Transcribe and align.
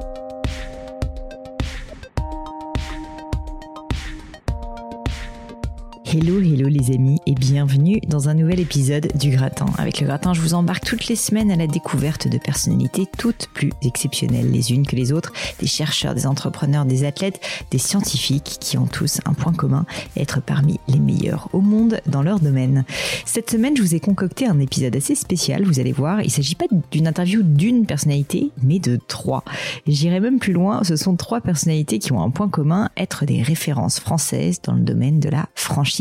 thank 0.00 0.18
you 0.18 0.27
Hello, 6.10 6.40
hello 6.40 6.68
les 6.68 6.94
amis 6.94 7.18
et 7.26 7.34
bienvenue 7.34 8.00
dans 8.08 8.30
un 8.30 8.34
nouvel 8.34 8.60
épisode 8.60 9.12
du 9.18 9.28
Gratin. 9.28 9.66
Avec 9.76 10.00
le 10.00 10.06
Gratin, 10.06 10.32
je 10.32 10.40
vous 10.40 10.54
embarque 10.54 10.82
toutes 10.82 11.06
les 11.06 11.16
semaines 11.16 11.50
à 11.50 11.56
la 11.56 11.66
découverte 11.66 12.28
de 12.28 12.38
personnalités 12.38 13.04
toutes 13.18 13.48
plus 13.52 13.72
exceptionnelles 13.82 14.50
les 14.50 14.72
unes 14.72 14.86
que 14.86 14.96
les 14.96 15.12
autres, 15.12 15.34
des 15.60 15.66
chercheurs, 15.66 16.14
des 16.14 16.26
entrepreneurs, 16.26 16.86
des 16.86 17.04
athlètes, 17.04 17.40
des 17.70 17.76
scientifiques 17.76 18.56
qui 18.58 18.78
ont 18.78 18.86
tous 18.86 19.20
un 19.26 19.34
point 19.34 19.52
commun, 19.52 19.84
être 20.16 20.40
parmi 20.40 20.80
les 20.88 20.98
meilleurs 20.98 21.50
au 21.52 21.60
monde 21.60 22.00
dans 22.06 22.22
leur 22.22 22.40
domaine. 22.40 22.86
Cette 23.26 23.50
semaine, 23.50 23.76
je 23.76 23.82
vous 23.82 23.94
ai 23.94 24.00
concocté 24.00 24.46
un 24.46 24.60
épisode 24.60 24.96
assez 24.96 25.14
spécial, 25.14 25.64
vous 25.64 25.78
allez 25.78 25.92
voir, 25.92 26.22
il 26.22 26.28
ne 26.28 26.30
s'agit 26.30 26.54
pas 26.54 26.68
d'une 26.90 27.06
interview 27.06 27.42
d'une 27.42 27.84
personnalité, 27.84 28.50
mais 28.62 28.78
de 28.78 28.98
trois. 29.08 29.44
J'irai 29.86 30.20
même 30.20 30.38
plus 30.38 30.54
loin, 30.54 30.84
ce 30.84 30.96
sont 30.96 31.16
trois 31.16 31.42
personnalités 31.42 31.98
qui 31.98 32.12
ont 32.12 32.22
un 32.22 32.30
point 32.30 32.48
commun, 32.48 32.88
être 32.96 33.26
des 33.26 33.42
références 33.42 34.00
françaises 34.00 34.62
dans 34.62 34.72
le 34.72 34.80
domaine 34.80 35.20
de 35.20 35.28
la 35.28 35.50
franchise. 35.54 35.97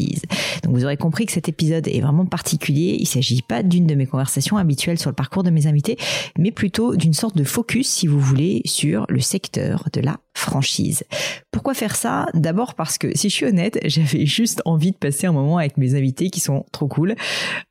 Donc 0.64 0.76
vous 0.76 0.84
aurez 0.84 0.98
compris 0.98 1.26
que 1.26 1.32
cet 1.32 1.50
épisode 1.50 1.88
est 1.88 2.02
vraiment 2.02 2.26
particulier. 2.26 2.96
Il 3.00 3.04
ne 3.04 3.08
s'agit 3.08 3.42
pas 3.42 3.64
d'une 3.64 3.88
de 3.88 3.96
mes 3.96 4.06
conversations 4.06 4.58
habituelles 4.58 5.00
sur 5.00 5.10
le 5.10 5.16
parcours 5.16 5.44
de 5.44 5.50
mes 5.50 5.68
invités, 5.68 5.98
mais 6.38 6.52
plutôt 6.52 6.96
d'une 6.96 7.14
sorte 7.14 7.38
de 7.38 7.44
focus, 7.44 7.88
si 7.88 8.08
vous 8.08 8.20
voulez, 8.20 8.62
sur 8.66 9.06
le 9.10 9.20
secteur 9.20 9.88
de 9.94 10.02
la 10.02 10.18
franchise. 10.38 11.04
Pourquoi 11.52 11.74
faire 11.74 11.96
ça? 11.96 12.28
D'abord 12.36 12.76
parce 12.76 12.98
que, 12.98 13.18
si 13.18 13.30
je 13.30 13.36
suis 13.36 13.46
honnête, 13.46 13.80
j'avais 13.86 14.26
juste 14.26 14.62
envie 14.66 14.92
de 14.92 14.98
passer 14.98 15.26
un 15.28 15.32
moment 15.32 15.58
avec 15.58 15.78
mes 15.78 15.96
invités 15.96 16.30
qui 16.30 16.40
sont 16.40 16.66
trop 16.72 16.88
cool. 16.88 17.16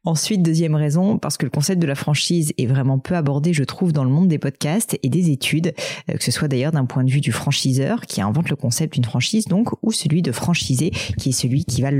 Ensuite, 0.04 0.42
deuxième 0.42 0.74
raison, 0.74 1.18
parce 1.18 1.36
que 1.36 1.46
le 1.46 1.50
concept 1.50 1.80
de 1.80 1.86
la 1.86 1.94
franchise 1.94 2.52
est 2.58 2.66
vraiment 2.66 2.98
peu 2.98 3.14
abordé, 3.14 3.52
je 3.52 3.62
trouve, 3.62 3.92
dans 3.92 4.04
le 4.04 4.10
monde 4.10 4.28
des 4.28 4.38
podcasts 4.38 4.98
et 5.02 5.08
des 5.08 5.30
études, 5.30 5.74
euh, 6.10 6.14
que 6.14 6.24
ce 6.24 6.32
soit 6.32 6.48
d'ailleurs 6.48 6.72
d'un 6.72 6.86
point 6.86 7.04
de 7.04 7.10
vue 7.10 7.20
du 7.20 7.32
franchiseur 7.32 8.00
qui 8.02 8.20
invente 8.20 8.50
le 8.50 8.56
concept 8.56 8.94
d'une 8.94 9.04
franchise, 9.04 9.46
donc, 9.46 9.70
ou 9.82 9.92
celui 9.92 10.22
de 10.22 10.32
franchisé 10.32 10.90
qui 11.18 11.28
est 11.28 11.32
celui 11.32 11.64
qui 11.64 11.82
va 11.82 11.90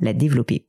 la 0.00 0.12
développer. 0.12 0.64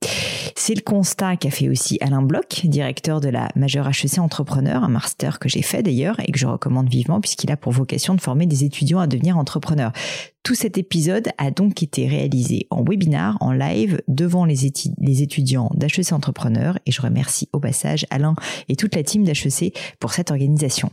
C'est 0.56 0.76
le 0.76 0.82
constat 0.82 1.38
qu'a 1.38 1.52
fait 1.52 1.70
aussi 1.70 1.98
Alain 2.02 2.22
Bloch, 2.22 2.66
directeur 2.66 3.22
de 3.22 3.30
la 3.30 3.50
majeure 3.56 3.88
HEC 3.88 4.20
Entrepreneur, 4.20 4.84
un 4.84 4.90
master 4.90 5.40
que 5.40 5.48
j'ai 5.48 5.62
fait 5.62 5.84
d'ailleurs 5.84 6.20
et 6.20 6.32
que 6.32 6.40
je 6.40 6.48
recommande 6.48 6.90
vivement 6.90 7.22
puisqu'il 7.22 7.52
a 7.52 7.58
pour 7.58 7.72
vocation 7.72 8.14
de 8.14 8.22
former 8.22 8.46
des 8.46 8.64
étudiants 8.64 9.00
à 9.00 9.08
devenir 9.08 9.38
entrepreneurs. 9.38 9.94
Tout 10.44 10.56
cet 10.56 10.78
épisode 10.78 11.30
a 11.38 11.52
donc 11.52 11.84
été 11.84 12.08
réalisé 12.08 12.66
en 12.70 12.84
webinar, 12.84 13.38
en 13.42 13.52
live, 13.52 14.02
devant 14.08 14.46
les, 14.46 14.66
étudiants 14.66 15.70
d'HEC 15.76 16.14
Entrepreneurs 16.14 16.80
et 16.86 16.92
je 16.92 17.02
remercie 17.02 17.50
au 17.52 17.60
passage 17.60 18.06
Alain 18.10 18.36
et 18.70 18.76
toute 18.76 18.96
la 18.96 19.04
team 19.04 19.24
d'HEC 19.24 19.78
pour 20.00 20.14
cette 20.14 20.32
organisation. 20.32 20.92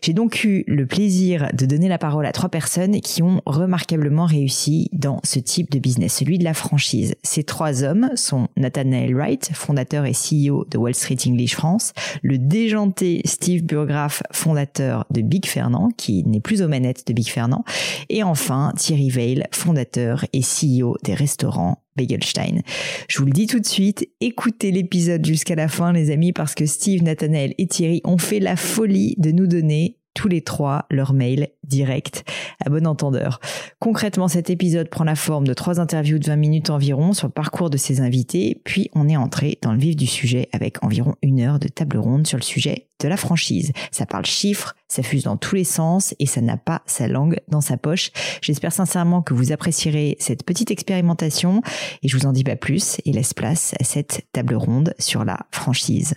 J'ai 0.00 0.12
donc 0.12 0.44
eu 0.44 0.64
le 0.68 0.86
plaisir 0.86 1.50
de 1.52 1.66
donner 1.66 1.88
la 1.88 1.98
parole 1.98 2.24
à 2.24 2.32
trois 2.32 2.48
personnes 2.48 3.00
qui 3.00 3.22
ont 3.22 3.42
remarquablement 3.46 4.26
réussi 4.26 4.88
dans 4.92 5.20
ce 5.24 5.40
type 5.40 5.70
de 5.70 5.80
business, 5.80 6.14
celui 6.14 6.38
de 6.38 6.44
la 6.44 6.54
franchise. 6.54 7.14
Ces 7.22 7.42
trois 7.42 7.82
hommes 7.82 8.10
sont 8.14 8.48
Nathanael 8.56 9.14
Wright, 9.14 9.50
fondateur 9.54 10.06
et 10.06 10.12
CEO 10.12 10.66
de 10.70 10.78
Wall 10.78 10.94
Street 10.94 11.18
English 11.26 11.56
France, 11.56 11.92
le 12.22 12.38
déjanté 12.38 13.22
Steve 13.24 13.64
Burgraff, 13.64 14.22
fondateur 14.32 15.04
de 15.10 15.20
Big 15.20 15.46
Fernand, 15.46 15.88
qui 15.96 16.22
n'est 16.24 16.40
plus 16.40 16.62
aux 16.62 16.68
manettes 16.68 17.06
de 17.06 17.12
Big 17.12 17.28
Fernand, 17.28 17.64
et 18.08 18.22
enfin 18.22 18.72
Thierry 18.84 19.08
Veil, 19.08 19.44
fondateur 19.50 20.26
et 20.34 20.42
CEO 20.42 20.96
des 21.02 21.14
restaurants 21.14 21.82
Begelstein. 21.96 22.60
Je 23.08 23.18
vous 23.18 23.24
le 23.24 23.32
dis 23.32 23.46
tout 23.46 23.58
de 23.58 23.64
suite, 23.64 24.06
écoutez 24.20 24.72
l'épisode 24.72 25.24
jusqu'à 25.24 25.54
la 25.54 25.68
fin 25.68 25.94
les 25.94 26.10
amis 26.10 26.34
parce 26.34 26.54
que 26.54 26.66
Steve, 26.66 27.02
Nathanael 27.02 27.54
et 27.56 27.66
Thierry 27.66 28.02
ont 28.04 28.18
fait 28.18 28.40
la 28.40 28.56
folie 28.56 29.14
de 29.16 29.30
nous 29.30 29.46
donner 29.46 29.96
tous 30.14 30.28
les 30.28 30.42
trois 30.42 30.86
leur 30.90 31.12
mail 31.12 31.48
direct 31.64 32.24
à 32.64 32.70
bon 32.70 32.86
entendeur. 32.86 33.40
Concrètement, 33.78 34.28
cet 34.28 34.50
épisode 34.50 34.88
prend 34.88 35.04
la 35.04 35.16
forme 35.16 35.46
de 35.46 35.54
trois 35.54 35.80
interviews 35.80 36.18
de 36.18 36.26
20 36.26 36.36
minutes 36.36 36.70
environ 36.70 37.12
sur 37.12 37.26
le 37.26 37.32
parcours 37.32 37.70
de 37.70 37.76
ses 37.76 38.00
invités, 38.00 38.60
puis 38.64 38.90
on 38.94 39.08
est 39.08 39.16
entré 39.16 39.58
dans 39.62 39.72
le 39.72 39.78
vif 39.78 39.96
du 39.96 40.06
sujet 40.06 40.48
avec 40.52 40.82
environ 40.84 41.14
une 41.22 41.40
heure 41.40 41.58
de 41.58 41.68
table 41.68 41.98
ronde 41.98 42.26
sur 42.26 42.38
le 42.38 42.42
sujet 42.42 42.86
de 43.00 43.08
la 43.08 43.16
franchise. 43.16 43.72
Ça 43.90 44.06
parle 44.06 44.24
chiffres, 44.24 44.74
ça 44.88 45.02
fuse 45.02 45.24
dans 45.24 45.36
tous 45.36 45.56
les 45.56 45.64
sens 45.64 46.14
et 46.18 46.26
ça 46.26 46.40
n'a 46.40 46.56
pas 46.56 46.82
sa 46.86 47.08
langue 47.08 47.40
dans 47.48 47.60
sa 47.60 47.76
poche. 47.76 48.10
J'espère 48.40 48.72
sincèrement 48.72 49.22
que 49.22 49.34
vous 49.34 49.52
apprécierez 49.52 50.16
cette 50.20 50.44
petite 50.44 50.70
expérimentation 50.70 51.60
et 52.02 52.08
je 52.08 52.16
vous 52.16 52.26
en 52.26 52.32
dis 52.32 52.44
pas 52.44 52.56
plus 52.56 52.98
et 53.04 53.12
laisse 53.12 53.34
place 53.34 53.74
à 53.80 53.84
cette 53.84 54.26
table 54.32 54.54
ronde 54.54 54.94
sur 54.98 55.24
la 55.24 55.38
franchise. 55.50 56.14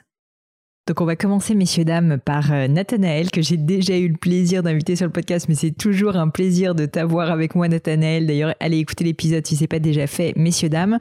Donc 0.88 1.02
on 1.02 1.06
va 1.06 1.18
commencer, 1.18 1.53
messieurs, 1.53 1.84
dames, 1.84 2.18
par 2.24 2.53
euh, 2.53 2.70
Nathanaël, 2.70 3.30
que 3.30 3.42
j'ai 3.42 3.58
déjà 3.58 3.98
eu 3.98 4.08
le 4.08 4.16
plaisir 4.16 4.64
d'inviter 4.64 4.96
sur 4.96 5.06
le 5.06 5.12
podcast, 5.12 5.48
mais 5.50 5.56
c'est 5.56 5.72
toujours 5.72 6.16
un 6.16 6.30
plaisir 6.30 6.75
de 6.75 6.86
t'avoir 6.86 7.30
avec 7.30 7.56
moi, 7.56 7.68
Nathanaël. 7.68 8.25
D'ailleurs, 8.25 8.56
allez 8.62 8.78
écouter 8.78 9.03
l'épisode 9.03 9.46
si 9.46 9.58
c'est 9.58 9.68
pas 9.68 9.80
déjà 9.80 10.08
fait, 10.08 10.31
messieurs, 10.38 10.70
dames. 10.70 10.98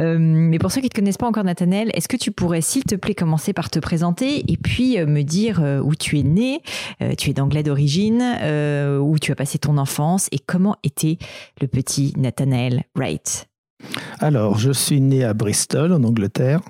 Euh, 0.00 0.16
mais 0.18 0.58
pour 0.58 0.72
ceux 0.72 0.80
qui 0.80 0.86
ne 0.86 0.88
te 0.88 0.94
connaissent 0.94 1.18
pas 1.18 1.26
encore, 1.26 1.44
Nathanaël, 1.44 1.90
est-ce 1.92 2.08
que 2.08 2.16
tu 2.16 2.30
pourrais, 2.30 2.62
s'il 2.62 2.84
te 2.84 2.94
plaît, 2.94 3.14
commencer 3.14 3.52
par 3.52 3.68
te 3.68 3.78
présenter 3.78 4.42
et 4.50 4.56
puis 4.56 4.98
euh, 4.98 5.04
me 5.04 5.20
dire 5.20 5.62
où 5.84 5.94
tu 5.94 6.18
es 6.18 6.22
né, 6.22 6.62
tu 7.18 7.30
es 7.30 7.32
d'anglais 7.34 7.62
d'origine, 7.62 8.22
où 9.02 9.18
tu 9.18 9.32
as 9.32 9.34
passé 9.34 9.58
ton 9.58 9.76
enfance 9.76 10.28
et 10.32 10.38
comment 10.38 10.76
était 10.82 11.18
le 11.60 11.66
petit 11.66 12.14
Nathanaël 12.16 12.84
Wright? 12.94 13.48
Alors, 14.18 14.58
je 14.58 14.72
suis 14.72 15.00
né 15.00 15.24
à 15.24 15.34
Bristol, 15.34 15.92
en 15.92 16.02
Angleterre. 16.02 16.60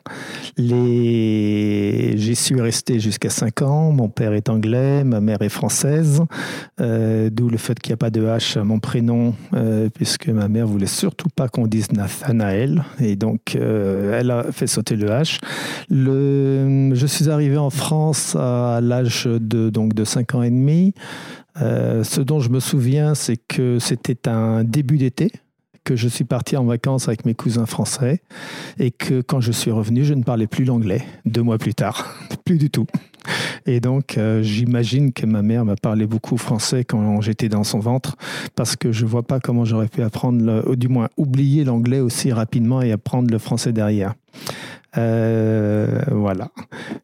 J'y 0.58 2.34
suis 2.34 2.60
resté 2.60 2.98
jusqu'à 2.98 3.30
5 3.30 3.62
ans. 3.62 3.92
Mon 3.92 4.08
père 4.08 4.32
est 4.32 4.48
anglais, 4.48 5.04
ma 5.04 5.20
mère 5.20 5.42
est 5.42 5.48
française, 5.48 6.22
euh, 6.80 7.30
d'où 7.30 7.48
le 7.48 7.56
fait 7.56 7.78
qu'il 7.78 7.90
n'y 7.90 7.94
a 7.94 7.98
pas 7.98 8.10
de 8.10 8.22
H 8.22 8.58
à 8.58 8.64
mon 8.64 8.80
prénom, 8.80 9.34
euh, 9.54 9.88
puisque 9.94 10.28
ma 10.28 10.48
mère 10.48 10.66
voulait 10.66 10.86
surtout 10.86 11.28
pas 11.34 11.48
qu'on 11.48 11.66
dise 11.66 11.92
Nathanael, 11.92 12.84
et 13.00 13.14
donc 13.16 13.54
euh, 13.54 14.18
elle 14.18 14.30
a 14.30 14.50
fait 14.50 14.66
sauter 14.66 14.96
le 14.96 15.08
H. 15.08 15.38
je 15.90 17.06
suis 17.06 17.30
arrivé 17.30 17.56
en 17.56 17.70
France 17.70 18.34
à 18.34 18.80
l'âge 18.82 19.26
de, 19.26 19.70
de 19.70 20.04
5 20.04 20.34
ans 20.34 20.42
et 20.42 20.50
demi. 20.50 20.94
ce 21.56 22.20
dont 22.20 22.40
je 22.40 22.50
me 22.50 22.60
souviens, 22.60 23.14
c'est 23.14 23.36
que 23.36 23.78
c'était 23.78 24.28
un 24.28 24.64
début 24.64 24.98
d'été 24.98 25.30
que 25.86 25.94
je 25.94 26.08
suis 26.08 26.24
parti 26.24 26.56
en 26.56 26.64
vacances 26.64 27.06
avec 27.06 27.24
mes 27.24 27.34
cousins 27.34 27.64
français 27.64 28.20
et 28.80 28.90
que 28.90 29.20
quand 29.20 29.40
je 29.40 29.52
suis 29.52 29.70
revenu, 29.70 30.04
je 30.04 30.14
ne 30.14 30.24
parlais 30.24 30.48
plus 30.48 30.64
l'anglais 30.64 31.06
deux 31.24 31.42
mois 31.42 31.58
plus 31.58 31.74
tard, 31.74 32.12
plus 32.44 32.58
du 32.58 32.70
tout. 32.70 32.86
Et 33.66 33.78
donc, 33.78 34.18
euh, 34.18 34.42
j'imagine 34.42 35.12
que 35.12 35.26
ma 35.26 35.42
mère 35.42 35.64
m'a 35.64 35.76
parlé 35.76 36.06
beaucoup 36.06 36.38
français 36.38 36.84
quand 36.84 37.20
j'étais 37.20 37.48
dans 37.48 37.62
son 37.62 37.78
ventre, 37.78 38.16
parce 38.56 38.74
que 38.74 38.90
je 38.90 39.04
ne 39.04 39.10
vois 39.10 39.22
pas 39.22 39.38
comment 39.38 39.64
j'aurais 39.64 39.88
pu 39.88 40.02
apprendre, 40.02 40.68
ou 40.68 40.74
du 40.74 40.88
moins 40.88 41.08
oublier 41.16 41.62
l'anglais 41.64 42.00
aussi 42.00 42.32
rapidement 42.32 42.82
et 42.82 42.90
apprendre 42.90 43.30
le 43.30 43.38
français 43.38 43.72
derrière. 43.72 44.14
Euh, 44.98 46.02
voilà. 46.10 46.50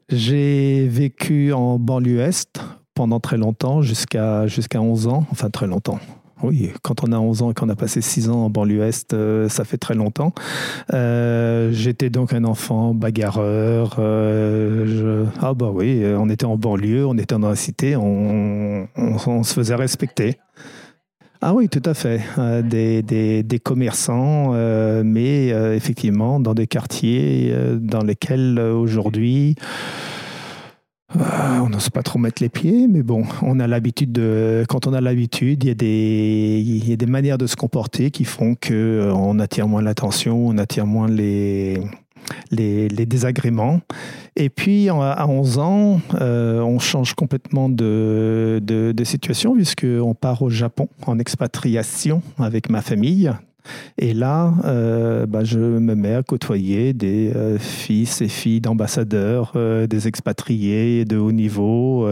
J'ai 0.09 0.89
vécu 0.89 1.53
en 1.53 1.79
banlieue 1.79 2.21
est 2.21 2.61
pendant 2.95 3.21
très 3.21 3.37
longtemps, 3.37 3.81
jusqu'à 3.81 4.47
jusqu'à 4.49 4.81
11 4.81 5.07
ans, 5.07 5.27
enfin 5.31 5.51
très 5.51 5.67
longtemps, 5.67 5.99
oui, 6.43 6.71
quand 6.83 7.05
on 7.05 7.13
a 7.13 7.19
11 7.19 7.43
ans 7.43 7.51
et 7.51 7.55
qu'on 7.55 7.69
a 7.69 7.77
passé 7.77 8.01
6 8.01 8.31
ans 8.31 8.45
en 8.45 8.51
banlieue 8.51 8.83
Est, 8.83 9.15
euh, 9.15 9.49
ça 9.49 9.65
fait 9.65 9.77
très 9.77 9.95
longtemps. 9.95 10.33
Euh, 10.93 11.71
j'étais 11.73 12.11
donc 12.11 12.33
un 12.33 12.45
enfant 12.45 12.95
bagarreur. 12.95 13.97
Euh, 13.99 15.25
ah 15.41 15.55
bah 15.55 15.71
oui, 15.73 16.03
on 16.17 16.29
était 16.29 16.47
en 16.47 16.57
banlieue, 16.57 17.07
on 17.07 17.17
était 17.17 17.39
dans 17.39 17.49
la 17.49 17.57
cité, 17.57 17.97
on, 17.97 18.89
se 19.43 19.55
faisait 19.55 19.75
respecter. 19.75 20.39
Ah 21.41 21.55
oui, 21.55 21.69
tout 21.69 21.83
à 21.85 21.95
fait. 21.95 22.21
Des, 22.63 23.03
des, 23.03 23.59
commerçants, 23.59 24.53
mais 25.03 25.49
effectivement 25.75 26.39
dans 26.39 26.55
des 26.55 26.69
quartiers 26.69 27.53
dans 27.81 28.03
lesquels 28.03 28.61
aujourd'hui 28.61 29.57
on 31.15 31.69
n'ose 31.69 31.91
pas 31.91 32.03
trop 32.03 32.19
mettre 32.19 32.43
les 32.43 32.49
pieds, 32.49 32.87
mais 32.89 33.03
bon, 33.03 33.25
on 33.43 33.61
a 33.61 33.67
l'habitude 33.67 34.13
de. 34.13 34.65
Quand 34.69 34.87
on 34.87 34.93
a 34.93 35.01
l'habitude, 35.01 35.65
il 35.65 35.69
y 35.69 35.71
a 35.71 35.75
des, 35.75 36.63
y 36.63 36.93
a 36.93 36.97
des 36.97 37.07
manières 37.07 37.39
de 37.39 37.47
se 37.47 37.57
comporter 37.57 38.11
qui 38.11 38.25
font 38.25 38.55
que 38.55 38.73
euh, 38.73 39.39
attire 39.39 39.69
moins 39.69 39.83
l'attention, 39.83 40.47
on 40.47 40.59
attire 40.59 40.87
moins 40.87 41.09
les, 41.09 41.79
les, 42.51 43.07
désagréments. 43.07 43.81
Et 44.37 44.49
puis, 44.49 44.89
à 44.89 45.27
11 45.29 45.59
ans, 45.59 46.01
euh, 46.21 46.61
on 46.61 46.79
change 46.79 47.15
complètement 47.15 47.69
de, 47.69 48.61
de, 48.63 48.93
de 48.93 49.05
situation 49.05 49.55
puisqu'on 49.55 50.15
part 50.15 50.43
au 50.43 50.51
Japon 50.51 50.89
en 51.07 51.19
expatriation 51.19 52.23
avec 52.39 52.71
ma 52.71 52.83
famille. 52.83 53.33
Et 53.99 54.15
là, 54.15 54.55
euh, 54.65 55.27
bah, 55.27 55.45
je 55.45 55.59
me 55.59 55.95
mets 55.95 56.15
à 56.15 56.23
côtoyer 56.23 56.93
des 56.93 57.33
euh, 57.35 57.59
fils 57.59 58.21
et 58.21 58.29
filles 58.29 58.61
d'ambassadeurs, 58.61 59.53
euh, 59.57 59.87
des 59.87 60.09
expatriés 60.09 61.05
de 61.05 61.17
haut 61.17 61.33
niveau. 61.33 62.09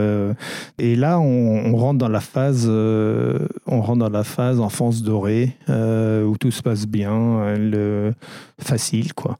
et 0.78 0.96
là, 0.96 1.18
on, 1.18 1.76
rentre 1.76 1.98
dans 1.98 2.08
la 2.08 2.20
phase, 2.20 2.68
on 2.68 3.80
rentre 3.80 3.98
dans 3.98 4.08
la 4.08 4.24
phase 4.24 4.60
enfance 4.60 5.02
dorée 5.02 5.56
où 5.68 6.36
tout 6.38 6.50
se 6.50 6.62
passe 6.62 6.86
bien, 6.86 7.54
le, 7.56 8.12
facile, 8.58 9.14
quoi. 9.14 9.38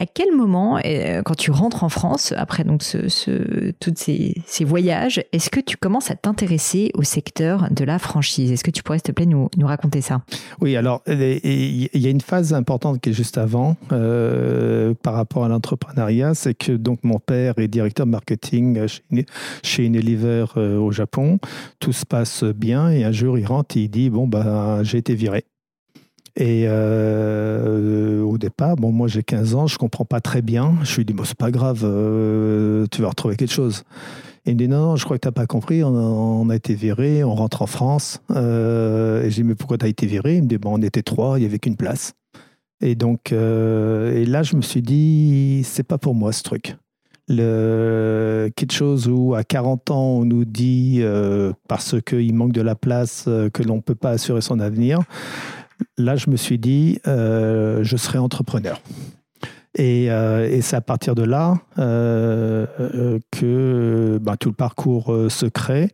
À 0.00 0.06
quel 0.06 0.34
moment, 0.34 0.78
euh, 0.82 1.20
quand 1.22 1.34
tu 1.34 1.50
rentres 1.50 1.84
en 1.84 1.90
France, 1.90 2.32
après 2.34 2.64
donc 2.64 2.80
tous 2.80 3.94
ces, 3.96 4.64
voyages, 4.64 5.22
est-ce 5.32 5.50
que 5.50 5.60
tu 5.60 5.76
commences 5.76 6.10
à 6.10 6.14
t'intéresser 6.14 6.90
au 6.94 7.02
secteur 7.02 7.68
de 7.70 7.84
la 7.84 7.98
franchise? 7.98 8.50
Est-ce 8.50 8.64
que 8.64 8.70
tu 8.70 8.82
pourrais, 8.82 8.96
s'il 8.96 9.02
te 9.08 9.12
plaît, 9.12 9.26
nous, 9.26 9.50
nous 9.58 9.66
raconter 9.66 10.00
ça? 10.00 10.22
Oui, 10.62 10.74
alors 10.74 11.02
il 11.06 11.90
y 11.92 12.06
a 12.06 12.08
une 12.08 12.22
phase 12.22 12.54
importante 12.54 13.02
qui 13.02 13.10
est 13.10 13.12
juste 13.12 13.36
avant 13.36 13.76
euh, 13.92 14.94
par 15.02 15.12
rapport 15.12 15.44
à 15.44 15.48
l'entrepreneuriat, 15.48 16.32
c'est 16.32 16.54
que 16.54 16.72
donc 16.72 17.00
mon 17.04 17.18
père 17.18 17.58
est 17.58 17.68
directeur 17.68 18.06
marketing 18.06 18.86
chez, 19.62 19.84
Unilever 19.84 20.46
euh, 20.56 20.78
au 20.78 20.92
Japon. 20.92 21.38
Tout 21.78 21.92
se 21.92 22.06
passe 22.06 22.42
bien 22.42 22.88
et 22.88 23.04
un 23.04 23.12
jour 23.12 23.36
il 23.36 23.44
rentre 23.44 23.76
et 23.76 23.80
il 23.80 23.90
dit 23.90 24.08
bon 24.08 24.26
bah 24.26 24.82
j'ai 24.82 24.96
été 24.96 25.14
viré. 25.14 25.44
Et 26.36 26.64
euh, 26.66 28.22
au 28.22 28.38
départ, 28.38 28.76
bon, 28.76 28.92
moi 28.92 29.08
j'ai 29.08 29.22
15 29.22 29.54
ans, 29.54 29.66
je 29.66 29.78
comprends 29.78 30.04
pas 30.04 30.20
très 30.20 30.42
bien. 30.42 30.74
Je 30.82 30.96
lui 30.96 31.04
dis, 31.04 31.12
bon, 31.12 31.24
c'est 31.24 31.36
pas 31.36 31.50
grave, 31.50 31.80
euh, 31.84 32.86
tu 32.90 33.02
vas 33.02 33.08
retrouver 33.08 33.36
quelque 33.36 33.52
chose. 33.52 33.82
Il 34.46 34.54
me 34.54 34.58
dit, 34.58 34.68
non, 34.68 34.80
non 34.80 34.96
je 34.96 35.04
crois 35.04 35.18
que 35.18 35.22
tu 35.22 35.28
n'as 35.28 35.32
pas 35.32 35.46
compris, 35.46 35.82
on 35.84 36.48
a, 36.48 36.56
été 36.56 36.74
viré, 36.74 37.24
on 37.24 37.34
rentre 37.34 37.62
en 37.62 37.66
France. 37.66 38.22
Euh, 38.30 39.24
et 39.24 39.30
je 39.30 39.36
dis, 39.36 39.44
mais 39.44 39.54
pourquoi 39.54 39.78
tu 39.78 39.86
as 39.86 39.88
été 39.88 40.06
viré? 40.06 40.36
Il 40.36 40.44
me 40.44 40.48
dit, 40.48 40.58
bon, 40.58 40.78
on 40.78 40.82
était 40.82 41.02
trois, 41.02 41.38
il 41.38 41.42
n'y 41.42 41.46
avait 41.46 41.58
qu'une 41.58 41.76
place. 41.76 42.14
Et 42.80 42.94
donc, 42.94 43.32
et 43.32 44.24
là, 44.24 44.42
je 44.42 44.56
me 44.56 44.62
suis 44.62 44.80
dit, 44.80 45.62
c'est 45.64 45.82
pas 45.82 45.98
pour 45.98 46.14
moi 46.14 46.32
ce 46.32 46.42
truc. 46.42 46.76
Quelque 47.28 48.72
chose 48.72 49.06
où 49.06 49.34
à 49.34 49.44
40 49.44 49.90
ans, 49.90 50.02
on 50.02 50.24
nous 50.24 50.46
dit, 50.46 51.02
parce 51.68 52.00
qu'il 52.00 52.34
manque 52.34 52.52
de 52.52 52.62
la 52.62 52.76
place, 52.76 53.24
que 53.52 53.62
l'on 53.62 53.76
ne 53.76 53.80
peut 53.82 53.94
pas 53.94 54.10
assurer 54.10 54.40
son 54.40 54.60
avenir 54.60 55.00
là, 55.98 56.16
je 56.16 56.30
me 56.30 56.36
suis 56.36 56.58
dit, 56.58 56.98
euh, 57.06 57.80
je 57.82 57.96
serai 57.96 58.18
entrepreneur. 58.18 58.80
Et, 59.78 60.10
euh, 60.10 60.60
c'est 60.62 60.74
à 60.74 60.80
partir 60.80 61.14
de 61.14 61.22
là 61.22 61.54
euh, 61.78 62.66
que 63.30 64.18
bah, 64.20 64.36
tout 64.36 64.48
le 64.48 64.54
parcours 64.54 65.14
se 65.28 65.46
crée. 65.46 65.90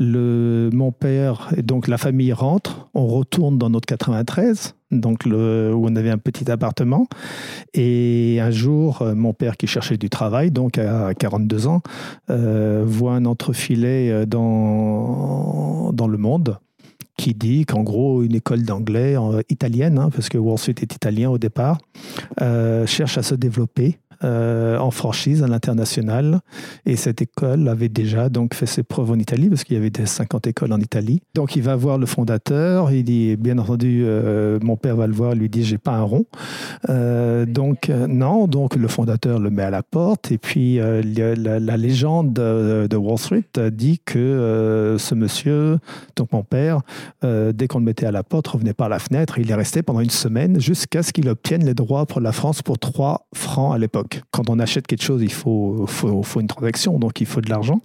Le, 0.00 0.68
mon 0.72 0.90
père 0.90 1.48
et 1.56 1.62
donc 1.62 1.86
la 1.86 1.96
famille 1.96 2.32
rentre. 2.32 2.88
On 2.92 3.06
retourne 3.06 3.56
dans 3.56 3.70
notre 3.70 3.86
93, 3.86 4.74
donc 4.90 5.26
où 5.26 5.30
on 5.30 5.96
avait 5.96 6.10
un 6.10 6.18
petit 6.18 6.50
appartement. 6.50 7.06
Et 7.72 8.40
un 8.42 8.50
jour, 8.50 9.04
mon 9.14 9.32
père 9.32 9.56
qui 9.56 9.68
cherchait 9.68 9.96
du 9.96 10.10
travail, 10.10 10.50
donc 10.50 10.76
à 10.78 11.14
42 11.14 11.68
ans, 11.68 11.82
voit 12.28 13.12
un 13.12 13.26
entrefilet 13.26 14.26
dans, 14.26 15.92
dans 15.92 16.08
le 16.08 16.18
monde 16.18 16.58
qui 17.20 17.34
dit 17.34 17.66
qu'en 17.66 17.82
gros, 17.82 18.22
une 18.22 18.34
école 18.34 18.62
d'anglais 18.62 19.14
euh, 19.14 19.42
italienne, 19.50 19.98
hein, 19.98 20.08
parce 20.08 20.30
que 20.30 20.38
Wall 20.38 20.56
Street 20.56 20.76
est 20.80 20.94
italien 20.94 21.28
au 21.28 21.36
départ, 21.36 21.76
euh, 22.40 22.86
cherche 22.86 23.18
à 23.18 23.22
se 23.22 23.34
développer 23.34 23.98
euh, 24.22 24.76
en 24.78 24.90
franchise 24.90 25.42
à 25.42 25.48
l'international. 25.48 26.40
Et 26.84 26.96
cette 26.96 27.22
école 27.22 27.68
avait 27.68 27.88
déjà 27.88 28.28
donc 28.28 28.54
fait 28.54 28.66
ses 28.66 28.82
preuves 28.82 29.10
en 29.10 29.18
Italie, 29.18 29.48
parce 29.48 29.64
qu'il 29.64 29.76
y 29.76 29.78
avait 29.78 29.88
des 29.88 30.04
50 30.04 30.46
écoles 30.46 30.72
en 30.72 30.80
Italie. 30.80 31.22
Donc 31.34 31.56
il 31.56 31.62
va 31.62 31.74
voir 31.74 31.96
le 31.96 32.04
fondateur, 32.04 32.92
il 32.92 33.04
dit, 33.04 33.36
bien 33.36 33.56
entendu, 33.56 34.02
euh, 34.04 34.58
mon 34.62 34.76
père 34.76 34.96
va 34.96 35.06
le 35.06 35.14
voir, 35.14 35.34
lui 35.34 35.48
dit, 35.48 35.64
j'ai 35.64 35.78
pas 35.78 35.92
un 35.92 36.02
rond. 36.02 36.26
Euh, 36.90 37.46
donc 37.46 37.88
non, 37.88 38.46
donc 38.46 38.76
le 38.76 38.88
fondateur 38.88 39.38
le 39.38 39.48
met 39.48 39.62
à 39.62 39.70
la 39.70 39.82
porte. 39.82 40.30
Et 40.32 40.38
puis 40.38 40.76
la, 40.76 41.76
légende 41.76 42.34
de, 42.34 42.96
Wall 42.96 43.18
Street 43.18 43.44
dit 43.72 44.00
que 44.04 44.96
ce 44.98 45.14
monsieur, 45.14 45.78
donc 46.16 46.32
mon 46.32 46.42
père, 46.42 46.82
dès 47.22 47.68
qu'on 47.68 47.78
le 47.78 47.84
mettait 47.86 48.06
à 48.06 48.12
la 48.12 48.22
porte, 48.22 48.48
revenait 48.48 48.74
par 48.74 48.90
la 48.90 48.98
fenêtre. 48.98 49.38
Il 49.38 49.50
est 49.50 49.54
resté 49.54 49.82
pendant 49.82 50.00
une 50.00 50.10
semaine 50.10 50.60
jusqu'à 50.60 51.02
ce 51.02 51.12
qu'il 51.12 51.28
obtienne 51.28 51.64
les 51.64 51.74
droits 51.74 52.04
pour 52.04 52.20
la 52.20 52.32
France 52.32 52.60
pour 52.60 52.78
3 52.78 53.26
francs 53.32 53.74
à 53.74 53.78
l'époque 53.78 54.09
quand 54.30 54.50
on 54.50 54.58
achète 54.58 54.86
quelque 54.86 55.02
chose, 55.02 55.22
il 55.22 55.32
faut, 55.32 55.86
une 56.36 56.46
transaction, 56.46 56.98
donc 56.98 57.20
il 57.20 57.26
faut 57.26 57.40
de 57.40 57.50
l'argent. 57.50 57.80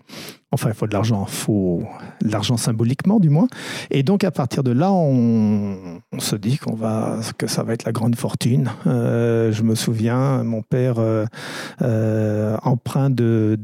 Enfin, 0.51 0.69
il 0.69 0.75
faut 0.75 0.87
de 0.87 0.93
l'argent, 0.93 1.25
il 1.27 1.33
faut 1.33 1.83
de 2.21 2.31
l'argent 2.31 2.55
symboliquement 2.55 3.19
du 3.19 3.29
moins. 3.29 3.47
Et 3.91 4.03
donc 4.03 4.23
à 4.23 4.31
partir 4.31 4.63
de 4.63 4.71
là, 4.71 4.91
on, 4.91 5.99
se 6.19 6.35
dit 6.35 6.57
qu'on 6.57 6.75
va, 6.75 7.19
que 7.37 7.47
ça 7.47 7.63
va 7.63 7.73
être 7.73 7.83
la 7.83 7.91
grande 7.91 8.15
fortune. 8.15 8.71
Euh, 8.87 9.51
je 9.51 9.63
me 9.63 9.75
souviens, 9.75 10.43
mon 10.43 10.61
père 10.61 10.99
euh, 10.99 11.25
euh, 11.81 12.55
empreint 12.63 13.09
de, 13.09 13.57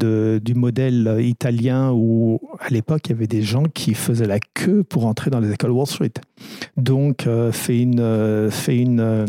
du 0.44 0.54
modèle 0.54 1.18
italien 1.22 1.92
où 1.94 2.42
à 2.60 2.69
l'époque 2.69 3.02
il 3.06 3.12
y 3.12 3.16
avait 3.16 3.28
des 3.28 3.44
gens 3.44 3.63
qui 3.63 3.94
faisaient 3.94 4.28
la 4.28 4.40
queue 4.40 4.84
pour 4.84 5.06
entrer 5.06 5.30
dans 5.30 5.40
les 5.40 5.52
écoles 5.52 5.72
Wall 5.72 5.88
Street. 5.88 6.13
Donc 6.75 7.28
fait 7.52 7.80
une, 7.80 8.50
fait 8.52 8.78
une 8.78 9.25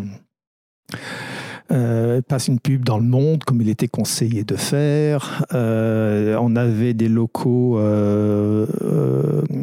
euh, 1.70 2.20
passe 2.22 2.48
une 2.48 2.58
pub 2.58 2.84
dans 2.84 2.98
le 2.98 3.04
monde 3.04 3.44
comme 3.44 3.60
il 3.60 3.68
était 3.68 3.88
conseillé 3.88 4.44
de 4.44 4.56
faire. 4.56 5.44
Euh, 5.54 6.36
on 6.40 6.56
avait 6.56 6.94
des 6.94 7.08
locaux 7.08 7.78
euh, 7.78 8.66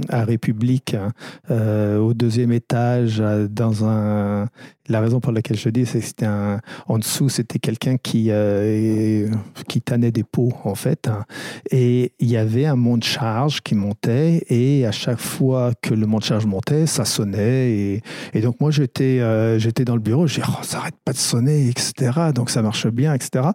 à 0.10 0.24
République 0.24 0.96
au 1.50 2.14
deuxième 2.14 2.52
étage 2.52 3.24
dans 3.50 3.86
un 3.86 4.48
la 4.90 5.00
raison 5.00 5.20
pour 5.20 5.32
laquelle 5.32 5.58
je 5.58 5.70
dis, 5.70 5.86
c'est 5.86 6.00
que 6.00 6.06
c'était 6.06 6.26
un, 6.26 6.60
en 6.88 6.98
dessous, 6.98 7.30
c'était 7.30 7.60
quelqu'un 7.60 7.98
qui, 7.98 8.28
euh, 8.30 9.30
qui 9.68 9.82
tannait 9.82 10.12
des 10.12 10.24
pots, 10.24 10.52
en 10.64 10.76
fait. 10.76 11.10
Et 11.72 12.14
il 12.20 12.28
y 12.28 12.38
avait 12.38 12.66
un 12.66 12.76
mont 12.76 12.98
de 12.98 13.04
charge 13.04 13.62
qui 13.62 13.76
montait, 13.76 14.44
et 14.50 14.86
à 14.86 14.92
chaque 14.92 15.20
fois 15.20 15.72
que 15.82 15.94
le 15.94 16.08
mont 16.08 16.18
de 16.18 16.24
charge 16.24 16.46
montait, 16.46 16.88
ça 16.88 17.06
sonnait. 17.06 18.02
Et, 18.34 18.42
donc, 18.42 18.60
moi, 18.60 18.72
j'étais, 18.72 19.20
euh, 19.20 19.60
j'étais 19.60 19.86
dans 19.86 19.96
le 19.96 20.02
bureau, 20.02 20.28
je 20.28 20.36
disais, 20.36 20.48
oh, 20.50 20.64
ça 20.64 20.80
arrête 20.80 20.96
pas 21.06 21.14
de 21.14 21.18
sonner, 21.18 21.70
etc. 21.70 22.32
Donc, 22.34 22.50
ça 22.50 22.62
marche 22.62 22.88
bien, 22.88 23.14
etc. 23.14 23.50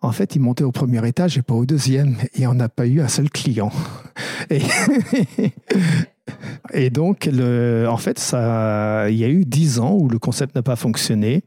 En 0.00 0.12
fait, 0.12 0.36
il 0.36 0.40
montait 0.40 0.64
au 0.64 0.72
premier 0.72 1.06
étage 1.06 1.36
et 1.38 1.42
pas 1.42 1.54
au 1.54 1.66
deuxième. 1.66 2.16
Et 2.34 2.46
on 2.46 2.54
n'a 2.54 2.68
pas 2.68 2.86
eu 2.86 3.00
un 3.00 3.08
seul 3.08 3.30
client. 3.30 3.72
Et, 4.50 4.62
Et 6.72 6.90
donc, 6.90 7.28
le, 7.30 7.86
en 7.88 7.96
fait, 7.96 8.18
ça, 8.18 9.08
il 9.10 9.16
y 9.16 9.24
a 9.24 9.28
eu 9.28 9.44
dix 9.44 9.78
ans 9.78 9.96
où 9.98 10.08
le 10.08 10.18
concept 10.18 10.54
n'a 10.54 10.62
pas 10.62 10.76
fonctionné. 10.76 11.44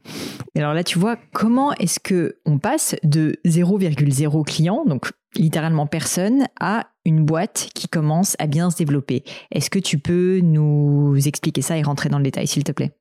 alors 0.56 0.74
là, 0.74 0.84
tu 0.84 0.98
vois, 0.98 1.16
comment 1.32 1.72
est-ce 1.74 2.00
que 2.00 2.36
on 2.44 2.58
passe 2.58 2.96
de 3.02 3.36
0,0 3.46 4.44
client, 4.44 4.84
donc 4.86 5.10
littéralement 5.34 5.86
personne, 5.86 6.44
à 6.60 6.86
une 7.04 7.24
boîte 7.24 7.68
qui 7.74 7.88
commence 7.88 8.36
à 8.38 8.46
bien 8.46 8.70
se 8.70 8.76
développer? 8.76 9.24
Est-ce 9.50 9.70
que 9.70 9.78
tu 9.78 9.98
peux 9.98 10.40
nous 10.42 11.16
expliquer 11.26 11.62
ça 11.62 11.78
et 11.78 11.82
rentrer 11.82 12.08
dans 12.08 12.18
le 12.18 12.24
détail, 12.24 12.46
s'il 12.46 12.64
te 12.64 12.72
plaît? 12.72 12.92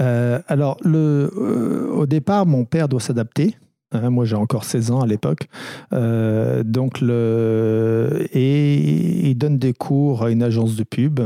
Euh, 0.00 0.40
Alors, 0.48 0.76
le, 0.82 1.30
euh, 1.36 1.90
au 1.92 2.06
départ, 2.06 2.46
mon 2.46 2.64
père 2.64 2.88
doit 2.88 3.00
s'adapter. 3.00 3.56
Hein, 3.94 4.10
moi, 4.10 4.24
j'ai 4.24 4.36
encore 4.36 4.64
16 4.64 4.90
ans 4.90 5.00
à 5.00 5.06
l'époque. 5.06 5.48
Euh, 5.92 6.62
donc, 6.64 7.00
le, 7.00 8.26
et 8.32 9.28
il 9.28 9.34
donne 9.36 9.58
des 9.58 9.72
cours 9.72 10.24
à 10.24 10.30
une 10.30 10.42
agence 10.42 10.76
de 10.76 10.82
pub 10.82 11.20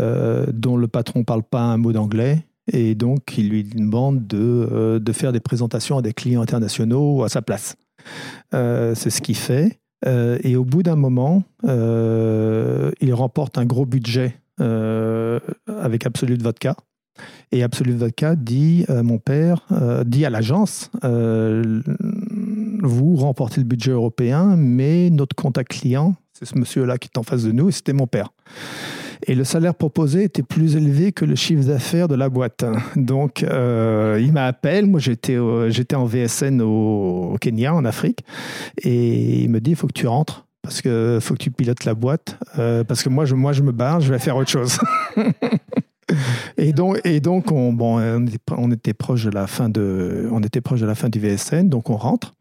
euh, 0.00 0.46
dont 0.52 0.76
le 0.76 0.86
patron 0.86 1.24
parle 1.24 1.42
pas 1.42 1.60
un 1.60 1.76
mot 1.76 1.92
d'anglais. 1.92 2.44
Et 2.72 2.94
donc, 2.94 3.36
il 3.36 3.48
lui 3.48 3.64
demande 3.64 4.26
de, 4.26 4.38
euh, 4.38 4.98
de, 4.98 5.12
faire 5.12 5.32
des 5.32 5.40
présentations 5.40 5.98
à 5.98 6.02
des 6.02 6.12
clients 6.12 6.42
internationaux 6.42 7.24
à 7.24 7.28
sa 7.28 7.42
place. 7.42 7.76
C'est 8.52 9.10
ce 9.10 9.20
qu'il 9.20 9.36
fait. 9.36 9.80
et 10.06 10.56
au 10.56 10.64
bout 10.64 10.82
d'un 10.82 10.96
moment, 10.96 11.42
il 11.64 13.12
remporte 13.12 13.58
un 13.58 13.66
gros 13.66 13.84
budget 13.84 14.40
avec 14.58 16.06
Absolute 16.06 16.42
Vodka. 16.42 16.76
Et 17.50 17.62
Absolute 17.62 17.96
Vodka 17.96 18.36
dit, 18.36 18.84
euh, 18.90 19.02
mon 19.02 19.18
père, 19.18 19.66
euh, 19.72 20.04
dit 20.04 20.26
à 20.26 20.30
l'agence, 20.30 20.90
euh, 21.04 21.80
vous 22.82 23.16
remportez 23.16 23.60
le 23.60 23.66
budget 23.66 23.92
européen, 23.92 24.54
mais 24.56 25.08
notre 25.10 25.34
contact 25.34 25.70
client, 25.70 26.14
c'est 26.34 26.44
ce 26.44 26.58
monsieur-là 26.58 26.98
qui 26.98 27.08
est 27.12 27.18
en 27.18 27.22
face 27.22 27.44
de 27.44 27.52
nous, 27.52 27.70
et 27.70 27.72
c'était 27.72 27.94
mon 27.94 28.06
père. 28.06 28.28
Et 29.26 29.34
le 29.34 29.44
salaire 29.44 29.74
proposé 29.74 30.24
était 30.24 30.42
plus 30.42 30.76
élevé 30.76 31.12
que 31.12 31.24
le 31.24 31.34
chiffre 31.34 31.64
d'affaires 31.64 32.06
de 32.06 32.14
la 32.14 32.28
boîte. 32.28 32.64
Donc, 32.94 33.42
il 33.42 34.32
m'appelle. 34.32 34.86
Moi, 34.86 35.00
j'étais, 35.00 35.36
j'étais 35.70 35.96
en 35.96 36.04
VSN 36.04 36.62
au, 36.62 37.36
Kenya, 37.40 37.74
en 37.74 37.84
Afrique. 37.84 38.20
Et 38.82 39.42
il 39.42 39.50
me 39.50 39.60
dit, 39.60 39.70
il 39.70 39.76
faut 39.76 39.88
que 39.88 39.92
tu 39.92 40.06
rentres. 40.06 40.46
Parce 40.62 40.80
que 40.80 41.18
faut 41.20 41.34
que 41.34 41.40
tu 41.40 41.50
pilotes 41.50 41.84
la 41.84 41.94
boîte. 41.94 42.38
parce 42.86 43.02
que 43.02 43.08
moi 43.08 43.24
je, 43.24 43.34
moi, 43.34 43.52
je 43.52 43.62
me 43.62 43.72
barre, 43.72 44.00
je 44.00 44.12
vais 44.12 44.20
faire 44.20 44.36
autre 44.36 44.50
chose. 44.50 44.78
Et 46.56 46.72
donc, 46.72 47.00
et 47.04 47.20
donc 47.20 47.52
on, 47.52 47.72
bon, 47.72 48.00
on, 48.56 48.70
était, 48.70 48.94
proche 48.94 49.24
de 49.24 49.30
la 49.30 49.46
fin 49.46 49.68
de, 49.68 50.28
on 50.32 50.42
était 50.42 50.60
proche 50.60 50.80
de 50.80 50.86
la 50.86 50.94
fin 50.94 51.08
du 51.08 51.20
VSN, 51.20 51.68
donc 51.68 51.90
on 51.90 51.96
rentre. 51.96 52.32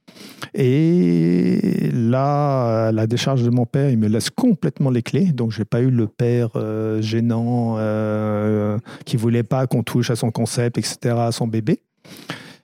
Et 0.53 1.91
là, 1.93 2.91
la 2.91 3.07
décharge 3.07 3.43
de 3.43 3.49
mon 3.49 3.65
père, 3.65 3.89
il 3.89 3.97
me 3.97 4.07
laisse 4.07 4.29
complètement 4.29 4.89
les 4.89 5.03
clés. 5.03 5.31
Donc, 5.31 5.51
j'ai 5.51 5.65
pas 5.65 5.81
eu 5.81 5.91
le 5.91 6.07
père 6.07 6.49
euh, 6.55 7.01
gênant 7.01 7.75
euh, 7.77 8.77
qui 9.05 9.17
voulait 9.17 9.43
pas 9.43 9.67
qu'on 9.67 9.83
touche 9.83 10.09
à 10.09 10.15
son 10.15 10.31
concept, 10.31 10.77
etc., 10.77 11.15
à 11.19 11.31
son 11.31 11.47
bébé. 11.47 11.81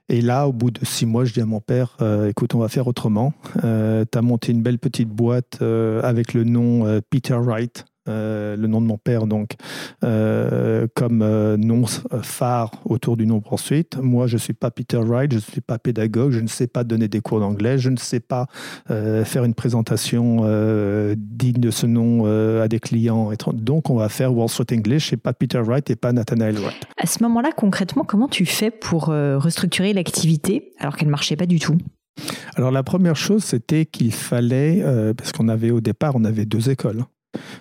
Et 0.10 0.22
là, 0.22 0.48
au 0.48 0.54
bout 0.54 0.72
de 0.72 0.84
six 0.84 1.06
mois, 1.06 1.26
je 1.26 1.34
dis 1.34 1.42
à 1.42 1.46
mon 1.46 1.60
père, 1.60 1.98
euh, 2.02 2.30
écoute, 2.30 2.56
on 2.56 2.60
va 2.60 2.68
faire 2.68 2.88
autrement. 2.88 3.34
tu 3.62 3.68
as 3.68 4.22
monté 4.22 4.52
une 4.52 4.62
belle 4.62 4.80
petite 4.80 5.10
boîte 5.10 5.62
avec 5.62 6.34
le 6.34 6.44
nom 6.44 7.02
Peter 7.10 7.36
Wright 7.36 7.86
euh, 8.10 8.58
le 8.58 8.68
nom 8.68 8.82
de 8.82 8.86
mon 8.86 8.98
père, 8.98 9.28
donc, 9.28 9.54
euh, 10.04 10.88
comme 10.94 11.22
euh, 11.22 11.56
nom 11.56 11.86
phare 12.22 12.72
autour 12.84 13.16
du 13.16 13.26
nom 13.26 13.42
ensuite. 13.50 13.98
Moi, 13.98 14.28
je 14.28 14.34
ne 14.34 14.40
suis 14.40 14.54
pas 14.54 14.72
Peter 14.72 14.98
Wright, 14.98 15.32
je 15.32 15.38
ne 15.38 15.42
suis 15.42 15.62
pas 15.62 15.80
pédagogue, 15.80 16.32
je 16.32 16.42
ne 16.42 16.48
sais 16.48 16.68
pas 16.68 16.84
donner 16.84 17.08
des 17.08 17.22
cours 17.22 17.40
d'anglais, 17.40 17.78
je 17.78 17.90
ne 17.90 17.98
sais 17.98 18.20
pas 18.20 18.48
faire 18.88 19.44
une 19.44 19.54
présentation 19.54 20.38
digne 21.18 21.60
de 21.60 21.72
ce 21.72 21.86
nom 21.86 22.26
à 22.62 22.68
des 22.68 22.80
clients. 22.80 23.32
Donc, 23.54 23.90
on 23.90 23.96
va 23.96 24.10
faire 24.10 24.36
Wall 24.36 24.50
Street 24.50 24.66
English 24.74 25.14
et 25.14 25.18
pas 25.18 25.34
Peter 25.34 25.60
Wright 25.60 25.90
et 25.90 25.96
pas 25.96 26.12
Nathaniel 26.12 26.58
Wright. 26.58 26.84
À 26.98 27.06
ce 27.06 27.24
moment-là, 27.24 27.52
concrètement, 27.56 28.04
comment 28.04 28.28
tu 28.28 28.46
fais 28.46 28.72
pour 28.72 29.06
restructurer 29.06 29.94
l'activité 29.94 30.74
alors 30.80 30.98
qu'elle 30.98 31.08
ne 31.08 31.12
marchait 31.12 31.36
pas 31.36 31.46
du 31.46 31.60
tout? 31.60 31.78
Alors 32.56 32.72
la 32.72 32.84
première 32.84 33.16
chose, 33.16 33.44
c'était 33.44 33.86
qu'il 33.86 34.14
fallait, 34.14 34.84
parce 35.18 35.32
qu'on 35.32 35.48
avait 35.48 35.72
au 35.72 35.82
départ, 35.82 36.14
on 36.16 36.24
avait 36.26 36.46
deux 36.46 36.70
écoles. 36.70 37.04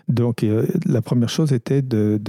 Donc, 0.08 0.44
euh, 0.44 0.66
la 0.86 1.02
première 1.02 1.28
chose 1.28 1.52
était 1.52 1.82
de, 1.82 2.20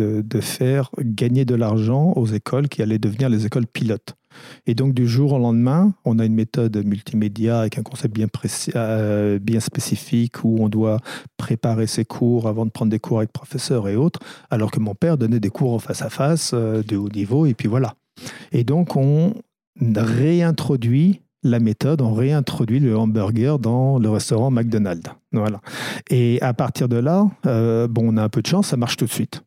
faire 0.41 0.89
gagner 1.00 1.45
de 1.45 1.55
l'argent 1.55 2.13
aux 2.15 2.25
écoles 2.25 2.67
qui 2.67 2.81
allaient 2.81 3.00
devenir 3.00 3.29
les 3.29 3.45
écoles 3.45 3.67
pilotes. 3.67 4.15
Et 4.65 4.73
donc, 4.73 4.93
du 4.93 5.07
jour 5.07 5.33
au 5.33 5.39
lendemain, 5.39 5.93
on 6.05 6.17
a 6.19 6.25
une 6.25 6.33
méthode 6.33 6.75
multimédia 6.83 7.59
avec 7.59 7.77
un 7.77 7.83
concept 7.83 8.15
bien, 8.15 8.27
euh, 8.75 9.39
bien 9.39 9.59
spécifique 9.59 10.43
où 10.43 10.57
on 10.59 10.69
doit 10.69 11.00
préparer 11.38 11.85
ses 11.85 12.03
cours 12.03 12.47
avant 12.47 12.65
de 12.65 12.71
prendre 12.71 12.91
des 12.91 13.00
cours 13.00 13.19
avec 13.19 13.31
professeurs 13.31 13.88
et 13.88 13.95
autres, 13.95 14.19
alors 14.50 14.71
que 14.71 14.79
mon 14.79 14.95
père 14.95 15.17
donnait 15.17 15.39
des 15.39 15.50
cours 15.51 15.73
en 15.73 15.79
face 15.79 16.01
à 16.01 16.09
face 16.09 16.51
euh, 16.53 16.81
de 16.81 16.97
haut 16.97 17.09
niveau, 17.09 17.45
et 17.45 17.53
puis 17.53 17.67
voilà. 17.67 17.95
Et 18.51 18.63
donc, 18.63 18.95
on 18.95 19.33
réintroduit 19.95 21.21
la 21.43 21.59
méthode, 21.59 22.01
on 22.01 22.13
réintroduit 22.13 22.79
le 22.79 22.97
hamburger 22.97 23.59
dans 23.59 24.00
le 24.00 24.09
restaurant 24.09 24.51
McDonald's. 24.51 25.09
Voilà. 25.31 25.62
Et 26.09 26.41
à 26.41 26.53
partir 26.53 26.88
de 26.88 26.97
là, 26.97 27.27
euh, 27.45 27.88
bon, 27.88 28.13
on 28.13 28.17
a 28.17 28.23
un 28.23 28.29
peu 28.29 28.41
de 28.41 28.47
chance, 28.47 28.67
ça 28.67 28.77
marche 28.77 28.97
tout 28.97 29.05
de 29.05 29.12
suite. 29.12 29.43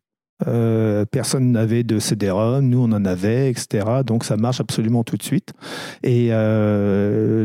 Euh, 0.46 1.06
personne 1.06 1.50
n'avait 1.50 1.82
de 1.82 1.98
CD-ROM, 1.98 2.68
nous 2.68 2.80
on 2.80 2.92
en 2.92 3.04
avait, 3.06 3.50
etc. 3.50 4.02
Donc 4.04 4.22
ça 4.22 4.36
marche 4.36 4.60
absolument 4.60 5.02
tout 5.02 5.16
de 5.16 5.22
suite. 5.22 5.54
Et 6.02 6.28
euh, 6.30 7.44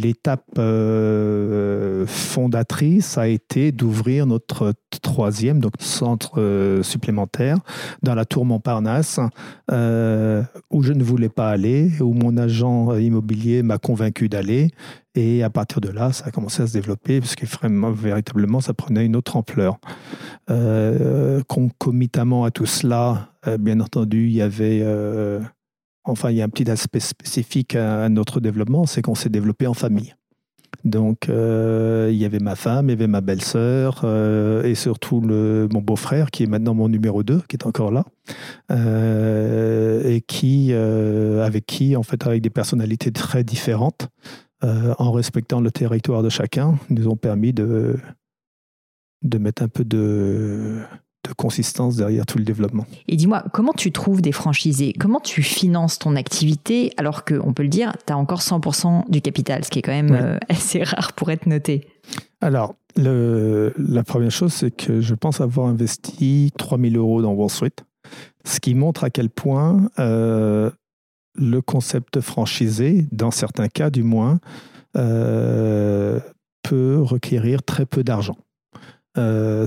l'étape 0.00 0.44
euh, 0.58 2.06
fondatrice 2.06 3.18
a 3.18 3.28
été 3.28 3.70
d'ouvrir 3.70 4.26
notre 4.26 4.72
troisième 5.02 5.60
donc 5.60 5.74
centre 5.78 6.80
supplémentaire 6.82 7.58
dans 8.02 8.14
la 8.14 8.24
tour 8.24 8.46
Montparnasse, 8.46 9.20
où 9.68 10.82
je 10.82 10.92
ne 10.92 11.04
voulais 11.04 11.28
pas 11.28 11.50
aller, 11.50 11.90
où 12.00 12.14
mon 12.14 12.36
agent 12.38 12.94
immobilier 12.96 13.62
m'a 13.62 13.78
convaincu 13.78 14.28
d'aller. 14.28 14.70
Et 15.16 15.42
à 15.42 15.48
partir 15.48 15.80
de 15.80 15.88
là, 15.88 16.12
ça 16.12 16.26
a 16.26 16.30
commencé 16.30 16.62
à 16.62 16.66
se 16.66 16.74
développer, 16.74 17.20
puisque 17.20 17.44
vraiment, 17.44 17.90
véritablement, 17.90 18.60
ça 18.60 18.74
prenait 18.74 19.06
une 19.06 19.16
autre 19.16 19.36
ampleur. 19.36 19.78
Euh, 20.50 21.40
concomitamment 21.48 22.44
à 22.44 22.50
tout 22.50 22.66
cela, 22.66 23.30
euh, 23.46 23.56
bien 23.56 23.80
entendu, 23.80 24.26
il 24.26 24.34
y 24.34 24.42
avait... 24.42 24.80
Euh, 24.82 25.40
enfin, 26.04 26.30
il 26.30 26.36
y 26.36 26.42
a 26.42 26.44
un 26.44 26.50
petit 26.50 26.70
aspect 26.70 27.00
spécifique 27.00 27.74
à, 27.74 28.10
notre 28.10 28.40
développement, 28.40 28.84
c'est 28.84 29.00
qu'on 29.00 29.14
s'est 29.14 29.30
développé 29.30 29.66
en 29.66 29.74
famille. 29.74 30.14
Donc, 30.84 31.28
il 31.28 32.14
y 32.14 32.24
avait 32.24 32.38
ma 32.38 32.54
femme, 32.54 32.88
il 32.88 32.90
y 32.90 32.92
avait 32.92 33.06
ma 33.08 33.20
belle-sœur 33.20 34.04
et 34.64 34.74
surtout 34.76 35.20
mon 35.20 35.80
beau-frère, 35.80 36.30
qui 36.30 36.44
est 36.44 36.46
maintenant 36.46 36.74
mon 36.74 36.88
numéro 36.88 37.24
2, 37.24 37.42
qui 37.48 37.56
est 37.56 37.66
encore 37.66 37.90
là, 37.90 38.04
et 40.04 40.20
qui, 40.20 40.72
avec 40.72 41.66
qui, 41.66 41.96
en 41.96 42.04
fait, 42.04 42.24
avec 42.26 42.42
des 42.42 42.50
personnalités 42.50 43.10
très 43.10 43.42
différentes, 43.42 44.08
euh, 44.64 44.94
en 44.98 45.12
respectant 45.12 45.60
le 45.60 45.70
territoire 45.70 46.22
de 46.22 46.28
chacun, 46.28 46.78
nous 46.90 47.08
ont 47.08 47.16
permis 47.16 47.52
de, 47.52 47.98
de 49.22 49.38
mettre 49.38 49.62
un 49.62 49.68
peu 49.68 49.84
de, 49.84 50.82
de 51.26 51.32
consistance 51.34 51.96
derrière 51.96 52.26
tout 52.26 52.38
le 52.38 52.44
développement. 52.44 52.86
Et 53.08 53.16
dis-moi, 53.16 53.44
comment 53.52 53.72
tu 53.72 53.92
trouves 53.92 54.22
des 54.22 54.32
franchisés? 54.32 54.94
Comment 54.98 55.20
tu 55.20 55.42
finances 55.42 55.98
ton 55.98 56.16
activité 56.16 56.92
alors 56.96 57.24
que, 57.24 57.34
on 57.42 57.52
peut 57.52 57.62
le 57.62 57.68
dire, 57.68 57.92
tu 58.06 58.12
as 58.12 58.16
encore 58.16 58.40
100% 58.40 59.10
du 59.10 59.20
capital, 59.20 59.64
ce 59.64 59.70
qui 59.70 59.80
est 59.80 59.82
quand 59.82 59.92
même 59.92 60.12
euh, 60.12 60.38
assez 60.48 60.82
rare 60.82 61.12
pour 61.12 61.30
être 61.30 61.46
noté? 61.46 61.86
Alors, 62.40 62.74
le, 62.96 63.74
la 63.76 64.04
première 64.04 64.30
chose, 64.30 64.52
c'est 64.52 64.70
que 64.70 65.00
je 65.00 65.14
pense 65.14 65.40
avoir 65.40 65.68
investi 65.68 66.52
3000 66.56 66.96
euros 66.96 67.22
dans 67.22 67.32
Wall 67.32 67.50
Street, 67.50 67.72
ce 68.44 68.60
qui 68.60 68.74
montre 68.74 69.04
à 69.04 69.10
quel 69.10 69.30
point 69.30 69.88
euh, 69.98 70.70
le 71.36 71.60
concept 71.60 72.20
franchisé, 72.20 73.06
dans 73.12 73.30
certains 73.30 73.68
cas 73.68 73.90
du 73.90 74.02
moins, 74.02 74.40
euh, 74.96 76.20
peut 76.62 77.00
requérir 77.00 77.62
très 77.62 77.86
peu 77.86 78.02
d'argent. 78.02 78.36
Euh, 79.18 79.66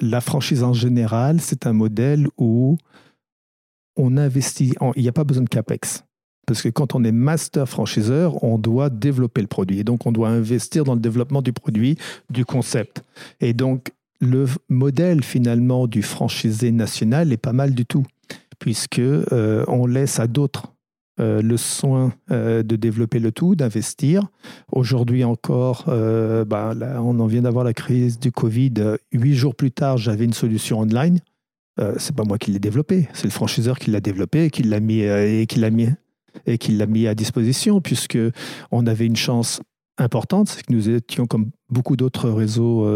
la 0.00 0.20
franchise 0.20 0.62
en 0.62 0.72
général, 0.72 1.40
c'est 1.40 1.66
un 1.66 1.72
modèle 1.72 2.28
où 2.38 2.78
on 3.96 4.16
investit, 4.16 4.74
il 4.96 5.02
n'y 5.02 5.08
a 5.08 5.12
pas 5.12 5.24
besoin 5.24 5.44
de 5.44 5.48
CAPEX. 5.48 6.04
Parce 6.46 6.62
que 6.62 6.68
quand 6.68 6.94
on 6.94 7.02
est 7.02 7.12
master 7.12 7.68
franchiseur, 7.68 8.42
on 8.44 8.56
doit 8.58 8.88
développer 8.88 9.40
le 9.40 9.48
produit. 9.48 9.80
Et 9.80 9.84
donc, 9.84 10.06
on 10.06 10.12
doit 10.12 10.28
investir 10.28 10.84
dans 10.84 10.94
le 10.94 11.00
développement 11.00 11.42
du 11.42 11.52
produit, 11.52 11.98
du 12.30 12.44
concept. 12.44 13.02
Et 13.40 13.52
donc, 13.52 13.92
le 14.20 14.46
modèle 14.68 15.24
finalement 15.24 15.88
du 15.88 16.02
franchisé 16.02 16.70
national 16.70 17.32
est 17.32 17.36
pas 17.36 17.52
mal 17.52 17.74
du 17.74 17.84
tout, 17.84 18.04
puisque 18.60 19.00
euh, 19.00 19.64
on 19.66 19.86
laisse 19.86 20.20
à 20.20 20.28
d'autres 20.28 20.72
euh, 21.18 21.40
le 21.40 21.56
soin 21.56 22.12
euh, 22.30 22.62
de 22.62 22.76
développer 22.76 23.20
le 23.20 23.32
tout, 23.32 23.54
d'investir. 23.54 24.28
Aujourd'hui 24.70 25.24
encore, 25.24 25.86
euh, 25.88 26.44
bah, 26.44 26.74
on 27.00 27.18
en 27.20 27.26
vient 27.26 27.40
d'avoir 27.40 27.64
la 27.64 27.72
crise 27.72 28.18
du 28.18 28.30
Covid. 28.30 28.74
Huit 29.12 29.34
jours 29.34 29.54
plus 29.54 29.70
tard, 29.70 29.96
j'avais 29.96 30.26
une 30.26 30.34
solution 30.34 30.80
online. 30.80 31.20
c'est 31.96 32.14
pas 32.14 32.24
moi 32.24 32.36
qui 32.36 32.50
l'ai 32.50 32.58
développé, 32.58 33.08
c'est 33.14 33.24
le 33.24 33.30
franchiseur 33.30 33.78
qui 33.78 33.90
l'a 33.90 34.00
développé 34.00 34.44
et 34.44 34.50
qui 34.50 34.62
l'a 34.62 34.80
mis 34.80 35.02
et 35.02 35.46
mis 35.70 35.88
mis 36.86 37.06
à 37.06 37.14
disposition, 37.14 37.80
puisque 37.80 38.18
on 38.70 38.86
avait 38.86 39.06
une 39.06 39.16
chance 39.16 39.60
importante, 39.96 40.48
c'est 40.50 40.66
que 40.66 40.72
nous 40.72 40.90
étions 40.90 41.26
comme 41.26 41.50
beaucoup 41.70 41.96
d'autres 41.96 42.28
réseaux 42.28 42.86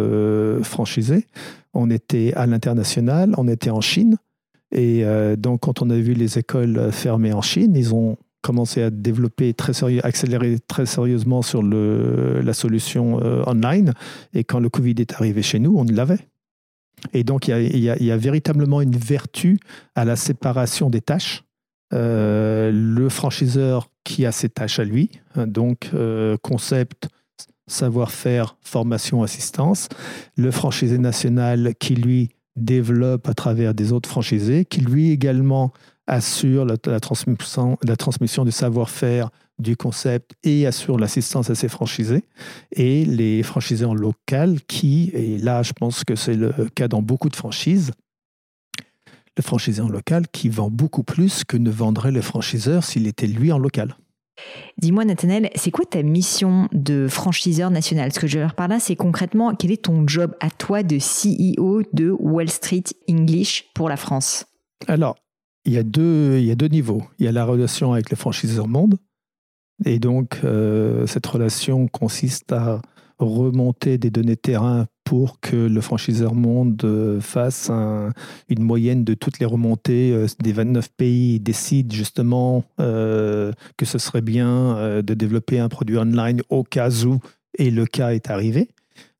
franchisés. 0.63 1.27
On 1.73 1.91
était 1.91 2.35
à 2.35 2.47
l'international, 2.47 3.35
on 3.39 3.49
était 3.49 3.71
en 3.71 3.81
Chine. 3.81 4.19
Et 4.73 5.05
euh, 5.05 5.37
donc, 5.37 5.61
quand 5.61 5.83
on 5.83 5.91
a 5.91 5.97
vu 5.97 6.15
les 6.15 6.39
écoles 6.39 6.91
fermées 6.93 7.33
en 7.33 7.43
Chine, 7.43 7.75
ils 7.77 7.95
ont 7.95 8.17
commencé 8.43 8.83
à 8.83 8.91
développer 8.91 9.53
très 9.53 9.73
sérieux, 9.73 10.05
accélérer 10.05 10.59
très 10.67 10.87
sérieusement 10.87 11.43
sur 11.43 11.63
le, 11.63 12.41
la 12.43 12.53
solution 12.53 13.21
euh, 13.21 13.43
online. 13.47 13.93
Et 14.33 14.45
quand 14.45 14.61
le 14.61 14.71
Covid 14.71 14.95
est 14.99 15.13
arrivé 15.13 15.43
chez 15.43 15.59
nous, 15.59 15.77
on 15.77 15.85
l'avait. 15.85 16.27
Et 17.13 17.25
donc, 17.25 17.49
il 17.49 17.79
y, 17.79 18.11
a, 18.11 18.17
véritablement 18.17 18.83
une 18.83 18.97
vertu 18.97 19.59
à 19.95 20.05
la 20.05 20.17
séparation 20.17 20.91
des 20.91 21.01
tâches. 21.01 21.45
Euh, 21.93 22.71
le 22.73 23.09
franchiseur 23.09 23.91
qui 24.05 24.27
a 24.27 24.33
ses 24.33 24.51
tâches 24.51 24.79
à 24.79 24.85
lui, 24.85 25.11
hein, 25.35 25.47
donc 25.47 25.91
concept, 26.43 27.09
savoir-faire, 27.67 28.57
formation, 28.61 29.23
assistance. 29.23 29.89
Le 30.37 30.51
franchisé 30.51 30.99
national 30.99 31.75
qui, 31.79 31.95
lui, 31.95 32.31
développe 32.61 33.29
à 33.29 33.35
travers 33.35 33.75
des 33.75 33.93
autres 33.93 34.09
franchisés, 34.09 34.65
qui 34.65 34.81
lui 34.81 35.11
également 35.11 35.73
assure 36.07 36.65
la, 36.65 36.77
transmission, 37.01 37.79
transmission 37.99 38.45
du 38.45 38.51
savoir-faire 38.51 39.31
du 39.59 39.77
concept 39.77 40.33
et 40.43 40.67
assure 40.67 40.99
l'assistance 40.99 41.51
à 41.51 41.55
ses 41.55 41.69
franchisés. 41.69 42.25
Et 42.73 43.05
les 43.05 43.43
franchisés 43.43 43.85
en 43.85 43.95
local 43.95 44.61
qui, 44.67 45.11
et 45.15 45.39
là 45.39 45.63
je 45.63 45.73
pense 45.73 46.05
que 46.05 46.17
c'est 46.17 46.35
le 46.35 46.53
cas 46.75 46.89
dans 46.89 47.03
beaucoup 47.03 47.29
de 47.29 47.37
franchises, 47.37 47.93
le 49.37 49.43
franchisé 49.43 49.81
en 49.81 49.89
local 49.89 50.27
qui 50.33 50.49
vend 50.49 50.71
beaucoup 50.71 51.05
plus 51.05 51.45
que 51.45 51.57
ne 51.57 51.71
vendrait 51.71 52.13
le 52.13 52.23
franchiseur 52.23 52.85
s'il 52.85 53.07
était 53.07 53.27
lui 53.27 53.53
en 53.53 53.59
local. 53.59 53.97
Dis-moi, 54.79 55.05
Nathanel, 55.05 55.51
c'est 55.57 55.71
quoi 55.71 55.85
ta 55.85 56.03
mission 56.03 56.69
de 56.73 57.07
franchiseur 57.09 57.71
national? 57.71 58.13
Ce 58.13 58.21
que 58.21 58.27
je 58.27 58.39
veux 58.39 58.45
dire 58.45 58.55
par 58.55 58.69
là, 58.69 58.81
c'est 58.81 58.97
concrètement 58.97 59.55
quel 59.55 59.73
est 59.73 59.83
ton 59.83 60.07
job 60.07 60.35
à 60.41 60.51
toi 60.51 60.83
de 60.83 60.97
CEO 60.97 61.83
de 61.93 62.11
Wall 62.11 62.49
Street 62.49 62.85
English 63.09 63.67
pour 63.75 63.89
la 63.89 63.97
France? 63.97 64.47
Alors, 64.87 65.17
il 65.67 65.75
y, 65.75 65.79
a 65.79 65.83
deux, 65.83 66.39
il 66.39 66.45
y 66.45 66.51
a 66.51 66.55
deux 66.55 66.69
niveaux. 66.69 67.03
Il 67.19 67.27
y 67.27 67.29
a 67.29 67.33
la 67.33 67.45
relation 67.45 67.93
avec 67.93 68.11
le 68.11 68.17
franchiseur 68.17 68.69
monde. 68.69 68.97
Et 69.85 69.99
donc, 69.99 70.41
euh, 70.45 71.07
cette 71.07 71.27
relation 71.27 71.87
consiste 71.87 72.53
à 72.53 72.81
remonter 73.19 73.99
des 73.99 74.11
données 74.11 74.37
terrain 74.37 74.87
pour 75.11 75.41
que 75.41 75.57
le 75.57 75.81
franchiseur 75.81 76.37
monde 76.37 76.81
euh, 76.85 77.21
fasse 77.21 77.69
une 77.69 78.63
moyenne 78.63 79.03
de 79.03 79.15
toutes 79.15 79.41
les 79.41 79.45
remontées 79.45 80.13
euh, 80.13 80.29
des 80.41 80.53
29 80.53 80.89
pays, 80.91 81.41
décide 81.41 81.93
justement 81.93 82.63
euh, 82.79 83.51
que 83.77 83.87
ce 83.87 83.99
serait 83.99 84.21
bien 84.21 85.03
de 85.03 85.15
développer 85.15 85.59
un 85.59 85.69
produit 85.69 85.99
online 85.99 86.43
au 86.49 86.63
cas 86.63 86.91
où, 87.05 87.19
et 87.59 87.73
le 87.73 87.87
cas 87.87 88.11
est 88.11 88.31
arrivé. 88.31 88.69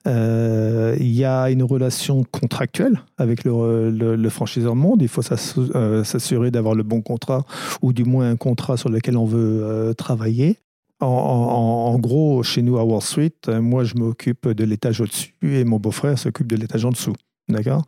Il 0.05 1.11
y 1.11 1.25
a 1.25 1.49
une 1.49 1.63
relation 1.63 2.23
contractuelle 2.23 3.01
avec 3.17 3.43
le, 3.43 4.29
franchiseur 4.29 4.77
monde. 4.77 5.01
Il 5.01 5.09
faut 5.09 5.21
s'assurer 5.21 6.51
d'avoir 6.51 6.73
le 6.73 6.83
bon 6.83 7.01
contrat 7.01 7.43
ou 7.81 7.91
du 7.91 8.05
moins 8.05 8.29
un 8.29 8.37
contrat 8.37 8.77
sur 8.77 8.87
lequel 8.87 9.17
on 9.17 9.25
veut 9.25 9.93
travailler. 9.97 10.57
En, 11.01 11.97
gros, 11.99 12.43
chez 12.43 12.61
nous 12.61 12.77
à 12.77 12.83
Wall 12.83 13.01
Street, 13.01 13.33
euh, 13.47 13.61
moi 13.61 13.83
je 13.83 13.95
m'occupe 13.95 14.47
de 14.47 14.63
l'étage 14.63 15.01
au-dessus 15.01 15.33
et 15.41 15.63
mon 15.63 15.77
beau-frère 15.77 16.17
s'occupe 16.17 16.47
de 16.47 16.55
l'étage 16.55 16.85
en 16.85 16.91
dessous. 16.91 17.15
D'accord? 17.49 17.85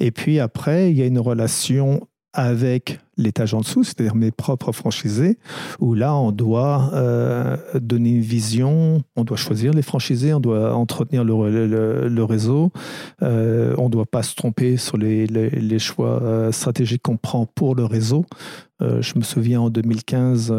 Et 0.00 0.10
puis 0.10 0.40
après, 0.40 0.90
il 0.90 0.98
y 0.98 1.02
a 1.02 1.06
une 1.06 1.20
relation 1.20 2.06
avec 2.32 2.98
l'étage 3.16 3.54
en 3.54 3.60
dessous, 3.60 3.84
c'est-à-dire 3.84 4.14
mes 4.14 4.30
propres 4.30 4.72
franchisés, 4.72 5.38
où 5.80 5.94
là, 5.94 6.14
on 6.14 6.32
doit 6.32 6.90
euh, 6.92 7.56
donner 7.74 8.10
une 8.10 8.20
vision, 8.20 9.02
on 9.16 9.24
doit 9.24 9.36
choisir 9.36 9.72
les 9.72 9.82
franchisés, 9.82 10.34
on 10.34 10.40
doit 10.40 10.74
entretenir 10.74 11.24
le, 11.24 12.22
réseau, 12.24 12.72
euh, 13.22 13.74
on 13.78 13.84
ne 13.84 13.90
doit 13.90 14.06
pas 14.06 14.22
se 14.22 14.34
tromper 14.34 14.76
sur 14.76 14.98
les, 14.98 15.78
choix 15.78 16.22
euh, 16.22 16.52
stratégiques 16.52 17.02
qu'on 17.02 17.16
prend 17.16 17.46
pour 17.46 17.74
le 17.74 17.84
réseau. 17.84 18.24
je 18.80 19.18
me 19.18 19.22
souviens 19.22 19.60
en 19.60 19.70
2015, 19.70 20.52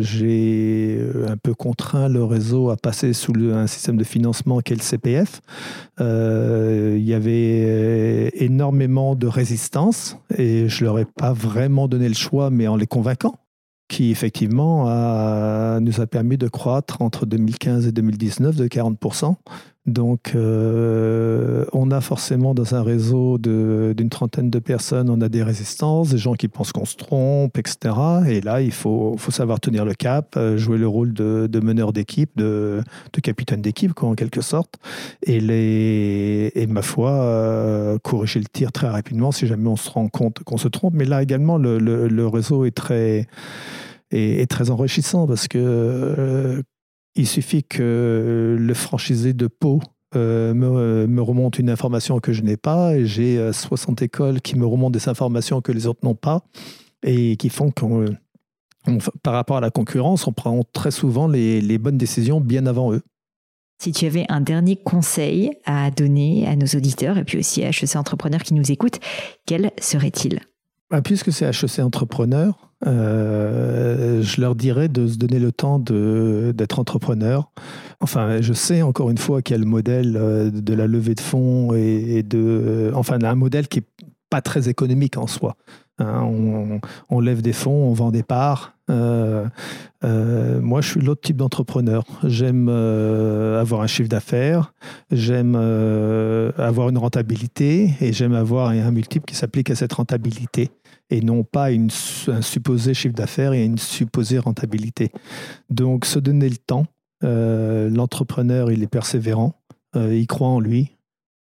j'ai 0.00 1.00
un 1.28 1.36
peu 1.36 1.54
contraint 1.54 2.08
le 2.08 2.24
réseau 2.24 2.70
à 2.70 2.76
passer 2.76 3.12
sous 3.12 3.32
un 3.52 3.66
système 3.68 3.96
de 3.96 4.04
financement 4.04 4.60
qui 4.60 4.72
est 4.72 4.76
le 4.76 4.82
CPF. 4.82 5.40
il 6.00 7.04
y 7.04 7.14
avait 7.14 8.32
énormément 8.44 9.14
de 9.14 9.28
résistance 9.28 10.18
et 10.36 10.68
je 10.68 10.84
leur 10.84 10.98
ai 10.98 11.04
pas 11.04 11.35
vraiment 11.36 11.88
donné 11.88 12.08
le 12.08 12.14
choix, 12.14 12.50
mais 12.50 12.66
en 12.66 12.76
les 12.76 12.86
convainquant, 12.86 13.34
qui 13.88 14.10
effectivement 14.10 14.84
nous 15.80 16.00
a 16.00 16.06
permis 16.06 16.38
de 16.38 16.48
croître 16.48 17.02
entre 17.02 17.26
2015 17.26 17.86
et 17.86 17.92
2019 17.92 18.56
de 18.56 18.66
40%. 18.66 19.36
Donc, 19.86 20.32
euh, 20.34 21.64
on 21.72 21.92
a 21.92 22.00
forcément 22.00 22.54
dans 22.54 22.74
un 22.74 22.82
réseau 22.82 23.38
d'une 23.38 24.10
trentaine 24.10 24.50
de 24.50 24.58
personnes, 24.58 25.08
on 25.08 25.20
a 25.20 25.28
des 25.28 25.44
résistances, 25.44 26.08
des 26.08 26.18
gens 26.18 26.34
qui 26.34 26.48
pensent 26.48 26.72
qu'on 26.72 26.84
se 26.84 26.96
trompe, 26.96 27.56
etc. 27.56 27.94
Et 28.26 28.40
là, 28.40 28.62
il 28.62 28.72
faut, 28.72 29.16
savoir 29.30 29.60
tenir 29.60 29.84
le 29.84 29.94
cap, 29.94 30.34
euh, 30.36 30.56
jouer 30.56 30.78
le 30.78 30.88
rôle 30.88 31.12
de, 31.12 31.60
meneur 31.60 31.92
d'équipe, 31.92 32.30
de, 32.36 32.82
capitaine 33.22 33.62
d'équipe, 33.62 34.02
en 34.02 34.14
quelque 34.14 34.40
sorte. 34.40 34.74
Et, 35.22 36.66
ma 36.68 36.82
foi, 36.82 37.12
euh, 37.12 37.98
corriger 38.02 38.40
le 38.40 38.46
tir 38.46 38.72
très 38.72 38.88
rapidement 38.88 39.30
si 39.30 39.46
jamais 39.46 39.68
on 39.68 39.76
se 39.76 39.88
rend 39.88 40.08
compte 40.08 40.42
qu'on 40.42 40.56
se 40.56 40.68
trompe. 40.68 40.94
Mais 40.94 41.04
là 41.04 41.22
également, 41.22 41.58
le, 41.58 42.26
réseau 42.26 42.64
est, 42.64 42.72
très 42.72 43.28
enrichissant 44.70 45.28
parce 45.28 45.46
que 45.46 46.62
il 47.16 47.26
suffit 47.26 47.64
que 47.64 48.56
le 48.58 48.74
franchisé 48.74 49.32
de 49.32 49.46
Pau 49.46 49.80
euh, 50.14 50.54
me, 50.54 51.20
remonte 51.20 51.58
une 51.58 51.68
information 51.68 52.20
que 52.20 52.32
je 52.32 52.42
n'ai 52.42 52.56
pas 52.56 53.02
j'ai 53.04 53.52
60 53.52 54.00
euh, 54.00 54.04
écoles 54.04 54.40
qui 54.40 54.56
me 54.56 54.64
remontent 54.64 54.90
des 54.90 55.08
informations 55.08 55.60
que 55.60 55.72
les 55.72 55.86
autres 55.86 56.00
n'ont 56.04 56.14
pas 56.14 56.44
et 57.02 57.36
qui 57.36 57.48
font 57.48 57.70
qu'on 57.70 58.06
par 59.24 59.32
rapport 59.34 59.56
à 59.56 59.60
la 59.60 59.70
concurrence, 59.70 60.28
on 60.28 60.32
prend 60.32 60.62
très 60.72 60.92
souvent 60.92 61.26
les, 61.26 61.60
les, 61.60 61.76
bonnes 61.76 61.98
décisions 61.98 62.40
bien 62.40 62.66
avant 62.66 62.92
eux. 62.92 63.02
Si 63.82 63.90
tu 63.90 64.06
avais 64.06 64.26
un 64.28 64.40
dernier 64.40 64.76
conseil 64.76 65.50
à 65.64 65.90
donner 65.90 66.46
à 66.46 66.54
nos 66.54 66.66
auditeurs 66.66 67.18
et 67.18 67.24
puis 67.24 67.38
aussi 67.38 67.64
à 67.64 67.70
HEC 67.70 67.96
Entrepreneurs 67.96 68.44
qui 68.44 68.54
nous 68.54 68.70
écoutent, 68.70 69.00
quel 69.44 69.72
serait-il? 69.80 70.38
Bah, 70.90 71.02
Puisque 71.02 71.32
c'est 71.32 71.46
HEC 71.46 71.80
Entrepreneurs, 71.80 72.66
euh, 72.86 74.22
je 74.22 74.40
leur 74.40 74.54
dirais 74.54 74.88
de 74.88 75.06
se 75.06 75.16
donner 75.16 75.38
le 75.38 75.52
temps 75.52 75.78
d'être 75.78 76.78
entrepreneur. 76.78 77.50
Enfin, 78.00 78.40
je 78.42 78.52
sais 78.52 78.82
encore 78.82 79.10
une 79.10 79.18
fois 79.18 79.42
qu'il 79.42 79.56
y 79.56 79.58
a 79.58 79.62
le 79.62 79.68
modèle 79.68 80.16
euh, 80.16 80.50
de 80.50 80.74
la 80.74 80.86
levée 80.86 81.14
de 81.14 81.20
fonds 81.20 81.72
et, 81.74 82.22
de, 82.22 82.92
enfin, 82.94 83.18
un 83.22 83.34
modèle 83.34 83.68
qui 83.68 83.80
est 83.80 83.86
pas 84.28 84.42
très 84.42 84.68
économique 84.68 85.16
en 85.16 85.26
soi. 85.26 85.56
Hein. 85.98 86.28
on, 87.08 87.20
lève 87.20 87.40
des 87.40 87.54
fonds, 87.54 87.88
on 87.88 87.94
vend 87.94 88.10
des 88.10 88.22
parts. 88.22 88.74
Euh, 88.90 89.46
moi, 90.66 90.80
je 90.80 90.90
suis 90.90 91.00
l'autre 91.00 91.22
type 91.22 91.36
d'entrepreneur. 91.36 92.04
J'aime 92.24 92.68
avoir 92.68 93.80
un 93.80 93.86
chiffre 93.86 94.08
d'affaires, 94.08 94.74
j'aime 95.10 95.54
avoir 95.54 96.88
une 96.88 96.98
rentabilité 96.98 97.94
et 98.00 98.12
j'aime 98.12 98.34
avoir 98.34 98.70
un 98.70 98.90
multiple 98.90 99.24
qui 99.24 99.34
s'applique 99.34 99.70
à 99.70 99.74
cette 99.74 99.92
rentabilité 99.92 100.70
et 101.10 101.20
non 101.20 101.44
pas 101.44 101.70
une, 101.70 101.88
un 102.28 102.42
supposé 102.42 102.94
chiffre 102.94 103.14
d'affaires 103.14 103.52
et 103.52 103.64
une 103.64 103.78
supposée 103.78 104.38
rentabilité. 104.38 105.12
Donc 105.70 106.04
se 106.04 106.18
donner 106.18 106.48
le 106.48 106.56
temps, 106.56 106.86
euh, 107.24 107.88
l'entrepreneur 107.88 108.70
il 108.70 108.82
est 108.82 108.88
persévérant, 108.88 109.54
euh, 109.94 110.14
il 110.14 110.26
croit 110.26 110.48
en 110.48 110.60
lui 110.60 110.96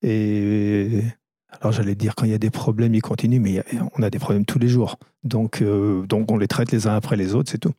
et 0.02 1.02
alors 1.50 1.74
j'allais 1.74 1.96
dire 1.96 2.16
quand 2.16 2.26
il 2.26 2.32
y 2.32 2.36
a 2.36 2.40
des 2.40 2.52
problèmes 2.52 2.96
il 2.96 3.02
continue 3.02 3.40
mais 3.40 3.64
on 3.98 4.04
a 4.04 4.10
des 4.10 4.20
problèmes 4.20 4.46
tous 4.46 4.60
les 4.60 4.70
jours 4.70 4.98
donc, 5.24 5.62
euh, 5.62 6.06
donc 6.06 6.32
on 6.32 6.38
les 6.38 6.48
traite 6.48 6.72
les 6.72 6.88
uns 6.88 6.96
après 6.96 7.18
les 7.18 7.36
autres 7.36 7.52
c'est 7.52 7.58
tout. 7.58 7.74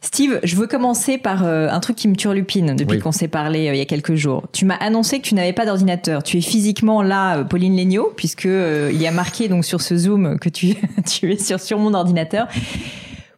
Steve, 0.00 0.40
je 0.42 0.56
veux 0.56 0.66
commencer 0.66 1.16
par 1.16 1.44
euh, 1.46 1.68
un 1.70 1.80
truc 1.80 1.96
qui 1.96 2.08
me 2.08 2.16
turlupine 2.16 2.74
depuis 2.74 2.98
qu'on 2.98 3.12
s'est 3.12 3.28
parlé 3.28 3.68
euh, 3.68 3.74
il 3.74 3.78
y 3.78 3.80
a 3.80 3.86
quelques 3.86 4.14
jours. 4.14 4.48
Tu 4.52 4.64
m'as 4.64 4.74
annoncé 4.74 5.20
que 5.20 5.24
tu 5.24 5.34
n'avais 5.34 5.52
pas 5.52 5.64
d'ordinateur. 5.64 6.22
Tu 6.22 6.38
es 6.38 6.40
physiquement 6.40 7.02
là, 7.02 7.38
euh, 7.38 7.44
Pauline 7.44 7.76
Legnaud, 7.76 8.12
puisque 8.16 8.44
il 8.44 9.00
y 9.00 9.06
a 9.06 9.10
marqué 9.12 9.48
donc 9.48 9.64
sur 9.64 9.80
ce 9.80 9.96
Zoom 9.96 10.38
que 10.38 10.48
tu, 10.48 10.74
tu 11.08 11.32
es 11.32 11.38
sur, 11.38 11.60
sur 11.60 11.78
mon 11.78 11.94
ordinateur. 11.94 12.48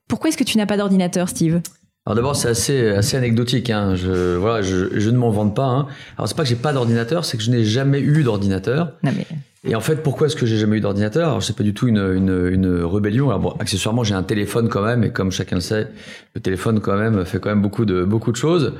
Pourquoi 0.08 0.30
est-ce 0.30 0.38
que 0.38 0.44
tu 0.44 0.56
n'as 0.56 0.66
pas 0.66 0.76
d'ordinateur, 0.76 1.28
Steve? 1.28 1.60
Alors 2.06 2.16
d'abord 2.16 2.36
c'est 2.36 2.48
assez 2.48 2.88
assez 2.88 3.16
anecdotique. 3.16 3.70
Hein. 3.70 3.94
Je 3.94 4.36
voilà, 4.36 4.62
je, 4.62 4.98
je 4.98 5.10
ne 5.10 5.16
m'en 5.16 5.30
vante 5.30 5.54
pas. 5.56 5.66
Hein. 5.66 5.86
Alors 6.16 6.28
c'est 6.28 6.36
pas 6.36 6.42
que 6.42 6.48
j'ai 6.48 6.56
pas 6.56 6.72
d'ordinateur, 6.72 7.24
c'est 7.24 7.36
que 7.36 7.42
je 7.42 7.50
n'ai 7.50 7.64
jamais 7.64 8.00
eu 8.00 8.22
d'ordinateur. 8.22 8.92
Mais 9.02 9.26
et 9.66 9.74
en 9.74 9.80
fait, 9.80 10.02
pourquoi 10.02 10.26
est-ce 10.26 10.36
que 10.36 10.44
j'ai 10.44 10.58
jamais 10.58 10.76
eu 10.76 10.80
d'ordinateur? 10.80 11.26
Alors, 11.30 11.42
c'est 11.42 11.56
pas 11.56 11.62
du 11.62 11.72
tout 11.72 11.88
une, 11.88 11.96
une, 11.96 12.48
une 12.52 12.84
rébellion. 12.84 13.30
Alors, 13.30 13.40
bon, 13.40 13.50
accessoirement, 13.58 14.04
j'ai 14.04 14.14
un 14.14 14.22
téléphone 14.22 14.68
quand 14.68 14.82
même, 14.82 15.04
et 15.04 15.10
comme 15.10 15.30
chacun 15.30 15.56
le 15.56 15.62
sait, 15.62 15.88
le 16.34 16.42
téléphone 16.42 16.80
quand 16.80 16.98
même 16.98 17.24
fait 17.24 17.38
quand 17.40 17.48
même 17.48 17.62
beaucoup 17.62 17.86
de 17.86 18.04
beaucoup 18.04 18.30
de 18.30 18.36
choses. 18.36 18.74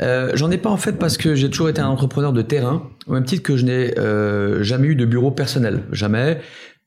Euh, 0.00 0.30
J'en 0.34 0.52
ai 0.52 0.58
pas 0.58 0.70
en 0.70 0.76
fait 0.76 0.92
parce 0.92 1.16
que 1.16 1.34
j'ai 1.34 1.50
toujours 1.50 1.70
été 1.70 1.80
un 1.80 1.88
entrepreneur 1.88 2.32
de 2.32 2.40
terrain, 2.40 2.88
au 3.08 3.14
même 3.14 3.24
titre 3.24 3.42
que 3.42 3.56
je 3.56 3.64
n'ai 3.64 3.98
euh, 3.98 4.62
jamais 4.62 4.86
eu 4.86 4.94
de 4.94 5.06
bureau 5.06 5.32
personnel, 5.32 5.82
jamais. 5.90 6.38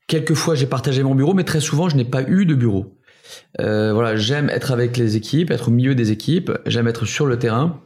Quelquefois, 0.06 0.54
j'ai 0.54 0.66
partagé 0.66 1.02
mon 1.02 1.14
bureau, 1.14 1.34
mais 1.34 1.44
très 1.44 1.60
souvent, 1.60 1.90
je 1.90 1.96
n'ai 1.96 2.06
pas 2.06 2.22
eu 2.22 2.46
de 2.46 2.54
bureau. 2.54 2.96
Euh, 3.60 3.92
voilà, 3.92 4.16
j'aime 4.16 4.50
être 4.50 4.72
avec 4.72 4.96
les 4.96 5.16
équipes, 5.16 5.50
être 5.50 5.68
au 5.68 5.70
milieu 5.70 5.94
des 5.94 6.12
équipes, 6.12 6.52
j'aime 6.66 6.88
être 6.88 7.04
sur 7.04 7.26
le 7.26 7.38
terrain. 7.38 7.80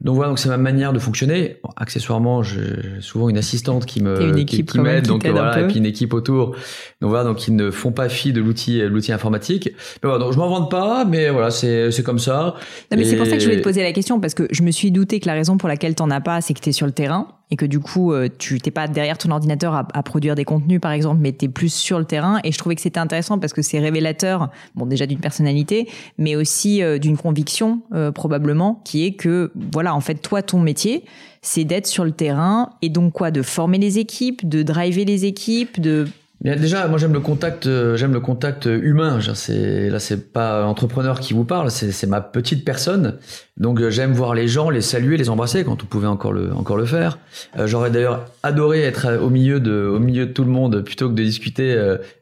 Donc 0.00 0.16
voilà, 0.16 0.28
donc 0.28 0.38
c'est 0.38 0.48
ma 0.48 0.58
manière 0.58 0.92
de 0.92 0.98
fonctionner. 0.98 1.60
accessoirement, 1.76 2.42
j'ai 2.42 3.00
souvent 3.00 3.28
une 3.30 3.38
assistante 3.38 3.86
qui 3.86 4.02
me 4.02 4.34
qui, 4.44 4.62
m'aide, 4.78 5.06
donc 5.06 5.26
voilà, 5.26 5.60
et 5.60 5.66
puis 5.66 5.78
une 5.78 5.86
équipe 5.86 6.12
autour. 6.12 6.56
Donc 7.00 7.10
voilà, 7.10 7.24
donc 7.24 7.46
ils 7.48 7.56
ne 7.56 7.70
font 7.70 7.92
pas 7.92 8.08
fi 8.10 8.32
de 8.32 8.40
l'outil 8.40 8.82
l'outil 8.82 9.12
informatique. 9.12 9.70
Mais 10.02 10.08
voilà, 10.08 10.18
donc 10.18 10.32
je 10.32 10.38
m'en 10.38 10.48
vante 10.48 10.70
pas, 10.70 11.06
mais 11.06 11.30
voilà, 11.30 11.50
c'est 11.50 11.90
c'est 11.90 12.02
comme 12.02 12.18
ça. 12.18 12.54
Non, 12.90 12.98
mais 12.98 13.04
c'est 13.04 13.16
pour 13.16 13.26
ça 13.26 13.32
que 13.32 13.38
je 13.38 13.46
voulais 13.46 13.60
te 13.60 13.64
poser 13.64 13.82
la 13.82 13.92
question 13.92 14.20
parce 14.20 14.34
que 14.34 14.46
je 14.50 14.62
me 14.62 14.72
suis 14.72 14.90
douté 14.90 15.20
que 15.20 15.26
la 15.26 15.34
raison 15.34 15.56
pour 15.56 15.68
laquelle 15.68 15.94
t'en 15.94 16.10
as 16.10 16.20
pas, 16.20 16.40
c'est 16.40 16.52
que 16.52 16.60
tu 16.60 16.68
es 16.68 16.72
sur 16.72 16.86
le 16.86 16.92
terrain 16.92 17.28
et 17.54 17.56
que 17.56 17.66
du 17.66 17.78
coup, 17.78 18.12
euh, 18.12 18.28
tu 18.36 18.58
t'es 18.58 18.72
pas 18.72 18.88
derrière 18.88 19.16
ton 19.16 19.30
ordinateur 19.30 19.74
à, 19.74 20.02
produire 20.02 20.34
des 20.34 20.44
contenus, 20.44 20.80
par 20.80 20.90
exemple, 20.90 21.20
mais 21.20 21.32
tu 21.32 21.44
es 21.44 21.48
plus 21.48 21.72
sur 21.72 22.00
le 22.00 22.04
terrain. 22.04 22.40
Et 22.42 22.50
je 22.50 22.58
trouvais 22.58 22.74
que 22.74 22.80
c'était 22.80 22.98
intéressant 22.98 23.38
parce 23.38 23.52
que 23.52 23.62
c'est 23.62 23.78
révélateur, 23.78 24.50
bon, 24.74 24.86
déjà 24.86 25.06
d'une 25.06 25.20
personnalité, 25.20 25.88
mais 26.18 26.34
aussi 26.34 26.82
euh, 26.82 26.98
d'une 26.98 27.16
conviction, 27.16 27.82
euh, 27.92 28.10
probablement, 28.10 28.82
qui 28.84 29.06
est 29.06 29.12
que, 29.12 29.52
voilà, 29.72 29.94
en 29.94 30.00
fait, 30.00 30.16
toi, 30.16 30.42
ton 30.42 30.58
métier, 30.58 31.04
c'est 31.42 31.62
d'être 31.62 31.86
sur 31.86 32.04
le 32.04 32.10
terrain 32.10 32.70
et 32.82 32.88
donc 32.88 33.12
quoi, 33.12 33.30
de 33.30 33.42
former 33.42 33.78
les 33.78 34.00
équipes, 34.00 34.48
de 34.48 34.64
driver 34.64 35.04
les 35.04 35.24
équipes, 35.24 35.80
de 35.80 36.08
déjà, 36.44 36.86
moi 36.88 36.98
j'aime 36.98 37.14
le 37.14 37.20
contact, 37.20 37.66
euh, 37.66 37.96
j'aime 37.96 38.12
le 38.12 38.20
contact 38.20 38.66
humain. 38.66 39.18
C'est 39.34 39.88
là, 39.88 39.98
c'est 39.98 40.30
pas 40.30 40.66
entrepreneur 40.66 41.18
qui 41.18 41.32
vous 41.32 41.44
parle, 41.44 41.70
c'est 41.70 42.06
ma 42.06 42.20
petite 42.20 42.66
personne. 42.66 43.16
Donc 43.56 43.80
euh, 43.80 43.88
j'aime 43.88 44.12
voir 44.12 44.34
les 44.34 44.46
gens, 44.46 44.68
les 44.68 44.82
saluer, 44.82 45.16
les 45.16 45.30
embrasser 45.30 45.64
quand 45.64 45.82
on 45.82 45.86
pouvait 45.86 46.06
encore 46.06 46.34
le 46.34 46.52
encore 46.52 46.76
le 46.76 46.84
faire. 46.84 47.18
Euh, 47.58 47.66
j'aurais 47.66 47.90
d'ailleurs 47.90 48.26
adoré 48.42 48.82
être 48.82 49.18
au 49.22 49.30
milieu 49.30 49.58
de 49.58 49.86
au 49.86 49.98
milieu 49.98 50.26
de 50.26 50.32
tout 50.32 50.44
le 50.44 50.50
monde 50.50 50.82
plutôt 50.82 51.08
que 51.08 51.14
de 51.14 51.22
discuter 51.22 51.74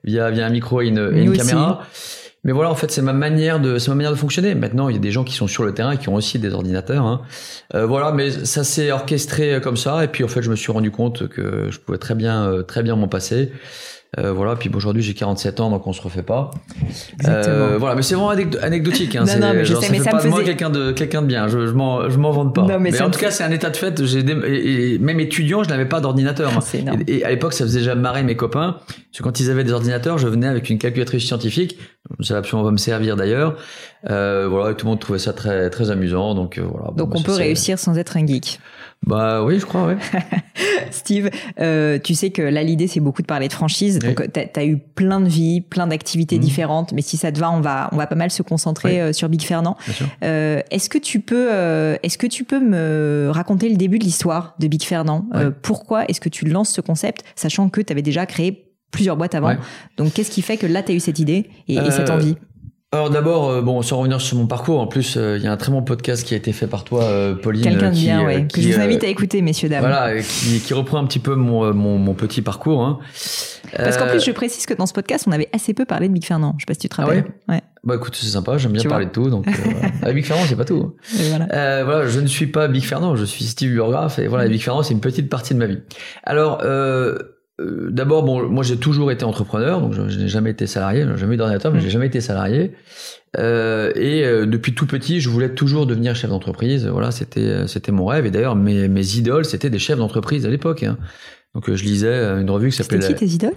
via 0.04 0.30
via 0.30 0.46
un 0.46 0.50
micro 0.50 0.80
et 0.80 0.87
une, 0.87 1.11
une 1.12 1.37
caméra. 1.37 1.82
Mais 2.44 2.50
voilà, 2.50 2.70
en 2.70 2.74
fait, 2.74 2.90
c'est 2.90 3.02
ma 3.02 3.12
manière 3.12 3.61
de, 3.61 3.78
c'est 3.78 3.88
ma 3.90 3.94
manière 3.94 4.11
de 4.11 4.16
fonctionner. 4.16 4.56
Maintenant, 4.56 4.88
il 4.88 4.94
y 4.94 4.98
a 4.98 5.00
des 5.00 5.12
gens 5.12 5.22
qui 5.22 5.32
sont 5.32 5.46
sur 5.46 5.62
le 5.62 5.74
terrain 5.74 5.92
et 5.92 5.96
qui 5.96 6.08
ont 6.08 6.16
aussi 6.16 6.40
des 6.40 6.52
ordinateurs. 6.52 7.06
Hein. 7.06 7.22
voilà, 7.72 8.11
mais 8.11 8.32
ça 8.32 8.64
s'est 8.64 8.90
orchestré 8.90 9.61
comme 9.62 9.76
ça. 9.76 10.02
Et 10.02 10.08
puis, 10.08 10.24
en 10.24 10.28
fait, 10.28 10.42
je 10.42 10.50
me 10.50 10.56
suis 10.56 10.72
rendu 10.72 10.90
compte 10.90 11.28
que 11.28 11.70
je 11.70 11.78
pouvais 11.78 11.98
très 11.98 12.16
bien, 12.16 12.64
très 12.66 12.82
bien 12.82 12.96
m'en 12.96 13.06
passer. 13.06 13.52
Euh, 14.18 14.31
voilà, 14.31 14.57
puis 14.57 14.70
aujourd'hui 14.75 15.03
j'ai 15.03 15.14
47 15.14 15.61
ans, 15.61 15.70
donc 15.70 15.87
on 15.87 15.94
se 15.94 16.03
refait 16.03 16.22
pas. 16.22 16.51
Euh, 17.27 17.79
voilà, 17.79 17.94
mais 17.94 18.03
c'est 18.03 18.14
vraiment 18.14 18.29
anecdotique. 18.29 19.16
Hein, 19.16 19.25
non, 19.25 19.38
non, 19.38 19.55
mais 19.55 19.64
je 19.64 19.75
sais, 19.75 19.88
mais 19.90 20.01
ça, 20.01 20.11
pas 20.11 20.22
de 20.22 20.29
moi 20.29 20.44
quelqu'un 20.44 20.68
de 20.68 20.92
quelqu'un 20.92 21.22
de 21.22 21.29
bien. 21.29 21.48
Je, 21.48 21.66
je 21.66 21.72
m'en 21.72 22.11
je 22.11 22.18
m'en 22.18 22.31
vante 22.31 22.55
pas. 22.55 22.79
mais, 22.79 23.01
en 23.01 23.11
tout 23.11 23.18
cas, 23.18 23.31
c'est 23.31 23.42
un 23.42 23.51
état 23.51 23.70
de 23.70 23.77
fait. 23.77 24.05
J'ai 24.05 24.18
et, 24.18 24.98
même 24.98 25.18
étudiant, 25.18 25.64
je 25.64 25.70
n'avais 25.70 25.87
pas 25.87 26.01
d'ordinateur. 26.01 26.53
Ah, 26.55 26.77
et, 27.07 27.18
et, 27.18 27.25
à 27.25 27.31
l'époque, 27.31 27.55
ça 27.55 27.64
faisait 27.64 27.79
déjà 27.79 27.94
marrer 27.94 28.22
mes 28.22 28.37
copains. 28.37 28.77
Parce 28.87 29.18
que 29.18 29.22
quand 29.22 29.40
ils 29.40 29.51
avaient 29.51 29.64
des 29.64 29.72
ordinateurs, 29.72 30.18
je 30.18 30.29
venais 30.29 30.46
avec 30.46 30.68
une 30.68 30.79
calculatrice 30.79 31.25
scientifique. 31.25 31.79
Ça 32.20 32.35
va 32.35 32.40
absolument 32.40 32.66
pas 32.66 32.72
me 32.72 32.79
servir 32.79 33.16
d'ailleurs. 33.16 33.57
Euh, 34.11 34.48
voilà, 34.48 34.72
et 34.72 34.75
tout 34.75 34.87
le 34.87 34.90
monde 34.90 35.01
trouvait 35.01 35.18
ça 35.18 35.33
très 35.33 35.70
très 35.70 35.90
amusant. 35.90 36.35
Donc 36.35 36.59
euh, 36.59 36.62
voilà. 36.62 36.90
Donc 36.96 37.14
on 37.14 37.22
peut 37.22 37.33
réussir 37.33 37.79
sans 37.79 37.96
être 37.96 38.16
un 38.16 38.27
geek. 38.27 38.59
Bah 39.06 39.42
oui, 39.44 39.58
je 39.58 39.66
crois, 39.66 39.86
ouais. 39.86 39.96
Steve, 40.90 41.28
euh, 41.60 41.98
tu 41.98 42.14
sais 42.14 42.30
que 42.30 42.42
là, 42.42 42.62
l'idée, 42.62 42.86
c'est 42.86 43.00
beaucoup 43.00 43.22
de 43.22 43.26
parler 43.26 43.48
de 43.48 43.52
franchise. 43.52 43.98
Oui. 44.02 44.14
Donc, 44.14 44.22
tu 44.32 44.60
as, 44.60 44.64
eu 44.64 44.78
plein 44.78 45.20
de 45.20 45.28
vies, 45.28 45.60
plein 45.60 45.86
d'activités 45.86 46.36
Mhm. 46.36 46.42
différentes. 46.42 46.92
Mais 46.92 47.02
si 47.02 47.16
ça 47.16 47.32
te 47.32 47.38
va, 47.38 47.50
on 47.50 47.60
va, 47.60 47.88
on 47.92 47.96
va 47.96 48.06
pas 48.06 48.14
mal 48.14 48.30
se 48.30 48.42
concentrer 48.42 48.92
Oui. 48.94 49.00
euh, 49.00 49.12
sur 49.12 49.28
Big 49.28 49.42
Fernand. 49.42 49.76
Euh, 50.22 50.60
est-ce 50.70 50.88
que 50.88 50.98
tu 50.98 51.20
peux, 51.20 51.48
euh, 51.52 51.96
est-ce 52.02 52.16
que 52.18 52.26
tu 52.28 52.44
peux 52.44 52.60
me 52.60 53.28
raconter 53.32 53.68
le 53.68 53.76
début 53.76 53.98
de 53.98 54.04
l'histoire 54.04 54.54
de 54.60 54.66
Big 54.68 54.82
Fernand? 54.84 55.26
Euh. 55.34 55.50
Pourquoi 55.62 56.04
est-ce 56.06 56.20
que 56.20 56.28
tu 56.28 56.46
lances 56.46 56.70
ce 56.70 56.80
concept, 56.80 57.24
sachant 57.34 57.68
que 57.68 57.80
tu 57.80 57.92
avais 57.92 58.02
déjà 58.02 58.24
créé 58.26 58.68
plusieurs 58.92 59.16
boîtes 59.16 59.34
avant? 59.34 59.56
Donc, 59.96 60.12
qu'est-ce 60.12 60.30
qui 60.30 60.42
fait 60.42 60.56
que 60.58 60.66
là, 60.66 60.82
tu 60.82 60.92
as 60.92 60.94
eu 60.94 61.00
cette 61.00 61.18
idée 61.18 61.50
et, 61.66 61.74
et 61.74 61.90
cette 61.90 62.08
Euh, 62.10 62.14
envie? 62.14 62.36
Alors 62.94 63.09
d'abord, 63.09 63.48
euh, 63.48 63.62
bon, 63.62 63.81
sans 63.81 63.96
revenir 63.98 64.20
sur 64.20 64.37
mon 64.37 64.46
parcours, 64.46 64.78
en 64.78 64.87
plus, 64.87 65.16
euh, 65.16 65.38
il 65.38 65.42
y 65.44 65.46
a 65.46 65.52
un 65.52 65.57
très 65.57 65.72
bon 65.72 65.81
podcast 65.83 66.26
qui 66.26 66.35
a 66.35 66.37
été 66.37 66.52
fait 66.52 66.66
par 66.66 66.85
toi, 66.85 67.05
euh, 67.05 67.35
Pauline. 67.35 67.62
Quelqu'un 67.62 67.88
de 67.90 67.94
bien, 67.94 68.20
euh, 68.20 68.26
ouais. 68.26 68.46
Que 68.46 68.61
je 68.61 68.68
vous 68.68 68.78
euh, 68.78 68.83
invite 68.85 69.02
à 69.02 69.07
écouter, 69.07 69.40
messieurs, 69.40 69.70
dames. 69.70 69.81
Voilà, 69.81 70.20
qui, 70.20 70.61
qui 70.61 70.74
reprend 70.74 70.98
un 70.98 71.07
petit 71.07 71.18
peu 71.18 71.35
mon, 71.35 71.72
mon, 71.72 71.96
mon 71.96 72.12
petit 72.12 72.42
parcours. 72.42 72.83
Hein. 72.85 72.98
Parce 73.74 73.96
qu'en 73.96 74.07
plus, 74.09 74.22
je 74.22 74.31
précise 74.33 74.66
que 74.66 74.74
dans 74.74 74.85
ce 74.85 74.92
podcast, 74.92 75.24
on 75.26 75.33
avait 75.33 75.48
assez 75.55 75.72
peu 75.72 75.87
parlé 75.87 76.09
de 76.09 76.12
Big 76.12 76.24
Fernand. 76.26 76.55
Je 76.59 76.64
sais 76.64 76.66
pas 76.66 76.74
si 76.74 76.81
tu 76.81 76.88
te 76.90 76.94
Ah 76.98 77.05
rappelles. 77.07 77.24
ouais. 77.48 77.62
Bah 77.83 77.94
écoute, 77.96 78.14
c'est 78.14 78.26
sympa, 78.26 78.59
j'aime 78.59 78.72
bien 78.72 78.83
Tu 78.83 78.88
parler 78.88 79.07
de 79.07 79.11
tout. 79.11 79.31
Donc, 79.31 79.46
voilà. 79.64 79.88
Ah, 80.02 80.12
Big 80.12 80.26
Fernand, 80.26 80.42
c'est 80.46 80.55
pas 80.57 80.66
tout. 80.66 80.92
hein. 80.94 81.14
Voilà. 81.31 81.48
Euh, 81.55 81.85
voilà, 81.87 82.07
je 82.09 82.20
ne 82.20 82.26
suis 82.26 82.46
pas 82.46 82.68
Big 82.68 82.85
Fernand, 82.85 83.16
je 83.16 83.24
suis 83.24 83.44
Steve 83.46 83.72
Burgraff 83.72 84.18
et 84.18 84.26
voilà, 84.28 84.46
Big 84.48 84.61
Fernand, 84.61 84.83
c'est 84.83 84.92
une 84.92 85.00
petite 85.00 85.31
partie 85.31 85.55
de 85.55 85.59
ma 85.59 85.66
vie. 85.66 85.78
Alors, 86.24 86.61
euh, 86.62 87.16
euh, 87.62 87.88
d'abord, 87.90 88.22
bon, 88.22 88.48
moi 88.48 88.62
j'ai 88.64 88.77
toujours 88.77 89.11
été 89.12 89.25
entrepreneur, 89.25 89.81
donc 89.81 89.94
je, 89.94 90.09
je 90.09 90.18
n'ai 90.18 90.29
jamais 90.29 90.51
été 90.51 90.66
salarié, 90.66 91.07
j'ai 91.11 91.16
jamais 91.16 91.35
eu 91.35 91.38
d'ordinateur, 91.38 91.72
mais 91.72 91.81
j'ai 91.81 91.90
jamais 91.90 92.07
été 92.07 92.20
salarié. 92.20 92.72
Euh, 93.38 93.92
et 93.94 94.25
euh, 94.25 94.44
depuis 94.46 94.75
tout 94.75 94.87
petit, 94.87 95.20
je 95.20 95.29
voulais 95.31 95.51
toujours 95.55 95.87
devenir 95.87 96.14
chef 96.14 96.31
d'entreprise. 96.31 96.87
Voilà, 96.87 97.11
c'était 97.11 97.66
c'était 97.66 97.92
mon 97.92 98.05
rêve. 98.07 98.27
Et 98.27 98.31
d'ailleurs, 98.31 98.57
mes, 98.57 98.88
mes 98.88 99.16
idoles, 99.16 99.44
c'était 99.46 99.70
des 99.70 99.79
chefs 99.79 99.98
d'entreprise 99.98 100.44
à 100.44 100.51
l'époque. 100.51 100.83
hein. 100.83 100.98
Donc, 101.55 101.72
je 101.72 101.83
lisais 101.85 102.14
une 102.40 102.51
revue 102.51 102.70
qui 102.70 102.77
C'était 102.77 103.01
s'appelait. 103.01 103.14
qui 103.14 103.27
tes 103.27 103.35
idoles? 103.35 103.55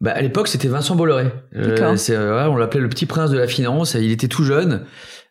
Bah, 0.00 0.12
à 0.12 0.20
l'époque, 0.22 0.48
c'était 0.48 0.68
Vincent 0.68 0.96
Bolloré. 0.96 1.26
Euh, 1.56 1.96
c'est, 1.96 2.16
euh, 2.16 2.48
on 2.48 2.56
l'appelait 2.56 2.80
le 2.80 2.88
petit 2.88 3.06
prince 3.06 3.30
de 3.30 3.36
la 3.38 3.46
finance. 3.46 3.94
Il 3.94 4.10
était 4.10 4.28
tout 4.28 4.44
jeune. 4.44 4.82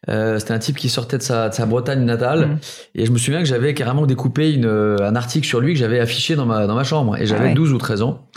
Euh, 0.07 0.39
c'était 0.39 0.53
un 0.53 0.59
type 0.59 0.77
qui 0.77 0.87
sortait 0.87 1.17
de 1.17 1.23
sa, 1.23 1.49
de 1.49 1.53
sa 1.53 1.65
Bretagne 1.65 2.05
natale. 2.05 2.47
Mm. 2.47 2.59
Et 2.95 3.05
je 3.05 3.11
me 3.11 3.17
souviens 3.17 3.39
que 3.39 3.47
j'avais 3.47 3.73
carrément 3.73 4.05
découpé 4.05 4.53
une, 4.53 4.65
euh, 4.65 4.97
un 5.01 5.15
article 5.15 5.45
sur 5.45 5.59
lui 5.59 5.73
que 5.73 5.79
j'avais 5.79 5.99
affiché 5.99 6.35
dans 6.35 6.45
ma, 6.45 6.67
dans 6.67 6.75
ma 6.75 6.83
chambre. 6.83 7.17
Et 7.17 7.25
j'avais 7.25 7.45
Ah 7.45 7.47
ouais. 7.49 7.53
12 7.53 7.73
ou 7.73 7.77
13 7.77 8.01
ans. 8.03 8.27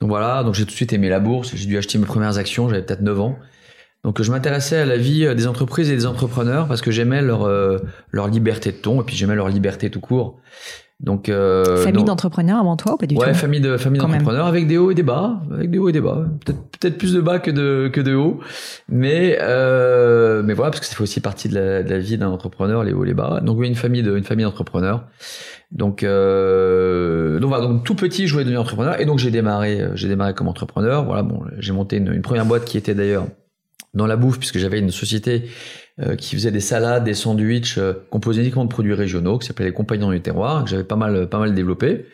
Donc 0.00 0.10
voilà, 0.10 0.42
donc 0.42 0.54
j'ai 0.54 0.64
tout 0.64 0.70
de 0.70 0.76
suite 0.76 0.92
aimé 0.92 1.08
la 1.08 1.20
bourse. 1.20 1.52
J'ai 1.54 1.66
dû 1.66 1.78
acheter 1.78 1.96
mes 1.98 2.04
premières 2.04 2.36
actions. 2.36 2.68
J'avais 2.68 2.82
peut-être 2.82 3.00
9 3.00 3.20
ans. 3.20 3.38
Donc 4.06 4.22
je 4.22 4.30
m'intéressais 4.30 4.76
à 4.76 4.86
la 4.86 4.96
vie 4.96 5.24
euh, 5.24 5.34
des 5.34 5.48
entreprises 5.48 5.90
et 5.90 5.96
des 5.96 6.06
entrepreneurs 6.06 6.68
parce 6.68 6.80
que 6.80 6.92
j'aimais 6.92 7.22
leur, 7.22 7.42
euh, 7.42 7.78
leur 8.12 8.28
liberté 8.28 8.70
de 8.70 8.76
ton 8.76 9.02
et 9.02 9.04
puis 9.04 9.16
j'aimais 9.16 9.34
leur 9.34 9.48
liberté 9.48 9.90
tout 9.90 10.00
court. 10.00 10.38
Donc 10.98 11.28
euh, 11.28 11.76
Famille 11.84 12.04
d'entrepreneurs 12.04 12.58
avant 12.58 12.76
toi 12.76 12.94
ou 12.94 12.96
pas 12.96 13.06
du 13.06 13.16
ouais, 13.16 13.28
tout 13.28 13.34
famille 13.34 13.60
de 13.60 13.76
famille 13.76 14.00
d'entrepreneurs 14.00 14.46
avec 14.46 14.66
des 14.66 14.78
hauts 14.78 14.90
et 14.90 14.94
des 14.94 15.02
bas, 15.02 15.42
avec 15.52 15.70
des 15.70 15.78
hauts 15.78 15.90
et 15.90 15.92
des 15.92 16.00
bas. 16.00 16.24
Peut-être 16.42 16.58
peut-être 16.80 16.96
plus 16.96 17.12
de 17.12 17.20
bas 17.20 17.38
que 17.38 17.50
de 17.50 17.90
que 17.92 18.00
de 18.00 18.14
hauts, 18.14 18.40
mais 18.88 19.36
euh, 19.42 20.42
mais 20.42 20.54
voilà 20.54 20.70
parce 20.70 20.80
que 20.80 20.86
ça 20.86 20.94
fait 20.94 21.02
aussi 21.02 21.20
partie 21.20 21.50
de 21.50 21.54
la, 21.54 21.82
de 21.82 21.90
la 21.90 21.98
vie 21.98 22.16
d'un 22.16 22.30
entrepreneur 22.30 22.82
les 22.82 22.94
hauts 22.94 23.04
et 23.04 23.08
les 23.08 23.14
bas. 23.14 23.40
Donc 23.42 23.58
oui, 23.58 23.68
une 23.68 23.74
famille 23.74 24.02
de 24.02 24.16
une 24.16 24.24
famille 24.24 24.46
d'entrepreneurs. 24.46 25.04
Donc 25.70 26.02
euh, 26.02 27.40
donc 27.40 27.50
voilà, 27.50 27.66
donc 27.66 27.84
tout 27.84 27.94
petit 27.94 28.26
je 28.26 28.32
voulais 28.32 28.44
devenir 28.44 28.62
entrepreneur 28.62 28.98
et 28.98 29.04
donc 29.04 29.18
j'ai 29.18 29.30
démarré 29.30 29.82
euh, 29.82 29.90
j'ai 29.96 30.08
démarré 30.08 30.32
comme 30.32 30.48
entrepreneur. 30.48 31.04
Voilà 31.04 31.22
bon, 31.22 31.42
j'ai 31.58 31.72
monté 31.74 31.98
une, 31.98 32.10
une 32.10 32.22
première 32.22 32.46
boîte 32.46 32.64
qui 32.64 32.78
était 32.78 32.94
d'ailleurs 32.94 33.26
dans 33.96 34.06
la 34.06 34.16
bouffe 34.16 34.38
puisque 34.38 34.58
j'avais 34.58 34.78
une 34.78 34.92
société 34.92 35.48
euh, 35.98 36.14
qui 36.14 36.36
faisait 36.36 36.52
des 36.52 36.60
salades, 36.60 37.02
des 37.02 37.14
sandwichs 37.14 37.78
euh, 37.78 37.94
composés 38.10 38.42
uniquement 38.42 38.64
de 38.64 38.70
produits 38.70 38.94
régionaux, 38.94 39.38
qui 39.38 39.46
s'appelait 39.48 39.66
les 39.66 39.72
Compagnons 39.72 40.10
du 40.10 40.20
Terroir, 40.20 40.62
que 40.62 40.70
j'avais 40.70 40.84
pas 40.84 40.96
mal, 40.96 41.28
pas 41.28 41.38
mal 41.38 41.54
développé. 41.54 42.06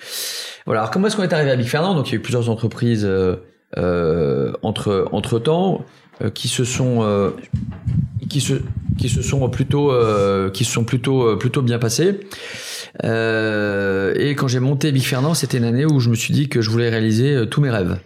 Voilà. 0.65 0.81
Alors 0.83 0.91
comment 0.93 1.09
est-ce 1.09 1.17
qu'on 1.17 1.25
est 1.25 1.33
arrivé 1.33 1.51
à 1.51 1.57
Big 1.57 1.67
Fernand? 1.67 1.95
Donc 1.95 2.09
il 2.09 2.13
y 2.13 2.15
a 2.15 2.19
eu 2.19 2.23
plusieurs 2.23 2.49
entreprises 2.49 3.05
euh, 3.05 3.37
euh, 3.77 4.53
entre 4.63 5.09
entre 5.13 5.39
temps 5.39 5.85
euh, 6.23 6.31
qui 6.31 6.49
se 6.49 6.65
sont 6.65 7.03
euh, 7.03 7.31
qui 8.29 8.41
se 8.41 8.55
qui 8.99 9.09
se 9.09 9.23
sont 9.23 9.49
plutôt 9.51 9.91
euh, 9.91 10.51
qui 10.51 10.65
se 10.65 10.73
sont 10.73 10.85
plutôt 10.85 11.27
euh, 11.27 11.37
plutôt 11.37 11.63
bien 11.63 11.79
passées. 11.79 12.21
Euh, 13.05 14.15
et 14.17 14.35
quand 14.37 14.49
j'ai 14.49 14.61
monté 14.61 14.93
Big 14.93 15.03
Fernand, 15.03 15.35
c'était 15.35 15.59
une 15.59 15.65
année 15.65 15.87
où 15.87 15.99
je 15.99 16.11
me 16.11 16.15
suis 16.15 16.33
dit 16.33 16.49
que 16.49 16.61
je 16.61 16.71
voulais 16.71 16.91
réaliser 16.91 17.35
euh, 17.35 17.47
tous 17.47 17.61
mes 17.61 17.71
rêves. 17.71 17.97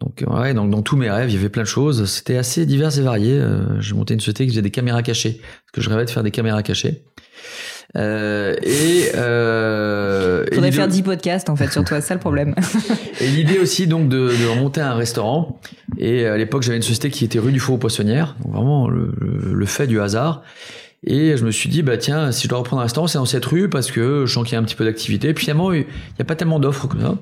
Donc 0.00 0.22
euh, 0.22 0.40
ouais, 0.40 0.54
donc 0.54 0.70
dans 0.70 0.82
tous 0.82 0.96
mes 0.96 1.10
rêves, 1.10 1.30
il 1.30 1.34
y 1.34 1.38
avait 1.38 1.48
plein 1.48 1.62
de 1.62 1.68
choses. 1.68 2.04
C'était 2.10 2.36
assez 2.36 2.66
divers 2.66 2.96
et 2.98 3.02
varié. 3.02 3.32
Euh, 3.38 3.80
j'ai 3.80 3.94
monté 3.94 4.14
une 4.14 4.20
société 4.20 4.44
qui 4.44 4.50
faisait 4.50 4.62
des 4.62 4.70
caméras 4.70 5.02
cachées, 5.02 5.40
parce 5.40 5.72
que 5.72 5.80
je 5.80 5.88
rêvais 5.90 6.04
de 6.04 6.10
faire 6.10 6.22
des 6.22 6.30
caméras 6.30 6.62
cachées. 6.62 7.04
Euh, 7.96 8.56
et 8.62 9.10
euh, 9.14 10.44
Faudrait 10.52 10.72
faire 10.72 10.88
10 10.88 11.02
podcasts 11.02 11.48
en 11.48 11.54
fait 11.56 11.70
sur 11.70 11.84
toi, 11.84 12.00
c'est 12.00 12.08
ça 12.08 12.14
le 12.14 12.20
problème. 12.20 12.54
et 13.20 13.28
l'idée 13.28 13.58
aussi 13.58 13.86
donc 13.86 14.08
de, 14.08 14.28
de 14.30 14.58
monter 14.58 14.80
un 14.80 14.94
restaurant. 14.94 15.60
Et 15.98 16.26
à 16.26 16.36
l'époque, 16.36 16.62
j'avais 16.62 16.76
une 16.76 16.82
société 16.82 17.10
qui 17.10 17.24
était 17.24 17.38
rue 17.38 17.52
du 17.52 17.60
Faux 17.60 17.74
aux 17.74 17.78
Poissonnières, 17.78 18.34
donc 18.42 18.52
vraiment 18.52 18.88
le, 18.88 19.12
le- 19.20 19.54
le 19.54 19.66
fait 19.66 19.86
du 19.86 20.00
hasard. 20.00 20.42
Et 21.06 21.36
je 21.36 21.44
me 21.44 21.50
suis 21.50 21.68
dit, 21.68 21.82
bah 21.82 21.98
tiens, 21.98 22.32
si 22.32 22.44
je 22.44 22.48
dois 22.48 22.58
reprendre 22.58 22.80
un 22.80 22.84
restaurant, 22.84 23.06
c'est 23.06 23.18
dans 23.18 23.26
cette 23.26 23.44
rue 23.44 23.68
parce 23.68 23.90
que 23.92 24.24
je 24.26 24.32
sens 24.32 24.42
qu'il 24.44 24.54
y 24.54 24.56
a 24.56 24.58
un 24.58 24.64
petit 24.64 24.74
peu 24.74 24.84
d'activité. 24.86 25.28
Et 25.28 25.34
puis 25.34 25.44
finalement, 25.44 25.70
il 25.72 25.80
n'y 25.80 25.86
a 26.22 26.24
pas 26.24 26.34
tellement 26.34 26.58
d'offres 26.58 26.88
comme 26.88 27.02
ça. 27.02 27.14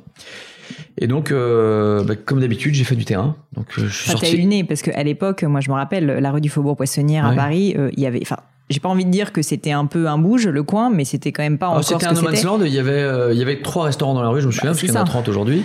Et 0.98 1.06
donc, 1.06 1.30
euh, 1.30 2.02
bah, 2.04 2.14
comme 2.16 2.40
d'habitude, 2.40 2.74
j'ai 2.74 2.84
fait 2.84 2.94
du 2.96 3.04
terrain. 3.04 3.36
Donc, 3.56 3.66
euh, 3.78 3.86
je 3.86 3.88
suis 3.88 4.10
Enfin, 4.10 4.18
t'as 4.20 4.26
eu 4.26 4.30
sorti. 4.30 4.42
le 4.42 4.48
nez 4.48 4.64
parce 4.64 4.82
qu'à 4.82 5.02
l'époque, 5.02 5.42
moi 5.44 5.60
je 5.60 5.70
me 5.70 5.74
rappelle, 5.74 6.06
la 6.06 6.30
rue 6.30 6.40
du 6.40 6.48
Faubourg 6.48 6.76
Poissonnière 6.76 7.26
à. 7.26 7.34
Paris, 7.34 7.74
euh, 7.78 7.90
il 7.96 8.02
y 8.02 8.06
avait. 8.06 8.20
Enfin, 8.22 8.36
j'ai 8.70 8.80
pas 8.80 8.88
envie 8.88 9.04
de 9.04 9.10
dire 9.10 9.32
que 9.32 9.42
c'était 9.42 9.72
un 9.72 9.86
peu 9.86 10.06
un 10.08 10.16
bouge 10.18 10.46
le 10.48 10.62
coin, 10.62 10.88
mais 10.90 11.04
c'était 11.04 11.30
quand 11.32 11.42
même 11.42 11.58
pas 11.58 11.66
Alors, 11.66 11.78
encore 11.78 11.88
ce 11.88 11.94
C'était 11.94 12.06
un 12.06 12.12
no 12.14 12.22
man's 12.22 12.42
land. 12.44 12.60
Il 12.64 12.72
y 12.72 12.78
avait, 12.78 12.92
euh, 12.92 13.32
il 13.32 13.38
y 13.38 13.42
avait 13.42 13.60
trois 13.60 13.84
restaurants 13.84 14.14
dans 14.14 14.22
la 14.22 14.28
rue, 14.30 14.40
je 14.40 14.46
me 14.46 14.52
souviens, 14.52 14.70
Bah, 14.70 14.74
parce 14.74 14.80
qu'il 14.80 14.88
y 14.88 14.92
en 14.92 15.02
a 15.02 15.06
ça. 15.06 15.12
30 15.12 15.28
aujourd'hui. 15.28 15.62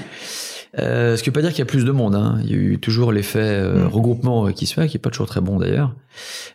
Euh, 0.80 1.16
ce 1.16 1.24
qui 1.24 1.30
veut 1.30 1.34
pas 1.34 1.42
dire 1.42 1.50
qu'il 1.52 1.60
y 1.60 1.62
a 1.64 1.66
plus 1.66 1.86
de 1.86 1.92
monde. 1.92 2.16
Hein. 2.16 2.40
Il 2.44 2.50
y 2.52 2.54
a 2.54 2.58
eu 2.58 2.78
toujours 2.80 3.12
l'effet 3.12 3.40
euh, 3.40 3.86
Mm. 3.86 3.88
regroupement 3.88 4.48
euh, 4.48 4.52
qui 4.52 4.66
se 4.66 4.74
fait, 4.74 4.88
qui 4.88 4.98
est 4.98 5.00
pas 5.00 5.10
toujours 5.10 5.28
très 5.28 5.42
bon 5.42 5.58
d'ailleurs. 5.60 5.94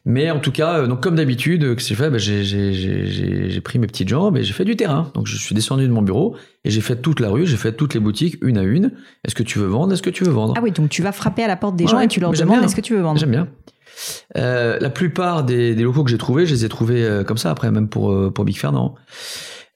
Mais 0.04 0.30
en 0.30 0.38
tout 0.38 0.52
cas, 0.52 0.80
euh, 0.80 0.86
donc 0.86 1.02
comme 1.02 1.14
d'habitude, 1.16 1.74
que 1.76 1.80
j'ai 1.82 1.94
fait, 1.94 2.10
bah, 2.10 2.18
j'ai, 2.18 3.60
pris 3.64 3.78
mes 3.78 3.86
petites 3.86 4.08
jambes 4.08 4.36
et 4.36 4.42
j'ai 4.44 4.52
fait 4.52 4.64
du 4.64 4.76
terrain. 4.76 5.10
Donc 5.14 5.26
je 5.26 5.36
suis 5.36 5.54
descendu 5.54 5.86
de 5.86 5.92
mon 5.92 6.02
bureau 6.02 6.36
et 6.64 6.70
j'ai 6.70 6.80
fait 6.80 6.96
toute 6.96 7.20
la 7.20 7.28
rue, 7.30 7.46
j'ai 7.46 7.56
fait 7.56 7.72
toutes 7.72 7.94
les 7.94 8.00
boutiques 8.00 8.36
une 8.42 8.58
à 8.58 8.62
une. 8.62 8.92
Est-ce 9.24 9.34
que 9.34 9.42
tu 9.42 9.58
veux 9.58 9.66
vendre? 9.66 9.92
Est-ce 9.92 10.02
que 10.02 10.10
tu 10.10 10.24
veux 10.24 10.32
vendre? 10.32 10.54
Ah 10.56 10.60
oui, 10.62 10.70
donc 10.72 10.88
tu 10.90 11.02
vas 11.02 11.12
frapper 11.12 11.44
à 11.44 11.48
la 11.48 11.56
porte 11.56 11.76
des 11.76 11.84
Ouais, 11.84 11.90
gens 11.90 12.00
et 12.00 12.08
tu 12.08 12.20
leur 12.20 12.32
demandes 12.32 12.64
est-ce 12.64 12.76
que 12.76 12.80
tu 12.80 12.94
veux 12.94 13.02
vendre? 13.02 13.18
J'aime 13.18 13.30
bien. 13.30 13.48
Euh, 14.36 14.78
la 14.80 14.90
plupart 14.90 15.44
des, 15.44 15.74
des 15.74 15.82
locaux 15.82 16.02
que 16.04 16.10
j'ai 16.10 16.18
trouvés, 16.18 16.46
je 16.46 16.54
les 16.54 16.64
ai 16.64 16.68
trouvés 16.68 17.04
euh, 17.04 17.24
comme 17.24 17.36
ça 17.38 17.50
après, 17.50 17.70
même 17.70 17.88
pour, 17.88 18.32
pour 18.32 18.44
Big 18.44 18.56
Fernand. 18.58 18.94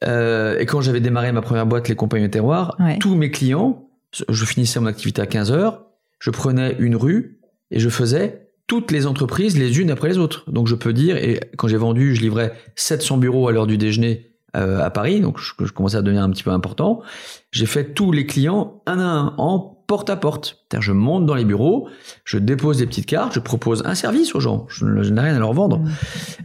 Euh, 0.05 0.59
et 0.59 0.66
quand 0.66 0.81
j'avais 0.81 1.01
démarré 1.01 1.33
ma 1.33 1.42
première 1.42 1.66
boîte, 1.66 1.88
les 1.88 1.94
Compagnons 1.94 2.29
Terroir, 2.29 2.77
Ouais. 2.79 2.99
tous 2.99 3.14
mes 3.14 3.31
clients, 3.31 3.86
je 4.12 4.45
finissais 4.45 4.81
mon 4.81 4.87
activité 4.87 5.23
à 5.23 5.27
15 5.27 5.53
heures, 5.53 5.87
je 6.19 6.31
prenais 6.31 6.77
une 6.79 6.97
rue 6.97 7.40
et 7.71 7.79
je 7.79 7.88
faisais 7.88 8.51
toutes 8.66 8.90
les 8.90 9.07
entreprises 9.07 9.59
les 9.59 9.79
unes 9.81 9.90
après 9.90 10.09
les 10.09 10.19
autres. 10.19 10.51
Donc 10.51 10.66
je 10.66 10.75
peux 10.75 10.92
dire, 10.92 11.16
et 11.16 11.40
quand 11.57 11.69
j'ai 11.69 11.77
vendu, 11.77 12.14
je 12.14 12.21
livrais 12.21 12.53
700 12.75 13.19
bureaux 13.19 13.49
à 13.49 13.53
l'heure 13.53 13.66
du 13.66 13.79
déjeuner 13.79 14.33
euh, 14.57 14.81
à 14.81 14.90
Paris, 14.90 15.21
donc 15.21 15.38
je, 15.38 15.53
je 15.64 15.73
commençais 15.73 15.97
à 15.97 16.03
devenir 16.03 16.23
un 16.23 16.31
petit 16.31 16.42
peu 16.42 16.51
important. 16.51 17.03
J'ai 17.53 17.66
fait 17.66 17.95
tous 17.95 18.11
les 18.12 18.27
clients 18.27 18.83
un 18.87 18.99
à 18.99 19.05
un 19.05 19.35
en 19.38 19.77
porte 19.87 20.11
à 20.11 20.16
porte. 20.16 20.64
C'est-à-dire, 20.69 20.83
je 20.83 20.92
monte 20.92 21.27
dans 21.27 21.35
les 21.35 21.45
bureaux, 21.45 21.88
je 22.25 22.38
dépose 22.38 22.79
des 22.79 22.87
petites 22.87 23.07
cartes, 23.07 23.35
je 23.35 23.40
propose 23.40 23.83
un 23.87 23.95
service 23.95 24.35
aux 24.35 24.40
gens. 24.40 24.66
Je, 24.69 24.85
n'ai 24.85 25.21
rien 25.21 25.37
à 25.37 25.38
leur 25.38 25.53
vendre. 25.53 25.79
Mm. 25.79 25.90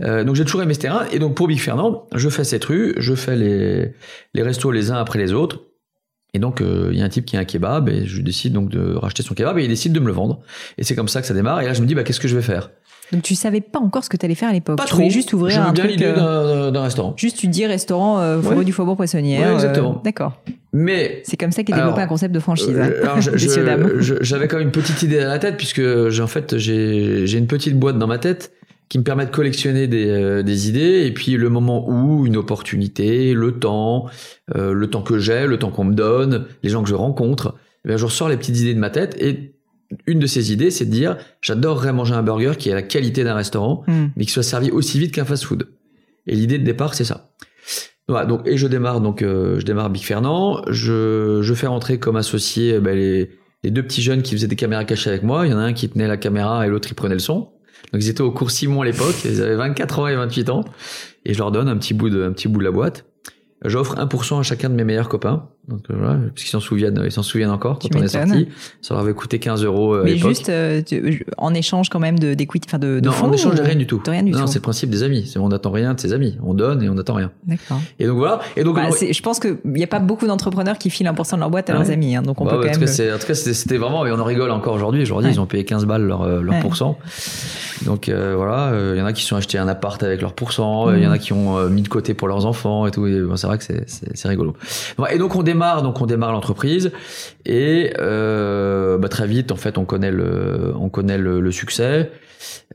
Euh, 0.02 0.24
donc 0.24 0.36
j'ai 0.36 0.46
toujours 0.46 0.62
aimé 0.62 0.74
ce 0.74 0.80
terrain. 0.80 1.06
Et 1.12 1.20
donc 1.20 1.36
pour 1.36 1.48
Big 1.48 1.60
Fernand, 1.60 2.06
je 2.14 2.30
fais 2.30 2.44
cette 2.44 2.66
rue, 2.66 2.94
je 2.98 3.16
fais 3.16 3.36
les, 3.36 3.94
les 4.34 4.44
restos 4.44 4.72
les 4.72 4.92
uns 4.92 4.98
après 4.98 5.18
les 5.18 5.34
autres. 5.34 5.62
Et 6.34 6.40
donc 6.40 6.62
euh, 6.62 6.90
il 6.94 6.98
y 7.00 7.02
a 7.02 7.06
un 7.06 7.10
type 7.10 7.26
qui 7.26 7.36
a 7.36 7.40
un 7.42 7.46
kebab 7.46 7.90
et 7.90 8.06
je 8.06 8.22
décide 8.22 8.54
donc 8.54 8.70
de 8.70 8.94
racheter 8.96 9.22
son 9.22 9.34
kebab 9.34 9.58
et 9.58 9.64
il 9.64 9.68
décide 9.68 9.92
de 9.92 10.00
me 10.00 10.08
le 10.08 10.14
vendre. 10.14 10.40
Et 10.78 10.84
c'est 10.84 10.96
comme 10.96 11.10
ça 11.10 11.20
que 11.22 11.28
ça 11.28 11.34
démarre. 11.34 11.62
Et 11.62 11.66
là 11.66 11.74
je 11.74 11.82
me 11.82 11.88
dis 11.88 11.94
bah 11.96 12.04
qu'est-ce 12.04 12.20
que 12.22 12.28
je 12.30 12.36
vais 12.36 12.42
faire? 12.42 12.70
Donc 13.12 13.24
tu 13.24 13.36
savais 13.36 13.60
pas 13.60 13.80
encore 13.80 14.06
ce 14.06 14.10
que 14.10 14.16
t'allais 14.16 14.36
faire 14.36 14.48
à 14.48 14.54
l'époque. 14.54 14.78
Pas 14.78 14.86
tu 14.86 14.92
trop. 14.92 15.10
juste 15.10 15.34
ouvrir 15.34 15.62
un 15.62 15.74
bien 15.74 15.84
truc. 15.84 15.96
l'idée 15.98 16.06
euh, 16.16 16.68
d'un 16.68 16.72
d'un 16.72 16.84
restaurant. 16.84 17.14
Juste 17.18 17.36
tu 17.38 17.48
dis 17.48 17.66
restaurant 17.66 18.20
euh, 18.22 18.40
Ouais. 18.42 18.64
Du 18.64 18.72
Faubourg 18.72 18.96
Poissonnière. 18.96 19.42
Ouais, 19.42 19.48
euh, 19.48 19.54
exactement. 19.56 20.02
D'accord. 20.06 20.42
Mais 20.72 21.22
C'est 21.26 21.36
comme 21.36 21.52
ça 21.52 21.64
qu'est 21.64 21.74
développé 21.74 22.00
un 22.00 22.08
concept 22.08 22.34
de 22.34 22.40
franchise. 22.40 22.70
hein. 22.80 22.90
Euh, 22.90 23.04
alors, 23.04 23.20
je- 23.20 23.32
Messieurs, 23.32 23.50
je- 23.56 23.62
dames. 23.66 23.90
je- 24.00 24.16
J'avais 24.22 24.48
quand 24.48 24.56
même 24.58 24.68
une 24.68 24.72
petite 24.72 25.04
idée 25.04 25.20
à 25.20 25.28
la 25.28 25.40
tête 25.40 25.58
puisque 25.58 25.82
j'ai 26.10 26.24
en 26.24 26.28
fait 26.28 26.58
j'ai 26.58 27.28
j'ai 27.28 27.38
une 27.38 27.48
petite 27.48 27.78
boîte 27.78 27.98
dans 27.98 28.08
ma 28.08 28.18
tête 28.20 28.54
qui 28.92 29.00
me 29.00 29.06
permet 29.06 29.26
de 29.26 29.32
collectionner 29.32 29.88
des, 29.88 30.10
euh, 30.10 30.44
des 30.44 30.68
idées 30.68 31.06
et 31.06 31.14
puis 31.14 31.38
le 31.38 31.48
moment 31.48 31.90
où 31.90 32.26
une 32.26 32.36
opportunité, 32.36 33.34
le 33.34 33.54
temps, 33.58 34.10
euh, 34.54 34.74
le 34.74 34.90
temps 34.90 35.02
que 35.02 35.18
j'ai, 35.18 35.48
le 35.48 35.58
temps 35.58 35.72
qu'on 35.72 35.86
me 35.86 35.94
donne, 35.94 36.48
les 36.62 36.70
gens 36.70 36.84
que 36.84 36.90
je 36.90 36.96
rencontre, 36.96 37.56
eh 37.86 37.88
bien, 37.88 37.96
je 37.96 38.04
ressors 38.04 38.28
les 38.28 38.36
petites 38.36 38.60
idées 38.60 38.74
de 38.74 38.80
ma 38.80 38.90
tête 38.90 39.16
et 39.18 39.56
une 40.08 40.20
de 40.20 40.28
ces 40.28 40.52
idées 40.52 40.72
c'est 40.72 40.84
de 40.84 40.92
dire 40.92 41.16
j'adorerais 41.40 41.94
manger 41.94 42.16
un 42.16 42.22
burger 42.22 42.52
qui 42.60 42.70
a 42.70 42.76
la 42.76 42.82
qualité 42.82 43.24
d'un 43.24 43.34
restaurant 43.34 43.86
Hmm. 43.88 44.08
mais 44.18 44.26
qui 44.26 44.32
soit 44.32 44.44
servi 44.44 44.72
aussi 44.72 45.00
vite 45.00 45.14
qu'un 45.14 45.24
fast-food. 45.24 45.70
Et 46.28 46.36
l'idée 46.36 46.58
de 46.58 46.66
départ, 46.66 46.94
c'est 46.94 47.06
ça. 47.06 47.32
Voilà, 48.10 48.26
donc 48.26 48.46
et 48.46 48.58
je 48.58 48.68
démarre 48.68 49.00
donc 49.00 49.22
euh, 49.22 49.58
je 49.58 49.66
démarre 49.66 49.90
Big 49.90 50.04
Fernand. 50.04 50.64
Je, 50.68 51.40
je 51.42 51.54
fais 51.54 51.68
rentrer 51.68 51.98
comme 51.98 52.18
associé 52.18 52.74
euh, 52.74 52.82
ben, 52.82 52.94
les, 52.94 53.30
les 53.64 53.72
deux 53.72 53.84
petits 53.84 54.02
jeunes 54.02 54.22
qui 54.22 54.36
faisaient 54.36 54.48
des 54.48 54.58
caméras 54.58 54.84
cachées 54.84 55.10
avec 55.10 55.24
moi. 55.24 55.48
Il 55.48 55.52
y 55.52 55.54
en 55.54 55.60
a 55.60 55.62
un 55.62 55.72
qui 55.72 55.88
tenait 55.88 56.10
la 56.10 56.18
caméra 56.18 56.68
et 56.68 56.70
l'autre 56.70 56.90
il 56.92 56.96
prenait 56.96 57.16
le 57.16 57.20
son. 57.20 57.52
Donc 57.94 58.02
ils 58.02 58.10
étaient 58.10 58.22
au 58.22 58.32
cours 58.32 58.52
Simon 58.52 58.82
à 58.82 58.86
l'époque. 58.86 59.16
Ils 59.26 59.42
avaient 59.42 59.56
24 59.56 60.00
ans 60.00 60.08
et 60.08 60.16
28 60.16 60.50
ans. 60.50 60.66
Et 61.26 61.34
je 61.34 61.40
leur 61.40 61.52
donne 61.52 61.68
un 61.68 61.78
petit 61.78 61.94
bout 61.94 62.10
de 62.10 62.24
un 62.24 62.32
petit 62.32 62.48
bout 62.48 62.60
de 62.60 62.66
la 62.66 62.72
boîte. 62.72 63.06
j'offre 63.66 63.96
1% 63.96 64.40
à 64.40 64.44
chacun 64.44 64.70
de 64.70 64.76
mes 64.76 64.84
meilleurs 64.84 65.10
copains. 65.10 65.50
Donc 65.68 65.82
euh, 65.90 65.94
voilà, 65.98 66.16
parce 66.16 66.42
qu'ils 66.42 66.50
s'en 66.50 66.60
souviennent, 66.60 67.00
ils 67.06 67.12
s'en 67.12 67.22
souviennent 67.24 67.52
encore 67.52 67.78
Tu 67.80 67.88
quand 67.90 68.00
on 68.00 68.04
est 68.04 68.08
sorti. 68.08 68.48
Ça 68.82 68.94
leur 68.96 69.04
avait 69.04 69.14
coûté 69.14 69.38
15 69.40 69.64
euros 69.64 69.94
à 69.94 70.04
Mais 70.04 70.18
juste 70.18 70.50
euh, 70.50 70.82
tu- 70.82 71.24
en 71.38 71.54
échange 71.54 71.90
quand 71.90 72.00
même 72.00 72.18
de 72.18 72.34
d'équité, 72.34 72.66
enfin 72.68 72.80
de, 72.80 73.00
de 73.00 73.06
non, 73.06 73.12
fonds. 73.12 73.28
on 73.30 73.34
échange 73.34 73.56
de 73.56 73.62
rien 73.62 73.76
du 73.76 73.86
tout. 73.86 74.02
De 74.04 74.10
rien 74.10 74.24
du 74.24 74.32
non, 74.32 74.48
c'est 74.48 74.56
le 74.60 74.62
principe 74.64 74.90
des 74.90 75.04
amis. 75.04 75.28
C'est 75.32 75.38
on 75.40 75.50
n'attend 75.50 75.70
rien 75.72 75.94
de 75.94 76.00
ses 76.00 76.14
amis. 76.14 76.38
On 76.44 76.54
donne 76.56 76.82
et 76.82 76.90
on 76.90 76.96
n'attend 76.96 77.14
rien. 77.14 77.32
D'accord. 77.46 77.80
Et 78.00 78.08
donc 78.08 78.18
voilà. 78.18 78.40
Et 78.58 78.64
donc 78.64 78.76
Bah, 78.76 78.88
on- 78.90 79.14
je 79.14 79.22
pense 79.22 79.40
qu'il 79.40 79.58
n'y 79.66 79.84
a 79.84 79.88
pas 79.88 80.00
beaucoup 80.00 80.26
d'entrepreneurs 80.28 80.78
qui 80.80 80.90
filent 80.90 81.08
1% 81.08 81.36
de 81.36 81.40
leur 81.40 81.50
boîte 81.52 81.70
à 81.70 81.74
Ah 81.74 81.78
leurs 81.80 81.92
amis, 81.92 82.16
hein, 82.16 82.22
donc 82.24 82.42
on 82.42 82.46
Bah 82.46 82.52
peut 82.52 82.58
ouais, 82.58 82.64
quand 82.66 82.82
en, 82.82 82.86
tout 82.86 83.02
même. 83.02 83.14
en 83.16 83.20
tout 83.20 83.28
cas, 83.28 83.36
c'était 83.36 83.78
vraiment, 83.78 84.06
et 84.06 84.12
on 84.12 84.20
en 84.20 84.24
rigole 84.24 84.52
encore 84.52 84.74
aujourd'hui. 84.74 85.04
Aujourd'hui, 85.04 85.30
Ouais. 85.30 85.36
ils 85.36 85.40
ont 85.40 85.46
payé 85.46 85.64
15 85.64 85.86
balles 85.86 86.04
leur, 86.04 86.24
euh, 86.24 86.42
leur 86.42 86.56
Ouais. 86.56 86.60
pourcent. 86.62 86.98
Donc 87.86 88.10
euh, 88.10 88.36
voilà, 88.36 88.68
euh, 88.70 88.94
il 88.96 89.00
y 89.00 89.02
en 89.02 89.06
a 89.06 89.14
qui 89.14 89.24
se 89.24 89.30
sont 89.30 89.36
acheté 89.36 89.58
un 89.58 89.68
appart 89.68 90.02
avec 90.04 90.22
leur 90.22 90.34
pourcent, 90.34 90.88
euh, 90.90 90.98
il 90.98 91.04
y 91.04 91.06
en 91.06 91.10
Mhm. 91.10 91.16
a 91.16 91.18
qui 91.20 91.34
ont 91.34 91.58
euh, 91.58 91.70
mis 91.70 91.82
de 91.82 91.88
côté 91.88 92.14
pour 92.14 92.28
leurs 92.28 92.46
enfants 92.46 92.86
et 92.86 92.92
tout. 92.92 93.02
Bon, 93.28 93.36
c'est 93.36 93.48
vrai 93.48 93.58
que 93.58 93.64
c'est- 93.64 94.28
rigolo. 94.28 94.56
Et 95.12 95.18
donc 95.18 95.36
on 95.36 95.42
démarre, 95.54 95.82
donc 95.84 96.02
on 96.02 96.06
démarre 96.06 96.32
l'entreprise 96.32 96.92
et 97.46 97.94
euh, 98.00 98.98
bah, 98.98 99.10
très 99.10 99.28
vite, 99.28 99.52
en 99.52 99.56
fait, 99.56 99.78
on 99.78 99.86
connaît 99.86 100.12
le, 100.12 100.74
on 100.80 100.90
connaît 100.90 101.18
le, 101.18 101.40
le 101.42 101.52
succès. 101.52 102.12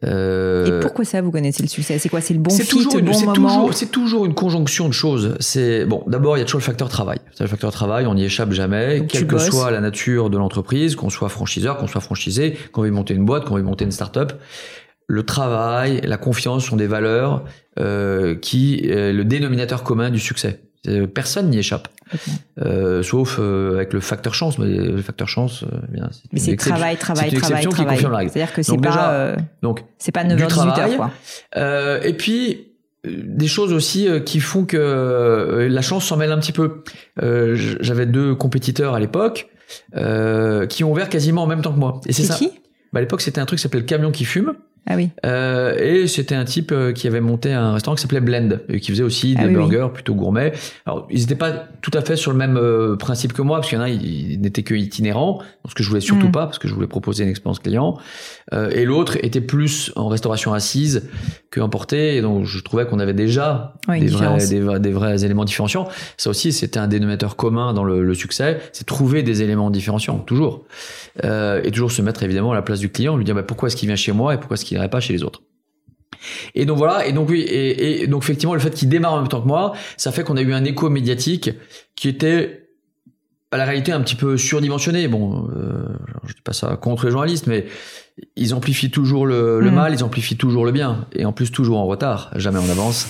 Euh, 0.05 0.79
Et 0.79 0.81
pourquoi 0.81 1.05
ça, 1.05 1.21
vous 1.23 1.31
connaissez 1.31 1.63
le 1.63 1.69
succès? 1.69 1.99
C'est 1.99 2.09
quoi? 2.09 2.21
C'est 2.21 2.35
le 2.35 2.41
bon 2.41 2.51
fit, 2.51 2.67
toujours, 2.69 2.97
le 2.97 3.03
bon 3.03 3.21
moment? 3.25 3.73
c'est 3.73 3.91
toujours 3.91 4.27
une 4.27 4.35
conjonction 4.35 4.89
de 4.89 4.93
choses. 4.93 5.35
C'est 5.41 5.85
bon. 5.87 6.05
D'abord, 6.07 6.37
il 6.37 6.41
y 6.41 6.43
a 6.43 6.45
toujours 6.45 6.61
le 6.61 6.65
facteur 6.65 6.89
travail. 6.89 7.19
C'est 7.35 7.45
Le 7.45 7.49
facteur 7.49 7.73
travail, 7.73 8.07
on 8.07 8.15
n'y 8.15 8.25
échappe 8.25 8.53
jamais, 8.53 9.01
Donc, 9.01 9.09
quelle 9.09 9.27
que 9.27 9.35
bosses. 9.37 9.51
soit 9.51 9.71
la 9.71 9.81
nature 9.81 10.31
de 10.31 10.39
l'entreprise, 10.39 10.95
qu'on 10.97 11.11
soit 11.11 11.29
franchiseur, 11.29 11.79
qu'on 11.79 11.87
soit 11.89 12.01
franchisé, 12.01 12.57
qu'on 12.73 12.83
veuille 12.83 12.91
monter 12.91 13.15
une 13.15 13.25
boîte, 13.25 13.45
qu'on 13.45 13.55
veuille 13.55 13.65
monter 13.65 13.85
une 13.85 13.91
start-up. 13.93 14.33
Le 15.09 15.23
travail, 15.25 16.01
la 16.05 16.17
confiance 16.17 16.65
sont 16.67 16.77
des 16.77 16.89
valeurs 16.89 17.45
euh, 17.79 18.35
qui 18.35 18.81
est 18.85 19.13
le 19.13 19.25
dénominateur 19.25 19.83
commun 19.83 20.11
du 20.11 20.19
succès. 20.19 20.61
Euh, 20.89 21.07
Personne 21.07 21.51
n'y 21.51 21.59
échappe. 21.59 21.89
Euh, 22.61 23.03
sauf 23.03 23.39
euh, 23.41 23.75
avec 23.75 23.93
le 23.93 24.01
facteur 24.01 24.35
chance. 24.35 24.59
Mais 24.59 24.67
le 24.69 25.03
facteur 25.03 25.29
chance, 25.29 25.65
eh 25.89 25.93
bien, 25.93 26.09
Mais 26.33 26.39
une 26.39 26.45
c'est 26.45 26.57
travail, 26.57 26.97
travail, 26.97 27.31
c'est 27.31 27.35
une 27.35 27.41
travail, 27.41 27.59
exception 27.65 27.71
qui 27.71 27.77
travail. 27.77 27.95
confirme 27.97 28.13
la 28.13 28.19
règle. 28.19 28.31
C'est-à-dire 28.33 28.55
que 28.55 28.63
c'est 28.63 28.73
Donc 28.73 28.83
pas, 28.83 28.89
déjà, 28.91 29.11
euh, 29.13 29.37
Donc 29.63 29.85
c'est 29.99 30.13
pas 30.13 30.25
du 30.25 30.35
9h, 30.35 30.47
18h, 30.47 30.49
travail. 30.49 30.97
quoi. 30.97 31.11
euh, 31.57 32.01
et 32.03 32.13
puis 32.13 32.69
des 33.05 33.47
choses 33.49 33.73
aussi 33.73 34.09
qui 34.25 34.41
font 34.41 34.65
que 34.65 35.69
la 35.71 35.83
chance 35.83 36.05
s'en 36.07 36.17
mêle 36.17 36.33
un 36.33 36.39
petit 36.39 36.53
peu. 36.53 36.83
J'avais 37.21 38.07
deux 38.07 38.35
compétiteurs 38.35 38.95
à 38.95 39.01
l'époque 39.01 39.49
qui 40.69 40.85
ont 40.85 40.91
ouvert 40.93 41.09
quasiment 41.09 41.43
en 41.43 41.47
même 41.47 41.63
temps 41.63 41.73
que 41.73 41.79
moi. 41.79 42.01
Et 42.07 42.13
c'est 42.13 42.23
C'est 42.23 42.33
ça. 42.33 42.35
qui? 42.35 42.51
Bah, 42.93 42.99
à 42.99 43.01
l'époque, 43.01 43.21
c'était 43.21 43.41
un 43.41 43.47
truc 43.47 43.59
qui 43.59 43.63
s'appelait 43.65 43.81
le 43.81 43.87
camion 43.87 44.11
qui 44.13 44.25
fume. 44.25 44.55
Ah 44.89 44.95
oui. 44.95 45.11
Euh, 45.25 45.77
et 45.79 46.07
c'était 46.07 46.37
un 46.37 46.45
type 46.45 46.71
euh, 46.71 46.93
qui 46.93 47.09
avait 47.09 47.21
monté 47.21 47.53
un 47.53 47.73
restaurant 47.73 47.97
qui 47.97 48.03
s'appelait 48.03 48.21
Blend, 48.21 48.61
et 48.69 48.79
qui 48.79 48.93
faisait 48.93 49.03
aussi 49.03 49.35
Ah 49.37 49.43
des 49.43 49.49
oui. 49.49 49.55
burgers 49.55 49.89
plutôt 49.93 50.15
gourmets. 50.15 50.53
Alors, 50.87 51.09
ils 51.11 51.21
n'étaient 51.21 51.35
pas 51.35 51.51
tout 51.83 51.91
à 51.93 52.03
fait 52.03 52.15
sur 52.15 52.31
le 52.31 52.39
même 52.39 52.57
euh, 52.57 52.95
principe 52.95 53.33
que 53.33 53.43
moi, 53.43 53.59
parce 53.59 53.69
qu'il 53.69 53.79
y 53.79 53.81
en 53.81 53.85
a, 53.85 53.89
ils, 53.89 54.41
n'étaient 54.41 54.63
que 54.63 54.75
itinérants, 54.75 55.41
ce 55.69 55.75
que 55.75 55.83
je 55.83 55.89
voulais 55.89 56.01
surtout 56.01 56.29
Mm. 56.29 56.33
pas, 56.33 56.47
parce 56.47 56.61
que 56.61 56.69
je 56.69 56.75
voulais 56.75 56.87
proposer 56.87 57.25
une 57.25 57.31
expérience 57.31 57.59
client. 57.59 57.99
Euh, 58.53 58.71
et 58.71 58.85
l'autre 58.85 59.17
était 59.23 59.41
plus 59.41 59.93
en 59.97 60.07
restauration 60.07 60.55
assise 60.55 61.09
que 61.51 61.61
emporté, 61.61 62.17
et 62.17 62.21
donc 62.23 62.45
je 62.45 62.61
trouvais 62.61 62.87
qu'on 62.87 63.01
avait 63.01 63.13
déjà 63.13 63.75
des, 63.89 63.93
vrais, 63.93 64.01
différence. 64.07 64.49
des, 64.49 64.61
vrais, 64.61 64.79
des 64.79 64.93
vrais 64.93 65.25
éléments 65.25 65.45
différenciants. 65.45 65.89
Ça 66.17 66.31
aussi, 66.31 66.53
c'était 66.53 66.79
un 66.79 66.87
dénominateur 66.87 67.35
commun 67.35 67.73
dans 67.75 67.83
le, 67.83 68.05
le 68.05 68.15
succès, 68.15 68.61
c'est 68.73 68.87
trouver 68.87 69.25
des 69.25 69.43
éléments 69.43 69.71
différenciants, 69.71 70.19
toujours. 70.19 70.65
Et 71.25 71.71
toujours 71.71 71.91
se 71.91 72.03
mettre 72.03 72.23
évidemment 72.23 72.53
à 72.53 72.55
la 72.55 72.63
place 72.63 72.79
du 72.79 72.91
client, 72.91 73.17
lui 73.17 73.25
dire 73.25 73.35
bah, 73.35 73.43
pourquoi 73.43 73.69
est-ce 73.69 73.77
qu'il 73.77 73.89
vient 73.89 73.97
chez 73.97 74.13
moi 74.13 74.35
et 74.35 74.37
pourquoi 74.37 74.55
est-ce 74.55 74.65
qu'il 74.67 74.76
pas 74.89 75.01
chez 75.01 75.13
les 75.13 75.23
autres. 75.23 75.43
Et 76.55 76.65
donc 76.67 76.79
voilà, 76.79 77.07
et 77.07 77.13
donc 77.13 77.29
oui, 77.29 77.41
et, 77.41 78.03
et 78.03 78.07
donc 78.07 78.23
effectivement 78.23 78.55
le 78.55 78.61
fait 78.61 78.71
qu'il 78.71 78.89
démarre 78.89 79.13
en 79.15 79.19
même 79.19 79.29
temps 79.29 79.43
que 79.43 79.47
moi, 79.49 79.73
ça 79.97 80.13
fait 80.13 80.25
qu'on 80.25 80.37
a 80.37 80.43
eu 80.43 80.53
un 80.55 80.65
écho 80.65 80.89
médiatique 80.91 81.51
qui 81.95 82.09
était 82.09 82.63
à 83.53 83.59
la 83.59 83.65
réalité 83.65 83.93
un 83.93 84.01
petit 84.01 84.17
peu 84.17 84.37
surdimensionné. 84.37 85.07
Bon, 85.09 85.49
euh, 85.55 85.85
je 86.27 86.35
dis 86.35 86.41
pas 86.43 86.53
ça 86.53 86.77
contre 86.77 87.05
les 87.07 87.13
journalistes, 87.13 87.47
mais 87.47 87.67
ils 88.35 88.55
amplifient 88.55 88.91
toujours 88.91 89.27
le, 89.27 89.61
le 89.61 89.69
Mhm. 89.69 89.75
mal, 89.75 89.93
ils 89.95 90.03
amplifient 90.03 90.37
toujours 90.39 90.65
le 90.65 90.73
bien, 90.73 91.07
et 91.13 91.25
en 91.27 91.33
plus 91.33 91.53
toujours 91.53 91.79
en 91.79 91.87
retard, 91.87 92.31
jamais 92.35 92.59
en 92.59 92.69
avance. 92.69 93.07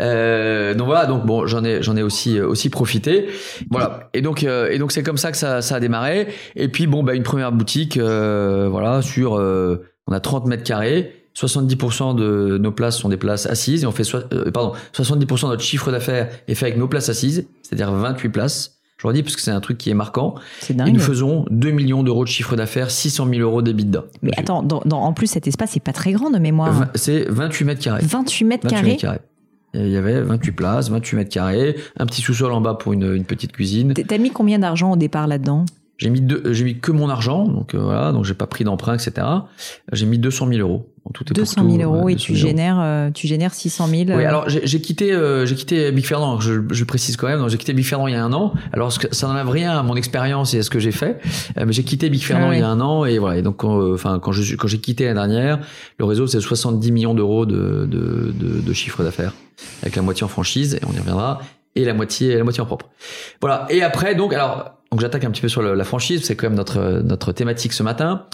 Euh, 0.00 0.74
donc 0.74 0.86
voilà, 0.86 1.06
donc 1.06 1.26
bon, 1.26 1.46
j'en 1.46 1.64
ai 1.64 1.82
j'en 1.82 1.96
ai 1.96 2.02
aussi 2.02 2.40
aussi 2.40 2.70
profité. 2.70 3.26
Voilà, 3.70 4.08
et 4.14 4.22
donc 4.22 4.42
euh, 4.44 4.70
et 4.70 4.78
donc 4.78 4.92
c'est 4.92 5.02
comme 5.02 5.18
ça 5.18 5.32
que 5.32 5.36
ça, 5.36 5.60
ça 5.60 5.76
a 5.76 5.80
démarré. 5.80 6.28
Et 6.56 6.68
puis 6.68 6.86
bon, 6.86 7.02
bah 7.02 7.14
une 7.14 7.24
première 7.24 7.52
boutique, 7.52 7.96
euh, 7.98 8.68
voilà, 8.70 9.02
sur 9.02 9.36
euh, 9.38 9.84
on 10.06 10.12
a 10.12 10.20
30 10.20 10.46
mètres 10.46 10.64
carrés. 10.64 11.20
70% 11.36 12.14
de 12.14 12.58
nos 12.58 12.70
places 12.70 12.96
sont 12.98 13.08
des 13.08 13.16
places 13.16 13.46
assises 13.46 13.82
et 13.82 13.86
on 13.86 13.90
fait 13.92 14.04
soi- 14.04 14.22
euh, 14.32 14.52
pardon 14.52 14.72
70% 14.92 15.46
de 15.46 15.50
notre 15.52 15.62
chiffre 15.64 15.90
d'affaires 15.90 16.28
est 16.46 16.54
fait 16.54 16.66
avec 16.66 16.78
nos 16.78 16.86
places 16.86 17.08
assises, 17.08 17.48
c'est-à-dire 17.62 17.90
28 17.92 18.28
places. 18.28 18.78
Je 18.98 19.08
redis 19.08 19.24
parce 19.24 19.34
que 19.34 19.42
c'est 19.42 19.50
un 19.50 19.60
truc 19.60 19.76
qui 19.76 19.90
est 19.90 19.94
marquant. 19.94 20.36
C'est 20.60 20.74
Et 20.74 20.76
dingue. 20.76 20.94
nous 20.94 21.00
faisons 21.00 21.44
2 21.50 21.72
millions 21.72 22.04
d'euros 22.04 22.22
de 22.22 22.28
chiffre 22.28 22.54
d'affaires, 22.54 22.90
600 22.92 23.26
000 23.28 23.40
euros 23.40 23.60
d'EBITDA. 23.62 24.04
Mais 24.22 24.30
dessus. 24.30 24.40
attends, 24.40 24.62
dans, 24.62 24.80
dans- 24.86 25.02
en 25.02 25.12
plus, 25.12 25.26
cet 25.26 25.48
espace, 25.48 25.72
c'est 25.72 25.82
pas 25.82 25.92
très 25.92 26.12
grand 26.12 26.30
de 26.30 26.38
mémoire. 26.38 26.86
C'est 26.94 27.26
28 27.28 27.64
mètres 27.64 27.82
carrés. 27.82 28.02
28 28.04 28.44
mètres 28.44 28.62
28 28.62 28.74
carrés. 28.76 28.88
mètres 28.90 29.00
carrés. 29.02 29.20
Et 29.74 29.80
Il 29.86 29.90
y 29.90 29.96
avait 29.96 30.20
28 30.22 30.52
places, 30.52 30.88
28 30.88 31.16
mètres 31.16 31.30
carrés, 31.34 31.74
un 31.98 32.06
petit 32.06 32.22
sous-sol 32.22 32.52
en 32.52 32.60
bas 32.60 32.74
pour 32.74 32.92
une, 32.92 33.12
une 33.12 33.24
petite 33.24 33.50
cuisine. 33.50 33.92
T'as 33.92 34.18
mis 34.18 34.30
combien 34.30 34.60
d'argent 34.60 34.92
au 34.92 34.96
départ 34.96 35.26
là-dedans? 35.26 35.64
J'ai 35.96 36.10
mis 36.10 36.20
deux, 36.20 36.42
j'ai 36.52 36.64
mis 36.64 36.78
que 36.80 36.90
mon 36.90 37.08
argent, 37.08 37.46
donc 37.46 37.74
euh, 37.74 37.78
voilà, 37.78 38.10
donc 38.10 38.24
j'ai 38.24 38.34
pas 38.34 38.48
pris 38.48 38.64
d'emprunt, 38.64 38.94
etc. 38.94 39.26
J'ai 39.92 40.06
mis 40.06 40.18
200 40.18 40.48
000 40.48 40.60
euros. 40.60 40.90
En 41.06 41.10
tout 41.10 41.22
et 41.24 41.26
pour 41.26 41.34
200 41.34 41.62
tout, 41.62 41.70
000 41.70 41.82
euros 41.82 42.08
et 42.08 42.14
200 42.14 42.24
tu 42.24 42.34
000 42.34 42.40
euros. 42.40 42.48
génères, 42.48 42.80
euh, 42.80 43.10
tu 43.10 43.26
génères 43.26 43.52
600 43.54 43.86
000. 43.88 44.02
Oui, 44.08 44.10
euh, 44.12 44.26
alors 44.28 44.48
j'ai 44.48 44.80
quitté, 44.80 45.12
euh, 45.12 45.44
j'ai 45.44 45.54
quitté 45.54 45.92
Big 45.92 46.04
Fernand. 46.06 46.40
Je, 46.40 46.62
je 46.70 46.84
précise 46.84 47.16
quand 47.16 47.28
même, 47.28 47.38
donc 47.40 47.50
j'ai 47.50 47.58
quitté 47.58 47.74
Big 47.74 47.84
Fernand 47.84 48.06
il 48.08 48.14
y 48.14 48.16
a 48.16 48.24
un 48.24 48.32
an. 48.32 48.54
Alors 48.72 48.90
ça 48.90 49.28
n'enlève 49.28 49.50
rien 49.50 49.78
à 49.78 49.82
mon 49.82 49.94
expérience 49.96 50.54
et 50.54 50.58
à 50.58 50.62
ce 50.62 50.70
que 50.70 50.78
j'ai 50.80 50.92
fait, 50.92 51.20
Euh, 51.58 51.64
mais 51.66 51.72
j'ai 51.74 51.84
quitté 51.84 52.08
Big 52.10 52.22
Fernand 52.22 52.48
Ah 52.50 52.54
il 52.54 52.60
y 52.60 52.62
a 52.62 52.68
un 52.68 52.80
an 52.80 53.04
et 53.04 53.18
voilà. 53.18 53.38
Et 53.38 53.42
donc, 53.42 53.62
euh, 53.64 53.94
enfin, 53.94 54.18
quand 54.18 54.32
je 54.32 54.56
quand 54.56 54.66
j'ai 54.66 54.78
quitté 54.80 55.04
l'année 55.04 55.34
dernière, 55.34 55.60
le 55.98 56.04
réseau 56.06 56.26
c'est 56.26 56.40
70 56.40 56.90
millions 56.90 57.14
d'euros 57.14 57.44
de, 57.46 57.86
de, 57.86 58.32
de, 58.34 58.60
de 58.62 58.72
chiffre 58.72 59.04
d'affaires, 59.04 59.34
avec 59.82 59.94
la 59.96 60.02
moitié 60.02 60.24
en 60.24 60.28
franchise 60.28 60.74
et 60.74 60.80
on 60.90 60.92
y 60.94 60.98
reviendra, 60.98 61.40
et 61.76 61.84
la 61.84 61.92
moitié 61.94 62.34
la 62.36 62.44
moitié 62.44 62.62
en 62.62 62.66
propre. 62.66 62.88
Voilà. 63.42 63.66
Et 63.68 63.82
après, 63.82 64.14
donc, 64.14 64.32
alors, 64.32 64.78
donc 64.94 65.00
j'attaque 65.00 65.24
un 65.24 65.32
petit 65.32 65.40
peu 65.42 65.48
sur 65.48 65.60
la 65.60 65.82
franchise, 65.82 66.22
c'est 66.24 66.36
quand 66.36 66.46
même 66.46 66.54
notre 66.56 67.02
notre 67.02 67.32
thématique 67.32 67.72
ce 67.72 67.82
matin. 67.82 68.26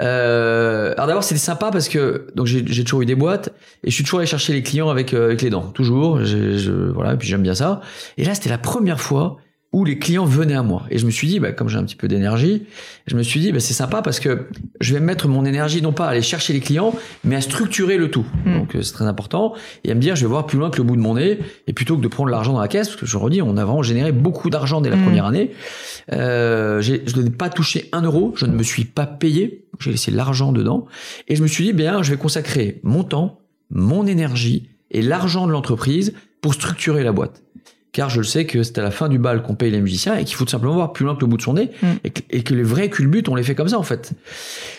Euh, 0.00 0.94
alors 0.94 1.06
d'abord 1.06 1.22
c'était 1.22 1.38
sympa 1.38 1.70
parce 1.70 1.88
que 1.88 2.26
donc 2.34 2.46
j'ai 2.48 2.82
toujours 2.82 3.02
eu 3.02 3.06
des 3.06 3.14
boîtes 3.14 3.50
et 3.84 3.90
je 3.90 3.94
suis 3.94 4.02
toujours 4.02 4.18
allé 4.18 4.26
chercher 4.26 4.52
les 4.52 4.64
clients 4.64 4.88
avec 4.88 5.14
euh, 5.14 5.26
avec 5.26 5.42
les 5.42 5.50
dents. 5.50 5.70
Toujours. 5.70 6.24
Je- 6.24 6.90
voilà 6.90 7.12
et 7.12 7.16
puis 7.16 7.28
j'aime 7.28 7.42
bien 7.42 7.54
ça. 7.54 7.82
Et 8.18 8.24
là 8.24 8.34
c'était 8.34 8.50
la 8.50 8.58
première 8.58 9.00
fois 9.00 9.36
où 9.72 9.84
les 9.84 9.98
clients 9.98 10.24
venaient 10.24 10.54
à 10.54 10.62
moi. 10.62 10.84
Et 10.90 10.98
je 10.98 11.06
me 11.06 11.10
suis 11.10 11.28
dit 11.28 11.38
bah, 11.38 11.52
comme 11.52 11.68
j'ai 11.68 11.78
un 11.78 11.84
petit 11.84 11.96
peu 11.96 12.08
d'énergie 12.08 12.64
je 13.06 13.16
me 13.16 13.22
suis 13.22 13.40
dit 13.40 13.52
bah, 13.52 13.60
c'est 13.60 13.74
sympa 13.74 14.00
parce 14.02 14.20
que 14.20 14.46
je 14.80 14.94
vais 14.94 15.00
mettre 15.00 15.28
mon 15.28 15.44
énergie 15.44 15.82
non 15.82 15.92
pas 15.92 16.06
à 16.06 16.10
aller 16.10 16.22
chercher 16.22 16.52
les 16.52 16.60
clients 16.60 16.94
mais 17.24 17.36
à 17.36 17.40
structurer 17.40 17.98
le 17.98 18.10
tout. 18.10 18.24
Mm. 18.44 18.58
donc 18.58 18.76
euh, 18.76 18.82
c'est 18.82 18.92
très 18.92 19.06
important. 19.06 19.54
Et 19.84 19.90
à 19.90 19.94
me 19.94 20.00
dire 20.00 20.16
je 20.16 20.22
vais 20.22 20.28
voir 20.28 20.46
plus 20.46 20.58
loin 20.58 20.70
que 20.70 20.78
le 20.78 20.84
bout 20.84 20.96
de 20.96 21.00
mon 21.00 21.14
nez. 21.14 21.38
Et 21.66 21.72
plutôt 21.72 21.96
que 21.96 22.02
de 22.02 22.08
prendre 22.08 22.30
l'argent 22.30 22.52
dans 22.54 22.60
la 22.60 22.68
caisse 22.68 22.88
parce 22.88 23.00
que 23.00 23.06
je 23.06 23.16
redis 23.16 23.42
on 23.42 23.56
a 23.56 23.64
vraiment 23.64 23.82
généré 23.82 24.12
beaucoup 24.12 24.48
d'argent 24.48 24.80
dès 24.80 24.90
la 24.90 24.96
Mm. 25.02 25.04
première 25.04 25.26
année. 25.26 25.50
Euh, 26.12 26.80
je 26.80 27.20
n'ai 27.20 27.30
pas 27.30 27.50
touché 27.50 27.88
un 27.92 28.02
euro, 28.02 28.32
je 28.36 28.46
ne 28.46 28.52
me 28.52 28.62
suis 28.62 28.84
pas 28.84 29.06
payé, 29.06 29.64
j'ai 29.80 29.90
laissé 29.90 30.10
l'argent 30.10 30.52
dedans, 30.52 30.86
et 31.28 31.36
je 31.36 31.42
me 31.42 31.46
suis 31.48 31.64
dit, 31.64 31.72
bien, 31.72 32.02
je 32.02 32.10
vais 32.10 32.16
consacrer 32.16 32.80
mon 32.82 33.04
temps, 33.04 33.40
mon 33.70 34.06
énergie 34.06 34.68
et 34.90 35.02
l'argent 35.02 35.46
de 35.46 35.52
l'entreprise 35.52 36.14
pour 36.40 36.54
structurer 36.54 37.02
la 37.04 37.12
boîte. 37.12 37.42
Car 37.92 38.08
je 38.08 38.18
le 38.18 38.24
sais 38.24 38.46
que 38.46 38.62
c'est 38.62 38.78
à 38.78 38.82
la 38.82 38.90
fin 38.90 39.08
du 39.08 39.18
bal 39.18 39.42
qu'on 39.42 39.54
paye 39.54 39.70
les 39.70 39.80
musiciens 39.80 40.16
et 40.16 40.24
qu'il 40.24 40.34
faut 40.34 40.44
tout 40.46 40.50
simplement 40.50 40.74
voir 40.74 40.92
plus 40.94 41.04
loin 41.04 41.14
que 41.14 41.20
le 41.20 41.26
bout 41.26 41.36
de 41.36 41.42
son 41.42 41.52
nez 41.54 41.70
Mm. 41.82 41.86
et, 42.04 42.10
que, 42.10 42.20
et 42.30 42.42
que 42.42 42.54
les 42.54 42.62
vrais 42.62 42.88
culbutes, 42.88 43.28
on 43.28 43.34
les 43.34 43.42
fait 43.42 43.54
comme 43.54 43.68
ça 43.68 43.78
en 43.78 43.82
fait. 43.82 44.12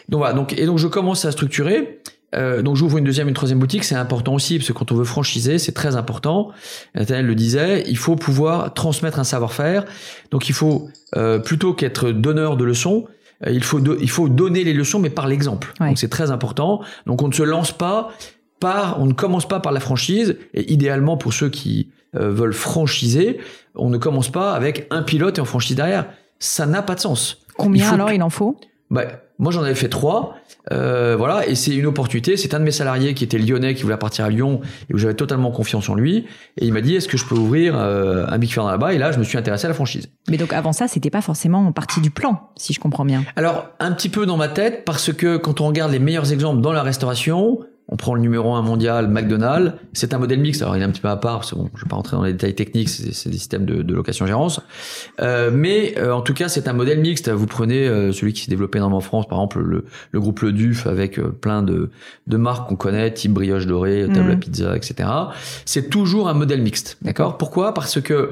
Donc 0.10 0.20
voilà, 0.20 0.34
donc, 0.34 0.54
et 0.58 0.66
donc 0.66 0.80
je 0.80 0.88
commence 0.88 1.24
à 1.26 1.32
structurer. 1.32 2.00
Euh, 2.36 2.64
donc 2.64 2.76
j'ouvre 2.76 2.98
une 2.98 3.04
deuxième, 3.04 3.28
une 3.28 3.36
troisième 3.36 3.60
boutique, 3.60 3.84
c'est 3.84 3.94
important 3.94 4.34
aussi 4.34 4.58
parce 4.58 4.68
que 4.68 4.74
quand 4.74 4.92
on 4.92 4.96
veut 4.96 5.04
franchiser, 5.04 5.60
c'est 5.60 5.72
très 5.74 5.96
important. 5.96 6.50
Nathaniel 6.96 7.28
le 7.28 7.36
disait, 7.36 7.84
il 7.88 7.98
faut 7.98 8.16
pouvoir 8.16 8.74
transmettre 8.74 9.20
un 9.20 9.24
savoir-faire. 9.24 9.86
Donc 10.32 10.50
il 10.50 10.54
faut 10.54 10.90
euh, 11.16 11.38
plutôt 11.38 11.76
qu'être 11.76 12.10
donneur 12.10 12.58
de 12.58 12.64
leçons, 12.64 13.06
euh, 13.46 13.52
il 13.52 13.64
faut 13.64 13.80
do- 13.80 13.98
il 14.02 14.10
faut 14.10 14.30
donner 14.30 14.64
les 14.64 14.74
leçons 14.74 14.98
mais 14.98 15.12
par 15.12 15.28
l'exemple. 15.28 15.72
Ouais. 15.80 15.90
Donc 15.90 16.00
c'est 16.00 16.10
très 16.10 16.32
important. 16.32 16.82
Donc 17.06 17.22
on 17.22 17.28
ne 17.28 17.34
se 17.34 17.44
lance 17.44 17.72
pas 17.72 18.10
par, 18.60 19.00
on 19.00 19.06
ne 19.06 19.14
commence 19.14 19.48
pas 19.48 19.60
par 19.60 19.72
la 19.72 19.80
franchise 19.80 20.36
et 20.56 20.74
idéalement 20.74 21.18
pour 21.18 21.34
ceux 21.34 21.50
qui 21.50 21.90
veulent 22.14 22.54
franchiser, 22.54 23.40
on 23.76 23.90
ne 23.90 23.98
commence 23.98 24.30
pas 24.32 24.54
avec 24.54 24.88
un 24.92 25.02
pilote 25.04 25.38
et 25.38 25.42
en 25.42 25.46
franchise 25.46 25.76
derrière. 25.76 26.06
Ça 26.40 26.66
n'a 26.66 26.82
pas 26.82 26.96
de 26.96 27.00
sens. 27.00 27.40
Combien 27.58 27.88
il 27.90 27.94
alors 27.94 28.10
que- 28.10 28.14
il 28.16 28.24
en 28.24 28.30
faut? 28.30 28.58
Bah, 28.90 29.04
moi, 29.40 29.52
j'en 29.52 29.64
avais 29.64 29.74
fait 29.76 29.90
trois. 29.90 30.36
Euh, 30.72 31.16
voilà, 31.18 31.48
et 31.48 31.56
c'est 31.56 31.76
une 31.76 31.88
opportunité. 31.88 32.38
C'est 32.38 32.54
un 32.54 32.60
de 32.60 32.64
mes 32.64 32.72
salariés 32.72 33.14
qui 33.16 33.24
était 33.24 33.38
lyonnais, 33.40 33.74
qui 33.74 33.84
voulait 33.84 33.98
partir 33.98 34.26
à 34.26 34.30
Lyon 34.30 34.62
et 34.90 34.94
où 34.94 34.98
j'avais 34.98 35.16
totalement 35.16 35.50
confiance 35.52 35.90
en 35.90 35.96
lui. 35.96 36.26
Et 36.58 36.66
il 36.66 36.72
m'a 36.74 36.82
dit, 36.82 36.96
est-ce 36.96 37.08
que 37.08 37.18
je 37.18 37.26
peux 37.26 37.36
ouvrir 37.36 37.76
euh, 37.78 38.26
un 38.28 38.38
Big 38.38 38.52
Fernand 38.52 38.70
là-bas? 38.70 38.94
Et 38.94 38.98
là, 39.00 39.12
je 39.12 39.18
me 39.20 39.24
suis 39.24 39.38
intéressé 39.38 39.66
à 39.66 39.70
la 39.70 39.74
franchise. 39.74 40.10
Mais 40.30 40.38
donc 40.38 40.54
avant 40.54 40.72
ça, 40.72 40.88
c'était 40.88 41.10
pas 41.10 41.22
forcément 41.22 41.66
en 41.66 41.72
partie 41.72 42.00
du 42.02 42.12
plan, 42.12 42.50
si 42.56 42.72
je 42.74 42.80
comprends 42.80 43.04
bien. 43.06 43.24
Alors, 43.36 43.70
un 43.80 43.92
petit 43.94 44.10
peu 44.10 44.26
dans 44.26 44.38
ma 44.38 44.48
tête, 44.48 44.86
parce 44.86 45.12
que 45.12 45.38
quand 45.38 45.60
on 45.60 45.68
regarde 45.68 45.92
les 45.92 46.00
meilleurs 46.00 46.32
exemples 46.32 46.62
dans 46.62 46.72
la 46.74 46.84
restauration, 46.84 47.60
on 47.90 47.98
prend 47.98 48.16
le 48.16 48.22
numéro 48.22 48.54
1 48.56 48.62
mondial, 48.62 49.08
McDonald's, 49.08 49.74
c'est 49.94 50.14
un 50.14 50.18
modèle 50.18 50.40
mixte. 50.40 50.62
Alors 50.62 50.76
il 50.76 50.82
est 50.82 50.86
un 50.86 50.90
petit 50.90 51.02
peu 51.02 51.10
à 51.10 51.18
part, 51.18 51.40
parce 51.40 51.52
que 51.52 51.56
bon, 51.56 51.70
je 51.76 51.84
vais 51.84 51.90
pas 51.90 51.96
rentrer 51.96 52.16
dans 52.16 52.24
les 52.24 52.32
détails 52.32 52.56
techniques, 52.56 52.90
c'est 52.90 53.30
des 53.30 53.38
systèmes 53.38 53.66
de, 53.66 53.82
de 53.82 53.94
location-gérance. 53.94 54.62
Euh, 55.22 55.52
mais 55.54 55.96
euh, 55.98 56.14
en 56.14 56.22
tout 56.22 56.34
cas, 56.34 56.50
c'est 56.50 56.68
un 56.68 56.74
modèle 56.74 57.00
mixte. 57.00 57.30
Vous 57.30 57.46
prenez 57.46 57.88
euh, 57.88 58.12
celui 58.12 58.34
qui 58.34 58.42
s'est 58.42 58.50
développé 58.50 58.78
énormément 58.78 58.98
en 58.98 59.02
France, 59.02 59.28
par 59.28 59.38
exemple 59.38 59.60
le, 59.60 59.86
le 60.12 60.20
groupe 60.20 60.40
Le 60.42 60.54
Duf, 60.54 60.88
avec 60.88 61.20
euh, 61.20 61.30
plein 61.30 61.62
de, 61.62 61.90
de 62.28 62.38
marques 62.38 62.70
qu'on 62.70 62.76
connaît, 62.76 63.14
type 63.14 63.34
brioche 63.34 63.68
dorée, 63.68 64.08
table 64.14 64.32
à 64.32 64.36
pizza, 64.38 64.76
etc. 64.76 65.10
C'est 65.66 65.90
toujours 65.90 66.30
un 66.30 66.34
modèle 66.34 66.62
mixte. 66.62 66.98
D'accord? 67.02 67.38
Pourquoi? 67.38 67.74
Parce 67.74 68.02
que 68.02 68.32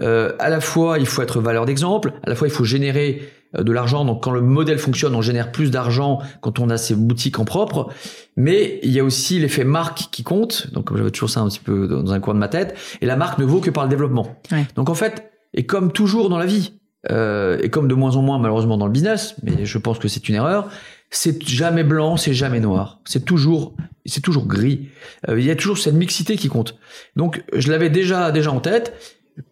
euh, 0.00 0.32
à 0.38 0.48
la 0.48 0.60
fois, 0.60 0.98
il 0.98 1.06
faut 1.06 1.22
être 1.22 1.40
valeur 1.40 1.66
d'exemple, 1.66 2.12
à 2.22 2.30
la 2.30 2.36
fois, 2.36 2.48
il 2.48 2.52
faut 2.52 2.64
générer 2.64 3.22
de 3.54 3.72
l'argent. 3.72 4.04
Donc 4.04 4.22
quand 4.22 4.30
le 4.30 4.40
modèle 4.40 4.78
fonctionne, 4.78 5.14
on 5.14 5.22
génère 5.22 5.52
plus 5.52 5.70
d'argent 5.70 6.20
quand 6.40 6.58
on 6.58 6.70
a 6.70 6.76
ses 6.76 6.94
boutiques 6.94 7.38
en 7.38 7.44
propre. 7.44 7.88
Mais 8.36 8.80
il 8.82 8.90
y 8.90 9.00
a 9.00 9.04
aussi 9.04 9.38
l'effet 9.38 9.64
marque 9.64 10.08
qui 10.10 10.22
compte. 10.22 10.72
Donc 10.72 10.86
comme 10.86 10.96
j'avais 10.96 11.10
toujours 11.10 11.30
ça 11.30 11.40
un 11.40 11.48
petit 11.48 11.60
peu 11.60 11.88
dans 11.88 12.12
un 12.12 12.20
coin 12.20 12.34
de 12.34 12.38
ma 12.38 12.48
tête. 12.48 12.76
Et 13.00 13.06
la 13.06 13.16
marque 13.16 13.38
ne 13.38 13.44
vaut 13.44 13.60
que 13.60 13.70
par 13.70 13.84
le 13.84 13.90
développement. 13.90 14.36
Ouais. 14.52 14.66
Donc 14.76 14.88
en 14.88 14.94
fait, 14.94 15.30
et 15.54 15.66
comme 15.66 15.92
toujours 15.92 16.28
dans 16.28 16.38
la 16.38 16.46
vie, 16.46 16.74
euh, 17.10 17.58
et 17.62 17.70
comme 17.70 17.88
de 17.88 17.94
moins 17.94 18.16
en 18.16 18.22
moins 18.22 18.38
malheureusement 18.38 18.76
dans 18.76 18.86
le 18.86 18.92
business, 18.92 19.34
mais 19.42 19.64
je 19.64 19.78
pense 19.78 19.98
que 19.98 20.06
c'est 20.08 20.28
une 20.28 20.34
erreur, 20.34 20.68
c'est 21.10 21.42
jamais 21.42 21.82
blanc, 21.82 22.16
c'est 22.16 22.34
jamais 22.34 22.60
noir. 22.60 23.00
C'est 23.04 23.24
toujours, 23.24 23.74
c'est 24.04 24.20
toujours 24.20 24.46
gris. 24.46 24.90
Euh, 25.28 25.40
il 25.40 25.46
y 25.46 25.50
a 25.50 25.56
toujours 25.56 25.78
cette 25.78 25.94
mixité 25.94 26.36
qui 26.36 26.48
compte. 26.48 26.78
Donc 27.16 27.42
je 27.54 27.70
l'avais 27.70 27.90
déjà 27.90 28.30
déjà 28.32 28.52
en 28.52 28.60
tête. 28.60 28.94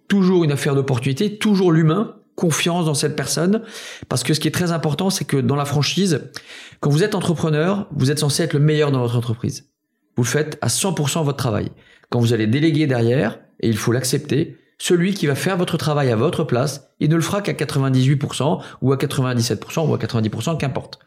Toujours 0.08 0.44
une 0.44 0.52
affaire 0.52 0.74
d'opportunité, 0.74 1.38
toujours 1.38 1.72
l'humain, 1.72 2.16
confiance 2.38 2.86
dans 2.86 2.94
cette 2.94 3.16
personne. 3.16 3.62
Parce 4.08 4.22
que 4.22 4.32
ce 4.32 4.38
qui 4.38 4.46
est 4.46 4.52
très 4.52 4.70
important, 4.70 5.10
c'est 5.10 5.24
que 5.24 5.36
dans 5.36 5.56
la 5.56 5.64
franchise, 5.64 6.30
quand 6.78 6.88
vous 6.88 7.02
êtes 7.02 7.16
entrepreneur, 7.16 7.88
vous 7.90 8.12
êtes 8.12 8.20
censé 8.20 8.44
être 8.44 8.52
le 8.52 8.60
meilleur 8.60 8.92
dans 8.92 9.00
votre 9.00 9.16
entreprise. 9.16 9.68
Vous 10.16 10.24
faites 10.24 10.56
à 10.62 10.68
100% 10.68 11.24
votre 11.24 11.36
travail. 11.36 11.70
Quand 12.10 12.20
vous 12.20 12.32
allez 12.32 12.46
déléguer 12.46 12.86
derrière, 12.86 13.40
et 13.58 13.68
il 13.68 13.76
faut 13.76 13.90
l'accepter, 13.90 14.56
celui 14.78 15.14
qui 15.14 15.26
va 15.26 15.34
faire 15.34 15.56
votre 15.56 15.76
travail 15.76 16.12
à 16.12 16.16
votre 16.16 16.44
place, 16.44 16.92
il 17.00 17.10
ne 17.10 17.16
le 17.16 17.22
fera 17.22 17.42
qu'à 17.42 17.54
98% 17.54 18.62
ou 18.82 18.92
à 18.92 18.96
97% 18.96 19.88
ou 19.88 19.94
à 19.94 19.98
90%, 19.98 20.56
qu'importe. 20.58 21.00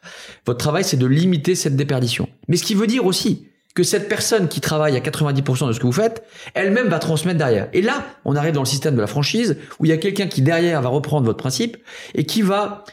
Votre 0.46 0.60
travail, 0.60 0.84
c'est 0.84 0.98
de 0.98 1.06
limiter 1.06 1.56
cette 1.56 1.78
déperdition. 1.78 2.28
Mais 2.50 2.58
ce 2.58 2.64
qui 2.64 2.76
veut 2.76 2.88
dire 2.88 3.06
aussi 3.06 3.48
que 3.74 3.84
cette 3.84 4.10
personne 4.10 4.48
qui 4.48 4.62
travaille 4.62 4.96
à 4.96 5.00
90% 5.00 5.68
de 5.68 5.74
ce 5.74 5.80
que 5.80 5.86
vous 5.86 5.92
faites, 5.92 6.26
elle-même 6.54 6.88
va 6.90 7.00
transmettre 7.00 7.38
derrière. 7.38 7.70
Et 7.74 7.82
là, 7.82 8.06
on 8.26 8.36
arrive 8.36 8.54
dans 8.54 8.62
le 8.62 8.68
système 8.68 8.96
de 8.96 9.02
la 9.02 9.08
franchise 9.08 9.58
où 9.80 9.86
il 9.86 9.90
y 9.90 9.94
a 9.94 9.98
quelqu'un 9.98 10.28
qui 10.28 10.42
derrière 10.42 10.82
va 10.82 10.90
reprendre 10.90 11.26
votre 11.26 11.40
principe 11.40 11.78
et 12.14 12.26
qui 12.26 12.42
va 12.42 12.84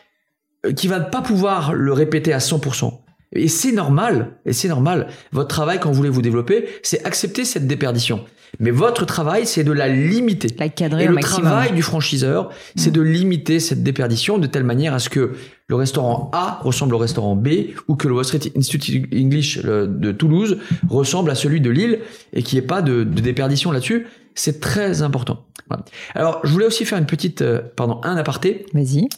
euh, 0.67 0.73
qui 0.73 0.89
va 0.89 1.01
pas 1.01 1.23
pouvoir 1.23 1.73
le 1.73 1.93
répéter 1.93 2.33
à 2.33 2.39
100%. 2.39 2.93
Et 3.33 3.49
c'est 3.49 3.73
normal, 3.73 4.33
et 4.47 4.53
c'est 4.53 4.69
normal. 4.69 5.09
Votre 5.33 5.49
travail, 5.49 5.79
quand 5.81 5.91
vous 5.91 5.97
voulez 5.97 6.09
vous 6.09 6.23
développer, 6.23 6.67
c'est 6.83 7.05
accepter 7.05 7.45
cette 7.45 7.67
déperdition. 7.67 8.25
Mais 8.61 8.71
votre 8.71 9.05
travail, 9.05 9.47
c'est 9.47 9.65
de 9.65 9.73
la 9.73 9.89
limiter. 9.89 10.49
La 10.59 10.71
cadrer 10.71 11.05
Et 11.05 11.07
au 11.07 11.11
le 11.11 11.15
maximum. 11.17 11.43
travail 11.43 11.73
du 11.73 11.83
franchiseur, 11.83 12.51
c'est 12.77 12.91
de 12.91 13.03
limiter 13.03 13.61
cette 13.61 13.83
déperdition 13.83 14.39
de 14.39 14.47
telle 14.47 14.65
manière 14.65 14.95
à 14.95 14.99
ce 14.99 15.11
que 15.11 15.35
le 15.67 15.77
restaurant 15.77 16.31
A 16.33 16.59
ressemble 16.63 16.95
au 16.95 16.99
restaurant 16.99 17.37
B 17.37 17.49
ou 17.89 17.97
que 17.97 18.09
le 18.09 18.15
Wall 18.15 18.25
Street 18.25 18.41
Institute 18.57 19.07
English 19.15 19.59
de 19.63 20.13
Toulouse 20.13 20.57
ressemble 20.89 21.31
à 21.31 21.35
celui 21.35 21.61
de 21.61 21.69
Lille 21.69 22.01
et 22.33 22.43
qu'il 22.43 22.59
n'y 22.59 22.65
ait 22.65 22.67
pas 22.67 22.81
de, 22.81 23.05
de 23.05 23.21
déperdition 23.21 23.71
là-dessus. 23.71 24.07
C'est 24.35 24.61
très 24.61 25.03
important. 25.03 25.45
Voilà. 25.69 25.85
Alors, 26.15 26.41
je 26.45 26.51
voulais 26.51 26.65
aussi 26.67 26.87
faire 26.87 26.97
une 26.97 27.07
petite, 27.07 27.43
euh, 27.43 27.61
pardon, 27.77 28.01
un 28.03 28.17
aparté. 28.17 28.65
Vas-y. 28.73 29.09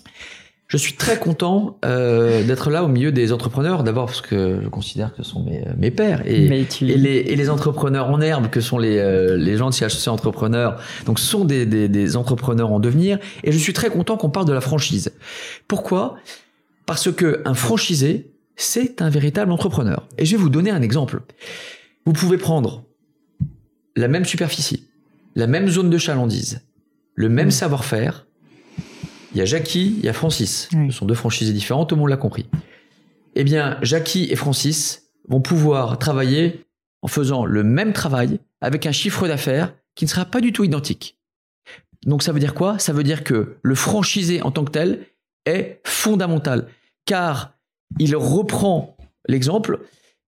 Je 0.72 0.76
suis 0.76 0.92
très 0.94 1.18
content 1.18 1.78
euh, 1.84 2.44
d'être 2.44 2.70
là 2.70 2.84
au 2.84 2.88
milieu 2.88 3.10
des 3.10 3.32
entrepreneurs. 3.32 3.82
D'abord 3.82 4.06
parce 4.06 4.20
que 4.20 4.60
je 4.62 4.68
considère 4.68 5.12
que 5.12 5.24
ce 5.24 5.28
sont 5.30 5.42
mes, 5.42 5.64
mes 5.76 5.90
pères 5.90 6.22
et, 6.26 6.64
tu- 6.64 6.88
et, 6.88 6.96
les, 6.96 7.16
et 7.16 7.34
les 7.34 7.50
entrepreneurs 7.50 8.08
en 8.08 8.20
herbe 8.20 8.48
que 8.50 8.60
sont 8.60 8.78
les, 8.78 8.98
euh, 8.98 9.36
les 9.36 9.56
gens 9.56 9.68
de 9.70 9.74
chez 9.74 9.84
HEC 9.84 10.06
Entrepreneurs. 10.06 10.80
Donc, 11.06 11.18
ce 11.18 11.26
sont 11.26 11.44
des, 11.44 11.66
des, 11.66 11.88
des 11.88 12.16
entrepreneurs 12.16 12.70
en 12.70 12.78
devenir. 12.78 13.18
Et 13.42 13.50
je 13.50 13.58
suis 13.58 13.72
très 13.72 13.90
content 13.90 14.16
qu'on 14.16 14.30
parle 14.30 14.46
de 14.46 14.52
la 14.52 14.60
franchise. 14.60 15.10
Pourquoi? 15.66 16.14
Parce 16.86 17.10
que 17.10 17.42
un 17.44 17.54
franchisé, 17.54 18.30
c'est 18.54 19.02
un 19.02 19.10
véritable 19.10 19.50
entrepreneur. 19.50 20.06
Et 20.18 20.24
je 20.24 20.36
vais 20.36 20.40
vous 20.42 20.50
donner 20.50 20.70
un 20.70 20.82
exemple. 20.82 21.22
Vous 22.06 22.12
pouvez 22.12 22.38
prendre 22.38 22.84
la 23.96 24.06
même 24.06 24.24
superficie, 24.24 24.86
la 25.34 25.48
même 25.48 25.66
zone 25.68 25.90
de 25.90 25.98
chalandise, 25.98 26.60
le 27.16 27.28
même 27.28 27.48
Mm. 27.48 27.50
savoir-faire. 27.50 28.26
Il 29.32 29.38
y 29.38 29.40
a 29.40 29.44
Jackie, 29.44 29.94
il 29.98 30.04
y 30.04 30.08
a 30.08 30.12
Francis. 30.12 30.68
Oui. 30.72 30.90
Ce 30.90 30.98
sont 30.98 31.06
deux 31.06 31.14
franchisés 31.14 31.52
différents, 31.52 31.86
tout 31.86 31.94
le 31.94 32.00
monde 32.00 32.10
l'a 32.10 32.16
compris. 32.16 32.46
Eh 33.34 33.44
bien, 33.44 33.78
Jackie 33.82 34.24
et 34.30 34.36
Francis 34.36 35.04
vont 35.28 35.40
pouvoir 35.40 35.98
travailler 35.98 36.64
en 37.02 37.08
faisant 37.08 37.44
le 37.44 37.62
même 37.62 37.92
travail 37.92 38.40
avec 38.60 38.86
un 38.86 38.92
chiffre 38.92 39.28
d'affaires 39.28 39.72
qui 39.94 40.04
ne 40.04 40.10
sera 40.10 40.24
pas 40.24 40.40
du 40.40 40.52
tout 40.52 40.64
identique. 40.64 41.18
Donc 42.06 42.22
ça 42.22 42.32
veut 42.32 42.40
dire 42.40 42.54
quoi? 42.54 42.78
Ça 42.78 42.92
veut 42.92 43.02
dire 43.02 43.24
que 43.24 43.56
le 43.62 43.74
franchisé 43.74 44.42
en 44.42 44.50
tant 44.50 44.64
que 44.64 44.70
tel 44.72 45.06
est 45.46 45.80
fondamental 45.84 46.66
car 47.04 47.52
il 47.98 48.16
reprend 48.16 48.96
l'exemple 49.28 49.80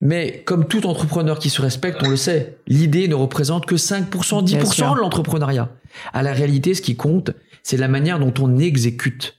mais 0.05 0.43
comme 0.45 0.67
tout 0.67 0.85
entrepreneur 0.87 1.38
qui 1.38 1.49
se 1.49 1.62
respecte, 1.62 2.03
on 2.03 2.09
le 2.09 2.17
sait, 2.17 2.59
l'idée 2.67 3.07
ne 3.07 3.15
représente 3.15 3.67
que 3.67 3.77
5%, 3.77 4.45
Bien 4.45 4.59
10% 4.59 4.73
sûr. 4.73 4.95
de 4.97 4.99
l'entrepreneuriat. 4.99 5.71
À 6.12 6.25
la 6.25 6.33
réalité, 6.33 6.75
ce 6.75 6.83
qui 6.83 6.97
compte, 6.97 7.31
c'est 7.62 7.77
la 7.77 7.88
manière 7.88 8.18
dont 8.18 8.35
on 8.40 8.59
exécute. 8.59 9.37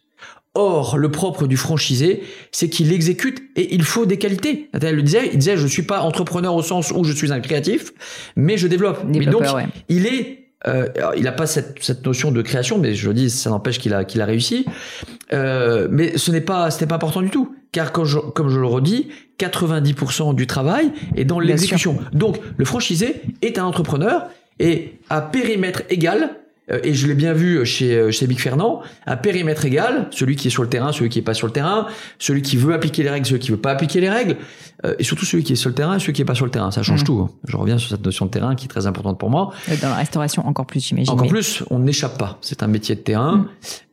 Or, 0.56 0.98
le 1.00 1.10
propre 1.10 1.48
du 1.48 1.58
franchisé, 1.58 2.22
c'est 2.52 2.70
qu'il 2.70 2.94
exécute 2.94 3.42
et 3.56 3.74
il 3.74 3.82
faut 3.84 4.06
des 4.06 4.18
qualités. 4.18 4.70
Nathalie 4.74 4.96
le 4.96 5.02
disait, 5.02 5.30
il 5.34 5.40
disait, 5.40 5.58
je 5.58 5.66
suis 5.66 5.82
pas 5.82 6.02
entrepreneur 6.02 6.54
au 6.54 6.62
sens 6.62 6.92
où 6.92 7.04
je 7.04 7.12
suis 7.12 7.32
un 7.32 7.40
créatif, 7.40 7.92
mais 8.36 8.58
je 8.58 8.68
développe. 8.68 9.04
mais 9.04 9.26
donc, 9.26 9.42
ouais. 9.42 9.66
il 9.90 10.06
est, 10.06 10.52
euh, 10.68 10.88
il 11.18 11.24
n'a 11.24 11.32
pas 11.32 11.48
cette, 11.48 11.78
cette 11.82 12.06
notion 12.06 12.32
de 12.32 12.40
création, 12.44 12.78
mais 12.78 12.94
je 12.94 13.08
le 13.08 13.16
dis, 13.16 13.32
ça 13.32 13.50
n'empêche 13.50 13.80
qu'il 13.80 13.96
a, 13.96 14.06
qu'il 14.06 14.22
a 14.22 14.26
réussi. 14.26 14.66
Euh, 15.34 15.88
mais 15.90 16.20
ce 16.20 16.30
n'est 16.30 16.42
pas, 16.42 16.70
ce 16.70 16.82
n'est 16.82 16.88
pas 16.88 16.96
important 16.96 17.24
du 17.24 17.32
tout, 17.32 17.56
car 17.72 17.92
comme 17.92 18.06
je, 18.06 18.20
comme 18.20 18.50
je 18.50 18.60
le 18.60 18.68
redis, 18.68 19.10
90% 19.40 20.36
du 20.36 20.46
travail 20.46 20.92
est 21.16 21.26
dans 21.26 21.40
l'exécution. 21.40 21.98
Donc, 22.14 22.38
le 22.56 22.66
franchisé 22.66 23.24
est 23.42 23.58
un 23.58 23.66
entrepreneur 23.66 24.28
et 24.60 25.00
à 25.10 25.22
périmètre 25.22 25.82
égal. 25.90 26.36
Euh, 26.72 26.80
Et 26.84 26.94
je 26.94 27.08
l'ai 27.08 27.14
bien 27.16 27.34
vu 27.34 27.66
chez, 27.66 27.96
euh, 27.96 28.12
chez 28.12 28.28
Big 28.28 28.40
Fernand, 28.40 28.82
à 29.06 29.18
périmètre 29.18 29.66
égal, 29.66 30.08
celui 30.12 30.36
qui 30.36 30.48
est 30.48 30.52
sur 30.52 30.64
le 30.64 30.70
terrain, 30.70 30.92
celui 30.92 31.10
qui 31.10 31.20
est 31.20 31.24
pas 31.24 31.34
sur 31.34 31.48
le 31.48 31.54
terrain, 31.54 31.88
celui 32.20 32.42
qui 32.42 32.58
veut 32.58 32.74
appliquer 32.74 33.04
les 33.04 33.10
règles, 33.10 33.26
celui 33.26 33.40
qui 33.40 33.52
veut 33.52 33.58
pas 33.58 33.72
appliquer 33.72 34.00
les 34.02 34.10
règles, 34.10 34.38
euh, 34.86 34.96
et 35.00 35.04
surtout 35.04 35.26
celui 35.26 35.44
qui 35.44 35.54
est 35.54 35.56
sur 35.58 35.70
le 35.70 35.76
terrain 35.76 36.00
celui 36.00 36.14
qui 36.14 36.22
est 36.22 36.26
pas 36.26 36.36
sur 36.36 36.46
le 36.46 36.52
terrain. 36.52 36.72
Ça 36.72 36.84
change 36.84 37.02
Mhm. 37.02 37.06
tout. 37.06 37.20
hein. 37.20 37.30
Je 37.48 37.58
reviens 37.58 37.78
sur 37.78 37.90
cette 37.90 38.04
notion 38.06 38.26
de 38.26 38.32
terrain 38.32 38.56
qui 38.56 38.66
est 38.66 38.70
très 38.70 38.88
importante 38.88 39.20
pour 39.20 39.30
moi. 39.30 39.52
Euh, 39.70 39.76
Dans 39.82 39.90
la 39.90 39.96
restauration, 39.96 40.46
encore 40.48 40.66
plus, 40.66 40.86
j'imagine. 40.86 41.12
Encore 41.14 41.28
plus, 41.28 41.64
on 41.70 41.80
n'échappe 41.80 42.18
pas. 42.18 42.38
C'est 42.42 42.64
un 42.64 42.68
métier 42.68 42.96
de 42.96 43.02
terrain. 43.02 43.36
Mm. 43.38 43.48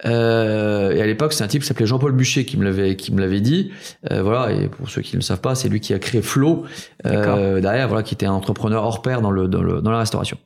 Euh, 0.07 0.93
et 0.93 1.03
à 1.03 1.07
l'époque, 1.07 1.33
c'est 1.33 1.45
un 1.45 1.49
type 1.49 1.63
qui 1.63 1.69
s'appelait 1.69 1.87
Jean-Paul 1.87 2.13
Bûcher 2.13 2.45
qui 2.45 2.57
me 2.57 2.65
l'avait 2.65 2.97
qui 2.97 3.13
me 3.13 3.21
l'avait 3.21 3.41
dit. 3.41 3.71
Euh, 4.11 4.23
voilà. 4.23 4.53
Et 4.53 4.69
pour 4.69 4.89
ceux 4.91 5.03
qui 5.03 5.15
ne 5.17 5.21
le 5.21 5.23
savent 5.25 5.41
pas, 5.41 5.55
c'est 5.55 5.69
lui 5.69 5.81
qui 5.81 5.93
a 5.95 5.99
créé 5.99 6.23
Flo 6.23 6.65
euh, 7.07 7.61
derrière. 7.61 7.89
Voilà, 7.89 8.03
qui 8.03 8.15
était 8.15 8.27
un 8.27 8.33
entrepreneur 8.33 8.83
hors 8.85 9.03
pair 9.03 9.21
dans 9.21 9.31
le 9.31 9.49
dans 9.49 9.63
le 9.63 9.81
dans 9.83 9.91
la 9.91 9.99
restauration. 9.99 10.39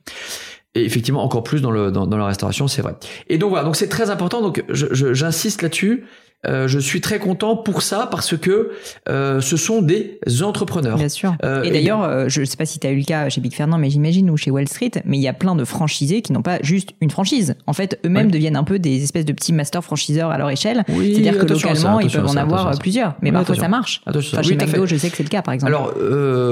Et 0.75 0.83
effectivement, 0.83 1.23
encore 1.23 1.43
plus 1.43 1.61
dans 1.61 1.71
le 1.71 1.89
dans, 1.91 2.05
la 2.17 2.25
restauration, 2.25 2.67
c'est 2.67 2.81
vrai. 2.81 2.95
Et 3.29 3.37
donc 3.37 3.49
voilà, 3.49 3.63
donc 3.63 3.75
c'est 3.77 3.87
très 3.87 4.09
important. 4.09 4.41
Donc 4.41 4.63
je- 4.69 4.87
je- 4.91 5.13
j'insiste 5.13 5.61
là-dessus. 5.61 6.03
Euh, 6.47 6.67
je 6.67 6.79
suis 6.79 7.01
très 7.01 7.19
content 7.19 7.55
pour 7.55 7.81
ça 7.81 8.07
parce 8.09 8.37
que 8.37 8.71
euh, 9.09 9.41
ce 9.41 9.57
sont 9.57 9.81
des 9.81 10.19
entrepreneurs. 10.41 10.97
Bien 10.97 11.09
sûr. 11.09 11.35
Euh, 11.43 11.63
et 11.63 11.71
d'ailleurs, 11.71 12.29
je 12.29 12.41
ne 12.41 12.45
sais 12.45 12.57
pas 12.57 12.65
si 12.65 12.79
tu 12.79 12.87
as 12.87 12.91
eu 12.91 12.97
le 12.97 13.03
cas 13.03 13.29
chez 13.29 13.41
Big 13.41 13.53
Fernand, 13.53 13.77
mais 13.77 13.89
j'imagine, 13.89 14.29
ou 14.29 14.37
chez 14.37 14.51
Wall 14.51 14.67
Street, 14.67 14.91
mais 15.05 15.17
il 15.17 15.21
y 15.21 15.27
a 15.27 15.33
plein 15.33 15.55
de 15.55 15.65
franchisés 15.65 16.21
qui 16.21 16.33
n'ont 16.33 16.41
pas 16.41 16.59
juste 16.61 16.91
une 17.01 17.09
franchise. 17.09 17.55
En 17.67 17.73
fait, 17.73 17.99
eux-mêmes 18.05 18.31
deviennent 18.31 18.55
un 18.55 18.63
peu 18.63 18.79
des 18.79 19.03
espèces 19.03 19.25
de 19.25 19.33
petits 19.33 19.53
master 19.53 19.83
franchiseurs 19.83 20.29
à 20.29 20.37
leur 20.37 20.49
échelle. 20.49 20.83
Oui, 20.89 21.13
C'est-à-dire 21.13 21.37
que 21.37 21.45
à 21.45 21.55
ça, 21.55 21.67
localement, 21.67 21.99
ils 21.99 22.11
peuvent 22.11 22.25
en 22.25 22.29
ça, 22.29 22.41
avoir 22.41 22.77
plusieurs. 22.79 23.15
Mais 23.21 23.29
Oui, 23.29 23.35
parfois, 23.35 23.55
ça 23.55 23.67
marche. 23.67 24.01
Enfin, 24.05 24.41
chez. 24.41 24.55
McDo, 24.55 24.85
je 24.85 24.95
sais 24.95 25.09
que 25.09 25.17
c'est 25.17 25.23
le 25.23 25.29
cas, 25.29 25.41
par 25.41 25.53
exemple. 25.53 25.73
Alors 25.73 25.93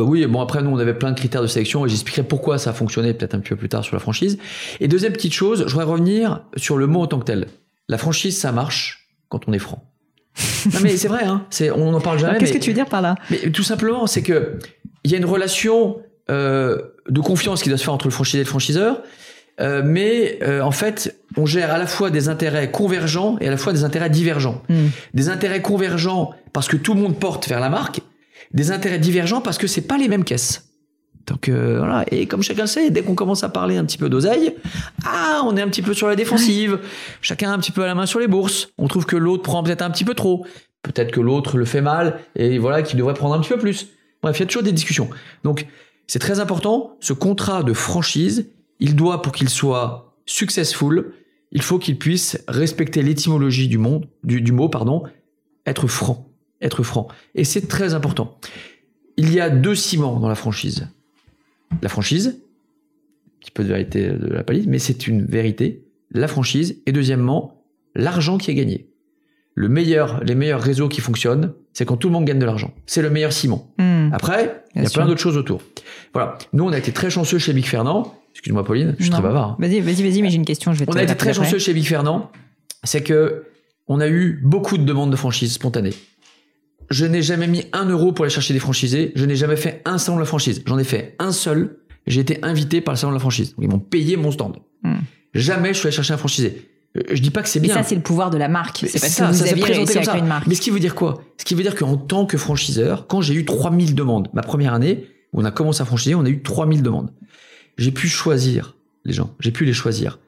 oui, 0.05 0.25
bon 0.25 0.41
après 0.41 0.61
nous 0.61 0.69
on 0.69 0.77
avait 0.77 0.93
plein 0.93 1.11
de 1.11 1.17
critères 1.17 1.41
de 1.41 1.47
sélection 1.47 1.85
et 1.85 1.89
j'expliquerai 1.89 2.23
pourquoi 2.23 2.57
ça 2.57 2.71
a 2.71 2.73
fonctionné 2.73 3.13
peut-être 3.13 3.35
un 3.35 3.39
petit 3.39 3.49
peu 3.49 3.55
plus 3.55 3.69
tard 3.69 3.83
sur 3.83 3.95
la 3.95 3.99
franchise. 3.99 4.37
Et 4.79 4.87
deuxième 4.87 5.13
petite 5.13 5.33
chose, 5.33 5.63
je 5.65 5.71
voudrais 5.71 5.85
revenir 5.85 6.41
sur 6.57 6.77
le 6.77 6.87
mot 6.87 7.01
en 7.01 7.07
tant 7.07 7.19
que 7.19 7.25
tel. 7.25 7.47
La 7.89 7.97
franchise 7.97 8.37
ça 8.37 8.51
marche 8.51 9.02
quand 9.33 9.47
on 9.47 9.53
est 9.53 9.59
franc. 9.59 9.83
non 10.73 10.79
mais 10.81 10.95
c'est 10.95 11.07
vrai, 11.07 11.25
hein. 11.25 11.45
C'est 11.49 11.71
on 11.71 11.93
en 11.93 11.99
parle 12.01 12.19
jamais. 12.19 12.37
Qu'est-ce 12.37 12.53
mais- 12.53 12.59
que 12.59 12.63
tu 12.63 12.69
veux 12.69 12.75
dire 12.75 12.85
par 12.87 13.01
là? 13.01 13.15
Mais 13.29 13.51
tout 13.51 13.63
simplement, 13.63 14.07
c'est 14.07 14.21
que 14.21 14.57
il 15.03 15.11
y 15.11 15.15
a 15.15 15.17
une 15.17 15.25
relation 15.25 15.97
euh, 16.29 16.77
de 17.09 17.19
confiance 17.19 17.61
qui 17.61 17.69
doit 17.69 17.77
se 17.77 17.83
faire 17.83 17.93
entre 17.93 18.07
le 18.07 18.11
franchisé 18.11 18.39
et 18.39 18.43
le 18.43 18.49
franchiseur. 18.49 19.01
Euh, 19.59 19.81
mais 19.85 20.39
euh, 20.41 20.61
en 20.61 20.71
fait, 20.71 21.15
on 21.37 21.45
gère 21.45 21.71
à 21.71 21.77
la 21.77 21.85
fois 21.85 22.09
des 22.09 22.29
intérêts 22.29 22.71
convergents 22.71 23.37
et 23.41 23.47
à 23.47 23.51
la 23.51 23.57
fois 23.57 23.73
des 23.73 23.83
intérêts 23.83 24.09
divergents. 24.09 24.63
Hmm. 24.69 24.87
Des 25.13 25.29
intérêts 25.29 25.61
convergents 25.61 26.31
parce 26.53 26.67
que 26.67 26.77
tout 26.77 26.93
le 26.93 27.01
monde 27.01 27.19
porte 27.19 27.47
vers 27.47 27.59
la 27.59 27.69
marque, 27.69 28.01
des 28.53 28.71
intérêts 28.71 28.99
divergents 28.99 29.41
parce 29.41 29.57
que 29.57 29.67
c'est 29.67 29.81
pas 29.81 29.97
les 29.97 30.07
mêmes 30.07 30.23
caisses. 30.23 30.72
Donc 31.27 31.47
euh, 31.47 31.79
voilà, 31.79 32.05
et 32.11 32.25
comme 32.25 32.43
chacun 32.43 32.67
sait, 32.67 32.89
dès 32.89 33.01
qu'on 33.01 33.15
commence 33.15 33.43
à 33.43 33.49
parler 33.49 33.77
un 33.77 33.85
petit 33.85 33.97
peu 33.97 34.09
d'oseille, 34.09 34.55
ah, 35.05 35.41
on 35.45 35.55
est 35.55 35.61
un 35.61 35.69
petit 35.69 35.81
peu 35.81 35.93
sur 35.93 36.07
la 36.07 36.15
défensive. 36.15 36.79
Chacun 37.21 37.53
un 37.53 37.59
petit 37.59 37.71
peu 37.71 37.83
à 37.83 37.87
la 37.87 37.95
main 37.95 38.05
sur 38.05 38.19
les 38.19 38.27
bourses. 38.27 38.69
On 38.77 38.87
trouve 38.87 39.05
que 39.05 39.15
l'autre 39.15 39.43
prend 39.43 39.63
peut-être 39.63 39.81
un 39.81 39.89
petit 39.89 40.03
peu 40.03 40.15
trop. 40.15 40.45
Peut-être 40.81 41.11
que 41.11 41.21
l'autre 41.21 41.57
le 41.57 41.63
fait 41.63 41.81
mal 41.81 42.19
et 42.35 42.57
voilà 42.57 42.81
qu'il 42.81 42.97
devrait 42.97 43.13
prendre 43.13 43.35
un 43.35 43.39
petit 43.39 43.49
peu 43.49 43.57
plus. 43.57 43.87
Bref, 44.21 44.37
il 44.37 44.41
y 44.41 44.43
a 44.43 44.45
toujours 44.47 44.63
des 44.63 44.71
discussions. 44.71 45.09
Donc, 45.43 45.67
c'est 46.07 46.19
très 46.19 46.39
important. 46.39 46.97
Ce 46.99 47.13
contrat 47.13 47.63
de 47.63 47.73
franchise, 47.73 48.49
il 48.79 48.95
doit, 48.95 49.21
pour 49.21 49.31
qu'il 49.31 49.49
soit 49.49 50.15
successful, 50.25 51.13
il 51.51 51.61
faut 51.61 51.77
qu'il 51.77 51.97
puisse 51.97 52.43
respecter 52.47 53.01
l'étymologie 53.01 53.67
du, 53.67 53.77
du 54.41 54.51
mot, 54.51 54.69
pardon, 54.69 55.03
être 55.65 55.87
franc. 55.87 56.27
Être 56.61 56.83
franc. 56.83 57.07
Et 57.35 57.43
c'est 57.43 57.67
très 57.67 57.93
important. 57.93 58.37
Il 59.17 59.33
y 59.33 59.39
a 59.39 59.49
deux 59.49 59.75
ciments 59.75 60.19
dans 60.19 60.29
la 60.29 60.35
franchise. 60.35 60.87
La 61.81 61.89
franchise, 61.89 62.27
un 62.27 63.39
petit 63.41 63.51
peu 63.51 63.63
de 63.63 63.69
vérité 63.69 64.09
de 64.09 64.27
la 64.27 64.43
palisse, 64.43 64.65
mais 64.67 64.79
c'est 64.79 65.07
une 65.07 65.25
vérité. 65.25 65.85
La 66.11 66.27
franchise. 66.27 66.81
Et 66.85 66.91
deuxièmement, 66.91 67.63
l'argent 67.95 68.37
qui 68.37 68.51
est 68.51 68.55
gagné. 68.55 68.89
Le 69.55 69.69
meilleur, 69.69 70.23
les 70.23 70.35
meilleurs 70.35 70.61
réseaux 70.61 70.89
qui 70.89 71.01
fonctionnent, 71.01 71.53
c'est 71.73 71.85
quand 71.85 71.97
tout 71.97 72.07
le 72.07 72.13
monde 72.13 72.25
gagne 72.25 72.39
de 72.39 72.45
l'argent. 72.45 72.73
C'est 72.85 73.01
le 73.01 73.09
meilleur 73.09 73.31
ciment. 73.33 73.71
Hmm. 73.77 74.09
Après, 74.11 74.63
il 74.75 74.81
y 74.81 74.85
a 74.85 74.89
sûr. 74.89 74.99
plein 75.01 75.07
d'autres 75.07 75.21
choses 75.21 75.37
autour. 75.37 75.61
Voilà. 76.13 76.37
Nous, 76.53 76.63
on 76.63 76.71
a 76.73 76.77
été 76.77 76.91
très 76.91 77.09
chanceux 77.09 77.37
chez 77.37 77.53
Big 77.53 77.65
Fernand. 77.65 78.15
Excuse-moi, 78.31 78.63
Pauline, 78.65 78.95
je 78.97 79.03
suis 79.03 79.11
Non. 79.11 79.17
très 79.19 79.27
bavard. 79.27 79.49
hein. 79.51 79.57
Vas-y, 79.59 79.79
vas-y, 79.79 80.01
vas-y, 80.01 80.21
mais 80.23 80.29
j'ai 80.29 80.37
une 80.37 80.45
question, 80.45 80.73
je 80.73 80.79
vais 80.79 80.85
te 80.87 80.91
On 80.91 80.95
a 80.95 81.03
été 81.03 81.15
très 81.15 81.33
chanceux 81.33 81.59
chez 81.59 81.73
Big 81.73 81.85
Fernand. 81.85 82.31
C'est 82.83 83.03
que 83.03 83.45
on 83.87 83.99
a 83.99 84.07
eu 84.07 84.39
beaucoup 84.43 84.77
de 84.77 84.83
demandes 84.83 85.11
de 85.11 85.15
franchise 85.15 85.53
spontanées. 85.53 85.93
Je 86.93 87.05
n'ai 87.05 87.21
jamais 87.21 87.47
mis 87.47 87.65
un 87.73 87.85
euro 87.85 88.11
pour 88.13 88.23
aller 88.23 88.33
chercher 88.33 88.53
des 88.53 88.59
franchisés. 88.59 89.11
Je 89.15 89.25
n'ai 89.25 89.35
jamais 89.35 89.55
fait 89.55 89.81
un 89.85 89.97
salon 89.97 90.17
de 90.17 90.21
la 90.21 90.27
franchise. 90.27 90.61
J'en 90.67 90.77
ai 90.77 90.83
fait 90.83 91.15
un 91.17 91.31
seul. 91.31 91.77
J'ai 92.05 92.21
été 92.21 92.37
invité 92.43 92.81
par 92.81 92.93
le 92.93 92.97
salon 92.99 93.11
de 93.11 93.15
la 93.15 93.19
franchise. 93.19 93.55
Donc, 93.55 93.65
ils 93.65 93.69
m'ont 93.69 93.79
payé 93.79 94.15
mon 94.15 94.31
stand. 94.31 94.57
Hmm. 94.83 94.97
Jamais 95.33 95.73
je 95.73 95.79
suis 95.79 95.87
allé 95.87 95.95
chercher 95.95 96.13
un 96.13 96.17
franchisé. 96.17 96.69
Euh, 96.97 97.01
Je 97.11 97.21
dis 97.21 97.31
pas 97.31 97.41
que 97.41 97.49
c'est 97.49 97.59
Mais 97.59 97.67
bien. 97.67 97.75
ça, 97.77 97.83
c'est 97.83 97.95
le 97.95 98.01
pouvoir 98.01 98.29
de 98.29 98.37
la 98.37 98.47
marque. 98.47 98.85
C'est 98.87 98.99
ça, 98.99 99.25
que 99.27 99.31
vous 99.31 99.37
ça 99.39 99.49
aviez 99.49 99.63
réussi 99.63 99.97
à 99.97 100.01
créer 100.01 100.19
une 100.19 100.27
marque. 100.27 100.45
Mais 100.47 100.53
ce 100.55 100.61
qui 100.61 100.69
veut 100.69 100.79
dire 100.79 100.93
quoi? 100.93 101.23
Ce 101.37 101.45
qui 101.45 101.55
veut 101.55 101.63
dire 101.63 101.75
qu'en 101.75 101.97
tant 101.97 102.25
que 102.27 102.37
franchiseur, 102.37 103.07
quand 103.07 103.21
j'ai 103.21 103.33
eu 103.33 103.43
3000 103.45 103.95
demandes, 103.95 104.27
ma 104.33 104.43
première 104.43 104.73
année, 104.73 105.07
où 105.33 105.41
on 105.41 105.45
a 105.45 105.51
commencé 105.51 105.81
à 105.81 105.85
franchiser, 105.85 106.13
on 106.13 106.25
a 106.25 106.29
eu 106.29 106.43
3000 106.43 106.83
demandes. 106.83 107.09
J'ai 107.77 107.91
pu 107.91 108.07
choisir 108.07 108.75
les 109.05 109.13
gens. 109.13 109.33
J'ai 109.39 109.51
pu 109.51 109.65
les 109.65 109.73
choisir. 109.73 110.19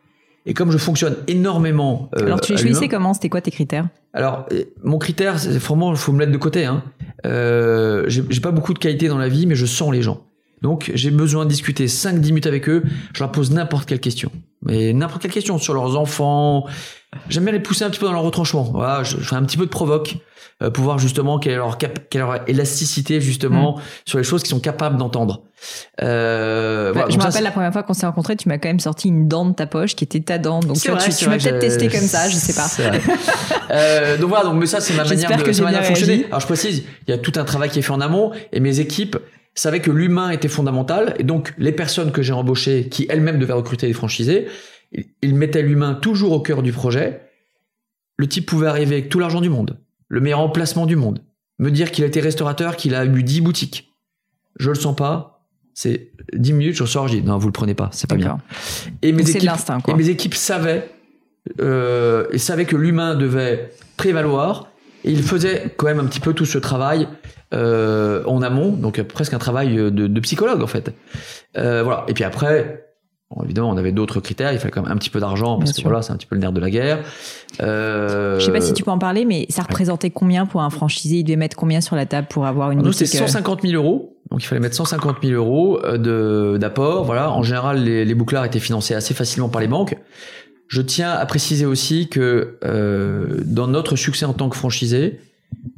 Et 0.45 0.53
comme 0.53 0.71
je 0.71 0.77
fonctionne 0.77 1.15
énormément. 1.27 2.09
euh, 2.17 2.25
Alors, 2.25 2.39
tu 2.41 2.51
les 2.51 2.57
choisissais 2.57 2.87
comment 2.87 3.13
C'était 3.13 3.29
quoi 3.29 3.41
tes 3.41 3.51
critères? 3.51 3.87
Alors, 4.13 4.45
euh, 4.51 4.63
mon 4.83 4.99
critère, 4.99 5.39
c'est 5.39 5.57
vraiment, 5.57 5.91
il 5.91 5.97
faut 5.97 6.11
me 6.11 6.19
mettre 6.19 6.31
de 6.31 6.37
côté. 6.37 6.65
Hein. 6.65 6.83
Euh, 7.25 8.03
j'ai 8.07 8.23
j'ai 8.29 8.41
pas 8.41 8.51
beaucoup 8.51 8.73
de 8.73 8.79
qualité 8.79 9.07
dans 9.07 9.17
la 9.17 9.27
vie, 9.27 9.47
mais 9.47 9.55
je 9.55 9.65
sens 9.65 9.91
les 9.91 10.01
gens. 10.03 10.21
Donc, 10.61 10.91
j'ai 10.93 11.11
besoin 11.11 11.45
de 11.45 11.49
discuter 11.49 11.87
5-10 11.87 12.27
minutes 12.27 12.47
avec 12.47 12.69
eux. 12.69 12.83
Je 13.13 13.19
leur 13.21 13.31
pose 13.31 13.51
n'importe 13.51 13.87
quelle 13.87 13.99
question. 13.99 14.31
Mais 14.61 14.93
n'importe 14.93 15.21
quelle 15.23 15.31
question 15.31 15.57
sur 15.57 15.73
leurs 15.73 15.97
enfants. 15.97 16.65
J'aime 17.29 17.43
bien 17.43 17.53
les 17.53 17.59
pousser 17.59 17.83
un 17.83 17.89
petit 17.89 17.99
peu 17.99 18.05
dans 18.05 18.13
leur 18.13 18.23
retranchement. 18.23 18.63
Voilà, 18.63 19.03
je, 19.03 19.17
je 19.17 19.23
fais 19.23 19.35
un 19.35 19.43
petit 19.43 19.57
peu 19.57 19.65
de 19.65 19.69
provoque 19.69 20.17
euh, 20.63 20.69
pour 20.69 20.83
voir 20.85 20.99
justement 20.99 21.37
quelle 21.39 21.53
est 21.53 21.57
leur, 21.57 21.77
cap- 21.77 22.07
quelle 22.09 22.21
est 22.21 22.25
leur 22.25 22.49
élasticité 22.49 23.19
justement 23.19 23.79
sur 24.05 24.17
les 24.17 24.23
choses 24.23 24.41
qu'ils 24.41 24.51
sont 24.51 24.59
capables 24.61 24.97
d'entendre. 24.97 25.43
Euh, 26.01 26.91
voilà, 26.93 27.07
Bah, 27.07 27.11
Je 27.13 27.17
me 27.17 27.23
rappelle 27.23 27.43
la 27.43 27.51
première 27.51 27.73
fois 27.73 27.83
qu'on 27.83 27.93
s'est 27.93 28.05
rencontrés, 28.05 28.35
tu 28.35 28.47
m'as 28.47 28.57
quand 28.57 28.69
même 28.69 28.79
sorti 28.79 29.07
une 29.09 29.27
dent 29.27 29.45
de 29.45 29.53
ta 29.53 29.67
poche 29.67 29.95
qui 29.95 30.03
était 30.05 30.21
ta 30.21 30.37
dent. 30.37 30.59
Donc, 30.61 30.77
tu, 30.79 30.89
vrai, 30.91 31.03
tu, 31.03 31.13
tu 31.15 31.27
m'as 31.27 31.37
peut-être 31.37 31.59
testé 31.59 31.87
comme 31.89 31.99
ça, 32.07 32.29
je 32.29 32.35
sais 32.35 32.53
pas. 32.53 32.67
Euh, 33.71 34.17
donc 34.17 34.29
voilà, 34.29 34.45
donc 34.45 34.55
mais 34.59 34.65
ça 34.65 34.79
c'est 34.81 34.93
ma 34.95 35.03
manière 35.07 35.29
de, 35.37 35.43
que 35.43 35.61
manière 35.61 35.81
de 35.81 35.85
fonctionner. 35.85 36.13
réagi. 36.13 36.25
Alors 36.27 36.39
je 36.39 36.45
précise, 36.45 36.83
il 37.07 37.11
y 37.11 37.13
a 37.13 37.17
tout 37.17 37.33
un 37.35 37.43
travail 37.43 37.69
qui 37.69 37.79
est 37.79 37.81
fait 37.81 37.91
en 37.91 38.01
amont 38.01 38.31
et 38.51 38.59
mes 38.59 38.79
équipes 38.79 39.17
savaient 39.55 39.79
que 39.81 39.91
l'humain 39.91 40.29
était 40.31 40.47
fondamental 40.47 41.15
et 41.19 41.23
donc 41.23 41.53
les 41.57 41.71
personnes 41.71 42.11
que 42.11 42.21
j'ai 42.21 42.33
embauchées 42.33 42.89
qui 42.89 43.07
elles-mêmes 43.09 43.39
devaient 43.39 43.53
recruter 43.53 43.87
des 43.87 43.93
franchisés, 43.93 44.47
ils 45.21 45.35
mettaient 45.35 45.61
l'humain 45.61 45.93
toujours 45.95 46.31
au 46.33 46.39
cœur 46.41 46.61
du 46.61 46.71
projet. 46.71 47.21
Le 48.17 48.27
type 48.27 48.45
pouvait 48.45 48.67
arriver 48.67 48.95
avec 48.95 49.09
tout 49.09 49.19
l'argent 49.19 49.41
du 49.41 49.49
monde, 49.49 49.77
le 50.07 50.21
meilleur 50.21 50.39
emplacement 50.39 50.85
du 50.85 50.95
monde, 50.95 51.19
me 51.59 51.71
dire 51.71 51.91
qu'il 51.91 52.03
a 52.03 52.07
été 52.07 52.19
restaurateur, 52.19 52.75
qu'il 52.75 52.95
a 52.95 53.05
eu 53.05 53.23
10 53.23 53.41
boutiques. 53.41 53.93
Je 54.59 54.69
le 54.69 54.75
sens 54.75 54.95
pas. 54.95 55.31
C'est 55.73 56.11
10 56.33 56.53
minutes, 56.53 56.75
je 56.75 56.85
sors, 56.85 57.07
je 57.07 57.17
dis 57.17 57.21
non, 57.21 57.37
vous 57.37 57.47
le 57.47 57.53
prenez 57.53 57.73
pas, 57.73 57.89
c'est 57.91 58.09
pas 58.09 58.15
bien. 58.15 58.37
Et 59.01 59.11
mes 59.11 59.29
équipes, 59.29 59.51
et 59.87 59.93
mes 59.93 60.09
équipes 60.09 60.33
savaient, 60.33 60.89
euh, 61.59 62.27
et 62.31 62.37
savaient 62.37 62.65
que 62.65 62.77
l'humain 62.77 63.15
devait 63.15 63.71
prévaloir. 63.97 64.69
Et 65.03 65.11
ils 65.11 65.21
faisaient 65.21 65.73
quand 65.75 65.85
même 65.85 65.99
un 65.99 66.05
petit 66.05 66.21
peu 66.21 66.33
tout 66.33 66.45
ce 66.45 66.57
travail 66.57 67.07
euh, 67.53 68.23
en 68.25 68.41
amont, 68.41 68.71
donc 68.71 68.97
euh, 68.97 69.03
presque 69.03 69.33
un 69.33 69.37
travail 69.37 69.75
de, 69.75 69.89
de 69.89 70.19
psychologue 70.19 70.63
en 70.63 70.67
fait. 70.67 70.91
Euh, 71.57 71.83
voilà. 71.83 72.03
Et 72.07 72.13
puis 72.13 72.23
après, 72.23 72.84
bon, 73.35 73.43
évidemment, 73.43 73.69
on 73.69 73.77
avait 73.77 73.91
d'autres 73.91 74.19
critères. 74.19 74.51
Il 74.53 74.59
fallait 74.59 74.71
quand 74.71 74.81
même 74.83 74.91
un 74.91 74.97
petit 74.97 75.09
peu 75.09 75.19
d'argent 75.19 75.57
parce 75.57 75.71
Bien 75.71 75.73
que 75.73 75.79
sûr. 75.81 75.89
voilà, 75.89 76.01
c'est 76.01 76.11
un 76.13 76.17
petit 76.17 76.25
peu 76.25 76.35
le 76.35 76.41
nerf 76.41 76.51
de 76.51 76.59
la 76.59 76.69
guerre. 76.69 76.99
Euh, 77.61 78.39
Je 78.39 78.45
sais 78.45 78.51
pas 78.51 78.61
si 78.61 78.73
tu 78.73 78.83
peux 78.83 78.91
en 78.91 78.97
parler, 78.99 79.25
mais 79.25 79.45
ça 79.49 79.61
représentait 79.63 80.09
combien 80.09 80.45
pour 80.45 80.61
un 80.61 80.69
franchisé? 80.69 81.17
Il 81.17 81.23
devait 81.23 81.35
mettre 81.35 81.55
combien 81.57 81.81
sur 81.81 81.95
la 81.95 82.05
table 82.05 82.27
pour 82.29 82.45
avoir 82.45 82.71
une 82.71 82.79
Nous, 82.79 82.85
boutique 82.85 83.07
c'était 83.07 83.23
euh, 83.23 83.27
150 83.27 83.61
000 83.61 83.73
euros. 83.73 84.17
Donc, 84.31 84.43
il 84.43 84.47
fallait 84.47 84.61
mettre 84.61 84.75
150 84.75 85.17
000 85.23 85.33
euros 85.33 85.79
euh, 85.83 85.97
de, 85.97 86.57
d'apport. 86.57 87.03
Voilà. 87.05 87.31
En 87.31 87.43
général, 87.43 87.83
les, 87.83 88.05
les 88.05 88.15
bouclards 88.15 88.45
étaient 88.45 88.59
financés 88.59 88.93
assez 88.95 89.13
facilement 89.13 89.49
par 89.49 89.61
les 89.61 89.67
banques. 89.67 89.97
Je 90.67 90.81
tiens 90.81 91.11
à 91.11 91.25
préciser 91.27 91.65
aussi 91.65 92.09
que 92.09 92.57
euh, 92.65 93.41
dans 93.45 93.67
notre 93.67 93.95
succès 93.95 94.25
en 94.25 94.33
tant 94.33 94.49
que 94.49 94.57
franchisé, 94.57 95.19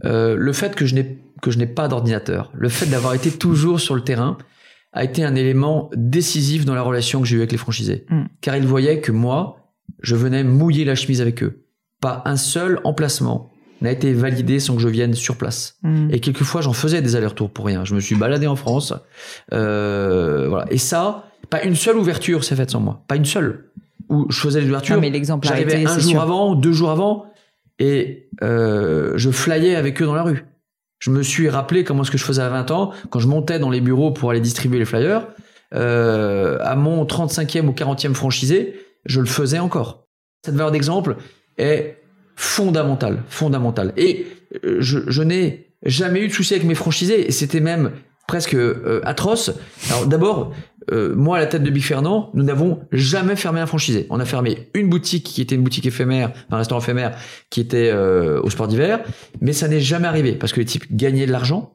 euh, 0.06 0.36
le 0.38 0.54
fait 0.54 0.76
que 0.76 0.86
je 0.86 0.96
n'ai 0.96 1.18
que 1.42 1.52
je 1.52 1.60
n'ai 1.60 1.68
pas 1.68 1.88
d'ordinateur, 1.88 2.52
le 2.56 2.68
fait 2.70 2.88
d'avoir 2.88 3.14
été 3.14 3.30
toujours 3.30 3.80
sur 3.80 3.94
le 3.94 4.02
terrain, 4.02 4.38
a 4.94 5.04
été 5.04 5.24
un 5.24 5.36
élément 5.36 5.90
décisif 5.96 6.66
dans 6.66 6.76
la 6.76 6.82
relation 6.82 7.22
que 7.22 7.28
j'ai 7.28 7.36
eue 7.36 7.40
avec 7.40 7.52
les 7.52 7.58
franchisés. 7.58 8.06
Mm. 8.10 8.24
Car 8.42 8.56
ils 8.58 8.66
voyaient 8.66 9.02
que 9.02 9.12
moi, 9.12 9.74
je 10.02 10.16
venais 10.16 10.44
mouiller 10.44 10.86
la 10.86 10.96
chemise 10.96 11.22
avec 11.22 11.44
eux. 11.44 11.66
Pas 12.02 12.22
un 12.26 12.38
seul 12.38 12.80
emplacement 12.84 13.52
n'a 13.82 13.92
été 13.92 14.14
validé 14.14 14.60
sans 14.60 14.76
que 14.76 14.82
je 14.82 14.88
vienne 14.88 15.14
sur 15.14 15.38
place. 15.38 15.78
hmm. 15.84 16.10
Et 16.12 16.20
quelquefois, 16.20 16.62
j'en 16.62 16.74
faisais 16.74 17.02
des 17.02 17.16
allers-retours 17.16 17.52
pour 17.52 17.66
rien. 17.66 17.86
Je 17.86 17.94
me 17.94 18.00
suis 18.00 18.16
baladé 18.16 18.48
en 18.48 18.56
France. 18.56 18.94
Euh, 19.54 20.48
voilà. 20.50 20.66
Et 20.72 20.78
ça, 20.78 21.26
pas 21.50 21.64
une 21.64 21.76
seule 21.76 21.98
ouverture 21.98 22.44
s'est 22.44 22.56
faite 22.56 22.72
sans 22.72 22.80
moi. 22.80 23.04
Pas 23.08 23.16
une 23.16 23.26
seule. 23.26 23.72
Où 24.10 24.26
je 24.30 24.40
faisais 24.40 24.62
les 24.62 24.68
ouvertures. 24.68 24.96
Non, 24.96 25.02
mais 25.02 25.12
J'arrivais 25.44 25.86
un 25.86 26.00
jour 26.00 26.12
sûr. 26.12 26.22
avant, 26.22 26.56
deux 26.56 26.72
jours 26.72 26.92
avant, 26.92 27.26
et 27.78 28.30
euh, 28.42 29.14
je 29.16 29.30
flyais 29.30 29.76
avec 29.76 30.02
eux 30.02 30.06
dans 30.06 30.16
la 30.16 30.24
rue. 30.24 30.46
Je 31.00 31.12
me 31.12 31.22
suis 31.22 31.50
rappelé 31.50 31.84
comment 31.84 32.04
est-ce 32.04 32.12
que 32.12 32.18
je 32.18 32.24
faisais 32.24 32.42
à 32.42 32.50
20 32.50 32.72
ans, 32.72 32.92
quand 33.10 33.20
je 33.20 33.28
montais 33.28 33.60
dans 33.60 33.70
les 33.70 33.82
bureaux 33.82 34.12
pour 34.12 34.32
aller 34.32 34.40
distribuer 34.40 34.80
les 34.80 34.86
flyers. 34.86 35.28
Euh, 35.74 36.58
à 36.62 36.76
mon 36.76 37.06
35e 37.06 37.68
ou 37.68 37.72
40e 37.72 38.14
franchisé, 38.14 38.80
je 39.06 39.20
le 39.20 39.28
faisais 39.28 39.60
encore. 39.60 40.08
Cette 40.44 40.56
valeur 40.56 40.72
d'exemple 40.72 41.18
est 41.58 41.98
fondamentale, 42.36 43.24
fondamentale. 43.28 43.94
Et 43.98 44.28
euh, 44.64 44.78
je, 44.80 45.00
je 45.08 45.24
n'ai 45.24 45.74
jamais 45.84 46.22
eu 46.22 46.28
de 46.28 46.34
souci 46.34 46.54
avec 46.54 46.66
mes 46.66 46.76
franchisés, 46.76 47.28
et 47.28 47.32
c'était 47.32 47.60
même 47.60 47.92
presque 48.28 48.56
euh, 48.56 49.02
atroce. 49.04 49.52
Alors 49.90 50.08
d'abord, 50.08 50.54
euh, 50.92 51.14
moi 51.16 51.38
à 51.38 51.40
la 51.40 51.46
tête 51.48 51.64
de 51.64 51.70
Big 51.70 51.84
Fernand, 51.84 52.32
nous 52.34 52.44
n'avons 52.44 52.80
jamais 52.92 53.36
fermé 53.36 53.60
un 53.60 53.66
franchisé. 53.66 54.08
On 54.10 54.20
a 54.20 54.26
fermé 54.26 54.70
une 54.74 54.90
boutique 54.90 55.24
qui 55.26 55.42
était 55.42 55.56
une 55.56 55.64
boutique 55.64 55.86
éphémère, 55.86 56.32
un 56.50 56.58
restaurant 56.58 56.82
éphémère 56.82 57.18
qui 57.50 57.62
était 57.62 57.90
euh, 57.94 58.42
au 58.42 58.50
sport 58.50 58.68
d'hiver, 58.68 59.00
mais 59.42 59.54
ça 59.54 59.68
n'est 59.68 59.80
jamais 59.82 60.08
arrivé 60.08 60.34
parce 60.34 60.54
que 60.54 60.60
les 60.60 60.66
types 60.66 60.86
gagnaient 60.92 61.26
de 61.26 61.32
l'argent 61.32 61.74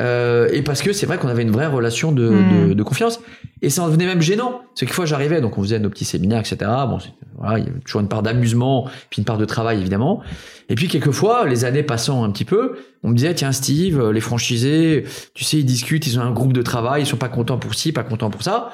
euh, 0.00 0.48
et 0.52 0.62
parce 0.62 0.82
que 0.82 0.92
c'est 0.92 1.06
vrai 1.06 1.18
qu'on 1.18 1.28
avait 1.28 1.42
une 1.42 1.50
vraie 1.50 1.66
relation 1.66 2.12
de, 2.12 2.30
Mm. 2.30 2.68
de, 2.68 2.74
de 2.74 2.82
confiance 2.82 3.20
et 3.62 3.70
ça 3.70 3.84
en 3.84 3.86
devenait 3.86 4.06
même 4.06 4.20
gênant. 4.20 4.50
Parce 4.50 4.74
que 4.74 4.80
quelquefois 4.80 5.06
j'arrivais, 5.06 5.40
donc 5.40 5.56
on 5.56 5.62
faisait 5.62 5.78
nos 5.78 5.88
petits 5.88 6.04
séminaires, 6.04 6.40
etc. 6.40 6.56
Bon, 6.88 6.98
voilà, 7.38 7.58
il 7.58 7.64
y 7.64 7.68
avait 7.68 7.80
toujours 7.80 8.00
une 8.00 8.08
part 8.08 8.22
d'amusement, 8.22 8.90
puis 9.08 9.20
une 9.20 9.24
part 9.24 9.38
de 9.38 9.44
travail 9.44 9.80
évidemment. 9.80 10.22
Et 10.68 10.74
puis 10.74 10.88
quelquefois, 10.88 11.46
les 11.46 11.64
années 11.64 11.84
passant 11.84 12.24
un 12.24 12.30
petit 12.30 12.44
peu, 12.44 12.76
on 13.04 13.10
me 13.10 13.14
disait 13.14 13.34
tiens 13.34 13.52
Steve, 13.52 14.00
euh, 14.00 14.12
les 14.12 14.20
franchisés, 14.20 15.04
tu 15.34 15.44
sais, 15.44 15.58
ils 15.58 15.64
discutent, 15.64 16.06
ils 16.06 16.18
ont 16.18 16.22
un 16.22 16.32
groupe 16.32 16.52
de 16.52 16.62
travail, 16.62 17.02
ils 17.02 17.06
sont 17.06 17.16
pas 17.16 17.28
contents 17.28 17.58
pour 17.58 17.74
ci, 17.74 17.92
pas 17.92 18.02
contents 18.02 18.30
pour 18.30 18.42
ça. 18.42 18.72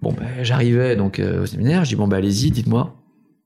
Bon, 0.00 0.12
ben, 0.12 0.26
j'arrivais 0.42 0.94
donc 0.94 1.18
euh, 1.18 1.42
au 1.42 1.46
séminaire, 1.46 1.84
je 1.84 1.90
dis 1.90 1.96
bon 1.96 2.06
ben 2.06 2.18
allez-y, 2.18 2.50
dites-moi, 2.50 2.94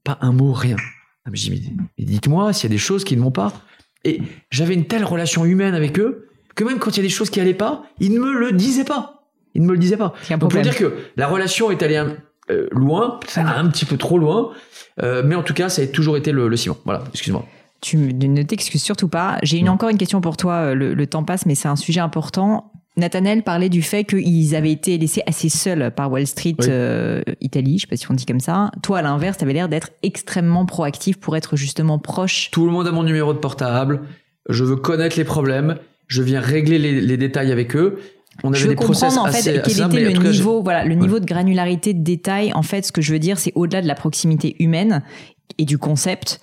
pas 0.05 0.19
un 0.21 0.33
mot, 0.33 0.53
rien. 0.53 0.77
Ah, 1.25 1.31
mais 1.31 1.37
je 1.37 1.51
dis 1.51 1.73
mais 1.99 2.05
dites-moi 2.05 2.53
s'il 2.53 2.69
y 2.71 2.73
a 2.73 2.75
des 2.75 2.79
choses 2.79 3.05
qui 3.05 3.17
ne 3.17 3.23
vont 3.23 3.31
pas. 3.31 3.53
Et 4.05 4.21
j'avais 4.51 4.75
une 4.75 4.87
telle 4.87 5.05
relation 5.05 5.45
humaine 5.45 5.75
avec 5.75 5.99
eux 5.99 6.29
que 6.55 6.65
même 6.65 6.79
quand 6.79 6.91
il 6.93 6.97
y 6.97 7.01
a 7.01 7.03
des 7.03 7.09
choses 7.09 7.31
qui 7.31 7.41
allaient 7.41 7.55
pas, 7.55 7.85
ils 8.01 8.13
ne 8.13 8.19
me 8.19 8.33
le 8.33 8.53
disaient 8.53 8.85
pas. 8.85 9.16
Ils 9.57 9.63
ne 9.63 9.67
me 9.67 9.73
le 9.73 9.79
disaient 9.79 9.97
pas. 9.97 10.13
Un 10.31 10.37
Donc 10.39 10.53
pour 10.53 10.61
dire 10.63 10.77
que 10.77 10.95
la 11.17 11.27
relation 11.27 11.71
est 11.71 11.83
allée 11.83 11.97
un, 11.97 12.15
euh, 12.51 12.69
loin, 12.71 13.19
un 13.37 13.67
petit 13.69 13.85
peu 13.85 13.97
trop 13.97 14.19
loin, 14.19 14.51
euh, 15.03 15.23
mais 15.25 15.35
en 15.35 15.43
tout 15.43 15.55
cas 15.55 15.69
ça 15.69 15.83
a 15.83 15.87
toujours 15.87 16.17
été 16.17 16.31
le, 16.31 16.47
le 16.49 16.57
ciment. 16.57 16.77
Voilà, 16.85 17.03
excuse-moi. 17.13 17.45
Tu 17.81 17.97
ne 17.97 18.43
t'excuses 18.43 18.83
surtout 18.83 19.09
pas. 19.09 19.39
J'ai 19.43 19.59
une, 19.59 19.69
encore 19.69 19.89
une 19.91 19.99
question 19.99 20.21
pour 20.21 20.37
toi. 20.37 20.53
euh, 20.55 20.75
Le, 20.75 20.95
le 20.95 21.07
temps 21.07 21.25
passe, 21.25 21.45
mais 21.47 21.55
c'est 21.55 21.69
un 21.69 21.77
sujet 21.77 22.01
important. 22.01 22.73
Nathanaël 22.97 23.43
parlait 23.43 23.69
du 23.69 23.83
fait 23.83 24.05
qu'ils 24.05 24.57
avaient 24.57 24.73
été 24.73 24.97
laissés 24.97 25.23
assez 25.27 25.51
seuls 25.51 25.91
par 25.95 26.11
Wall 26.11 26.27
Street 26.27 26.57
Oui. 26.59 26.67
euh, 26.71 27.21
Italie, 27.43 27.77
je 27.77 27.83
sais 27.83 27.87
pas 27.87 27.97
si 27.97 28.11
on 28.11 28.15
dit 28.15 28.25
comme 28.25 28.41
ça. 28.41 28.71
Toi, 28.83 28.99
à 29.01 29.03
l'inverse, 29.03 29.37
tu 29.37 29.45
avais 29.45 29.53
l'air 29.53 29.69
d'être 29.69 29.91
extrêmement 30.03 30.65
proactif 30.65 31.19
pour 31.21 31.37
être 31.37 31.57
justement 31.57 31.99
proche. 31.99 32.51
Tout 32.53 32.65
le 32.65 32.73
monde 32.73 32.87
a 32.87 32.93
mon 32.93 33.03
numéro 33.03 33.35
de 33.35 33.39
portable. 33.39 34.01
Je 34.49 34.65
veux 34.65 34.77
connaître 34.77 35.19
les 35.19 35.25
problèmes. 35.25 35.77
Je 36.07 36.23
viens 36.23 36.41
régler 36.41 36.79
les, 36.79 37.01
les 37.03 37.17
détails 37.19 37.53
avec 37.53 37.77
eux. 37.77 37.99
On 38.43 38.53
avait 38.53 38.59
Je 38.59 38.73
comprendre 38.73 39.23
en 39.23 39.27
fait 39.33 39.43
quel 39.43 39.87
était 39.87 40.01
le 40.01 40.31
niveau, 40.31 40.63
voilà, 40.63 40.85
le 40.85 40.95
niveau 40.95 41.21
de 41.21 41.25
granularité 41.25 41.95
de 41.95 42.03
détail. 42.03 42.53
En 42.55 42.63
fait, 42.63 42.85
ce 42.85 42.93
que 42.93 43.01
je 43.01 43.13
veux 43.13 43.19
dire, 43.19 43.39
c'est 43.39 43.53
au-delà 43.55 43.83
de 43.83 43.87
la 43.87 43.95
proximité 43.95 44.57
humaine 44.63 45.03
et 45.59 45.65
du 45.65 45.79
concept. 45.79 46.41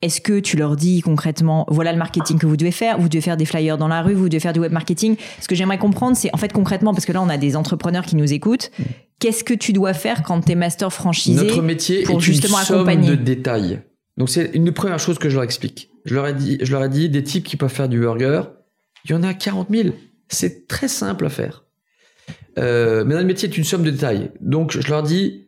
est-ce 0.00 0.20
que 0.20 0.38
tu 0.38 0.56
leur 0.56 0.76
dis 0.76 1.00
concrètement, 1.00 1.66
voilà 1.68 1.92
le 1.92 1.98
marketing 1.98 2.38
que 2.38 2.46
vous 2.46 2.56
devez 2.56 2.70
faire, 2.70 2.98
vous 2.98 3.08
devez 3.08 3.20
faire 3.20 3.36
des 3.36 3.44
flyers 3.44 3.78
dans 3.78 3.88
la 3.88 4.02
rue, 4.02 4.14
vous 4.14 4.28
devez 4.28 4.40
faire 4.40 4.52
du 4.52 4.60
web 4.60 4.72
marketing 4.72 5.16
Ce 5.40 5.48
que 5.48 5.54
j'aimerais 5.54 5.78
comprendre, 5.78 6.16
c'est 6.16 6.32
en 6.34 6.38
fait 6.38 6.52
concrètement, 6.52 6.92
parce 6.92 7.04
que 7.04 7.12
là 7.12 7.22
on 7.22 7.28
a 7.28 7.36
des 7.36 7.56
entrepreneurs 7.56 8.04
qui 8.04 8.16
nous 8.16 8.32
écoutent, 8.32 8.70
qu'est-ce 9.18 9.44
que 9.44 9.54
tu 9.54 9.72
dois 9.72 9.94
faire 9.94 10.22
quand 10.22 10.40
tu 10.42 10.52
es 10.52 10.54
master 10.54 10.92
franchisé 10.92 11.44
Notre 11.44 11.62
métier 11.62 12.02
pour 12.02 12.18
est 12.18 12.20
justement 12.20 12.58
une 12.58 12.64
somme 12.64 12.76
accompagner 12.76 13.10
de 13.10 13.16
détails. 13.16 13.80
Donc 14.16 14.28
c'est 14.28 14.50
une 14.54 14.64
des 14.64 14.72
premières 14.72 14.98
choses 14.98 15.18
que 15.18 15.28
je 15.28 15.34
leur 15.34 15.44
explique. 15.44 15.90
Je 16.04 16.14
leur 16.14 16.26
ai 16.26 16.34
dit, 16.34 16.58
je 16.60 16.72
leur 16.72 16.84
ai 16.84 16.88
dit 16.88 17.08
des 17.08 17.22
types 17.22 17.44
qui 17.44 17.56
peuvent 17.56 17.72
faire 17.72 17.88
du 17.88 18.00
burger, 18.00 18.42
il 19.04 19.12
y 19.12 19.14
en 19.14 19.22
a 19.22 19.34
40 19.34 19.68
000. 19.70 19.88
C'est 20.28 20.68
très 20.68 20.88
simple 20.88 21.26
à 21.26 21.30
faire. 21.30 21.64
Euh, 22.58 23.04
mais 23.04 23.14
notre 23.14 23.26
métier 23.26 23.48
est 23.48 23.56
une 23.56 23.64
somme 23.64 23.82
de 23.82 23.90
détails. 23.90 24.30
Donc 24.40 24.78
je 24.78 24.88
leur 24.88 25.02
dis, 25.02 25.46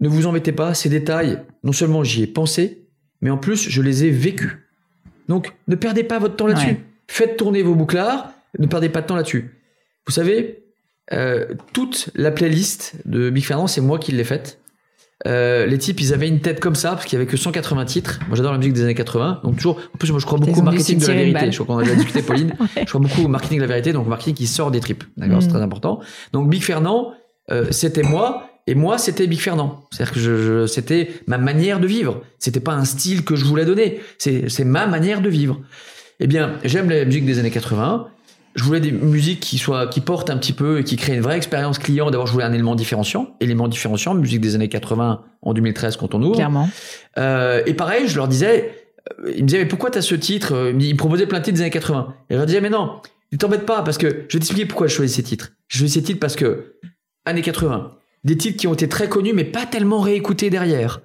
ne 0.00 0.08
vous 0.08 0.26
embêtez 0.26 0.52
pas, 0.52 0.74
ces 0.74 0.88
détails, 0.88 1.42
non 1.64 1.72
seulement 1.72 2.04
j'y 2.04 2.22
ai 2.22 2.26
pensé, 2.26 2.86
mais 3.20 3.30
en 3.30 3.38
plus 3.38 3.68
je 3.68 3.82
les 3.82 4.04
ai 4.04 4.10
vécus. 4.10 4.52
Donc 5.28 5.52
ne 5.66 5.74
perdez 5.74 6.04
pas 6.04 6.18
votre 6.18 6.36
temps 6.36 6.46
là-dessus. 6.46 6.66
Ouais. 6.66 6.84
Faites 7.08 7.36
tourner 7.36 7.62
vos 7.62 7.74
bouclards, 7.74 8.32
ne 8.58 8.66
perdez 8.66 8.88
pas 8.88 9.02
de 9.02 9.06
temps 9.06 9.16
là-dessus. 9.16 9.50
Vous 10.06 10.12
savez, 10.12 10.64
euh, 11.12 11.54
toute 11.72 12.10
la 12.14 12.30
playlist 12.30 12.96
de 13.04 13.30
Big 13.30 13.44
Fernand, 13.44 13.66
c'est 13.66 13.80
moi 13.80 13.98
qui 13.98 14.12
l'ai 14.12 14.24
faite. 14.24 14.60
Euh, 15.26 15.66
les 15.66 15.78
types, 15.78 16.00
ils 16.00 16.14
avaient 16.14 16.28
une 16.28 16.40
tête 16.40 16.60
comme 16.60 16.76
ça 16.76 16.90
parce 16.90 17.04
qu'il 17.04 17.18
y 17.18 17.20
avait 17.20 17.26
que 17.30 17.36
180 17.36 17.84
titres. 17.86 18.20
Moi, 18.28 18.36
j'adore 18.36 18.52
la 18.52 18.58
musique 18.58 18.74
des 18.74 18.82
années 18.82 18.94
80. 18.94 19.40
Donc 19.42 19.56
toujours, 19.56 19.78
en 19.92 19.98
plus, 19.98 20.10
moi, 20.10 20.20
je 20.20 20.26
crois 20.26 20.38
beaucoup 20.38 20.60
au 20.60 20.62
marketing 20.62 20.98
de 21.00 21.06
la 21.06 21.14
vérité. 21.14 21.50
Je 21.52 21.62
crois 21.62 21.74
qu'on 21.74 21.80
a 21.80 21.84
déjà 21.84 21.96
discuté, 21.96 22.22
Pauline. 22.22 22.54
Ouais. 22.60 22.66
Je 22.82 22.84
crois 22.84 23.00
beaucoup 23.00 23.22
au 23.22 23.28
marketing 23.28 23.58
de 23.58 23.62
la 23.62 23.68
vérité, 23.68 23.92
donc 23.92 24.06
marketing 24.06 24.34
qui 24.34 24.46
sort 24.46 24.70
des 24.70 24.80
tripes. 24.80 25.04
D'accord, 25.16 25.42
c'est 25.42 25.48
Mm. 25.48 25.52
très 25.52 25.62
important. 25.62 26.00
Donc 26.32 26.48
Big 26.48 26.62
Fernand, 26.62 27.12
euh, 27.50 27.66
c'était 27.70 28.02
moi. 28.02 28.44
Et 28.68 28.74
moi, 28.74 28.98
c'était 28.98 29.26
Big 29.26 29.40
Fernand. 29.40 29.84
C'est-à-dire 29.90 30.14
que 30.14 30.20
je, 30.20 30.36
je- 30.36 30.66
c'était 30.66 31.10
ma 31.26 31.38
manière 31.38 31.80
de 31.80 31.86
vivre. 31.86 32.20
C'était 32.38 32.60
pas 32.60 32.74
un 32.74 32.84
style 32.84 33.24
que 33.24 33.34
je 33.34 33.44
voulais 33.46 33.64
donner. 33.64 34.00
C'est, 34.18 34.48
c'est 34.50 34.64
ma 34.64 34.86
manière 34.86 35.20
de 35.22 35.28
vivre. 35.30 35.60
Eh 36.20 36.26
bien, 36.26 36.54
j'aime 36.64 36.90
la 36.90 37.04
musique 37.06 37.24
des 37.24 37.38
années 37.38 37.50
80. 37.50 38.08
Je 38.54 38.64
voulais 38.64 38.80
des 38.80 38.90
musiques 38.92 39.40
qui 39.40 39.58
soient, 39.58 39.86
qui 39.86 40.00
portent 40.00 40.30
un 40.30 40.36
petit 40.36 40.52
peu 40.52 40.80
et 40.80 40.84
qui 40.84 40.96
créent 40.96 41.14
une 41.14 41.20
vraie 41.20 41.36
expérience 41.36 41.78
client. 41.78 42.10
D'abord, 42.10 42.26
je 42.26 42.32
voulais 42.32 42.44
un 42.44 42.52
élément 42.52 42.74
différenciant. 42.74 43.36
Élément 43.40 43.68
différenciant, 43.68 44.14
musique 44.14 44.40
des 44.40 44.54
années 44.54 44.68
80 44.68 45.22
en 45.42 45.54
2013 45.54 45.96
quand 45.96 46.14
on 46.14 46.22
ouvre. 46.22 46.34
Clairement. 46.34 46.68
Euh, 47.18 47.62
et 47.66 47.74
pareil, 47.74 48.08
je 48.08 48.16
leur 48.16 48.26
disais, 48.28 48.72
euh, 49.24 49.32
ils 49.36 49.42
me 49.42 49.48
disaient, 49.48 49.58
mais 49.60 49.68
pourquoi 49.68 49.90
t'as 49.90 50.02
ce 50.02 50.14
titre 50.14 50.54
Euh, 50.54 50.72
Ils 50.78 50.92
me 50.94 50.98
proposaient 50.98 51.26
plein 51.26 51.38
de 51.38 51.44
titres 51.44 51.56
des 51.56 51.62
années 51.62 51.70
80. 51.70 52.14
Et 52.30 52.34
je 52.34 52.36
leur 52.38 52.46
disais, 52.46 52.60
mais 52.60 52.70
non, 52.70 53.00
ne 53.32 53.36
t'embête 53.36 53.64
pas, 53.66 53.82
parce 53.82 53.98
que 53.98 54.08
je 54.08 54.12
vais 54.14 54.40
t'expliquer 54.40 54.66
pourquoi 54.66 54.86
je 54.88 54.94
choisis 54.94 55.14
ces 55.16 55.22
titres. 55.22 55.50
Je 55.68 55.78
choisis 55.78 55.94
ces 55.94 56.02
titres 56.02 56.20
parce 56.20 56.34
que, 56.36 56.74
années 57.26 57.42
80, 57.42 57.92
des 58.24 58.36
titres 58.36 58.56
qui 58.58 58.66
ont 58.66 58.74
été 58.74 58.88
très 58.88 59.08
connus, 59.08 59.34
mais 59.34 59.44
pas 59.44 59.66
tellement 59.66 60.00
réécoutés 60.00 60.50
derrière. 60.50 61.00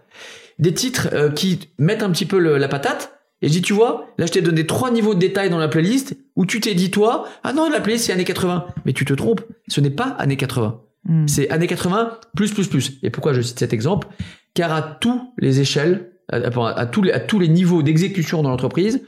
Des 0.60 0.74
titres 0.74 1.10
euh, 1.14 1.30
qui 1.30 1.60
mettent 1.78 2.04
un 2.04 2.10
petit 2.12 2.26
peu 2.26 2.40
le- 2.40 2.58
la 2.58 2.68
patate. 2.68 3.14
Et 3.44 3.48
je 3.50 3.52
dis, 3.52 3.62
tu 3.62 3.74
vois, 3.74 4.08
là, 4.18 4.26
je 4.26 4.32
t'ai 4.32 4.42
donné 4.42 4.66
trois 4.66 4.90
niveaux 4.90 5.14
de 5.14 5.20
détail 5.20 5.50
dans 5.50 5.58
la 5.60 5.68
playlist 5.68 6.16
où 6.38 6.46
tu 6.46 6.62
t'es 6.62 6.74
dit, 6.74 6.90
toi, 6.90 7.28
ah 7.44 7.52
non, 7.52 7.70
la 7.70 7.82
playlist, 7.82 8.06
c'est 8.06 8.14
années 8.14 8.24
80. 8.24 8.66
Mais 8.86 8.94
tu 8.94 9.04
te 9.04 9.14
trompes. 9.14 9.42
Ce 9.68 9.82
n'est 9.82 9.90
pas 9.92 10.06
années 10.18 10.38
80. 10.38 10.80
Hmm. 11.06 11.28
C'est 11.28 11.50
années 11.50 11.68
80 11.68 12.18
plus 12.36 12.54
plus 12.54 12.68
plus. 12.68 12.94
Et 13.04 13.10
pourquoi 13.10 13.34
je 13.34 13.42
cite 13.42 13.60
cet 13.60 13.74
exemple? 13.74 14.08
Car 14.54 14.72
à 14.72 14.82
tous 14.82 15.34
les 15.38 15.60
échelles, 15.60 16.12
à, 16.32 16.38
à- 16.38 16.80
à 16.80 16.86
tous 16.86 17.02
les, 17.02 17.12
à 17.12 17.20
tous 17.20 17.38
les 17.38 17.50
niveaux 17.50 17.84
d'exécution 17.84 18.42
dans 18.42 18.50
l'entreprise, 18.50 19.04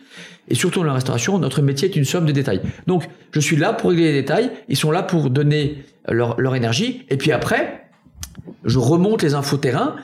et 0.49 0.55
surtout 0.55 0.81
dans 0.81 0.85
la 0.85 0.93
restauration, 0.93 1.39
notre 1.39 1.61
métier 1.61 1.89
est 1.89 1.95
une 1.95 2.03
somme 2.03 2.25
de 2.25 2.33
détails. 2.33 2.61
Donc, 2.87 3.07
je 3.31 3.39
suis 3.39 3.55
là 3.55 3.71
pour 3.71 3.91
régler 3.91 4.11
les 4.11 4.21
détails. 4.21 4.51
Ils 4.67 4.75
sont 4.77 4.91
là 4.91 5.01
pour 5.01 5.29
donner 5.29 5.85
leur, 6.09 6.39
leur 6.39 6.55
énergie. 6.55 7.03
Et 7.09 7.15
puis 7.17 7.31
après, 7.31 7.87
je 8.65 8.77
remonte 8.77 9.23
les 9.23 9.33
infos 9.33 9.57
terrain 9.57 9.95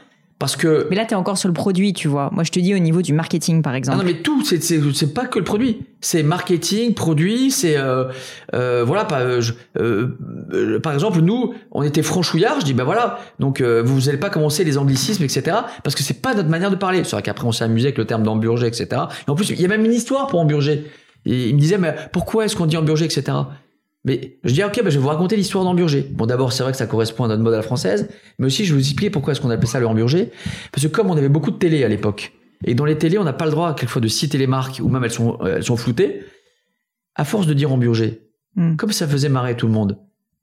parce 0.42 0.56
que 0.58 0.88
Mais 0.90 0.96
là, 0.98 1.06
tu 1.06 1.14
es 1.14 1.16
encore 1.16 1.38
sur 1.38 1.48
le 1.48 1.54
produit, 1.54 1.94
tu 1.94 2.08
vois. 2.10 2.30
Moi, 2.34 2.44
je 2.44 2.52
te 2.52 2.60
dis 2.60 2.74
au 2.76 2.80
niveau 2.80 3.02
du 3.02 3.14
marketing, 3.14 3.62
par 3.62 3.74
ah 3.74 3.78
exemple. 3.78 3.98
non 4.00 4.04
mais 4.04 4.16
tout, 4.22 4.44
c'est 4.44 4.62
c'est 4.62 4.82
c'est 4.94 5.14
pas 5.14 5.26
que 5.28 5.40
le 5.40 5.46
produit, 5.46 5.84
c'est 6.02 6.24
marketing, 6.24 6.94
produit, 6.96 7.52
c'est 7.52 7.78
euh, 7.78 8.06
euh, 8.56 8.84
voilà 8.84 9.06
pas. 9.06 9.22
euh, 9.22 9.40
je- 9.40 9.54
euh, 9.80 10.18
euh, 10.54 10.80
par 10.80 10.94
exemple, 10.94 11.22
nous, 11.22 11.54
on 11.72 11.84
était 11.84 12.02
franchouillards. 12.04 12.60
Je 12.60 12.66
dis 12.66 12.74
ben 12.74 12.84
voilà, 12.84 13.20
donc 13.40 13.62
euh, 13.62 13.82
vous 13.86 14.10
allez 14.10 14.18
pas 14.18 14.30
commencer 14.32 14.64
les 14.64 14.78
anglicismes, 14.78 15.24
etc. 15.24 15.58
Parce 15.84 15.96
que 15.96 16.02
c'est 16.04 16.22
pas 16.22 16.34
notre 16.34 16.50
manière 16.50 16.72
de 16.72 16.76
parler. 16.76 17.04
C'est 17.04 17.12
vrai 17.12 17.22
qu'après 17.22 17.46
on 17.46 17.52
s'est 17.52 17.64
amusé 17.64 17.88
avec 17.90 17.98
le 18.00 18.06
terme 18.06 18.24
d'emburger, 18.24 18.66
etc. 18.68 18.88
Et 19.28 19.30
en 19.32 19.36
plus, 19.36 19.52
il 19.52 19.62
y 19.62 19.66
a 19.66 19.68
même 19.68 19.86
une 19.86 19.94
histoire 19.94 20.26
pour 20.28 20.40
emburger. 20.40 20.86
Et 21.28 21.50
il 21.50 21.56
me 21.56 21.60
disait 21.60 21.78
mais 21.78 21.94
pourquoi 22.12 22.46
est-ce 22.46 22.56
qu'on 22.56 22.66
dit 22.66 22.78
emburger, 22.78 23.06
etc. 23.06 23.38
Mais 24.04 24.38
je 24.44 24.54
dis 24.54 24.64
ok, 24.64 24.82
ben 24.84 24.90
je 24.90 24.98
vais 24.98 25.02
vous 25.02 25.08
raconter 25.10 25.36
l'histoire 25.36 25.64
d'emburger. 25.64 26.08
Bon 26.12 26.26
d'abord 26.26 26.54
c'est 26.54 26.64
vrai 26.64 26.72
que 26.72 26.78
ça 26.78 26.88
correspond 26.88 27.26
à 27.26 27.28
notre 27.28 27.44
mode 27.44 27.54
à 27.54 27.58
la 27.58 27.64
française, 27.64 28.10
mais 28.40 28.48
aussi 28.48 28.66
je 28.66 28.74
vais 28.74 28.80
vous 28.80 28.86
expliquer 28.86 29.10
pourquoi 29.12 29.34
est-ce 29.34 29.42
qu'on 29.42 29.50
appelait 29.52 29.68
ça 29.68 29.80
le 29.80 29.88
hamburger. 29.88 30.28
Parce 30.72 30.88
que 30.88 30.92
comme 30.92 31.10
on 31.12 31.18
avait 31.18 31.30
beaucoup 31.30 31.52
de 31.52 31.58
télé 31.58 31.84
à 31.84 31.88
l'époque, 31.88 32.34
et 32.66 32.76
dans 32.76 32.86
les 32.86 32.98
télés, 32.98 33.18
on 33.18 33.24
n'a 33.24 33.34
pas 33.34 33.46
le 33.46 33.52
droit, 33.52 33.74
quelquefois, 33.76 34.02
de 34.02 34.08
citer 34.08 34.38
les 34.38 34.48
marques, 34.48 34.80
ou 34.84 34.90
même 34.90 35.04
elles 35.04 35.12
sont, 35.12 35.38
euh, 35.42 35.58
elles 35.58 35.64
sont 35.64 35.78
floutées. 35.78 36.22
À 37.16 37.26
force 37.26 37.48
de 37.48 37.54
dire 37.54 37.72
hamburger, 37.72 38.20
Hmm. 38.56 38.76
comme 38.76 38.92
ça 38.92 39.08
faisait 39.08 39.30
marrer 39.30 39.56
tout 39.56 39.66
le 39.66 39.72
monde, 39.72 39.98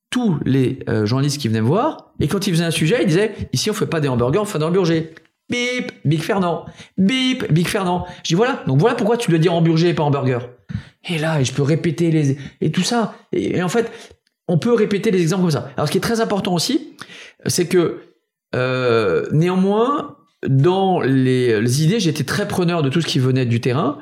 tous 0.08 0.38
les 0.46 0.78
euh, 0.88 1.04
journalistes 1.04 1.38
qui 1.38 1.48
venaient 1.48 1.60
me 1.60 1.66
voir, 1.66 2.14
et 2.20 2.26
quand 2.26 2.46
ils 2.46 2.54
faisaient 2.54 2.64
un 2.64 2.70
sujet, 2.70 3.00
ils 3.02 3.06
disaient 3.06 3.34
Ici, 3.52 3.70
on 3.70 3.74
fait 3.74 3.86
pas 3.86 4.00
des 4.00 4.08
hamburgers, 4.08 4.38
on 4.38 4.44
fait 4.46 4.58
des 4.58 4.64
hamburgers. 4.64 5.12
Bip, 5.50 5.92
Big 6.06 6.22
Fernand. 6.22 6.64
Bip, 6.96 7.52
Big 7.52 7.66
Fernand. 7.68 8.06
Je 8.22 8.28
dis 8.28 8.34
Voilà, 8.34 8.62
donc 8.66 8.78
voilà 8.78 8.94
pourquoi 8.94 9.18
tu 9.18 9.30
dois 9.30 9.38
dire 9.38 9.52
hamburger 9.52 9.90
et 9.90 9.94
pas 9.94 10.04
hamburger. 10.04 10.48
Et 11.10 11.18
là, 11.18 11.40
et 11.40 11.44
je 11.44 11.52
peux 11.52 11.62
répéter 11.62 12.10
les. 12.10 12.36
et 12.60 12.70
tout 12.70 12.82
ça. 12.82 13.14
Et, 13.32 13.56
et 13.56 13.62
en 13.62 13.68
fait, 13.68 13.90
on 14.48 14.58
peut 14.58 14.72
répéter 14.72 15.10
les 15.10 15.20
exemples 15.20 15.42
comme 15.42 15.50
ça. 15.50 15.70
Alors, 15.76 15.86
ce 15.86 15.92
qui 15.92 15.98
est 15.98 16.02
très 16.02 16.20
important 16.20 16.54
aussi, 16.54 16.94
c'est 17.46 17.66
que 17.66 18.00
euh, 18.54 19.26
néanmoins, 19.32 20.16
dans 20.46 21.00
les, 21.00 21.60
les 21.60 21.84
idées, 21.84 22.00
j'étais 22.00 22.24
très 22.24 22.48
preneur 22.48 22.82
de 22.82 22.88
tout 22.88 23.00
ce 23.00 23.06
qui 23.06 23.18
venait 23.18 23.46
du 23.46 23.60
terrain 23.60 23.98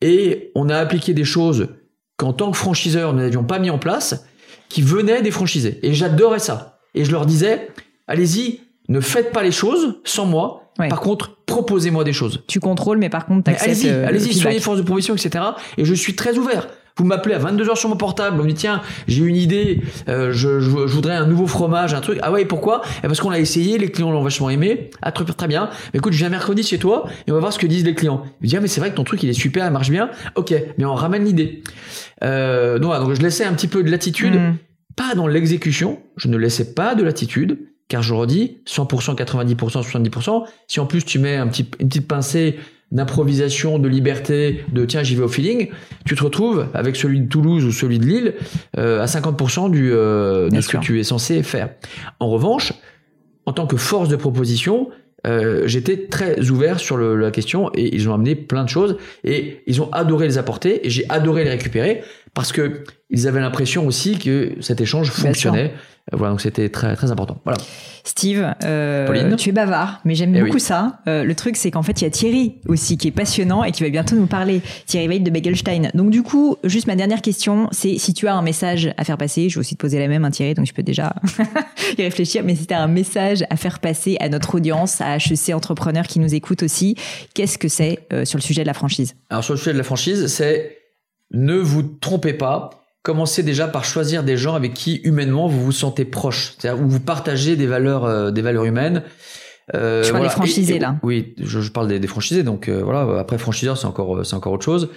et 0.00 0.50
on 0.54 0.68
a 0.68 0.76
appliqué 0.76 1.12
des 1.12 1.24
choses 1.24 1.68
qu'en 2.16 2.32
tant 2.32 2.50
que 2.50 2.56
franchiseur, 2.56 3.12
nous 3.12 3.20
n'avions 3.20 3.44
pas 3.44 3.58
mis 3.58 3.70
en 3.70 3.78
place, 3.78 4.26
qui 4.68 4.82
venaient 4.82 5.22
des 5.22 5.30
franchisés. 5.30 5.78
Et 5.82 5.94
j'adorais 5.94 6.38
ça. 6.38 6.78
Et 6.94 7.04
je 7.04 7.12
leur 7.12 7.26
disais, 7.26 7.68
allez-y, 8.06 8.60
ne 8.88 9.00
faites 9.00 9.32
pas 9.32 9.42
les 9.42 9.52
choses 9.52 10.00
sans 10.04 10.26
moi. 10.26 10.72
Ouais. 10.78 10.88
Par 10.88 11.00
contre, 11.00 11.38
proposez-moi 11.62 12.04
des 12.04 12.12
choses. 12.12 12.42
Tu 12.46 12.60
contrôles, 12.60 12.98
mais 12.98 13.08
par 13.10 13.26
contre. 13.26 13.50
Allez-y, 13.60 13.88
euh, 13.88 14.02
le 14.02 14.08
allez-y, 14.08 14.34
soyez 14.34 14.60
force 14.60 14.78
de 14.78 14.82
proposition, 14.82 15.14
etc. 15.14 15.44
Et 15.78 15.84
je 15.84 15.94
suis 15.94 16.14
très 16.16 16.36
ouvert. 16.38 16.66
Vous 16.96 17.04
m'appelez 17.06 17.34
à 17.34 17.38
22h 17.38 17.76
sur 17.76 17.88
mon 17.88 17.96
portable, 17.96 18.38
on 18.40 18.42
me 18.44 18.48
dit 18.48 18.54
tiens, 18.54 18.82
j'ai 19.08 19.22
une 19.24 19.36
idée, 19.36 19.80
euh, 20.08 20.32
je, 20.32 20.60
je- 20.60 20.68
je 20.86 20.92
voudrais 20.94 21.14
un 21.14 21.24
nouveau 21.26 21.46
fromage, 21.46 21.94
un 21.94 22.00
truc. 22.00 22.18
Ah 22.20 22.30
ouais, 22.30 22.44
pourquoi? 22.44 22.82
Eh 23.02 23.06
Parce 23.06 23.20
qu'on 23.20 23.30
l'a 23.30 23.38
essayé, 23.38 23.78
les 23.78 23.90
clients 23.90 24.10
l'ont 24.10 24.22
vachement 24.22 24.50
aimé. 24.50 24.90
Ah 25.00 25.10
très, 25.12 25.24
très 25.24 25.48
bien. 25.48 25.70
Mais 25.94 25.98
écoute, 25.98 26.12
je 26.12 26.18
viens 26.18 26.28
mercredi 26.28 26.62
chez 26.62 26.78
toi 26.78 27.04
et 27.26 27.30
on 27.30 27.34
va 27.34 27.40
voir 27.40 27.52
ce 27.54 27.58
que 27.58 27.66
disent 27.66 27.84
les 27.84 27.94
clients. 27.94 28.24
Je 28.40 28.44
me 28.44 28.48
dis 28.50 28.56
ah 28.56 28.60
mais 28.60 28.68
c'est 28.68 28.80
vrai 28.80 28.90
que 28.90 28.96
ton 28.96 29.04
truc 29.04 29.22
il 29.22 29.30
est 29.30 29.34
super, 29.34 29.64
il 29.66 29.72
marche 29.72 29.90
bien. 29.90 30.10
Ok, 30.34 30.52
mais 30.76 30.84
on 30.84 30.94
ramène 30.94 31.24
l'idée. 31.24 31.62
Euh, 32.22 32.78
donc, 32.78 32.86
voilà, 32.90 33.04
donc 33.04 33.14
je 33.14 33.22
laissais 33.22 33.44
un 33.44 33.52
petit 33.54 33.68
peu 33.68 33.82
de 33.82 33.90
latitude 33.90 34.34
Hmm. 34.34 34.54
pas 34.96 35.14
dans 35.14 35.26
l'exécution, 35.26 36.00
je 36.16 36.28
ne 36.28 36.36
laissais 36.36 36.74
pas 36.74 36.94
de 36.94 37.02
latitude, 37.02 37.58
car 37.90 38.02
je 38.02 38.14
redis, 38.14 38.56
100%, 38.66 39.14
90%, 39.16 39.82
70%, 39.82 40.44
si 40.68 40.80
en 40.80 40.86
plus 40.86 41.04
tu 41.04 41.18
mets 41.18 41.36
un 41.36 41.48
petit, 41.48 41.66
une 41.80 41.88
petite 41.88 42.08
pincée 42.08 42.56
d'improvisation, 42.92 43.78
de 43.78 43.88
liberté, 43.88 44.64
de 44.72 44.84
tiens 44.84 45.02
j'y 45.02 45.14
vais 45.16 45.22
au 45.22 45.28
feeling, 45.28 45.68
tu 46.06 46.14
te 46.14 46.22
retrouves 46.24 46.66
avec 46.74 46.96
celui 46.96 47.20
de 47.20 47.28
Toulouse 47.28 47.64
ou 47.64 47.72
celui 47.72 47.98
de 47.98 48.06
Lille 48.06 48.34
euh, 48.78 49.00
à 49.02 49.06
50% 49.06 49.70
du, 49.70 49.90
euh, 49.92 50.48
de 50.48 50.60
ce 50.60 50.68
que 50.68 50.78
tu 50.78 50.98
es 50.98 51.04
censé 51.04 51.42
faire. 51.42 51.70
En 52.18 52.28
revanche, 52.30 52.72
en 53.46 53.52
tant 53.52 53.66
que 53.66 53.76
force 53.76 54.08
de 54.08 54.16
proposition, 54.16 54.88
euh, 55.26 55.64
j'étais 55.66 56.06
très 56.06 56.50
ouvert 56.50 56.80
sur 56.80 56.96
le- 56.96 57.14
la 57.16 57.30
question 57.30 57.70
et 57.74 57.94
ils 57.94 58.08
ont 58.08 58.14
amené 58.14 58.34
plein 58.34 58.64
de 58.64 58.68
choses 58.70 58.96
et 59.22 59.62
ils 59.66 59.80
ont 59.82 59.90
adoré 59.92 60.26
les 60.26 60.38
apporter 60.38 60.86
et 60.86 60.90
j'ai 60.90 61.04
adoré 61.10 61.44
les 61.44 61.50
récupérer 61.50 62.02
parce 62.34 62.52
que 62.52 62.84
ils 63.10 63.26
avaient 63.26 63.40
l'impression 63.40 63.86
aussi 63.86 64.18
que 64.18 64.54
cet 64.60 64.80
échange 64.80 65.10
fonctionnait. 65.10 65.72
Euh, 66.12 66.16
Voilà, 66.16 66.30
donc 66.30 66.40
c'était 66.40 66.68
très 66.68 66.94
très 66.96 67.10
important. 67.10 67.40
Voilà. 67.44 67.58
Steve, 68.04 68.54
euh, 68.64 69.36
tu 69.36 69.50
es 69.50 69.52
bavard, 69.52 70.00
mais 70.04 70.14
j'aime 70.14 70.34
Eh 70.34 70.40
beaucoup 70.40 70.54
oui. 70.54 70.60
ça. 70.60 71.00
Euh, 71.06 71.22
le 71.24 71.34
truc, 71.34 71.56
c'est 71.56 71.70
qu'en 71.70 71.82
fait, 71.82 72.00
il 72.00 72.04
y 72.04 72.06
a 72.06 72.10
Thierry 72.10 72.54
aussi 72.66 72.96
qui 72.96 73.08
est 73.08 73.12
passionnant 73.12 73.62
et 73.62 73.72
qui 73.72 73.82
va 73.82 73.90
bientôt 73.90 74.16
nous 74.16 74.26
parler. 74.26 74.62
Thierry 74.86 75.06
Veil 75.08 75.20
de 75.20 75.30
Begelstein. 75.30 75.90
Donc, 75.94 76.10
du 76.10 76.22
coup, 76.22 76.56
juste 76.64 76.86
ma 76.86 76.96
dernière 76.96 77.20
question, 77.20 77.68
c'est 77.72 77.98
si 77.98 78.14
tu 78.14 78.26
as 78.28 78.34
un 78.34 78.42
message 78.42 78.92
à 78.96 79.04
faire 79.04 79.18
passer, 79.18 79.48
je 79.48 79.56
vais 79.56 79.60
aussi 79.60 79.76
te 79.76 79.80
poser 79.80 79.98
la 79.98 80.08
même, 80.08 80.24
hein, 80.24 80.30
Thierry, 80.30 80.54
donc 80.54 80.66
je 80.66 80.72
peux 80.72 80.82
déjà 80.82 81.14
y 81.98 82.02
réfléchir, 82.02 82.42
mais 82.44 82.56
si 82.56 82.66
tu 82.66 82.74
as 82.74 82.80
un 82.80 82.88
message 82.88 83.44
à 83.50 83.56
faire 83.56 83.78
passer 83.80 84.16
à 84.20 84.28
notre 84.28 84.54
audience, 84.54 85.00
à 85.00 85.16
HEC 85.16 85.54
Entrepreneurs 85.54 86.06
qui 86.06 86.18
nous 86.20 86.34
écoutent 86.34 86.62
aussi, 86.62 86.96
qu'est-ce 87.34 87.58
que 87.58 87.68
c'est 87.68 87.98
euh, 88.12 88.24
sur 88.24 88.38
le 88.38 88.42
sujet 88.42 88.62
de 88.62 88.66
la 88.68 88.74
franchise? 88.74 89.14
Alors 89.28 89.44
sur 89.44 89.54
le 89.54 89.58
sujet 89.58 89.72
de 89.72 89.78
la 89.78 89.84
franchise, 89.84 90.26
c'est 90.28 90.78
ne 91.32 91.56
vous 91.56 91.82
trompez 91.82 92.32
pas. 92.32 92.70
Commencez 93.02 93.42
déjà 93.42 93.66
par 93.66 93.84
choisir 93.84 94.22
des 94.24 94.36
gens 94.36 94.54
avec 94.54 94.74
qui 94.74 94.96
humainement 95.04 95.48
vous 95.48 95.64
vous 95.64 95.72
sentez 95.72 96.04
proche, 96.04 96.54
c'est-à-dire 96.58 96.82
où 96.84 96.88
vous 96.88 97.00
partagez 97.00 97.56
des 97.56 97.66
valeurs, 97.66 98.04
euh, 98.04 98.30
des 98.30 98.42
valeurs 98.42 98.64
humaines. 98.64 99.02
Euh, 99.74 100.02
Tu 100.04 100.10
parles 100.12 100.24
des 100.24 100.28
franchisés, 100.30 100.72
Et- 100.74 100.76
et- 100.76 100.80
là. 100.80 100.96
Oui, 101.02 101.34
je, 101.40 101.60
je 101.60 101.70
parle 101.70 101.88
des, 101.88 101.98
des 102.00 102.06
franchisés. 102.08 102.42
Donc 102.42 102.68
euh, 102.68 102.82
voilà. 102.82 103.18
Après 103.20 103.38
franchiseur, 103.38 103.78
c'est 103.78 103.86
encore, 103.86 104.18
euh, 104.18 104.24
c'est 104.24 104.34
encore 104.34 104.52
autre 104.52 104.64
chose. 104.64 104.90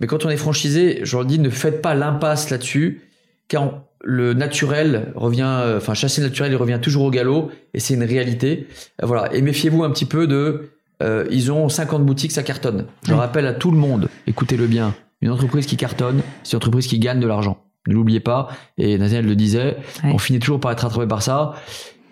Mais 0.00 0.06
quand 0.06 0.24
on 0.24 0.30
est 0.30 0.36
franchisé, 0.36 1.00
je 1.02 1.16
leur 1.16 1.26
dis 1.26 1.38
ne 1.38 1.50
faites 1.50 1.82
pas 1.82 1.94
l'impasse 1.94 2.48
là-dessus, 2.50 3.02
car 3.48 3.62
on- 3.64 3.74
le 4.02 4.32
naturel 4.32 5.12
revient, 5.14 5.42
euh, 5.46 5.76
enfin 5.76 5.92
chasser 5.92 6.22
le 6.22 6.28
naturel, 6.28 6.52
il 6.52 6.56
revient 6.56 6.78
toujours 6.80 7.04
au 7.04 7.10
galop, 7.10 7.50
et 7.74 7.80
c'est 7.80 7.92
une 7.92 8.04
réalité. 8.04 8.66
Euh, 9.02 9.06
voilà. 9.06 9.34
Et 9.34 9.42
méfiez-vous 9.42 9.84
un 9.84 9.90
petit 9.90 10.06
peu 10.06 10.26
de 10.26 10.70
euh, 11.02 11.26
ils 11.30 11.50
ont 11.52 11.68
50 11.68 12.06
boutiques, 12.06 12.32
ça 12.32 12.42
cartonne. 12.42 12.86
Je 13.06 13.12
rappelle 13.12 13.46
à 13.46 13.52
tout 13.52 13.70
le 13.70 13.76
monde, 13.76 14.08
écoutez-le 14.26 14.66
bien, 14.66 14.94
une 15.20 15.30
entreprise 15.30 15.66
qui 15.66 15.76
cartonne, 15.76 16.22
c'est 16.42 16.52
une 16.52 16.56
entreprise 16.58 16.86
qui 16.86 16.98
gagne 16.98 17.20
de 17.20 17.26
l'argent. 17.26 17.58
Ne 17.86 17.94
l'oubliez 17.94 18.20
pas, 18.20 18.48
et 18.76 18.98
Nathaniel 18.98 19.26
le 19.26 19.36
disait, 19.36 19.76
on 20.04 20.18
finit 20.18 20.38
toujours 20.38 20.60
par 20.60 20.72
être 20.72 20.84
attrapé 20.84 21.06
par 21.06 21.22
ça. 21.22 21.54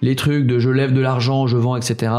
Les 0.00 0.16
trucs 0.16 0.46
de 0.46 0.58
je 0.58 0.70
lève 0.70 0.92
de 0.92 1.00
l'argent, 1.00 1.46
je 1.46 1.56
vends, 1.56 1.76
etc. 1.76 2.12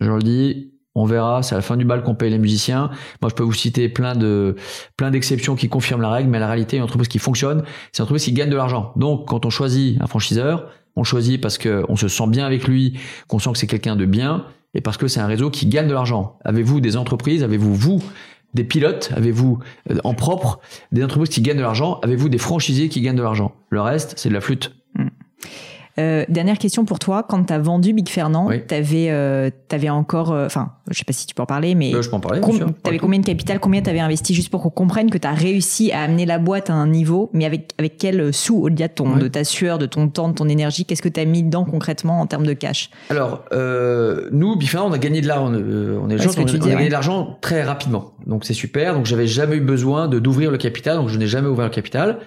Je 0.00 0.10
le 0.10 0.22
dis, 0.22 0.72
on 0.94 1.04
verra, 1.04 1.42
c'est 1.42 1.54
à 1.54 1.58
la 1.58 1.62
fin 1.62 1.76
du 1.76 1.84
bal 1.84 2.02
qu'on 2.02 2.14
paye 2.14 2.30
les 2.30 2.38
musiciens. 2.38 2.90
Moi, 3.22 3.28
je 3.30 3.34
peux 3.34 3.42
vous 3.42 3.52
citer 3.52 3.88
plein 3.88 4.14
de 4.14 4.56
plein 4.96 5.10
d'exceptions 5.10 5.56
qui 5.56 5.68
confirment 5.68 6.02
la 6.02 6.10
règle, 6.10 6.28
mais 6.28 6.38
la 6.38 6.46
réalité, 6.46 6.76
une 6.76 6.82
entreprise 6.82 7.08
qui 7.08 7.18
fonctionne, 7.18 7.62
c'est 7.92 8.00
une 8.00 8.04
entreprise 8.04 8.24
qui 8.24 8.32
gagne 8.32 8.50
de 8.50 8.56
l'argent. 8.56 8.92
Donc, 8.96 9.28
quand 9.28 9.46
on 9.46 9.50
choisit 9.50 10.00
un 10.00 10.06
franchiseur, 10.06 10.68
on 10.96 11.04
choisit 11.04 11.40
parce 11.40 11.58
qu'on 11.58 11.96
se 11.96 12.08
sent 12.08 12.26
bien 12.28 12.44
avec 12.44 12.66
lui, 12.66 12.98
qu'on 13.28 13.38
sent 13.38 13.52
que 13.52 13.58
c'est 13.58 13.66
quelqu'un 13.66 13.96
de 13.96 14.04
bien, 14.04 14.44
et 14.74 14.80
parce 14.80 14.96
que 14.96 15.08
c'est 15.08 15.20
un 15.20 15.26
réseau 15.26 15.50
qui 15.50 15.66
gagne 15.66 15.88
de 15.88 15.94
l'argent. 15.94 16.38
Avez-vous 16.44 16.80
des 16.80 16.96
entreprises 16.96 17.42
Avez-vous 17.42 17.74
vous 17.74 18.02
des 18.54 18.64
pilotes 18.64 19.10
Avez-vous 19.16 19.58
euh, 19.90 19.98
en 20.04 20.14
propre 20.14 20.60
des 20.92 21.04
entreprises 21.04 21.30
qui 21.30 21.42
gagnent 21.42 21.58
de 21.58 21.62
l'argent 21.62 22.00
Avez-vous 22.02 22.28
des 22.28 22.38
franchisés 22.38 22.88
qui 22.88 23.00
gagnent 23.00 23.16
de 23.16 23.22
l'argent? 23.22 23.54
Le 23.70 23.80
reste, 23.80 24.14
c'est 24.16 24.28
de 24.28 24.34
la 24.34 24.40
flûte. 24.40 24.72
Euh, 25.98 26.24
dernière 26.28 26.58
question 26.58 26.84
pour 26.84 26.98
toi. 26.98 27.24
Quand 27.28 27.44
tu 27.44 27.52
as 27.52 27.58
vendu 27.58 27.92
Big 27.92 28.08
Fernand, 28.08 28.48
tu 28.68 28.74
avais, 28.74 29.08
euh, 29.10 29.50
encore. 29.88 30.32
Euh, 30.32 30.46
enfin, 30.46 30.72
je 30.90 30.98
sais 30.98 31.04
pas 31.04 31.12
si 31.12 31.26
tu 31.26 31.34
peux 31.34 31.42
en 31.42 31.46
parler, 31.46 31.74
mais. 31.74 31.90
je 32.00 32.08
peux 32.08 32.16
en 32.16 32.20
parler. 32.20 32.40
Tu 32.40 32.62
avais 32.88 32.98
combien 32.98 33.18
de 33.18 33.26
capital 33.26 33.58
Combien 33.60 33.82
tu 33.82 33.90
avais 33.90 34.00
investi 34.00 34.34
juste 34.34 34.50
pour 34.50 34.62
qu'on 34.62 34.70
comprenne 34.70 35.10
que 35.10 35.18
tu 35.18 35.26
as 35.26 35.32
réussi 35.32 35.92
à 35.92 36.02
amener 36.02 36.26
la 36.26 36.38
boîte 36.38 36.70
à 36.70 36.74
un 36.74 36.86
niveau, 36.86 37.30
mais 37.32 37.44
avec, 37.44 37.72
avec 37.78 37.96
quel 37.98 38.32
sous 38.32 38.62
au-delà 38.62 38.88
de, 38.88 38.92
ton, 38.92 39.16
de 39.16 39.28
ta 39.28 39.44
sueur, 39.44 39.78
de 39.78 39.86
ton 39.86 40.08
temps, 40.08 40.28
de 40.28 40.34
ton 40.34 40.48
énergie 40.48 40.84
Qu'est-ce 40.84 41.02
que 41.02 41.08
tu 41.08 41.20
as 41.20 41.24
mis 41.24 41.42
dedans 41.42 41.64
concrètement 41.64 42.20
en 42.20 42.26
termes 42.26 42.46
de 42.46 42.52
cash? 42.52 42.90
Alors, 43.10 43.44
nous, 44.32 44.56
Big 44.56 44.68
Fernand, 44.68 44.88
on 44.88 44.92
a 44.92 44.98
gagné 44.98 45.20
de 45.20 45.28
l'argent. 45.28 45.52
On, 45.52 46.08
est 46.08 46.18
gens, 46.18 46.30
on, 46.36 46.42
a 46.42 46.58
gagné 46.58 46.86
de 46.86 46.92
l'argent 46.92 47.38
très 47.40 47.62
rapidement. 47.62 48.12
Donc, 48.26 48.44
c'est 48.44 48.54
super. 48.54 48.94
Donc, 48.94 49.06
j'avais 49.06 49.26
jamais 49.26 49.56
eu 49.56 49.60
besoin 49.60 50.08
d'ouvrir 50.08 50.50
le 50.50 50.58
capital. 50.58 50.96
Donc, 50.96 51.08
je 51.08 51.18
n'ai 51.18 51.26
jamais 51.26 51.48
ouvert 51.48 51.64
le 51.64 51.70
capital. 51.70 52.18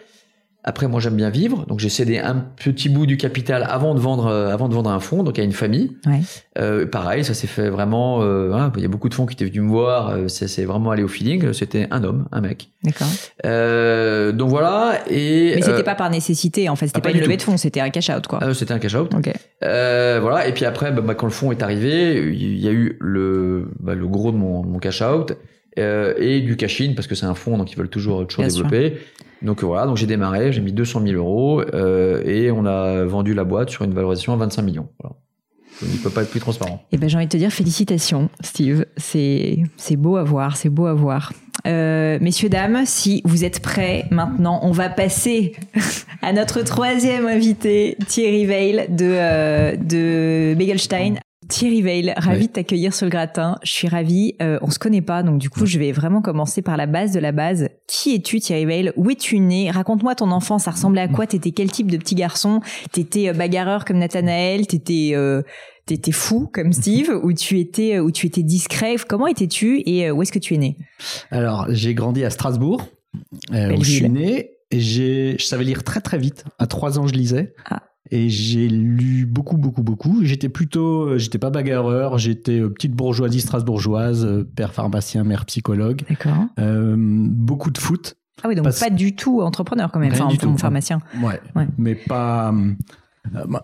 Après, 0.65 0.87
moi, 0.87 1.01
j'aime 1.01 1.15
bien 1.15 1.29
vivre, 1.29 1.65
donc 1.65 1.79
j'ai 1.79 1.89
cédé 1.89 2.19
un 2.19 2.35
petit 2.35 2.87
bout 2.87 3.05
du 3.05 3.17
capital 3.17 3.65
avant 3.69 3.93
de 3.95 3.99
vendre, 3.99 4.27
euh, 4.27 4.53
avant 4.53 4.69
de 4.69 4.73
vendre 4.73 4.89
un 4.89 5.01
fonds, 5.01 5.21
donc 5.21 5.37
à 5.37 5.43
une 5.43 5.51
famille. 5.51 5.91
Ouais. 6.05 6.21
Euh, 6.57 6.85
pareil, 6.85 7.25
ça 7.25 7.33
s'est 7.33 7.47
fait 7.47 7.69
vraiment. 7.69 8.21
Euh, 8.21 8.53
hein, 8.53 8.71
il 8.77 8.81
y 8.81 8.85
a 8.85 8.87
beaucoup 8.87 9.09
de 9.09 9.13
fonds 9.13 9.25
qui 9.25 9.33
étaient 9.33 9.43
venus 9.43 9.63
me 9.63 9.67
voir. 9.67 10.09
Euh, 10.09 10.27
ça 10.29 10.47
s'est 10.47 10.63
vraiment 10.63 10.91
allé 10.91 11.03
au 11.03 11.09
feeling. 11.09 11.51
C'était 11.51 11.87
un 11.91 12.05
homme, 12.05 12.27
un 12.31 12.39
mec. 12.39 12.69
D'accord. 12.81 13.07
Euh, 13.45 14.31
donc 14.31 14.49
voilà. 14.49 15.01
Et 15.09 15.53
mais 15.55 15.61
c'était 15.61 15.83
pas 15.83 15.95
par 15.95 16.09
nécessité, 16.09 16.69
en 16.69 16.77
fait. 16.77 16.87
C'était 16.87 16.99
ah, 16.99 17.01
pas, 17.01 17.11
une 17.11 17.19
levée 17.19 17.37
de 17.37 17.41
fonds, 17.41 17.57
c'était 17.57 17.81
un 17.81 17.89
cash 17.89 18.09
out, 18.09 18.25
quoi. 18.27 18.53
C'était 18.53 18.73
un 18.73 18.79
cash 18.79 18.95
out. 18.95 19.13
Ok. 19.13 19.33
voilà. 19.61 20.47
Et 20.47 20.53
puis 20.53 20.63
après, 20.63 20.93
bah, 20.93 21.01
bah, 21.01 21.15
quand 21.15 21.27
le 21.27 21.33
fonds 21.33 21.51
est 21.51 21.61
arrivé, 21.61 22.23
il 22.33 22.57
y 22.57 22.69
a 22.69 22.71
eu 22.71 22.97
le, 23.01 23.69
bah, 23.81 23.95
le 23.95 24.07
gros 24.07 24.31
de 24.31 24.37
mon, 24.37 24.63
mon 24.63 24.79
cash 24.79 25.01
out. 25.01 25.33
Et 25.77 26.41
du 26.41 26.55
cash 26.55 26.81
in 26.81 26.93
parce 26.95 27.07
que 27.07 27.15
c'est 27.15 27.25
un 27.25 27.35
fonds 27.35 27.57
donc 27.57 27.71
ils 27.71 27.77
veulent 27.77 27.89
toujours 27.89 28.27
toujours 28.27 28.45
développer 28.45 28.97
donc 29.43 29.61
voilà, 29.61 29.85
donc 29.85 29.97
j'ai 29.97 30.07
démarré, 30.07 30.53
j'ai 30.53 30.61
mis 30.61 30.71
200 30.71 31.01
000 31.05 31.15
euros 31.15 31.61
euh, 31.61 32.23
et 32.25 32.49
on 32.49 32.65
a 32.65 33.03
vendu 33.03 33.33
la 33.33 33.43
boîte 33.43 33.69
sur 33.69 33.83
une 33.83 33.93
valorisation 33.93 34.33
à 34.33 34.37
25 34.37 34.61
millions. 34.61 34.87
Voilà. 35.01 35.17
Il 35.81 35.91
ne 35.91 35.97
peut 35.97 36.09
pas 36.09 36.21
être 36.21 36.29
plus 36.29 36.39
transparent. 36.39 36.81
Eh 36.91 36.97
ben, 36.97 37.09
j'ai 37.09 37.17
envie 37.17 37.25
de 37.25 37.31
te 37.31 37.37
dire 37.37 37.51
félicitations, 37.51 38.29
Steve. 38.41 38.85
C'est, 38.95 39.59
c'est 39.75 39.97
beau 39.97 40.15
à 40.15 40.23
voir, 40.23 40.55
c'est 40.55 40.69
beau 40.69 40.85
à 40.85 40.93
voir. 40.93 41.33
Euh, 41.67 42.19
messieurs, 42.21 42.47
dames, 42.47 42.83
si 42.85 43.21
vous 43.25 43.43
êtes 43.43 43.59
prêts, 43.59 44.05
maintenant, 44.11 44.59
on 44.63 44.71
va 44.71 44.89
passer 44.89 45.53
à 46.21 46.31
notre 46.31 46.61
troisième 46.61 47.25
invité, 47.25 47.97
Thierry 48.07 48.45
Veil 48.45 48.85
de, 48.87 49.05
euh, 49.05 49.75
de 49.75 50.53
Begelstein. 50.55 51.15
Thierry 51.47 51.81
Veil, 51.81 52.13
ravi 52.17 52.47
de 52.47 52.53
t'accueillir 52.53 52.93
sur 52.93 53.05
le 53.05 53.11
gratin. 53.11 53.57
Je 53.63 53.71
suis 53.71 53.87
ravie. 53.87 54.35
Euh, 54.41 54.59
on 54.61 54.69
se 54.69 54.79
connaît 54.79 55.01
pas, 55.01 55.23
donc 55.23 55.39
du 55.39 55.49
coup, 55.49 55.65
je 55.65 55.79
vais 55.79 55.91
vraiment 55.91 56.21
commencer 56.21 56.61
par 56.61 56.77
la 56.77 56.85
base 56.85 57.11
de 57.11 57.19
la 57.19 57.31
base. 57.31 57.69
Qui 57.87 58.15
es-tu, 58.15 58.39
Thierry 58.39 58.65
Veil? 58.65 58.91
Où 58.95 59.09
es-tu 59.09 59.39
né? 59.39 59.71
Raconte-moi 59.71 60.15
ton 60.15 60.31
enfance. 60.31 60.63
Ça 60.63 60.71
ressemblait 60.71 61.01
à 61.01 61.07
quoi? 61.07 61.27
T'étais 61.27 61.51
quel 61.51 61.71
type 61.71 61.91
de 61.91 61.97
petit 61.97 62.15
garçon? 62.15 62.61
T'étais 62.91 63.29
euh, 63.29 63.33
bagarreur 63.33 63.85
comme 63.85 63.97
Nathanaël? 63.97 64.67
T'étais 64.67 65.11
euh, 65.13 65.41
t'étais 65.85 66.11
fou 66.11 66.49
comme 66.51 66.73
Steve? 66.73 67.11
Ou 67.23 67.33
tu 67.33 67.59
étais 67.59 67.99
ou 67.99 68.11
tu 68.11 68.27
étais 68.27 68.43
discret? 68.43 68.95
Comment 69.07 69.27
étais-tu? 69.27 69.83
Et 69.85 70.11
où 70.11 70.21
est-ce 70.21 70.31
que 70.31 70.39
tu 70.39 70.55
es 70.55 70.57
né? 70.57 70.77
Alors, 71.31 71.67
j'ai 71.69 71.93
grandi 71.93 72.23
à 72.23 72.29
Strasbourg, 72.29 72.87
où 73.51 73.83
je 73.83 73.91
suis 73.91 74.09
né. 74.09 74.51
Et 74.71 74.79
j'ai, 74.79 75.35
je 75.37 75.45
savais 75.45 75.63
lire 75.63 75.83
très 75.83 76.01
très 76.01 76.17
vite. 76.17 76.45
À 76.57 76.65
trois 76.65 76.97
ans, 76.97 77.05
je 77.05 77.13
lisais. 77.13 77.53
Ah. 77.69 77.83
Et 78.13 78.29
j'ai 78.29 78.67
lu 78.69 79.25
beaucoup, 79.25 79.57
beaucoup, 79.57 79.81
beaucoup. 79.81 80.19
J'étais 80.21 80.47
plutôt, 80.47 81.07
euh, 81.07 81.17
j'étais 81.17 81.39
pas 81.39 81.49
bagarreur, 81.49 82.19
j'étais 82.19 82.59
euh, 82.59 82.69
petite 82.69 82.91
bourgeoisie 82.91 83.41
strasbourgeoise, 83.41 84.23
euh, 84.23 84.47
père 84.55 84.71
pharmacien, 84.71 85.23
mère 85.23 85.45
psychologue. 85.45 86.03
D'accord. 86.07 86.45
Euh, 86.59 86.93
beaucoup 86.95 87.71
de 87.71 87.79
foot. 87.79 88.15
Ah 88.43 88.49
oui, 88.49 88.53
donc 88.53 88.67
pas 88.79 88.91
du 88.91 89.15
tout 89.15 89.41
entrepreneur 89.41 89.91
quand 89.91 89.99
même, 89.99 90.11
enfin, 90.13 90.27
tout. 90.39 90.55
pharmacien. 90.59 90.99
Ouais, 91.23 91.41
ouais. 91.55 91.67
Mais 91.79 91.95
pas. 91.95 92.53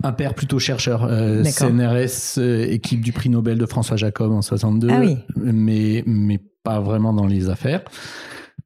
Un 0.03 0.13
père 0.13 0.33
plutôt 0.33 0.57
chercheur, 0.57 1.03
euh, 1.03 1.43
CNRS, 1.43 2.39
équipe 2.71 3.01
du 3.01 3.11
prix 3.11 3.29
Nobel 3.29 3.59
de 3.59 3.65
François 3.67 3.97
Jacob 3.97 4.31
en 4.31 4.41
62, 4.41 4.87
ah 4.89 4.99
oui. 4.99 5.17
mais, 5.35 6.01
mais 6.07 6.39
pas 6.63 6.79
vraiment 6.79 7.13
dans 7.13 7.27
les 7.27 7.49
affaires 7.49 7.81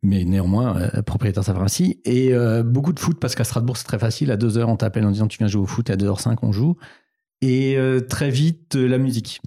mais 0.04 0.26
néanmoins 0.26 0.78
euh, 0.78 1.02
propriétaire 1.02 1.44
sa 1.44 1.54
pharmacie. 1.54 2.00
Et 2.06 2.34
euh, 2.34 2.62
beaucoup 2.62 2.94
de 2.94 3.00
foot, 3.00 3.18
parce 3.20 3.36
qu'à 3.36 3.46
Strasbourg, 3.46 3.78
c'est 3.78 3.86
très 3.86 4.00
facile. 4.00 4.32
À 4.32 4.38
2h, 4.38 4.66
on 4.66 4.76
t'appelle 4.76 5.06
en 5.06 5.12
disant 5.12 5.28
tu 5.28 5.38
viens 5.38 5.48
jouer 5.48 5.64
au 5.64 5.66
foot, 5.66 5.90
et 5.90 5.94
à 5.94 5.96
2h05, 5.96 6.38
on 6.44 6.52
joue. 6.52 6.76
Et 7.42 7.78
euh, 7.78 8.02
très 8.02 8.30
vite, 8.30 8.76
la 8.76 8.98
musique. 8.98 9.42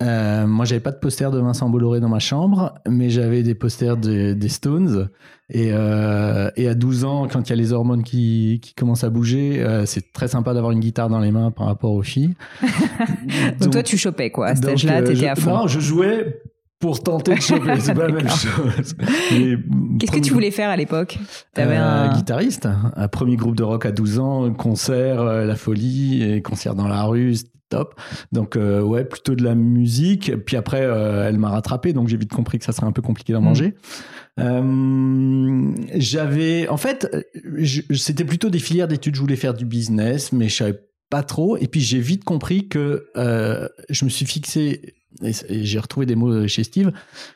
moi, 0.00 0.64
j'avais 0.64 0.80
pas 0.80 0.92
de 0.92 0.98
poster 0.98 1.30
de 1.30 1.38
Vincent 1.38 1.68
Bolloré 1.68 2.00
dans 2.00 2.08
ma 2.08 2.18
chambre, 2.18 2.74
mais 2.88 3.10
j'avais 3.10 3.42
des 3.42 3.54
posters 3.54 3.96
des 3.96 4.48
Stones. 4.48 5.10
Et, 5.50 5.68
et, 5.68 6.68
à 6.68 6.74
12 6.74 7.04
ans, 7.04 7.26
quand 7.26 7.48
il 7.48 7.50
y 7.50 7.52
a 7.52 7.56
les 7.56 7.72
hormones 7.72 8.02
qui, 8.02 8.60
qui 8.62 8.74
commencent 8.74 9.04
à 9.04 9.10
bouger, 9.10 9.64
c'est 9.86 10.12
très 10.12 10.28
sympa 10.28 10.52
d'avoir 10.52 10.72
une 10.72 10.80
guitare 10.80 11.08
dans 11.08 11.20
les 11.20 11.32
mains 11.32 11.50
par 11.50 11.66
rapport 11.66 11.92
aux 11.92 12.02
filles. 12.02 12.34
donc, 13.60 13.72
toi, 13.72 13.82
tu 13.82 13.96
chopais 13.96 14.30
quoi 14.30 14.48
À 14.48 14.56
cet 14.56 14.66
âge-là, 14.66 15.02
t'étais 15.02 15.28
à 15.28 15.36
fond. 15.36 15.56
Non, 15.56 15.66
je 15.66 15.80
jouais 15.80 16.42
pour 16.78 17.02
tenter 17.02 17.34
de 17.34 17.40
choper. 17.40 17.80
C'est 17.80 17.94
pas 17.94 18.06
la 18.06 18.14
même 18.14 18.28
chose. 18.28 18.94
Qu'est-ce 19.98 20.12
que 20.12 20.20
tu 20.20 20.32
voulais 20.32 20.50
faire 20.50 20.70
à 20.70 20.76
l'époque 20.76 21.18
T'avais 21.54 21.76
euh, 21.76 21.82
un 21.82 22.14
guitariste, 22.14 22.68
un 22.96 23.08
premier 23.08 23.36
groupe 23.36 23.56
de 23.56 23.64
rock 23.64 23.86
à 23.86 23.92
12 23.92 24.18
ans, 24.18 24.52
concert, 24.52 25.20
euh, 25.20 25.44
la 25.44 25.56
folie, 25.56 26.22
et 26.22 26.40
concert 26.42 26.74
dans 26.74 26.86
la 26.86 27.02
rue, 27.02 27.34
top. 27.68 28.00
Donc 28.32 28.56
euh, 28.56 28.80
ouais, 28.80 29.04
plutôt 29.04 29.34
de 29.34 29.42
la 29.42 29.54
musique. 29.56 30.36
Puis 30.44 30.56
après, 30.56 30.80
elle 30.80 31.38
m'a 31.38 31.50
rattrapé, 31.50 31.92
donc 31.92 32.08
j'ai 32.08 32.16
vite 32.16 32.32
compris 32.32 32.58
que 32.58 32.64
ça 32.64 32.72
serait 32.72 32.86
un 32.86 32.92
peu 32.92 33.02
compliqué 33.02 33.32
d'en 33.32 33.40
mm. 33.40 33.44
manger. 33.44 33.74
J'avais, 35.94 36.68
en 36.68 36.76
fait, 36.76 37.08
c'était 37.94 38.24
plutôt 38.24 38.50
des 38.50 38.60
filières 38.60 38.88
d'études. 38.88 39.16
Je 39.16 39.20
voulais 39.20 39.36
faire 39.36 39.54
du 39.54 39.64
business, 39.64 40.30
mais 40.30 40.48
je 40.48 40.56
savais 40.56 40.80
pas 41.10 41.24
trop. 41.24 41.56
Et 41.56 41.66
puis 41.66 41.80
j'ai 41.80 41.98
vite 41.98 42.22
compris 42.22 42.68
que 42.68 43.08
je 43.16 44.04
me 44.04 44.10
suis 44.10 44.26
fixé 44.26 44.94
et, 45.22 45.64
j'ai 45.64 45.78
retrouvé 45.78 46.06
des 46.06 46.14
mots 46.14 46.46
chez 46.46 46.64
Steve, 46.64 46.92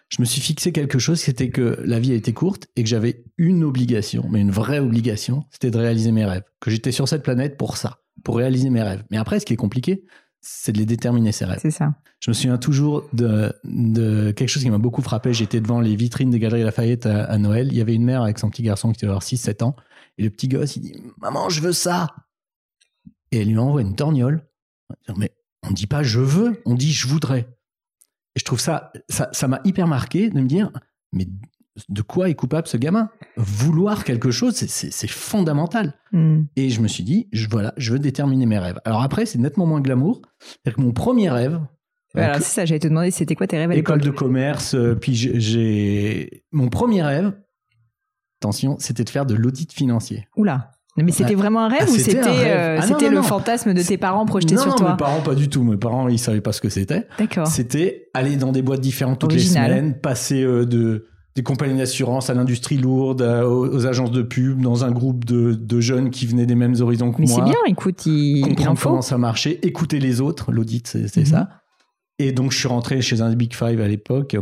je 0.08 0.20
me 0.20 0.24
suis 0.24 0.40
fixé 0.40 0.72
quelque 0.72 0.98
chose, 0.98 1.20
c'était 1.20 1.50
que 1.50 1.78
la 1.84 1.98
vie 1.98 2.12
a 2.12 2.14
été 2.14 2.32
courte 2.32 2.68
et 2.76 2.82
que 2.82 2.88
j'avais 2.88 3.24
une 3.38 3.64
obligation, 3.64 4.26
mais 4.30 4.40
une 4.40 4.50
vraie 4.50 4.78
obligation, 4.78 5.44
c'était 5.50 5.70
de 5.70 5.78
réaliser 5.78 6.12
mes 6.12 6.24
rêves. 6.24 6.44
Que 6.60 6.70
j'étais 6.70 6.92
sur 6.92 7.08
cette 7.08 7.22
planète 7.22 7.56
pour 7.56 7.76
ça, 7.76 7.98
pour 8.24 8.36
réaliser 8.36 8.70
mes 8.70 8.82
rêves. 8.82 9.04
Mais 9.10 9.16
après, 9.16 9.40
ce 9.40 9.46
qui 9.46 9.52
est 9.52 9.56
compliqué, 9.56 10.04
c'est 10.40 10.72
de 10.72 10.78
les 10.78 10.86
déterminer, 10.86 11.32
ces 11.32 11.44
rêves. 11.44 11.60
C'est 11.62 11.70
ça. 11.70 11.94
Je 12.20 12.30
me 12.30 12.34
souviens 12.34 12.58
toujours 12.58 13.04
de, 13.12 13.52
de 13.64 14.32
quelque 14.32 14.48
chose 14.48 14.62
qui 14.62 14.70
m'a 14.70 14.78
beaucoup 14.78 15.02
frappé. 15.02 15.32
J'étais 15.32 15.60
devant 15.60 15.80
les 15.80 15.96
vitrines 15.96 16.30
des 16.30 16.38
Galeries 16.38 16.64
Lafayette 16.64 17.06
à, 17.06 17.24
à, 17.24 17.38
Noël. 17.38 17.68
Il 17.70 17.76
y 17.76 17.80
avait 17.80 17.94
une 17.94 18.04
mère 18.04 18.22
avec 18.22 18.38
son 18.38 18.50
petit 18.50 18.62
garçon 18.62 18.92
qui 18.92 19.00
devait 19.00 19.10
avoir 19.10 19.22
6-7 19.22 19.62
ans. 19.64 19.76
Et 20.18 20.24
le 20.24 20.30
petit 20.30 20.48
gosse, 20.48 20.76
il 20.76 20.82
dit 20.82 20.94
Maman, 21.18 21.48
je 21.48 21.60
veux 21.60 21.72
ça. 21.72 22.08
Et 23.30 23.40
elle 23.40 23.48
lui 23.48 23.58
envoie 23.58 23.82
une 23.82 23.94
torgnole. 23.94 24.46
Mais 25.16 25.32
on 25.62 25.70
ne 25.70 25.74
dit 25.74 25.86
pas 25.86 26.02
je 26.02 26.20
veux, 26.20 26.60
on 26.66 26.74
dit 26.74 26.92
je 26.92 27.06
voudrais. 27.06 27.48
Et 28.34 28.40
je 28.40 28.44
trouve 28.44 28.60
ça, 28.60 28.92
ça, 29.08 29.48
m'a 29.48 29.60
hyper 29.64 29.86
marqué 29.86 30.30
de 30.30 30.40
me 30.40 30.46
dire, 30.46 30.70
mais 31.12 31.26
de 31.88 32.02
quoi 32.02 32.28
est 32.28 32.34
coupable 32.34 32.66
ce 32.66 32.76
gamin? 32.76 33.10
Vouloir 33.36 34.04
quelque 34.04 34.30
chose, 34.30 34.54
c'est 34.54 35.10
fondamental. 35.10 35.94
Hmm. 36.12 36.42
Et 36.56 36.70
je 36.70 36.80
me 36.80 36.88
suis 36.88 37.04
dit, 37.04 37.28
je, 37.32 37.48
voilà, 37.48 37.74
je 37.76 37.92
veux 37.92 37.98
déterminer 37.98 38.46
mes 38.46 38.58
rêves. 38.58 38.80
Alors 38.84 39.02
après, 39.02 39.26
c'est 39.26 39.38
nettement 39.38 39.66
moins 39.66 39.80
glamour. 39.80 40.22
C'est 40.64 40.74
que 40.74 40.80
mon 40.80 40.92
premier 40.92 41.30
rêve. 41.30 41.60
alors 42.14 42.36
c'est 42.36 42.42
ça, 42.42 42.64
j'allais 42.64 42.80
te 42.80 42.88
demander, 42.88 43.10
c'était 43.10 43.34
quoi 43.34 43.46
tes 43.46 43.58
rêves 43.58 43.70
à 43.70 43.74
École 43.74 44.00
de 44.00 44.10
commerce, 44.10 44.74
euh, 44.74 44.94
puis 44.94 45.14
j'ai. 45.14 46.44
Mon 46.52 46.68
premier 46.68 47.02
rêve, 47.02 47.32
attention, 48.40 48.76
c'était 48.78 49.04
de 49.04 49.10
faire 49.10 49.26
de 49.26 49.34
l'audit 49.34 49.72
financier. 49.72 50.26
Oula 50.36 50.71
mais 50.97 51.12
c'était 51.12 51.34
vraiment 51.34 51.61
un 51.61 51.68
rêve 51.68 51.86
ah, 51.88 51.90
ou 51.90 51.97
c'était 51.97 52.20
euh, 52.20 52.78
ah, 52.78 52.82
c'était 52.82 53.09
le 53.09 53.22
fantasme 53.22 53.72
de 53.72 53.82
tes 53.82 53.97
parents 53.97 54.26
projeté 54.26 54.57
sur 54.57 54.74
toi 54.74 54.88
Non, 54.88 54.93
mes 54.93 54.97
parents 54.99 55.20
pas 55.20 55.34
du 55.34 55.49
tout. 55.49 55.62
Mes 55.62 55.78
parents 55.78 56.09
ils 56.09 56.18
savaient 56.18 56.40
pas 56.40 56.53
ce 56.53 56.61
que 56.61 56.68
c'était. 56.68 57.07
D'accord. 57.18 57.47
C'était 57.47 58.11
aller 58.12 58.36
dans 58.36 58.53
des 58.53 58.62
boîtes 58.62 58.80
différentes 58.80 59.18
toutes 59.20 59.32
les 59.32 59.40
semaines, 59.40 59.95
passer 59.95 60.43
euh, 60.43 60.66
de 60.66 61.07
des 61.34 61.43
compagnies 61.43 61.78
d'assurance 61.78 62.28
à 62.28 62.34
l'industrie 62.34 62.76
lourde, 62.76 63.22
aux, 63.22 63.86
agences 63.86 64.11
de 64.11 64.20
pub, 64.20 64.61
dans 64.61 64.84
un 64.84 64.90
groupe 64.90 65.24
de, 65.24 65.55
de 65.55 65.80
jeunes 65.80 66.11
qui 66.11 66.26
venaient 66.26 66.45
des 66.45 66.55
mêmes 66.55 66.74
horizons 66.78 67.11
que 67.11 67.22
Mais 67.22 67.26
moi. 67.26 67.38
Mais 67.38 67.45
c'est 67.47 67.51
bien, 67.51 67.61
écoute, 67.68 68.05
il, 68.05 68.43
comprendre 68.43 68.78
comment 68.78 69.01
ça 69.01 69.16
marchait, 69.16 69.59
écouter 69.62 69.99
les 69.99 70.20
autres. 70.20 70.53
L'audit, 70.53 70.86
c'est 70.86 71.24
ça. 71.24 71.49
Et 72.18 72.32
donc, 72.32 72.53
je 72.53 72.59
suis 72.59 72.68
rentré 72.68 73.01
chez 73.01 73.22
un 73.22 73.34
Big 73.34 73.55
Five 73.55 73.80
à 73.80 73.88
l'époque, 73.88 74.36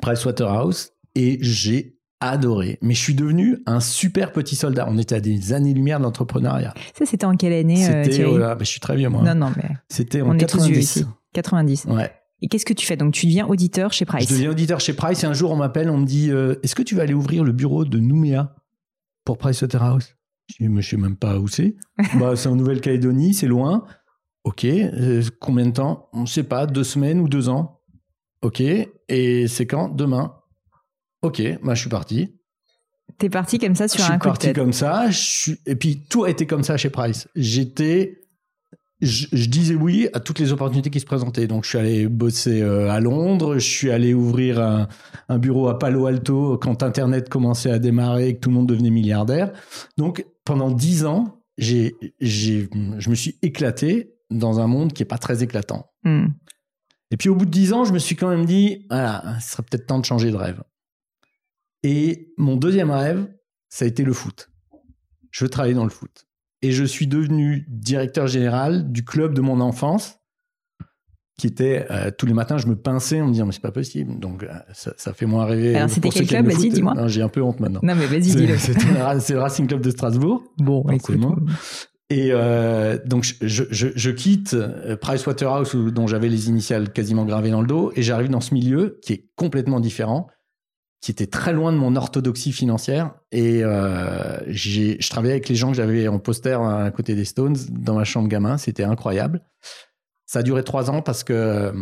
Pricewaterhouse, 0.00 0.90
et 1.16 1.38
j'ai 1.40 1.93
adoré. 2.30 2.78
Mais 2.82 2.94
je 2.94 3.00
suis 3.00 3.14
devenu 3.14 3.58
un 3.66 3.80
super 3.80 4.32
petit 4.32 4.56
soldat. 4.56 4.86
On 4.88 4.98
était 4.98 5.16
à 5.16 5.20
des 5.20 5.52
années-lumière 5.52 5.98
de 5.98 6.04
l'entrepreneuriat. 6.04 6.74
Ça, 6.96 7.06
c'était 7.06 7.26
en 7.26 7.36
quelle 7.36 7.52
année 7.52 7.76
C'était, 7.76 8.24
oh 8.24 8.38
là, 8.38 8.56
je 8.58 8.64
suis 8.64 8.80
très 8.80 8.96
vieux, 8.96 9.08
moi. 9.08 9.22
Non, 9.22 9.34
non, 9.34 9.52
mais. 9.56 9.70
C'était 9.88 10.22
en 10.22 10.36
90. 10.36 11.06
90. 11.32 11.86
Ouais. 11.86 12.12
Et 12.42 12.48
qu'est-ce 12.48 12.66
que 12.66 12.74
tu 12.74 12.86
fais? 12.86 12.96
Donc, 12.96 13.14
tu 13.14 13.26
deviens 13.26 13.46
auditeur 13.46 13.92
chez 13.92 14.04
Price. 14.04 14.28
Je 14.28 14.34
deviens 14.34 14.50
auditeur 14.50 14.80
chez 14.80 14.92
Price 14.92 15.22
et 15.22 15.26
un 15.26 15.32
jour, 15.32 15.50
on 15.50 15.56
m'appelle, 15.56 15.88
on 15.88 15.98
me 15.98 16.06
dit 16.06 16.30
euh, 16.30 16.56
Est-ce 16.62 16.74
que 16.74 16.82
tu 16.82 16.94
vas 16.94 17.02
aller 17.02 17.14
ouvrir 17.14 17.44
le 17.44 17.52
bureau 17.52 17.84
de 17.84 17.98
Nouméa 17.98 18.54
pour 19.24 19.38
Pricewaterhouse 19.38 20.14
Je 20.48 20.64
dis 20.64 20.68
Mais 20.68 20.82
je 20.82 20.90
sais 20.90 20.96
même 20.96 21.16
pas 21.16 21.38
où 21.38 21.48
c'est. 21.48 21.76
bah, 22.18 22.36
c'est 22.36 22.48
en 22.48 22.56
Nouvelle-Calédonie, 22.56 23.34
c'est 23.34 23.46
loin. 23.46 23.86
Ok. 24.44 24.64
Euh, 24.64 25.22
combien 25.40 25.66
de 25.66 25.72
temps? 25.72 26.08
On 26.12 26.22
ne 26.22 26.26
sait 26.26 26.42
pas, 26.42 26.66
deux 26.66 26.84
semaines 26.84 27.20
ou 27.20 27.28
deux 27.28 27.48
ans. 27.48 27.80
Ok. 28.42 28.60
Et 28.60 29.48
c'est 29.48 29.66
quand? 29.66 29.88
Demain. 29.88 30.34
Ok. 31.24 31.42
Bah, 31.62 31.74
je 31.74 31.80
suis 31.80 31.90
parti. 31.90 32.34
T'es 33.18 33.30
parti 33.30 33.58
comme 33.58 33.74
ça 33.74 33.88
sur 33.88 34.04
un 34.04 34.18
coup 34.18 34.30
de 34.30 34.36
tête. 34.36 34.42
Je 34.42 34.46
suis 34.46 34.52
parti 34.52 34.60
comme 34.60 34.72
ça. 34.72 35.08
Et 35.66 35.76
puis, 35.76 36.02
tout 36.08 36.24
a 36.24 36.30
été 36.30 36.46
comme 36.46 36.62
ça 36.62 36.76
chez 36.76 36.90
Price. 36.90 37.28
J'étais 37.34 38.24
je, 39.00 39.48
disais 39.48 39.74
oui 39.74 40.08
à 40.12 40.20
toutes 40.20 40.38
les 40.38 40.52
opportunités 40.52 40.90
qui 40.90 41.00
se 41.00 41.06
présentaient. 41.06 41.46
Donc, 41.46 41.64
je 41.64 41.70
suis 41.70 41.78
allé 41.78 42.08
bosser 42.08 42.62
euh, 42.62 42.90
à 42.90 43.00
Londres, 43.00 43.54
je 43.54 43.68
suis 43.68 43.90
allé 43.90 44.14
ouvrir 44.14 44.60
un, 45.28 45.38
bureau 45.38 45.68
à 45.68 45.78
Palo 45.78 46.06
Alto 46.06 46.58
quand 46.58 46.82
Internet 46.82 47.28
commençait 47.28 47.70
à 47.70 47.78
démarrer 47.78 48.28
et 48.28 48.34
que 48.34 48.40
tout 48.40 48.50
le 48.50 48.54
monde 48.54 48.68
devenait 48.68 48.90
milliardaire. 48.90 49.52
Donc, 49.96 50.24
pendant 50.44 50.70
dix 50.70 51.04
ans, 51.04 51.40
j'ai, 51.58 51.94
j'ai, 52.20 52.68
je 52.98 53.10
me 53.10 53.14
suis 53.14 53.38
éclaté 53.42 54.14
dans 54.30 54.60
un 54.60 54.66
monde 54.66 54.92
qui 54.92 55.02
est 55.02 55.06
pas 55.06 55.18
très 55.18 55.42
éclatant. 55.42 55.90
Hmm. 56.04 56.26
Et 57.10 57.16
puis, 57.16 57.28
au 57.28 57.34
bout 57.34 57.46
de 57.46 57.50
dix 57.50 57.72
ans, 57.72 57.84
je 57.84 57.92
me 57.92 57.98
suis 57.98 58.16
quand 58.16 58.28
même 58.28 58.46
dit, 58.46 58.86
voilà, 58.88 59.38
ce 59.40 59.52
serait 59.52 59.62
peut-être 59.62 59.86
temps 59.86 59.98
de 59.98 60.04
changer 60.04 60.30
de 60.30 60.36
rêve. 60.36 60.62
Et 61.84 62.32
mon 62.38 62.56
deuxième 62.56 62.90
rêve, 62.90 63.28
ça 63.68 63.84
a 63.84 63.88
été 63.88 64.02
le 64.04 64.14
foot. 64.14 64.50
Je 65.30 65.44
veux 65.44 65.50
travailler 65.50 65.74
dans 65.74 65.84
le 65.84 65.90
foot. 65.90 66.26
Et 66.62 66.72
je 66.72 66.82
suis 66.82 67.06
devenu 67.06 67.66
directeur 67.68 68.26
général 68.26 68.90
du 68.90 69.04
club 69.04 69.34
de 69.34 69.42
mon 69.42 69.60
enfance 69.60 70.18
qui 71.36 71.48
était 71.48 71.86
euh, 71.90 72.10
tous 72.16 72.26
les 72.26 72.32
matins 72.32 72.58
je 72.58 72.68
me 72.68 72.76
pinçais 72.76 73.20
en 73.20 73.26
me 73.26 73.32
disant 73.32 73.44
mais 73.44 73.52
c'est 73.52 73.60
pas 73.60 73.72
possible. 73.72 74.18
Donc 74.18 74.44
euh, 74.44 74.48
ça, 74.72 75.12
fait 75.12 75.26
moins 75.26 75.44
rêver 75.44 75.74
alors 75.74 75.90
c'était 75.90 76.08
quel 76.08 76.26
club 76.26 76.46
vas-y 76.46 76.70
dis-moi. 76.70 77.06
J'ai 77.08 77.22
un 77.22 77.28
peu 77.28 77.42
honte 77.42 77.60
maintenant. 77.60 77.80
Non 77.82 77.94
mais 77.94 78.06
vas-y 78.06 78.34
dis-le. 78.34 78.56
c'est 79.20 79.34
le 79.34 79.40
Racing 79.40 79.66
Club 79.66 79.82
de 79.82 79.90
Strasbourg. 79.90 80.42
Bon 80.56 80.88
écoute. 80.90 81.20
Et 82.08 82.28
euh, 82.30 82.98
donc 83.04 83.24
je, 83.24 83.64
je, 83.70 83.88
je, 83.94 84.10
quitte 84.10 84.56
Pricewaterhouse 85.00 85.74
dont 85.92 86.06
j'avais 86.06 86.28
les 86.28 86.48
initiales 86.48 86.92
quasiment 86.92 87.24
gravées 87.24 87.50
dans 87.50 87.60
le 87.60 87.66
dos 87.66 87.92
et 87.96 88.02
j'arrive 88.02 88.30
dans 88.30 88.40
ce 88.40 88.54
milieu 88.54 89.00
qui 89.02 89.12
est 89.14 89.28
complètement 89.36 89.80
différent 89.80 90.28
qui 91.04 91.10
était 91.10 91.26
très 91.26 91.52
loin 91.52 91.70
de 91.70 91.76
mon 91.76 91.96
orthodoxie 91.96 92.50
financière. 92.50 93.14
Et 93.30 93.62
euh, 93.62 94.38
je 94.50 95.06
travaillais 95.10 95.34
avec 95.34 95.50
les 95.50 95.54
gens 95.54 95.68
que 95.68 95.76
j'avais 95.76 96.08
en 96.08 96.18
poster 96.18 96.58
à 96.58 96.90
côté 96.92 97.14
des 97.14 97.26
Stones 97.26 97.58
dans 97.68 97.96
ma 97.96 98.04
chambre 98.04 98.26
gamin. 98.26 98.56
C'était 98.56 98.84
incroyable. 98.84 99.42
Ça 100.24 100.38
a 100.38 100.42
duré 100.42 100.64
trois 100.64 100.88
ans 100.88 101.02
parce 101.02 101.22
que 101.22 101.74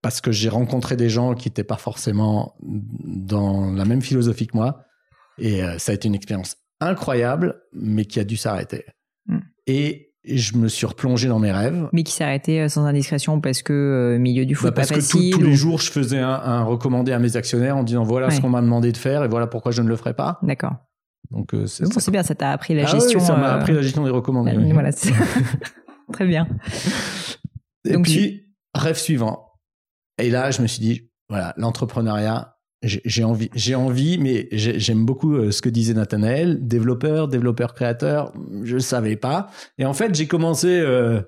parce 0.00 0.20
que 0.20 0.32
j'ai 0.32 0.48
rencontré 0.48 0.96
des 0.96 1.08
gens 1.08 1.34
qui 1.34 1.46
n'étaient 1.46 1.62
pas 1.62 1.76
forcément 1.76 2.56
dans 2.60 3.70
la 3.70 3.84
même 3.84 4.02
philosophie 4.02 4.48
que 4.48 4.56
moi. 4.56 4.84
Et 5.38 5.62
euh, 5.62 5.78
ça 5.78 5.92
a 5.92 5.94
été 5.94 6.08
une 6.08 6.16
expérience 6.16 6.56
incroyable, 6.80 7.62
mais 7.72 8.04
qui 8.04 8.18
a 8.18 8.24
dû 8.24 8.36
s'arrêter. 8.36 8.84
Mm. 9.26 9.38
Et 9.68 10.11
et 10.24 10.38
je 10.38 10.56
me 10.56 10.68
suis 10.68 10.86
replongé 10.86 11.28
dans 11.28 11.38
mes 11.38 11.52
rêves. 11.52 11.88
Mais 11.92 12.04
qui 12.04 12.12
s'est 12.12 12.24
arrêté 12.24 12.60
euh, 12.60 12.68
sans 12.68 12.84
indiscrétion 12.84 13.40
parce 13.40 13.62
que 13.62 13.72
euh, 13.72 14.18
milieu 14.18 14.46
du 14.46 14.54
foot 14.54 14.70
bah 14.70 14.74
parce 14.76 14.88
pas 14.88 14.96
que 14.96 15.00
facile. 15.00 15.32
tous 15.32 15.42
les 15.42 15.54
jours, 15.54 15.80
je 15.80 15.90
faisais 15.90 16.20
un, 16.20 16.62
recommandé 16.62 17.12
à 17.12 17.18
mes 17.18 17.36
actionnaires 17.36 17.76
en 17.76 17.82
disant 17.82 18.04
voilà 18.04 18.30
ce 18.30 18.40
qu'on 18.40 18.50
m'a 18.50 18.62
demandé 18.62 18.92
de 18.92 18.96
faire 18.96 19.24
et 19.24 19.28
voilà 19.28 19.46
pourquoi 19.46 19.72
je 19.72 19.82
ne 19.82 19.88
le 19.88 19.96
ferai 19.96 20.14
pas. 20.14 20.38
D'accord. 20.42 20.74
Donc 21.30 21.54
euh, 21.54 21.66
c'est 21.66 22.10
bien, 22.10 22.22
ça 22.22 22.34
t'a 22.34 22.50
appris 22.50 22.74
la 22.74 22.84
ah 22.84 22.86
gestion. 22.86 23.20
ça 23.20 23.36
m'a 23.36 23.54
appris 23.54 23.72
la 23.72 23.82
gestion 23.82 24.04
des 24.04 24.10
recommandés. 24.10 24.56
Voilà, 24.72 24.90
très 26.12 26.26
bien. 26.26 26.46
Et 27.84 27.96
puis 27.98 28.54
rêve 28.74 28.96
suivant. 28.96 29.48
Et 30.18 30.30
là, 30.30 30.50
je 30.50 30.62
me 30.62 30.66
suis 30.66 30.80
dit 30.80 31.10
voilà 31.28 31.54
l'entrepreneuriat, 31.56 32.51
j'ai 32.82 33.24
envie, 33.24 33.48
j'ai 33.54 33.74
envie, 33.74 34.18
mais 34.18 34.48
j'aime 34.50 35.04
beaucoup 35.04 35.36
euh, 35.36 35.50
ce 35.50 35.62
que 35.62 35.68
disait 35.68 35.94
Nathanaël, 35.94 36.66
développeur, 36.66 37.28
développeur 37.28 37.74
créateur, 37.74 38.32
je 38.64 38.74
ne 38.74 38.80
savais 38.80 39.16
pas. 39.16 39.50
Et 39.78 39.84
en 39.84 39.92
fait, 39.92 40.14
j'ai 40.14 40.26
commencé 40.26 40.68
euh, 40.68 41.20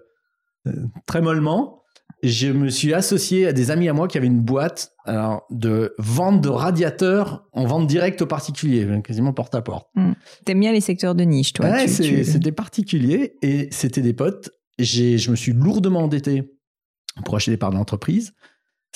euh, 0.67 0.73
très 1.07 1.21
mollement. 1.21 1.83
Je 2.23 2.49
me 2.49 2.71
suis 2.71 2.95
associé 2.95 3.47
à 3.47 3.53
des 3.53 3.71
amis 3.71 3.89
à 3.89 3.93
moi 3.93 4.09
qui 4.09 4.17
avaient 4.17 4.27
une 4.27 4.41
boîte 4.41 4.93
alors, 5.05 5.47
de 5.51 5.95
vente 5.99 6.41
de 6.41 6.49
radiateurs 6.49 7.47
en 7.53 7.67
vente 7.67 7.87
directe 7.87 8.23
aux 8.23 8.27
particuliers, 8.27 8.89
quasiment 9.05 9.33
porte 9.33 9.55
à 9.55 9.61
porte. 9.63 9.89
Hmm. 9.95 10.13
T'aimes 10.45 10.61
bien 10.61 10.73
les 10.73 10.81
secteurs 10.81 11.15
de 11.15 11.25
niche, 11.25 11.53
toi 11.53 11.67
Ouais, 11.67 11.87
c'est 11.87 12.39
des 12.39 12.53
particuliers 12.53 13.37
et 13.43 13.69
c'était 13.71 14.01
des 14.01 14.15
potes. 14.15 14.51
Je 14.79 15.31
me 15.31 15.37
suis 15.37 15.53
lourdement 15.53 16.05
endetté 16.05 16.51
pour 17.25 17.37
acheter 17.37 17.51
des 17.51 17.59
parts 17.59 17.71
d'entreprise 17.71 18.33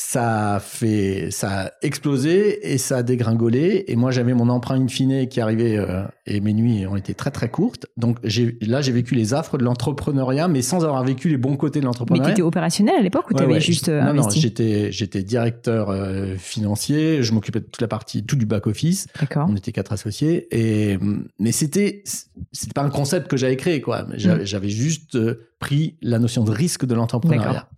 ça 0.00 0.54
a 0.54 0.60
fait, 0.60 1.28
ça 1.32 1.62
a 1.62 1.70
explosé 1.82 2.72
et 2.72 2.78
ça 2.78 2.98
a 2.98 3.02
dégringolé. 3.02 3.84
Et 3.88 3.96
moi, 3.96 4.12
j'avais 4.12 4.32
mon 4.32 4.48
emprunt 4.48 4.80
in 4.80 4.86
fine 4.86 5.28
qui 5.28 5.40
arrivait 5.40 5.76
euh, 5.76 6.04
et 6.24 6.40
mes 6.40 6.52
nuits 6.52 6.86
ont 6.86 6.94
été 6.94 7.14
très 7.14 7.32
très 7.32 7.48
courtes. 7.48 7.86
Donc 7.96 8.18
là, 8.22 8.80
j'ai 8.80 8.92
vécu 8.92 9.16
les 9.16 9.34
affres 9.34 9.58
de 9.58 9.64
l'entrepreneuriat, 9.64 10.46
mais 10.46 10.62
sans 10.62 10.84
avoir 10.84 11.02
vécu 11.02 11.28
les 11.28 11.36
bons 11.36 11.56
côtés 11.56 11.80
de 11.80 11.84
l'entrepreneuriat. 11.84 12.28
Mais 12.28 12.34
tu 12.34 12.40
étais 12.40 12.46
opérationnel 12.46 12.94
à 12.96 13.02
l'époque 13.02 13.28
ou 13.28 13.34
tu 13.34 13.42
avais 13.42 13.60
juste 13.60 13.88
euh, 13.88 14.00
non, 14.04 14.14
Non, 14.14 14.30
j'étais 14.30 14.92
j'étais 14.92 15.24
directeur 15.24 15.90
euh, 15.90 16.36
financier. 16.36 17.24
Je 17.24 17.32
m'occupais 17.32 17.58
de 17.58 17.64
toute 17.64 17.82
la 17.82 17.88
partie, 17.88 18.24
tout 18.24 18.36
du 18.36 18.46
back 18.46 18.68
office. 18.68 19.08
D'accord. 19.18 19.48
On 19.50 19.56
était 19.56 19.72
quatre 19.72 19.92
associés 19.92 20.46
et 20.52 20.96
mais 21.40 21.50
c'était 21.50 22.04
c'était 22.52 22.72
pas 22.72 22.82
un 22.82 22.90
concept 22.90 23.26
que 23.26 23.36
j'avais 23.36 23.56
créé 23.56 23.80
quoi. 23.80 24.04
Mm. 24.04 24.44
J'avais 24.44 24.68
juste 24.68 25.18
pris 25.58 25.96
la 26.02 26.20
notion 26.20 26.44
de 26.44 26.52
risque 26.52 26.86
de 26.86 26.94
l'entrepreneuriat. 26.94 27.68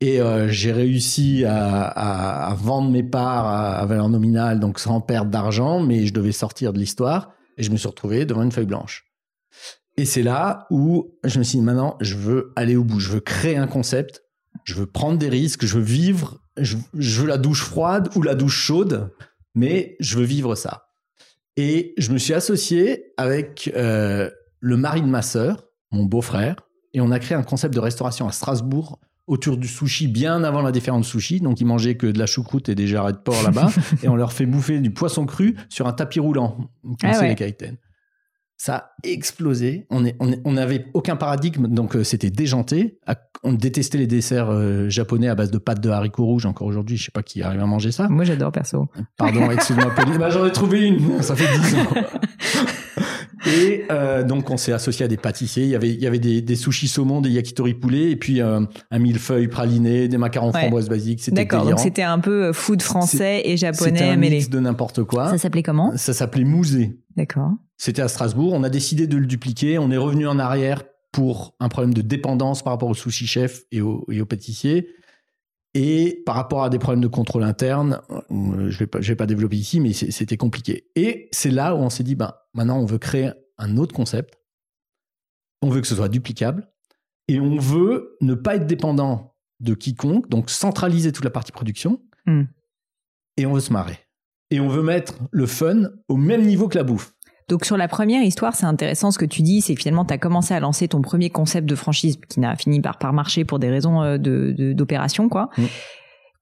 Et 0.00 0.20
euh, 0.20 0.48
j'ai 0.48 0.72
réussi 0.72 1.44
à, 1.46 2.54
vendre 2.58 2.90
mes 2.90 3.02
parts 3.02 3.46
à, 3.46 3.86
valeur 3.86 4.08
nominale, 4.08 4.60
donc 4.60 4.78
sans 4.78 5.00
perdre 5.00 5.30
d'argent, 5.30 5.80
mais 5.80 6.06
je 6.06 6.12
devais 6.12 6.32
sortir 6.32 6.72
de 6.72 6.78
l'histoire. 6.78 7.32
Et 7.56 7.62
je 7.62 7.70
me 7.70 7.76
suis 7.76 7.88
retrouvé 7.88 8.24
devant 8.24 8.42
une 8.42 8.52
feuille 8.52 8.66
blanche. 8.66 9.06
Et 9.96 10.04
c'est 10.04 10.22
là 10.22 10.66
où 10.70 11.16
je 11.22 11.38
me 11.38 11.44
suis 11.44 11.58
dit, 11.58 11.64
maintenant, 11.64 11.96
je 12.00 12.16
veux 12.16 12.52
aller 12.56 12.76
au 12.76 12.82
bout. 12.82 12.98
Je 12.98 13.12
veux 13.12 13.20
créer 13.20 13.56
un 13.56 13.68
concept. 13.68 14.24
Je 14.64 14.74
veux 14.74 14.86
prendre 14.86 15.18
des 15.18 15.28
risques. 15.28 15.64
Je 15.64 15.78
veux 15.78 15.84
vivre. 15.84 16.40
Je, 16.56 16.76
veux 16.94 17.26
la 17.26 17.38
douche 17.38 17.62
froide 17.62 18.08
ou 18.16 18.22
la 18.22 18.34
douche 18.34 18.56
chaude. 18.56 19.12
Mais 19.54 19.96
je 20.00 20.18
veux 20.18 20.24
vivre 20.24 20.56
ça. 20.56 20.88
Et 21.56 21.94
je 21.96 22.10
me 22.10 22.18
suis 22.18 22.34
associé 22.34 23.12
avec 23.16 23.70
euh, 23.76 24.28
le 24.58 24.76
mari 24.76 25.00
de 25.00 25.06
ma 25.06 25.22
sœur, 25.22 25.64
mon 25.92 26.04
beau-frère. 26.04 26.56
Et 26.92 27.00
on 27.00 27.12
a 27.12 27.20
créé 27.20 27.38
un 27.38 27.44
concept 27.44 27.72
de 27.72 27.80
restauration 27.80 28.26
à 28.26 28.32
Strasbourg 28.32 28.98
autour 29.26 29.56
du 29.56 29.68
sushi 29.68 30.06
bien 30.06 30.44
avant 30.44 30.62
la 30.62 30.72
différence 30.72 31.06
sushi. 31.06 31.40
Donc, 31.40 31.60
ils 31.60 31.66
mangeaient 31.66 31.96
que 31.96 32.06
de 32.06 32.18
la 32.18 32.26
choucroute 32.26 32.68
et 32.68 32.74
des 32.74 32.86
jarrets 32.86 33.12
de 33.12 33.18
porc 33.18 33.42
là-bas. 33.42 33.70
et 34.02 34.08
on 34.08 34.16
leur 34.16 34.32
fait 34.32 34.46
bouffer 34.46 34.80
du 34.80 34.90
poisson 34.90 35.26
cru 35.26 35.56
sur 35.68 35.86
un 35.86 35.92
tapis 35.92 36.20
roulant. 36.20 36.58
Ah 37.02 37.22
les 37.22 37.36
Ça 38.56 38.76
a 38.76 38.90
explosé. 39.02 39.86
On 39.90 40.00
n'avait 40.02 40.16
on, 40.44 40.56
on 40.56 40.90
aucun 40.94 41.16
paradigme, 41.16 41.68
donc 41.68 41.96
euh, 41.96 42.04
c'était 42.04 42.30
déjanté. 42.30 42.98
On 43.42 43.52
détestait 43.52 43.98
les 43.98 44.06
desserts 44.06 44.50
euh, 44.50 44.88
japonais 44.88 45.28
à 45.28 45.34
base 45.34 45.50
de 45.50 45.58
pâtes 45.58 45.80
de 45.80 45.90
haricots 45.90 46.24
rouges. 46.24 46.46
Encore 46.46 46.66
aujourd'hui, 46.66 46.96
je 46.96 47.04
sais 47.04 47.10
pas 47.10 47.22
qui 47.22 47.42
arrive 47.42 47.60
à 47.60 47.66
manger 47.66 47.92
ça. 47.92 48.08
Moi, 48.08 48.24
j'adore 48.24 48.52
perso. 48.52 48.88
Pardon, 49.16 49.50
excuse-moi. 49.50 49.92
bah, 50.18 50.30
J'en 50.30 50.46
ai 50.46 50.52
trouvé 50.52 50.86
une. 50.86 51.22
Ça 51.22 51.34
fait 51.34 51.58
10 51.58 51.74
ans. 51.76 51.86
Et 53.46 53.84
euh, 53.90 54.22
donc, 54.22 54.50
on 54.50 54.56
s'est 54.56 54.72
associé 54.72 55.04
à 55.04 55.08
des 55.08 55.16
pâtissiers. 55.16 55.64
Il 55.64 55.70
y 55.70 55.74
avait, 55.74 55.90
il 55.90 56.00
y 56.00 56.06
avait 56.06 56.18
des, 56.18 56.40
des 56.42 56.56
sushis 56.56 56.88
saumon, 56.88 57.20
des 57.20 57.30
yakitori 57.30 57.74
poulet, 57.74 58.10
et 58.10 58.16
puis 58.16 58.40
euh, 58.40 58.60
un 58.90 58.98
millefeuille 58.98 59.48
praliné, 59.48 60.08
des 60.08 60.18
macarons 60.18 60.52
framboises 60.52 60.88
basiques. 60.88 61.22
C'était 61.22 61.44
D'accord, 61.44 61.66
donc 61.66 61.78
c'était 61.78 62.02
un 62.02 62.18
peu 62.18 62.46
euh, 62.46 62.52
food 62.52 62.82
français 62.82 63.42
et 63.44 63.56
japonais 63.56 63.90
C'était 63.90 64.04
un 64.04 64.16
mix 64.16 64.48
de 64.48 64.60
n'importe 64.60 65.04
quoi. 65.04 65.30
Ça 65.30 65.38
s'appelait 65.38 65.62
comment? 65.62 65.96
Ça 65.96 66.12
s'appelait 66.12 66.44
Mousé. 66.44 66.98
D'accord. 67.16 67.52
C'était 67.76 68.02
à 68.02 68.08
Strasbourg. 68.08 68.52
On 68.52 68.62
a 68.64 68.70
décidé 68.70 69.06
de 69.06 69.16
le 69.16 69.26
dupliquer. 69.26 69.78
On 69.78 69.90
est 69.90 69.96
revenu 69.96 70.26
en 70.26 70.38
arrière 70.38 70.82
pour 71.12 71.54
un 71.60 71.68
problème 71.68 71.94
de 71.94 72.02
dépendance 72.02 72.62
par 72.62 72.72
rapport 72.72 72.88
au 72.88 72.94
sushi 72.94 73.26
chef 73.26 73.62
et 73.70 73.80
aux 73.80 74.04
et 74.10 74.20
au 74.20 74.26
pâtissiers. 74.26 74.88
Et 75.74 76.22
par 76.24 76.36
rapport 76.36 76.62
à 76.62 76.70
des 76.70 76.78
problèmes 76.78 77.00
de 77.00 77.08
contrôle 77.08 77.42
interne, 77.42 78.00
je 78.30 78.78
vais 78.78 78.86
pas, 78.86 79.00
je 79.00 79.08
vais 79.08 79.16
pas 79.16 79.26
développer 79.26 79.56
ici, 79.56 79.80
mais 79.80 79.92
c'était 79.92 80.36
compliqué. 80.36 80.88
Et 80.94 81.28
c'est 81.32 81.50
là 81.50 81.74
où 81.74 81.78
on 81.78 81.90
s'est 81.90 82.04
dit, 82.04 82.14
ben, 82.14 82.32
maintenant, 82.54 82.78
on 82.78 82.86
veut 82.86 82.98
créer 82.98 83.32
un 83.58 83.76
autre 83.76 83.94
concept. 83.94 84.38
On 85.62 85.70
veut 85.70 85.80
que 85.80 85.88
ce 85.88 85.96
soit 85.96 86.08
duplicable. 86.08 86.68
Et 87.26 87.40
on 87.40 87.58
veut 87.58 88.16
ne 88.20 88.34
pas 88.34 88.56
être 88.56 88.66
dépendant 88.66 89.34
de 89.60 89.74
quiconque, 89.74 90.28
donc 90.28 90.50
centraliser 90.50 91.10
toute 91.10 91.24
la 91.24 91.30
partie 91.30 91.52
production. 91.52 92.00
Hmm. 92.26 92.44
Et 93.36 93.46
on 93.46 93.52
veut 93.52 93.60
se 93.60 93.72
marrer. 93.72 93.98
Et 94.50 94.60
on 94.60 94.68
veut 94.68 94.82
mettre 94.82 95.14
le 95.32 95.46
fun 95.46 95.90
au 96.08 96.16
même 96.16 96.44
niveau 96.44 96.68
que 96.68 96.78
la 96.78 96.84
bouffe. 96.84 97.14
Donc 97.48 97.64
sur 97.64 97.76
la 97.76 97.88
première 97.88 98.22
histoire, 98.22 98.54
c'est 98.54 98.64
intéressant 98.64 99.10
ce 99.10 99.18
que 99.18 99.24
tu 99.24 99.42
dis, 99.42 99.60
c'est 99.60 99.76
finalement 99.76 100.04
tu 100.04 100.14
as 100.14 100.18
commencé 100.18 100.54
à 100.54 100.60
lancer 100.60 100.88
ton 100.88 101.02
premier 101.02 101.30
concept 101.30 101.68
de 101.68 101.74
franchise 101.74 102.18
qui 102.28 102.40
n'a 102.40 102.56
fini 102.56 102.80
par, 102.80 102.98
par 102.98 103.12
marcher 103.12 103.44
pour 103.44 103.58
des 103.58 103.68
raisons 103.68 104.02
euh, 104.02 104.18
de, 104.18 104.72
d'opération 104.72 105.28
quoi. 105.28 105.50
Mm. 105.58 105.64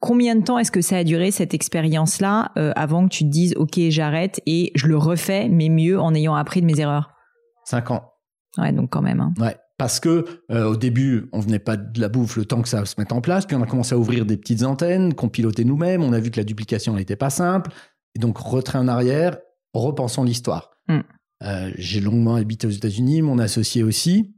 Combien 0.01 0.35
de 0.35 0.43
temps 0.43 0.59
est-ce 0.59 0.73
que 0.73 0.81
ça 0.81 0.97
a 0.97 1.05
duré 1.05 1.31
cette 1.31 1.55
expérience-là 1.55 2.51
euh, 2.57 2.73
avant 2.75 3.07
que 3.07 3.15
tu 3.15 3.25
te 3.25 3.29
dises 3.29 3.55
ok 3.57 3.79
j'arrête 3.89 4.41
et 4.47 4.73
je 4.75 4.89
le 4.89 4.97
refais 4.97 5.49
mais 5.49 5.69
mieux 5.69 6.01
en 6.01 6.15
ayant 6.15 6.35
appris 6.35 6.61
de 6.61 6.67
mes 6.67 6.79
erreurs? 6.81 7.11
Cinq 7.65 7.91
ans. 7.91 8.13
Ouais 8.59 8.73
donc 8.73 8.91
quand 8.91 9.03
même. 9.03 9.21
Hein. 9.21 9.33
Ouais 9.39 9.57
parce 9.79 9.99
que 9.99 10.25
euh, 10.53 10.67
au 10.67 10.77
début 10.77 11.29
on 11.33 11.41
venait 11.41 11.59
pas 11.59 11.77
de 11.77 12.01
la 12.01 12.09
bouffe 12.09 12.37
le 12.37 12.45
temps 12.45 12.63
que 12.63 12.69
ça 12.69 12.85
se 12.85 12.95
mette 12.99 13.11
en 13.11 13.21
place 13.21 13.47
puis 13.47 13.57
on 13.57 13.63
a 13.63 13.67
commencé 13.67 13.95
à 13.95 13.99
ouvrir 13.99 14.25
des 14.25 14.37
petites 14.37 14.63
antennes 14.63 15.15
qu'on 15.15 15.29
pilotait 15.29 15.65
nous-mêmes 15.65 16.05
on 16.05 16.13
a 16.13 16.21
vu 16.21 16.31
que 16.31 16.39
la 16.39 16.45
duplication 16.45 16.95
n'était 16.95 17.17
pas 17.17 17.31
simple 17.31 17.73
et 18.15 18.21
donc 18.21 18.39
retrait 18.39 18.79
en 18.79 18.87
arrière 18.87 19.39
repensons 19.73 20.23
l'histoire 20.23 20.72
mm. 20.89 21.01
euh, 21.45 21.71
j'ai 21.77 22.01
longuement 22.01 22.35
habité 22.37 22.67
aux 22.67 22.71
États-Unis 22.71 23.23
mon 23.23 23.39
associé 23.39 23.83
aussi 23.83 24.35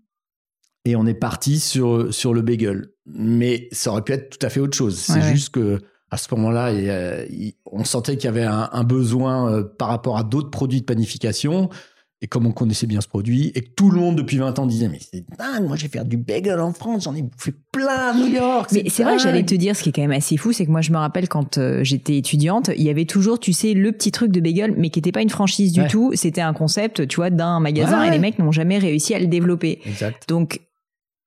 et 0.84 0.96
on 0.96 1.06
est 1.06 1.14
parti 1.14 1.60
sur 1.60 2.12
sur 2.12 2.34
le 2.34 2.42
bagel 2.42 2.88
mais 3.06 3.68
ça 3.72 3.90
aurait 3.90 4.02
pu 4.02 4.12
être 4.12 4.38
tout 4.38 4.46
à 4.46 4.50
fait 4.50 4.60
autre 4.60 4.76
chose 4.76 4.98
c'est 4.98 5.22
juste 5.22 5.50
que 5.50 5.80
à 6.14 6.16
ce 6.16 6.32
moment-là, 6.36 6.72
on 7.66 7.84
sentait 7.84 8.16
qu'il 8.16 8.26
y 8.26 8.28
avait 8.28 8.44
un, 8.44 8.84
besoin 8.84 9.50
euh, 9.50 9.64
par 9.64 9.88
rapport 9.88 10.16
à 10.16 10.22
d'autres 10.22 10.50
produits 10.50 10.80
de 10.80 10.86
panification. 10.86 11.70
Et 12.20 12.26
comme 12.26 12.46
on 12.46 12.52
connaissait 12.52 12.86
bien 12.86 13.00
ce 13.00 13.08
produit, 13.08 13.52
et 13.54 13.60
que 13.60 13.70
tout 13.76 13.90
le 13.90 14.00
monde 14.00 14.16
depuis 14.16 14.38
20 14.38 14.58
ans 14.58 14.66
disait 14.66 14.88
Mais 14.88 15.00
c'est 15.00 15.24
dingue, 15.36 15.66
moi 15.66 15.76
j'ai 15.76 15.88
fait 15.88 16.02
du 16.08 16.16
bagel 16.16 16.58
en 16.60 16.72
France, 16.72 17.04
j'en 17.04 17.14
ai 17.14 17.24
fait 17.36 17.54
plein 17.70 18.10
à 18.10 18.14
New 18.14 18.28
York. 18.28 18.70
Mais 18.72 18.84
c'est 18.88 19.04
vrai, 19.04 19.18
j'allais 19.18 19.44
te 19.44 19.54
dire 19.54 19.76
ce 19.76 19.82
qui 19.82 19.90
est 19.90 19.92
quand 19.92 20.02
même 20.02 20.12
assez 20.12 20.36
fou, 20.36 20.52
c'est 20.52 20.64
que 20.64 20.70
moi 20.70 20.80
je 20.80 20.92
me 20.92 20.96
rappelle 20.96 21.28
quand 21.28 21.58
euh, 21.58 21.84
j'étais 21.84 22.16
étudiante, 22.16 22.70
il 22.76 22.82
y 22.82 22.90
avait 22.90 23.04
toujours, 23.04 23.38
tu 23.38 23.52
sais, 23.52 23.74
le 23.74 23.92
petit 23.92 24.10
truc 24.10 24.30
de 24.32 24.40
bagel, 24.40 24.74
mais 24.76 24.90
qui 24.90 24.98
n'était 24.98 25.12
pas 25.12 25.22
une 25.22 25.30
franchise 25.30 25.72
du 25.72 25.86
tout. 25.86 26.12
C'était 26.14 26.40
un 26.40 26.54
concept, 26.54 27.06
tu 27.08 27.16
vois, 27.16 27.30
d'un 27.30 27.60
magasin, 27.60 28.04
et 28.04 28.10
les 28.10 28.18
mecs 28.18 28.38
n'ont 28.38 28.52
jamais 28.52 28.78
réussi 28.78 29.14
à 29.14 29.18
le 29.18 29.26
développer. 29.26 29.80
Exact. 29.84 30.28
Donc 30.28 30.60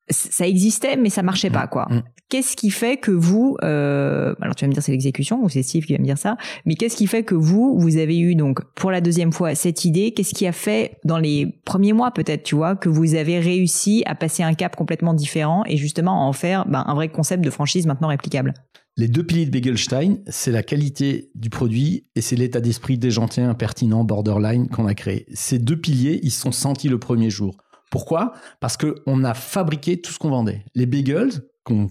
ça 0.10 0.48
existait, 0.48 0.96
mais 0.96 1.10
ça 1.10 1.22
marchait 1.22 1.50
pas, 1.50 1.68
quoi. 1.68 1.88
Mm. 1.90 2.04
Qu'est-ce 2.30 2.56
qui 2.56 2.72
fait 2.72 2.98
que 2.98 3.12
vous, 3.12 3.58
euh, 3.64 4.36
alors 4.42 4.56
tu 4.56 4.66
vas 4.66 4.68
me 4.68 4.74
dire 4.74 4.84
c'est 4.84 4.92
l'exécution 4.92 5.42
ou 5.44 5.50
c'est 5.50 5.64
Steve 5.64 5.86
qui 5.86 5.94
va 5.94 6.00
me 6.00 6.04
dire 6.04 6.18
ça, 6.18 6.38
mais 6.66 6.76
qu'est-ce 6.76 6.98
qui 6.98 7.08
fait 7.08 7.24
que 7.24 7.36
vous, 7.36 7.78
vous 7.80 7.98
avez 7.98 8.18
eu 8.20 8.36
donc 8.36 8.62
pour 8.76 8.92
la 8.92 9.00
deuxième 9.02 9.32
fois 9.32 9.56
cette 9.56 9.86
idée? 9.86 10.12
Qu'est-ce 10.12 10.34
qui 10.34 10.46
a 10.46 10.52
fait 10.52 10.98
dans 11.06 11.20
les 11.20 11.60
premiers 11.66 11.94
mois 11.94 12.12
peut-être, 12.12 12.44
tu 12.44 12.56
vois, 12.56 12.76
que 12.76 12.90
vous 12.90 13.16
avez 13.16 13.40
réussi 13.40 14.04
à 14.06 14.16
passer 14.16 14.44
un 14.44 14.54
cap 14.54 14.76
complètement 14.76 15.14
différent 15.14 15.64
et 15.68 15.78
justement 15.78 16.24
à 16.24 16.26
en 16.26 16.34
faire 16.34 16.68
ben, 16.68 16.84
un 16.86 16.96
vrai 16.96 17.10
concept 17.10 17.44
de 17.44 17.50
franchise 17.50 17.86
maintenant 17.86 18.10
réplicable? 18.10 18.54
Les 19.00 19.08
deux 19.08 19.24
piliers 19.24 19.46
de 19.46 19.52
Begelstein, 19.52 20.18
c'est 20.28 20.52
la 20.52 20.64
qualité 20.64 21.30
du 21.36 21.52
produit 21.52 22.08
et 22.16 22.22
c'est 22.22 22.36
l'état 22.36 22.62
d'esprit 22.62 22.98
déjanté, 22.98 23.42
impertinent, 23.42 24.04
borderline 24.04 24.70
qu'on 24.70 24.88
a 24.88 24.96
créé. 24.96 25.28
Ces 25.34 25.60
deux 25.60 25.80
piliers, 25.80 26.20
ils 26.24 26.32
se 26.32 26.42
sont 26.42 26.52
sentis 26.52 26.90
le 26.90 26.98
premier 26.98 27.30
jour. 27.30 27.56
Pourquoi? 27.90 28.34
Parce 28.60 28.78
qu'on 28.78 29.24
a 29.24 29.34
fabriqué 29.34 30.02
tout 30.02 30.12
ce 30.12 30.20
qu'on 30.20 30.30
vendait. 30.30 30.66
Les 30.76 30.86
bagels 30.86 31.32
qu'on 31.64 31.90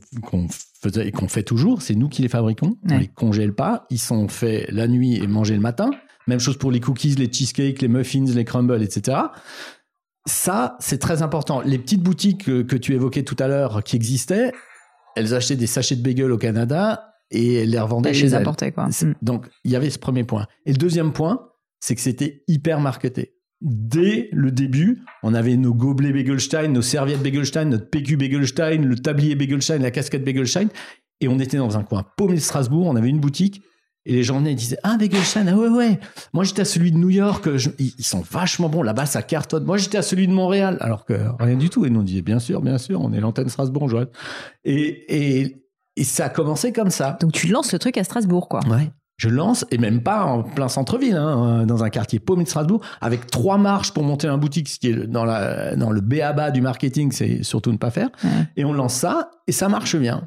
faisait 0.82 1.08
et 1.08 1.12
qu'on 1.12 1.28
fait 1.28 1.42
toujours, 1.42 1.82
c'est 1.82 1.94
nous 1.94 2.08
qui 2.08 2.22
les 2.22 2.28
fabriquons. 2.28 2.76
On 2.90 2.98
les 2.98 3.08
congèle 3.08 3.54
pas. 3.54 3.86
Ils 3.90 3.98
sont 3.98 4.28
faits 4.28 4.70
la 4.70 4.88
nuit 4.88 5.16
et 5.16 5.26
mangés 5.26 5.54
le 5.54 5.60
matin. 5.60 5.90
Même 6.26 6.40
chose 6.40 6.56
pour 6.56 6.70
les 6.70 6.80
cookies, 6.80 7.14
les 7.14 7.30
cheesecakes, 7.30 7.82
les 7.82 7.88
muffins, 7.88 8.24
les 8.24 8.44
crumbles, 8.44 8.82
etc. 8.82 9.18
Ça, 10.26 10.76
c'est 10.80 10.98
très 10.98 11.22
important. 11.22 11.60
Les 11.60 11.78
petites 11.78 12.02
boutiques 12.02 12.44
que, 12.44 12.76
tu 12.76 12.94
évoquais 12.94 13.22
tout 13.22 13.36
à 13.38 13.48
l'heure 13.48 13.84
qui 13.84 13.96
existaient, 13.96 14.52
elles 15.14 15.34
achetaient 15.34 15.56
des 15.56 15.68
sachets 15.68 15.96
de 15.96 16.02
bagels 16.02 16.32
au 16.32 16.38
Canada 16.38 17.14
et 17.30 17.62
elles 17.62 17.70
les 17.70 17.78
revendaient 17.78 18.14
chez 18.14 18.28
elles. 18.28 18.44
Quoi. 18.74 18.88
Donc, 19.22 19.46
il 19.64 19.70
y 19.70 19.76
avait 19.76 19.90
ce 19.90 19.98
premier 19.98 20.24
point. 20.24 20.46
Et 20.64 20.72
le 20.72 20.78
deuxième 20.78 21.12
point, 21.12 21.48
c'est 21.80 21.94
que 21.94 22.00
c'était 22.00 22.42
hyper 22.48 22.80
marketé 22.80 23.35
dès 23.60 24.28
le 24.32 24.50
début, 24.50 25.02
on 25.22 25.34
avait 25.34 25.56
nos 25.56 25.74
gobelets 25.74 26.12
Begelstein, 26.12 26.68
nos 26.68 26.82
serviettes 26.82 27.22
Begelstein, 27.22 27.66
notre 27.66 27.88
PQ 27.88 28.16
Begelstein, 28.16 28.82
le 28.82 28.96
tablier 28.96 29.34
Begelstein, 29.34 29.78
la 29.78 29.90
casquette 29.90 30.24
Begelstein. 30.24 30.68
Et 31.20 31.28
on 31.28 31.38
était 31.38 31.56
dans 31.56 31.78
un 31.78 31.82
coin 31.82 32.04
paumé 32.16 32.34
de 32.34 32.40
Strasbourg, 32.40 32.86
on 32.86 32.96
avait 32.96 33.08
une 33.08 33.20
boutique. 33.20 33.62
Et 34.08 34.12
les 34.12 34.22
gens 34.22 34.38
venaient 34.38 34.52
et 34.52 34.56
disaient 34.56 34.78
Ah, 34.84 34.96
Begelstein, 34.98 35.48
ah 35.48 35.56
ouais, 35.56 35.68
ouais. 35.68 35.98
Moi, 36.32 36.44
j'étais 36.44 36.62
à 36.62 36.64
celui 36.64 36.92
de 36.92 36.96
New 36.96 37.10
York, 37.10 37.48
ils, 37.78 38.04
sont 38.04 38.20
vachement 38.20 38.68
bons. 38.68 38.82
Là-bas, 38.82 39.06
ça 39.06 39.22
cartonne. 39.22 39.64
Moi, 39.64 39.78
j'étais 39.78 39.98
à 39.98 40.02
celui 40.02 40.28
de 40.28 40.32
Montréal. 40.32 40.76
Alors 40.80 41.04
que 41.04 41.14
rien 41.40 41.56
du 41.56 41.70
tout. 41.70 41.84
Et 41.86 41.90
nous, 41.90 42.00
on 42.00 42.04
disait 42.04 42.22
Bien 42.22 42.38
sûr, 42.38 42.62
bien 42.62 42.78
sûr, 42.78 43.00
on 43.00 43.12
est 43.12 43.20
l'antenne 43.20 43.48
Strasbourg, 43.48 43.90
Et, 44.64 45.40
et, 45.42 45.66
et 45.96 46.04
ça 46.04 46.26
a 46.26 46.28
commencé 46.28 46.72
comme 46.72 46.90
ça. 46.90 47.18
Donc, 47.20 47.32
tu 47.32 47.48
lances 47.48 47.72
le 47.72 47.80
truc 47.80 47.98
à 47.98 48.04
Strasbourg, 48.04 48.48
quoi. 48.48 48.60
Ouais 48.68 48.90
je 49.16 49.28
lance, 49.28 49.64
et 49.70 49.78
même 49.78 50.02
pas 50.02 50.24
en 50.24 50.42
plein 50.42 50.68
centre-ville, 50.68 51.16
hein, 51.16 51.64
dans 51.66 51.82
un 51.82 51.90
quartier 51.90 52.18
paumé 52.18 52.44
de 52.44 52.48
Strasbourg, 52.48 52.82
avec 53.00 53.26
trois 53.26 53.56
marches 53.56 53.92
pour 53.92 54.04
monter 54.04 54.28
un 54.28 54.36
boutique, 54.36 54.68
ce 54.68 54.78
qui 54.78 54.88
est 54.88 55.06
dans, 55.06 55.24
la, 55.24 55.74
dans 55.74 55.90
le 55.90 56.00
béaba 56.00 56.50
du 56.50 56.60
marketing, 56.60 57.12
c'est 57.12 57.42
surtout 57.42 57.72
ne 57.72 57.78
pas 57.78 57.90
faire. 57.90 58.10
Et 58.56 58.64
on 58.64 58.72
lance 58.72 58.94
ça, 58.94 59.30
et 59.46 59.52
ça 59.52 59.68
marche 59.68 59.96
bien. 59.96 60.24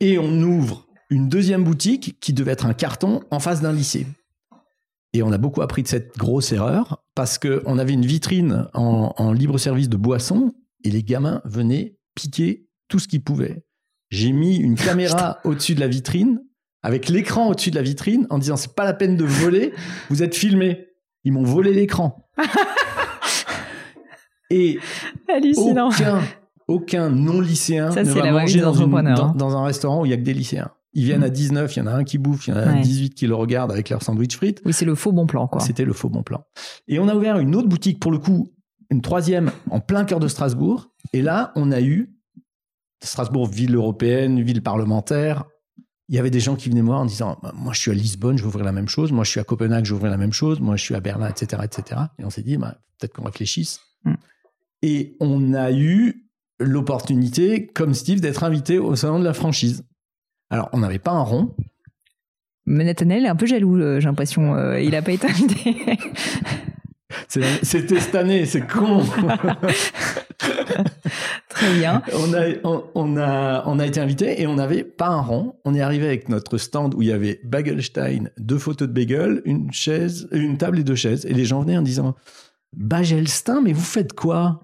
Et 0.00 0.18
on 0.18 0.42
ouvre 0.42 0.86
une 1.10 1.28
deuxième 1.28 1.64
boutique 1.64 2.18
qui 2.20 2.34
devait 2.34 2.52
être 2.52 2.66
un 2.66 2.74
carton 2.74 3.22
en 3.30 3.40
face 3.40 3.62
d'un 3.62 3.72
lycée. 3.72 4.06
Et 5.14 5.22
on 5.22 5.32
a 5.32 5.38
beaucoup 5.38 5.62
appris 5.62 5.82
de 5.82 5.88
cette 5.88 6.16
grosse 6.18 6.52
erreur, 6.52 7.02
parce 7.14 7.38
qu'on 7.38 7.78
avait 7.78 7.94
une 7.94 8.04
vitrine 8.04 8.66
en, 8.74 9.14
en 9.16 9.32
libre 9.32 9.56
service 9.56 9.88
de 9.88 9.96
boissons, 9.96 10.52
et 10.84 10.90
les 10.90 11.02
gamins 11.02 11.40
venaient 11.46 11.96
piquer 12.14 12.68
tout 12.88 12.98
ce 12.98 13.08
qu'ils 13.08 13.22
pouvaient. 13.22 13.64
J'ai 14.10 14.32
mis 14.32 14.56
une 14.56 14.74
caméra 14.76 15.38
au-dessus 15.44 15.74
de 15.74 15.80
la 15.80 15.88
vitrine 15.88 16.42
avec 16.88 17.10
l'écran 17.10 17.48
au-dessus 17.48 17.70
de 17.70 17.76
la 17.76 17.82
vitrine 17.82 18.26
en 18.30 18.38
disant 18.38 18.56
c'est 18.56 18.74
pas 18.74 18.86
la 18.86 18.94
peine 18.94 19.14
de 19.14 19.24
voler, 19.24 19.74
vous 20.08 20.22
êtes 20.22 20.34
filmé. 20.34 20.86
Ils 21.22 21.32
m'ont 21.32 21.42
volé 21.42 21.74
l'écran. 21.74 22.26
Et 24.50 24.78
aucun, 25.58 26.22
aucun 26.66 27.10
non-lycéen 27.10 27.90
ne 27.90 28.02
va 28.04 28.32
manger 28.32 28.62
dans, 28.62 28.80
hein. 28.80 29.34
dans, 29.36 29.54
un 29.54 29.64
restaurant 29.64 30.00
où 30.00 30.06
il 30.06 30.12
y 30.12 30.14
a 30.14 30.16
que 30.16 30.22
des 30.22 30.32
lycéens. 30.32 30.70
Ils 30.94 31.04
viennent 31.04 31.24
à 31.24 31.28
19, 31.28 31.76
il 31.76 31.78
y 31.78 31.82
en 31.82 31.86
a 31.88 31.92
un 31.92 32.04
qui 32.04 32.16
bouffe, 32.16 32.46
il 32.46 32.54
y 32.54 32.56
en 32.56 32.56
a 32.56 32.72
18 32.80 33.10
qui 33.10 33.26
le 33.26 33.34
regardent 33.34 33.72
avec 33.72 33.90
leur 33.90 34.02
sandwich 34.02 34.34
frites. 34.34 34.62
Oui, 34.64 34.72
c'est 34.72 34.86
le 34.86 34.94
faux 34.94 35.12
bon 35.12 35.26
plan, 35.26 35.46
quoi. 35.46 35.60
C'était 35.60 35.84
le 35.84 35.92
faux 35.92 36.08
bon 36.08 36.22
plan. 36.22 36.42
Et 36.88 36.98
on 36.98 37.08
a 37.08 37.14
ouvert 37.14 37.38
une 37.38 37.54
autre 37.54 37.68
boutique, 37.68 38.00
pour 38.00 38.12
le 38.12 38.18
coup, 38.18 38.50
une 38.88 39.02
troisième 39.02 39.50
en 39.70 39.80
plein 39.80 40.06
cœur 40.06 40.20
de 40.20 40.28
Strasbourg. 40.28 40.88
Et 41.12 41.20
là, 41.20 41.52
on 41.54 41.70
a 41.70 41.82
eu 41.82 42.14
Strasbourg, 43.02 43.46
ville 43.46 43.74
européenne, 43.74 44.40
ville 44.40 44.62
parlementaire, 44.62 45.44
il 46.08 46.14
y 46.14 46.18
avait 46.18 46.30
des 46.30 46.40
gens 46.40 46.56
qui 46.56 46.68
venaient 46.70 46.82
me 46.82 46.86
voir 46.86 47.00
en 47.00 47.04
disant 47.04 47.38
bah, 47.42 47.52
Moi, 47.54 47.72
je 47.72 47.80
suis 47.80 47.90
à 47.90 47.94
Lisbonne, 47.94 48.38
je 48.38 48.42
vais 48.42 48.48
ouvrir 48.48 48.64
la 48.64 48.72
même 48.72 48.88
chose. 48.88 49.12
Moi, 49.12 49.24
je 49.24 49.30
suis 49.30 49.40
à 49.40 49.44
Copenhague, 49.44 49.84
je 49.84 49.90
vais 49.92 49.96
ouvrir 49.96 50.10
la 50.10 50.16
même 50.16 50.32
chose. 50.32 50.60
Moi, 50.60 50.76
je 50.76 50.82
suis 50.82 50.94
à 50.94 51.00
Berlin, 51.00 51.28
etc. 51.28 51.62
etc. 51.64 52.00
Et 52.18 52.24
on 52.24 52.30
s'est 52.30 52.42
dit 52.42 52.56
bah, 52.56 52.78
Peut-être 52.98 53.12
qu'on 53.12 53.24
réfléchisse. 53.24 53.80
Mm. 54.04 54.14
Et 54.82 55.16
on 55.20 55.54
a 55.54 55.72
eu 55.72 56.28
l'opportunité, 56.60 57.66
comme 57.66 57.94
Steve, 57.94 58.20
d'être 58.20 58.44
invité 58.44 58.78
au 58.78 58.96
salon 58.96 59.18
de 59.18 59.24
la 59.24 59.34
franchise. 59.34 59.84
Alors, 60.50 60.68
on 60.72 60.78
n'avait 60.78 60.98
pas 60.98 61.12
un 61.12 61.22
rond. 61.22 61.54
Mais 62.66 62.84
Nathaniel 62.84 63.24
est 63.24 63.28
un 63.28 63.36
peu 63.36 63.46
jaloux, 63.46 63.76
euh, 63.78 64.00
j'ai 64.00 64.06
l'impression. 64.06 64.54
Euh, 64.54 64.80
il 64.80 64.90
n'a 64.90 65.02
pas 65.02 65.12
été 65.12 65.26
invité. 65.26 65.76
C'était 67.28 68.00
cette 68.00 68.14
année, 68.14 68.46
c'est 68.46 68.66
con. 68.66 69.02
Très 71.48 71.74
bien. 71.74 72.02
On 72.14 72.32
a, 72.32 72.46
on, 72.94 73.16
a, 73.18 73.64
on 73.66 73.78
a 73.78 73.86
été 73.86 74.00
invité 74.00 74.40
et 74.40 74.46
on 74.46 74.54
n'avait 74.54 74.84
pas 74.84 75.08
un 75.08 75.20
rond. 75.20 75.56
On 75.64 75.74
est 75.74 75.80
arrivé 75.80 76.06
avec 76.06 76.28
notre 76.28 76.56
stand 76.56 76.94
où 76.94 77.02
il 77.02 77.08
y 77.08 77.12
avait 77.12 77.40
Bagelstein, 77.44 78.30
deux 78.38 78.58
photos 78.58 78.88
de 78.88 78.92
bagel, 78.92 79.42
une 79.44 79.70
chaise, 79.72 80.28
une 80.32 80.56
table 80.56 80.78
et 80.78 80.84
deux 80.84 80.94
chaises. 80.94 81.26
Et 81.26 81.34
les 81.34 81.44
gens 81.44 81.60
venaient 81.60 81.76
en 81.76 81.82
disant 81.82 82.14
Bagelstein, 82.74 83.60
mais 83.62 83.72
vous 83.72 83.80
faites 83.80 84.14
quoi? 84.14 84.62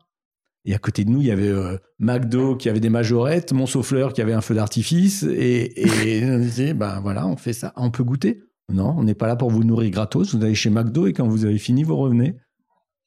Et 0.65 0.75
à 0.75 0.79
côté 0.79 1.05
de 1.05 1.11
nous, 1.11 1.21
il 1.21 1.27
y 1.27 1.31
avait 1.31 1.49
euh, 1.49 1.77
McDo 1.99 2.57
qui 2.57 2.71
avait 2.71 2.81
des 2.81 2.89
majorettes, 2.89 3.53
mon 3.53 3.67
souffleur 3.67 4.15
qui 4.15 4.23
avait 4.23 4.33
un 4.33 4.41
feu 4.41 4.55
d'artifice. 4.55 5.23
Et, 5.25 5.83
et 5.83 6.25
on 6.31 6.39
disait 6.39 6.73
Ben 6.73 7.01
voilà, 7.01 7.27
on 7.27 7.37
fait 7.37 7.53
ça. 7.53 7.75
On 7.77 7.91
peut 7.91 8.05
goûter? 8.05 8.43
Non, 8.73 8.95
on 8.97 9.03
n'est 9.05 9.15
pas 9.15 9.27
là 9.27 9.37
pour 9.37 9.51
vous 9.51 9.63
nourrir 9.63 9.91
gratos. 9.91 10.35
Vous 10.35 10.43
allez 10.43 10.55
chez 10.55 10.71
McDo 10.71 11.07
et 11.07 11.13
quand 11.13 11.29
vous 11.29 11.45
avez 11.45 11.59
fini, 11.59 11.83
vous 11.83 11.97
revenez. 11.97 12.37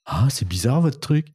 Ah, 0.07 0.27
c'est 0.29 0.47
bizarre 0.47 0.81
votre 0.81 0.99
truc. 0.99 1.27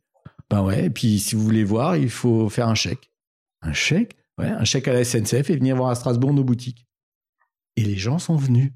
Ben 0.51 0.63
ouais, 0.63 0.87
et 0.87 0.91
puis 0.91 1.19
si 1.21 1.37
vous 1.37 1.43
voulez 1.43 1.63
voir, 1.63 1.97
il 1.97 2.11
faut 2.11 2.49
faire 2.49 2.69
un 2.69 2.75
chèque. 2.75 3.13
Un 3.61 3.73
chèque? 3.73 4.17
Ouais, 4.39 4.49
un 4.49 4.65
chèque 4.65 4.89
à 4.89 4.95
la 4.95 5.05
SNCF 5.05 5.51
et 5.51 5.57
venir 5.57 5.77
voir 5.77 5.91
à 5.91 5.95
Strasbourg 5.95 6.33
nos 6.33 6.43
boutiques. 6.43 6.87
Et 7.77 7.83
les 7.83 7.97
gens 7.97 8.19
sont 8.19 8.37
venus. 8.37 8.73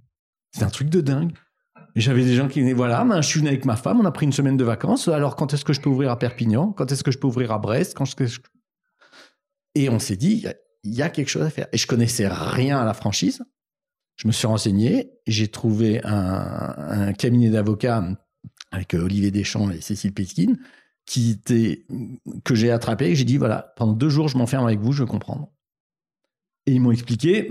C'est 0.53 0.65
un 0.65 0.71
truc 0.71 0.91
de 0.91 1.01
dingue. 1.01 1.33
J'avais 1.97 2.25
des 2.25 2.35
gens 2.35 2.47
qui 2.47 2.61
venaient, 2.61 2.75
voilà, 2.75 3.07
je 3.23 3.27
suis 3.27 3.41
venu 3.41 3.49
avec 3.49 3.65
ma 3.65 3.77
femme, 3.77 4.01
on 4.01 4.05
a 4.05 4.13
pris 4.13 4.27
une 4.27 4.33
semaine 4.33 4.59
de 4.59 4.65
vacances. 4.65 5.09
Alors, 5.09 5.35
quand 5.35 5.55
est-ce 5.55 5.65
que 5.65 5.73
je 5.73 5.81
peux 5.81 5.89
ouvrir 5.89 6.11
à 6.11 6.19
Perpignan? 6.19 6.73
Quand 6.73 6.93
est-ce 6.93 7.03
que 7.03 7.11
je 7.11 7.19
peux 7.19 7.27
ouvrir 7.27 7.53
à 7.53 7.59
Brest? 7.59 7.95
Quand 7.97 8.05
Et 9.75 9.89
on 9.89 9.99
s'est 9.99 10.17
dit, 10.17 10.47
il 10.85 10.95
y, 10.95 11.01
a 11.01 11.09
quelque 11.09 11.29
chose 11.29 11.43
à 11.43 11.51
faire. 11.51 11.69
Et 11.73 11.79
je 11.79 11.87
connaissais 11.87 12.29
rien 12.29 12.79
à 12.79 12.85
la 12.85 12.93
franchise. 12.93 13.43
Je 14.17 14.29
me 14.29 14.33
suis 14.33 14.47
renseigné, 14.47 15.11
j'ai 15.27 15.49
trouvé 15.49 16.03
un, 16.05 17.15
cabinet 17.15 17.49
d'avocats 17.49 18.05
avec 18.77 18.95
euh, 18.95 19.03
Olivier 19.03 19.31
Deschamps 19.31 19.71
et 19.71 19.81
Cécile 19.81 20.13
Peskin 20.13 20.55
qui 21.07 21.31
était, 21.31 21.87
que 22.45 22.55
j'ai 22.55 22.71
attrapé 22.71 23.11
et 23.11 23.15
j'ai 23.15 23.25
dit 23.25 23.39
voilà, 23.39 23.73
pendant 23.77 23.93
deux 23.93 24.09
jours, 24.09 24.29
je 24.29 24.37
m'enferme 24.37 24.67
avec 24.67 24.81
vous, 24.81 24.93
je 24.93 25.03
veux 25.03 25.09
comprendre. 25.09 25.49
Et 26.67 26.73
ils 26.73 26.81
m'ont 26.81 26.91
expliqué, 26.91 27.49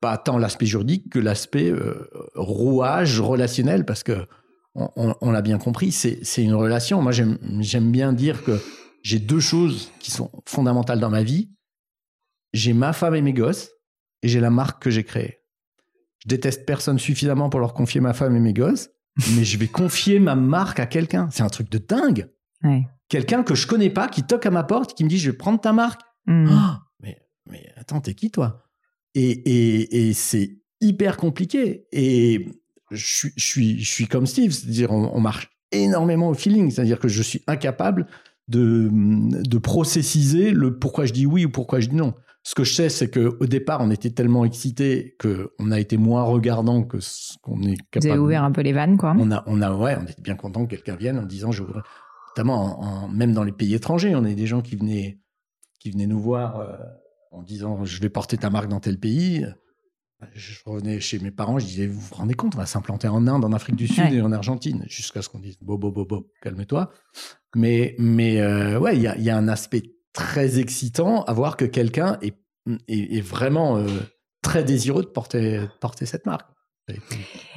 pas 0.00 0.16
tant 0.18 0.38
l'aspect 0.38 0.66
juridique 0.66 1.10
que 1.10 1.18
l'aspect 1.18 1.68
euh, 1.68 2.08
rouage 2.34 3.20
relationnel, 3.20 3.84
parce 3.84 4.04
que 4.04 4.26
on, 4.74 5.30
l'a 5.30 5.42
bien 5.42 5.58
compris, 5.58 5.92
c'est 5.92 6.42
une 6.42 6.54
relation. 6.54 7.02
Moi, 7.02 7.12
j'aime 7.12 7.92
bien 7.92 8.14
dire 8.14 8.42
que 8.42 8.58
j'ai 9.02 9.18
deux 9.18 9.40
choses 9.40 9.90
qui 9.98 10.10
sont 10.10 10.30
fondamentales 10.46 10.98
dans 10.98 11.10
ma 11.10 11.22
vie. 11.22 11.50
J'ai 12.54 12.72
ma 12.72 12.94
femme 12.94 13.14
et 13.14 13.20
mes 13.20 13.34
gosses, 13.34 13.70
et 14.22 14.28
j'ai 14.28 14.40
la 14.40 14.48
marque 14.48 14.82
que 14.82 14.88
j'ai 14.88 15.04
créée. 15.04 15.40
Je 16.20 16.28
déteste 16.28 16.64
personne 16.64 16.98
suffisamment 16.98 17.50
pour 17.50 17.60
leur 17.60 17.74
confier 17.74 18.00
ma 18.00 18.14
femme 18.14 18.34
et 18.34 18.40
mes 18.40 18.54
gosses, 18.54 18.88
mais 19.34 19.44
je 19.44 19.58
vais 19.58 19.68
confier 19.68 20.18
ma 20.18 20.34
marque 20.34 20.80
à 20.80 20.86
quelqu'un. 20.86 21.28
C'est 21.30 21.42
un 21.42 21.48
truc 21.48 21.70
de 21.70 21.78
dingue. 21.78 22.30
Quelqu'un 23.08 23.42
que 23.42 23.54
je 23.54 23.66
connais 23.66 23.90
pas, 23.90 24.08
qui 24.08 24.22
toque 24.22 24.46
à 24.46 24.50
ma 24.50 24.62
porte, 24.62 24.94
qui 24.94 25.04
me 25.04 25.08
dit 25.08 25.18
je 25.18 25.30
vais 25.30 25.36
prendre 25.36 25.60
ta 25.60 25.72
marque. 25.72 26.00
Hmm. 26.26 26.48
Oh, 26.50 26.76
mais, 27.00 27.18
mais 27.50 27.72
attends, 27.76 28.00
t'es 28.00 28.14
qui 28.14 28.30
toi? 28.30 28.64
Et, 29.14 29.30
et, 29.30 30.08
et 30.08 30.12
c'est 30.14 30.58
hyper 30.80 31.16
compliqué. 31.16 31.86
Et 31.92 32.46
je, 32.90 33.28
je, 33.36 33.44
suis, 33.44 33.80
je 33.80 33.90
suis 33.90 34.06
comme 34.06 34.26
Steve, 34.26 34.52
c'est-à-dire 34.52 34.92
on, 34.92 35.20
marche 35.20 35.50
énormément 35.72 36.28
au 36.28 36.34
feeling, 36.34 36.70
c'est-à-dire 36.70 36.98
que 36.98 37.08
je 37.08 37.22
suis 37.22 37.42
incapable 37.46 38.06
de, 38.48 38.88
de 38.92 39.58
processiser 39.58 40.50
le 40.50 40.78
pourquoi 40.78 41.06
je 41.06 41.12
dis 41.12 41.26
oui 41.26 41.44
ou 41.44 41.50
pourquoi 41.50 41.80
je 41.80 41.88
dis 41.88 41.96
non. 41.96 42.14
Ce 42.44 42.54
que 42.54 42.64
je 42.64 42.74
sais, 42.74 42.88
c'est 42.88 43.08
qu'au 43.08 43.46
départ, 43.46 43.80
on 43.82 43.90
était 43.90 44.10
tellement 44.10 44.44
excités 44.44 45.16
qu'on 45.20 45.70
a 45.70 45.78
été 45.78 45.96
moins 45.96 46.22
regardant 46.22 46.82
que 46.82 46.98
ce 46.98 47.38
qu'on 47.40 47.62
est 47.62 47.76
capable. 47.90 48.06
Vous 48.06 48.10
avez 48.10 48.18
ouvert 48.18 48.44
un 48.44 48.52
peu 48.52 48.62
les 48.62 48.72
vannes, 48.72 48.96
quoi. 48.96 49.14
On 49.16 49.30
a, 49.30 49.44
on 49.46 49.62
a, 49.62 49.72
ouais, 49.72 49.96
on 50.00 50.04
était 50.04 50.22
bien 50.22 50.34
content 50.34 50.64
que 50.66 50.70
quelqu'un 50.70 50.96
vienne 50.96 51.18
en 51.18 51.24
disant, 51.24 51.52
je 51.52 51.62
notamment 52.30 52.80
en, 52.80 53.08
même 53.08 53.32
dans 53.32 53.44
les 53.44 53.52
pays 53.52 53.74
étrangers, 53.74 54.14
on 54.16 54.24
a 54.24 54.32
des 54.32 54.46
gens 54.46 54.60
qui 54.60 54.74
venaient, 54.74 55.20
qui 55.78 55.90
venaient 55.90 56.06
nous 56.06 56.20
voir 56.20 56.58
euh, 56.60 56.76
en 57.30 57.42
disant, 57.42 57.84
je 57.84 58.00
vais 58.00 58.08
porter 58.08 58.38
ta 58.38 58.50
marque 58.50 58.68
dans 58.68 58.80
tel 58.80 58.98
pays 58.98 59.46
je 60.34 60.58
revenais 60.64 61.00
chez 61.00 61.18
mes 61.18 61.30
parents, 61.30 61.58
je 61.58 61.66
disais, 61.66 61.86
vous 61.86 62.00
vous 62.00 62.14
rendez 62.14 62.34
compte, 62.34 62.54
on 62.54 62.58
va 62.58 62.66
s'implanter 62.66 63.08
en 63.08 63.26
Inde, 63.26 63.44
en 63.44 63.52
Afrique 63.52 63.76
du 63.76 63.86
Sud 63.86 64.12
et 64.12 64.20
en 64.20 64.32
Argentine, 64.32 64.84
jusqu'à 64.88 65.22
ce 65.22 65.28
qu'on 65.28 65.38
dise, 65.38 65.56
bo, 65.60 65.78
bo, 65.78 65.90
bo, 65.90 66.04
bo, 66.04 66.30
calme-toi. 66.40 66.90
Mais, 67.54 67.94
mais 67.98 68.40
euh, 68.40 68.78
ouais, 68.78 68.96
il 68.96 69.02
y 69.02 69.06
a, 69.06 69.16
y 69.18 69.30
a, 69.30 69.36
un 69.36 69.48
aspect 69.48 69.82
très 70.12 70.58
excitant 70.58 71.24
à 71.24 71.32
voir 71.32 71.56
que 71.56 71.64
quelqu'un 71.64 72.18
est, 72.22 72.34
est, 72.88 73.20
vraiment 73.20 73.76
euh, 73.76 73.86
très 74.42 74.64
désireux 74.64 75.02
de 75.02 75.08
porter, 75.08 75.60
porter 75.80 76.06
cette 76.06 76.26
marque. 76.26 76.48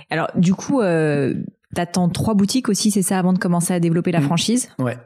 Alors, 0.10 0.30
du 0.36 0.54
coup, 0.54 0.82
euh, 0.82 1.34
t'attends 1.74 2.10
trois 2.10 2.34
boutiques 2.34 2.70
aussi, 2.70 2.92
c'est 2.92 3.02
ça, 3.02 3.20
avant 3.20 3.34
de 3.34 3.40
commencer 3.40 3.74
à 3.74 3.80
développer 3.80 4.12
la 4.12 4.20
mmh. 4.22 4.26
franchise? 4.26 4.70
Ouais. 4.80 4.98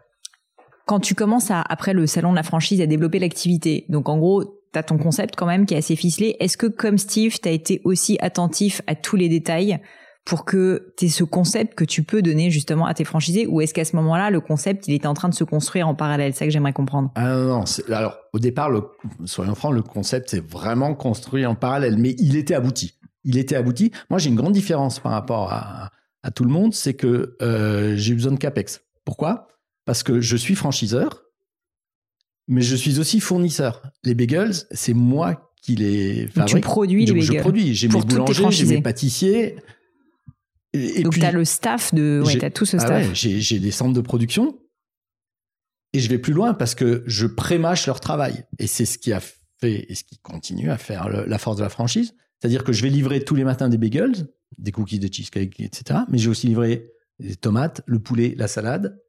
Quand 0.85 0.99
tu 0.99 1.15
commences 1.15 1.51
à, 1.51 1.61
après 1.61 1.93
le 1.93 2.07
salon 2.07 2.31
de 2.31 2.35
la 2.35 2.43
franchise, 2.43 2.81
à 2.81 2.87
développer 2.87 3.19
l'activité, 3.19 3.85
donc 3.89 4.09
en 4.09 4.17
gros, 4.17 4.43
tu 4.43 4.79
as 4.79 4.83
ton 4.83 4.97
concept 4.97 5.35
quand 5.35 5.45
même 5.45 5.65
qui 5.65 5.73
est 5.73 5.77
assez 5.77 5.95
ficelé. 5.95 6.35
Est-ce 6.39 6.57
que 6.57 6.67
comme 6.67 6.97
Steve, 6.97 7.39
tu 7.39 7.47
as 7.47 7.51
été 7.51 7.81
aussi 7.83 8.17
attentif 8.21 8.81
à 8.87 8.95
tous 8.95 9.15
les 9.15 9.29
détails? 9.29 9.79
Pour 10.29 10.45
que 10.45 10.93
tu 10.95 11.05
aies 11.05 11.09
ce 11.09 11.23
concept 11.23 11.73
que 11.73 11.83
tu 11.83 12.03
peux 12.03 12.21
donner 12.21 12.51
justement 12.51 12.85
à 12.85 12.93
tes 12.93 13.03
franchisés 13.03 13.47
ou 13.47 13.61
est-ce 13.61 13.73
qu'à 13.73 13.83
ce, 13.83 13.95
moment-là, 13.95 14.29
le 14.29 14.39
concept, 14.39 14.87
il 14.87 14.93
était 14.93 15.07
en 15.07 15.15
train 15.15 15.27
de 15.27 15.33
se 15.33 15.43
construire 15.43 15.87
en 15.87 15.95
parallèle? 15.95 16.33
C'est 16.33 16.39
ça 16.39 16.45
que 16.45 16.51
j'aimerais 16.51 16.71
comprendre. 16.71 17.09
Ah 17.15 17.29
non, 17.29 17.45
non. 17.47 17.63
Alors, 17.91 18.15
au 18.31 18.37
départ, 18.37 18.69
le, 18.69 18.83
soyons 19.25 19.55
francs, 19.55 19.73
le 19.73 19.81
concept 19.81 20.29
s'est 20.29 20.39
vraiment 20.39 20.93
construit 20.93 21.47
en 21.47 21.55
parallèle, 21.55 21.97
mais 21.97 22.11
il 22.19 22.35
était 22.35 22.53
abouti. 22.53 22.93
Il 23.23 23.39
était 23.39 23.55
abouti. 23.55 23.91
Moi, 24.11 24.19
j'ai 24.19 24.29
une 24.29 24.35
grande 24.35 24.53
différence 24.53 24.99
par 24.99 25.13
rapport 25.13 25.51
à, 25.51 25.89
à 26.21 26.29
tout 26.29 26.43
le 26.43 26.51
monde, 26.51 26.75
c'est 26.75 26.93
que 26.93 27.35
euh, 27.41 27.95
j'ai 27.95 28.11
eu 28.11 28.15
besoin 28.15 28.33
de 28.33 28.37
CAPEX. 28.37 28.81
Pourquoi? 29.05 29.47
Parce 29.85 30.03
que 30.03 30.21
je 30.21 30.37
suis 30.37 30.53
franchiseur, 30.53 31.23
mais 32.47 32.61
je 32.61 32.75
suis 32.75 32.99
aussi 32.99 33.19
fournisseur. 33.19 33.81
Les 34.03 34.13
bagels, 34.13 34.53
c'est 34.69 34.93
moi 34.93 35.51
qui 35.63 35.75
les 35.75 36.27
fabrique. 36.27 36.53
Tu 36.53 36.61
produis 36.61 37.05
les 37.07 37.13
bagels. 37.13 37.37
Je 37.37 37.39
produis. 37.39 37.73
J'ai 37.73 37.87
mes 37.87 37.99
boulangers, 37.99 38.51
j'ai 38.51 38.65
mes 38.67 38.81
pâtissiers. 38.83 39.55
Et, 40.73 41.03
Donc, 41.03 41.13
tu 41.13 41.23
as 41.23 41.31
le 41.31 41.45
staff 41.45 41.93
de. 41.93 42.21
Ouais, 42.25 42.37
tu 42.37 42.45
as 42.45 42.51
tout 42.51 42.65
ce 42.65 42.77
ah 42.77 42.79
staff. 42.79 43.09
ouais, 43.09 43.15
j'ai 43.15 43.59
des 43.59 43.71
centres 43.71 43.93
de 43.93 44.01
production. 44.01 44.59
Et 45.93 45.99
je 45.99 46.09
vais 46.09 46.19
plus 46.19 46.33
loin 46.33 46.53
parce 46.53 46.75
que 46.75 47.03
je 47.07 47.25
prémâche 47.25 47.87
leur 47.87 47.99
travail. 47.99 48.45
Et 48.59 48.67
c'est 48.67 48.85
ce 48.85 48.99
qui 48.99 49.11
a 49.11 49.19
fait 49.19 49.85
et 49.89 49.95
ce 49.95 50.03
qui 50.03 50.19
continue 50.19 50.69
à 50.69 50.77
faire 50.77 51.09
la 51.09 51.37
force 51.39 51.57
de 51.57 51.63
la 51.63 51.69
franchise. 51.69 52.13
C'est-à-dire 52.39 52.63
que 52.63 52.71
je 52.71 52.83
vais 52.83 52.89
livrer 52.89 53.23
tous 53.23 53.35
les 53.35 53.43
matins 53.43 53.69
des 53.69 53.77
bagels, 53.77 54.13
des 54.57 54.71
cookies 54.71 54.99
de 54.99 55.11
cheesecake, 55.11 55.59
etc. 55.59 56.01
Mais 56.09 56.19
j'ai 56.19 56.29
aussi 56.29 56.47
livré 56.47 56.91
des 57.17 57.35
tomates, 57.35 57.81
le 57.87 57.99
poulet, 57.99 58.35
la 58.37 58.47
salade, 58.47 59.01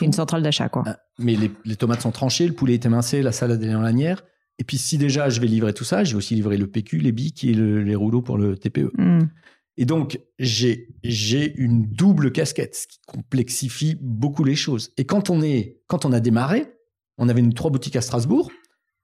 une 0.00 0.12
centrale 0.12 0.42
d'achat, 0.42 0.68
quoi. 0.68 0.84
Ah, 0.86 0.98
mais 1.18 1.36
les, 1.64 1.76
tomates 1.76 2.02
sont 2.02 2.12
tranchées, 2.12 2.46
le 2.46 2.54
poulet 2.54 2.74
est 2.74 2.86
émincé, 2.86 3.22
la 3.22 3.32
salade 3.32 3.62
est 3.62 3.74
en 3.74 3.80
lanière. 3.80 4.24
Et 4.58 4.64
puis, 4.64 4.78
si 4.78 4.98
déjà 4.98 5.28
je 5.28 5.40
vais 5.40 5.46
livrer 5.46 5.72
tout 5.72 5.84
ça, 5.84 6.04
j'ai 6.04 6.14
aussi 6.14 6.34
livré 6.34 6.56
le 6.56 6.66
PQ, 6.66 6.98
les 6.98 7.12
bics 7.12 7.42
et 7.44 7.52
les 7.52 7.94
rouleaux 7.94 8.22
pour 8.22 8.38
le 8.38 8.56
TPE. 8.56 8.92
Hmm. 8.96 9.26
Et 9.76 9.84
donc, 9.84 10.20
j'ai, 10.38 10.88
une 11.56 11.86
double 11.86 12.30
casquette, 12.30 12.74
ce 12.74 12.86
qui 12.86 12.98
complexifie 13.06 13.96
beaucoup 14.00 14.44
les 14.44 14.54
choses. 14.54 14.92
Et 14.96 15.04
quand 15.06 15.30
on, 15.30 15.42
est, 15.42 15.80
quand 15.86 16.04
on 16.04 16.12
a 16.12 16.20
démarré, 16.20 16.66
on 17.18 17.28
avait 17.28 17.40
une, 17.40 17.54
trois 17.54 17.70
boutiques 17.70 17.96
à 17.96 18.02
Strasbourg 18.02 18.50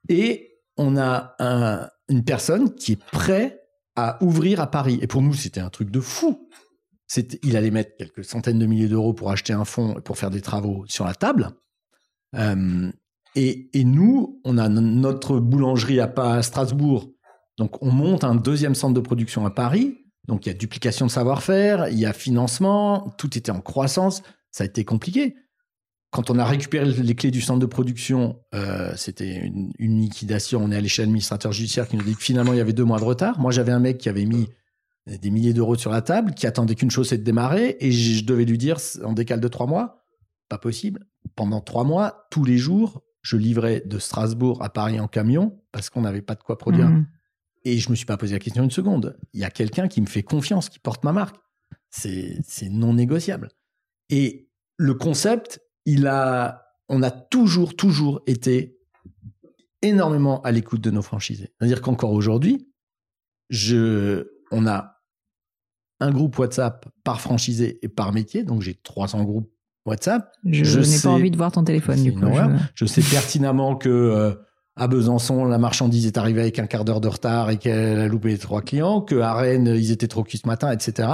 et 0.08 0.60
on 0.76 0.96
a 0.96 1.90
une 2.08 2.24
personne 2.24 2.74
qui 2.74 2.92
est 2.92 3.04
prête 3.10 3.60
à 3.96 4.22
ouvrir 4.22 4.60
à 4.60 4.70
Paris. 4.70 4.98
Et 5.02 5.06
pour 5.06 5.22
nous, 5.22 5.34
c'était 5.34 5.60
un 5.60 5.70
truc 5.70 5.90
de 5.90 6.00
fou 6.00 6.48
il 7.42 7.56
allait 7.56 7.70
mettre 7.70 7.96
quelques 7.96 8.24
centaines 8.24 8.58
de 8.58 8.66
milliers 8.66 8.88
d'euros 8.88 9.12
pour 9.12 9.30
acheter 9.30 9.52
un 9.52 9.64
fonds 9.64 9.98
et 9.98 10.00
pour 10.00 10.18
faire 10.18 10.30
des 10.30 10.40
travaux 10.40 10.84
sur 10.88 11.04
la 11.04 11.14
table. 11.14 11.50
Euh, 12.34 12.90
et, 13.34 13.84
nous, 13.84 14.40
on 14.44 14.58
a 14.58 14.68
notre 14.68 15.38
boulangerie 15.38 16.00
à, 16.00 16.42
Strasbourg. 16.42 17.08
Donc, 17.56 17.80
on 17.82 17.90
monte 17.90 18.24
un 18.24 18.34
deuxième 18.34 18.74
centre 18.74 18.94
de 18.94 19.00
production 19.00 19.46
à 19.46 19.50
Paris. 19.50 20.04
Donc, 20.28 20.46
il 20.46 20.50
y 20.50 20.52
a 20.52 20.54
duplication 20.54 21.06
de 21.06 21.10
savoir-faire, 21.10 21.88
il 21.88 21.98
y 21.98 22.06
a 22.06 22.12
financement, 22.12 23.14
tout 23.18 23.36
était 23.36 23.50
en 23.50 23.60
croissance. 23.60 24.22
Ça 24.50 24.64
a 24.64 24.66
été 24.66 24.84
compliqué. 24.84 25.34
Quand 26.10 26.30
on 26.30 26.38
a 26.38 26.44
récupéré 26.44 26.86
les 26.86 27.14
clés 27.14 27.30
du 27.30 27.40
centre 27.40 27.58
de 27.58 27.66
production, 27.66 28.38
euh, 28.54 28.92
c'était 28.96 29.36
une, 29.36 30.00
liquidation. 30.00 30.62
On 30.62 30.70
est 30.70 30.76
allé 30.76 30.88
chez 30.88 31.02
l'administrateur 31.02 31.52
judiciaire 31.52 31.88
qui 31.88 31.96
nous 31.96 32.04
dit 32.04 32.14
que 32.14 32.22
finalement, 32.22 32.52
il 32.52 32.58
y 32.58 32.60
avait 32.60 32.72
deux 32.72 32.84
mois 32.84 32.98
de 32.98 33.04
retard. 33.04 33.38
Moi, 33.40 33.50
j'avais 33.50 33.72
un 33.72 33.80
mec 33.80 33.98
qui 33.98 34.08
avait 34.08 34.24
mis 34.24 34.48
des 35.06 35.30
milliers 35.30 35.54
d'euros 35.54 35.76
sur 35.76 35.90
la 35.90 36.02
table, 36.02 36.34
qui 36.34 36.46
attendait 36.46 36.74
qu'une 36.74 36.90
chose, 36.90 37.08
c'est 37.08 37.18
de 37.18 37.24
démarrer, 37.24 37.76
et 37.80 37.90
je 37.90 38.24
devais 38.24 38.44
lui 38.44 38.58
dire, 38.58 38.76
en 39.04 39.14
décale 39.14 39.40
de 39.40 39.48
trois 39.48 39.66
mois, 39.66 40.04
pas 40.48 40.58
possible. 40.58 41.06
Pendant 41.34 41.60
trois 41.60 41.84
mois, 41.84 42.26
tous 42.30 42.44
les 42.44 42.58
jours, 42.58 43.02
je 43.22 43.36
livrais 43.36 43.82
de 43.86 43.98
Strasbourg 43.98 44.62
à 44.62 44.68
Paris 44.68 45.00
en 45.00 45.08
camion, 45.08 45.58
parce 45.72 45.88
qu'on 45.88 46.02
n'avait 46.02 46.22
pas 46.22 46.34
de 46.34 46.42
quoi 46.42 46.58
produire. 46.58 46.90
Mhm. 46.90 47.06
Et 47.68 47.76
je 47.76 47.90
me 47.90 47.94
suis 47.94 48.06
pas 48.06 48.16
posé 48.16 48.32
la 48.34 48.38
question 48.38 48.64
une 48.64 48.70
seconde. 48.70 49.18
Il 49.34 49.40
y 49.40 49.44
a 49.44 49.50
quelqu'un 49.50 49.88
qui 49.88 50.00
me 50.00 50.06
fait 50.06 50.22
confiance, 50.22 50.70
qui 50.70 50.78
porte 50.78 51.04
ma 51.04 51.12
marque. 51.12 51.36
C'est 51.90 52.40
non 52.70 52.94
négociable. 52.94 53.50
Et 54.08 54.48
le 54.78 54.94
concept, 54.94 55.60
il 55.84 56.06
a, 56.06 56.62
on 56.88 57.02
a 57.02 57.10
toujours, 57.10 57.76
toujours 57.76 58.22
été 58.26 58.78
énormément 59.82 60.40
à 60.42 60.50
l'écoute 60.50 60.80
de 60.80 60.90
nos 60.90 61.02
franchisés. 61.02 61.52
C'est-à-dire 61.58 61.82
qu'encore 61.82 62.12
aujourd'hui, 62.12 62.72
je, 63.50 64.28
on 64.50 64.66
a 64.66 65.02
un 66.00 66.10
groupe 66.10 66.38
WhatsApp 66.38 66.88
par 67.04 67.20
franchisé 67.20 67.80
et 67.82 67.88
par 67.88 68.14
métier. 68.14 68.44
Donc 68.44 68.62
j'ai 68.62 68.76
300 68.76 69.24
groupes 69.24 69.52
WhatsApp. 69.84 70.32
Je, 70.46 70.80
n'ai 70.80 71.00
pas 71.02 71.10
envie 71.10 71.30
de 71.30 71.36
voir 71.36 71.52
ton 71.52 71.64
téléphone 71.64 72.02
du 72.02 72.14
coup. 72.14 72.24
Je... 72.74 72.86
sais 72.86 73.02
pertinemment 73.02 73.76
que 73.76 73.90
euh, 73.90 74.34
à 74.78 74.88
Besançon, 74.88 75.44
la 75.44 75.58
marchandise 75.58 76.06
est 76.06 76.18
arrivée 76.18 76.40
avec 76.40 76.58
un 76.58 76.66
quart 76.66 76.84
d'heure 76.84 77.00
de 77.00 77.08
retard 77.08 77.50
et 77.50 77.58
qu'elle 77.58 77.98
a 77.98 78.08
loupé 78.08 78.28
les 78.28 78.38
trois 78.38 78.62
clients, 78.62 79.00
que 79.00 79.16
à 79.16 79.34
Rennes, 79.34 79.74
ils 79.76 79.90
étaient 79.90 80.08
trop 80.08 80.22
cuits 80.22 80.38
ce 80.38 80.46
matin, 80.46 80.70
etc. 80.72 81.08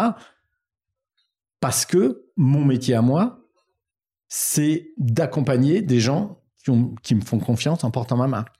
Parce 1.61 1.87
que 1.87 2.27
mon 2.37 2.65
métier 2.65 2.95
à 2.95 3.03
moi, 3.03 3.41
c'est 4.29 4.89
d'accompagner 4.99 5.83
des 5.83 6.01
gens 6.01 6.41
qui 7.03 7.15
me 7.15 7.21
font 7.21 7.39
confiance 7.39 7.85
en 7.85 7.91
portant 7.91 8.17
ma 8.17 8.27
marque 8.27 8.55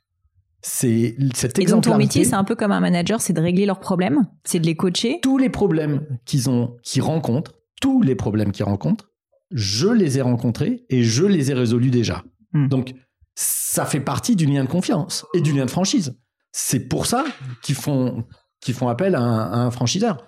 c'est 0.65 1.17
cette 1.35 1.59
Et 1.59 1.67
donc 1.67 1.85
ton 1.85 1.97
métier, 1.97 2.25
c'est 2.25 2.35
un 2.35 2.45
peu 2.45 2.57
comme 2.57 2.73
un 2.73 2.81
manager, 2.81 3.21
c'est 3.21 3.35
de 3.35 3.41
régler 3.41 3.67
leurs 3.67 3.81
problèmes, 3.81 4.27
c'est 4.45 4.59
de 4.59 4.67
les 4.67 4.75
coacher. 4.75 5.19
Tous 5.23 5.37
les 5.37 5.51
problèmes 5.51 6.07
qu'ils 6.25 6.49
ont, 6.49 6.77
qu'ils 6.83 7.03
rencontrent, 7.03 7.53
tous 7.83 8.01
les 8.01 8.15
problèmes 8.15 8.51
qu'ils 8.51 8.65
rencontrent, 8.65 9.11
je 9.51 9.89
les 9.89 10.19
ai 10.19 10.23
rencontrés 10.23 10.87
et 10.89 11.03
je 11.03 11.25
les 11.25 11.51
ai 11.51 11.55
résolus 11.55 11.91
déjà. 11.91 12.25
Hmm. 12.55 12.69
Donc 12.69 12.95
ça 13.35 13.85
fait 13.85 14.01
partie 14.01 14.37
du 14.37 14.47
lien 14.47 14.65
de 14.65 14.69
confiance 14.69 15.25
et 15.35 15.41
du 15.41 15.53
lien 15.53 15.65
de 15.65 15.71
franchise. 15.71 16.17
C'est 16.53 16.89
pour 16.89 17.07
ça 17.07 17.25
qu'ils 17.63 17.75
font 17.75 18.25
font 18.73 18.89
appel 18.89 19.15
à 19.15 19.21
un, 19.21 19.71
franchiseur. 19.71 20.27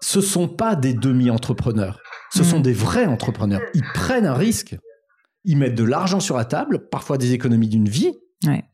Ce 0.00 0.22
sont 0.22 0.48
pas 0.48 0.74
des 0.74 0.94
demi-entrepreneurs, 0.94 2.00
ce 2.32 2.42
sont 2.42 2.60
hmm. 2.60 2.62
des 2.62 2.72
vrais 2.72 3.04
entrepreneurs. 3.04 3.60
Ils 3.74 3.84
prennent 3.92 4.26
un 4.26 4.34
risque, 4.34 4.76
ils 5.44 5.58
mettent 5.58 5.74
de 5.74 5.84
l'argent 5.84 6.20
sur 6.20 6.38
la 6.38 6.46
table, 6.46 6.88
parfois 6.88 7.18
des 7.18 7.32
économies 7.32 7.68
d'une 7.68 7.90
vie. 7.90 8.12
Ouais 8.46 8.64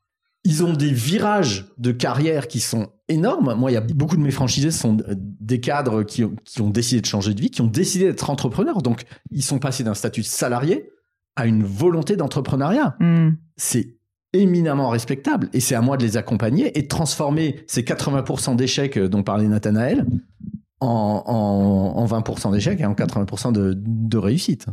ils 0.44 0.64
ont 0.64 0.72
des 0.72 0.92
virages 0.92 1.66
de 1.76 1.92
carrière 1.92 2.48
qui 2.48 2.60
sont 2.60 2.88
énormes. 3.08 3.54
Moi, 3.54 3.70
il 3.70 3.74
y 3.74 3.76
a 3.76 3.82
beaucoup 3.82 4.16
de 4.16 4.22
mes 4.22 4.30
franchisés 4.30 4.70
sont 4.70 4.96
des 5.16 5.60
cadres 5.60 6.02
qui, 6.02 6.24
ont 6.24 6.70
décidé 6.70 7.00
de 7.00 7.06
changer 7.06 7.34
de 7.34 7.40
vie, 7.40 7.50
qui 7.50 7.60
ont 7.60 7.66
décidé 7.66 8.06
d'être 8.06 8.30
entrepreneurs. 8.30 8.80
Donc, 8.80 9.04
ils 9.30 9.42
sont 9.42 9.58
passés 9.58 9.84
d'un 9.84 9.94
statut 9.94 10.22
salarié 10.22 10.90
à 11.36 11.46
une 11.46 11.64
volonté 11.64 12.16
d'entrepreneuriat. 12.16 12.96
Hmm. 13.00 13.30
C'est 13.56 13.96
éminemment 14.32 14.88
respectable 14.88 15.48
et 15.52 15.60
c'est 15.60 15.74
à 15.74 15.80
moi 15.80 15.96
de 15.96 16.04
les 16.04 16.16
accompagner 16.16 16.78
et 16.78 16.82
de 16.82 16.88
transformer 16.88 17.64
ces 17.66 17.82
80% 17.82 18.56
d'échecs 18.56 18.98
dont 18.98 19.22
parlait 19.22 19.48
Nathanaël 19.48 20.06
en, 20.80 21.22
en, 21.96 22.06
20% 22.06 22.52
d'échecs 22.52 22.80
et 22.80 22.86
en 22.86 22.94
80% 22.94 23.52
de, 23.52 23.74
de, 23.76 24.18
réussite. 24.18 24.66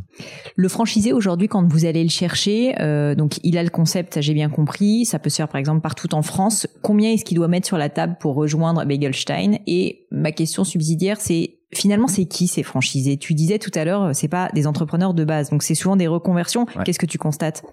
Le 0.56 0.70
franchisé 0.70 1.12
aujourd'hui, 1.12 1.48
quand 1.48 1.68
vous 1.68 1.86
allez 1.86 2.04
le 2.04 2.10
chercher, 2.10 2.76
euh, 2.80 3.14
donc 3.14 3.40
il 3.44 3.58
a 3.58 3.64
le 3.64 3.70
concept, 3.70 4.22
j'ai 4.22 4.34
bien 4.34 4.50
compris, 4.50 5.06
ça 5.06 5.20
peut 5.20 5.30
se 5.30 5.36
faire 5.36 5.50
par 5.50 5.60
exemple 5.60 5.82
partout 5.82 6.14
en 6.16 6.22
France. 6.22 6.68
Combien 6.82 7.12
est-ce 7.12 7.26
qu'il 7.26 7.36
doit 7.36 7.50
mettre 7.50 7.68
sur 7.68 7.78
la 7.78 7.90
table 7.90 8.16
pour 8.20 8.36
rejoindre 8.36 8.86
Begelstein? 8.86 9.58
Et 9.68 10.08
ma 10.12 10.32
question 10.32 10.64
subsidiaire, 10.64 11.20
c'est 11.20 11.60
finalement 11.74 12.08
c'est 12.08 12.26
qui 12.26 12.48
ces 12.48 12.64
franchisés? 12.64 13.18
Tu 13.18 13.34
disais 13.34 13.60
tout 13.60 13.72
à 13.76 13.84
l'heure, 13.84 14.16
c'est 14.16 14.30
pas 14.30 14.50
des 14.54 14.66
entrepreneurs 14.66 15.14
de 15.14 15.26
base, 15.26 15.50
donc 15.50 15.62
c'est 15.62 15.76
souvent 15.76 15.98
des 15.98 16.08
reconversions. 16.08 16.66
Qu'est-ce 16.86 17.00
que 17.00 17.06
tu 17.06 17.18
constates? 17.18 17.64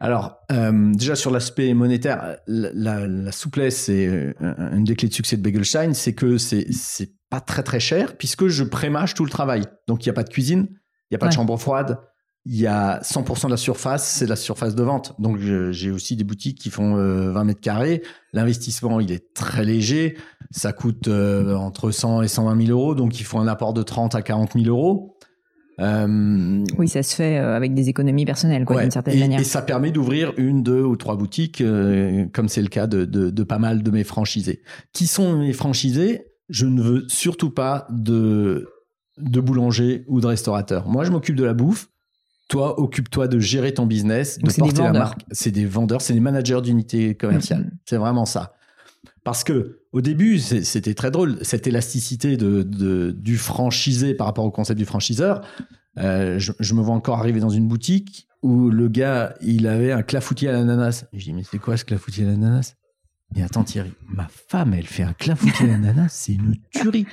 Alors, 0.00 0.36
euh, 0.52 0.92
déjà 0.92 1.16
sur 1.16 1.32
l'aspect 1.32 1.74
monétaire, 1.74 2.36
la, 2.46 3.06
la, 3.06 3.32
souplesse 3.32 3.88
et 3.88 4.06
euh, 4.06 4.32
une 4.72 4.84
des 4.84 4.94
clés 4.94 5.08
de 5.08 5.14
succès 5.14 5.36
de 5.36 5.42
Begelstein, 5.42 5.92
c'est 5.92 6.14
que 6.14 6.38
c'est 6.38 6.68
pas 7.30 7.40
très 7.40 7.62
très 7.62 7.80
cher 7.80 8.16
puisque 8.16 8.48
je 8.48 8.64
prémâche 8.64 9.14
tout 9.14 9.24
le 9.24 9.30
travail. 9.30 9.64
Donc 9.86 10.04
il 10.04 10.08
n'y 10.08 10.10
a 10.10 10.14
pas 10.14 10.24
de 10.24 10.30
cuisine, 10.30 10.68
il 10.70 11.12
n'y 11.12 11.16
a 11.16 11.18
pas 11.18 11.28
de 11.28 11.32
chambre 11.32 11.56
froide, 11.56 11.98
il 12.50 12.56
y 12.56 12.66
a 12.66 13.00
100% 13.02 13.46
de 13.46 13.50
la 13.50 13.56
surface, 13.58 14.08
c'est 14.08 14.26
la 14.26 14.34
surface 14.34 14.74
de 14.74 14.82
vente. 14.82 15.14
Donc 15.18 15.38
j'ai 15.38 15.90
aussi 15.90 16.16
des 16.16 16.24
boutiques 16.24 16.58
qui 16.58 16.70
font 16.70 16.94
20 16.94 16.98
euh, 16.98 17.44
mètres 17.44 17.60
carrés. 17.60 18.02
L'investissement, 18.32 19.00
il 19.00 19.12
est 19.12 19.34
très 19.34 19.64
léger. 19.64 20.16
Ça 20.50 20.72
coûte 20.72 21.08
euh, 21.08 21.54
entre 21.54 21.90
100 21.90 22.22
et 22.22 22.28
120 22.28 22.66
000 22.66 22.78
euros. 22.78 22.94
Donc 22.94 23.20
il 23.20 23.24
faut 23.24 23.38
un 23.38 23.46
apport 23.48 23.74
de 23.74 23.82
30 23.82 24.14
à 24.14 24.22
40 24.22 24.54
000 24.54 24.64
euros. 24.66 25.18
Euh, 25.78 26.64
oui, 26.78 26.88
ça 26.88 27.02
se 27.02 27.14
fait 27.14 27.36
avec 27.36 27.74
des 27.74 27.90
économies 27.90 28.24
personnelles, 28.24 28.64
quoi, 28.64 28.80
d'une 28.80 28.90
certaine 28.90 29.20
manière. 29.20 29.40
Et 29.40 29.44
ça 29.44 29.60
permet 29.60 29.92
d'ouvrir 29.92 30.32
une, 30.38 30.62
deux 30.62 30.82
ou 30.82 30.96
trois 30.96 31.16
boutiques, 31.16 31.62
comme 32.32 32.48
c'est 32.48 32.62
le 32.62 32.68
cas 32.68 32.86
de, 32.86 33.04
de, 33.04 33.30
de, 33.30 33.42
pas 33.44 33.58
mal 33.58 33.82
de 33.82 33.90
mes 33.90 34.04
franchisés. 34.04 34.62
Qui 34.92 35.06
sont 35.06 35.38
mes 35.38 35.52
franchisés? 35.52 36.27
Je 36.48 36.66
ne 36.66 36.82
veux 36.82 37.04
surtout 37.08 37.50
pas 37.50 37.86
de, 37.90 38.68
de 39.18 39.40
boulanger 39.40 40.04
ou 40.08 40.20
de 40.20 40.26
restaurateur. 40.26 40.88
Moi, 40.88 41.04
je 41.04 41.10
m'occupe 41.10 41.36
de 41.36 41.44
la 41.44 41.54
bouffe. 41.54 41.88
Toi, 42.48 42.80
occupe-toi 42.80 43.28
de 43.28 43.38
gérer 43.38 43.74
ton 43.74 43.84
business, 43.84 44.38
de 44.38 44.50
porter 44.50 44.82
la 44.82 44.92
marque. 44.92 45.20
C'est 45.32 45.50
des 45.50 45.66
vendeurs, 45.66 46.00
c'est 46.00 46.14
des 46.14 46.20
managers 46.20 46.62
d'unité 46.62 47.14
commerciale. 47.14 47.64
Mm-hmm. 47.64 47.78
C'est 47.84 47.96
vraiment 47.98 48.24
ça. 48.24 48.54
Parce 49.22 49.44
que 49.44 49.80
au 49.92 50.00
début, 50.00 50.38
c'était 50.38 50.94
très 50.94 51.10
drôle, 51.10 51.38
cette 51.42 51.66
élasticité 51.66 52.38
de, 52.38 52.62
du 53.10 53.36
franchisé 53.36 54.14
par 54.14 54.26
rapport 54.26 54.44
au 54.44 54.50
concept 54.50 54.78
du 54.78 54.86
franchiseur. 54.86 55.42
Euh, 55.98 56.38
je, 56.38 56.74
me 56.74 56.80
vois 56.80 56.94
encore 56.94 57.18
arriver 57.18 57.40
dans 57.40 57.50
une 57.50 57.68
boutique 57.68 58.28
où 58.42 58.70
le 58.70 58.88
gars, 58.88 59.34
il 59.42 59.66
avait 59.66 59.92
un 59.92 60.02
clafoutis 60.02 60.48
à 60.48 60.52
l'ananas. 60.52 61.06
Je 61.12 61.24
dis, 61.24 61.32
mais 61.32 61.42
c'est 61.42 61.58
quoi 61.58 61.76
ce 61.76 61.84
clafoutis 61.84 62.22
à 62.22 62.26
l'ananas? 62.26 62.74
Et 63.36 63.42
attends 63.42 63.64
Thierry, 63.64 63.92
ma 64.08 64.28
femme, 64.28 64.74
elle 64.74 64.86
fait 64.86 65.02
un 65.02 65.12
clafoutis 65.12 65.66
d'ananas, 65.66 66.08
c'est 66.10 66.34
une 66.34 66.56
tuerie. 66.72 67.06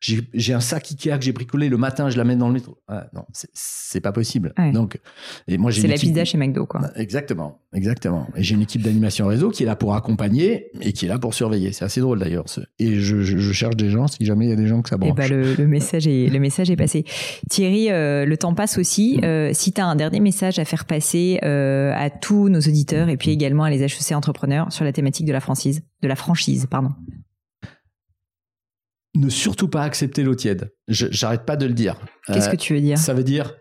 J'ai 0.00 0.54
un 0.54 0.60
sac 0.60 0.90
Ikea 0.90 1.18
que 1.18 1.24
j'ai 1.24 1.32
bricolé 1.32 1.68
le 1.68 1.76
matin, 1.76 2.08
je 2.08 2.16
l'amène 2.16 2.38
dans 2.38 2.46
le 2.46 2.54
métro. 2.54 2.78
Ah, 2.86 3.08
non, 3.14 3.24
c'est 3.32 4.00
pas 4.00 4.12
possible. 4.12 4.54
Donc, 4.72 5.00
et 5.48 5.58
moi 5.58 5.70
j'ai. 5.70 5.82
C'est 5.82 5.88
la 5.88 5.94
pizza 5.94 6.24
chez 6.24 6.38
McDo, 6.38 6.66
quoi. 6.66 6.80
Bah, 6.80 6.92
exactement, 6.94 7.62
exactement. 7.72 8.28
Et 8.36 8.42
j'ai 8.42 8.54
une 8.54 8.62
équipe 8.62 8.82
d'animation 8.82 9.26
réseau 9.26 9.50
qui 9.50 9.64
est 9.64 9.66
là 9.66 9.74
pour 9.74 9.94
accompagner 9.94 10.70
et 10.80 10.92
qui 10.92 11.06
est 11.06 11.08
là 11.08 11.18
pour 11.18 11.34
surveiller. 11.34 11.72
C'est 11.72 11.84
assez 11.84 12.00
drôle 12.00 12.20
d'ailleurs. 12.20 12.44
Et 12.78 13.00
je, 13.00 13.22
je, 13.22 13.52
cherche 13.52 13.76
des 13.76 13.90
gens 13.90 14.06
si 14.06 14.24
jamais 14.24 14.46
il 14.46 14.50
y 14.50 14.52
a 14.52 14.56
des 14.56 14.68
gens 14.68 14.82
que 14.82 14.88
ça 14.88 14.96
eh 14.96 14.98
branche. 14.98 15.30
Et 15.30 15.30
bah, 15.30 15.54
le, 15.58 15.66
message 15.66 16.06
est 16.06 16.28
le 16.28 16.38
message 16.38 16.70
est 16.70 16.76
passé. 16.76 17.04
Thierry, 17.50 17.90
euh, 17.90 18.24
le 18.24 18.36
temps 18.36 18.54
passe 18.54 18.78
aussi. 18.78 19.18
Mm. 19.18 19.24
Euh, 19.24 19.50
si 19.52 19.72
tu 19.72 19.80
as 19.80 19.86
un 19.86 19.96
dernier 19.96 20.20
message 20.20 20.58
à 20.58 20.64
faire 20.64 20.84
passer 20.84 21.40
euh, 21.44 21.92
à 21.94 22.10
tous 22.10 22.48
nos 22.48 22.60
auditeurs 22.60 23.08
et 23.08 23.16
puis 23.16 23.30
également 23.30 23.64
à 23.64 23.70
les 23.70 23.82
HEC 23.82 24.12
entrepreneurs 24.12 24.72
sur 24.72 24.84
la 24.84 24.92
thématique 24.92 25.26
de 25.26 25.32
la 25.32 25.40
franchise, 25.40 25.82
de 26.02 26.08
la 26.08 26.16
franchise, 26.16 26.66
pardon 26.70 26.90
ne 29.14 29.28
surtout 29.28 29.68
pas 29.68 29.82
accepter 29.82 30.22
l'eau 30.22 30.34
tiède. 30.34 30.72
J'arrête 30.88 31.44
pas 31.44 31.56
de 31.56 31.66
le 31.66 31.74
dire. 31.74 31.98
Qu'est-ce 32.26 32.48
que 32.48 32.56
tu 32.56 32.74
veux 32.74 32.80
dire? 32.80 32.98
Ça 32.98 33.14
veut 33.14 33.24
dire, 33.24 33.56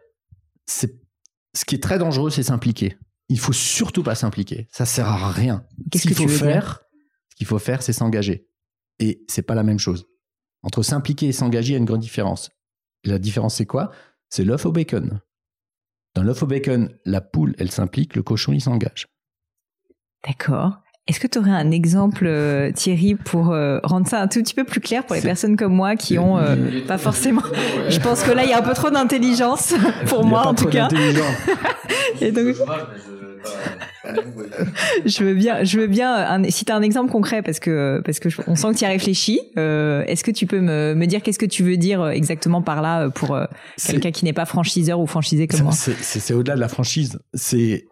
c'est 0.66 1.00
ce 1.56 1.66
qui 1.66 1.76
est 1.76 1.84
très 1.84 1.98
dangereux, 1.98 2.30
c'est 2.30 2.44
s'impliquer. 2.44 2.98
Il 3.30 3.40
faut 3.40 3.54
surtout 3.54 4.04
pas 4.04 4.16
s'impliquer. 4.16 4.68
Ça 4.72 4.86
sert 4.86 5.08
à 5.08 5.32
rien. 5.32 5.66
Qu'est-ce 5.92 6.04
qu'il 6.08 6.16
faut 6.16 6.28
faire 6.28 6.82
Ce 7.30 7.36
qu'il 7.36 7.48
faut 7.48 7.60
faire, 7.60 7.82
c'est 7.82 7.94
s'engager. 7.94 8.48
Et 9.00 9.24
c'est 9.28 9.42
pas 9.42 9.56
la 9.56 9.64
même 9.64 9.80
chose. 9.80 10.06
Entre 10.64 10.84
s'impliquer 10.84 11.28
et 11.28 11.32
s'engager, 11.32 11.70
il 11.70 11.74
y 11.74 11.76
a 11.76 11.80
une 11.80 11.86
grande 11.86 12.02
différence. 12.02 12.50
La 13.04 13.20
différence, 13.20 13.56
c'est 13.56 13.66
quoi? 13.66 13.92
C'est 14.30 14.44
l'œuf 14.44 14.66
au 14.66 14.72
bacon. 14.72 15.22
Dans 16.16 16.24
l'œuf 16.24 16.42
au 16.44 16.48
bacon, 16.48 16.98
la 17.06 17.22
poule, 17.22 17.56
elle 17.60 17.72
s'implique, 17.72 18.16
le 18.16 18.24
cochon, 18.24 18.54
il 18.54 18.62
s'engage. 18.62 19.08
D'accord. 20.26 20.82
Est-ce 21.08 21.22
que 21.22 21.28
tu 21.28 21.40
aurais 21.40 21.52
un 21.52 21.72
exemple, 21.72 22.26
euh, 22.28 22.70
Thierry, 22.74 23.16
pour 23.16 23.52
euh, 23.52 23.80
rendre 23.84 24.08
ça 24.08 24.20
un 24.20 24.28
tout 24.28 24.42
petit 24.42 24.54
peu 24.54 24.66
plus 24.66 24.82
clair 24.82 25.06
pour 25.06 25.16
les 25.16 25.22
personnes 25.22 25.56
comme 25.56 25.74
moi 25.74 25.96
qui 25.96 26.20
ont 26.20 26.38
euh, 26.38 26.56
pas 26.86 26.98
forcément. 26.98 27.44
Je 27.88 27.98
pense 28.00 28.24
que 28.24 28.32
là, 28.32 28.44
il 28.44 28.50
y 28.50 28.54
a 28.54 28.58
un 28.58 28.62
peu 28.62 28.74
trop 28.74 28.90
d'intelligence 28.90 29.74
pour 30.08 30.26
moi, 30.26 30.46
en 30.46 30.54
tout 30.54 30.66
cas. 30.66 30.90
Et 32.22 32.34
donc... 32.34 32.56
je 35.06 35.24
veux 35.24 35.34
bien, 35.34 35.64
je 35.64 35.80
veux 35.80 35.88
bien. 35.88 36.14
Un, 36.14 36.44
si 36.50 36.66
tu 36.66 36.74
as 36.74 36.76
un 36.76 36.82
exemple 36.82 37.10
concret, 37.10 37.42
parce 37.42 37.60
que 37.62 38.02
parce 38.04 38.20
que 38.20 38.28
on 38.48 38.56
sent 38.56 38.74
que 38.74 38.78
tu 38.80 38.84
y 38.84 38.86
as 38.86 38.90
réfléchi. 38.90 39.40
Est-ce 39.56 40.26
que 40.26 40.32
tu 40.32 40.46
peux 40.46 40.60
me, 40.60 40.94
me 40.94 41.06
dire 41.06 41.22
qu'est-ce 41.22 41.40
que 41.40 41.46
tu 41.46 41.64
veux 41.64 41.78
dire 41.78 42.06
exactement 42.10 42.62
par 42.62 42.82
là 42.82 43.10
pour 43.10 43.40
quelqu'un 43.86 44.12
qui 44.12 44.26
n'est 44.26 44.34
pas 44.34 44.46
franchiseur 44.46 45.00
ou 45.00 45.08
franchisé 45.08 45.48
comme 45.48 45.62
moi? 45.62 45.72
C'est 45.74 46.34
au-delà 46.34 46.56
de 46.56 46.62
la 46.62 46.68
franchise. 46.68 47.18
C'est 47.34 47.86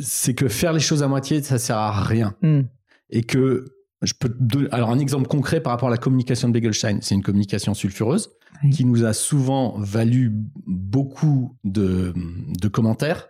c'est 0.00 0.34
que 0.34 0.48
faire 0.48 0.72
les 0.72 0.80
choses 0.80 1.02
à 1.02 1.08
moitié, 1.08 1.42
ça 1.42 1.58
sert 1.58 1.76
à 1.76 2.02
rien. 2.02 2.34
Hmm. 2.42 2.62
Et 3.10 3.22
que 3.22 3.64
je 4.02 4.12
peux 4.14 4.32
alors 4.70 4.90
un 4.90 4.98
exemple 4.98 5.26
concret 5.26 5.60
par 5.60 5.72
rapport 5.72 5.88
à 5.88 5.90
la 5.90 5.96
communication 5.96 6.48
de 6.48 6.52
Begelstein, 6.52 6.98
c'est 7.00 7.14
une 7.14 7.22
communication 7.22 7.74
sulfureuse 7.74 8.30
qui 8.72 8.84
nous 8.84 9.04
a 9.04 9.12
souvent 9.12 9.78
valu 9.78 10.32
beaucoup 10.66 11.56
de, 11.64 12.12
de 12.60 12.68
commentaires. 12.68 13.28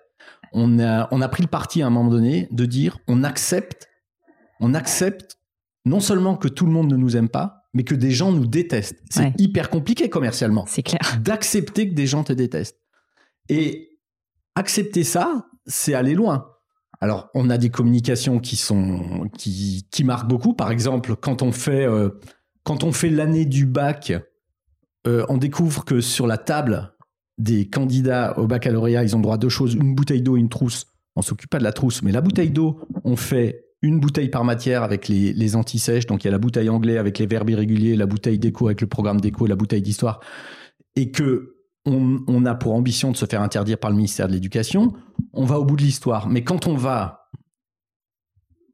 On 0.52 0.78
a, 0.78 1.08
on 1.10 1.20
a 1.20 1.28
pris 1.28 1.42
le 1.42 1.48
parti 1.48 1.82
à 1.82 1.86
un 1.86 1.90
moment 1.90 2.10
donné 2.10 2.48
de 2.50 2.64
dire 2.64 2.98
on 3.08 3.24
accepte, 3.24 3.88
on 4.60 4.74
accepte 4.74 5.38
non 5.84 6.00
seulement 6.00 6.36
que 6.36 6.48
tout 6.48 6.66
le 6.66 6.72
monde 6.72 6.90
ne 6.90 6.96
nous 6.96 7.16
aime 7.16 7.28
pas, 7.28 7.64
mais 7.74 7.84
que 7.84 7.94
des 7.94 8.10
gens 8.10 8.32
nous 8.32 8.46
détestent. 8.46 9.02
C'est 9.10 9.32
hyper 9.38 9.70
compliqué 9.70 10.08
commercialement. 10.08 10.64
C'est 10.66 10.82
clair. 10.82 11.00
D'accepter 11.20 11.88
que 11.88 11.94
des 11.94 12.06
gens 12.06 12.24
te 12.24 12.32
détestent. 12.32 12.80
Et 13.48 13.98
accepter 14.54 15.04
ça, 15.04 15.46
c'est 15.66 15.94
aller 15.94 16.14
loin. 16.14 16.46
Alors, 17.01 17.30
on 17.34 17.49
a 17.49 17.59
des 17.59 17.70
communications 17.70 18.40
qui 18.40 18.57
sont 18.57 19.28
qui, 19.36 19.86
qui 19.90 20.05
marquent 20.05 20.28
beaucoup. 20.28 20.55
Par 20.55 20.70
exemple, 20.70 21.14
quand 21.16 21.42
on 21.42 21.53
fait 21.53 21.86
euh, 21.86 22.11
quand 22.64 22.84
on 22.84 22.92
fait 22.92 23.11
l'année 23.11 23.44
du 23.44 23.66
bac, 23.66 24.12
euh, 25.07 25.24
on 25.28 25.38
découvre 25.38 25.84
que 25.84 26.01
sur 26.01 26.26
la 26.26 26.38
table 26.38 26.92
des 27.38 27.68
candidats 27.68 28.36
au 28.38 28.46
baccalauréat, 28.46 29.05
ils 29.05 29.14
ont 29.14 29.20
droit 29.20 29.36
à 29.36 29.38
deux 29.38 29.49
choses 29.49 29.74
une 29.74 29.94
bouteille 29.94 30.22
d'eau 30.22 30.36
une 30.36 30.49
trousse. 30.49 30.86
On 31.14 31.22
s'occupe 31.22 31.51
pas 31.51 31.59
de 31.59 31.64
la 31.64 31.72
trousse, 31.72 32.03
mais 32.03 32.12
la 32.12 32.20
bouteille 32.20 32.51
d'eau, 32.51 32.80
on 33.05 33.16
fait 33.16 33.64
une 33.80 34.01
bouteille 34.01 34.28
par 34.28 34.44
matière 34.44 34.82
avec 34.82 35.07
les, 35.07 35.32
les 35.32 35.57
antisèches. 35.57 36.07
Donc, 36.07 36.24
il 36.24 36.26
y 36.26 36.28
a 36.28 36.32
la 36.32 36.38
bouteille 36.38 36.68
anglais 36.68 36.99
avec 36.99 37.18
les 37.18 37.26
verbes 37.26 37.51
irréguliers, 37.51 37.94
la 37.94 38.07
bouteille 38.07 38.40
d'éco 38.40 38.66
avec 38.66 38.80
le 38.80 38.88
programme 38.88 39.20
d'éco, 39.20 39.46
la 39.46 39.55
bouteille 39.55 39.82
d'histoire. 39.82 40.20
Et 40.96 41.12
que 41.12 41.57
on, 41.89 42.45
a 42.45 42.55
pour 42.55 42.74
ambition 42.74 43.11
de 43.11 43.16
se 43.16 43.26
faire 43.26 43.43
interdire 43.43 43.78
par 43.78 43.91
le 43.91 43.97
ministère 43.97 44.28
de 44.28 44.32
l'Éducation, 44.32 44.93
on 45.32 45.45
va 45.45 45.59
au 45.59 45.64
bout 45.64 45.76
de 45.76 45.82
l'histoire. 45.82 46.28
Mais 46.28 46.45
quand 46.45 46.66
on 46.66 46.74
va 46.74 47.30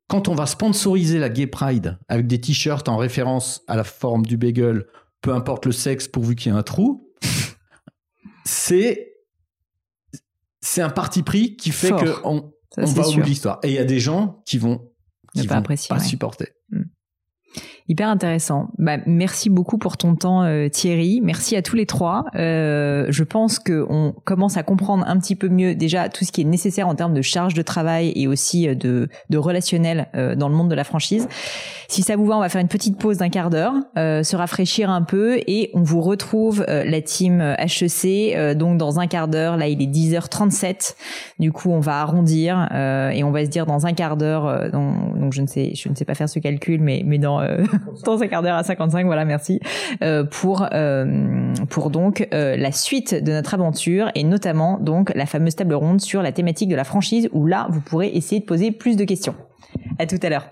quand 0.07 0.29
on 0.29 0.35
va 0.35 0.47
sponsoriser 0.47 1.19
la 1.19 1.31
Gay 1.31 1.47
Pride 1.47 1.99
avec 2.09 2.27
des 2.27 2.41
t-shirts 2.41 2.89
en 2.89 2.99
référence 2.99 3.63
à 3.69 3.77
la 3.77 3.85
forme 3.85 4.27
du 4.27 4.37
bagel, 4.37 4.85
peu 5.23 5.33
importe 5.33 5.65
le 5.65 5.73
sexe 5.73 6.09
pourvu 6.09 6.35
qu'il 6.35 6.53
y 6.53 6.55
ait 6.55 6.59
un 6.59 6.63
trou, 6.63 7.11
c'est 8.45 9.15
c'est 10.61 10.83
un 10.83 10.91
parti 10.91 11.23
pris 11.23 11.57
qui 11.57 11.71
fait 11.71 11.91
qu'on 11.91 12.53
on 12.77 12.85
va 12.85 13.07
au 13.07 13.13
bout 13.13 13.21
de 13.21 13.27
l'histoire. 13.27 13.59
Et 13.63 13.69
il 13.69 13.75
y 13.75 13.79
a 13.79 13.85
des 13.85 14.01
gens 14.01 14.43
qui 14.47 14.59
vont 14.59 14.91
qui 15.35 15.47
vont 15.47 15.63
pas 15.63 16.01
supporter. 16.01 16.55
Hyper 17.87 18.09
intéressant. 18.09 18.69
Bah, 18.79 18.97
merci 19.05 19.51
beaucoup 19.51 19.77
pour 19.77 19.99
ton 19.99 20.15
temps, 20.15 20.43
euh, 20.43 20.71
Thierry. 20.71 21.21
Merci 21.23 21.55
à 21.55 21.61
tous 21.61 21.77
les 21.77 21.85
trois. 21.85 22.25
Euh, 22.35 23.05
je 23.11 23.25
pense 23.25 23.59
que 23.59 23.85
on 23.91 24.15
commence 24.25 24.57
à 24.57 24.63
comprendre 24.63 25.05
un 25.07 25.19
petit 25.19 25.37
peu 25.37 25.51
mieux 25.51 25.75
déjà 25.75 26.09
tout 26.09 26.25
ce 26.25 26.33
qui 26.33 26.41
est 26.41 26.45
nécessaire 26.45 26.89
en 26.89 26.95
termes 26.95 27.13
de 27.13 27.21
charge 27.21 27.53
de 27.53 27.61
travail 27.61 28.11
et 28.17 28.27
aussi 28.27 28.67
euh, 28.67 28.75
de, 28.75 29.11
de 29.29 29.37
relationnel 29.37 30.07
euh, 30.15 30.35
dans 30.35 30.49
le 30.49 30.55
monde 30.55 30.71
de 30.71 30.75
la 30.75 30.85
franchise. 30.85 31.29
Si 31.89 32.01
ça 32.01 32.17
vous 32.17 32.25
va, 32.25 32.39
on 32.39 32.41
va 32.41 32.49
faire 32.49 32.63
une 32.63 32.69
petite 32.69 32.97
pause 32.99 33.19
d'un 33.19 33.29
quart 33.29 33.51
d'heure, 33.51 33.75
euh, 33.99 34.23
se 34.23 34.35
rafraîchir 34.35 34.89
un 34.89 35.03
peu 35.03 35.37
et 35.47 35.71
on 35.75 35.83
vous 35.83 36.01
retrouve 36.01 36.65
la 36.67 37.03
team 37.03 37.43
HEC 37.59 38.57
donc 38.57 38.79
dans 38.79 38.99
un 38.99 39.07
quart 39.07 39.29
d'heure. 39.29 39.59
Là, 39.59 39.69
il 39.69 39.83
est 39.83 39.87
10h37. 39.87 40.97
Du 41.39 41.53
coup, 41.53 41.71
on 41.71 41.81
va 41.81 42.01
arrondir 42.01 42.69
et 42.73 43.23
on 43.23 43.31
va 43.31 43.45
se 43.45 43.51
dire 43.51 43.67
dans 43.67 43.87
un 43.87 43.93
quart 43.93 44.17
d'heure. 44.17 44.71
donc 44.73 45.33
je 45.35 45.43
ne 45.43 45.47
sais, 45.47 45.73
je 45.75 45.89
ne 45.91 45.95
sais 45.95 46.07
pas 46.07 46.15
faire 46.15 46.29
ce 46.29 46.39
calcul, 46.39 46.81
mais 46.81 47.03
mais 47.05 47.19
dans 47.19 47.41
dans 48.05 48.23
un 48.23 48.27
quart 48.29 48.43
d'heure 48.43 48.57
à 48.57 48.63
55, 48.63 49.07
voilà, 49.07 49.25
merci, 49.25 49.61
euh, 50.03 50.25
pour, 50.25 50.67
euh, 50.73 51.53
pour 51.71 51.91
donc 51.91 52.29
euh, 52.33 52.57
la 52.57 52.73
suite 52.73 53.15
de 53.15 53.33
notre 53.33 53.55
aventure 53.55 54.11
et 54.15 54.25
notamment 54.25 54.79
donc 54.79 55.13
la 55.15 55.27
fameuse 55.27 55.57
table 55.57 55.75
ronde 55.75 56.01
sur 56.01 56.23
la 56.23 56.33
thématique 56.33 56.69
de 56.69 56.77
la 56.77 56.85
franchise 56.85 57.29
où 57.33 57.47
là, 57.47 57.67
vous 57.71 57.81
pourrez 57.81 58.09
essayer 58.09 58.41
de 58.41 58.47
poser 58.47 58.71
plus 58.71 58.97
de 58.97 59.05
questions. 59.05 59.35
À 59.99 60.07
tout 60.07 60.19
à 60.23 60.29
l'heure. 60.29 60.47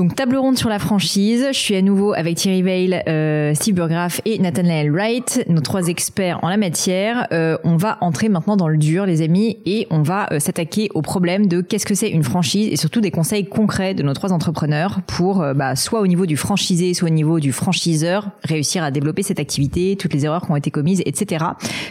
Donc 0.00 0.14
table 0.14 0.38
ronde 0.38 0.56
sur 0.56 0.70
la 0.70 0.78
franchise. 0.78 1.48
Je 1.52 1.58
suis 1.58 1.76
à 1.76 1.82
nouveau 1.82 2.14
avec 2.14 2.38
Thierry 2.38 2.62
Veil, 2.62 3.02
euh, 3.06 3.52
Steve 3.52 3.74
Burgraff 3.74 4.22
et 4.24 4.38
Nathaniel 4.38 4.90
Wright, 4.90 5.44
nos 5.46 5.60
trois 5.60 5.88
experts 5.88 6.38
en 6.42 6.48
la 6.48 6.56
matière. 6.56 7.26
Euh, 7.32 7.58
on 7.64 7.76
va 7.76 7.98
entrer 8.00 8.30
maintenant 8.30 8.56
dans 8.56 8.68
le 8.68 8.78
dur, 8.78 9.04
les 9.04 9.20
amis, 9.20 9.58
et 9.66 9.86
on 9.90 10.00
va 10.00 10.32
euh, 10.32 10.38
s'attaquer 10.38 10.88
au 10.94 11.02
problème 11.02 11.48
de 11.48 11.60
qu'est-ce 11.60 11.84
que 11.84 11.94
c'est 11.94 12.08
une 12.08 12.22
franchise 12.22 12.70
et 12.72 12.76
surtout 12.76 13.02
des 13.02 13.10
conseils 13.10 13.46
concrets 13.46 13.92
de 13.92 14.02
nos 14.02 14.14
trois 14.14 14.32
entrepreneurs 14.32 15.00
pour, 15.06 15.42
euh, 15.42 15.52
bah, 15.52 15.76
soit 15.76 16.00
au 16.00 16.06
niveau 16.06 16.24
du 16.24 16.38
franchisé, 16.38 16.94
soit 16.94 17.08
au 17.08 17.12
niveau 17.12 17.38
du 17.38 17.52
franchiseur, 17.52 18.30
réussir 18.42 18.82
à 18.82 18.90
développer 18.90 19.22
cette 19.22 19.38
activité, 19.38 19.96
toutes 19.96 20.14
les 20.14 20.24
erreurs 20.24 20.46
qui 20.46 20.50
ont 20.50 20.56
été 20.56 20.70
commises, 20.70 21.02
etc. 21.04 21.44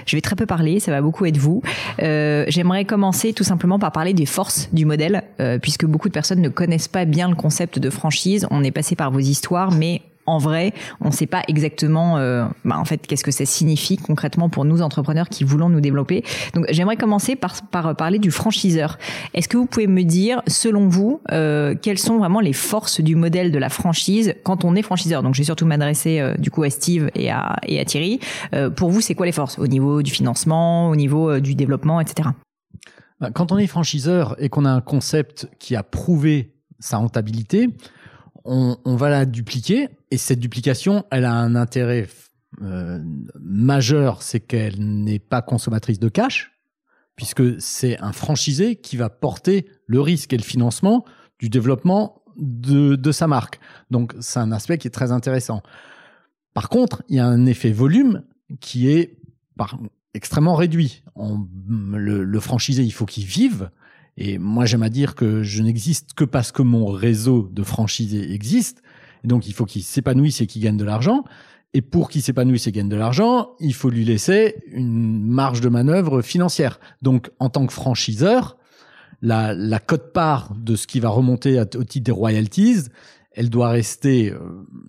Je 0.08 0.18
vais 0.18 0.22
très 0.22 0.36
peu 0.36 0.48
parler, 0.48 0.80
ça 0.80 0.90
va 0.90 1.04
beaucoup 1.04 1.28
être 1.28 1.38
vous. 1.38 1.62
J'aimerais 2.00 2.86
commencer 2.86 3.34
tout 3.34 3.44
simplement 3.44 3.78
par 3.78 3.92
parler 3.92 4.14
des 4.14 4.26
forces 4.26 4.68
du 4.74 4.86
modèle, 4.86 5.22
puisque 5.62 5.86
beaucoup 5.86 6.08
de 6.08 6.14
personnes 6.14 6.42
ne 6.42 6.50
connaissent 6.50 6.88
pas 6.88 7.06
bien 7.06 7.30
le 7.30 7.36
concept 7.36 7.78
de 7.78 7.92
franchise. 7.92 7.99
On 8.52 8.64
est 8.64 8.72
passé 8.72 8.96
par 8.96 9.12
vos 9.12 9.20
histoires, 9.20 9.72
mais 9.72 10.02
en 10.30 10.38
vrai, 10.38 10.74
on 11.02 11.08
ne 11.08 11.14
sait 11.14 11.26
pas 11.26 11.42
exactement, 11.48 12.18
euh, 12.18 12.46
bah, 12.64 12.78
en 12.78 12.86
fait, 12.86 13.06
qu'est-ce 13.08 13.24
que 13.24 13.32
ça 13.32 13.46
signifie 13.46 13.98
concrètement 13.98 14.48
pour 14.48 14.64
nous 14.64 14.82
entrepreneurs 14.82 15.28
qui 15.28 15.44
voulons 15.44 15.70
nous 15.70 15.82
développer. 15.82 16.24
Donc, 16.54 16.66
j'aimerais 16.70 16.98
commencer 16.98 17.36
par, 17.36 17.56
par 17.72 17.96
parler 17.96 18.20
du 18.20 18.30
franchiseur. 18.30 19.00
Est-ce 19.34 19.48
que 19.48 19.58
vous 19.58 19.66
pouvez 19.66 19.88
me 19.88 20.04
dire, 20.04 20.44
selon 20.48 20.88
vous, 20.88 21.22
euh, 21.32 21.74
quelles 21.82 21.98
sont 21.98 22.20
vraiment 22.20 22.42
les 22.42 22.54
forces 22.54 23.02
du 23.02 23.16
modèle 23.16 23.52
de 23.52 23.58
la 23.58 23.70
franchise 23.70 24.36
quand 24.44 24.66
on 24.66 24.76
est 24.76 24.84
franchiseur? 24.84 25.24
Donc, 25.24 25.34
j'ai 25.34 25.44
surtout 25.44 25.66
m'adresser 25.66 26.20
euh, 26.20 26.36
du 26.36 26.52
coup 26.52 26.62
à 26.64 26.70
Steve 26.70 27.10
et 27.16 27.32
à, 27.32 27.56
et 27.66 27.80
à 27.80 27.86
Thierry. 27.86 28.20
pour 28.76 28.92
vous, 28.92 29.02
c'est 29.02 29.16
quoi 29.16 29.26
les 29.26 29.32
forces? 29.32 29.58
Au 29.58 29.68
niveau 29.68 30.04
du 30.04 30.12
financement, 30.12 30.90
au 30.90 30.96
niveau 30.96 31.40
du 31.40 31.56
développement, 31.56 32.00
etc. 32.00 32.30
Bah, 33.20 33.32
quand 33.34 33.52
on 33.52 33.58
est 33.58 33.68
franchiseur 33.68 34.36
et 34.38 34.50
qu'on 34.50 34.66
a 34.66 34.72
un 34.72 34.82
concept 34.82 35.50
qui 35.60 35.76
a 35.76 35.84
prouvé 35.84 36.54
sa 36.80 36.98
rentabilité, 36.98 37.70
on, 38.46 38.96
va 38.96 39.10
la 39.10 39.26
dupliquer 39.26 39.90
et 40.12 40.18
cette 40.18 40.40
duplication, 40.40 41.06
elle 41.12 41.26
a 41.26 41.34
un 41.34 41.56
intérêt 41.56 42.08
euh, 42.62 43.00
majeur, 43.40 44.24
c'est 44.24 44.40
qu'elle 44.40 44.80
n'est 44.80 45.20
pas 45.20 45.42
consommatrice 45.42 46.00
de 46.00 46.10
cash, 46.10 46.52
puisque 47.16 47.62
c'est 47.62 48.00
un 48.00 48.12
franchisé 48.12 48.78
qui 48.78 48.98
va 48.98 49.10
porter 49.10 49.68
le 49.86 50.02
risque 50.02 50.34
et 50.34 50.38
le 50.38 50.44
financement 50.44 51.06
du 51.38 51.50
développement 51.50 52.24
de, 52.38 53.12
sa 53.12 53.28
marque. 53.28 53.60
Donc 53.92 54.16
c'est 54.20 54.40
un 54.40 54.52
aspect 54.52 54.78
qui 54.78 54.88
est 54.88 54.92
très 54.92 55.12
intéressant. 55.12 55.62
Par 56.54 56.70
contre, 56.70 57.04
il 57.10 57.18
y 57.18 57.20
a 57.20 57.28
un 57.28 57.46
effet 57.46 57.72
volume 57.72 58.24
qui 58.62 58.90
est 58.90 59.18
extrêmement 60.14 60.56
réduit. 60.56 61.04
le, 61.16 62.24
le 62.24 62.40
franchisé, 62.40 62.84
il 62.84 62.92
faut 62.92 63.06
qu'il 63.06 63.26
vive, 63.26 63.70
et 64.20 64.38
moi, 64.38 64.66
j'aime 64.66 64.84
à 64.84 64.90
dire 64.90 65.16
que 65.16 65.44
je 65.44 65.64
n'existe 65.64 66.14
que 66.14 66.26
parce 66.26 66.52
que 66.52 66.62
mon 66.62 66.88
réseau 66.88 67.50
de 67.54 67.64
franchisés 67.64 68.34
existe. 68.34 68.84
Donc, 69.24 69.48
il 69.48 69.54
faut 69.54 69.64
qu'il 69.64 69.82
s'épanouisse 69.82 70.42
et 70.42 70.46
qu'il 70.46 70.62
gagne 70.62 70.76
de 70.76 70.84
l'argent. 70.84 71.24
Et 71.74 71.82
pour 71.82 72.10
qu'il 72.10 72.22
s'épanouisse 72.22 72.68
et 72.68 72.74
gagne 72.74 72.90
de 72.90 72.98
l'argent, 72.98 73.52
il 73.62 73.74
faut 73.74 73.90
lui 73.90 74.04
laisser 74.04 74.58
une 74.74 75.26
marge 75.26 75.62
de 75.62 75.70
manœuvre 75.70 76.22
financière. 76.22 76.82
Donc, 77.02 77.32
en 77.40 77.50
tant 77.50 77.66
que 77.66 77.72
franchiseur, 77.72 78.58
la, 79.22 79.54
la 79.54 79.80
cote-part 79.80 80.54
de 80.54 80.76
ce 80.76 80.86
qui 80.86 81.00
va 81.00 81.08
remonter 81.08 81.58
au 81.58 81.84
titre 81.86 82.04
des 82.04 82.12
royalties, 82.12 82.90
elle 83.32 83.50
doit 83.50 83.70
rester 83.70 84.32
euh, 84.32 84.40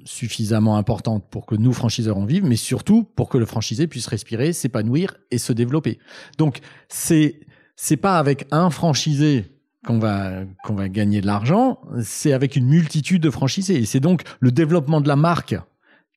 suffisamment 0.04 0.76
importante 0.76 1.24
pour 1.30 1.46
que 1.46 1.54
nous, 1.54 1.72
franchiseurs, 1.72 2.16
en 2.16 2.24
vivent, 2.24 2.46
mais 2.46 2.56
surtout 2.56 3.04
pour 3.04 3.28
que 3.28 3.38
le 3.38 3.46
franchisé 3.46 3.86
puisse 3.86 4.08
respirer, 4.08 4.52
s'épanouir 4.52 5.14
et 5.30 5.38
se 5.38 5.52
développer. 5.52 6.00
Donc, 6.36 6.58
c'est 6.88 7.38
c'est 7.82 7.96
pas 7.96 8.18
avec 8.18 8.46
un 8.50 8.68
franchisé 8.68 9.46
qu'on 9.86 9.98
va 9.98 10.44
qu'on 10.64 10.74
va 10.74 10.90
gagner 10.90 11.22
de 11.22 11.26
l'argent, 11.26 11.80
c'est 12.02 12.34
avec 12.34 12.54
une 12.54 12.66
multitude 12.66 13.22
de 13.22 13.30
franchisés. 13.30 13.78
Et 13.78 13.86
c'est 13.86 14.00
donc 14.00 14.22
le 14.38 14.52
développement 14.52 15.00
de 15.00 15.08
la 15.08 15.16
marque 15.16 15.56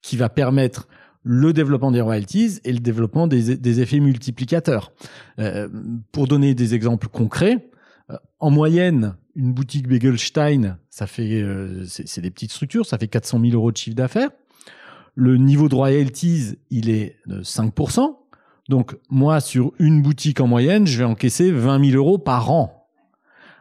qui 0.02 0.18
va 0.18 0.28
permettre 0.28 0.90
le 1.24 1.54
développement 1.54 1.92
des 1.92 2.02
royalties 2.02 2.60
et 2.66 2.74
le 2.74 2.80
développement 2.80 3.28
des, 3.28 3.80
effets 3.80 4.02
multiplicateurs. 4.02 4.92
Euh, 5.40 5.70
pour 6.12 6.28
donner 6.28 6.54
des 6.54 6.76
exemples 6.76 7.08
concrets, 7.08 7.70
euh, 8.10 8.18
en 8.42 8.50
moyenne, 8.50 9.16
une 9.34 9.54
boutique 9.54 9.88
Begelstein, 9.88 10.78
ça 10.90 11.08
fait 11.08 11.42
euh, 11.42 11.86
c'est 11.86 12.20
des 12.20 12.30
petites 12.30 12.52
structures, 12.52 12.86
ça 12.86 12.98
fait 12.98 13.08
400 13.08 13.40
000 13.40 13.54
euros 13.54 13.72
de 13.72 13.78
chiffre 13.78 13.96
d'affaires. 13.96 14.32
Le 15.16 15.38
niveau 15.38 15.70
de 15.70 15.76
royalties, 15.76 16.58
il 16.72 16.90
est 16.90 17.16
de 17.26 17.42
5%. 17.42 18.18
Donc 18.70 18.96
moi, 19.10 19.42
sur 19.42 19.74
une 19.80 20.02
boutique 20.02 20.40
en 20.40 20.48
moyenne, 20.48 20.88
je 20.88 20.98
vais 20.98 21.04
encaisser 21.04 21.52
20 21.52 21.92
000 21.92 21.98
euros 21.98 22.18
par 22.18 22.52
an. 22.52 22.88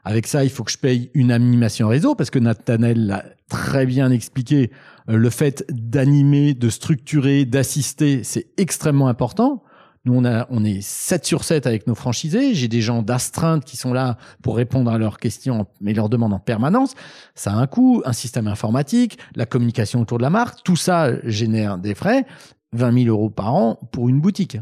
Avec 0.05 0.27
ça, 0.27 0.45
il 0.45 0.51
faut 0.51 0.65
que 0.65 0.73
je 0.73 0.79
paye 0.79 1.11
une 1.15 1.31
animation 1.31 1.89
réseau 1.89 2.15
parce 2.15 2.31
que 2.31 2.39
Nathanel 2.39 3.07
l'a 3.07 3.25
très 3.49 3.87
bien 3.87 4.11
expliqué. 4.11 4.71
Euh, 5.09 5.17
le 5.17 5.31
fait 5.31 5.65
d'animer, 5.71 6.55
de 6.55 6.69
structurer, 6.69 7.45
d'assister, 7.45 8.25
c'est 8.25 8.47
extrêmement 8.57 9.09
important. 9.09 9.63
Nous, 10.05 10.15
on, 10.15 10.25
a, 10.25 10.49
on 10.51 10.65
est 10.65 10.81
7 10.81 11.25
sur 11.25 11.45
7 11.45 11.69
avec 11.69 11.87
nos 11.87 11.95
franchisés. 11.95 12.55
J'ai 12.55 12.67
des 12.67 12.81
gens 12.81 13.03
d'astreinte 13.03 13.65
qui 13.65 13.77
sont 13.77 13.93
là 13.93 14.17
pour 14.43 14.57
répondre 14.57 14.91
à 14.91 14.99
leurs 14.99 15.19
questions, 15.19 15.67
mais 15.81 15.95
leurs 15.95 16.09
demandes 16.09 16.33
en 16.33 16.41
permanence. 16.41 16.95
Ça 17.37 17.53
a 17.53 17.55
un 17.55 17.69
coût, 17.69 18.03
un 18.05 18.13
système 18.13 18.49
informatique, 18.49 19.19
la 19.37 19.47
communication 19.47 20.01
autour 20.01 20.19
de 20.19 20.25
la 20.25 20.31
marque. 20.31 20.65
Tout 20.65 20.75
ça 20.75 21.13
génère 21.29 21.79
des 21.79 21.95
frais. 21.95 22.27
20 22.73 23.05
000 23.05 23.17
euros 23.17 23.31
par 23.31 23.55
an 23.55 23.79
pour 23.93 24.09
une 24.09 24.21
boutique. 24.21 24.57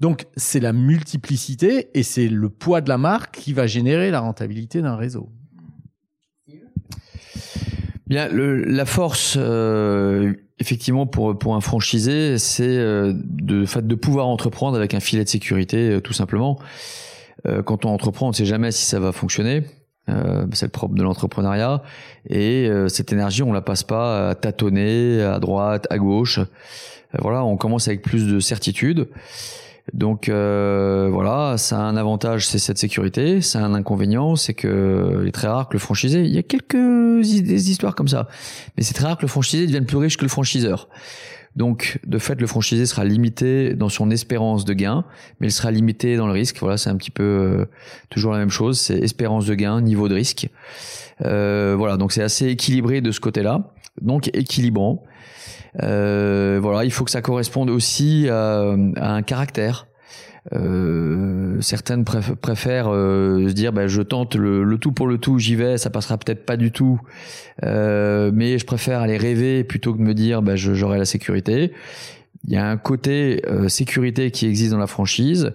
Donc 0.00 0.26
c'est 0.36 0.60
la 0.60 0.72
multiplicité 0.72 1.90
et 1.94 2.02
c'est 2.02 2.28
le 2.28 2.48
poids 2.48 2.80
de 2.80 2.88
la 2.88 2.98
marque 2.98 3.36
qui 3.36 3.52
va 3.52 3.66
générer 3.66 4.10
la 4.10 4.20
rentabilité 4.20 4.82
d'un 4.82 4.96
réseau. 4.96 5.30
Bien, 8.06 8.28
la 8.30 8.86
force, 8.86 9.36
euh, 9.36 10.32
effectivement, 10.60 11.06
pour 11.06 11.36
pour 11.36 11.56
un 11.56 11.60
franchisé, 11.60 12.38
c'est 12.38 12.62
euh, 12.64 13.12
de 13.16 13.64
de 13.80 13.94
pouvoir 13.96 14.28
entreprendre 14.28 14.76
avec 14.76 14.94
un 14.94 15.00
filet 15.00 15.24
de 15.24 15.28
sécurité, 15.28 15.90
euh, 15.90 16.00
tout 16.00 16.12
simplement. 16.12 16.58
quand 17.64 17.84
on 17.84 17.90
entreprend, 17.90 18.26
on 18.26 18.30
ne 18.30 18.34
sait 18.34 18.44
jamais 18.44 18.72
si 18.72 18.84
ça 18.84 18.98
va 18.98 19.12
fonctionner. 19.12 19.62
c'est 20.52 20.66
le 20.66 20.70
propre 20.70 20.94
de 20.94 21.02
l'entrepreneuriat. 21.02 21.82
Et 22.28 22.68
cette 22.88 23.12
énergie, 23.12 23.44
on 23.44 23.52
la 23.52 23.60
passe 23.60 23.84
pas 23.84 24.30
à 24.30 24.34
tâtonner 24.34 25.22
à 25.22 25.38
droite, 25.38 25.86
à 25.90 25.98
gauche. 25.98 26.40
Voilà, 27.20 27.44
on 27.44 27.56
commence 27.56 27.88
avec 27.88 28.02
plus 28.02 28.26
de 28.26 28.40
certitude. 28.40 29.08
Donc 29.92 30.28
euh, 30.28 31.08
voilà, 31.12 31.58
ça 31.58 31.78
a 31.78 31.82
un 31.82 31.96
avantage, 31.96 32.46
c'est 32.46 32.58
cette 32.58 32.78
sécurité. 32.78 33.40
Ça 33.40 33.60
a 33.60 33.62
un 33.62 33.74
inconvénient, 33.74 34.34
c'est 34.36 34.54
que 34.54 35.20
il 35.22 35.28
est 35.28 35.32
très 35.32 35.48
rare 35.48 35.68
que 35.68 35.74
le 35.74 35.78
franchisé. 35.78 36.24
Il 36.24 36.34
y 36.34 36.38
a 36.38 36.42
quelques 36.42 36.76
des 36.76 37.70
histoires 37.70 37.94
comme 37.94 38.08
ça, 38.08 38.28
mais 38.76 38.82
c'est 38.82 38.94
très 38.94 39.06
rare 39.06 39.16
que 39.16 39.22
le 39.22 39.28
franchisé 39.28 39.66
devienne 39.66 39.86
plus 39.86 39.96
riche 39.96 40.16
que 40.16 40.24
le 40.24 40.28
franchiseur. 40.28 40.88
Donc, 41.54 41.98
de 42.06 42.18
fait, 42.18 42.38
le 42.38 42.46
franchisé 42.46 42.84
sera 42.84 43.04
limité 43.04 43.72
dans 43.72 43.88
son 43.88 44.10
espérance 44.10 44.66
de 44.66 44.74
gain, 44.74 45.06
mais 45.40 45.46
il 45.48 45.50
sera 45.50 45.70
limité 45.70 46.16
dans 46.16 46.26
le 46.26 46.34
risque. 46.34 46.58
Voilà, 46.60 46.76
c'est 46.76 46.90
un 46.90 46.96
petit 46.96 47.10
peu 47.10 47.22
euh, 47.22 47.64
toujours 48.10 48.32
la 48.32 48.38
même 48.38 48.50
chose. 48.50 48.78
C'est 48.78 48.98
espérance 48.98 49.46
de 49.46 49.54
gain, 49.54 49.80
niveau 49.80 50.10
de 50.10 50.14
risque. 50.14 50.50
Euh, 51.24 51.74
voilà, 51.78 51.96
donc 51.96 52.12
c'est 52.12 52.22
assez 52.22 52.48
équilibré 52.48 53.00
de 53.00 53.10
ce 53.10 53.20
côté-là. 53.20 53.72
Donc 54.02 54.28
équilibrant. 54.34 55.02
Euh, 55.82 56.58
voilà, 56.60 56.84
il 56.84 56.90
faut 56.90 57.04
que 57.04 57.10
ça 57.10 57.22
corresponde 57.22 57.70
aussi 57.70 58.28
à, 58.28 58.74
un 58.96 59.22
caractère. 59.22 59.86
Euh, 60.52 61.60
certaines 61.60 62.04
préfèrent 62.04 62.88
euh, 62.88 63.48
se 63.48 63.52
dire 63.52 63.72
bah, 63.72 63.88
je 63.88 64.00
tente 64.02 64.36
le, 64.36 64.78
tout 64.78 64.92
pour 64.92 65.08
le 65.08 65.18
tout, 65.18 65.38
j'y 65.38 65.56
vais, 65.56 65.76
ça 65.76 65.90
passera 65.90 66.18
peut-être 66.18 66.46
pas 66.46 66.56
du 66.56 66.70
tout, 66.70 67.00
euh, 67.64 68.30
mais 68.32 68.58
je 68.58 68.64
préfère 68.64 69.00
aller 69.00 69.16
rêver 69.16 69.64
plutôt 69.64 69.92
que 69.92 69.98
de 69.98 70.04
me 70.04 70.14
dire 70.14 70.42
bah, 70.42 70.54
j'aurai 70.54 70.98
la 70.98 71.04
sécurité. 71.04 71.72
Il 72.46 72.52
y 72.52 72.56
a 72.56 72.68
un 72.68 72.76
côté 72.76 73.42
euh, 73.48 73.68
sécurité 73.68 74.30
qui 74.30 74.46
existe 74.46 74.70
dans 74.70 74.78
la 74.78 74.86
franchise, 74.86 75.52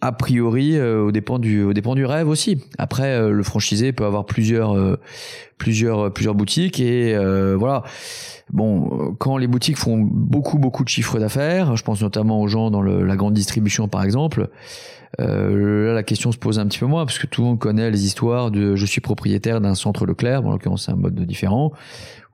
a 0.00 0.12
priori 0.12 0.80
au 0.80 1.10
dépend 1.10 1.38
du 1.38 1.62
au 1.62 1.72
dépend 1.72 1.94
du 1.94 2.04
rêve 2.04 2.28
aussi. 2.28 2.62
Après 2.78 3.30
le 3.30 3.42
franchisé 3.42 3.92
peut 3.92 4.04
avoir 4.04 4.26
plusieurs 4.26 4.98
plusieurs 5.58 6.12
plusieurs 6.12 6.34
boutiques 6.34 6.78
et 6.80 7.16
voilà 7.56 7.82
Bon, 8.50 9.14
quand 9.18 9.36
les 9.36 9.46
boutiques 9.46 9.76
font 9.76 9.98
beaucoup 9.98 10.58
beaucoup 10.58 10.82
de 10.82 10.88
chiffres 10.88 11.18
d'affaires, 11.18 11.76
je 11.76 11.82
pense 11.82 12.00
notamment 12.00 12.40
aux 12.40 12.48
gens 12.48 12.70
dans 12.70 12.80
la 12.82 13.16
grande 13.16 13.34
distribution 13.34 13.88
par 13.88 14.02
exemple, 14.02 14.48
euh, 15.20 15.88
là 15.88 15.94
la 15.94 16.02
question 16.02 16.32
se 16.32 16.38
pose 16.38 16.58
un 16.58 16.66
petit 16.66 16.78
peu 16.78 16.86
moins 16.86 17.04
parce 17.04 17.18
que 17.18 17.26
tout 17.26 17.42
le 17.42 17.48
monde 17.48 17.58
connaît 17.58 17.90
les 17.90 18.06
histoires 18.06 18.50
de 18.50 18.74
je 18.74 18.86
suis 18.86 19.00
propriétaire 19.00 19.60
d'un 19.60 19.74
centre 19.74 20.06
Leclerc, 20.06 20.42
bon, 20.42 20.48
en 20.48 20.52
l'occurrence 20.52 20.86
c'est 20.86 20.92
un 20.92 20.96
mode 20.96 21.20
différent, 21.26 21.72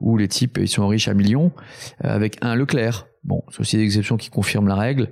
où 0.00 0.16
les 0.16 0.28
types 0.28 0.58
ils 0.60 0.68
sont 0.68 0.86
riches 0.86 1.08
à 1.08 1.14
millions 1.14 1.50
euh, 2.04 2.14
avec 2.14 2.38
un 2.42 2.54
Leclerc. 2.54 3.08
Bon, 3.24 3.42
c'est 3.50 3.60
aussi 3.60 3.76
des 3.76 3.84
exceptions 3.84 4.16
qui 4.16 4.28
confirment 4.28 4.68
la 4.68 4.74
règle. 4.76 5.10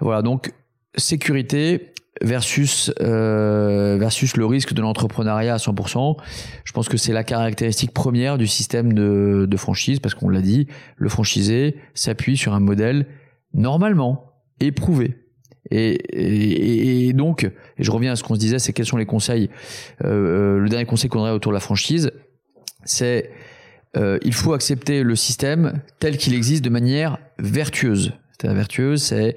Voilà, 0.00 0.22
donc 0.22 0.52
sécurité, 0.96 1.94
versus 2.22 2.92
euh, 3.00 3.96
versus 3.98 4.36
le 4.36 4.46
risque 4.46 4.72
de 4.72 4.80
l'entrepreneuriat 4.80 5.54
à 5.54 5.56
100%. 5.56 6.16
Je 6.64 6.72
pense 6.72 6.88
que 6.88 6.96
c'est 6.96 7.12
la 7.12 7.24
caractéristique 7.24 7.92
première 7.92 8.38
du 8.38 8.46
système 8.46 8.92
de, 8.92 9.56
franchise 9.56 10.00
parce 10.00 10.14
qu'on 10.14 10.28
l'a 10.28 10.42
dit, 10.42 10.66
le 10.96 11.08
franchisé 11.08 11.76
s'appuie 11.94 12.36
sur 12.36 12.54
un 12.54 12.60
modèle 12.60 13.06
normalement 13.52 14.32
éprouvé. 14.60 15.16
Et, 15.70 15.92
et, 15.92 17.08
et, 17.08 17.12
donc, 17.14 17.44
et 17.44 17.84
je 17.84 17.90
reviens 17.90 18.12
à 18.12 18.16
ce 18.16 18.22
qu'on 18.22 18.34
se 18.34 18.40
disait, 18.40 18.58
c'est 18.58 18.72
quels 18.72 18.86
sont 18.86 18.98
les 18.98 19.06
conseils. 19.06 19.48
Euh, 20.04 20.56
euh 20.56 20.58
le 20.58 20.68
dernier 20.68 20.84
conseil 20.84 21.08
qu'on 21.08 21.20
aurait 21.20 21.30
autour 21.30 21.52
de 21.52 21.56
la 21.56 21.60
franchise, 21.60 22.10
c'est 22.84 23.30
euh, 23.96 24.18
il 24.22 24.34
faut 24.34 24.52
accepter 24.52 25.02
le 25.02 25.16
système 25.16 25.80
tel 26.00 26.18
qu'il 26.18 26.34
existe 26.34 26.64
de 26.64 26.70
manière 26.70 27.18
vertueuse. 27.38 28.12
cest 28.40 28.52
vertueuse, 28.52 29.02
c'est 29.02 29.36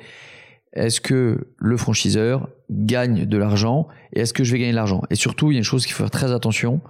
est-ce 0.78 1.02
que 1.02 1.48
le 1.58 1.78
franchiseur 1.78 2.50
gagne 2.70 3.26
de 3.26 3.38
l'argent 3.38 3.88
et 4.14 4.22
est-ce 4.22 4.34
que 4.34 4.44
je 4.44 4.52
vais 4.52 4.60
gagner 4.60 4.72
de 4.72 4.78
l'argent? 4.78 5.02
Et 5.10 5.16
surtout, 5.16 5.52
il 5.52 5.56
y 5.56 5.58
a 5.58 5.60
une 5.60 5.64
chose 5.64 5.86
qu'il 5.86 5.94
faut 5.94 6.04
faire 6.04 6.12
très 6.12 6.32
attention. 6.32 6.82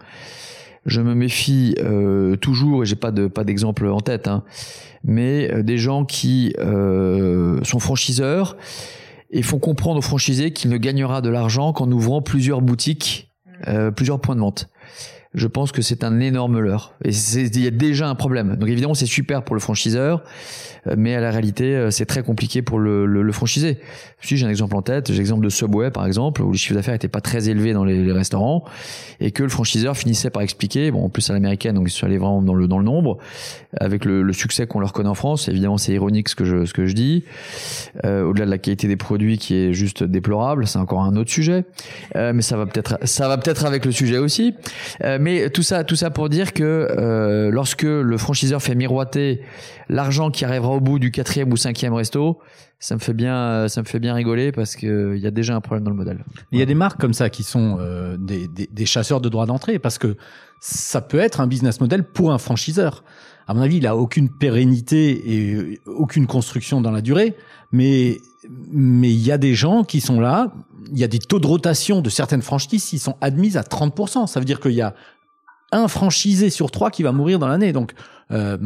Je 0.85 1.01
me 1.01 1.15
méfie 1.15 1.75
euh, 1.79 2.35
toujours, 2.37 2.83
et 2.83 2.85
j'ai 2.85 2.95
pas 2.95 3.11
de 3.11 3.27
pas 3.27 3.43
d'exemple 3.43 3.87
en 3.87 3.99
tête, 3.99 4.27
hein, 4.27 4.43
mais 5.03 5.51
euh, 5.51 5.63
des 5.63 5.77
gens 5.77 6.05
qui 6.05 6.53
euh, 6.59 7.61
sont 7.63 7.79
franchiseurs 7.79 8.55
et 9.29 9.41
font 9.41 9.59
comprendre 9.59 9.99
aux 9.99 10.01
franchisés 10.01 10.51
qu'il 10.51 10.69
ne 10.69 10.77
gagnera 10.77 11.21
de 11.21 11.29
l'argent 11.29 11.73
qu'en 11.73 11.91
ouvrant 11.91 12.21
plusieurs 12.21 12.61
boutiques, 12.61 13.33
plusieurs 13.95 14.21
points 14.21 14.35
de 14.35 14.39
vente 14.39 14.69
je 15.37 15.47
pense 15.47 15.71
que 15.71 15.81
c'est 15.81 16.03
un 16.03 16.19
énorme 16.19 16.59
leurre. 16.59 16.93
Et 17.05 17.11
il 17.11 17.63
y 17.63 17.67
a 17.67 17.71
déjà 17.71 18.09
un 18.09 18.15
problème. 18.15 18.55
Donc 18.57 18.67
évidemment, 18.67 18.95
c'est 18.95 19.05
super 19.05 19.43
pour 19.43 19.55
le 19.55 19.61
franchiseur, 19.61 20.23
euh, 20.87 20.95
mais 20.97 21.15
à 21.15 21.21
la 21.21 21.31
réalité, 21.31 21.75
euh, 21.75 21.91
c'est 21.91 22.05
très 22.05 22.23
compliqué 22.23 22.61
pour 22.61 22.79
le, 22.79 23.05
le, 23.05 23.21
le 23.21 23.31
franchisé. 23.31 23.77
Si 24.21 24.35
j'ai 24.35 24.45
un 24.47 24.49
exemple 24.49 24.75
en 24.75 24.81
tête, 24.81 25.11
j'ai 25.11 25.17
l'exemple 25.17 25.43
de 25.43 25.49
Subway 25.49 25.91
par 25.91 26.07
exemple, 26.07 26.41
où 26.41 26.51
les 26.51 26.57
chiffres 26.57 26.73
d'affaires 26.73 26.95
n'étaient 26.95 27.07
pas 27.07 27.21
très 27.21 27.49
élevés 27.49 27.73
dans 27.73 27.85
les, 27.85 28.11
restaurants, 28.11 28.65
et 29.19 29.31
que 29.31 29.43
le 29.43 29.49
franchiseur 29.49 29.95
finissait 29.95 30.31
par 30.31 30.41
expliquer, 30.41 30.89
bon 30.89 31.03
en 31.03 31.09
plus 31.09 31.29
à 31.29 31.33
l'américaine, 31.33 31.75
donc 31.75 31.87
ils 31.87 31.91
sont 31.91 32.07
allés 32.07 32.17
vraiment 32.17 32.41
dans 32.41 32.55
le 32.55 32.67
dans 32.67 32.79
le 32.79 32.85
nombre, 32.85 33.19
avec 33.79 34.05
le, 34.05 34.23
le 34.23 34.33
succès 34.33 34.65
qu'on 34.65 34.79
leur 34.79 34.91
connaît 34.91 35.09
en 35.09 35.13
France. 35.13 35.49
Évidemment, 35.49 35.77
c'est 35.77 35.93
ironique 35.93 36.29
ce 36.29 36.35
que 36.35 36.45
je 36.45 36.65
ce 36.65 36.73
que 36.73 36.87
je 36.87 36.93
dis. 36.93 37.25
Euh, 38.05 38.23
Au-delà 38.23 38.45
de 38.45 38.51
la 38.51 38.57
qualité 38.57 38.87
des 38.87 38.95
produits 38.95 39.37
qui 39.37 39.55
est 39.55 39.73
juste 39.73 40.03
déplorable, 40.03 40.65
c'est 40.65 40.79
encore 40.79 41.03
un 41.03 41.15
autre 41.15 41.29
sujet, 41.29 41.65
euh, 42.15 42.33
mais 42.33 42.41
ça 42.41 42.57
va 42.57 42.65
peut-être 42.65 42.97
ça 43.03 43.27
va 43.27 43.37
peut-être 43.37 43.65
avec 43.65 43.85
le 43.85 43.91
sujet 43.91 44.17
aussi. 44.17 44.55
Euh, 45.03 45.19
tout 45.53 45.63
ça 45.63 45.83
tout 45.83 45.95
ça 45.95 46.09
pour 46.09 46.29
dire 46.29 46.53
que 46.53 46.63
euh, 46.63 47.49
lorsque 47.51 47.83
le 47.83 48.17
franchiseur 48.17 48.61
fait 48.61 48.75
miroiter 48.75 49.41
l'argent 49.89 50.31
qui 50.31 50.45
arrivera 50.45 50.69
au 50.69 50.79
bout 50.79 50.99
du 50.99 51.11
quatrième 51.11 51.51
ou 51.51 51.57
cinquième 51.57 51.93
resto, 51.93 52.39
ça 52.79 52.95
me 52.95 52.99
fait 52.99 53.13
bien, 53.13 53.67
ça 53.67 53.81
me 53.81 53.87
fait 53.87 53.99
bien 53.99 54.13
rigoler 54.13 54.51
parce 54.51 54.75
que 54.75 55.15
il 55.15 55.21
y 55.21 55.27
a 55.27 55.31
déjà 55.31 55.55
un 55.55 55.61
problème 55.61 55.83
dans 55.83 55.91
le 55.91 55.97
modèle. 55.97 56.23
Il 56.51 56.59
y 56.59 56.61
a 56.61 56.65
des 56.65 56.75
marques 56.75 56.99
comme 56.99 57.13
ça 57.13 57.29
qui 57.29 57.43
sont 57.43 57.77
euh, 57.79 58.17
des, 58.17 58.47
des, 58.47 58.85
chasseurs 58.85 59.21
de 59.21 59.29
droits 59.29 59.45
d'entrée 59.45 59.79
parce 59.79 59.97
que 59.97 60.15
ça 60.59 61.01
peut 61.01 61.19
être 61.19 61.41
un 61.41 61.47
business 61.47 61.81
model 61.81 62.03
pour 62.03 62.31
un 62.31 62.37
franchiseur. 62.37 63.03
À 63.47 63.53
mon 63.53 63.61
avis, 63.61 63.77
il 63.77 63.87
a 63.87 63.95
aucune 63.95 64.29
pérennité 64.29 65.33
et 65.33 65.81
aucune 65.85 66.27
construction 66.27 66.81
dans 66.81 66.91
la 66.91 67.01
durée, 67.01 67.35
mais 67.71 68.17
mais 68.71 69.11
il 69.11 69.19
y 69.19 69.31
a 69.31 69.37
des 69.37 69.55
gens 69.55 69.83
qui 69.83 70.01
sont 70.01 70.19
là. 70.19 70.51
Il 70.91 70.99
y 70.99 71.03
a 71.03 71.07
des 71.07 71.19
taux 71.19 71.39
de 71.39 71.47
rotation 71.47 72.01
de 72.01 72.09
certaines 72.09 72.41
franchises 72.41 72.85
qui 72.85 72.99
sont 72.99 73.15
admises 73.21 73.57
à 73.57 73.61
30%. 73.61 74.27
Ça 74.27 74.39
veut 74.39 74.45
dire 74.45 74.59
qu'il 74.59 74.71
y 74.71 74.81
a 74.81 74.93
un 75.71 75.87
franchisé 75.87 76.49
sur 76.49 76.71
trois 76.71 76.91
qui 76.91 77.03
va 77.03 77.11
mourir 77.11 77.39
dans 77.39 77.47
l'année. 77.47 77.73
Donc, 77.73 77.93
euh, 78.31 78.57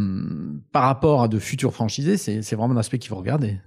par 0.72 0.84
rapport 0.84 1.24
à 1.24 1.28
de 1.28 1.40
futurs 1.40 1.74
franchisés, 1.74 2.18
c'est 2.18 2.56
vraiment 2.56 2.74
un 2.74 2.78
aspect 2.78 3.00
qu'il 3.00 3.10
faut 3.10 3.16
regarder. 3.16 3.60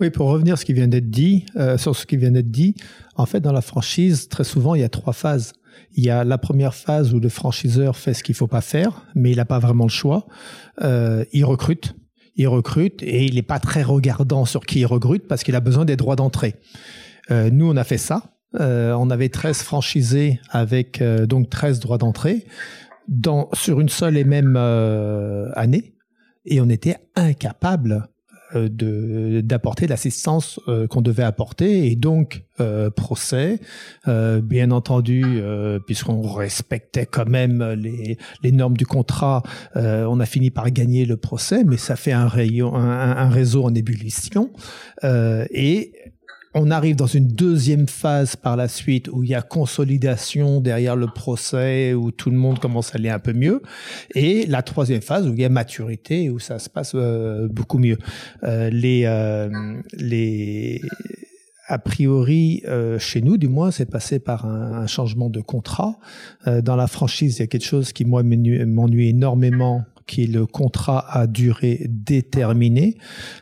Oui, 0.00 0.08
pour 0.08 0.28
revenir 0.28 0.56
ce 0.56 0.64
qui 0.64 0.72
vient 0.72 0.88
d'être 0.88 1.10
dit, 1.10 1.44
euh, 1.56 1.76
sur 1.76 1.94
ce 1.94 2.06
qui 2.06 2.16
vient 2.16 2.30
d'être 2.30 2.50
dit, 2.50 2.74
en 3.16 3.26
fait, 3.26 3.40
dans 3.40 3.52
la 3.52 3.60
franchise, 3.60 4.28
très 4.28 4.44
souvent, 4.44 4.74
il 4.74 4.80
y 4.80 4.84
a 4.84 4.88
trois 4.88 5.12
phases. 5.12 5.52
Il 5.94 6.04
y 6.04 6.10
a 6.10 6.24
la 6.24 6.38
première 6.38 6.74
phase 6.74 7.12
où 7.12 7.20
le 7.20 7.28
franchiseur 7.28 7.96
fait 7.96 8.14
ce 8.14 8.22
qu'il 8.22 8.34
faut 8.34 8.46
pas 8.46 8.62
faire, 8.62 9.04
mais 9.14 9.30
il 9.30 9.36
n'a 9.36 9.44
pas 9.44 9.58
vraiment 9.58 9.84
le 9.84 9.90
choix. 9.90 10.26
Euh, 10.82 11.24
il 11.32 11.44
recrute, 11.44 11.94
il 12.36 12.48
recrute 12.48 13.02
et 13.02 13.24
il 13.24 13.34
n'est 13.34 13.42
pas 13.42 13.58
très 13.58 13.82
regardant 13.82 14.46
sur 14.46 14.64
qui 14.64 14.80
il 14.80 14.86
recrute 14.86 15.28
parce 15.28 15.42
qu'il 15.42 15.54
a 15.54 15.60
besoin 15.60 15.84
des 15.84 15.96
droits 15.96 16.16
d'entrée. 16.16 16.54
Euh, 17.30 17.50
nous, 17.52 17.68
on 17.70 17.76
a 17.76 17.84
fait 17.84 17.98
ça. 17.98 18.39
Euh, 18.58 18.92
on 18.94 19.10
avait 19.10 19.28
13 19.28 19.62
franchisés 19.62 20.40
avec 20.50 21.00
euh, 21.00 21.26
donc 21.26 21.50
13 21.50 21.80
droits 21.80 21.98
d'entrée 21.98 22.46
dans, 23.06 23.48
sur 23.52 23.80
une 23.80 23.88
seule 23.88 24.16
et 24.16 24.24
même 24.24 24.56
euh, 24.56 25.50
année. 25.54 25.94
Et 26.44 26.60
on 26.60 26.68
était 26.68 26.96
incapable 27.16 28.08
de 28.52 29.42
d'apporter 29.42 29.86
l'assistance 29.86 30.58
qu'on 30.88 31.02
devait 31.02 31.22
apporter. 31.22 31.86
Et 31.86 31.94
donc 31.94 32.42
procès 32.96 33.60
bien 34.06 34.72
entendu 34.72 35.40
puisqu'on 35.86 36.22
respectait 36.22 37.06
quand 37.06 37.28
même 37.28 37.62
les, 37.74 38.18
les 38.42 38.52
normes 38.52 38.76
du 38.76 38.86
contrat 38.86 39.44
on 39.76 40.18
a 40.18 40.26
fini 40.26 40.50
par 40.50 40.70
gagner 40.72 41.04
le 41.04 41.16
procès. 41.16 41.62
Mais 41.62 41.76
ça 41.76 41.94
fait 41.94 42.10
un 42.10 42.26
rayon 42.26 42.74
un, 42.74 43.16
un 43.16 43.28
réseau 43.28 43.62
en 43.62 43.74
ébullition. 43.74 44.50
Et 45.04 45.92
on 46.54 46.70
arrive 46.70 46.96
dans 46.96 47.06
une 47.06 47.28
deuxième 47.28 47.86
phase 47.86 48.34
par 48.34 48.56
la 48.56 48.66
suite 48.66 49.08
où 49.12 49.22
il 49.22 49.30
y 49.30 49.34
a 49.34 49.42
consolidation 49.42 50.60
derrière 50.60 50.96
le 50.96 51.06
procès, 51.06 51.94
où 51.94 52.10
tout 52.10 52.30
le 52.30 52.36
monde 52.36 52.58
commence 52.58 52.92
à 52.92 52.98
aller 52.98 53.08
un 53.08 53.20
peu 53.20 53.32
mieux. 53.32 53.62
Et 54.14 54.46
la 54.46 54.62
troisième 54.62 55.00
phase 55.00 55.28
où 55.28 55.32
il 55.32 55.40
y 55.40 55.44
a 55.44 55.48
maturité, 55.48 56.28
où 56.28 56.40
ça 56.40 56.58
se 56.58 56.68
passe 56.68 56.92
euh, 56.94 57.46
beaucoup 57.48 57.78
mieux. 57.78 57.98
Euh, 58.42 58.68
les, 58.70 59.04
euh, 59.04 59.48
les, 59.92 60.80
a 61.68 61.78
priori, 61.78 62.64
chez 62.98 63.22
nous, 63.22 63.36
du 63.36 63.46
moins, 63.46 63.70
c'est 63.70 63.88
passé 63.88 64.18
par 64.18 64.44
un, 64.44 64.72
un, 64.72 64.86
changement 64.88 65.30
de 65.30 65.40
contrat. 65.40 66.00
dans 66.46 66.74
la 66.74 66.88
franchise, 66.88 67.36
il 67.36 67.40
y 67.40 67.44
a 67.44 67.46
quelque 67.46 67.64
chose 67.64 67.92
qui, 67.92 68.04
moi, 68.04 68.24
m'ennuie 68.24 69.08
énormément 69.08 69.84
qui 70.06 70.24
est 70.24 70.26
le 70.26 70.46
contrat 70.46 71.04
à 71.08 71.26
durée 71.26 71.86
déterminée. 71.88 72.96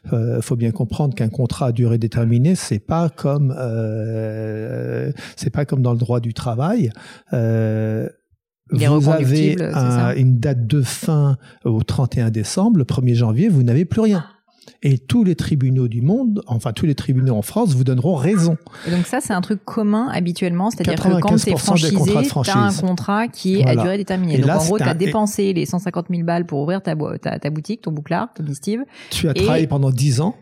Il 0.07 0.15
euh, 0.15 0.41
faut 0.41 0.57
bien 0.57 0.71
comprendre 0.71 1.15
qu'un 1.15 1.29
contrat 1.29 1.67
à 1.67 1.73
durée 1.73 1.99
déterminée, 1.99 2.55
c'est 2.55 2.79
pas 2.79 3.09
comme 3.09 3.55
euh, 3.57 5.13
c'est 5.37 5.51
pas 5.51 5.65
comme 5.65 5.83
dans 5.83 5.93
le 5.93 5.99
droit 5.99 6.21
du 6.21 6.35
travail. 6.35 6.91
Euh, 7.33 8.09
vous 8.71 9.09
avez 9.09 9.57
une 10.17 10.39
date 10.39 10.67
de 10.67 10.83
fin 10.83 11.39
au 11.65 11.83
31 11.83 12.31
décembre, 12.31 12.79
le 12.79 12.85
1er 12.85 13.15
janvier, 13.15 13.49
vous 13.49 13.63
n'avez 13.63 13.85
plus 13.85 14.03
rien. 14.03 14.25
Et 14.82 14.99
tous 14.99 15.24
les 15.24 15.35
tribunaux 15.35 15.89
du 15.89 16.03
monde, 16.03 16.43
enfin 16.47 16.73
tous 16.73 16.86
les 16.86 16.95
tribunaux 16.95 17.35
en 17.35 17.43
France, 17.43 17.74
vous 17.74 17.85
donneront 17.85 18.15
raison. 18.15 18.57
Et 18.86 18.90
donc 18.90 19.07
ça, 19.07 19.20
c'est 19.20 19.32
un 19.32 19.40
truc 19.40 19.65
commun 19.65 20.09
habituellement, 20.12 20.70
c'est-à-dire 20.70 21.03
que 21.03 21.20
quand 21.20 21.36
tu 21.36 21.51
es 21.51 21.57
franchisé, 21.57 21.95
tu 22.45 22.51
as 22.51 22.59
un 22.59 22.73
contrat 22.73 23.28
qui 23.28 23.61
est 23.61 23.66
à 23.66 23.77
durée 23.77 23.97
déterminée. 23.97 24.39
donc 24.39 24.51
en 24.51 24.65
gros, 24.65 24.78
tu 24.78 24.85
as 24.85 24.95
dépensé 24.95 25.53
les 25.53 25.66
150 25.66 26.07
000 26.11 26.23
balles 26.23 26.47
pour 26.47 26.61
ouvrir 26.61 26.82
ta, 26.82 26.95
ta, 27.20 27.39
ta 27.39 27.51
boutique, 27.51 27.82
ton 27.82 27.93
bouclard, 27.93 28.28
ton 28.35 28.45
Steve. 28.53 28.81
Tu 29.11 29.28
as 29.28 29.35
travaillé 29.35 29.66
pendant 29.66 29.90
10 29.90 30.20
ans. 30.20 30.35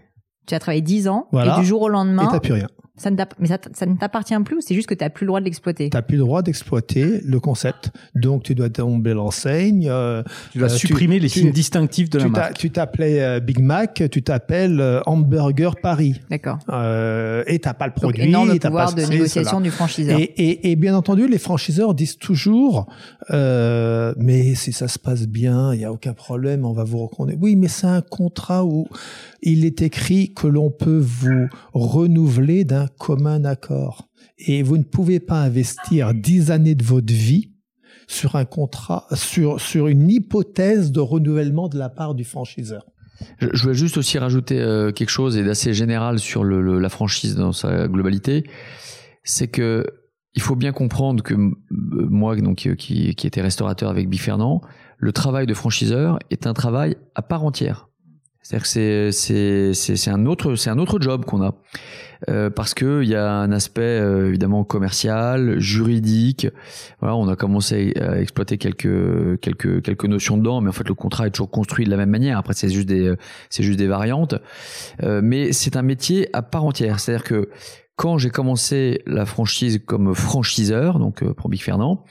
Tu 0.46 0.54
as 0.54 0.60
travaillé 0.60 0.80
10 0.80 1.08
ans, 1.08 1.26
et 1.32 1.60
du 1.60 1.66
jour 1.66 1.82
au 1.82 1.88
lendemain... 1.88 2.28
Et 2.28 2.32
t'as 2.32 2.40
plus 2.40 2.52
rien. 2.52 2.68
Ça 2.96 3.10
ne 3.10 3.16
mais 3.38 3.48
ça, 3.48 3.58
ça 3.74 3.84
ne 3.84 3.94
t'appartient 3.96 4.34
plus 4.44 4.56
ou 4.56 4.60
c'est 4.60 4.74
juste 4.74 4.88
que 4.88 4.94
tu 4.94 5.04
n'as 5.04 5.10
plus 5.10 5.24
le 5.24 5.28
droit 5.28 5.40
de 5.40 5.44
l'exploiter? 5.44 5.90
Tu 5.90 5.96
n'as 5.96 6.02
plus 6.02 6.16
le 6.16 6.22
droit 6.22 6.42
d'exploiter 6.42 7.20
le 7.24 7.40
concept. 7.40 7.90
Donc, 8.14 8.42
tu 8.42 8.54
dois 8.54 8.70
tomber 8.70 9.12
l'enseigne. 9.12 9.86
Euh, 9.90 10.22
tu 10.52 10.58
dois 10.58 10.72
euh, 10.72 10.76
supprimer 10.76 11.18
les 11.18 11.28
signes 11.28 11.52
distinctifs 11.52 12.08
de 12.08 12.18
la 12.18 12.28
marque. 12.28 12.54
Tu 12.54 12.70
t'appelais 12.70 13.22
euh, 13.22 13.40
Big 13.40 13.60
Mac, 13.60 14.02
tu 14.10 14.22
t'appelles 14.22 15.02
Hamburger 15.04 15.76
Paris. 15.76 16.20
D'accord. 16.30 16.58
Euh, 16.70 17.44
et 17.46 17.58
tu 17.58 17.68
n'as 17.68 17.74
pas 17.74 17.86
le 17.86 17.92
produit. 17.92 18.20
Donc, 18.20 18.28
énorme 18.28 18.58
pouvoir 18.58 18.94
de 18.94 19.02
négociation 19.02 19.60
du 19.60 19.70
franchiseur. 19.70 20.18
Et, 20.18 20.22
et, 20.22 20.70
et, 20.70 20.76
bien 20.76 20.96
entendu, 20.96 21.28
les 21.28 21.38
franchiseurs 21.38 21.94
disent 21.94 22.18
toujours 22.18 22.86
mais 23.30 24.54
si 24.54 24.72
ça 24.72 24.88
se 24.88 24.98
passe 24.98 25.26
bien, 25.26 25.74
il 25.74 25.78
n'y 25.78 25.84
a 25.84 25.92
aucun 25.92 26.14
problème, 26.14 26.64
on 26.64 26.72
va 26.72 26.84
vous 26.84 27.06
reconnaître. 27.06 27.38
Oui, 27.40 27.56
mais 27.56 27.68
c'est 27.68 27.86
un 27.86 28.00
contrat 28.00 28.64
où 28.64 28.88
il 29.42 29.64
est 29.64 29.82
écrit 29.82 30.32
que 30.34 30.46
l'on 30.46 30.70
peut 30.70 30.98
vous 30.98 31.48
renouveler 31.72 32.64
d'un 32.64 32.86
commun 32.86 33.44
accord. 33.44 34.08
Et 34.38 34.62
vous 34.62 34.76
ne 34.76 34.82
pouvez 34.82 35.20
pas 35.20 35.40
investir 35.40 36.14
dix 36.14 36.50
années 36.50 36.74
de 36.74 36.84
votre 36.84 37.12
vie 37.12 37.52
sur 38.06 38.36
un 38.36 38.44
contrat, 38.44 39.06
sur, 39.14 39.60
sur 39.60 39.88
une 39.88 40.10
hypothèse 40.10 40.92
de 40.92 41.00
renouvellement 41.00 41.68
de 41.68 41.78
la 41.78 41.88
part 41.88 42.14
du 42.14 42.24
franchiseur. 42.24 42.86
Je 43.40 43.62
voulais 43.62 43.74
juste 43.74 43.96
aussi 43.96 44.18
rajouter 44.18 44.60
euh, 44.60 44.92
quelque 44.92 45.10
chose 45.10 45.36
et 45.36 45.44
d'assez 45.44 45.72
général 45.74 46.18
sur 46.18 46.44
la 46.44 46.88
franchise 46.88 47.34
dans 47.34 47.52
sa 47.52 47.88
globalité. 47.88 48.44
C'est 49.24 49.48
que 49.48 49.86
il 50.34 50.42
faut 50.42 50.54
bien 50.54 50.72
comprendre 50.72 51.22
que 51.22 51.34
moi, 51.70 52.36
donc 52.36 52.68
qui, 52.76 53.14
qui 53.14 53.26
était 53.26 53.40
restaurateur 53.40 53.88
avec 53.88 54.10
Bifernand, 54.10 54.60
le 54.98 55.12
travail 55.12 55.46
de 55.46 55.54
franchiseur 55.54 56.18
est 56.30 56.46
un 56.46 56.52
travail 56.52 56.96
à 57.14 57.22
part 57.22 57.42
entière. 57.42 57.88
C'est-à-dire 58.46 58.62
que 58.62 59.10
c'est 59.10 59.74
c'est 59.74 60.10
un 60.10 60.24
autre 60.24 60.54
c'est 60.54 60.70
un 60.70 60.78
autre 60.78 61.00
job 61.00 61.24
qu'on 61.24 61.42
a 61.42 61.56
euh, 62.28 62.48
parce 62.48 62.74
que 62.74 63.02
il 63.02 63.08
y 63.08 63.16
a 63.16 63.28
un 63.28 63.50
aspect 63.50 63.80
euh, 63.80 64.28
évidemment 64.28 64.62
commercial, 64.62 65.58
juridique. 65.58 66.46
Voilà, 67.00 67.16
on 67.16 67.26
a 67.26 67.34
commencé 67.34 67.92
à 68.00 68.20
exploiter 68.20 68.56
quelques 68.56 69.40
quelques 69.40 69.82
quelques 69.82 70.04
notions 70.04 70.36
dedans, 70.36 70.60
mais 70.60 70.68
en 70.68 70.72
fait 70.72 70.86
le 70.86 70.94
contrat 70.94 71.26
est 71.26 71.30
toujours 71.30 71.50
construit 71.50 71.86
de 71.86 71.90
la 71.90 71.96
même 71.96 72.10
manière. 72.10 72.38
Après 72.38 72.54
c'est 72.54 72.68
juste 72.68 72.86
des 72.86 73.12
c'est 73.50 73.64
juste 73.64 73.80
des 73.80 73.88
variantes, 73.88 74.36
euh, 75.02 75.20
mais 75.24 75.52
c'est 75.52 75.74
un 75.74 75.82
métier 75.82 76.28
à 76.32 76.42
part 76.42 76.64
entière. 76.64 77.00
C'est-à-dire 77.00 77.24
que 77.24 77.48
quand 77.96 78.16
j'ai 78.16 78.30
commencé 78.30 79.02
la 79.06 79.26
franchise 79.26 79.80
comme 79.84 80.14
franchiseur, 80.14 81.00
donc 81.00 81.24
pour 81.32 81.50
Big 81.50 81.62
Fernand, 81.62 82.04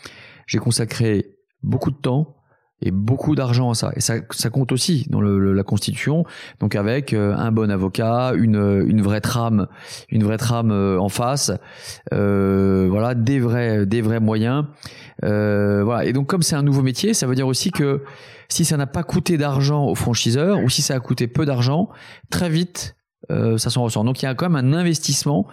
j'ai 0.48 0.58
consacré 0.58 1.38
beaucoup 1.64 1.92
de 1.92 1.98
temps 1.98 2.35
et 2.82 2.92
beaucoup 2.92 3.36
d'argent 3.36 3.72
à 3.72 3.74
ça. 3.74 3.92
Et 3.96 4.02
ça, 4.02 4.16
ça 4.32 4.50
compte 4.50 4.72
aussi 4.72 5.06
dans 5.10 5.22
le, 5.22 5.54
la 5.54 5.64
constitution. 5.64 6.26
Donc 6.60 6.76
avec 6.76 7.14
euh, 7.14 7.34
un 7.36 7.52
bon 7.52 7.72
avocat, 7.72 8.34
une, 8.36 8.84
une 8.88 9.02
vraie 9.02 9.22
trame, 9.22 9.68
une 10.10 10.24
vraie 10.24 10.38
trame 10.38 10.72
euh, 10.72 11.00
en 11.00 11.10
face, 11.10 11.52
euh, 12.14 12.88
voilà, 12.90 13.16
des 13.16 13.40
vrais, 13.40 13.86
des 13.86 14.02
vrais 14.02 14.20
moyens. 14.20 14.66
Euh, 15.24 15.84
voilà. 15.84 16.06
Et 16.06 16.14
donc 16.14 16.28
comme 16.28 16.42
c'est 16.42 16.56
un 16.56 16.64
nouveau 16.64 16.82
métier, 16.82 17.14
ça 17.14 17.28
veut 17.28 17.36
dire 17.36 17.48
aussi 17.48 17.72
que 17.72 18.04
si 18.50 18.66
ça 18.66 18.78
n'a 18.78 18.88
pas 18.88 19.04
coûté 19.04 19.38
d'argent 19.38 19.86
aux 19.86 19.96
franchiseurs 19.96 20.62
ou 20.64 20.70
si 20.70 20.82
ça 20.82 20.96
a 20.96 21.00
coûté 21.00 21.28
peu 21.28 21.46
d'argent, 21.46 21.90
très 22.30 22.50
vite 22.50 22.96
euh, 23.32 23.58
ça 23.58 23.70
s'en 23.70 23.84
ressort. 23.84 24.04
Donc 24.04 24.22
il 24.22 24.26
y 24.26 24.28
a 24.28 24.36
quand 24.36 24.50
même 24.50 24.74
un 24.74 24.78
investissement 24.78 25.48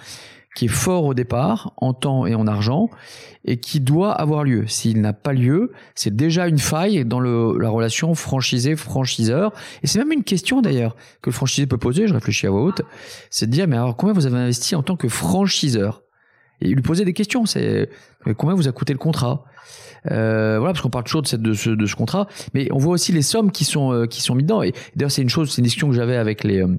qui 0.54 0.66
est 0.66 0.68
fort 0.68 1.04
au 1.04 1.14
départ, 1.14 1.72
en 1.78 1.94
temps 1.94 2.26
et 2.26 2.34
en 2.34 2.46
argent, 2.46 2.90
et 3.44 3.56
qui 3.58 3.80
doit 3.80 4.12
avoir 4.12 4.44
lieu. 4.44 4.66
S'il 4.66 5.00
n'a 5.00 5.12
pas 5.12 5.32
lieu, 5.32 5.72
c'est 5.94 6.14
déjà 6.14 6.46
une 6.46 6.58
faille 6.58 7.04
dans 7.04 7.20
le, 7.20 7.58
la 7.58 7.70
relation 7.70 8.14
franchisé-franchiseur. 8.14 9.52
Et 9.82 9.86
c'est 9.86 9.98
même 9.98 10.12
une 10.12 10.24
question 10.24 10.60
d'ailleurs 10.60 10.94
que 11.22 11.30
le 11.30 11.34
franchisé 11.34 11.66
peut 11.66 11.78
poser, 11.78 12.06
je 12.06 12.14
réfléchis 12.14 12.46
à 12.46 12.50
voix 12.50 12.62
haute, 12.62 12.82
c'est 13.30 13.46
de 13.46 13.50
dire, 13.50 13.66
mais 13.66 13.76
alors 13.76 13.96
combien 13.96 14.12
vous 14.12 14.26
avez 14.26 14.36
investi 14.36 14.74
en 14.74 14.82
tant 14.82 14.96
que 14.96 15.08
franchiseur? 15.08 16.02
Et 16.60 16.68
lui 16.68 16.82
poser 16.82 17.04
des 17.04 17.12
questions, 17.12 17.44
c'est 17.44 17.88
combien 18.36 18.54
vous 18.54 18.68
a 18.68 18.72
coûté 18.72 18.92
le 18.92 18.98
contrat? 18.98 19.44
Euh, 20.10 20.58
voilà, 20.58 20.72
parce 20.72 20.82
qu'on 20.82 20.90
parle 20.90 21.04
toujours 21.04 21.22
de, 21.22 21.28
cette, 21.28 21.42
de, 21.42 21.54
ce, 21.54 21.70
de 21.70 21.86
ce 21.86 21.94
contrat, 21.96 22.26
mais 22.54 22.68
on 22.72 22.78
voit 22.78 22.94
aussi 22.94 23.12
les 23.12 23.22
sommes 23.22 23.52
qui 23.52 23.64
sont 23.64 23.92
euh, 23.92 24.06
qui 24.06 24.20
sont 24.20 24.34
mises 24.34 24.46
dedans. 24.46 24.62
Et 24.62 24.72
d'ailleurs, 24.96 25.12
c'est 25.12 25.22
une 25.22 25.28
chose, 25.28 25.50
c'est 25.50 25.58
une 25.58 25.64
discussion 25.64 25.88
que 25.88 25.94
j'avais 25.94 26.16
avec 26.16 26.44
les 26.44 26.60
euh, 26.60 26.76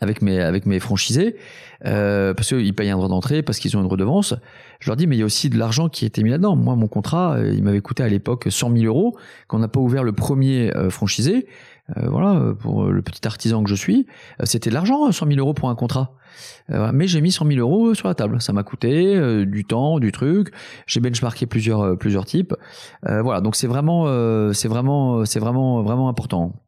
avec 0.00 0.22
mes 0.22 0.40
avec 0.40 0.66
mes 0.66 0.80
franchisés 0.80 1.36
euh, 1.84 2.34
parce 2.34 2.48
qu'ils 2.48 2.74
payent 2.74 2.90
un 2.90 2.96
droit 2.96 3.08
d'entrée 3.08 3.42
parce 3.42 3.58
qu'ils 3.58 3.76
ont 3.76 3.80
une 3.80 3.86
redevance. 3.86 4.34
Je 4.80 4.88
leur 4.88 4.96
dis 4.96 5.06
mais 5.06 5.16
il 5.16 5.20
y 5.20 5.22
a 5.22 5.24
aussi 5.24 5.50
de 5.50 5.58
l'argent 5.58 5.88
qui 5.88 6.04
a 6.04 6.06
été 6.06 6.22
mis 6.22 6.30
là-dedans. 6.30 6.56
Moi 6.56 6.76
mon 6.76 6.88
contrat 6.88 7.36
euh, 7.36 7.52
il 7.54 7.62
m'avait 7.62 7.80
coûté 7.80 8.02
à 8.02 8.08
l'époque 8.08 8.46
100 8.50 8.76
000 8.76 8.84
euros 8.84 9.16
quand 9.46 9.58
on 9.58 9.60
n'a 9.60 9.68
pas 9.68 9.80
ouvert 9.80 10.04
le 10.04 10.12
premier 10.12 10.74
euh, 10.76 10.90
franchisé. 10.90 11.46
Euh, 11.96 12.08
voilà 12.08 12.54
pour 12.60 12.84
le 12.84 13.02
petit 13.02 13.26
artisan 13.26 13.62
que 13.64 13.68
je 13.68 13.74
suis 13.74 14.06
c'était 14.44 14.70
de 14.70 14.74
l'argent 14.74 15.10
100 15.10 15.26
000 15.26 15.38
euros 15.38 15.54
pour 15.54 15.68
un 15.68 15.74
contrat. 15.74 16.14
Mais 16.68 17.06
j'ai 17.06 17.20
mis 17.20 17.30
100 17.30 17.46
000 17.46 17.58
euros 17.58 17.92
sur 17.94 18.08
la 18.08 18.14
table. 18.14 18.40
Ça 18.40 18.54
m'a 18.54 18.62
coûté 18.62 19.44
du 19.44 19.64
temps 19.64 19.98
du 19.98 20.12
truc. 20.12 20.50
J'ai 20.86 21.00
benchmarké 21.00 21.44
plusieurs 21.44 21.98
plusieurs 21.98 22.24
types. 22.24 22.54
Voilà. 23.02 23.42
Donc 23.42 23.56
c'est 23.56 23.66
vraiment 23.66 24.06
c'est 24.54 24.68
vraiment 24.68 25.26
c'est 25.26 25.40
vraiment 25.40 25.82
vraiment 25.82 26.08
important 26.08 26.61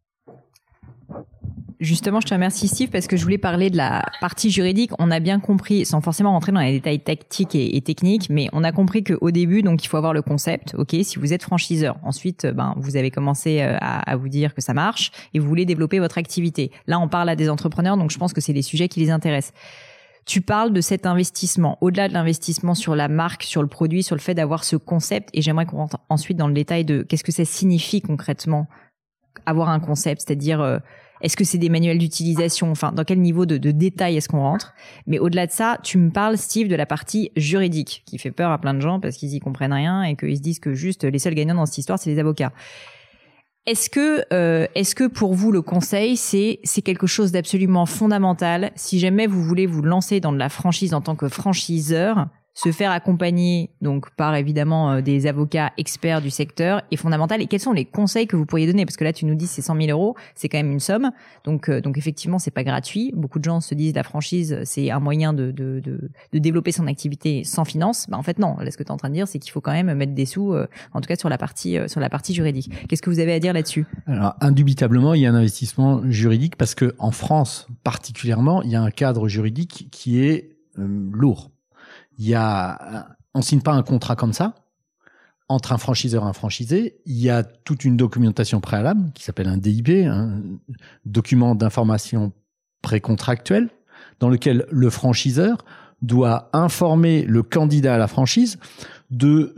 Justement, 1.80 2.20
je 2.20 2.26
te 2.26 2.34
remercie 2.34 2.68
Steve 2.68 2.90
parce 2.90 3.06
que 3.06 3.16
je 3.16 3.22
voulais 3.22 3.38
parler 3.38 3.68
de 3.68 3.76
la 3.76 4.04
partie 4.20 4.50
juridique. 4.50 4.92
On 4.98 5.10
a 5.10 5.20
bien 5.20 5.40
compris, 5.40 5.84
sans 5.84 6.00
forcément 6.00 6.30
rentrer 6.30 6.52
dans 6.52 6.60
les 6.60 6.72
détails 6.72 7.00
tactiques 7.00 7.54
et, 7.54 7.80
techniques, 7.80 8.30
mais 8.30 8.48
on 8.52 8.62
a 8.64 8.72
compris 8.72 9.02
qu'au 9.02 9.30
début, 9.30 9.62
donc 9.62 9.84
il 9.84 9.88
faut 9.88 9.96
avoir 9.96 10.12
le 10.12 10.22
concept. 10.22 10.74
Ok, 10.78 10.94
si 11.02 11.18
vous 11.18 11.32
êtes 11.32 11.42
franchiseur, 11.42 11.96
ensuite, 12.02 12.46
ben 12.46 12.74
vous 12.76 12.96
avez 12.96 13.10
commencé 13.10 13.60
euh, 13.60 13.76
à, 13.80 14.16
vous 14.16 14.28
dire 14.28 14.54
que 14.54 14.60
ça 14.60 14.72
marche 14.72 15.10
et 15.34 15.38
vous 15.38 15.48
voulez 15.48 15.64
développer 15.64 15.98
votre 15.98 16.18
activité. 16.18 16.70
Là, 16.86 17.00
on 17.00 17.08
parle 17.08 17.28
à 17.28 17.36
des 17.36 17.50
entrepreneurs, 17.50 17.96
donc 17.96 18.10
je 18.10 18.18
pense 18.18 18.32
que 18.32 18.40
c'est 18.40 18.52
des 18.52 18.62
sujets 18.62 18.88
qui 18.88 19.00
les 19.00 19.10
intéressent. 19.10 19.52
Tu 20.26 20.40
parles 20.40 20.72
de 20.72 20.80
cet 20.80 21.04
investissement, 21.04 21.76
au-delà 21.80 22.08
de 22.08 22.14
l'investissement 22.14 22.74
sur 22.74 22.94
la 22.94 23.08
marque, 23.08 23.42
sur 23.42 23.60
le 23.60 23.68
produit, 23.68 24.02
sur 24.02 24.16
le 24.16 24.20
fait 24.20 24.34
d'avoir 24.34 24.64
ce 24.64 24.76
concept. 24.76 25.28
Et 25.34 25.42
j'aimerais 25.42 25.66
qu'on 25.66 25.76
rentre 25.76 25.98
ensuite 26.08 26.38
dans 26.38 26.48
le 26.48 26.54
détail 26.54 26.84
de 26.84 27.02
qu'est-ce 27.02 27.24
que 27.24 27.32
ça 27.32 27.44
signifie 27.44 28.00
concrètement 28.00 28.66
avoir 29.44 29.68
un 29.68 29.80
concept, 29.80 30.22
c'est-à-dire 30.26 30.60
euh, 30.60 30.78
est-ce 31.24 31.38
que 31.38 31.44
c'est 31.44 31.56
des 31.56 31.70
manuels 31.70 31.96
d'utilisation? 31.96 32.70
Enfin, 32.70 32.92
dans 32.92 33.02
quel 33.02 33.18
niveau 33.18 33.46
de, 33.46 33.56
détail 33.56 34.18
est-ce 34.18 34.28
qu'on 34.28 34.42
rentre? 34.42 34.74
Mais 35.06 35.18
au-delà 35.18 35.46
de 35.46 35.52
ça, 35.52 35.78
tu 35.82 35.96
me 35.96 36.10
parles, 36.10 36.36
Steve, 36.36 36.68
de 36.68 36.76
la 36.76 36.84
partie 36.84 37.32
juridique, 37.34 38.02
qui 38.04 38.18
fait 38.18 38.30
peur 38.30 38.50
à 38.50 38.58
plein 38.58 38.74
de 38.74 38.80
gens 38.80 39.00
parce 39.00 39.16
qu'ils 39.16 39.32
y 39.32 39.40
comprennent 39.40 39.72
rien 39.72 40.02
et 40.02 40.16
qu'ils 40.16 40.36
se 40.36 40.42
disent 40.42 40.60
que 40.60 40.74
juste 40.74 41.02
les 41.02 41.18
seuls 41.18 41.34
gagnants 41.34 41.54
dans 41.54 41.64
cette 41.64 41.78
histoire, 41.78 41.98
c'est 41.98 42.10
les 42.10 42.18
avocats. 42.18 42.52
Est-ce 43.64 43.88
que, 43.88 44.22
euh, 44.34 44.66
est-ce 44.74 44.94
que 44.94 45.04
pour 45.04 45.32
vous 45.32 45.50
le 45.50 45.62
conseil, 45.62 46.18
c'est 46.18 46.60
c'est 46.62 46.82
quelque 46.82 47.06
chose 47.06 47.32
d'absolument 47.32 47.86
fondamental? 47.86 48.70
Si 48.74 48.98
jamais 48.98 49.26
vous 49.26 49.42
voulez 49.42 49.64
vous 49.64 49.80
lancer 49.80 50.20
dans 50.20 50.32
de 50.32 50.38
la 50.38 50.50
franchise 50.50 50.92
en 50.92 51.00
tant 51.00 51.16
que 51.16 51.30
franchiseur 51.30 52.26
se 52.54 52.70
faire 52.70 52.92
accompagner 52.92 53.70
donc 53.82 54.10
par 54.10 54.34
évidemment 54.36 54.92
euh, 54.92 55.00
des 55.00 55.26
avocats 55.26 55.72
experts 55.76 56.22
du 56.22 56.30
secteur 56.30 56.82
est 56.92 56.96
fondamental. 56.96 57.42
Et 57.42 57.46
quels 57.46 57.60
sont 57.60 57.72
les 57.72 57.84
conseils 57.84 58.28
que 58.28 58.36
vous 58.36 58.46
pourriez 58.46 58.68
donner? 58.68 58.86
Parce 58.86 58.96
que 58.96 59.02
là, 59.02 59.12
tu 59.12 59.26
nous 59.26 59.34
dis 59.34 59.48
c'est 59.48 59.60
100 59.60 59.76
000 59.76 59.88
euros, 59.90 60.14
c'est 60.36 60.48
quand 60.48 60.58
même 60.58 60.70
une 60.70 60.80
somme. 60.80 61.10
Donc, 61.42 61.68
euh, 61.68 61.80
donc 61.80 61.98
effectivement, 61.98 62.38
c'est 62.38 62.52
pas 62.52 62.62
gratuit. 62.62 63.12
Beaucoup 63.14 63.40
de 63.40 63.44
gens 63.44 63.60
se 63.60 63.74
disent 63.74 63.94
la 63.94 64.04
franchise, 64.04 64.60
c'est 64.64 64.90
un 64.90 65.00
moyen 65.00 65.32
de, 65.32 65.50
de, 65.50 65.80
de, 65.80 66.10
de, 66.32 66.38
développer 66.38 66.70
son 66.70 66.86
activité 66.86 67.42
sans 67.42 67.64
finance. 67.64 68.06
Bah, 68.08 68.16
en 68.16 68.22
fait, 68.22 68.38
non. 68.38 68.56
Là, 68.60 68.70
ce 68.70 68.76
que 68.76 68.84
tu 68.84 68.88
es 68.88 68.92
en 68.92 68.98
train 68.98 69.08
de 69.08 69.14
dire, 69.14 69.26
c'est 69.26 69.40
qu'il 69.40 69.50
faut 69.50 69.60
quand 69.60 69.72
même 69.72 69.92
mettre 69.94 70.14
des 70.14 70.26
sous, 70.26 70.52
euh, 70.52 70.68
en 70.92 71.00
tout 71.00 71.08
cas 71.08 71.16
sur 71.16 71.28
la 71.28 71.38
partie 71.38 71.76
sur 71.88 72.00
la 72.00 72.08
partie 72.08 72.34
juridique. 72.34 72.70
Qu'est-ce 72.88 73.02
que 73.02 73.10
vous 73.10 73.18
avez 73.18 73.32
à 73.32 73.40
dire 73.40 73.52
là-dessus? 73.52 73.84
Alors, 74.06 74.34
indubitablement, 74.40 75.14
il 75.14 75.22
y 75.22 75.26
a 75.26 75.30
un 75.30 75.34
investissement 75.34 76.02
juridique 76.08 76.56
parce 76.56 76.74
que 76.74 76.94
en 76.98 77.10
France, 77.10 77.66
particulièrement, 77.82 78.62
il 78.62 78.70
y 78.70 78.76
a 78.76 78.82
un 78.82 78.90
cadre 78.90 79.26
juridique 79.28 79.88
qui 79.90 80.20
est 80.20 80.50
lourd 80.76 81.50
il 82.18 82.26
y 82.26 82.34
a, 82.34 83.08
on 83.34 83.42
signe 83.42 83.60
pas 83.60 83.72
un 83.72 83.82
contrat 83.82 84.16
comme 84.16 84.32
ça 84.32 84.54
entre 85.48 85.72
un 85.72 85.78
franchiseur 85.78 86.24
et 86.24 86.26
un 86.26 86.32
franchisé. 86.32 86.96
Il 87.06 87.18
y 87.18 87.28
a 87.30 87.42
toute 87.42 87.84
une 87.84 87.96
documentation 87.96 88.60
préalable 88.60 89.10
qui 89.14 89.24
s'appelle 89.24 89.48
un 89.48 89.58
DIP, 89.58 89.90
un 90.06 90.40
document 91.04 91.54
d'information 91.54 92.32
précontractuel, 92.82 93.68
dans 94.20 94.28
lequel 94.28 94.66
le 94.70 94.90
franchiseur 94.90 95.64
doit 96.02 96.50
informer 96.52 97.22
le 97.22 97.42
candidat 97.42 97.94
à 97.94 97.98
la 97.98 98.08
franchise 98.08 98.58
de 99.10 99.54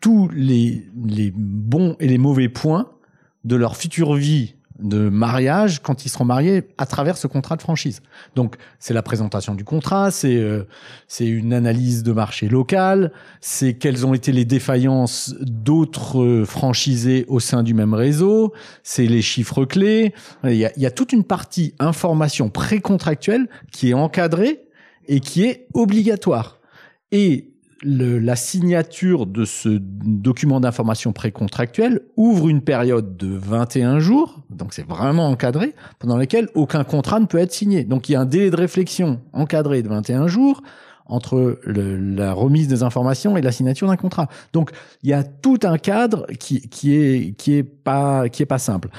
tous 0.00 0.28
les 0.28 0.86
bons 1.34 1.96
et 2.00 2.08
les 2.08 2.18
mauvais 2.18 2.48
points 2.48 2.90
de 3.44 3.56
leur 3.56 3.76
future 3.76 4.14
vie 4.14 4.54
de 4.80 5.08
mariage 5.08 5.80
quand 5.80 6.04
ils 6.04 6.08
seront 6.08 6.24
mariés 6.24 6.68
à 6.78 6.86
travers 6.86 7.16
ce 7.16 7.26
contrat 7.26 7.56
de 7.56 7.62
franchise. 7.62 8.02
Donc 8.34 8.56
c'est 8.78 8.94
la 8.94 9.02
présentation 9.02 9.54
du 9.54 9.64
contrat, 9.64 10.10
c'est 10.10 10.36
euh, 10.36 10.64
c'est 11.08 11.26
une 11.26 11.52
analyse 11.52 12.02
de 12.02 12.12
marché 12.12 12.48
local, 12.48 13.12
c'est 13.40 13.74
quelles 13.74 14.06
ont 14.06 14.14
été 14.14 14.32
les 14.32 14.44
défaillances 14.44 15.34
d'autres 15.40 16.44
franchisés 16.46 17.24
au 17.28 17.40
sein 17.40 17.62
du 17.62 17.74
même 17.74 17.94
réseau, 17.94 18.52
c'est 18.82 19.06
les 19.06 19.22
chiffres 19.22 19.64
clés. 19.64 20.14
Il 20.44 20.54
y 20.54 20.64
a, 20.64 20.72
il 20.76 20.82
y 20.82 20.86
a 20.86 20.90
toute 20.90 21.12
une 21.12 21.24
partie 21.24 21.74
information 21.78 22.48
précontractuelle 22.48 23.48
qui 23.72 23.90
est 23.90 23.94
encadrée 23.94 24.60
et 25.08 25.20
qui 25.20 25.44
est 25.44 25.66
obligatoire. 25.74 26.60
Et 27.12 27.49
le, 27.82 28.18
la 28.18 28.36
signature 28.36 29.26
de 29.26 29.44
ce 29.44 29.68
document 29.80 30.60
d'information 30.60 31.12
précontractuel 31.12 32.02
ouvre 32.16 32.48
une 32.48 32.60
période 32.60 33.16
de 33.16 33.28
21 33.28 34.00
jours, 34.00 34.42
donc 34.50 34.74
c'est 34.74 34.86
vraiment 34.86 35.28
encadré, 35.28 35.74
pendant 35.98 36.16
laquelle 36.16 36.48
aucun 36.54 36.84
contrat 36.84 37.20
ne 37.20 37.26
peut 37.26 37.38
être 37.38 37.52
signé. 37.52 37.84
Donc 37.84 38.08
il 38.08 38.12
y 38.12 38.14
a 38.16 38.20
un 38.20 38.26
délai 38.26 38.50
de 38.50 38.56
réflexion 38.56 39.20
encadré 39.32 39.82
de 39.82 39.88
21 39.88 40.26
jours 40.26 40.62
entre 41.06 41.58
le, 41.64 41.96
la 41.96 42.32
remise 42.32 42.68
des 42.68 42.82
informations 42.82 43.36
et 43.36 43.42
la 43.42 43.52
signature 43.52 43.88
d'un 43.88 43.96
contrat. 43.96 44.28
Donc 44.52 44.70
il 45.02 45.10
y 45.10 45.12
a 45.12 45.24
tout 45.24 45.58
un 45.64 45.76
cadre 45.78 46.26
qui, 46.38 46.60
qui 46.68 46.94
est 46.94 47.36
qui 47.36 47.54
est 47.54 47.64
pas 47.64 48.28
qui 48.28 48.42
est 48.42 48.46
pas 48.46 48.58
simple. 48.58 48.90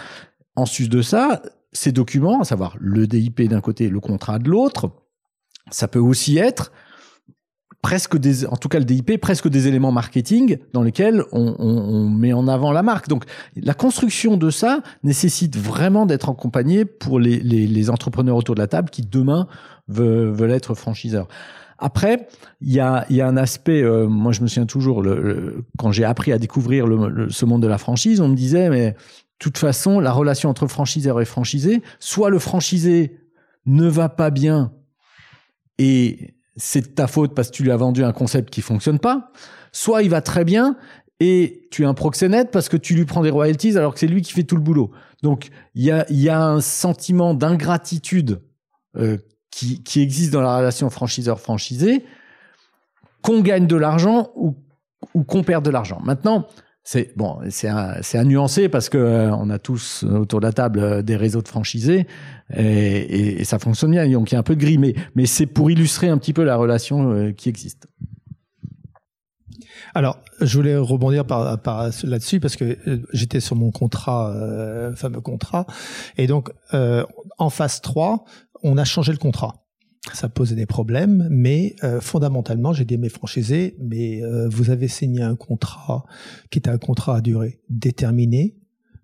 En 0.56 0.66
sus 0.66 0.90
de 0.90 1.02
ça, 1.02 1.41
ces 1.72 1.91
documents, 1.91 2.41
à 2.41 2.44
savoir 2.44 2.76
le 2.80 3.08
DIP 3.08 3.44
d'un 3.44 3.62
côté, 3.62 3.90
le 3.90 3.99
contrat 4.02 4.40
de 4.40 4.49
l'autre, 4.49 4.91
ça 5.70 5.88
peut 5.88 5.99
aussi 5.99 6.38
être 6.38 6.72
presque 7.82 8.18
des, 8.18 8.45
en 8.45 8.58
tout 8.58 8.70
cas 8.70 8.80
le 8.80 8.86
DIP, 8.86 9.20
presque 9.20 9.48
des 9.48 9.68
éléments 9.68 9.91
marketing 9.91 10.58
dans 10.74 10.84
lesquels 10.84 11.24
on, 11.32 11.56
on, 11.58 11.78
on, 11.78 12.10
met 12.10 12.34
en 12.34 12.48
avant 12.48 12.72
la 12.72 12.84
marque. 12.84 13.08
Donc 13.08 13.26
la 13.56 13.74
construction 13.74 14.38
de 14.38 14.49
ça 14.49 14.82
nécessite 15.03 15.58
vraiment 15.58 16.06
d'être 16.06 16.30
accompagné 16.30 16.86
pour 16.86 17.20
les, 17.20 17.40
les, 17.40 17.68
les, 17.68 17.90
entrepreneurs 17.90 18.36
autour 18.36 18.56
de 18.56 18.62
la 18.62 18.68
table 18.68 18.90
qui 18.90 19.02
demain 19.02 19.48
veulent, 19.88 20.32
veulent 20.32 20.52
être 20.52 20.76
franchiseurs. 20.76 21.28
Après, 21.80 22.28
il 22.62 22.72
y 22.72 22.80
a, 22.80 23.08
y 23.10 23.22
a 23.22 23.28
un 23.28 23.38
aspect, 23.38 23.82
euh, 23.82 24.08
moi 24.08 24.32
je 24.32 24.41
me 24.41 24.48
souviens 24.48 24.68
toujours, 24.68 25.02
le, 25.02 25.66
quand 25.80 25.91
j'ai 25.91 26.06
appris 26.06 26.32
à 26.32 26.38
découvrir 26.38 26.86
le, 26.86 27.32
ce 27.32 27.45
monde 27.45 27.64
de 27.64 27.68
la 27.68 27.80
franchise, 27.80 28.22
on 28.22 28.28
me 28.28 28.36
disait, 28.36 28.70
mais 28.70 28.91
de 28.91 28.95
toute 29.40 29.58
façon, 29.58 29.99
la 29.99 30.12
relation 30.12 30.49
entre 30.49 30.68
franchiseur 30.68 31.20
et 31.20 31.26
franchisé, 31.26 31.82
soit 31.99 32.30
le 32.30 32.38
franchisé 32.38 33.18
ne 33.66 33.88
va 33.88 34.10
pas 34.10 34.30
bien 34.30 34.72
et 35.80 36.36
c'est 36.62 36.94
ta 36.94 37.08
faute 37.08 37.34
parce 37.34 37.50
que 37.50 37.56
tu 37.56 37.64
lui 37.64 37.72
as 37.72 37.78
vendu 37.78 38.04
un 38.04 38.12
concept 38.14 38.52
qui 38.52 38.62
fonctionne 38.62 39.00
pas, 39.00 39.32
soit 39.72 40.04
il 40.04 40.12
va 40.12 40.22
très 40.22 40.46
bien 40.46 40.78
et 41.20 41.68
tu 41.72 41.82
es 41.82 41.86
un 41.86 41.96
proxénète 41.96 42.52
parce 42.52 42.70
que 42.70 42.78
tu 42.78 42.94
lui 42.94 43.06
prends 43.06 43.24
des 43.24 43.32
royalties 43.32 43.76
alors 43.78 43.96
que 43.96 44.00
c'est 44.00 44.08
lui 44.08 44.22
qui 44.22 44.32
fait 44.32 44.44
tout 44.44 44.56
le 44.56 44.62
boulot. 44.62 44.92
Donc 45.24 45.50
il 45.74 45.84
y 45.84 45.90
a, 45.90 46.06
y 46.12 46.30
a 46.30 46.40
un 46.40 46.62
sentiment 46.62 47.34
d'ingratitude 47.34 48.44
euh, 48.96 49.18
qui, 49.50 49.82
qui 49.82 50.02
existe 50.02 50.32
dans 50.34 50.42
la 50.42 50.56
relation 50.58 50.92
franchiseur-franchisé, 50.92 52.06
qu'on 53.24 53.42
gagne 53.42 53.66
de 53.66 53.76
l'argent 53.76 54.30
ou, 54.36 54.56
ou 55.16 55.24
qu'on 55.24 55.44
perd 55.44 55.66
de 55.66 55.72
l'argent. 55.72 56.00
Maintenant, 56.04 56.48
c'est 56.84 57.16
bon, 57.16 57.40
c'est 57.49 57.68
à, 57.68 58.02
c'est 58.02 58.18
à 58.18 58.24
nuancer 58.24 58.68
parce 58.68 58.90
que 58.90 58.98
euh, 58.98 59.36
on 59.36 59.49
a 59.49 59.60
tous 59.60 60.03
autour 60.03 60.40
de 60.40 60.45
la 60.45 60.53
table 60.53 60.80
euh, 60.80 61.02
des 61.02 61.16
réseaux 61.16 61.41
de 61.41 61.48
franchisés 61.48 62.08
et, 62.56 63.44
ça 63.44 63.60
fonctionne 63.60 63.91
bien. 63.91 64.08
Donc 64.10 64.32
il 64.32 64.36
y 64.36 64.38
a 64.38 64.40
un 64.40 64.44
peu 64.44 64.56
de 64.56 64.62
gris, 64.62 64.78
mais, 64.78 64.95
mais 65.16 65.26
c'est 65.26 65.45
pour 65.45 65.70
illustrer 65.72 66.10
un 66.10 66.18
petit 66.18 66.34
peu 66.34 66.44
la 66.44 66.56
relation 66.56 67.12
euh, 67.12 67.32
qui 67.32 67.49
existe. 67.49 67.88
Alors, 69.94 70.20
je 70.40 70.58
voulais 70.58 70.78
rebondir 70.78 71.26
là-dessus 71.28 72.40
parce 72.40 72.56
que 72.56 72.78
euh, 72.88 72.99
j'étais 73.14 73.40
sur 73.40 73.56
mon 73.56 73.72
contrat, 73.72 74.32
euh, 74.32 74.95
fameux 74.95 75.22
contrat, 75.22 75.66
et 76.18 76.28
donc 76.28 76.52
euh, 76.74 77.06
en 77.38 77.49
phase 77.49 77.82
3, 77.82 78.24
on 78.64 78.78
a 78.78 78.86
changé 78.86 79.12
le 79.12 79.18
contrat. 79.18 79.56
Ça 80.14 80.30
posait 80.30 80.56
des 80.56 80.65
problèmes, 80.65 81.28
mais 81.30 81.76
euh, 81.84 82.02
fondamentalement, 82.02 82.73
j'ai 82.73 82.86
dit 82.86 82.95
à 82.95 82.98
mes 82.98 83.10
franchisés, 83.10 83.76
mais 83.80 84.22
vous 84.49 84.72
avez 84.72 84.88
signé 84.88 85.22
un 85.22 85.36
contrat 85.36 86.06
qui 86.49 86.60
était 86.60 86.69
un 86.69 86.80
contrat 86.80 87.18
à 87.18 87.22
durée 87.22 87.61
déterminée. 87.69 88.56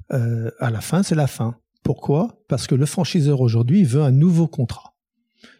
à 0.09 0.71
la 0.71 0.81
fin, 0.81 1.03
c'est 1.03 1.15
la 1.15 1.27
fin. 1.27 1.57
Pourquoi? 1.83 2.43
Parce 2.47 2.67
que 2.67 2.75
le 2.75 2.85
franchiseur 2.85 3.41
aujourd'hui 3.41 3.83
veut 3.83 4.01
un 4.01 4.11
nouveau 4.11 4.47
contrat. 4.47 4.95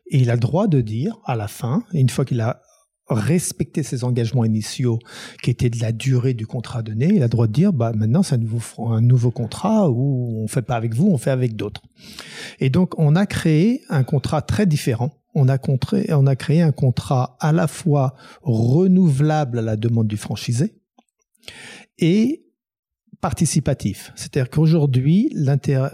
Et 0.10 0.20
il 0.20 0.30
a 0.30 0.34
le 0.34 0.40
droit 0.40 0.68
de 0.68 0.82
dire 0.82 1.18
à 1.26 1.36
la 1.36 1.48
fin, 1.48 1.84
une 1.94 2.10
fois 2.10 2.26
qu'il 2.26 2.42
a 2.42 2.62
respecter 3.10 3.84
ses 3.84 4.04
engagements 4.04 4.44
initiaux 4.44 5.00
qui 5.42 5.50
étaient 5.50 5.70
de 5.70 5.80
la 5.80 5.92
durée 5.92 6.34
du 6.34 6.46
contrat 6.46 6.82
donné, 6.82 7.08
il 7.14 7.22
a 7.22 7.26
le 7.26 7.30
droit 7.30 7.48
de 7.48 7.54
dire 7.54 7.72
bah 7.72 7.94
maintenant 7.96 8.24
c'est 8.24 8.36
un 8.36 8.40
nouveau 8.40 8.90
un 8.90 9.02
nouveau 9.02 9.32
contrat 9.32 9.90
où 9.90 10.44
on 10.44 10.48
fait 10.48 10.62
pas 10.62 10.76
avec 10.76 10.94
vous, 10.94 11.08
on 11.08 11.18
fait 11.18 11.32
avec 11.32 11.56
d'autres. 11.56 11.82
Et 12.60 12.70
donc 12.70 12.98
on 12.98 13.16
a 13.16 13.26
créé 13.26 13.84
un 13.90 14.04
contrat 14.04 14.42
très 14.42 14.66
différent. 14.66 15.14
On 15.40 15.50
a, 15.50 15.58
on 16.10 16.28
a 16.28 16.36
créé 16.36 16.62
un 16.62 16.72
contrat 16.72 17.38
à 17.40 17.52
la 17.52 17.68
fois 17.68 18.16
renouvelable 18.42 19.60
à 19.60 19.62
la 19.62 19.76
demande 19.76 20.08
du 20.08 20.18
franchisé 20.18 20.74
et 22.00 22.44
participatif. 23.22 24.12
C'est-à-dire 24.16 24.50
qu'aujourd'hui, 24.50 25.32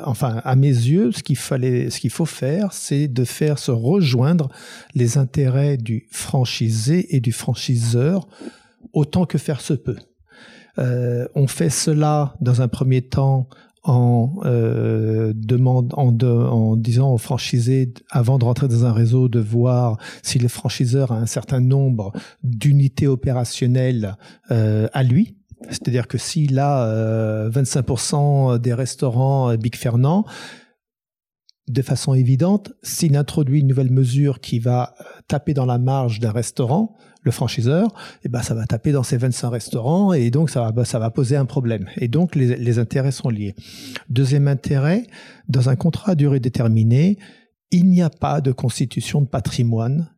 enfin, 0.05 0.41
à 0.43 0.55
mes 0.55 0.67
yeux, 0.67 1.11
ce 1.11 1.23
qu'il 1.23 1.37
fallait, 1.37 1.89
faut 2.09 2.25
faire, 2.25 2.73
c'est 2.73 3.07
de 3.07 3.23
faire 3.23 3.59
se 3.59 3.71
rejoindre 3.71 4.49
les 4.93 5.17
intérêts 5.17 5.77
du 5.77 6.07
franchisé 6.11 7.15
et 7.15 7.19
du 7.19 7.31
franchiseur 7.31 8.27
autant 8.93 9.25
que 9.25 9.37
faire 9.37 9.61
se 9.61 9.73
peut. 9.73 9.97
Euh, 10.79 11.27
on 11.35 11.47
fait 11.47 11.69
cela 11.69 12.35
dans 12.41 12.61
un 12.61 12.67
premier 12.67 13.01
temps 13.01 13.47
en 13.83 14.35
euh, 14.45 15.33
demande, 15.35 15.93
en, 15.95 16.17
en, 16.17 16.77
disant 16.77 17.13
aux 17.13 17.17
franchisés 17.17 17.93
avant 18.09 18.39
de 18.39 18.45
rentrer 18.45 18.67
dans 18.67 18.85
un 18.85 18.93
réseau 18.93 19.27
de 19.27 19.39
voir 19.39 19.97
si 20.21 20.39
le 20.39 20.47
franchiseur 20.47 21.11
a 21.11 21.17
un 21.17 21.25
certain 21.25 21.59
nombre 21.59 22.13
d'unités 22.43 23.07
opérationnelles 23.07 24.15
euh, 24.51 24.87
à 24.93 25.03
lui. 25.03 25.35
C'est-à-dire 25.69 26.07
que 26.07 26.17
s'il 26.17 26.59
a 26.59 27.49
25% 27.49 28.55
euh, 28.55 28.57
des 28.57 28.73
restaurants 28.73 29.51
euh, 29.51 29.57
Big 29.57 29.75
Fernand, 29.75 30.25
de 31.67 31.81
façon 31.81 32.13
évidente, 32.13 32.73
s'il 32.83 33.15
introduit 33.15 33.61
une 33.61 33.67
nouvelle 33.67 33.91
mesure 33.91 34.41
qui 34.41 34.59
va 34.59 34.95
euh, 34.99 35.03
taper 35.27 35.53
dans 35.53 35.65
la 35.65 35.77
marge 35.77 36.19
d'un 36.19 36.31
restaurant, 36.31 36.95
le 37.23 37.31
franchiseur, 37.31 37.87
eh 38.23 38.29
ben 38.29 38.41
ça 38.41 38.53
va 38.53 38.65
taper 38.65 38.91
dans 38.91 39.03
ses 39.03 39.17
25 39.17 39.49
restaurants 39.49 40.13
et 40.13 40.29
donc 40.29 40.49
ça 40.49 40.71
va, 40.71 40.85
ça 40.85 40.99
va 40.99 41.09
poser 41.09 41.35
un 41.35 41.45
problème. 41.45 41.89
Et 41.97 42.07
donc 42.07 42.35
les, 42.35 42.55
les 42.55 42.79
intérêts 42.79 43.11
sont 43.11 43.29
liés. 43.29 43.55
Deuxième 44.09 44.47
intérêt, 44.47 45.07
dans 45.47 45.69
un 45.69 45.75
contrat 45.75 46.11
à 46.11 46.15
durée 46.15 46.39
déterminée, 46.39 47.17
il 47.71 47.89
n'y 47.89 48.01
a 48.01 48.09
pas 48.09 48.41
de 48.41 48.51
constitution 48.51 49.21
de 49.21 49.27
patrimoine 49.27 50.09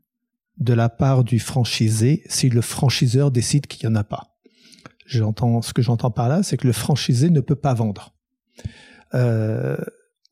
de 0.57 0.73
la 0.73 0.90
part 0.90 1.23
du 1.23 1.40
franchisé 1.40 2.23
si 2.27 2.49
le 2.49 2.61
franchiseur 2.61 3.32
décide 3.32 3.68
qu'il 3.68 3.88
n'y 3.88 3.95
en 3.95 3.99
a 3.99 4.03
pas. 4.03 4.36
J'entends 5.06 5.61
ce 5.61 5.73
que 5.73 5.82
j'entends 5.82 6.11
par 6.11 6.30
là, 6.30 6.44
c'est 6.44 6.57
que 6.57 6.68
le 6.68 6.73
franchisé 6.73 7.30
ne 7.30 7.40
peut 7.40 7.56
pas 7.56 7.73
vendre. 7.73 8.14
Euh, 9.14 9.77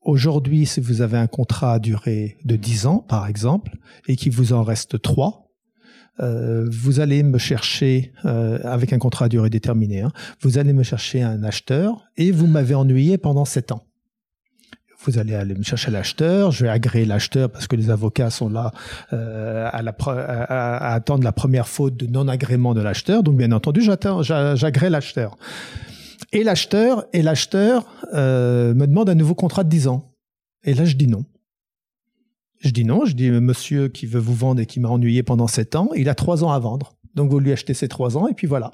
Aujourd'hui, 0.04 0.66
si 0.66 0.80
vous 0.80 1.00
avez 1.00 1.16
un 1.16 1.26
contrat 1.26 1.74
à 1.74 1.78
durée 1.78 2.36
de 2.44 2.56
10 2.56 2.86
ans, 2.86 2.98
par 2.98 3.26
exemple, 3.26 3.78
et 4.06 4.16
qu'il 4.16 4.32
vous 4.32 4.52
en 4.52 4.62
reste 4.62 5.00
3, 5.00 5.43
euh, 6.20 6.66
vous 6.70 7.00
allez 7.00 7.22
me 7.22 7.38
chercher, 7.38 8.12
euh, 8.24 8.58
avec 8.64 8.92
un 8.92 8.98
contrat 8.98 9.26
à 9.26 9.28
durée 9.28 9.50
déterminée, 9.50 10.00
hein, 10.00 10.12
vous 10.40 10.58
allez 10.58 10.72
me 10.72 10.82
chercher 10.82 11.22
un 11.22 11.42
acheteur 11.42 12.04
et 12.16 12.30
vous 12.30 12.46
m'avez 12.46 12.74
ennuyé 12.74 13.18
pendant 13.18 13.44
7 13.44 13.72
ans 13.72 13.84
vous 15.06 15.18
allez 15.18 15.34
aller 15.34 15.54
me 15.54 15.62
chercher 15.62 15.90
l'acheteur, 15.90 16.50
je 16.50 16.64
vais 16.64 16.70
agréer 16.70 17.04
l'acheteur 17.04 17.50
parce 17.50 17.66
que 17.66 17.76
les 17.76 17.90
avocats 17.90 18.30
sont 18.30 18.48
là 18.48 18.72
euh, 19.12 19.68
à, 19.70 19.82
la, 19.82 19.94
à, 19.98 20.94
attendre 20.94 21.24
la 21.24 21.32
première 21.32 21.68
faute 21.68 21.96
de 21.96 22.06
non-agrément 22.06 22.74
de 22.74 22.80
l'acheteur. 22.80 23.22
Donc 23.22 23.36
bien 23.36 23.52
entendu, 23.52 23.82
j'agrée 23.82 24.90
l'acheteur. 24.90 25.36
Et 26.32 26.42
l'acheteur 26.42 27.04
et 27.12 27.22
l'acheteur 27.22 27.86
euh, 28.14 28.74
me 28.74 28.86
demande 28.86 29.10
un 29.10 29.14
nouveau 29.14 29.34
contrat 29.34 29.64
de 29.64 29.68
10 29.68 29.88
ans. 29.88 30.12
Et 30.64 30.74
là, 30.74 30.84
je 30.84 30.96
dis 30.96 31.06
non. 31.06 31.24
Je 32.64 32.70
dis 32.70 32.84
non, 32.84 33.04
je 33.04 33.12
dis 33.12 33.30
monsieur 33.30 33.88
qui 33.88 34.06
veut 34.06 34.20
vous 34.20 34.34
vendre 34.34 34.60
et 34.60 34.66
qui 34.66 34.80
m'a 34.80 34.88
ennuyé 34.88 35.22
pendant 35.22 35.46
7 35.46 35.76
ans, 35.76 35.90
il 35.94 36.08
a 36.08 36.14
3 36.14 36.44
ans 36.44 36.50
à 36.50 36.58
vendre. 36.58 36.96
Donc 37.14 37.30
vous 37.30 37.38
lui 37.38 37.52
achetez 37.52 37.74
ces 37.74 37.88
3 37.88 38.16
ans 38.16 38.26
et 38.26 38.32
puis 38.32 38.46
voilà. 38.46 38.72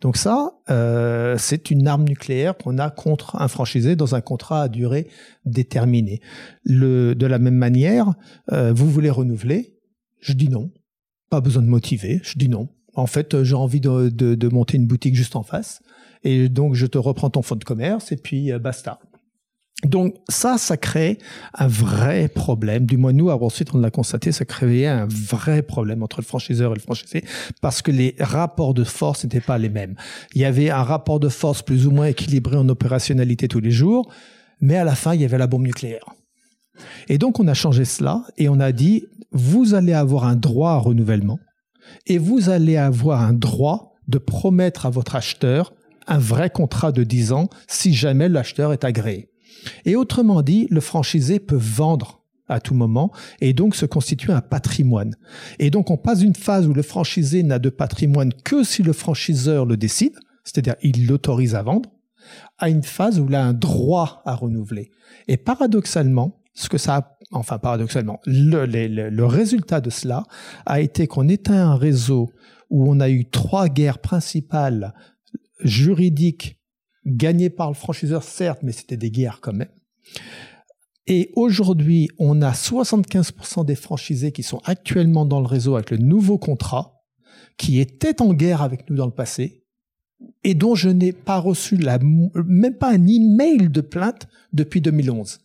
Donc 0.00 0.16
ça, 0.16 0.52
euh, 0.70 1.36
c'est 1.38 1.70
une 1.70 1.86
arme 1.86 2.04
nucléaire 2.04 2.56
qu'on 2.56 2.78
a 2.78 2.88
contre 2.88 3.36
un 3.36 3.48
franchisé 3.48 3.94
dans 3.94 4.14
un 4.14 4.22
contrat 4.22 4.62
à 4.62 4.68
durée 4.68 5.08
déterminée. 5.44 6.20
De 6.64 7.26
la 7.26 7.38
même 7.38 7.56
manière, 7.56 8.14
euh, 8.52 8.72
vous 8.72 8.90
voulez 8.90 9.10
renouveler, 9.10 9.76
je 10.20 10.32
dis 10.32 10.48
non. 10.48 10.70
Pas 11.28 11.42
besoin 11.42 11.62
de 11.62 11.68
motiver, 11.68 12.20
je 12.22 12.38
dis 12.38 12.48
non. 12.48 12.68
En 12.94 13.06
fait, 13.06 13.42
j'ai 13.42 13.54
envie 13.54 13.80
de, 13.80 14.48
monter 14.48 14.78
une 14.78 14.86
boutique 14.86 15.14
juste 15.14 15.36
en 15.36 15.42
face. 15.42 15.82
Et 16.24 16.48
donc, 16.48 16.74
je 16.74 16.86
te 16.86 16.96
reprends 16.96 17.30
ton 17.30 17.42
fonds 17.42 17.56
de 17.56 17.64
commerce 17.64 18.12
et 18.12 18.16
puis 18.16 18.50
euh, 18.50 18.58
basta. 18.58 18.98
Donc 19.84 20.16
ça, 20.28 20.58
ça 20.58 20.76
crée 20.76 21.18
un 21.54 21.68
vrai 21.68 22.26
problème. 22.26 22.84
Du 22.84 22.96
moins, 22.96 23.12
nous, 23.12 23.30
à 23.30 23.36
Wall 23.36 23.52
on 23.74 23.78
l'a 23.78 23.90
constaté, 23.90 24.32
ça 24.32 24.44
créait 24.44 24.86
un 24.86 25.06
vrai 25.06 25.62
problème 25.62 26.02
entre 26.02 26.20
le 26.20 26.24
franchiseur 26.24 26.72
et 26.72 26.74
le 26.74 26.80
franchisé 26.80 27.24
parce 27.60 27.80
que 27.80 27.92
les 27.92 28.16
rapports 28.18 28.74
de 28.74 28.82
force 28.82 29.22
n'étaient 29.22 29.40
pas 29.40 29.56
les 29.56 29.68
mêmes. 29.68 29.94
Il 30.34 30.40
y 30.40 30.44
avait 30.44 30.70
un 30.70 30.82
rapport 30.82 31.20
de 31.20 31.28
force 31.28 31.62
plus 31.62 31.86
ou 31.86 31.92
moins 31.92 32.06
équilibré 32.06 32.56
en 32.56 32.68
opérationnalité 32.68 33.46
tous 33.46 33.60
les 33.60 33.70
jours, 33.70 34.10
mais 34.60 34.76
à 34.76 34.84
la 34.84 34.96
fin, 34.96 35.14
il 35.14 35.20
y 35.20 35.24
avait 35.24 35.38
la 35.38 35.46
bombe 35.46 35.62
nucléaire. 35.62 36.04
Et 37.08 37.18
donc, 37.18 37.38
on 37.38 37.46
a 37.46 37.54
changé 37.54 37.84
cela 37.84 38.24
et 38.36 38.48
on 38.48 38.58
a 38.58 38.72
dit, 38.72 39.04
vous 39.30 39.74
allez 39.74 39.92
avoir 39.92 40.24
un 40.24 40.36
droit 40.36 40.72
à 40.72 40.78
renouvellement 40.78 41.38
et 42.06 42.18
vous 42.18 42.50
allez 42.50 42.76
avoir 42.76 43.22
un 43.22 43.32
droit 43.32 43.94
de 44.08 44.18
promettre 44.18 44.86
à 44.86 44.90
votre 44.90 45.14
acheteur 45.14 45.72
un 46.08 46.18
vrai 46.18 46.50
contrat 46.50 46.90
de 46.90 47.04
10 47.04 47.32
ans 47.32 47.48
si 47.68 47.94
jamais 47.94 48.28
l'acheteur 48.28 48.72
est 48.72 48.84
agréé. 48.84 49.28
Et 49.84 49.96
autrement 49.96 50.42
dit, 50.42 50.66
le 50.70 50.80
franchisé 50.80 51.40
peut 51.40 51.58
vendre 51.58 52.22
à 52.48 52.60
tout 52.60 52.74
moment 52.74 53.12
et 53.40 53.52
donc 53.52 53.74
se 53.74 53.86
constituer 53.86 54.32
un 54.32 54.40
patrimoine. 54.40 55.14
Et 55.58 55.70
donc 55.70 55.90
on 55.90 55.96
passe 55.96 56.20
d'une 56.20 56.34
phase 56.34 56.66
où 56.66 56.72
le 56.72 56.82
franchisé 56.82 57.42
n'a 57.42 57.58
de 57.58 57.68
patrimoine 57.68 58.32
que 58.32 58.64
si 58.64 58.82
le 58.82 58.92
franchiseur 58.92 59.66
le 59.66 59.76
décide, 59.76 60.18
c'est-à-dire 60.44 60.76
il 60.82 61.06
l'autorise 61.06 61.54
à 61.54 61.62
vendre, 61.62 61.90
à 62.58 62.68
une 62.68 62.82
phase 62.82 63.20
où 63.20 63.26
il 63.28 63.34
a 63.34 63.44
un 63.44 63.52
droit 63.52 64.22
à 64.24 64.34
renouveler. 64.34 64.90
Et 65.28 65.36
paradoxalement, 65.36 66.40
ce 66.54 66.68
que 66.68 66.78
ça 66.78 67.18
enfin 67.30 67.58
paradoxalement, 67.58 68.20
le, 68.26 69.24
résultat 69.24 69.80
de 69.80 69.90
cela 69.90 70.24
a 70.66 70.80
été 70.80 71.06
qu'on 71.06 71.28
était 71.28 71.52
un 71.52 71.76
réseau 71.76 72.30
où 72.70 72.90
on 72.90 73.00
a 73.00 73.08
eu 73.08 73.26
trois 73.26 73.68
guerres 73.68 73.98
principales 73.98 74.94
juridiques 75.62 76.57
gagné 77.08 77.50
par 77.50 77.68
le 77.68 77.74
franchiseur, 77.74 78.22
certes, 78.22 78.60
mais 78.62 78.72
c'était 78.72 78.96
des 78.96 79.10
guerres 79.10 79.40
quand 79.40 79.52
même. 79.52 79.68
Et 81.06 81.32
aujourd'hui, 81.36 82.10
on 82.18 82.42
a 82.42 82.52
75% 82.52 83.64
des 83.64 83.74
franchisés 83.74 84.30
qui 84.30 84.42
sont 84.42 84.60
actuellement 84.64 85.24
dans 85.24 85.40
le 85.40 85.46
réseau 85.46 85.74
avec 85.74 85.90
le 85.90 85.96
nouveau 85.96 86.36
contrat, 86.36 87.02
qui 87.56 87.80
étaient 87.80 88.20
en 88.20 88.34
guerre 88.34 88.60
avec 88.60 88.88
nous 88.90 88.96
dans 88.96 89.06
le 89.06 89.12
passé, 89.12 89.64
et 90.44 90.54
dont 90.54 90.74
je 90.74 90.90
n'ai 90.90 91.12
pas 91.12 91.38
reçu 91.38 91.76
la, 91.76 91.98
même 91.98 92.74
pas 92.74 92.90
un 92.90 93.06
email 93.06 93.70
de 93.70 93.80
plainte 93.80 94.28
depuis 94.52 94.80
2011. 94.80 95.40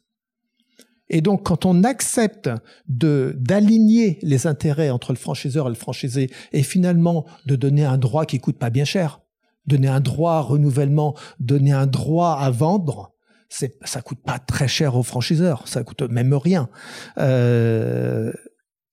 Et 1.09 1.21
donc, 1.21 1.43
quand 1.43 1.65
on 1.65 1.83
accepte 1.83 2.49
de 2.87 3.35
d'aligner 3.37 4.19
les 4.21 4.47
intérêts 4.47 4.89
entre 4.89 5.11
le 5.11 5.17
franchiseur 5.17 5.67
et 5.67 5.69
le 5.69 5.75
franchisé, 5.75 6.29
et 6.51 6.63
finalement 6.63 7.25
de 7.45 7.55
donner 7.55 7.85
un 7.85 7.97
droit 7.97 8.25
qui 8.25 8.39
coûte 8.39 8.57
pas 8.57 8.69
bien 8.69 8.85
cher, 8.85 9.21
donner 9.65 9.87
un 9.87 9.99
droit 9.99 10.33
à 10.33 10.39
renouvellement, 10.41 11.15
donner 11.39 11.71
un 11.71 11.87
droit 11.87 12.37
à 12.39 12.49
vendre, 12.49 13.13
c'est, 13.49 13.77
ça 13.85 14.01
coûte 14.01 14.21
pas 14.23 14.39
très 14.39 14.67
cher 14.67 14.95
aux 14.95 15.03
franchiseurs, 15.03 15.67
ça 15.67 15.83
coûte 15.83 16.01
même 16.03 16.33
rien. 16.33 16.69
Euh, 17.17 18.31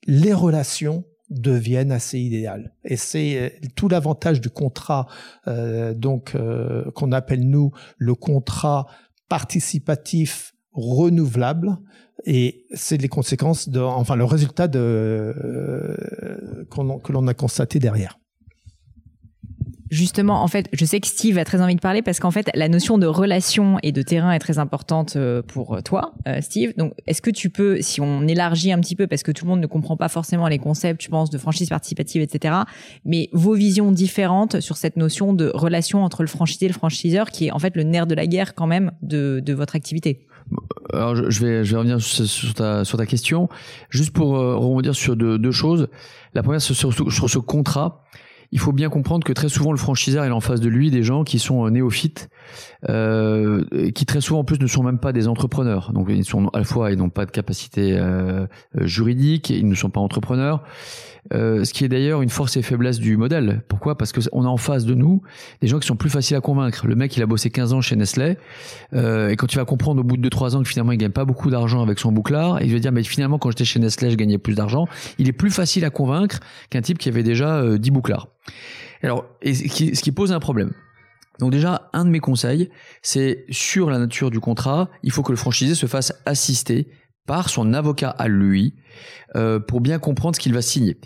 les 0.06 0.32
relations 0.32 1.04
deviennent 1.30 1.92
assez 1.92 2.18
idéales. 2.18 2.74
Et 2.84 2.96
c'est 2.96 3.40
euh, 3.40 3.48
tout 3.74 3.88
l'avantage 3.88 4.40
du 4.40 4.50
contrat, 4.50 5.06
euh, 5.46 5.94
donc 5.94 6.34
euh, 6.34 6.90
qu'on 6.92 7.12
appelle 7.12 7.48
nous 7.48 7.72
le 7.96 8.14
contrat 8.14 8.86
participatif 9.28 10.54
renouvelable. 10.72 11.78
Et 12.26 12.66
c'est 12.74 12.98
les 12.98 13.08
conséquences, 13.08 13.70
de, 13.70 13.80
enfin 13.80 14.14
le 14.14 14.24
résultat 14.24 14.68
de, 14.68 14.78
euh, 14.78 16.66
que 16.70 17.12
l'on 17.12 17.26
a 17.26 17.34
constaté 17.34 17.78
derrière. 17.78 18.19
Justement, 19.90 20.42
en 20.42 20.46
fait, 20.46 20.68
je 20.72 20.84
sais 20.84 21.00
que 21.00 21.08
Steve 21.08 21.36
a 21.36 21.44
très 21.44 21.60
envie 21.60 21.74
de 21.74 21.80
parler 21.80 22.00
parce 22.00 22.20
qu'en 22.20 22.30
fait, 22.30 22.48
la 22.54 22.68
notion 22.68 22.96
de 22.96 23.06
relation 23.06 23.78
et 23.82 23.90
de 23.90 24.02
terrain 24.02 24.30
est 24.30 24.38
très 24.38 24.60
importante 24.60 25.16
euh, 25.16 25.42
pour 25.42 25.82
toi, 25.82 26.14
euh, 26.28 26.40
Steve. 26.40 26.72
Donc, 26.76 26.94
est-ce 27.08 27.20
que 27.20 27.30
tu 27.30 27.50
peux, 27.50 27.82
si 27.82 28.00
on 28.00 28.28
élargit 28.28 28.70
un 28.70 28.78
petit 28.78 28.94
peu, 28.94 29.08
parce 29.08 29.24
que 29.24 29.32
tout 29.32 29.44
le 29.44 29.50
monde 29.50 29.60
ne 29.60 29.66
comprend 29.66 29.96
pas 29.96 30.08
forcément 30.08 30.46
les 30.46 30.58
concepts, 30.58 31.02
je 31.02 31.08
pense, 31.08 31.28
de 31.28 31.38
franchise 31.38 31.68
participative, 31.68 32.22
etc., 32.22 32.54
mais 33.04 33.28
vos 33.32 33.54
visions 33.54 33.90
différentes 33.90 34.60
sur 34.60 34.76
cette 34.76 34.96
notion 34.96 35.32
de 35.32 35.50
relation 35.52 36.04
entre 36.04 36.22
le 36.22 36.28
franchisé 36.28 36.66
et 36.66 36.68
le 36.68 36.74
franchiseur, 36.74 37.30
qui 37.30 37.46
est 37.46 37.50
en 37.50 37.58
fait 37.58 37.74
le 37.74 37.82
nerf 37.82 38.06
de 38.06 38.14
la 38.14 38.28
guerre 38.28 38.54
quand 38.54 38.68
même 38.68 38.92
de, 39.02 39.42
de 39.44 39.52
votre 39.52 39.74
activité? 39.74 40.26
Alors 40.92 41.14
je 41.14 41.44
vais, 41.44 41.64
je 41.64 41.72
vais 41.72 41.78
revenir 41.78 42.00
sur 42.00 42.54
ta, 42.54 42.84
sur 42.84 42.98
ta 42.98 43.06
question. 43.06 43.48
Juste 43.88 44.12
pour 44.12 44.36
euh, 44.36 44.56
rebondir 44.56 44.94
sur 44.94 45.16
deux, 45.16 45.38
deux 45.38 45.52
choses. 45.52 45.88
La 46.34 46.42
première, 46.42 46.60
sur 46.60 46.74
ce 46.76 47.38
contrat 47.38 48.04
il 48.52 48.58
faut 48.58 48.72
bien 48.72 48.88
comprendre 48.88 49.24
que 49.24 49.32
très 49.32 49.48
souvent 49.48 49.72
le 49.72 49.78
franchiseur 49.78 50.24
est 50.24 50.30
en 50.30 50.40
face 50.40 50.60
de 50.60 50.68
lui 50.68 50.90
des 50.90 51.02
gens 51.02 51.24
qui 51.24 51.38
sont 51.38 51.66
euh, 51.66 51.70
néophytes, 51.70 52.28
euh, 52.88 53.64
qui 53.94 54.06
très 54.06 54.20
souvent 54.20 54.40
en 54.40 54.44
plus 54.44 54.58
ne 54.58 54.66
sont 54.66 54.82
même 54.82 54.98
pas 54.98 55.12
des 55.12 55.28
entrepreneurs. 55.28 55.92
Donc 55.92 56.08
ils 56.10 56.24
sont 56.24 56.48
à 56.48 56.58
la 56.58 56.64
fois 56.64 56.90
ils 56.90 56.98
n'ont 56.98 57.10
pas 57.10 57.26
de 57.26 57.30
capacité 57.30 57.96
euh, 57.96 58.46
juridique, 58.74 59.50
ils 59.50 59.68
ne 59.68 59.74
sont 59.74 59.90
pas 59.90 60.00
entrepreneurs. 60.00 60.64
Euh, 61.32 61.64
ce 61.64 61.72
qui 61.72 61.84
est 61.84 61.88
d'ailleurs 61.88 62.22
une 62.22 62.28
force 62.28 62.56
et 62.56 62.62
faiblesse 62.62 62.98
du 62.98 63.16
modèle. 63.16 63.62
Pourquoi? 63.68 63.96
Parce 63.96 64.12
qu'on 64.12 64.44
a 64.44 64.48
en 64.48 64.56
face 64.56 64.84
de 64.84 64.94
nous 64.94 65.22
des 65.60 65.68
gens 65.68 65.78
qui 65.78 65.86
sont 65.86 65.96
plus 65.96 66.10
faciles 66.10 66.36
à 66.36 66.40
convaincre. 66.40 66.86
Le 66.86 66.94
mec, 66.94 67.16
il 67.16 67.22
a 67.22 67.26
bossé 67.26 67.50
15 67.50 67.72
ans 67.72 67.80
chez 67.80 67.96
Nestlé, 67.96 68.38
euh, 68.94 69.28
et 69.28 69.36
quand 69.36 69.46
tu 69.46 69.56
vas 69.56 69.64
comprendre 69.64 70.00
au 70.00 70.04
bout 70.04 70.16
de 70.16 70.28
2-3 70.28 70.56
ans 70.56 70.62
que 70.62 70.68
finalement 70.68 70.92
il 70.92 70.98
gagne 70.98 71.10
pas 71.10 71.24
beaucoup 71.24 71.50
d'argent 71.50 71.82
avec 71.82 71.98
son 71.98 72.12
bouclard, 72.12 72.60
et 72.60 72.66
il 72.66 72.72
va 72.72 72.78
dire 72.78 72.92
mais 72.92 73.02
finalement 73.02 73.38
quand 73.38 73.50
j'étais 73.50 73.64
chez 73.64 73.78
Nestlé, 73.80 74.10
je 74.10 74.16
gagnais 74.16 74.38
plus 74.38 74.54
d'argent, 74.54 74.86
il 75.18 75.28
est 75.28 75.32
plus 75.32 75.50
facile 75.50 75.84
à 75.84 75.90
convaincre 75.90 76.40
qu'un 76.70 76.80
type 76.80 76.98
qui 76.98 77.08
avait 77.08 77.22
déjà 77.22 77.62
10 77.78 77.90
bouclards. 77.90 78.28
Alors, 79.02 79.26
ce 79.44 80.02
qui 80.02 80.12
pose 80.12 80.32
un 80.32 80.40
problème. 80.40 80.72
Donc 81.40 81.52
déjà, 81.52 81.88
un 81.94 82.04
de 82.04 82.10
mes 82.10 82.20
conseils, 82.20 82.70
c'est 83.02 83.46
sur 83.48 83.90
la 83.90 83.98
nature 83.98 84.30
du 84.30 84.40
contrat, 84.40 84.90
il 85.02 85.10
faut 85.10 85.22
que 85.22 85.32
le 85.32 85.36
franchisé 85.36 85.74
se 85.74 85.86
fasse 85.86 86.12
assister 86.26 86.86
par 87.26 87.48
son 87.48 87.72
avocat 87.72 88.10
à 88.10 88.28
lui 88.28 88.74
euh, 89.36 89.60
pour 89.60 89.80
bien 89.80 89.98
comprendre 89.98 90.36
ce 90.36 90.40
qu'il 90.40 90.54
va 90.54 90.62
signer. 90.62 90.98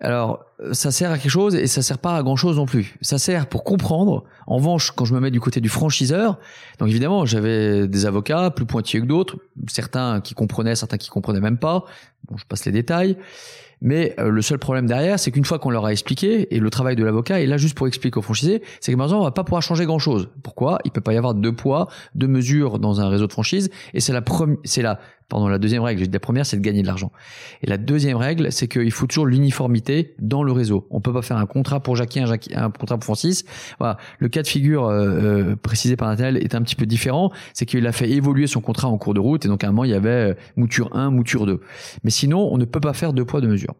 Alors, 0.00 0.44
ça 0.72 0.90
sert 0.90 1.10
à 1.10 1.18
quelque 1.18 1.30
chose 1.30 1.54
et 1.54 1.66
ça 1.66 1.80
sert 1.80 1.98
pas 1.98 2.16
à 2.16 2.22
grand 2.22 2.36
chose 2.36 2.56
non 2.56 2.66
plus. 2.66 2.96
Ça 3.00 3.18
sert 3.18 3.46
pour 3.46 3.62
comprendre. 3.62 4.24
En 4.46 4.56
revanche, 4.56 4.90
quand 4.90 5.04
je 5.04 5.14
me 5.14 5.20
mets 5.20 5.30
du 5.30 5.40
côté 5.40 5.60
du 5.60 5.68
franchiseur, 5.68 6.38
donc 6.78 6.88
évidemment, 6.88 7.24
j'avais 7.26 7.86
des 7.86 8.06
avocats 8.06 8.50
plus 8.50 8.66
pointilleux 8.66 9.02
que 9.02 9.06
d'autres, 9.06 9.38
certains 9.68 10.20
qui 10.20 10.34
comprenaient, 10.34 10.74
certains 10.74 10.96
qui 10.96 11.10
comprenaient 11.10 11.40
même 11.40 11.58
pas. 11.58 11.84
Bon, 12.28 12.36
je 12.36 12.44
passe 12.44 12.64
les 12.64 12.72
détails. 12.72 13.16
Mais 13.80 14.14
euh, 14.18 14.30
le 14.30 14.42
seul 14.42 14.58
problème 14.58 14.86
derrière, 14.86 15.18
c'est 15.18 15.30
qu'une 15.30 15.44
fois 15.44 15.58
qu'on 15.58 15.70
leur 15.70 15.84
a 15.84 15.92
expliqué, 15.92 16.54
et 16.54 16.58
le 16.58 16.70
travail 16.70 16.96
de 16.96 17.04
l'avocat 17.04 17.40
est 17.40 17.46
là 17.46 17.58
juste 17.58 17.76
pour 17.76 17.86
expliquer 17.86 18.18
au 18.18 18.22
franchisé, 18.22 18.62
c'est 18.80 18.92
que 18.92 18.96
maintenant 18.96 19.20
on 19.20 19.24
va 19.24 19.30
pas 19.30 19.44
pouvoir 19.44 19.62
changer 19.62 19.84
grand 19.84 19.98
chose. 19.98 20.30
Pourquoi? 20.42 20.78
Il 20.84 20.90
peut 20.90 21.02
pas 21.02 21.12
y 21.12 21.18
avoir 21.18 21.34
deux 21.34 21.54
poids, 21.54 21.88
deux 22.14 22.28
mesures 22.28 22.78
dans 22.78 23.00
un 23.00 23.08
réseau 23.08 23.26
de 23.26 23.32
franchise, 23.32 23.70
et 23.92 24.00
c'est 24.00 24.12
la 24.12 24.22
c'est 24.64 24.82
la 24.82 24.98
Pardon, 25.28 25.48
la 25.48 25.58
deuxième 25.58 25.82
règle, 25.82 26.04
la 26.12 26.20
première, 26.20 26.44
c'est 26.44 26.56
de 26.56 26.62
gagner 26.62 26.82
de 26.82 26.86
l'argent. 26.86 27.10
Et 27.62 27.66
la 27.66 27.78
deuxième 27.78 28.16
règle, 28.16 28.52
c'est 28.52 28.68
qu'il 28.68 28.90
faut 28.90 29.06
toujours 29.06 29.26
l'uniformité 29.26 30.14
dans 30.18 30.42
le 30.42 30.52
réseau. 30.52 30.86
On 30.90 31.00
peut 31.00 31.12
pas 31.12 31.22
faire 31.22 31.38
un 31.38 31.46
contrat 31.46 31.80
pour 31.80 31.96
Jackie, 31.96 32.20
un, 32.20 32.30
un 32.30 32.70
contrat 32.70 32.98
pour 32.98 33.04
Francis. 33.04 33.44
Voilà. 33.78 33.96
Le 34.18 34.28
cas 34.28 34.42
de 34.42 34.48
figure 34.48 34.84
euh, 34.86 35.52
euh 35.52 35.56
précisé 35.56 35.96
par 35.96 36.08
Nathaniel 36.08 36.36
est 36.36 36.54
un 36.54 36.62
petit 36.62 36.76
peu 36.76 36.84
différent. 36.84 37.32
C'est 37.54 37.64
qu'il 37.64 37.86
a 37.86 37.92
fait 37.92 38.10
évoluer 38.10 38.46
son 38.46 38.60
contrat 38.60 38.88
en 38.88 38.98
cours 38.98 39.14
de 39.14 39.20
route, 39.20 39.44
et 39.46 39.48
donc 39.48 39.64
à 39.64 39.68
un 39.68 39.70
moment, 39.70 39.84
il 39.84 39.90
y 39.90 39.94
avait 39.94 40.10
euh, 40.10 40.34
mouture 40.56 40.94
1, 40.94 41.10
mouture 41.10 41.46
2. 41.46 41.60
Mais 42.02 42.10
sinon, 42.10 42.48
on 42.52 42.58
ne 42.58 42.64
peut 42.64 42.80
pas 42.80 42.92
faire 42.92 43.12
deux 43.12 43.24
poids, 43.24 43.40
deux 43.40 43.48
mesures. 43.48 43.74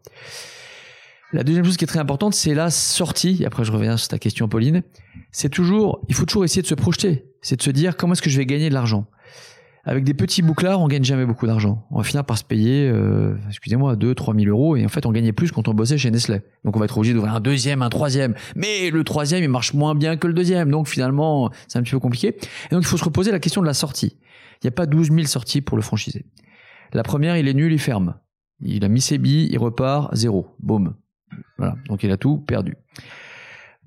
La 1.31 1.43
deuxième 1.43 1.65
chose 1.65 1.77
qui 1.77 1.83
est 1.83 1.87
très 1.87 1.99
importante, 1.99 2.33
c'est 2.33 2.53
la 2.53 2.69
sortie. 2.69 3.37
Et 3.41 3.45
après, 3.45 3.65
je 3.65 3.71
reviens 3.71 3.97
sur 3.97 4.07
ta 4.07 4.19
question, 4.19 4.47
Pauline. 4.47 4.83
C'est 5.31 5.49
toujours, 5.49 6.01
il 6.07 6.15
faut 6.15 6.25
toujours 6.25 6.45
essayer 6.45 6.61
de 6.61 6.67
se 6.67 6.75
projeter. 6.75 7.25
C'est 7.41 7.57
de 7.57 7.61
se 7.61 7.71
dire 7.71 7.97
comment 7.97 8.13
est-ce 8.13 8.21
que 8.21 8.29
je 8.29 8.37
vais 8.37 8.45
gagner 8.45 8.69
de 8.69 8.73
l'argent? 8.73 9.05
Avec 9.87 10.03
des 10.03 10.15
petits 10.15 10.41
bouclards, 10.41 10.81
on 10.81 10.87
gagne 10.87 11.03
jamais 11.03 11.27
beaucoup 11.27 11.45
d'argent. 11.45 11.85
On 11.91 11.99
va 11.99 12.03
finir 12.03 12.25
par 12.25 12.39
se 12.39 12.43
payer, 12.43 12.89
euh, 12.89 13.37
excusez-moi, 13.47 13.95
2 13.95 14.15
3 14.15 14.33
000 14.33 14.47
euros. 14.47 14.75
Et 14.75 14.83
en 14.83 14.89
fait, 14.89 15.05
on 15.05 15.11
gagnait 15.11 15.31
plus 15.31 15.51
quand 15.51 15.67
on 15.67 15.75
bossait 15.75 15.99
chez 15.99 16.09
Nestlé. 16.09 16.41
Donc, 16.63 16.75
on 16.75 16.79
va 16.79 16.85
être 16.85 16.97
obligé 16.97 17.13
d'ouvrir 17.13 17.35
un 17.35 17.39
deuxième, 17.39 17.83
un 17.83 17.89
troisième. 17.89 18.33
Mais 18.55 18.89
le 18.89 19.03
troisième, 19.03 19.43
il 19.43 19.49
marche 19.49 19.75
moins 19.75 19.93
bien 19.93 20.17
que 20.17 20.25
le 20.25 20.33
deuxième. 20.33 20.71
Donc, 20.71 20.87
finalement, 20.87 21.51
c'est 21.67 21.77
un 21.77 21.83
petit 21.83 21.91
peu 21.91 21.99
compliqué. 21.99 22.29
Et 22.29 22.73
donc, 22.75 22.81
il 22.81 22.87
faut 22.87 22.97
se 22.97 23.03
reposer 23.03 23.31
la 23.31 23.39
question 23.39 23.61
de 23.61 23.67
la 23.67 23.75
sortie. 23.75 24.17
Il 24.63 24.65
n'y 24.65 24.69
a 24.69 24.71
pas 24.71 24.87
12 24.87 25.11
000 25.11 25.27
sorties 25.27 25.61
pour 25.61 25.77
le 25.77 25.83
franchisé. 25.83 26.25
La 26.91 27.03
première, 27.03 27.37
il 27.37 27.47
est 27.47 27.53
nul, 27.53 27.71
il 27.71 27.79
ferme. 27.79 28.15
Il 28.61 28.83
a 28.85 28.87
mis 28.87 29.01
ses 29.01 29.19
billes, 29.19 29.49
il 29.51 29.59
repart, 29.59 30.15
zéro. 30.15 30.47
Boum. 30.59 30.95
Voilà. 31.59 31.75
Donc, 31.89 32.01
il 32.01 32.09
a 32.09 32.17
tout 32.17 32.39
perdu. 32.39 32.75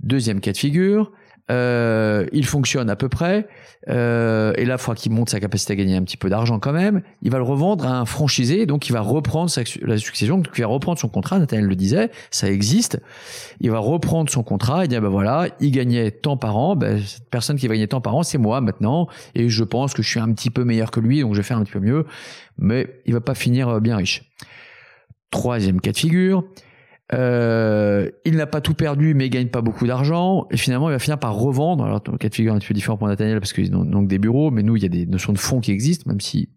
Deuxième 0.00 0.40
cas 0.40 0.52
de 0.52 0.58
figure, 0.58 1.10
euh, 1.50 2.26
il 2.32 2.46
fonctionne 2.46 2.90
à 2.90 2.96
peu 2.96 3.08
près, 3.08 3.48
euh, 3.88 4.52
et 4.56 4.64
là, 4.64 4.76
faudra 4.76 4.96
qu'il 4.96 5.12
monte 5.12 5.30
sa 5.30 5.40
capacité 5.40 5.72
à 5.72 5.76
gagner 5.76 5.96
un 5.96 6.02
petit 6.02 6.16
peu 6.16 6.28
d'argent 6.28 6.58
quand 6.58 6.72
même. 6.72 7.02
Il 7.22 7.30
va 7.30 7.38
le 7.38 7.44
revendre 7.44 7.86
à 7.86 7.98
un 7.98 8.04
franchisé, 8.04 8.66
donc 8.66 8.88
il 8.88 8.92
va 8.92 9.00
reprendre 9.00 9.50
la 9.82 9.98
succession, 9.98 10.38
donc 10.38 10.48
il 10.56 10.60
va 10.60 10.66
reprendre 10.66 10.98
son 10.98 11.08
contrat. 11.08 11.38
Nathaniel 11.38 11.66
le 11.66 11.76
disait, 11.76 12.10
ça 12.30 12.50
existe. 12.50 13.00
Il 13.60 13.70
va 13.70 13.78
reprendre 13.78 14.30
son 14.30 14.42
contrat 14.42 14.84
et 14.84 14.88
dire 14.88 15.00
ben 15.00 15.08
voilà, 15.08 15.48
il 15.60 15.70
gagnait 15.70 16.10
tant 16.10 16.36
par 16.36 16.56
an. 16.56 16.76
Ben, 16.76 17.00
cette 17.00 17.30
personne 17.30 17.56
qui 17.56 17.68
gagner 17.68 17.88
tant 17.88 18.00
par 18.00 18.14
an, 18.14 18.22
c'est 18.22 18.38
moi 18.38 18.60
maintenant, 18.60 19.08
et 19.34 19.48
je 19.48 19.64
pense 19.64 19.94
que 19.94 20.02
je 20.02 20.08
suis 20.08 20.20
un 20.20 20.32
petit 20.32 20.50
peu 20.50 20.64
meilleur 20.64 20.90
que 20.90 21.00
lui, 21.00 21.20
donc 21.20 21.34
je 21.34 21.38
vais 21.38 21.46
faire 21.46 21.58
un 21.58 21.64
petit 21.64 21.72
peu 21.72 21.80
mieux. 21.80 22.04
Mais 22.58 22.88
il 23.06 23.14
va 23.14 23.20
pas 23.20 23.34
finir 23.34 23.68
euh, 23.68 23.80
bien 23.80 23.96
riche. 23.96 24.24
Troisième 25.30 25.80
cas 25.80 25.92
de 25.92 25.98
figure, 25.98 26.44
euh, 27.14 28.10
il 28.24 28.36
n'a 28.36 28.46
pas 28.46 28.60
tout 28.60 28.74
perdu, 28.74 29.14
mais 29.14 29.26
il 29.26 29.30
gagne 29.30 29.48
pas 29.48 29.62
beaucoup 29.62 29.86
d'argent. 29.86 30.46
Et 30.50 30.56
finalement, 30.56 30.90
il 30.90 30.92
va 30.92 30.98
finir 30.98 31.18
par 31.18 31.34
revendre. 31.34 31.84
Alors, 31.84 32.02
le 32.10 32.18
cas 32.18 32.28
de 32.28 32.34
figure 32.34 32.54
un 32.54 32.58
petit 32.58 32.68
peu 32.68 32.74
différent 32.74 32.96
pour 32.96 33.08
Nathaniel 33.08 33.40
parce 33.40 33.52
qu'ils 33.52 33.74
ont 33.74 33.84
donc 33.84 34.08
des 34.08 34.18
bureaux, 34.18 34.50
mais 34.50 34.62
nous, 34.62 34.76
il 34.76 34.82
y 34.82 34.86
a 34.86 34.90
des 34.90 35.06
notions 35.06 35.32
de 35.32 35.38
fonds 35.38 35.60
qui 35.60 35.70
existent, 35.70 36.04
même 36.06 36.20
si 36.20 36.48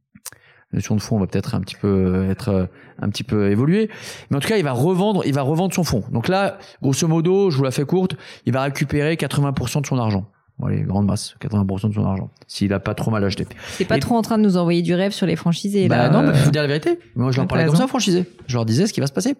la 0.71 0.77
notion 0.77 0.95
de 0.95 1.01
fonds 1.01 1.19
va 1.19 1.27
peut-être 1.27 1.55
un 1.55 1.61
petit 1.61 1.75
peu 1.75 2.29
être 2.29 2.69
un 2.99 3.09
petit 3.09 3.23
peu 3.23 3.49
évoluée. 3.49 3.89
Mais 4.29 4.37
en 4.37 4.39
tout 4.39 4.47
cas, 4.47 4.57
il 4.57 4.63
va 4.63 4.71
revendre, 4.71 5.23
il 5.25 5.33
va 5.33 5.41
revendre 5.41 5.73
son 5.73 5.83
fonds. 5.83 6.03
Donc 6.11 6.27
là, 6.27 6.57
grosso 6.81 7.07
modo, 7.07 7.49
je 7.49 7.57
vous 7.57 7.63
la 7.63 7.71
fais 7.71 7.85
courte, 7.85 8.15
il 8.45 8.53
va 8.53 8.63
récupérer 8.63 9.15
80% 9.15 9.81
de 9.81 9.87
son 9.87 9.97
argent. 9.97 10.25
Bon, 10.59 10.67
allez, 10.67 10.81
grande 10.81 11.07
masse, 11.07 11.35
80% 11.41 11.89
de 11.89 11.93
son 11.93 12.05
argent, 12.05 12.29
s'il 12.45 12.71
a 12.73 12.79
pas 12.79 12.93
trop 12.93 13.09
mal 13.09 13.23
acheté. 13.23 13.47
C'est 13.71 13.85
pas 13.85 13.97
trop 13.99 14.15
en 14.15 14.21
train 14.21 14.37
de 14.37 14.43
nous 14.43 14.57
envoyer 14.57 14.81
du 14.81 14.93
rêve 14.93 15.11
sur 15.11 15.25
les 15.25 15.35
franchisés. 15.35 15.87
Bah 15.87 15.97
là. 15.97 16.09
non, 16.09 16.31
il 16.31 16.37
faut 16.37 16.51
dire 16.51 16.61
la 16.61 16.67
vérité. 16.67 16.99
Moi, 17.15 17.31
je 17.31 17.37
leur 17.37 17.47
parlais 17.47 17.65
comme 17.65 17.75
ça, 17.75 17.87
franchisés. 17.87 18.25
Je 18.47 18.55
leur 18.55 18.65
disais 18.65 18.85
ce 18.85 18.93
qui 18.93 18.99
va 18.99 19.07
se 19.07 19.13
passer. 19.13 19.35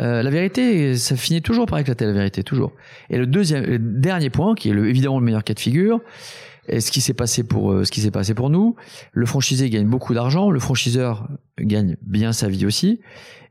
Euh, 0.00 0.22
la 0.22 0.30
vérité, 0.30 0.96
ça 0.96 1.16
finit 1.16 1.42
toujours 1.42 1.66
par 1.66 1.78
éclater 1.78 2.06
la 2.06 2.12
vérité, 2.12 2.42
toujours. 2.42 2.72
Et 3.10 3.18
le 3.18 3.26
deuxième, 3.26 3.64
le 3.64 3.78
dernier 3.78 4.30
point, 4.30 4.54
qui 4.54 4.70
est 4.70 4.72
le, 4.72 4.88
évidemment 4.88 5.18
le 5.18 5.24
meilleur 5.24 5.44
cas 5.44 5.54
de 5.54 5.60
figure, 5.60 6.00
est 6.68 6.80
ce 6.80 6.90
qui 6.90 7.00
s'est 7.00 7.14
passé 7.14 7.42
pour 7.42 7.72
euh, 7.72 7.84
ce 7.84 7.90
qui 7.90 8.00
s'est 8.00 8.10
passé 8.10 8.34
pour 8.34 8.50
nous. 8.50 8.76
Le 9.12 9.26
franchisé 9.26 9.68
gagne 9.68 9.86
beaucoup 9.86 10.14
d'argent, 10.14 10.50
le 10.50 10.60
franchiseur 10.60 11.28
gagne 11.58 11.96
bien 12.02 12.32
sa 12.32 12.48
vie 12.48 12.64
aussi, 12.64 13.00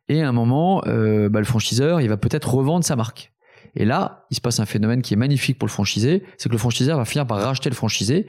et 0.10 0.22
à 0.22 0.30
un 0.30 0.32
moment, 0.32 0.82
euh, 0.88 1.30
bah, 1.30 1.40
le 1.40 1.46
franchiseur, 1.46 2.02
il 2.02 2.10
va 2.10 2.18
peut-être 2.18 2.54
revendre 2.54 2.84
sa 2.84 2.96
marque. 2.96 3.32
Et 3.76 3.86
là, 3.86 4.26
il 4.32 4.36
se 4.36 4.42
passe 4.42 4.60
un 4.60 4.66
phénomène 4.66 5.02
qui 5.02 5.14
est 5.14 5.18
magnifique 5.18 5.58
pour 5.58 5.68
le 5.68 5.72
franchisé, 5.72 6.24
c'est 6.38 6.50
que 6.50 6.54
le 6.54 6.60
franchiseur 6.60 6.98
va 6.98 7.06
finir 7.06 7.26
par 7.28 7.40
racheter 7.40 7.70
le 7.70 7.76
franchisé, 7.76 8.28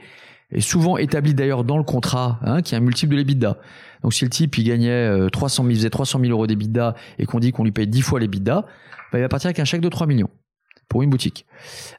et 0.51 0.61
souvent 0.61 0.97
établi 0.97 1.33
d'ailleurs 1.33 1.63
dans 1.63 1.77
le 1.77 1.83
contrat, 1.83 2.39
hein, 2.43 2.61
qui 2.61 2.75
est 2.75 2.77
un 2.77 2.81
multiple 2.81 3.13
de 3.13 3.17
l'EBITDA. 3.17 3.57
Donc 4.03 4.13
si 4.13 4.23
le 4.23 4.29
type 4.29 4.57
il 4.57 4.65
gagnait 4.65 5.29
300 5.31 5.63
euh, 5.63 5.67
000, 5.67 5.71
il 5.71 5.77
faisait 5.77 5.89
300 5.89 6.19
000 6.19 6.31
euros 6.31 6.47
d'EBITDA 6.47 6.95
et 7.19 7.25
qu'on 7.25 7.39
dit 7.39 7.51
qu'on 7.51 7.63
lui 7.63 7.71
paye 7.71 7.87
10 7.87 8.01
fois 8.01 8.19
l'EBITDA, 8.19 8.65
bah, 9.11 9.19
il 9.19 9.21
va 9.21 9.29
partir 9.29 9.47
avec 9.47 9.59
un 9.59 9.65
chèque 9.65 9.81
de 9.81 9.89
3 9.89 10.07
millions 10.07 10.29
pour 10.89 11.01
une 11.01 11.09
boutique. 11.09 11.45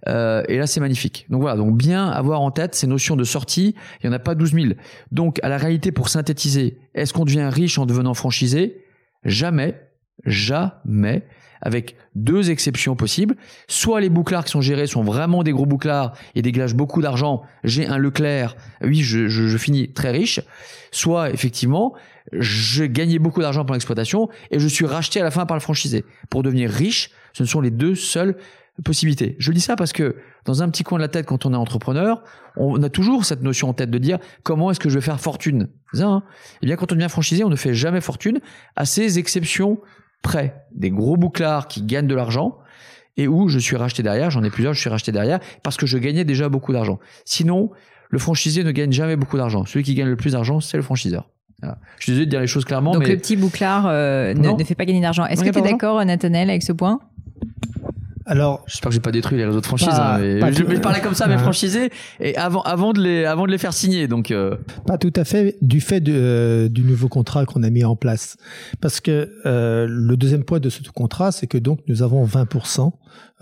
Euh, 0.07 0.45
et 0.49 0.59
là, 0.59 0.67
c'est 0.67 0.81
magnifique. 0.81 1.27
Donc 1.29 1.41
voilà, 1.41 1.57
donc 1.57 1.77
bien 1.77 2.07
avoir 2.07 2.41
en 2.41 2.51
tête 2.51 2.75
ces 2.75 2.87
notions 2.87 3.17
de 3.17 3.25
sortie. 3.25 3.75
Il 4.03 4.09
n'y 4.09 4.11
en 4.11 4.17
a 4.17 4.21
pas 4.21 4.35
12 4.35 4.53
000. 4.53 4.67
Donc 5.11 5.41
à 5.43 5.49
la 5.49 5.57
réalité, 5.57 5.91
pour 5.91 6.09
synthétiser, 6.09 6.79
est-ce 6.95 7.13
qu'on 7.13 7.25
devient 7.25 7.49
riche 7.51 7.79
en 7.79 7.87
devenant 7.87 8.15
franchisé? 8.15 8.85
Jamais, 9.25 9.81
jamais 10.25 11.27
avec 11.65 11.97
deux 12.15 12.51
exceptions 12.51 12.95
possibles. 12.95 13.35
Soit 13.67 14.01
les 14.01 14.11
bouclards 14.11 14.45
qui 14.45 14.53
sont 14.53 14.61
gérés 14.61 14.87
sont 14.87 15.03
vraiment 15.03 15.43
des 15.43 15.51
gros 15.51 15.67
bouclards 15.67 16.15
et 16.35 16.43
dégagent 16.43 16.75
beaucoup 16.75 17.03
d'argent. 17.03 17.43
J'ai 17.65 17.87
un 17.87 17.99
Leclerc, 17.99 18.57
oui, 18.83 19.03
je, 19.03 19.57
finis 19.57 19.93
très 19.93 20.11
riche. 20.11 20.41
Soit 20.93 21.31
effectivement, 21.31 21.95
je 22.33 22.85
gagnais 22.85 23.19
beaucoup 23.19 23.41
d'argent 23.41 23.65
pour 23.65 23.75
l'exploitation 23.75 24.29
et 24.51 24.59
je 24.59 24.69
suis 24.69 24.87
racheté 24.87 25.21
à 25.21 25.25
la 25.25 25.31
fin 25.31 25.47
par 25.47 25.57
le 25.57 25.61
franchisé. 25.61 26.05
Pour 26.31 26.43
devenir 26.43 26.71
riche, 26.71 27.11
ce 27.33 27.45
sont 27.45 27.61
les 27.61 27.71
deux 27.71 27.95
seules 27.95 28.37
possibilités. 28.85 29.37
Je 29.39 29.53
dis 29.53 29.61
ça 29.61 29.77
parce 29.77 29.93
que 29.93 30.17
dans 30.45 30.63
un 30.63 30.69
petit 30.69 30.83
coin 30.83 30.99
de 30.99 31.03
la 31.03 31.09
tête, 31.09 31.27
quand 31.27 31.47
on 31.47 31.53
est 31.53 31.57
entrepreneur, 31.57 32.23
on 32.57 32.83
a 32.83 32.89
toujours 32.89 33.25
cette 33.25 33.43
notion 33.43 33.69
en 33.69 33.73
tête 33.73 33.91
de 33.91 33.99
dire 33.99 34.19
comment 34.43 34.71
est-ce 34.71 34.81
que 34.81 34.89
je 34.89 34.97
vais 34.99 35.05
faire 35.05 35.21
fortune? 35.21 35.69
Hein? 35.95 36.23
Et 36.55 36.59
eh 36.63 36.67
bien, 36.67 36.77
quand 36.77 36.93
on 36.93 36.97
devient 36.97 37.09
franchisé, 37.09 37.45
on 37.45 37.51
ne 37.51 37.57
fait 37.57 37.75
jamais 37.75 38.01
fortune 38.01 38.41
à 38.77 38.85
ces 38.85 39.19
exceptions 39.19 39.81
près 40.25 40.67
des 40.75 40.91
gros 40.91 41.17
bouclards 41.17 41.69
qui 41.69 41.83
gagnent 41.83 42.09
de 42.09 42.15
l'argent 42.17 42.59
et 43.17 43.29
où 43.29 43.49
je 43.49 43.61
suis 43.61 43.77
racheté 43.77 44.03
derrière, 44.03 44.33
j'en 44.33 44.43
ai 44.43 44.51
plusieurs, 44.51 44.75
je 44.75 44.81
suis 44.81 44.91
racheté 44.91 45.13
derrière 45.13 45.39
parce 45.63 45.77
que 45.77 45.87
je 45.87 45.99
gagnais 45.99 46.25
déjà 46.25 46.49
beaucoup 46.49 46.73
d'argent. 46.73 46.99
Sinon, 47.25 47.71
le 48.11 48.19
franchisé 48.19 48.65
ne 48.65 48.73
gagne 48.73 48.91
jamais 48.91 49.15
beaucoup 49.15 49.37
d'argent. 49.37 49.65
Celui 49.67 49.85
qui 49.85 49.95
gagne 49.95 50.09
le 50.09 50.17
plus 50.17 50.33
d'argent, 50.33 50.59
c'est 50.59 50.77
le 50.77 50.83
franchiseur. 50.83 51.31
Je 51.63 52.05
suis 52.05 52.13
désolé 52.13 52.27
de 52.27 52.31
dire 52.31 52.41
les 52.41 52.47
choses 52.47 52.65
clairement. 52.65 52.93
Donc 52.93 53.09
le 53.09 53.17
petit 53.17 53.37
bouclard 53.37 53.87
euh, 53.87 54.35
ne, 54.35 54.65
fait 54.65 54.75
pas 54.75 54.85
gagner 54.85 55.01
d'argent. 55.01 55.25
Est-ce 55.25 55.45
que 55.45 55.51
tu 55.51 55.59
es 55.59 55.63
d'accord, 55.63 56.05
Nathanel, 56.05 56.51
avec 56.51 56.63
ce 56.63 56.73
point? 56.73 57.01
Alors, 58.27 58.65
j'espère 58.67 58.89
que 58.91 58.95
j'ai 58.95 59.01
pas 59.01 59.13
détruit 59.13 59.37
les 59.39 59.45
réseaux 59.45 59.61
de 59.61 59.67
franchise. 59.67 59.89
Hein, 59.91 60.19
je, 60.19 60.81
parlais 60.81 61.01
comme 61.01 61.15
ça 61.15 61.25
à 61.25 61.29
mes 61.29 61.39
franchisés 61.39 61.91
et 62.21 62.37
avant, 62.37 62.63
avant 62.63 62.93
de 62.93 63.03
les, 63.03 63.25
avant 63.25 63.47
de 63.47 63.51
les 63.51 63.59
faire 63.59 63.73
signer. 63.73 64.09
Donc, 64.09 64.31
euh. 64.31 64.57
pas 64.87 64.99
tout 64.99 65.13
à 65.17 65.25
fait 65.25 65.57
du 65.61 65.81
fait 65.81 66.01
de, 66.01 66.69
du 66.71 66.83
nouveau 66.83 67.09
contrat 67.09 67.45
qu'on 67.45 67.63
a 67.63 67.71
mis 67.71 67.85
en 67.85 67.97
place, 67.97 68.37
parce 68.81 69.01
que 69.01 69.31
euh, 69.47 69.87
le 69.89 70.17
deuxième 70.17 70.45
point 70.45 70.61
de 70.61 70.71
ce 70.71 70.83
contrat, 70.91 71.33
c'est 71.33 71.47
que 71.47 71.59
donc 71.59 71.81
nous 71.87 72.03
avons 72.03 72.25
20% 72.25 72.93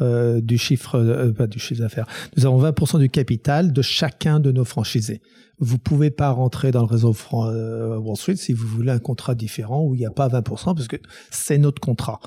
euh, 0.00 0.40
du 0.40 0.58
chiffre, 0.58 0.96
euh, 0.98 1.32
pas 1.32 1.46
du 1.46 1.58
chiffre 1.58 1.82
d'affaires, 1.82 2.06
nous 2.36 2.46
avons 2.46 2.62
20% 2.62 2.98
du 2.98 3.08
capital 3.10 3.72
de 3.72 3.82
chacun 3.82 4.40
de 4.40 4.50
nos 4.50 4.64
franchisés. 4.64 5.20
Vous 5.58 5.78
pouvez 5.78 6.10
pas 6.10 6.30
rentrer 6.30 6.72
dans 6.72 6.80
le 6.80 6.86
réseau 6.86 7.14
euh, 7.34 7.98
Wall 7.98 8.16
Street 8.16 8.36
si 8.36 8.52
vous 8.52 8.66
voulez 8.66 8.90
un 8.90 8.98
contrat 8.98 9.34
différent 9.34 9.84
où 9.84 9.94
il 9.94 9.98
n'y 9.98 10.06
a 10.06 10.10
pas 10.10 10.28
20% 10.28 10.74
parce 10.74 10.88
que 10.88 10.96
c'est 11.30 11.58
notre 11.58 11.80
contrat. 11.80 12.20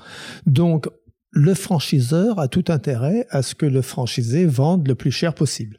Donc 0.46 0.88
le 1.30 1.54
franchiseur 1.54 2.38
a 2.38 2.48
tout 2.48 2.64
intérêt 2.68 3.26
à 3.30 3.42
ce 3.42 3.54
que 3.54 3.66
le 3.66 3.82
franchisé 3.82 4.46
vende 4.46 4.86
le 4.88 4.94
plus 4.94 5.10
cher 5.10 5.34
possible 5.34 5.78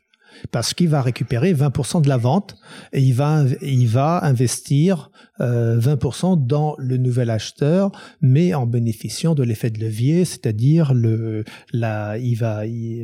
parce 0.52 0.74
qu'il 0.74 0.90
va 0.90 1.02
récupérer 1.02 1.54
20% 1.54 2.02
de 2.02 2.10
la 2.10 2.18
vente 2.18 2.56
et 2.94 3.02
il 3.02 3.14
va, 3.14 3.44
il 3.62 3.88
va 3.88 4.24
investir 4.24 5.10
20% 5.40 6.34
euh, 6.34 6.36
dans 6.36 6.76
le 6.78 6.98
nouvel 6.98 7.30
acheteur, 7.30 7.92
mais 8.22 8.54
en 8.54 8.66
bénéficiant 8.66 9.36
de 9.36 9.44
l'effet 9.44 9.70
de 9.70 9.80
levier, 9.80 10.26
c'est-à-dire 10.26 10.94
le, 10.94 11.44
la, 11.72 12.18
il 12.18 12.36
va, 12.36 12.62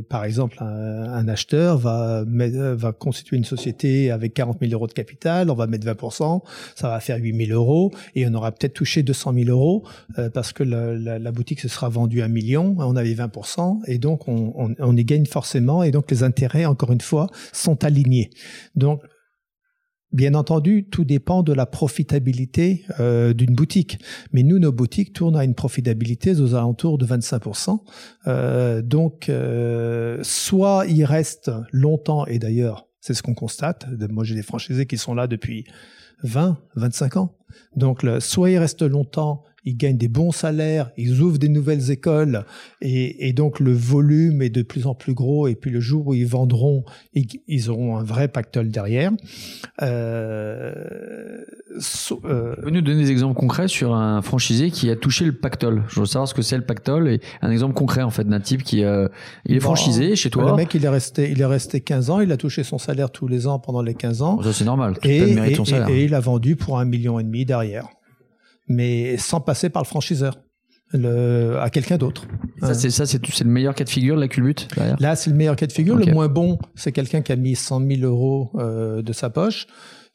par 0.10 0.26
exemple, 0.26 0.58
un, 0.62 1.28
acheteur 1.28 1.78
va, 1.78 2.24
va 2.26 2.92
constituer 2.92 3.38
une 3.38 3.44
société 3.44 4.12
avec 4.12 4.34
40 4.34 4.60
000 4.60 4.72
euros 4.74 4.88
de 4.88 4.94
capital, 4.94 5.50
on 5.50 5.56
va 5.56 5.68
mettre 5.68 5.88
20%, 5.88 6.42
ça 6.76 6.90
va 6.90 7.00
faire 7.00 7.18
8 7.18 7.48
000 7.48 7.58
euros 7.58 7.92
et 8.16 8.28
on 8.28 8.34
aura 8.34 8.52
peut-être 8.52 8.74
touché 8.74 9.04
200 9.04 9.34
000 9.34 9.50
euros 9.50 9.84
euh, 10.18 10.30
parce 10.30 10.54
que 10.54 10.64
la, 10.64 11.20
la, 11.20 11.32
boutique 11.32 11.62
se 11.62 11.68
sera 11.68 11.90
vendue 11.90 12.22
à 12.22 12.26
un 12.26 12.28
million, 12.28 12.76
on 12.80 12.96
avait 12.96 13.14
20% 13.14 13.82
et 13.88 13.98
donc 13.98 14.28
on, 14.28 14.54
on, 14.56 14.76
on 14.78 14.98
y 14.98 15.06
gagne 15.06 15.26
forcément 15.26 15.84
et 15.84 15.92
donc 15.92 16.12
les 16.12 16.24
intérêts, 16.24 16.66
encore 16.66 16.92
une 16.92 17.02
fois, 17.02 17.28
sont 17.52 17.84
alignés. 17.84 18.30
Donc, 18.76 19.02
Bien 20.14 20.36
entendu, 20.36 20.86
tout 20.86 21.06
dépend 21.06 21.42
de 21.42 21.54
la 21.54 21.66
profitabilité 21.66 22.86
euh, 23.00 23.34
d'une 23.34 23.56
boutique. 23.56 23.98
Mais 24.32 24.44
nous, 24.44 24.60
nos 24.60 24.72
boutiques 24.72 25.12
tournent 25.12 25.36
à 25.36 25.44
une 25.44 25.56
profitabilité 25.56 26.40
aux 26.40 26.54
alentours 26.54 27.00
de 27.00 27.06
25%. 27.08 27.80
Euh, 28.28 28.84
donc, 28.84 29.28
euh, 29.28 30.20
soit 30.22 30.86
ils 30.88 31.04
restent 31.04 31.52
longtemps, 31.72 32.28
et 32.28 32.38
d'ailleurs, 32.38 32.88
c'est 33.02 33.16
ce 33.16 33.24
qu'on 33.24 33.34
constate. 33.34 33.88
Moi, 34.12 34.24
j'ai 34.24 34.36
des 34.36 34.44
franchisés 34.44 34.86
qui 34.86 35.00
sont 35.00 35.16
là 35.16 35.26
depuis 35.26 35.66
20, 36.22 36.60
25 36.76 37.18
ans. 37.18 37.36
Donc, 37.76 38.06
soit 38.20 38.52
ils 38.52 38.60
restent 38.60 38.84
longtemps 38.84 39.44
ils 39.66 39.78
gagnent 39.78 39.98
des 39.98 40.08
bons 40.08 40.32
salaires, 40.32 40.92
ils 40.98 41.22
ouvrent 41.22 41.38
des 41.38 41.50
nouvelles 41.50 41.92
écoles 41.92 42.46
et, 42.82 43.28
et, 43.28 43.34
donc 43.34 43.60
le 43.60 43.72
volume 43.72 44.42
est 44.42 44.50
de 44.50 44.62
plus 44.62 44.88
en 44.88 44.96
plus 44.96 45.14
gros 45.14 45.48
et 45.48 45.56
puis 45.56 45.72
le 45.72 45.80
jour 45.80 46.08
où 46.08 46.14
ils 46.14 46.28
vendront, 46.28 46.84
ils, 47.14 47.70
auront 47.70 47.98
un 47.98 48.04
vrai 48.04 48.28
pactole 48.28 48.70
derrière. 48.70 49.12
Euh, 49.82 50.74
euh, 52.26 52.56
Vous 52.62 52.72
nous 52.72 52.82
donner 52.82 53.04
des 53.04 53.12
exemples 53.12 53.40
concrets 53.40 53.68
sur 53.68 53.94
un 53.94 54.22
franchisé 54.22 54.70
qui 54.70 54.90
a 54.90 54.96
touché 54.96 55.26
le 55.26 55.34
pactole? 55.34 55.84
Je 55.88 56.00
veux 56.00 56.06
savoir 56.06 56.28
ce 56.28 56.34
que 56.34 56.42
c'est 56.42 56.58
le 56.58 56.66
pactole 56.66 57.08
et 57.08 57.22
un 57.42 57.52
exemple 57.52 57.74
concret 57.74 58.02
en 58.02 58.10
fait 58.10 58.26
d'un 58.26 58.40
type 58.40 58.64
qui 58.64 58.84
euh, 58.84 59.08
il 59.46 59.56
est 59.56 59.62
franchisé 59.62 60.16
chez 60.16 60.30
toi. 60.30 60.46
Le 60.46 60.56
mec 60.56 60.74
il 60.74 60.84
est 60.84 60.90
resté 60.90 61.32
il 61.32 61.42
est 61.42 61.46
resté 61.46 61.82
15 61.82 62.10
ans, 62.10 62.20
il 62.20 62.32
a 62.32 62.38
touché 62.38 62.64
son 62.64 62.78
salaire 62.78 63.12
tous 63.12 63.28
les 63.28 63.48
ans 63.48 63.60
pendant 63.60 63.82
les 63.82 63.96
15 63.96 64.22
ans. 64.22 64.42
Ça 64.44 64.54
c'est 64.54 64.66
normal. 64.66 64.98
Et, 65.04 65.18
et, 65.18 65.56
et 65.90 66.04
il 66.04 66.14
a 66.14 66.20
vendu 66.20 66.56
pour 66.56 66.80
un 66.80 66.86
million 66.86 67.20
et 67.20 67.24
demi 67.24 67.46
derrière 67.46 67.88
mais 68.68 69.18
sans 69.18 69.42
passer 69.42 69.70
par 69.70 69.84
le 69.84 69.88
franchiseur. 69.88 70.40
Le, 70.96 71.58
à 71.60 71.72
quelqu'un 71.72 71.98
d'autre. 71.98 72.28
Ça, 72.62 72.76
c'est 72.76 72.92
ça, 72.92 73.08
c'est, 73.08 73.20
le 73.20 73.50
meilleur 73.50 73.74
cas 73.74 73.84
de 73.84 73.90
figure 73.90 74.16
de 74.16 74.22
la 74.22 74.28
culbute 74.28 74.68
Là, 75.00 75.16
c'est 75.16 75.32
le 75.32 75.36
meilleur 75.36 75.56
cas 75.56 75.66
de 75.66 75.72
figure. 75.72 75.96
Le 75.96 76.06
moins 76.14 76.28
bon, 76.28 76.60
c'est 76.76 76.92
quelqu'un 76.92 77.24
qui 77.24 77.32
a 77.32 77.36
mis 77.36 77.56
100 77.56 77.88
000 77.88 78.02
euros 78.02 78.52
euh, 78.56 79.02
de 79.02 79.12
sa 79.12 79.32
poche, 79.32 79.66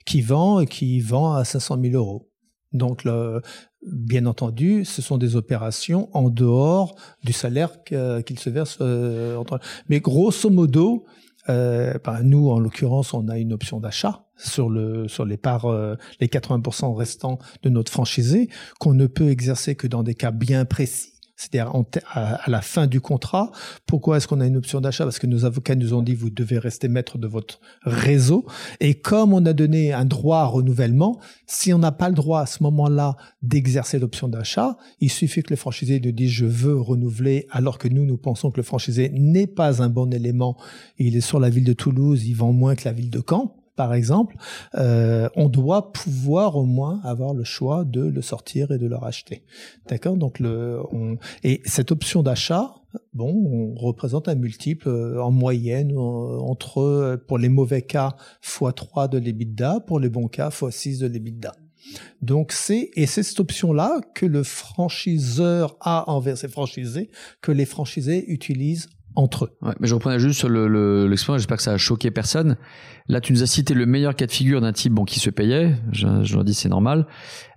qui 0.07 0.21
vend 0.21 0.61
et 0.61 0.67
qui 0.67 1.01
vend 1.01 1.35
à 1.35 1.45
500 1.45 1.79
000 1.83 1.95
euros. 1.97 2.31
Donc, 2.73 3.03
le, 3.03 3.43
bien 3.83 4.27
entendu, 4.27 4.85
ce 4.85 5.03
sont 5.03 5.19
des 5.19 5.37
opérations 5.37 6.09
en 6.13 6.31
dehors 6.31 6.95
du 7.25 7.33
salaire 7.33 7.83
qu'il 7.85 8.39
se 8.39 8.51
verse. 8.51 8.79
Euh. 8.81 9.43
Mais 9.89 10.01
grosso 10.01 10.51
modo, 10.51 11.07
euh, 11.49 11.95
ben, 12.05 12.23
nous, 12.23 12.51
en 12.51 12.59
l'occurrence, 12.59 13.15
on 13.15 13.29
a 13.29 13.39
une 13.39 13.53
option 13.53 13.81
d'achat 13.81 14.25
sur 14.37 14.71
le 14.71 15.09
sur 15.09 15.25
les 15.25 15.37
parts 15.37 15.67
euh, 15.67 15.97
les 16.21 16.29
80% 16.29 16.95
restants 16.95 17.39
de 17.63 17.69
notre 17.69 17.91
franchisé 17.91 18.49
qu'on 18.79 18.95
ne 18.95 19.07
peut 19.07 19.31
exercer 19.31 19.75
que 19.75 19.87
dans 19.87 20.03
des 20.03 20.15
cas 20.15 20.31
bien 20.31 20.65
précis 20.65 21.18
c'est-à-dire 21.39 21.73
à, 22.13 22.51
la 22.51 22.61
fin 22.61 22.89
du 22.89 23.01
contrat. 23.01 23.53
Pourquoi 23.87 24.17
est-ce 24.17 24.27
qu'on 24.27 24.41
a 24.41 24.47
une 24.47 24.57
option 24.57 24.81
d'achat? 24.81 25.05
Parce 25.05 25.21
que 25.21 25.29
nos 25.29 25.45
avocats 25.45 25.77
nous 25.77 25.95
ont 25.95 26.03
dit 26.03 26.15
vous 26.15 26.31
devez 26.31 26.59
rester 26.59 26.89
maître 26.89 27.17
de 27.17 27.29
votre 27.29 27.61
réseau. 27.83 28.45
Et 28.81 28.95
comme 28.95 29.33
on 29.33 29.47
a 29.47 29.53
donné 29.53 29.93
un 29.93 30.05
droit 30.05 30.39
à 30.39 30.45
renouvellement, 30.47 31.21
si 31.47 31.73
on 31.73 31.79
n'a 31.79 31.93
pas 31.93 32.09
le 32.09 32.17
droit 32.17 32.41
à 32.41 32.47
ce 32.47 32.63
moment-là 32.65 33.17
d'exercer 33.41 34.01
l'option 34.01 34.27
d'achat, 34.27 34.77
il 35.01 35.11
suffit 35.11 35.45
que 35.45 35.51
le 35.51 35.57
franchisé 35.57 36.01
nous 36.01 36.11
dise 36.11 36.31
je 36.31 36.45
veux 36.45 36.77
renouveler, 36.77 37.47
alors 37.53 37.79
que 37.79 37.87
nous 37.87 38.05
nous 38.05 38.19
pensons 38.19 38.51
que 38.51 38.57
le 38.57 38.65
franchisé 38.65 39.09
n'est 39.11 39.47
pas 39.47 39.81
un 39.81 39.89
bon 39.89 40.13
élément. 40.13 40.57
Il 40.99 41.17
est 41.17 41.21
sur 41.21 41.39
la 41.39 41.51
ville 41.51 41.65
de 41.65 41.73
Toulouse, 41.73 42.27
il 42.27 42.35
vend 42.35 42.53
moins 42.53 42.75
que 42.75 42.85
la 42.85 42.93
ville 42.93 43.11
de 43.11 43.23
Caen 43.27 43.58
par 43.79 43.95
exemple, 43.95 44.35
euh, 44.75 45.29
on 45.37 45.49
doit 45.49 45.93
pouvoir 45.93 46.57
au 46.57 46.65
moins 46.65 47.01
avoir 47.05 47.33
le 47.33 47.45
choix 47.45 47.85
de 47.85 48.01
le 48.01 48.23
sortir 48.23 48.73
et 48.73 48.79
de 48.79 48.89
le 48.89 48.97
racheter. 48.97 49.45
D'accord? 49.89 50.17
Donc 50.17 50.41
le 50.41 50.81
et 51.45 51.63
cette 51.65 51.93
option 51.93 52.25
d'achat, 52.25 52.75
bon, 53.15 53.31
on 53.31 53.75
représente 53.77 54.27
un 54.27 54.35
multiple 54.35 54.89
euh, 54.89 55.23
en 55.23 55.31
moyenne 55.31 55.97
entre 55.97 57.23
pour 57.29 57.39
les 57.39 57.49
mauvais 57.49 57.83
cas 57.83 58.17
x3 58.43 59.09
de 59.09 59.19
l'EBITDA, 59.19 59.79
pour 59.87 60.01
les 60.01 60.09
bons 60.09 60.27
cas 60.27 60.49
x6 60.49 60.99
de 60.99 61.07
l'EBITDA. 61.07 61.55
Donc 62.21 62.51
c'est 62.51 62.91
et 62.97 63.07
c'est 63.07 63.23
cette 63.23 63.39
option-là 63.39 64.01
que 64.13 64.27
le 64.27 64.43
franchiseur 64.43 65.77
a 65.81 66.11
envers 66.11 66.37
ses 66.37 66.49
franchisés, 66.49 67.11
que 67.43 67.53
les 67.53 67.65
franchisés 67.65 68.29
utilisent 68.29 68.89
entre 69.19 69.47
eux. 69.47 69.51
Ouais, 69.63 69.75
mais 69.81 69.89
je 69.89 69.95
reprenais 69.95 70.21
juste 70.21 70.39
sur 70.39 70.49
le, 70.49 71.09
j'espère 71.11 71.57
que 71.57 71.63
ça 71.63 71.73
a 71.73 71.77
choqué 71.77 72.11
personne. 72.11 72.57
Là, 73.09 73.21
tu 73.21 73.33
nous 73.33 73.43
as 73.43 73.47
cité 73.47 73.75
le 73.75 73.85
meilleur 73.85 74.15
cas 74.15 74.27
de 74.27 74.31
figure 74.31 74.61
d'un 74.61 74.73
type 74.73 74.93
bon 74.93 75.05
qui 75.05 75.19
se 75.19 75.29
payait, 75.29 75.75
je, 75.91 76.07
je 76.23 76.35
leur 76.35 76.45
dis 76.45 76.55
c'est 76.55 76.69
normal, 76.69 77.07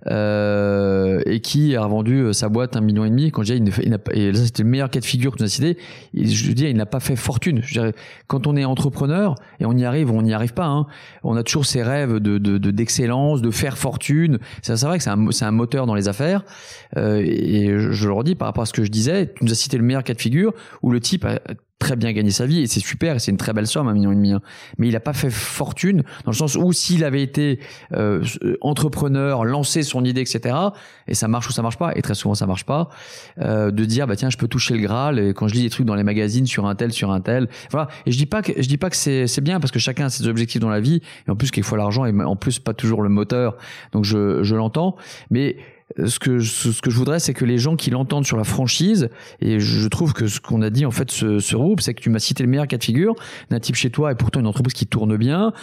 euh, 0.07 1.21
et 1.25 1.41
qui 1.41 1.75
a 1.75 1.83
revendu 1.83 2.21
euh, 2.21 2.33
sa 2.33 2.49
boîte 2.49 2.75
un 2.75 2.81
million 2.81 3.05
et 3.05 3.09
demi. 3.09 3.31
Quand 3.31 3.43
je 3.43 3.53
dis 3.53 3.71
il, 3.83 3.89
n'a 3.91 3.97
et 4.13 4.31
là 4.31 4.39
c'était 4.39 4.63
le 4.63 4.69
meilleur 4.69 4.89
cas 4.89 4.99
de 4.99 5.05
figure 5.05 5.31
que 5.31 5.37
tu 5.37 5.43
as 5.43 5.47
cité, 5.47 5.77
je 6.13 6.51
dire 6.51 6.69
il 6.69 6.77
n'a 6.77 6.85
pas 6.85 6.99
fait 6.99 7.15
fortune. 7.15 7.61
Je 7.63 7.73
dirais, 7.73 7.93
quand 8.27 8.47
on 8.47 8.55
est 8.55 8.65
entrepreneur 8.65 9.35
et 9.59 9.65
on 9.65 9.73
y 9.73 9.85
arrive, 9.85 10.11
on 10.11 10.21
n'y 10.21 10.33
arrive 10.33 10.53
pas. 10.53 10.65
Hein, 10.65 10.87
on 11.23 11.35
a 11.35 11.43
toujours 11.43 11.65
ces 11.65 11.83
rêves 11.83 12.17
de 12.17 12.37
d'excellence, 12.71 13.41
de, 13.41 13.47
de, 13.47 13.51
faire 13.51 13.77
fortune. 13.77 14.39
C'est 14.61 14.79
vrai 14.81 14.97
que 14.97 15.03
c'est 15.03 15.09
un, 15.09 15.31
c'est 15.31 15.45
un 15.45 15.51
moteur 15.51 15.85
dans 15.85 15.95
les 15.95 16.07
affaires. 16.07 16.43
Euh, 16.97 17.21
et 17.23 17.67
je, 17.77 17.91
je 17.91 18.07
le 18.07 18.13
redis 18.13 18.35
par 18.35 18.47
rapport 18.47 18.63
à 18.63 18.65
ce 18.65 18.73
que 18.73 18.83
je 18.83 18.91
disais, 18.91 19.31
tu 19.35 19.45
nous 19.45 19.51
as 19.51 19.55
cité 19.55 19.77
le 19.77 19.83
meilleur 19.83 20.03
cas 20.03 20.13
de 20.13 20.21
figure 20.21 20.53
où 20.81 20.91
le 20.91 20.99
type 20.99 21.25
a 21.25 21.39
très 21.81 21.95
bien 21.97 22.13
gagné 22.13 22.31
sa 22.31 22.45
vie 22.45 22.61
et 22.61 22.67
c'est 22.67 22.79
super 22.79 23.15
et 23.15 23.19
c'est 23.19 23.31
une 23.31 23.37
très 23.37 23.53
belle 23.53 23.67
somme 23.67 23.87
un 23.87 23.93
million 23.93 24.11
et 24.11 24.15
demi 24.15 24.31
hein. 24.31 24.41
mais 24.77 24.87
il 24.87 24.93
n'a 24.93 24.99
pas 24.99 25.13
fait 25.13 25.29
fortune 25.29 26.03
dans 26.23 26.31
le 26.31 26.37
sens 26.37 26.55
où 26.55 26.71
s'il 26.71 27.03
avait 27.03 27.23
été 27.23 27.59
euh, 27.93 28.23
entrepreneur 28.61 29.43
lancé 29.43 29.83
son 29.83 30.05
idée 30.05 30.21
etc 30.21 30.55
et 31.07 31.13
ça 31.13 31.27
marche 31.27 31.49
ou 31.49 31.51
ça 31.51 31.61
marche 31.61 31.77
pas 31.77 31.91
et 31.95 32.01
très 32.01 32.15
souvent 32.15 32.35
ça 32.35 32.47
marche 32.47 32.65
pas 32.65 32.89
euh, 33.39 33.71
de 33.71 33.83
dire 33.83 34.07
bah 34.07 34.15
tiens 34.15 34.29
je 34.29 34.37
peux 34.37 34.47
toucher 34.47 34.75
le 34.75 34.81
graal 34.81 35.19
et 35.19 35.33
quand 35.33 35.47
je 35.47 35.55
lis 35.55 35.63
des 35.63 35.69
trucs 35.69 35.85
dans 35.85 35.95
les 35.95 36.03
magazines 36.03 36.47
sur 36.47 36.65
un 36.65 36.75
tel 36.75 36.93
sur 36.93 37.11
un 37.11 37.19
tel 37.19 37.49
voilà. 37.69 37.87
Et 38.05 38.11
je 38.11 38.17
dis 38.17 38.25
pas 38.25 38.41
que 38.41 38.53
je 38.55 38.67
dis 38.67 38.77
pas 38.77 38.89
que 38.89 38.95
c'est 38.95 39.27
c'est 39.27 39.41
bien 39.41 39.59
parce 39.59 39.71
que 39.71 39.79
chacun 39.79 40.05
a 40.05 40.09
ses 40.09 40.27
objectifs 40.27 40.61
dans 40.61 40.69
la 40.69 40.79
vie 40.79 41.01
et 41.27 41.31
en 41.31 41.35
plus 41.35 41.51
faut 41.61 41.75
l'argent 41.75 42.05
et 42.05 42.23
en 42.23 42.35
plus 42.35 42.59
pas 42.59 42.73
toujours 42.73 43.01
le 43.01 43.09
moteur. 43.09 43.57
Donc 43.91 44.05
je 44.05 44.43
je 44.43 44.55
l'entends. 44.55 44.95
Mais 45.29 45.57
ce 46.05 46.19
que 46.19 46.39
ce 46.39 46.81
que 46.81 46.89
je 46.89 46.97
voudrais 46.97 47.19
c'est 47.19 47.33
que 47.33 47.45
les 47.45 47.57
gens 47.57 47.75
qui 47.75 47.89
l'entendent 47.89 48.25
sur 48.25 48.37
la 48.37 48.43
franchise 48.43 49.09
et 49.41 49.59
je 49.59 49.87
trouve 49.87 50.13
que 50.13 50.27
ce 50.27 50.39
qu'on 50.39 50.61
a 50.61 50.69
dit 50.69 50.85
en 50.85 50.91
fait 50.91 51.11
ce, 51.11 51.39
ce 51.39 51.55
groupe 51.55 51.81
c'est 51.81 51.93
que 51.93 52.01
tu 52.01 52.09
m'as 52.09 52.19
cité 52.19 52.43
le 52.43 52.49
meilleur 52.49 52.67
cas 52.67 52.77
de 52.77 52.83
figure 52.83 53.15
d'un 53.49 53.59
type 53.59 53.75
chez 53.75 53.89
toi 53.89 54.11
et 54.11 54.15
pourtant 54.15 54.39
une 54.39 54.47
entreprise 54.47 54.73
qui 54.73 54.87
tourne 54.87 55.17
bien 55.17 55.53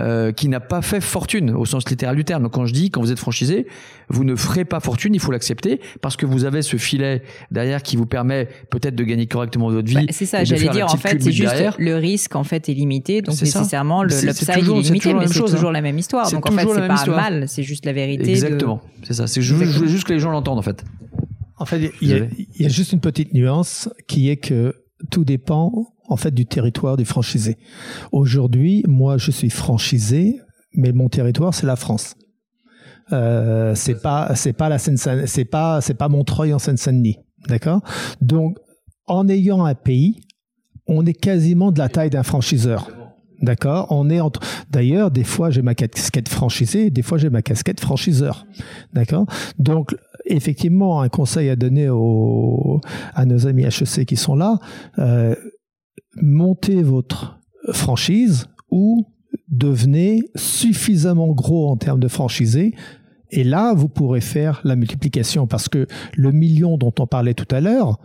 euh, 0.00 0.32
qui 0.32 0.48
n'a 0.48 0.60
pas 0.60 0.82
fait 0.82 1.00
fortune 1.00 1.50
au 1.50 1.64
sens 1.64 1.88
littéral 1.88 2.16
du 2.16 2.24
terme. 2.24 2.42
Donc 2.42 2.52
quand 2.52 2.66
je 2.66 2.72
dis 2.72 2.90
quand 2.90 3.00
vous 3.00 3.12
êtes 3.12 3.18
franchisé 3.18 3.66
vous 4.08 4.24
ne 4.24 4.36
ferez 4.36 4.64
pas 4.64 4.80
fortune 4.80 5.14
il 5.14 5.20
faut 5.20 5.32
l'accepter 5.32 5.80
parce 6.00 6.16
que 6.16 6.26
vous 6.26 6.44
avez 6.44 6.62
ce 6.62 6.76
filet 6.76 7.22
derrière 7.50 7.82
qui 7.82 7.96
vous 7.96 8.06
permet 8.06 8.48
peut-être 8.70 8.94
de 8.94 9.04
gagner 9.04 9.26
correctement 9.26 9.70
votre 9.70 9.88
vie 9.88 9.94
bah, 9.94 10.02
c'est 10.10 10.26
ça 10.26 10.44
j'allais 10.44 10.68
dire 10.68 10.86
en 10.86 10.96
fait 10.96 11.22
c'est 11.22 11.32
juste 11.32 11.54
le 11.78 11.96
risque 11.96 12.36
en 12.36 12.44
fait 12.44 12.68
est 12.68 12.74
limité 12.74 13.22
donc 13.22 13.40
nécessairement 13.40 14.02
le 14.02 14.08
l'upside 14.08 14.50
est, 14.50 14.60
limité 14.62 15.14
mais 15.14 15.26
c'est 15.26 15.40
toujours 15.40 15.72
la 15.72 15.82
même 15.82 15.98
histoire. 15.98 16.30
Donc 16.30 16.48
en 16.48 16.52
fait 16.52 16.66
c'est 16.68 16.86
pas 16.86 17.06
mal 17.06 17.48
c'est 17.48 17.62
juste 17.62 17.84
la 17.84 17.92
vérité 17.92 18.30
exactement. 18.30 18.80
C'est 19.06 19.14
ça. 19.14 19.26
C'est 19.26 19.40
je 19.76 19.80
voulais 19.80 19.92
juste 19.92 20.04
que 20.04 20.12
les 20.12 20.18
gens 20.18 20.30
l'entendent 20.30 20.58
en 20.58 20.62
fait. 20.62 20.84
En 21.58 21.64
fait, 21.64 21.92
il 22.00 22.08
y, 22.08 22.64
a, 22.64 22.68
juste 22.68 22.92
une 22.92 23.00
petite 23.00 23.32
nuance 23.32 23.88
qui 24.08 24.28
est 24.28 24.36
que 24.36 24.74
tout 25.10 25.24
dépend 25.24 25.86
en 26.08 26.16
fait 26.16 26.32
du 26.32 26.46
territoire 26.46 26.96
du 26.96 27.04
franchisé. 27.04 27.56
Aujourd'hui, 28.12 28.84
moi, 28.86 29.16
je 29.16 29.30
suis 29.30 29.50
franchisé, 29.50 30.38
mais 30.74 30.92
mon 30.92 31.08
territoire 31.08 31.54
c'est 31.54 31.66
la 31.66 31.76
France. 31.76 32.14
Euh, 33.12 33.74
c'est 33.74 34.02
pas 34.02 34.34
c'est 34.34 34.52
pas 34.52 34.68
la 34.68 34.78
Seine 34.78 34.96
c'est 34.96 35.44
pas 35.44 35.80
c'est 35.80 35.94
pas 35.94 36.08
Montreuil 36.08 36.52
en 36.52 36.58
Seine-Saint-Denis, 36.58 37.18
d'accord? 37.48 37.82
Donc 38.20 38.58
en 39.06 39.28
ayant 39.28 39.64
un 39.64 39.74
pays, 39.74 40.20
on 40.86 41.06
est 41.06 41.14
quasiment 41.14 41.70
de 41.70 41.78
la 41.78 41.88
taille 41.88 42.10
d'un 42.10 42.22
franchiseur. 42.22 42.88
D'accord 43.42 43.88
On 43.90 44.08
est 44.08 44.20
entre. 44.20 44.40
D'ailleurs, 44.70 45.10
des 45.10 45.24
fois, 45.24 45.50
j'ai 45.50 45.62
ma 45.62 45.74
casquette 45.74 46.28
franchisée, 46.28 46.90
des 46.90 47.02
fois, 47.02 47.18
j'ai 47.18 47.30
ma 47.30 47.42
casquette 47.42 47.80
franchiseur. 47.80 48.46
D'accord 48.92 49.26
Donc, 49.58 49.94
effectivement, 50.24 51.00
un 51.00 51.08
conseil 51.08 51.50
à 51.50 51.56
donner 51.56 51.88
aux, 51.88 52.80
à 53.14 53.24
nos 53.26 53.46
amis 53.46 53.64
HEC 53.64 54.06
qui 54.06 54.16
sont 54.16 54.34
là 54.34 54.58
euh, 54.98 55.34
montez 56.20 56.82
votre 56.82 57.38
franchise 57.72 58.46
ou 58.70 59.06
devenez 59.48 60.22
suffisamment 60.34 61.28
gros 61.28 61.68
en 61.68 61.76
termes 61.76 62.00
de 62.00 62.08
franchisés 62.08 62.74
et 63.30 63.44
là, 63.44 63.74
vous 63.74 63.88
pourrez 63.88 64.20
faire 64.20 64.60
la 64.64 64.76
multiplication 64.76 65.46
parce 65.46 65.68
que 65.68 65.86
le 66.14 66.32
million 66.32 66.76
dont 66.76 66.92
on 66.98 67.06
parlait 67.06 67.34
tout 67.34 67.52
à 67.54 67.60
l'heure, 67.60 67.98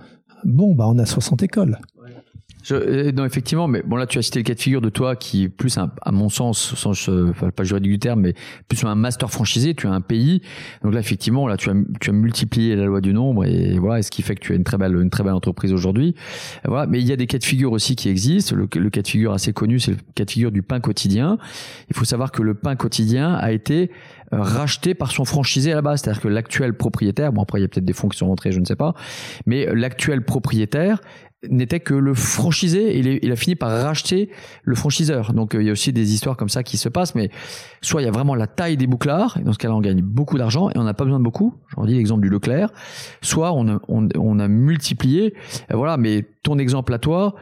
bon, 0.44 0.74
bah, 0.74 0.86
on 0.88 0.98
a 0.98 1.06
60 1.06 1.44
écoles. 1.44 1.80
Je, 2.64 2.76
euh, 2.76 3.12
non, 3.12 3.26
effectivement, 3.26 3.68
mais 3.68 3.82
bon 3.86 3.96
là 3.96 4.06
tu 4.06 4.18
as 4.18 4.22
cité 4.22 4.40
le 4.40 4.44
cas 4.44 4.54
de 4.54 4.60
figure 4.60 4.82
de 4.82 4.90
toi 4.90 5.16
qui 5.16 5.50
plus 5.50 5.78
à 5.78 6.12
mon 6.12 6.30
sens, 6.30 6.76
sans 6.76 6.92
enfin, 6.92 7.50
pas 7.50 7.64
juridique 7.64 7.92
du 7.92 8.00
terme, 8.00 8.22
mais 8.22 8.34
plus 8.68 8.84
un 8.84 8.96
master 8.96 9.32
franchisé. 9.32 9.74
Tu 9.74 9.88
as 9.88 9.92
un 9.92 10.02
pays, 10.02 10.42
donc 10.84 10.94
là 10.94 11.00
effectivement 11.00 11.48
là 11.48 11.58
tu 11.58 11.70
as 11.70 11.74
tu 12.00 12.10
as 12.10 12.14
multiplié 12.14 12.76
la 12.76 12.86
loi 12.86 13.02
du 13.02 13.14
nombre 13.14 13.46
et 13.46 13.78
voilà, 13.80 14.00
et 14.00 14.02
ce 14.04 14.12
qui 14.12 14.22
fait 14.22 14.36
que 14.36 14.42
tu 14.42 14.54
as 14.54 14.56
une 14.56 14.64
très 14.64 14.78
belle 14.78 14.96
une 14.96 15.10
très 15.10 15.24
belle 15.24 15.34
entreprise 15.34 15.74
aujourd'hui. 15.74 16.16
Voilà, 16.66 16.88
mais 16.88 17.00
il 17.00 17.08
y 17.08 17.12
a 17.12 17.16
des 17.16 17.28
cas 17.28 17.38
de 17.38 17.44
figure 17.44 17.72
aussi 17.72 17.96
qui 17.96 18.10
existent. 18.10 18.56
Le, 18.56 18.68
le 18.74 18.90
cas 18.90 19.02
de 19.02 19.08
figure 19.08 19.34
assez 19.34 19.54
connu, 19.54 19.80
c'est 19.80 19.92
le 19.92 19.98
cas 20.16 20.26
de 20.26 20.32
figure 20.32 20.52
du 20.52 20.62
pain 20.62 20.80
quotidien. 20.80 21.38
Il 21.90 21.96
faut 21.96 22.06
savoir 22.06 22.32
que 22.32 22.42
le 22.42 22.54
pain 22.54 22.76
quotidien 22.76 23.34
a 23.34 23.52
été 23.52 23.92
euh, 24.34 24.42
racheté 24.42 24.94
par 24.94 25.12
son 25.12 25.26
franchisé 25.26 25.72
à 25.72 25.76
la 25.76 25.82
base. 25.82 26.02
C'est-à-dire 26.02 26.22
que 26.22 26.28
l'actuel 26.28 26.74
propriétaire, 26.74 27.34
bon 27.34 27.42
après 27.42 27.60
il 27.60 27.64
y 27.64 27.66
a 27.66 27.68
peut-être 27.68 27.86
des 27.86 27.94
fonds 27.94 28.10
qui 28.10 28.18
sont 28.18 28.28
rentrés, 28.28 28.52
je 28.52 28.60
ne 28.60 28.66
sais 28.66 28.76
pas, 28.76 28.94
mais 29.46 29.66
l'actuel 29.74 30.24
propriétaire 30.24 31.02
n'était 31.50 31.80
que 31.80 31.94
le 31.94 32.14
franchisé. 32.14 32.98
Il, 32.98 33.20
il, 33.22 33.32
a 33.32 33.36
fini 33.36 33.56
par 33.56 33.70
racheter 33.70 34.30
le 34.64 34.76
franchiseur. 34.76 35.34
Donc 35.34 35.56
euh, 35.56 35.62
il 35.62 35.66
y 35.66 35.70
a 35.70 35.72
aussi 35.72 35.92
des 35.92 36.14
histoires 36.14 36.38
comme 36.38 36.50
ça 36.50 36.64
qui 36.64 36.78
se 36.78 36.90
passent. 36.90 37.16
Mais 37.16 37.30
soit 37.82 38.02
il 38.02 38.06
y 38.06 38.08
a 38.08 38.12
vraiment 38.12 38.36
la 38.36 38.48
taille 38.48 38.78
des 38.78 38.88
bouclards, 38.88 39.38
et 39.38 39.44
dans 39.44 39.54
ce 39.54 39.58
cas-là 39.58 39.76
on 39.76 39.82
gagne 39.82 40.02
beaucoup 40.02 40.38
d'argent 40.38 40.70
et 40.70 40.78
on 40.78 40.84
n'a 40.84 40.94
pas 40.94 41.04
besoin 41.04 41.20
de 41.20 41.24
beaucoup. 41.24 41.56
J'en 41.76 41.86
dis 41.86 41.96
l'exemple 41.96 42.22
du 42.22 42.30
Leclerc. 42.30 42.70
Soit 43.22 43.54
on 43.54 43.68
a, 43.68 43.80
on, 43.88 44.08
on 44.18 44.40
a 44.40 44.48
multiplié. 44.48 45.34
Voilà. 45.70 45.98
Mais 45.98 46.26
ton 46.44 46.58
exemple 46.58 46.94
à 46.94 46.98
toi, 46.98 47.36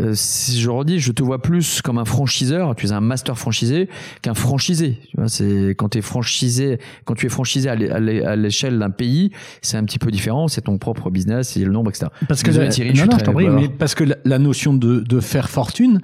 euh, 0.00 0.12
si 0.14 0.60
je 0.60 0.68
redis, 0.68 0.98
je 0.98 1.12
te 1.12 1.22
vois 1.22 1.40
plus 1.40 1.82
comme 1.82 1.98
un 1.98 2.04
franchiseur. 2.04 2.74
Tu 2.74 2.86
es 2.86 2.92
un 2.92 3.00
master 3.00 3.38
franchisé 3.38 3.88
qu'un 4.22 4.34
franchisé. 4.34 4.98
Tu 5.08 5.16
vois, 5.16 5.28
c'est 5.28 5.74
quand 5.78 5.90
tu 5.90 5.98
es 5.98 6.02
franchisé, 6.02 6.78
quand 7.04 7.14
tu 7.14 7.26
es 7.26 7.28
franchisé 7.28 7.68
à 7.68 8.36
l'échelle 8.36 8.78
d'un 8.78 8.90
pays, 8.90 9.30
c'est 9.62 9.76
un 9.76 9.84
petit 9.84 9.98
peu 9.98 10.10
différent. 10.10 10.48
C'est 10.48 10.62
ton 10.62 10.78
propre 10.78 11.10
business, 11.10 11.56
et 11.56 11.64
le 11.64 11.72
nombre, 11.72 11.90
etc. 11.90 12.06
Parce 12.28 12.42
que 12.42 12.50
mais 12.50 13.68
parce 13.68 13.94
que 13.94 14.04
la, 14.24 14.38
notion 14.38 14.74
de, 14.74 15.00
de, 15.00 15.20
faire 15.20 15.48
fortune, 15.48 16.00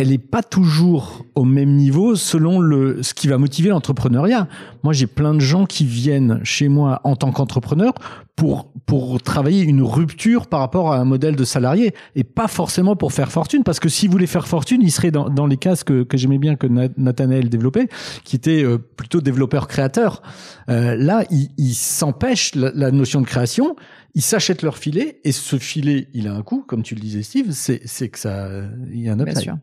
elle 0.00 0.08
n'est 0.08 0.18
pas 0.18 0.42
toujours 0.42 1.26
au 1.34 1.44
même 1.44 1.76
niveau 1.76 2.16
selon 2.16 2.58
le 2.58 3.02
ce 3.02 3.12
qui 3.12 3.28
va 3.28 3.36
motiver 3.36 3.68
l'entrepreneuriat. 3.68 4.48
Moi, 4.82 4.94
j'ai 4.94 5.06
plein 5.06 5.34
de 5.34 5.40
gens 5.40 5.66
qui 5.66 5.84
viennent 5.84 6.40
chez 6.42 6.68
moi 6.68 7.02
en 7.04 7.16
tant 7.16 7.32
qu'entrepreneur 7.32 7.92
pour 8.34 8.72
pour 8.86 9.20
travailler 9.20 9.62
une 9.62 9.82
rupture 9.82 10.46
par 10.46 10.60
rapport 10.60 10.90
à 10.94 10.96
un 10.96 11.04
modèle 11.04 11.36
de 11.36 11.44
salarié 11.44 11.94
et 12.16 12.24
pas 12.24 12.48
forcément 12.48 12.96
pour 12.96 13.12
faire 13.12 13.30
fortune 13.30 13.62
parce 13.62 13.78
que 13.78 13.90
s'ils 13.90 14.08
voulaient 14.08 14.26
faire 14.26 14.48
fortune, 14.48 14.80
ils 14.82 14.90
seraient 14.90 15.10
dans, 15.10 15.28
dans 15.28 15.46
les 15.46 15.58
cases 15.58 15.84
que, 15.84 16.02
que 16.02 16.16
j'aimais 16.16 16.38
bien 16.38 16.56
que 16.56 16.66
Nathanaël 16.66 17.50
développait, 17.50 17.88
qui 18.24 18.36
était 18.36 18.64
euh, 18.64 18.78
plutôt 18.78 19.20
développeur 19.20 19.68
créateur. 19.68 20.22
Euh, 20.70 20.96
là, 20.96 21.24
ils 21.30 21.50
il 21.58 21.74
s'empêchent 21.74 22.54
la, 22.54 22.70
la 22.74 22.90
notion 22.90 23.20
de 23.20 23.26
création 23.26 23.76
ils 24.14 24.22
s'achètent 24.22 24.62
leur 24.62 24.78
filet 24.78 25.20
et 25.24 25.32
ce 25.32 25.56
filet, 25.56 26.08
il 26.14 26.26
a 26.28 26.34
un 26.34 26.42
coût, 26.42 26.64
comme 26.66 26.82
tu 26.82 26.94
le 26.94 27.00
disais, 27.00 27.22
Steve. 27.22 27.52
C'est 27.52 28.08
que 28.08 28.18
ça, 28.18 28.48
il 28.92 29.00
y 29.00 29.08
a 29.08 29.12
un 29.12 29.20
upside. 29.20 29.34
Bien 29.34 29.42
sûr. 29.42 29.58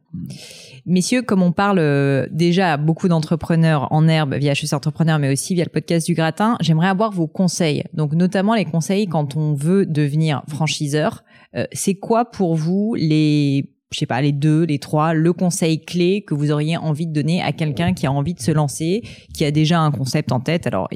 Messieurs, 0.86 1.22
comme 1.22 1.42
on 1.42 1.52
parle 1.52 1.80
euh, 1.80 2.28
déjà 2.32 2.74
à 2.74 2.78
beaucoup 2.78 3.08
d'entrepreneurs 3.08 3.92
en 3.92 4.08
herbe 4.08 4.36
via 4.36 4.54
HEC 4.54 4.74
Entrepreneur, 4.74 5.20
mais 5.20 5.32
aussi 5.32 5.54
via 5.54 5.66
le 5.66 5.70
podcast 5.70 6.08
du 6.08 6.14
Gratin, 6.14 6.58
j'aimerais 6.62 6.88
avoir 6.88 7.12
vos 7.12 7.28
conseils. 7.28 7.84
Donc 7.94 8.14
notamment 8.14 8.56
les 8.56 8.66
conseils 8.66 9.08
quand 9.08 9.36
on 9.36 9.54
veut 9.54 9.86
devenir 9.86 10.44
franchiseur. 10.48 11.24
Euh, 11.56 11.66
c'est 11.74 11.96
quoi 11.96 12.26
pour 12.26 12.56
vous 12.56 12.96
les 12.96 13.74
je 13.92 14.00
sais 14.00 14.06
pas, 14.06 14.22
les 14.22 14.34
deux, 14.34 14.64
les 14.64 14.80
trois, 14.80 15.14
le 15.14 15.32
conseil 15.32 15.80
clé 15.80 16.22
que 16.22 16.34
vous 16.34 16.52
auriez 16.52 16.76
envie 16.76 17.08
de 17.08 17.14
donner 17.14 17.42
à 17.42 17.54
quelqu'un 17.54 17.94
qui 17.94 18.06
a 18.06 18.12
envie 18.12 18.34
de 18.34 18.42
se 18.42 18.52
lancer, 18.52 19.02
qui 19.34 19.46
a 19.46 19.52
déjà 19.52 19.80
un 19.80 19.92
concept 19.92 20.34
en 20.34 20.42
tête? 20.42 20.68
Alors, 20.68 20.90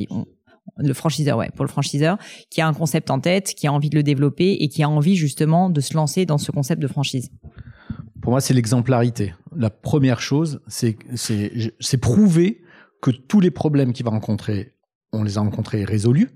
le 0.77 0.93
franchiseur, 0.93 1.37
ouais, 1.37 1.49
pour 1.55 1.65
le 1.65 1.69
franchiseur, 1.69 2.17
qui 2.49 2.61
a 2.61 2.67
un 2.67 2.73
concept 2.73 3.09
en 3.09 3.19
tête, 3.19 3.53
qui 3.55 3.67
a 3.67 3.73
envie 3.73 3.89
de 3.89 3.95
le 3.95 4.03
développer 4.03 4.57
et 4.59 4.67
qui 4.67 4.83
a 4.83 4.89
envie 4.89 5.15
justement 5.15 5.69
de 5.69 5.81
se 5.81 5.93
lancer 5.93 6.25
dans 6.25 6.37
ce 6.37 6.51
concept 6.51 6.81
de 6.81 6.87
franchise 6.87 7.29
Pour 8.21 8.31
moi, 8.31 8.41
c'est 8.41 8.53
l'exemplarité. 8.53 9.33
La 9.55 9.69
première 9.69 10.21
chose, 10.21 10.61
c'est 10.67 11.97
prouver 11.97 12.61
que 13.01 13.11
tous 13.11 13.39
les 13.39 13.51
problèmes 13.51 13.93
qu'il 13.93 14.05
va 14.05 14.11
rencontrer, 14.11 14.75
on 15.11 15.23
les 15.23 15.37
a 15.37 15.41
rencontrés 15.41 15.83
résolus, 15.83 16.29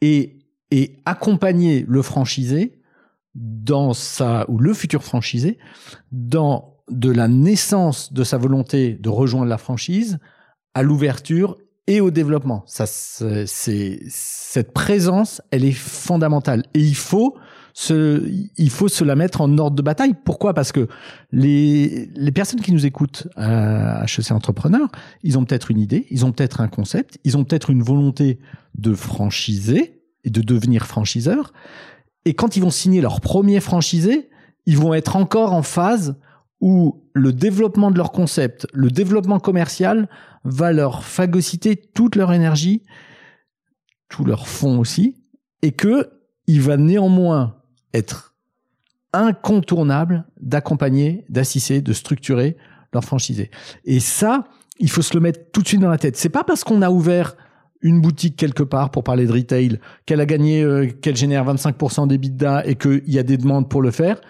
et 0.00 0.40
et 0.70 1.00
accompagner 1.04 1.84
le 1.88 2.02
franchisé 2.02 2.80
dans 3.34 3.92
sa 3.92 4.48
ou 4.48 4.58
le 4.58 4.74
futur 4.74 5.02
franchisé 5.02 5.58
dans 6.12 6.76
de 6.88 7.10
la 7.10 7.28
naissance 7.28 8.12
de 8.12 8.24
sa 8.24 8.36
volonté 8.36 8.94
de 8.94 9.08
rejoindre 9.08 9.46
la 9.46 9.58
franchise 9.58 10.18
à 10.74 10.82
l'ouverture 10.82 11.56
et 11.86 12.00
au 12.00 12.10
développement. 12.10 12.62
Ça, 12.66 12.86
c'est 12.86 14.00
cette 14.08 14.72
présence, 14.72 15.42
elle 15.50 15.64
est 15.64 15.72
fondamentale 15.72 16.64
et 16.74 16.80
il 16.80 16.94
faut 16.94 17.36
se, 17.72 18.28
il 18.56 18.70
faut 18.70 18.88
se 18.88 19.04
la 19.04 19.16
mettre 19.16 19.40
en 19.40 19.58
ordre 19.58 19.76
de 19.76 19.82
bataille. 19.82 20.14
Pourquoi? 20.24 20.54
Parce 20.54 20.72
que 20.72 20.88
les, 21.32 22.10
les 22.14 22.32
personnes 22.32 22.60
qui 22.60 22.72
nous 22.72 22.86
écoutent 22.86 23.28
à 23.36 24.04
HEC 24.04 24.32
Entrepreneur, 24.32 24.88
ils 25.22 25.38
ont 25.38 25.44
peut-être 25.44 25.70
une 25.70 25.78
idée, 25.78 26.06
ils 26.10 26.24
ont 26.24 26.32
peut-être 26.32 26.60
un 26.60 26.68
concept, 26.68 27.18
ils 27.24 27.36
ont 27.36 27.44
peut-être 27.44 27.70
une 27.70 27.82
volonté 27.82 28.38
de 28.76 28.94
franchiser 28.94 30.02
et 30.24 30.30
de 30.30 30.42
devenir 30.42 30.86
franchiseur. 30.86 31.52
Et 32.24 32.34
quand 32.34 32.56
ils 32.56 32.60
vont 32.60 32.70
signer 32.70 33.00
leur 33.00 33.20
premier 33.20 33.60
franchisé, 33.60 34.28
ils 34.66 34.76
vont 34.76 34.94
être 34.94 35.16
encore 35.16 35.52
en 35.52 35.62
phase 35.62 36.16
où 36.60 37.02
le 37.14 37.32
développement 37.32 37.90
de 37.90 37.96
leur 37.96 38.12
concept, 38.12 38.66
le 38.72 38.90
développement 38.90 39.40
commercial 39.40 40.08
va 40.44 40.72
leur 40.72 41.04
phagocyter 41.04 41.76
toute 41.76 42.16
leur 42.16 42.32
énergie, 42.32 42.82
tout 44.08 44.24
leur 44.24 44.46
fond 44.46 44.78
aussi, 44.78 45.16
et 45.62 45.72
que 45.72 46.10
il 46.46 46.60
va 46.60 46.76
néanmoins 46.76 47.56
être 47.94 48.34
incontournable 49.12 50.26
d'accompagner, 50.40 51.24
d'assister, 51.28 51.80
de 51.80 51.92
structurer 51.92 52.56
leur 52.92 53.04
franchisé. 53.04 53.50
Et 53.84 54.00
ça, 54.00 54.44
il 54.78 54.90
faut 54.90 55.02
se 55.02 55.14
le 55.14 55.20
mettre 55.20 55.50
tout 55.52 55.62
de 55.62 55.68
suite 55.68 55.80
dans 55.80 55.90
la 55.90 55.98
tête. 55.98 56.16
C'est 56.16 56.28
pas 56.28 56.44
parce 56.44 56.64
qu'on 56.64 56.82
a 56.82 56.90
ouvert 56.90 57.36
une 57.82 58.00
boutique 58.00 58.36
quelque 58.36 58.62
part 58.62 58.90
pour 58.90 59.04
parler 59.04 59.26
de 59.26 59.32
retail, 59.32 59.78
qu'elle 60.06 60.20
a 60.20 60.26
gagné, 60.26 60.62
euh, 60.62 60.86
qu'elle 60.86 61.16
génère 61.16 61.44
25% 61.44 62.06
des 62.08 62.18
d'A 62.18 62.66
et 62.66 62.74
qu'il 62.74 63.02
y 63.06 63.18
a 63.18 63.22
des 63.22 63.36
demandes 63.36 63.68
pour 63.68 63.80
le 63.80 63.90
faire, 63.90 64.20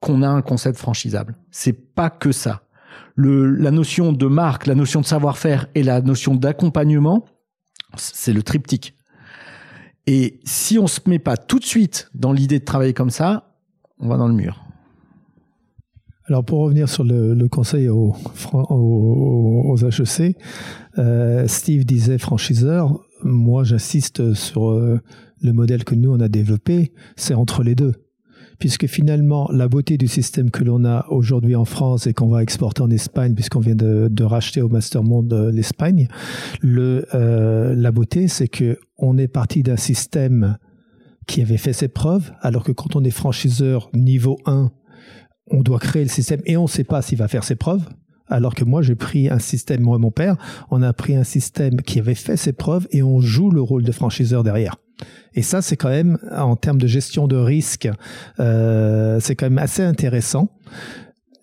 qu'on 0.00 0.22
a 0.22 0.28
un 0.28 0.42
concept 0.42 0.78
franchisable. 0.78 1.36
C'est 1.50 1.94
pas 1.94 2.10
que 2.10 2.32
ça 2.32 2.62
le, 3.18 3.50
la 3.50 3.72
notion 3.72 4.12
de 4.12 4.26
marque, 4.26 4.68
la 4.68 4.76
notion 4.76 5.00
de 5.00 5.06
savoir-faire 5.06 5.66
et 5.74 5.82
la 5.82 6.00
notion 6.00 6.36
d'accompagnement, 6.36 7.24
c'est 7.96 8.32
le 8.32 8.44
triptyque. 8.44 8.94
Et 10.06 10.38
si 10.44 10.78
on 10.78 10.86
se 10.86 11.00
met 11.06 11.18
pas 11.18 11.36
tout 11.36 11.58
de 11.58 11.64
suite 11.64 12.10
dans 12.14 12.32
l'idée 12.32 12.60
de 12.60 12.64
travailler 12.64 12.94
comme 12.94 13.10
ça, 13.10 13.56
on 13.98 14.08
va 14.08 14.16
dans 14.16 14.28
le 14.28 14.34
mur. 14.34 14.64
Alors 16.26 16.44
pour 16.44 16.60
revenir 16.60 16.88
sur 16.88 17.02
le, 17.02 17.34
le 17.34 17.48
conseil 17.48 17.88
aux, 17.88 18.14
aux, 18.52 19.64
aux 19.66 19.76
HEC, 19.84 20.36
euh, 20.98 21.48
Steve 21.48 21.84
disait 21.84 22.18
franchiseur, 22.18 23.00
moi 23.24 23.64
j'insiste 23.64 24.32
sur 24.34 24.70
euh, 24.70 25.00
le 25.42 25.52
modèle 25.52 25.82
que 25.82 25.96
nous 25.96 26.12
on 26.12 26.20
a 26.20 26.28
développé, 26.28 26.92
c'est 27.16 27.34
entre 27.34 27.64
les 27.64 27.74
deux 27.74 27.94
puisque 28.58 28.86
finalement, 28.86 29.48
la 29.52 29.68
beauté 29.68 29.96
du 29.96 30.08
système 30.08 30.50
que 30.50 30.64
l'on 30.64 30.84
a 30.84 31.06
aujourd'hui 31.10 31.54
en 31.54 31.64
France 31.64 32.06
et 32.06 32.14
qu'on 32.14 32.28
va 32.28 32.42
exporter 32.42 32.82
en 32.82 32.90
Espagne, 32.90 33.34
puisqu'on 33.34 33.60
vient 33.60 33.76
de, 33.76 34.24
racheter 34.24 34.60
au 34.60 34.68
Master 34.68 35.02
Monde 35.02 35.32
euh, 35.32 35.50
l'Espagne, 35.50 36.08
le, 36.60 37.06
euh, 37.14 37.74
la 37.74 37.92
beauté, 37.92 38.28
c'est 38.28 38.48
que 38.48 38.78
on 38.98 39.16
est 39.16 39.28
parti 39.28 39.62
d'un 39.62 39.76
système 39.76 40.58
qui 41.26 41.40
avait 41.40 41.56
fait 41.56 41.72
ses 41.72 41.88
preuves, 41.88 42.32
alors 42.40 42.64
que 42.64 42.72
quand 42.72 42.96
on 42.96 43.04
est 43.04 43.10
franchiseur 43.10 43.90
niveau 43.94 44.38
1, 44.44 44.70
on 45.50 45.62
doit 45.62 45.78
créer 45.78 46.02
le 46.02 46.10
système 46.10 46.40
et 46.44 46.56
on 46.56 46.64
ne 46.64 46.68
sait 46.68 46.84
pas 46.84 47.00
s'il 47.00 47.18
va 47.18 47.28
faire 47.28 47.44
ses 47.44 47.54
preuves. 47.54 47.88
Alors 48.28 48.54
que 48.54 48.64
moi, 48.64 48.82
j'ai 48.82 48.94
pris 48.94 49.28
un 49.28 49.38
système, 49.38 49.82
moi 49.82 49.96
et 49.96 50.00
mon 50.00 50.10
père, 50.10 50.36
on 50.70 50.82
a 50.82 50.92
pris 50.92 51.16
un 51.16 51.24
système 51.24 51.80
qui 51.82 51.98
avait 51.98 52.14
fait 52.14 52.36
ses 52.36 52.52
preuves 52.52 52.86
et 52.90 53.02
on 53.02 53.20
joue 53.20 53.50
le 53.50 53.60
rôle 53.60 53.82
de 53.82 53.92
franchiseur 53.92 54.44
derrière. 54.44 54.76
Et 55.34 55.42
ça, 55.42 55.62
c'est 55.62 55.76
quand 55.76 55.90
même, 55.90 56.18
en 56.36 56.56
termes 56.56 56.80
de 56.80 56.86
gestion 56.86 57.28
de 57.28 57.36
risque, 57.36 57.88
euh, 58.40 59.20
c'est 59.20 59.36
quand 59.36 59.46
même 59.46 59.58
assez 59.58 59.82
intéressant. 59.82 60.48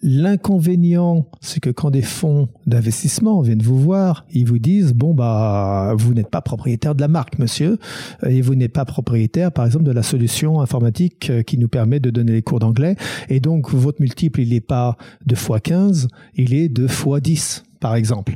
L'inconvénient, 0.08 1.26
c'est 1.42 1.60
que 1.60 1.72
quand 1.72 1.90
des 1.90 2.04
fonds 2.04 2.48
d'investissement 2.68 3.42
viennent 3.42 3.64
vous 3.64 3.80
voir, 3.80 4.28
ils 4.32 4.46
vous 4.46 4.60
disent 4.60 4.94
bon 4.94 5.16
bah 5.16 5.96
vous 5.98 6.14
n'êtes 6.14 6.30
pas 6.30 6.42
propriétaire 6.42 6.94
de 6.94 7.02
la 7.02 7.08
marque, 7.08 7.40
monsieur, 7.40 7.80
et 8.24 8.44
vous 8.44 8.54
n'êtes 8.54 8.72
pas 8.72 8.86
propriétaire, 8.86 9.52
par 9.52 9.66
exemple, 9.66 9.84
de 9.84 9.92
la 9.92 10.04
solution 10.04 10.62
informatique 10.62 11.32
euh, 11.32 11.42
qui 11.42 11.58
nous 11.58 11.68
permet 11.68 12.00
de 12.00 12.12
donner 12.12 12.34
les 12.34 12.44
cours 12.44 12.60
d'anglais, 12.60 12.98
et 13.30 13.40
donc 13.40 13.74
votre 13.74 14.00
multiple 14.00 14.42
il 14.42 14.50
n'est 14.50 14.62
pas 14.62 14.96
de 15.26 15.34
fois 15.34 15.60
15, 15.60 16.08
il 16.36 16.54
est 16.54 16.70
de 16.70 16.86
fois 16.86 17.20
10 17.20 17.64
par 17.86 17.94
exemple. 17.94 18.34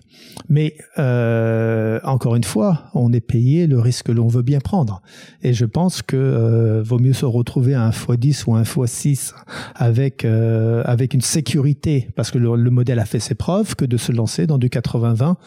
Mais 0.47 0.77
euh, 0.99 1.99
encore 2.03 2.35
une 2.35 2.43
fois, 2.43 2.91
on 2.93 3.11
est 3.11 3.19
payé 3.19 3.65
le 3.65 3.79
risque 3.79 4.05
que 4.05 4.11
l'on 4.11 4.27
veut 4.27 4.43
bien 4.43 4.59
prendre. 4.59 5.01
Et 5.41 5.53
je 5.53 5.65
pense 5.65 6.03
que 6.03 6.15
euh, 6.15 6.83
vaut 6.83 6.99
mieux 6.99 7.13
se 7.13 7.25
retrouver 7.25 7.73
à 7.73 7.81
un 7.81 7.89
x10 7.89 8.43
ou 8.45 8.53
un 8.53 8.61
x6 8.61 9.33
avec 9.73 10.23
euh, 10.23 10.83
avec 10.85 11.15
une 11.15 11.21
sécurité, 11.21 12.09
parce 12.15 12.29
que 12.29 12.37
le, 12.37 12.69
modèle 12.69 12.99
a 12.99 13.05
fait 13.05 13.19
ses 13.19 13.33
preuves, 13.33 13.73
que 13.73 13.85
de 13.85 13.97
se 13.97 14.11
lancer 14.11 14.45
dans 14.45 14.59
du 14.59 14.67
80-20 14.67 15.37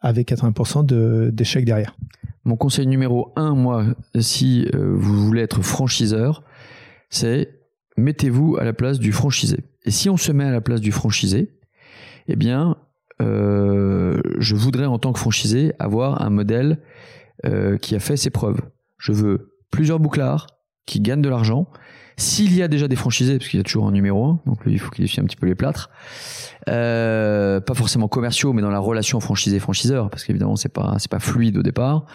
avec 0.00 0.32
80% 0.32 1.30
d'échecs 1.30 1.64
derrière. 1.64 1.94
Mon 2.44 2.56
conseil 2.56 2.88
numéro 2.88 3.32
un, 3.36 3.54
moi, 3.54 3.84
si 4.18 4.66
vous 4.74 5.24
voulez 5.24 5.42
être 5.42 5.62
franchiseur, 5.62 6.42
c'est 7.10 7.60
mettez-vous 7.96 8.56
à 8.56 8.64
la 8.64 8.72
place 8.72 8.98
du 8.98 9.12
franchisé. 9.12 9.60
Et 9.84 9.92
si 9.92 10.10
on 10.10 10.16
se 10.16 10.32
met 10.32 10.42
à 10.42 10.50
la 10.50 10.60
place 10.60 10.80
du 10.80 10.90
franchisé, 10.90 11.52
eh 12.26 12.34
bien, 12.34 12.76
je 13.22 14.54
voudrais 14.54 14.86
en 14.86 14.98
tant 14.98 15.12
que 15.12 15.18
franchisé 15.18 15.72
avoir 15.78 16.22
un 16.22 16.30
modèle 16.30 16.78
euh, 17.44 17.76
qui 17.76 17.96
a 17.96 17.98
fait 17.98 18.16
ses 18.16 18.30
preuves. 18.30 18.60
Je 18.98 19.10
veux 19.10 19.56
plusieurs 19.72 19.98
bouclards 19.98 20.46
qui 20.86 21.00
gagnent 21.00 21.22
de 21.22 21.28
l'argent. 21.28 21.66
S'il 22.16 22.54
y 22.54 22.62
a 22.62 22.68
déjà 22.68 22.86
des 22.86 22.94
franchisés, 22.94 23.36
parce 23.36 23.48
qu'il 23.48 23.58
y 23.58 23.60
a 23.60 23.64
toujours 23.64 23.88
un 23.88 23.90
numéro 23.90 24.24
1, 24.24 24.40
donc 24.46 24.64
lui, 24.64 24.74
il 24.74 24.78
faut 24.78 24.90
qu'il 24.90 25.04
un 25.04 25.24
petit 25.24 25.34
peu 25.34 25.46
les 25.46 25.56
plâtres, 25.56 25.90
euh, 26.68 27.60
pas 27.60 27.74
forcément 27.74 28.06
commerciaux, 28.06 28.52
mais 28.52 28.62
dans 28.62 28.70
la 28.70 28.78
relation 28.78 29.18
franchisé-franchiseur, 29.18 30.08
parce 30.08 30.22
qu'évidemment, 30.22 30.54
c'est 30.54 30.68
pas, 30.68 30.94
c'est 31.00 31.10
pas 31.10 31.18
fluide 31.18 31.56
au 31.56 31.64
départ. 31.64 32.06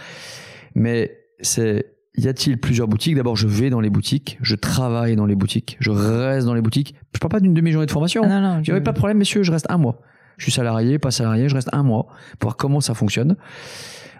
Mais 0.75 1.19
c'est, 1.41 1.97
y 2.15 2.29
a-t-il 2.29 2.57
plusieurs 2.57 2.88
boutiques? 2.88 3.15
D'abord, 3.15 3.35
je 3.35 3.47
vais 3.47 3.69
dans 3.69 3.81
les 3.81 3.89
boutiques, 3.89 4.38
je 4.41 4.55
travaille 4.55 5.17
dans 5.17 5.25
les 5.25 5.35
boutiques, 5.35 5.75
je 5.81 5.91
reste 5.91 6.47
dans 6.47 6.53
les 6.53 6.61
boutiques. 6.61 6.95
Je 7.13 7.19
parle 7.19 7.31
pas 7.31 7.39
d'une 7.41 7.53
demi-journée 7.53 7.88
de 7.88 7.91
formation. 7.91 8.21
Ah 8.23 8.29
non, 8.29 8.39
non, 8.39 8.63
je... 8.63 8.71
pas 8.79 8.93
de 8.93 8.97
problème, 8.97 9.17
messieurs, 9.17 9.43
je 9.43 9.51
reste 9.51 9.65
un 9.69 9.77
mois 9.77 9.99
je 10.38 10.43
suis 10.43 10.51
salarié, 10.51 10.99
pas 10.99 11.11
salarié, 11.11 11.49
je 11.49 11.55
reste 11.55 11.69
un 11.73 11.84
mois 11.84 12.07
pour 12.39 12.49
voir 12.49 12.57
comment 12.57 12.81
ça 12.81 12.93
fonctionne. 12.93 13.35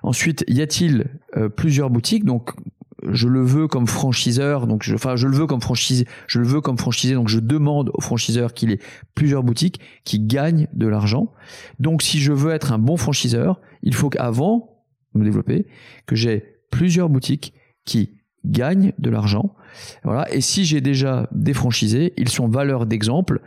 Ensuite, 0.04 0.44
y 0.48 0.62
a-t-il 0.62 1.06
euh, 1.36 1.50
plusieurs 1.50 1.90
boutiques? 1.90 2.26
Donc, 2.26 2.52
je 3.08 3.28
le 3.28 3.42
veux 3.42 3.68
comme 3.68 3.88
franchiseur, 3.88 4.66
donc 4.68 4.84
je, 4.84 4.96
enfin, 4.96 5.16
je 5.16 5.28
le 5.28 5.36
veux 5.36 5.46
comme 5.46 5.62
franchise, 5.62 6.06
je 6.28 6.40
le 6.40 6.48
veux 6.48 6.62
comme 6.62 6.78
franchisé, 6.78 7.14
donc 7.14 7.30
je 7.30 7.40
demande 7.40 7.92
au 7.94 8.02
franchiseur 8.02 8.54
qu'il 8.54 8.72
ait 8.72 8.80
plusieurs 9.14 9.44
boutiques 9.44 9.80
qui 10.04 10.20
gagnent 10.20 10.68
de 10.74 10.88
l'argent. 10.88 11.32
Donc, 11.80 12.02
si 12.02 12.20
je 12.20 12.34
veux 12.34 12.52
être 12.52 12.72
un 12.72 12.80
bon 12.80 12.98
franchiseur, 12.98 13.62
il 13.84 13.94
faut 13.94 14.10
qu'avant 14.10 14.84
me 15.14 15.24
développer, 15.24 15.68
que 16.06 16.16
j'ai 16.16 16.44
plusieurs 16.72 17.10
boutiques 17.10 17.54
qui 17.86 18.18
gagnent 18.46 18.94
de 18.98 19.10
l'argent. 19.10 19.56
Voilà. 20.04 20.32
Et 20.34 20.42
si 20.42 20.66
j'ai 20.66 20.82
déjà 20.82 21.28
des 21.32 21.54
franchisés, 21.54 22.14
ils 22.18 22.30
sont 22.30 22.48
valeurs 22.48 22.86
d'exemple 22.86 23.42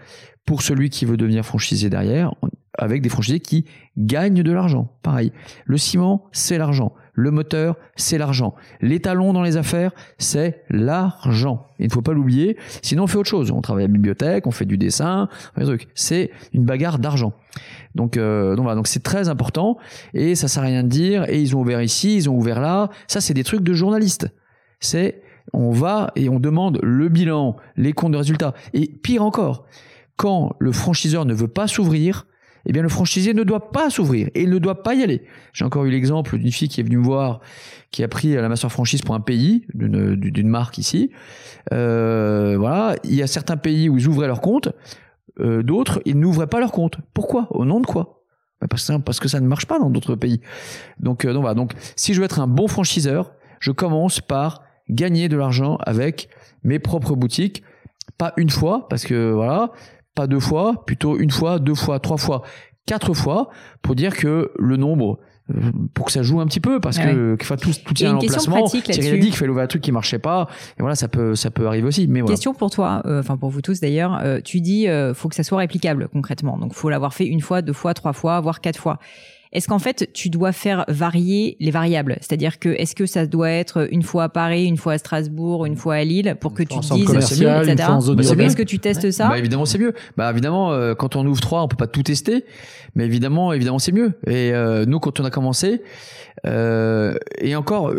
pour 0.46 0.62
celui 0.62 0.90
qui 0.90 1.04
veut 1.04 1.16
devenir 1.16 1.44
franchisé 1.44 1.90
derrière 1.90 2.34
avec 2.80 3.02
des 3.02 3.08
franchisés 3.08 3.40
qui 3.40 3.66
gagnent 3.96 4.42
de 4.42 4.52
l'argent. 4.52 4.90
Pareil. 5.02 5.32
Le 5.66 5.76
ciment, 5.76 6.24
c'est 6.32 6.58
l'argent. 6.58 6.94
Le 7.12 7.30
moteur, 7.30 7.76
c'est 7.96 8.16
l'argent. 8.16 8.54
Les 8.80 9.00
talons 9.00 9.34
dans 9.34 9.42
les 9.42 9.58
affaires, 9.58 9.92
c'est 10.16 10.64
l'argent. 10.70 11.66
Il 11.78 11.86
ne 11.86 11.92
faut 11.92 12.00
pas 12.00 12.14
l'oublier. 12.14 12.56
Sinon, 12.82 13.04
on 13.04 13.06
fait 13.06 13.18
autre 13.18 13.28
chose. 13.28 13.50
On 13.50 13.60
travaille 13.60 13.84
à 13.84 13.86
la 13.88 13.92
bibliothèque, 13.92 14.46
on 14.46 14.50
fait 14.50 14.64
du 14.64 14.78
dessin, 14.78 15.28
des 15.58 15.64
trucs. 15.64 15.88
C'est 15.94 16.30
une 16.54 16.64
bagarre 16.64 16.98
d'argent. 16.98 17.34
Donc, 17.94 18.16
euh, 18.16 18.56
donc 18.56 18.62
voilà. 18.62 18.76
Donc 18.76 18.86
c'est 18.86 19.02
très 19.02 19.28
important. 19.28 19.76
Et 20.14 20.34
ça 20.34 20.48
sert 20.48 20.62
à 20.62 20.66
rien 20.66 20.82
de 20.82 20.88
dire. 20.88 21.28
Et 21.28 21.40
ils 21.40 21.54
ont 21.54 21.60
ouvert 21.60 21.82
ici, 21.82 22.16
ils 22.16 22.30
ont 22.30 22.34
ouvert 22.34 22.60
là. 22.60 22.88
Ça, 23.06 23.20
c'est 23.20 23.34
des 23.34 23.44
trucs 23.44 23.62
de 23.62 23.74
journalistes. 23.74 24.28
C'est 24.78 25.22
on 25.52 25.72
va 25.72 26.12
et 26.16 26.30
on 26.30 26.40
demande 26.40 26.78
le 26.82 27.08
bilan, 27.08 27.56
les 27.76 27.92
comptes 27.92 28.12
de 28.12 28.18
résultats. 28.18 28.54
Et 28.72 28.86
pire 28.86 29.22
encore, 29.22 29.66
quand 30.16 30.54
le 30.58 30.72
franchiseur 30.72 31.26
ne 31.26 31.34
veut 31.34 31.48
pas 31.48 31.66
s'ouvrir, 31.66 32.26
eh 32.66 32.72
bien 32.72 32.82
le 32.82 32.88
franchisé 32.88 33.34
ne 33.34 33.42
doit 33.42 33.70
pas 33.70 33.90
s'ouvrir 33.90 34.28
et 34.34 34.42
il 34.42 34.50
ne 34.50 34.58
doit 34.58 34.82
pas 34.82 34.94
y 34.94 35.02
aller. 35.02 35.22
J'ai 35.52 35.64
encore 35.64 35.84
eu 35.84 35.90
l'exemple 35.90 36.38
d'une 36.38 36.52
fille 36.52 36.68
qui 36.68 36.80
est 36.80 36.84
venue 36.84 36.98
me 36.98 37.04
voir, 37.04 37.40
qui 37.90 38.02
a 38.02 38.08
pris 38.08 38.34
la 38.34 38.48
master 38.48 38.70
franchise 38.70 39.02
pour 39.02 39.14
un 39.14 39.20
pays, 39.20 39.66
d'une 39.74 40.48
marque 40.48 40.78
ici. 40.78 41.10
Euh, 41.72 42.56
voilà, 42.58 42.96
il 43.04 43.14
y 43.14 43.22
a 43.22 43.26
certains 43.26 43.56
pays 43.56 43.88
où 43.88 43.96
ils 43.96 44.06
ouvraient 44.06 44.26
leur 44.26 44.40
compte, 44.40 44.68
euh, 45.38 45.62
d'autres 45.62 46.00
ils 46.04 46.18
n'ouvraient 46.18 46.46
pas 46.46 46.60
leur 46.60 46.72
compte. 46.72 46.98
Pourquoi? 47.14 47.46
Au 47.50 47.64
nom 47.64 47.80
de 47.80 47.86
quoi? 47.86 48.24
Bah, 48.60 48.66
parce 48.68 48.90
parce 49.04 49.20
que 49.20 49.28
ça 49.28 49.40
ne 49.40 49.46
marche 49.46 49.66
pas 49.66 49.78
dans 49.78 49.90
d'autres 49.90 50.16
pays. 50.16 50.40
Donc, 50.98 51.24
euh, 51.24 51.32
donc. 51.32 51.54
Donc 51.54 51.72
si 51.96 52.14
je 52.14 52.20
veux 52.20 52.24
être 52.24 52.40
un 52.40 52.46
bon 52.46 52.68
franchiseur, 52.68 53.32
je 53.58 53.72
commence 53.72 54.20
par 54.20 54.62
gagner 54.88 55.28
de 55.28 55.36
l'argent 55.36 55.78
avec 55.86 56.28
mes 56.62 56.78
propres 56.78 57.14
boutiques, 57.14 57.62
pas 58.18 58.32
une 58.36 58.50
fois, 58.50 58.88
parce 58.88 59.04
que 59.04 59.32
voilà, 59.32 59.72
pas 60.20 60.26
deux 60.26 60.40
fois, 60.40 60.84
plutôt 60.84 61.18
une 61.18 61.30
fois, 61.30 61.58
deux 61.58 61.74
fois, 61.74 61.98
trois 61.98 62.18
fois, 62.18 62.42
quatre 62.84 63.14
fois, 63.14 63.48
pour 63.80 63.94
dire 63.94 64.14
que 64.14 64.50
le 64.58 64.76
nombre 64.76 65.18
euh, 65.50 65.72
pour 65.94 66.06
que 66.06 66.12
ça 66.12 66.22
joue 66.22 66.40
un 66.40 66.46
petit 66.46 66.60
peu 66.60 66.78
parce 66.78 66.98
ah 66.98 67.06
que 67.06 67.36
enfin, 67.40 67.56
tout, 67.56 67.70
tout 67.84 67.94
tient 67.94 68.12
en 68.12 68.18
emplacement 68.18 68.66
Thierry 68.66 69.08
a 69.08 69.12
dit 69.16 69.20
qu'il 69.28 69.34
fallait 69.34 69.50
ouvrir 69.50 69.64
un 69.64 69.66
truc 69.66 69.82
qui 69.82 69.92
marchait 69.92 70.18
pas. 70.18 70.46
Et 70.78 70.82
voilà 70.82 70.94
ça 70.94 71.08
peut 71.08 71.34
ça 71.34 71.50
peut 71.50 71.66
arriver 71.66 71.88
aussi 71.88 72.06
mais 72.06 72.20
voilà. 72.20 72.34
question 72.34 72.54
pour 72.54 72.70
toi 72.70 73.02
euh, 73.06 73.20
enfin 73.20 73.36
pour 73.36 73.48
vous 73.48 73.62
tous 73.62 73.80
d'ailleurs. 73.80 74.20
Euh, 74.22 74.40
tu 74.44 74.60
dis 74.60 74.86
faut 75.14 75.28
que 75.28 75.34
ça 75.34 75.42
soit 75.42 75.58
réplicable 75.58 76.08
concrètement. 76.12 76.58
Donc 76.58 76.74
faut 76.74 76.90
l'avoir 76.90 77.14
fait 77.14 77.26
une 77.26 77.40
fois 77.40 77.62
deux 77.62 77.72
fois 77.72 77.94
trois 77.94 78.12
fois 78.12 78.40
voire 78.40 78.60
quatre 78.60 78.78
fois 78.78 78.98
est-ce 79.52 79.66
qu'en 79.66 79.80
fait, 79.80 80.12
tu 80.12 80.30
dois 80.30 80.52
faire 80.52 80.84
varier 80.86 81.56
les 81.58 81.72
variables? 81.72 82.16
C'est-à-dire 82.20 82.60
que 82.60 82.68
est-ce 82.68 82.94
que 82.94 83.06
ça 83.06 83.26
doit 83.26 83.50
être 83.50 83.88
une 83.90 84.04
fois 84.04 84.24
à 84.24 84.28
Paris, 84.28 84.66
une 84.66 84.76
fois 84.76 84.92
à 84.92 84.98
Strasbourg, 84.98 85.66
une 85.66 85.74
fois 85.74 85.96
à 85.96 86.04
Lille 86.04 86.36
pour 86.40 86.54
que 86.54 86.62
tu 86.62 86.78
te 86.78 86.94
dises, 86.94 87.10
etc. 87.10 87.46
Bah, 87.46 88.44
est-ce 88.44 88.56
que 88.56 88.62
tu 88.62 88.78
testes 88.78 89.10
ça? 89.10 89.28
Bah, 89.28 89.38
Évidemment, 89.38 89.64
c'est 89.64 89.78
mieux. 89.78 89.92
Bah, 90.16 90.30
évidemment, 90.30 90.72
euh, 90.72 90.94
quand 90.94 91.16
on 91.16 91.26
ouvre 91.26 91.40
trois, 91.40 91.64
on 91.64 91.68
peut 91.68 91.76
pas 91.76 91.88
tout 91.88 92.04
tester, 92.04 92.44
mais 92.94 93.06
évidemment, 93.06 93.52
évidemment, 93.52 93.80
c'est 93.80 93.92
mieux. 93.92 94.12
Et 94.28 94.52
euh, 94.52 94.84
nous, 94.86 95.00
quand 95.00 95.18
on 95.18 95.24
a 95.24 95.30
commencé, 95.30 95.82
euh, 96.46 97.14
et 97.38 97.56
encore, 97.56 97.92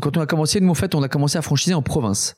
quand 0.00 0.16
on 0.16 0.20
a 0.22 0.26
commencé, 0.26 0.58
nous 0.60 0.70
en 0.70 0.74
fait, 0.74 0.94
on 0.94 1.02
a 1.02 1.08
commencé 1.08 1.36
à 1.36 1.42
franchiser 1.42 1.74
en 1.74 1.82
province. 1.82 2.36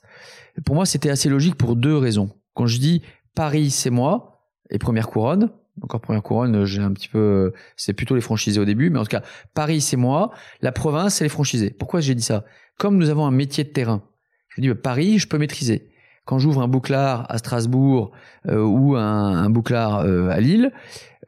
Pour 0.66 0.74
moi, 0.74 0.86
c'était 0.86 1.10
assez 1.10 1.28
logique 1.28 1.54
pour 1.54 1.76
deux 1.76 1.96
raisons. 1.96 2.30
Quand 2.54 2.66
je 2.66 2.78
dis 2.78 3.02
Paris, 3.36 3.70
c'est 3.70 3.90
moi 3.90 4.42
et 4.70 4.78
première 4.78 5.08
couronne 5.08 5.50
encore 5.82 6.00
première 6.00 6.22
couronne, 6.22 6.64
j'ai 6.64 6.82
un 6.82 6.92
petit 6.92 7.08
peu, 7.08 7.52
c'est 7.76 7.92
plutôt 7.92 8.14
les 8.14 8.20
franchisés 8.20 8.60
au 8.60 8.64
début, 8.64 8.90
mais 8.90 8.98
en 8.98 9.02
tout 9.02 9.08
cas, 9.08 9.22
Paris 9.54 9.80
c'est 9.80 9.96
moi, 9.96 10.30
la 10.60 10.72
province 10.72 11.16
c'est 11.16 11.24
les 11.24 11.30
franchisés. 11.30 11.70
Pourquoi 11.70 12.00
j'ai 12.00 12.14
dit 12.14 12.22
ça? 12.22 12.44
Comme 12.78 12.96
nous 12.96 13.10
avons 13.10 13.26
un 13.26 13.30
métier 13.30 13.64
de 13.64 13.70
terrain, 13.70 14.02
je 14.48 14.60
dis 14.60 14.68
bah, 14.68 14.74
Paris, 14.74 15.18
je 15.18 15.26
peux 15.26 15.38
maîtriser. 15.38 15.90
Quand 16.24 16.38
j'ouvre 16.38 16.62
un 16.62 16.68
bouclard 16.68 17.26
à 17.28 17.36
Strasbourg 17.38 18.12
euh, 18.48 18.62
ou 18.62 18.96
un, 18.96 19.02
un 19.02 19.50
bouclard 19.50 19.98
euh, 19.98 20.28
à 20.30 20.40
Lille, 20.40 20.72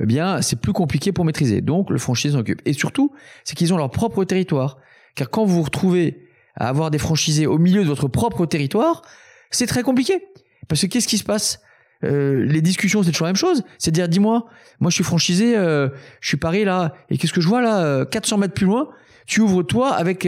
eh 0.01 0.06
bien 0.06 0.40
c'est 0.40 0.60
plus 0.60 0.73
compliqué 0.73 1.12
pour 1.12 1.24
maîtriser. 1.24 1.60
Donc 1.60 1.90
le 1.90 1.98
franchisé 1.98 2.32
s'en 2.32 2.40
occupe. 2.40 2.62
Et 2.64 2.73
surtout, 2.73 3.12
c'est 3.44 3.55
qu'ils 3.55 3.74
ont 3.74 3.77
leur 3.77 3.90
propre 3.90 4.24
territoire. 4.24 4.78
Car 5.14 5.28
quand 5.28 5.44
vous 5.44 5.56
vous 5.56 5.62
retrouvez 5.62 6.28
à 6.55 6.68
avoir 6.68 6.90
des 6.90 6.98
franchisés 6.98 7.47
au 7.47 7.59
milieu 7.59 7.82
de 7.82 7.89
votre 7.89 8.09
propre 8.09 8.47
territoire, 8.47 9.02
c'est 9.51 9.66
très 9.66 9.82
compliqué. 9.82 10.27
Parce 10.68 10.81
que 10.81 10.86
qu'est-ce 10.86 11.09
qui 11.09 11.18
se 11.18 11.24
passe? 11.24 11.60
Euh, 12.05 12.44
les 12.44 12.60
discussions, 12.60 13.02
c'est 13.02 13.10
toujours 13.10 13.27
la 13.27 13.32
même 13.32 13.36
chose. 13.36 13.62
C'est 13.78 13.90
dire, 13.90 14.09
dis-moi, 14.09 14.47
moi 14.81 14.90
je 14.90 14.94
suis 14.94 15.05
franchisé, 15.05 15.56
euh, 15.56 15.89
je 16.20 16.28
suis 16.28 16.36
Paris 16.36 16.64
là, 16.64 16.94
et 17.10 17.18
qu'est-ce 17.18 17.32
que 17.32 17.40
je 17.40 17.48
vois 17.48 17.62
là, 17.62 18.05
400 18.05 18.36
euh, 18.36 18.40
mètres 18.40 18.55
plus 18.55 18.66
loin, 18.66 18.89
tu 19.27 19.40
ouvres 19.40 19.64
toi 19.64 19.93
avec 19.93 20.24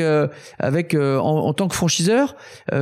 avec 0.59 0.97
en, 0.97 1.53
tant 1.55 1.69
que 1.69 1.75
franchiseur 1.77 2.35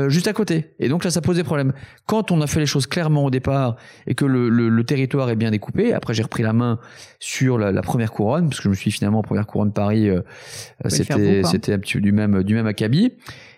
juste 0.08 0.26
à 0.26 0.32
côté. 0.32 0.72
Et 0.78 0.88
donc 0.88 1.04
là, 1.04 1.10
ça 1.10 1.20
pose 1.20 1.36
des 1.36 1.44
problèmes. 1.44 1.74
Quand 2.06 2.30
on 2.30 2.40
a 2.40 2.46
fait 2.46 2.58
les 2.58 2.64
choses 2.64 2.86
clairement 2.86 3.26
au 3.26 3.30
départ 3.30 3.76
et 4.06 4.14
que 4.14 4.24
le, 4.24 4.48
le, 4.48 4.84
territoire 4.84 5.28
est 5.28 5.36
bien 5.36 5.50
découpé, 5.50 5.92
après 5.92 6.14
j'ai 6.14 6.22
repris 6.22 6.42
la 6.42 6.54
main 6.54 6.78
sur 7.18 7.58
la, 7.58 7.82
première 7.82 8.12
couronne, 8.12 8.48
parce 8.48 8.60
que 8.60 8.64
je 8.64 8.70
me 8.70 8.74
suis 8.74 8.90
finalement 8.90 9.18
en 9.18 9.22
première 9.22 9.46
couronne 9.46 9.74
Paris, 9.74 10.08
c'était 10.88 11.42
c'était 11.44 11.76
du 11.76 12.12
même 12.12 12.42
du 12.42 12.54
même 12.54 12.66
acabit 12.66 13.12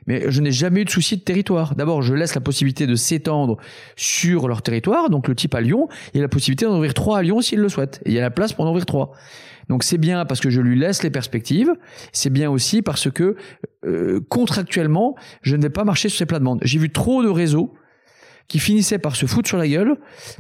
mais 0.09 0.31
je 0.31 0.41
n'ai 0.41 0.51
jamais 0.51 0.81
eu 0.81 0.85
de 0.85 0.91
souci 0.91 1.19
de 1.19 1.23
territoire. 1.23 1.77
D'abord, 1.77 2.03
je 2.03 2.15
laisse 2.15 2.35
la 2.35 2.41
possibilité 2.41 2.87
de 2.87 2.95
s'étendre 2.97 3.59
sur 3.95 4.49
leur 4.49 4.63
territoire, 4.63 5.11
donc 5.11 5.29
le 5.29 5.35
type 5.35 5.55
à 5.55 5.61
Lyon, 5.61 5.87
il 6.15 6.21
a 6.21 6.23
la 6.23 6.29
possibilité 6.29 6.65
d'en 6.65 6.75
ouvrir 6.75 6.95
trois 6.95 7.19
à 7.19 7.23
Lyon 7.23 7.43
s'il 7.43 7.61
le 7.61 7.69
souhaite, 7.69 8.01
et 8.05 8.11
il 8.11 8.15
y 8.15 8.19
a 8.19 8.23
la 8.23 8.31
place 8.31 8.55
pour 8.55 8.65
en 8.65 8.71
ouvrir 8.71 8.87
trois. 8.87 9.13
Donc 9.69 9.85
c'est 9.85 9.99
bien 9.99 10.25
parce 10.25 10.41
que 10.41 10.49
je 10.49 10.63
lui 10.63 10.79
laisse 10.79 11.03
les 11.03 11.11
perspectives, 11.11 11.71
c'est 12.13 12.31
bien 12.31 12.51
aussi 12.51 12.81
parce 12.81 13.11
que 13.11 13.37
euh, 13.85 14.21
contractuellement, 14.31 15.15
je 15.43 15.57
ne 15.57 15.63
vais 15.63 15.71
pas 15.71 15.85
marcher 15.85 16.09
sur 16.09 16.19
ces 16.19 16.27
plates-bandes. 16.27 16.61
J'ai 16.63 16.79
vu 16.79 16.91
trop 16.91 17.23
de 17.23 17.29
réseaux 17.29 17.75
qui 18.49 18.59
finissaient 18.59 18.99
par 18.99 19.15
se 19.15 19.27
foutre 19.27 19.47
sur 19.47 19.59
la 19.59 19.69
gueule 19.69 19.97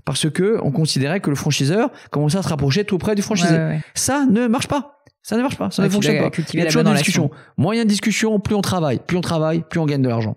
parce 0.06 0.30
que 0.30 0.58
on 0.62 0.72
considérait 0.72 1.20
que 1.20 1.28
le 1.28 1.36
franchiseur 1.36 1.90
commençait 2.10 2.38
à 2.38 2.42
se 2.42 2.48
rapprocher 2.48 2.84
tout 2.84 2.96
près 2.96 3.14
du 3.14 3.20
franchisé. 3.20 3.54
Ça 3.94 4.24
ne 4.24 4.46
marche 4.46 4.66
pas. 4.66 4.97
Ça 5.22 5.36
ne 5.36 5.42
marche 5.42 5.58
pas, 5.58 5.70
ça 5.70 5.82
ne 5.82 5.88
fonctionne 5.88 6.18
pas. 6.18 6.30
Il 6.54 6.60
y 6.60 6.62
a 6.62 6.66
toujours 6.66 6.84
des 6.84 6.94
discussions. 6.94 7.30
A 7.58 7.74
de 7.74 7.84
discussion, 7.84 8.40
plus 8.40 8.54
on 8.54 8.62
travaille. 8.62 9.00
Plus 9.06 9.16
on 9.16 9.20
travaille, 9.20 9.62
plus 9.68 9.78
on 9.80 9.86
gagne 9.86 10.02
de 10.02 10.08
l'argent. 10.08 10.36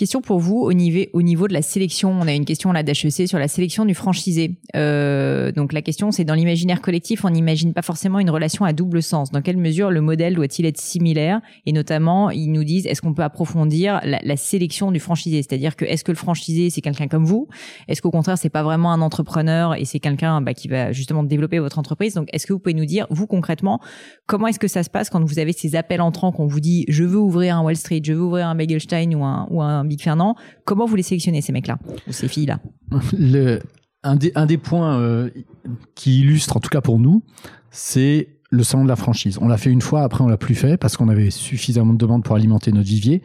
Question 0.00 0.22
pour 0.22 0.38
vous 0.38 0.56
au 0.56 0.72
niveau, 0.72 1.02
au 1.12 1.20
niveau 1.20 1.46
de 1.46 1.52
la 1.52 1.60
sélection. 1.60 2.10
On 2.10 2.26
a 2.26 2.32
une 2.32 2.46
question 2.46 2.72
là 2.72 2.82
d'HEC 2.82 3.28
sur 3.28 3.38
la 3.38 3.48
sélection 3.48 3.84
du 3.84 3.94
franchisé. 3.94 4.56
Euh, 4.74 5.52
donc 5.52 5.74
la 5.74 5.82
question 5.82 6.10
c'est 6.10 6.24
dans 6.24 6.32
l'imaginaire 6.32 6.80
collectif, 6.80 7.22
on 7.26 7.28
n'imagine 7.28 7.74
pas 7.74 7.82
forcément 7.82 8.18
une 8.18 8.30
relation 8.30 8.64
à 8.64 8.72
double 8.72 9.02
sens. 9.02 9.30
Dans 9.30 9.42
quelle 9.42 9.58
mesure 9.58 9.90
le 9.90 10.00
modèle 10.00 10.36
doit-il 10.36 10.64
être 10.64 10.80
similaire? 10.80 11.42
Et 11.66 11.72
notamment, 11.72 12.30
ils 12.30 12.50
nous 12.50 12.64
disent 12.64 12.86
est-ce 12.86 13.02
qu'on 13.02 13.12
peut 13.12 13.22
approfondir 13.22 14.00
la, 14.02 14.36
sélection 14.38 14.90
du 14.90 15.00
franchisé? 15.00 15.42
C'est-à-dire 15.42 15.76
que 15.76 15.84
est-ce 15.84 16.02
que 16.02 16.12
le 16.12 16.16
franchisé 16.16 16.70
c'est 16.70 16.80
quelqu'un 16.80 17.06
comme 17.06 17.26
vous? 17.26 17.48
Est-ce 17.86 18.00
qu'au 18.00 18.10
contraire 18.10 18.38
c'est 18.38 18.48
pas 18.48 18.62
vraiment 18.62 18.94
un 18.94 19.02
entrepreneur 19.02 19.74
et 19.74 19.84
c'est 19.84 20.00
quelqu'un 20.00 20.40
bah, 20.40 20.54
qui 20.54 20.68
va 20.68 20.92
justement 20.92 21.24
développer 21.24 21.58
votre 21.58 21.78
entreprise? 21.78 22.14
Donc 22.14 22.30
est-ce 22.32 22.46
que 22.46 22.54
vous 22.54 22.58
pouvez 22.58 22.72
nous 22.72 22.86
dire 22.86 23.06
vous 23.10 23.26
concrètement 23.26 23.80
comment 24.24 24.46
est-ce 24.46 24.58
que 24.58 24.66
ça 24.66 24.82
se 24.82 24.88
passe 24.88 25.10
quand 25.10 25.22
vous 25.22 25.38
avez 25.38 25.52
ces 25.52 25.76
appels 25.76 26.00
entrants 26.00 26.32
qu'on 26.32 26.46
vous 26.46 26.60
dit 26.60 26.86
je 26.88 27.04
veux 27.04 27.18
ouvrir 27.18 27.58
un 27.58 27.62
Wall 27.62 27.76
Street, 27.76 28.00
je 28.02 28.14
veux 28.14 28.22
ouvrir 28.22 28.46
un 28.46 28.56
un 28.58 29.46
ou 29.50 29.60
un 29.60 29.89
Big 29.90 30.00
Fernand, 30.00 30.36
comment 30.64 30.86
vous 30.86 30.96
les 30.96 31.02
sélectionnez 31.02 31.42
ces 31.42 31.52
mecs-là 31.52 31.78
ou 32.06 32.12
ces 32.12 32.28
filles-là? 32.28 32.60
Un, 34.02 34.16
des, 34.16 34.56
points 34.56 34.98
euh, 34.98 35.28
qui 35.94 36.20
illustre, 36.20 36.56
en 36.56 36.60
tout 36.60 36.70
cas 36.70 36.80
pour 36.80 36.98
nous, 36.98 37.22
c'est 37.70 38.28
le 38.48 38.62
salon 38.62 38.84
de 38.84 38.88
la 38.88 38.96
franchise. 38.96 39.38
On 39.42 39.48
l'a 39.48 39.58
fait 39.58 39.70
une 39.70 39.82
fois, 39.82 40.02
après 40.02 40.24
on 40.24 40.28
l'a 40.28 40.38
plus 40.38 40.54
fait 40.54 40.78
parce 40.78 40.96
qu'on 40.96 41.08
avait 41.08 41.30
suffisamment 41.30 41.92
de 41.92 41.98
demandes 41.98 42.24
pour 42.24 42.36
alimenter 42.36 42.72
notre 42.72 42.88
vivier. 42.88 43.20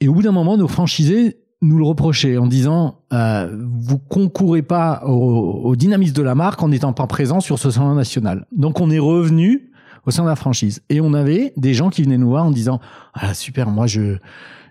Et 0.00 0.08
au 0.08 0.14
bout 0.14 0.22
d'un 0.22 0.32
moment, 0.32 0.56
nos 0.56 0.68
franchisés 0.68 1.36
nous 1.60 1.76
le 1.76 1.84
reprochaient 1.84 2.38
en 2.38 2.46
disant 2.46 3.00
euh, 3.12 3.54
vous 3.78 3.98
concourez 3.98 4.62
pas 4.62 5.02
au, 5.04 5.60
au, 5.64 5.76
dynamisme 5.76 6.14
de 6.14 6.22
la 6.22 6.34
marque 6.34 6.62
en 6.62 6.68
n'étant 6.68 6.94
pas 6.94 7.06
présent 7.06 7.40
sur 7.40 7.58
ce 7.58 7.70
salon 7.70 7.94
national. 7.94 8.46
Donc 8.52 8.80
on 8.80 8.90
est 8.90 8.98
revenu 8.98 9.70
au 10.06 10.10
sein 10.10 10.22
de 10.22 10.28
la 10.28 10.36
franchise 10.36 10.82
et 10.88 11.00
on 11.00 11.12
avait 11.12 11.52
des 11.56 11.74
gens 11.74 11.90
qui 11.90 12.02
venaient 12.02 12.18
nous 12.18 12.30
voir 12.30 12.44
en 12.44 12.50
disant 12.50 12.80
ah 13.12 13.34
super 13.34 13.68
moi 13.68 13.86
je 13.86 14.16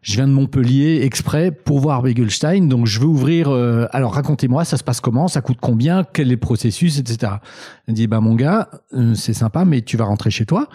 je 0.01 0.15
viens 0.15 0.27
de 0.27 0.33
Montpellier 0.33 1.01
exprès 1.03 1.51
pour 1.51 1.79
voir 1.79 2.01
Begelstein, 2.01 2.67
donc 2.67 2.85
je 2.85 2.99
veux 2.99 3.07
ouvrir. 3.07 3.49
Euh, 3.49 3.87
alors 3.91 4.13
racontez-moi, 4.13 4.65
ça 4.65 4.77
se 4.77 4.83
passe 4.83 5.01
comment, 5.01 5.27
ça 5.27 5.41
coûte 5.41 5.57
combien, 5.61 6.03
quel 6.03 6.27
est 6.27 6.31
le 6.31 6.37
processus, 6.37 6.99
etc. 6.99 7.33
Elle 7.87 7.93
dit 7.93 8.07
bah 8.07 8.21
mon 8.21 8.35
gars, 8.35 8.69
euh, 8.93 9.13
c'est 9.15 9.33
sympa, 9.33 9.65
mais 9.65 9.81
tu 9.81 9.97
vas 9.97 10.05
rentrer 10.05 10.31
chez 10.31 10.45
toi. 10.45 10.67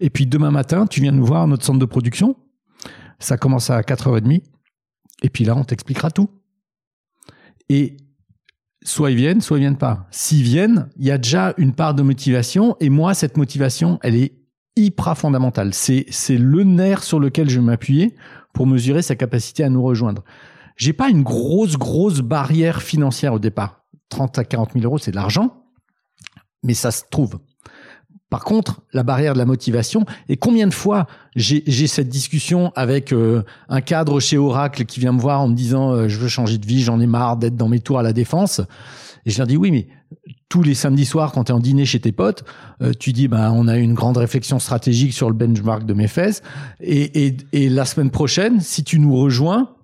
Et 0.00 0.10
puis 0.10 0.26
demain 0.26 0.50
matin, 0.50 0.86
tu 0.86 1.00
viens 1.00 1.12
nous 1.12 1.24
voir 1.24 1.42
à 1.42 1.46
notre 1.46 1.64
centre 1.64 1.78
de 1.78 1.84
production. 1.84 2.36
Ça 3.18 3.36
commence 3.36 3.70
à 3.70 3.80
4h30. 3.80 4.42
Et 5.22 5.30
puis 5.30 5.44
là, 5.44 5.56
on 5.56 5.64
t'expliquera 5.64 6.10
tout. 6.10 6.28
Et 7.68 7.96
soit 8.82 9.10
ils 9.10 9.16
viennent, 9.16 9.40
soit 9.40 9.58
ils 9.58 9.60
viennent 9.60 9.78
pas. 9.78 10.06
S'ils 10.10 10.42
viennent, 10.42 10.88
il 10.98 11.06
y 11.06 11.10
a 11.10 11.18
déjà 11.18 11.54
une 11.56 11.72
part 11.72 11.94
de 11.94 12.02
motivation. 12.02 12.76
Et 12.80 12.90
moi, 12.90 13.14
cette 13.14 13.36
motivation, 13.36 13.98
elle 14.02 14.16
est 14.16 14.32
hyper 14.76 15.16
fondamentale. 15.16 15.72
C'est, 15.72 16.06
c'est 16.10 16.36
le 16.36 16.64
nerf 16.64 17.02
sur 17.02 17.20
lequel 17.20 17.48
je 17.48 17.60
m'appuyer 17.60 18.14
pour 18.54 18.66
mesurer 18.66 19.02
sa 19.02 19.16
capacité 19.16 19.62
à 19.62 19.68
nous 19.68 19.82
rejoindre. 19.82 20.24
J'ai 20.76 20.94
pas 20.94 21.10
une 21.10 21.22
grosse, 21.22 21.76
grosse 21.76 22.20
barrière 22.20 22.80
financière 22.80 23.34
au 23.34 23.38
départ. 23.38 23.84
30 24.08 24.38
à 24.38 24.44
40 24.44 24.72
000 24.72 24.84
euros, 24.84 24.98
c'est 24.98 25.10
de 25.10 25.16
l'argent, 25.16 25.64
mais 26.62 26.74
ça 26.74 26.90
se 26.90 27.02
trouve. 27.10 27.38
Par 28.30 28.42
contre, 28.42 28.80
la 28.92 29.02
barrière 29.02 29.34
de 29.34 29.38
la 29.38 29.44
motivation, 29.44 30.04
et 30.28 30.36
combien 30.36 30.66
de 30.66 30.74
fois 30.74 31.06
j'ai 31.36 31.86
cette 31.86 32.08
discussion 32.08 32.72
avec 32.74 33.12
euh, 33.12 33.44
un 33.68 33.80
cadre 33.80 34.18
chez 34.18 34.38
Oracle 34.38 34.86
qui 34.86 34.98
vient 34.98 35.12
me 35.12 35.20
voir 35.20 35.40
en 35.40 35.48
me 35.48 35.54
disant 35.54 35.92
euh, 35.92 36.08
je 36.08 36.18
veux 36.18 36.28
changer 36.28 36.58
de 36.58 36.66
vie, 36.66 36.82
j'en 36.82 36.98
ai 37.00 37.06
marre 37.06 37.36
d'être 37.36 37.56
dans 37.56 37.68
mes 37.68 37.80
tours 37.80 37.98
à 37.98 38.02
la 38.02 38.12
défense. 38.12 38.60
Et 39.26 39.30
je 39.30 39.38
leur 39.38 39.46
dis 39.46 39.56
oui, 39.56 39.70
mais 39.70 39.86
tous 40.54 40.62
les 40.62 40.74
samedis 40.74 41.04
soirs, 41.04 41.32
quand 41.32 41.42
tu 41.42 41.50
es 41.50 41.52
en 41.52 41.58
dîner 41.58 41.84
chez 41.84 41.98
tes 41.98 42.12
potes, 42.12 42.44
euh, 42.80 42.92
tu 42.96 43.12
dis 43.12 43.26
bah 43.26 43.50
on 43.52 43.66
a 43.66 43.76
une 43.76 43.92
grande 43.92 44.18
réflexion 44.18 44.60
stratégique 44.60 45.12
sur 45.12 45.28
le 45.28 45.34
benchmark 45.34 45.84
de 45.84 45.94
mes 45.94 46.06
fesses. 46.06 46.42
Et, 46.80 47.36
la 47.52 47.84
semaine 47.84 48.12
prochaine, 48.12 48.60
si 48.60 48.84
tu 48.84 49.00
nous 49.00 49.16
rejoins, 49.16 49.74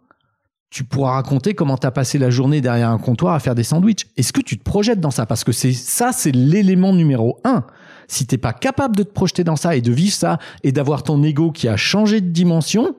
tu 0.71 0.85
pourras 0.85 1.15
raconter 1.15 1.55
comment 1.55 1.77
tu 1.77 1.89
as 1.89 1.91
passé 1.91 2.19
la 2.19 2.31
journée 2.31 2.61
derrière 2.61 2.91
un 2.91 2.99
comptoir 2.99 3.35
à 3.35 3.41
faire 3.41 3.57
des 3.57 3.65
sandwichs. 3.65 4.07
Est-ce 4.17 4.33
que 4.33 4.41
tu 4.41 4.57
te 4.59 4.63
projettes 4.63 5.01
dans 5.01 5.11
ça? 5.11 5.27
Parce 5.27 5.43
que 5.43 5.51
c'est 5.51 5.73
ça, 5.73 6.13
c'est 6.13 6.31
l'élément 6.31 6.93
numéro 6.93 7.41
un. 7.43 7.65
Si 8.07 8.29
t'es 8.29 8.39
pas 8.39 8.53
capable 8.53 8.95
de 8.95 9.03
te 9.03 9.13
projeter 9.13 9.43
dans 9.43 9.57
ça 9.57 9.75
et 9.75 9.81
de 9.81 9.91
vivre 9.91 10.15
ça 10.15 10.39
et 10.63 10.71
d'avoir 10.71 11.03
ton 11.03 11.21
ego 11.25 11.51
qui 11.51 11.67
a 11.67 11.77
changé 11.77 12.21
de 12.21 12.29
dimension, 12.29 12.95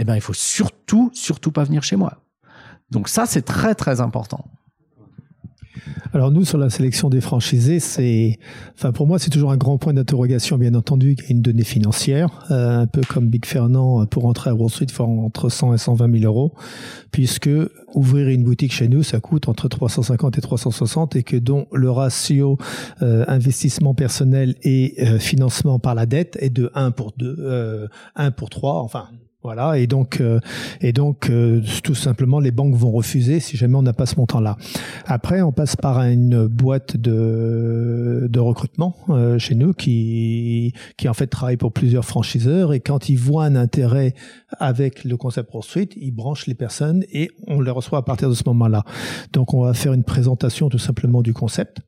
eh 0.00 0.04
ben 0.04 0.16
il 0.16 0.20
faut 0.20 0.34
surtout, 0.34 1.12
surtout 1.14 1.52
pas 1.52 1.62
venir 1.62 1.84
chez 1.84 1.94
moi. 1.94 2.14
Donc 2.90 3.08
ça, 3.08 3.26
c'est 3.26 3.42
très 3.42 3.76
très 3.76 4.00
important. 4.00 4.44
Alors 6.12 6.30
nous, 6.30 6.44
sur 6.44 6.58
la 6.58 6.70
sélection 6.70 7.08
des 7.08 7.20
franchisés, 7.20 7.78
c'est, 7.78 8.38
enfin 8.74 8.92
pour 8.92 9.06
moi, 9.06 9.18
c'est 9.18 9.30
toujours 9.30 9.52
un 9.52 9.56
grand 9.56 9.78
point 9.78 9.94
d'interrogation, 9.94 10.58
bien 10.58 10.74
entendu, 10.74 11.14
qu'il 11.14 11.24
y 11.24 11.28
a 11.28 11.30
une 11.32 11.42
donnée 11.42 11.64
financière, 11.64 12.46
euh, 12.50 12.80
un 12.80 12.86
peu 12.86 13.00
comme 13.02 13.28
Big 13.28 13.46
Fernand, 13.46 14.06
pour 14.06 14.26
entrer 14.26 14.50
à 14.50 14.54
Wall 14.54 14.70
Street, 14.70 14.86
il 14.88 14.92
faut 14.92 15.04
entre 15.04 15.48
100 15.48 15.74
et 15.74 15.78
120 15.78 16.20
000 16.20 16.24
euros, 16.24 16.52
puisque 17.12 17.50
ouvrir 17.94 18.28
une 18.28 18.44
boutique 18.44 18.72
chez 18.72 18.88
nous, 18.88 19.02
ça 19.02 19.20
coûte 19.20 19.48
entre 19.48 19.68
350 19.68 20.38
et 20.38 20.40
360, 20.40 21.16
et 21.16 21.22
que 21.22 21.36
dont 21.36 21.66
le 21.72 21.90
ratio 21.90 22.58
euh, 23.02 23.24
investissement 23.28 23.94
personnel 23.94 24.56
et 24.62 24.94
euh, 25.00 25.18
financement 25.18 25.78
par 25.78 25.94
la 25.94 26.06
dette 26.06 26.36
est 26.40 26.50
de 26.50 26.70
1 26.74 26.90
pour 26.90 27.12
2, 27.16 27.88
1 28.16 28.30
pour 28.32 28.50
3, 28.50 28.82
enfin 28.82 29.08
voilà, 29.42 29.78
et 29.78 29.86
donc, 29.86 30.20
euh, 30.20 30.38
et 30.82 30.92
donc 30.92 31.30
euh, 31.30 31.62
tout 31.82 31.94
simplement, 31.94 32.40
les 32.40 32.50
banques 32.50 32.74
vont 32.74 32.90
refuser 32.90 33.40
si 33.40 33.56
jamais 33.56 33.74
on 33.74 33.82
n'a 33.82 33.94
pas 33.94 34.04
ce 34.04 34.16
montant-là. 34.16 34.58
Après, 35.06 35.40
on 35.40 35.50
passe 35.50 35.76
par 35.76 36.02
une 36.02 36.46
boîte 36.46 36.98
de, 36.98 38.26
de 38.30 38.38
recrutement 38.38 38.94
euh, 39.08 39.38
chez 39.38 39.54
nous 39.54 39.72
qui, 39.72 40.74
qui 40.98 41.08
en 41.08 41.14
fait 41.14 41.26
travaille 41.26 41.56
pour 41.56 41.72
plusieurs 41.72 42.04
franchiseurs 42.04 42.74
et 42.74 42.80
quand 42.80 43.08
ils 43.08 43.16
voient 43.16 43.46
un 43.46 43.56
intérêt 43.56 44.14
avec 44.58 45.04
le 45.04 45.16
concept 45.16 45.50
Street, 45.62 45.88
ils 45.96 46.12
branchent 46.12 46.46
les 46.46 46.54
personnes 46.54 47.04
et 47.10 47.30
on 47.46 47.62
les 47.62 47.70
reçoit 47.70 47.98
à 47.98 48.02
partir 48.02 48.28
de 48.28 48.34
ce 48.34 48.42
moment-là. 48.46 48.84
Donc, 49.32 49.54
on 49.54 49.62
va 49.62 49.72
faire 49.72 49.94
une 49.94 50.04
présentation 50.04 50.68
tout 50.68 50.78
simplement 50.78 51.22
du 51.22 51.32
concept 51.32 51.80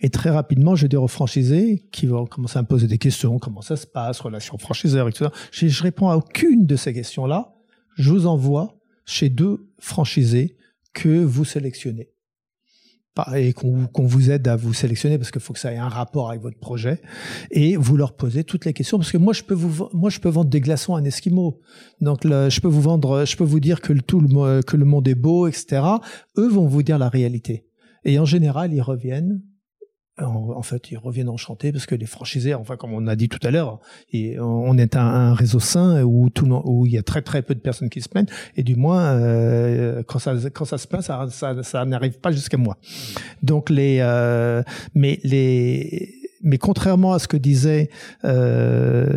et 0.00 0.10
très 0.10 0.30
rapidement, 0.30 0.74
j'ai 0.74 0.88
des 0.88 0.96
refranchisés 0.96 1.86
qui 1.92 2.06
vont 2.06 2.26
commencer 2.26 2.58
à 2.58 2.62
me 2.62 2.66
poser 2.66 2.86
des 2.86 2.98
questions, 2.98 3.38
comment 3.38 3.62
ça 3.62 3.76
se 3.76 3.86
passe, 3.86 4.20
relation 4.20 4.58
franchiseur, 4.58 5.08
etc. 5.08 5.30
Je, 5.50 5.68
je 5.68 5.82
réponds 5.82 6.08
à 6.08 6.16
aucune 6.16 6.66
de 6.66 6.76
ces 6.76 6.92
questions-là. 6.92 7.54
Je 7.96 8.10
vous 8.10 8.26
envoie 8.26 8.78
chez 9.04 9.28
deux 9.28 9.70
franchisés 9.78 10.56
que 10.92 11.22
vous 11.24 11.44
sélectionnez. 11.44 12.10
Et 13.34 13.54
qu'on 13.54 13.88
vous 13.96 14.30
aide 14.30 14.46
à 14.46 14.56
vous 14.56 14.74
sélectionner 14.74 15.16
parce 15.16 15.30
qu'il 15.30 15.40
faut 15.40 15.54
que 15.54 15.58
ça 15.58 15.72
ait 15.72 15.78
un 15.78 15.88
rapport 15.88 16.28
avec 16.28 16.42
votre 16.42 16.58
projet. 16.58 17.00
Et 17.50 17.76
vous 17.78 17.96
leur 17.96 18.14
posez 18.14 18.44
toutes 18.44 18.66
les 18.66 18.74
questions 18.74 18.98
parce 18.98 19.10
que 19.10 19.16
moi 19.16 19.32
je 19.32 19.42
peux 19.42 19.54
vous 19.54 19.88
moi 19.94 20.10
je 20.10 20.20
peux 20.20 20.28
vendre 20.28 20.50
des 20.50 20.60
glaçons 20.60 20.94
à 20.94 20.98
un 20.98 21.04
esquimau 21.04 21.62
donc 22.02 22.24
je 22.24 22.60
peux 22.60 22.68
vous 22.68 22.82
vendre 22.82 23.24
je 23.24 23.34
peux 23.38 23.44
vous 23.44 23.58
dire 23.58 23.80
que 23.80 23.94
le 23.94 24.02
tout 24.02 24.20
que 24.66 24.76
le 24.76 24.84
monde 24.84 25.08
est 25.08 25.14
beau 25.14 25.46
etc 25.46 25.80
eux 26.36 26.48
vont 26.48 26.66
vous 26.66 26.82
dire 26.82 26.98
la 26.98 27.08
réalité. 27.08 27.64
Et 28.04 28.18
en 28.18 28.26
général 28.26 28.74
ils 28.74 28.82
reviennent 28.82 29.40
en, 30.18 30.62
fait, 30.62 30.90
ils 30.90 30.96
reviennent 30.96 31.28
enchantés 31.28 31.72
parce 31.72 31.84
que 31.84 31.94
les 31.94 32.06
franchisés, 32.06 32.54
enfin, 32.54 32.76
comme 32.76 32.94
on 32.94 33.06
a 33.06 33.16
dit 33.16 33.28
tout 33.28 33.44
à 33.46 33.50
l'heure, 33.50 33.80
on 34.14 34.78
est 34.78 34.96
un, 34.96 35.34
réseau 35.34 35.60
sain 35.60 36.02
où 36.04 36.30
tout 36.30 36.46
où 36.64 36.86
il 36.86 36.92
y 36.92 36.98
a 36.98 37.02
très 37.02 37.20
très 37.20 37.42
peu 37.42 37.54
de 37.54 37.60
personnes 37.60 37.90
qui 37.90 38.00
se 38.00 38.08
plaignent 38.08 38.28
et 38.56 38.62
du 38.62 38.76
moins 38.76 39.04
euh, 39.08 40.02
quand 40.06 40.18
ça 40.18 40.34
quand 40.50 40.64
ça 40.64 40.78
se 40.78 40.86
plaint, 40.88 41.02
ça, 41.02 41.26
ça, 41.30 41.62
ça 41.62 41.84
n'arrive 41.84 42.18
pas 42.18 42.32
jusqu'à 42.32 42.56
moi. 42.56 42.78
Donc 43.42 43.68
les 43.68 43.98
euh, 44.00 44.62
mais 44.94 45.20
les 45.22 46.14
mais 46.42 46.56
contrairement 46.56 47.12
à 47.12 47.18
ce 47.18 47.28
que 47.28 47.36
disait 47.36 47.90
euh, 48.24 49.12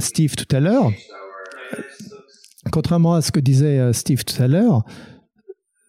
Steve 0.00 0.34
tout 0.36 0.54
à 0.54 0.60
l'heure, 0.60 0.92
contrairement 2.72 3.14
à 3.14 3.22
ce 3.22 3.32
que 3.32 3.40
disait 3.40 3.90
Steve 3.94 4.24
tout 4.24 4.42
à 4.42 4.48
l'heure, 4.48 4.84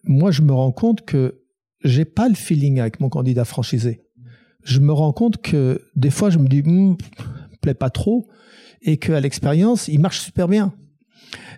moi 0.04 0.30
je 0.30 0.40
me 0.40 0.52
rends 0.52 0.72
compte 0.72 1.04
que 1.04 1.43
j'ai 1.84 2.04
pas 2.04 2.28
le 2.28 2.34
feeling 2.34 2.80
avec 2.80 3.00
mon 3.00 3.08
candidat 3.08 3.44
franchisé. 3.44 4.00
Je 4.64 4.80
me 4.80 4.92
rends 4.92 5.12
compte 5.12 5.42
que 5.42 5.82
des 5.94 6.10
fois, 6.10 6.30
je 6.30 6.38
me 6.38 6.48
dis, 6.48 6.62
hm, 6.62 6.96
plaît 7.60 7.74
pas 7.74 7.90
trop, 7.90 8.28
et 8.82 8.96
qu'à 8.96 9.20
l'expérience, 9.20 9.88
il 9.88 10.00
marche 10.00 10.20
super 10.20 10.48
bien. 10.48 10.72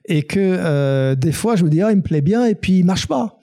Et 0.07 0.23
que 0.23 0.39
euh, 0.40 1.15
des 1.15 1.32
fois, 1.32 1.57
je 1.57 1.65
me 1.65 1.70
dis, 1.70 1.81
ah, 1.82 1.90
il 1.90 1.98
me 1.98 2.03
plaît 2.03 2.20
bien, 2.20 2.44
et 2.44 2.55
puis 2.55 2.81
il 2.81 2.85
marche 2.85 3.07
pas. 3.07 3.40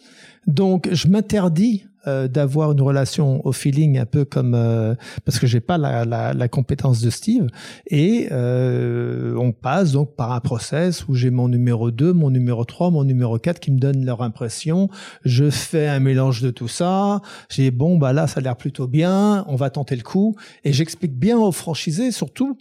Donc, 0.48 0.90
je 0.92 1.08
m'interdis 1.08 1.86
euh, 2.06 2.28
d'avoir 2.28 2.74
une 2.74 2.82
relation 2.82 3.46
au 3.46 3.54
feeling 3.54 3.98
un 3.98 4.06
peu 4.06 4.26
comme 4.26 4.56
euh, 4.56 4.94
parce 5.24 5.40
que 5.40 5.48
j'ai 5.48 5.62
pas 5.62 5.78
la, 5.78 6.04
la, 6.04 6.34
la, 6.34 6.48
compétence 6.50 7.02
de 7.02 7.10
Steve. 7.10 7.48
Et 7.88 8.28
euh, 8.32 9.36
on 9.38 9.54
passe 9.54 9.94
donc 9.94 10.16
par 10.16 10.34
un 10.34 10.42
process 10.42 11.08
où 11.08 11.16
j'ai 11.16 11.30
mon 11.30 11.48
numéro 11.48 11.92
2, 11.92 12.12
mon 12.12 12.30
numéro 12.30 12.66
3, 12.66 12.92
mon 12.92 13.06
numéro 13.06 13.40
4 13.40 13.60
qui 13.60 13.72
me 13.72 13.80
donnent 13.80 14.06
leur 14.06 14.22
impression, 14.22 14.90
je 15.24 15.50
fais 15.50 15.88
un 15.88 16.00
mélange 16.00 16.42
de 16.42 16.52
tout 16.52 16.68
ça, 16.68 17.22
j'ai 17.50 17.72
bon 17.72 17.98
bah 17.98 18.12
là 18.12 18.28
ça 18.28 18.40
a 18.40 18.44
l'air 18.44 18.58
plutôt 18.58 18.88
bien, 18.88 19.46
on 19.48 19.56
va 19.56 19.70
tenter 19.70 19.96
le 19.96 20.04
coup. 20.04 20.36
Et 20.66 20.74
j'explique 20.74 21.18
bien 21.18 21.38
au 21.38 21.54
franchisé 21.54 22.12
surtout 22.12 22.58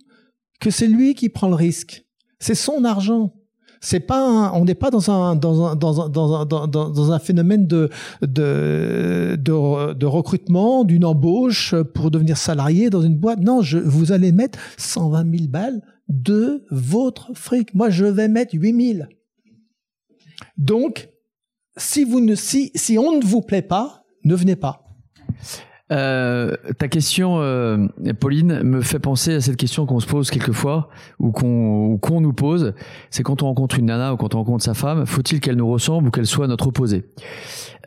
que 0.61 0.71
c'est 0.71 0.87
lui 0.87 1.15
qui 1.15 1.29
prend 1.29 1.49
le 1.49 1.57
risque. 1.57 2.05
C'est 2.39 2.55
son 2.55 2.85
argent 2.85 3.35
on 4.55 4.65
n'est 4.65 4.75
pas 4.75 4.91
dans 4.91 5.11
un 7.11 7.19
phénomène 7.19 7.67
de 7.67 7.89
recrutement 10.05 10.85
d'une 10.85 11.05
embauche 11.05 11.75
pour 11.95 12.11
devenir 12.11 12.37
salarié 12.37 12.91
dans 12.91 13.03
une 13.03 13.17
boîte. 13.17 13.41
Non 13.41 13.61
je 13.63 13.79
vous 13.79 14.13
allez 14.13 14.33
mettre 14.33 14.59
120 14.77 15.37
000 15.37 15.49
balles 15.49 15.83
de 16.09 16.65
votre 16.71 17.33
fric. 17.35 17.75
Moi 17.75 17.91
je 17.91 18.05
vais 18.05 18.29
mettre 18.29 18.55
8 18.55 18.95
000 18.99 19.07
Donc, 20.59 21.09
si 21.77 22.05
on 22.07 22.21
ne 22.21 23.25
vous 23.25 23.41
plaît 23.41 23.63
pas, 23.63 24.05
ne 24.25 24.35
venez 24.35 24.57
pas. 24.57 24.85
Euh, 25.93 26.57
ta 26.79 26.89
question, 26.89 27.41
euh, 27.41 27.87
Pauline, 28.19 28.63
me 28.63 28.81
fait 28.81 28.99
penser 28.99 29.35
à 29.35 29.41
cette 29.41 29.57
question 29.57 29.85
qu'on 29.85 30.01
se 30.01 30.07
pose 30.07 30.31
quelquefois 30.31 30.89
ou 31.19 31.31
qu'on 31.33 32.21
nous 32.21 32.33
pose. 32.33 32.75
C'est 33.11 33.23
quand 33.23 33.43
on 33.43 33.47
rencontre 33.47 33.79
une 33.79 33.87
nana 33.87 34.15
ou 34.15 34.17
quand 34.17 34.35
on 34.35 34.39
rencontre 34.39 34.65
sa 34.65 34.75
femme, 34.75 35.05
faut-il 35.07 35.41
qu'elle 35.41 35.57
nous 35.57 35.69
ressemble 35.69 36.09
ou 36.09 36.11
qu'elle 36.11 36.27
soit 36.27 36.47
notre 36.47 36.69
opposée? 36.69 37.05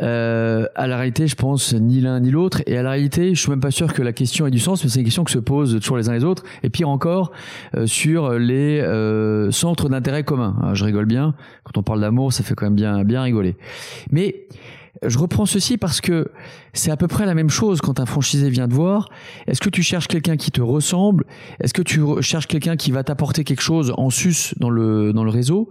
Euh, 0.02 0.65
À 0.76 0.88
la 0.88 0.98
réalité, 0.98 1.27
je 1.27 1.36
pense 1.36 1.73
ni 1.73 2.02
l'un 2.02 2.19
ni 2.19 2.32
l'autre. 2.32 2.61
Et 2.68 2.77
à 2.77 2.84
la 2.84 2.91
réalité, 2.91 3.34
je 3.34 3.40
suis 3.40 3.49
même 3.49 3.60
pas 3.60 3.72
sûr 3.72 3.94
que 3.94 4.02
la 4.02 4.14
question 4.14 4.45
ait 4.45 4.52
du 4.52 4.60
sens, 4.60 4.84
mais 4.84 4.90
c'est 4.90 4.99
une 4.99 5.06
question 5.06 5.23
que 5.23 5.32
se 5.32 5.40
posent 5.40 5.80
toujours 5.80 5.98
les 5.98 6.10
uns 6.10 6.14
les 6.14 6.23
autres. 6.23 6.44
Et 6.64 6.69
pire 6.69 6.90
encore, 6.90 7.32
euh, 7.76 7.88
sur 7.88 8.34
les 8.34 8.82
euh, 8.82 9.52
centres 9.52 9.90
d'intérêt 9.90 10.23
communs. 10.23 10.56
je 10.73 10.84
rigole 10.84 11.06
bien. 11.06 11.34
Quand 11.64 11.77
on 11.80 11.84
parle 11.84 12.02
d'amour, 12.02 12.34
ça 12.34 12.44
fait 12.44 12.53
quand 12.53 12.65
même 12.65 12.76
bien 12.76 13.03
bien 13.03 13.23
rigoler. 13.23 13.56
Mais 14.11 14.45
je 15.03 15.17
reprends 15.17 15.45
ceci 15.45 15.77
parce 15.77 16.01
que 16.01 16.27
c'est 16.73 16.91
à 16.91 16.97
peu 16.97 17.07
près 17.07 17.26
la 17.26 17.35
même 17.35 17.49
chose 17.49 17.81
quand 17.81 17.99
un 17.99 18.05
franchisé 18.05 18.49
vient 18.49 18.67
te 18.67 18.73
voir. 18.73 19.09
Est-ce 19.47 19.61
que 19.61 19.69
tu 19.69 19.84
cherches 19.84 20.07
quelqu'un 20.07 20.38
qui 20.38 20.51
te 20.51 20.61
ressemble? 20.61 21.26
Est-ce 21.59 21.73
que 21.73 21.81
tu 21.81 22.01
cherches 22.22 22.47
quelqu'un 22.47 22.76
qui 22.76 22.91
va 22.91 23.03
t'apporter 23.03 23.43
quelque 23.43 23.61
chose 23.61 23.93
en 23.97 24.09
sus 24.09 24.53
dans 24.59 24.69
le, 24.69 25.13
dans 25.13 25.23
le 25.23 25.31
réseau? 25.31 25.69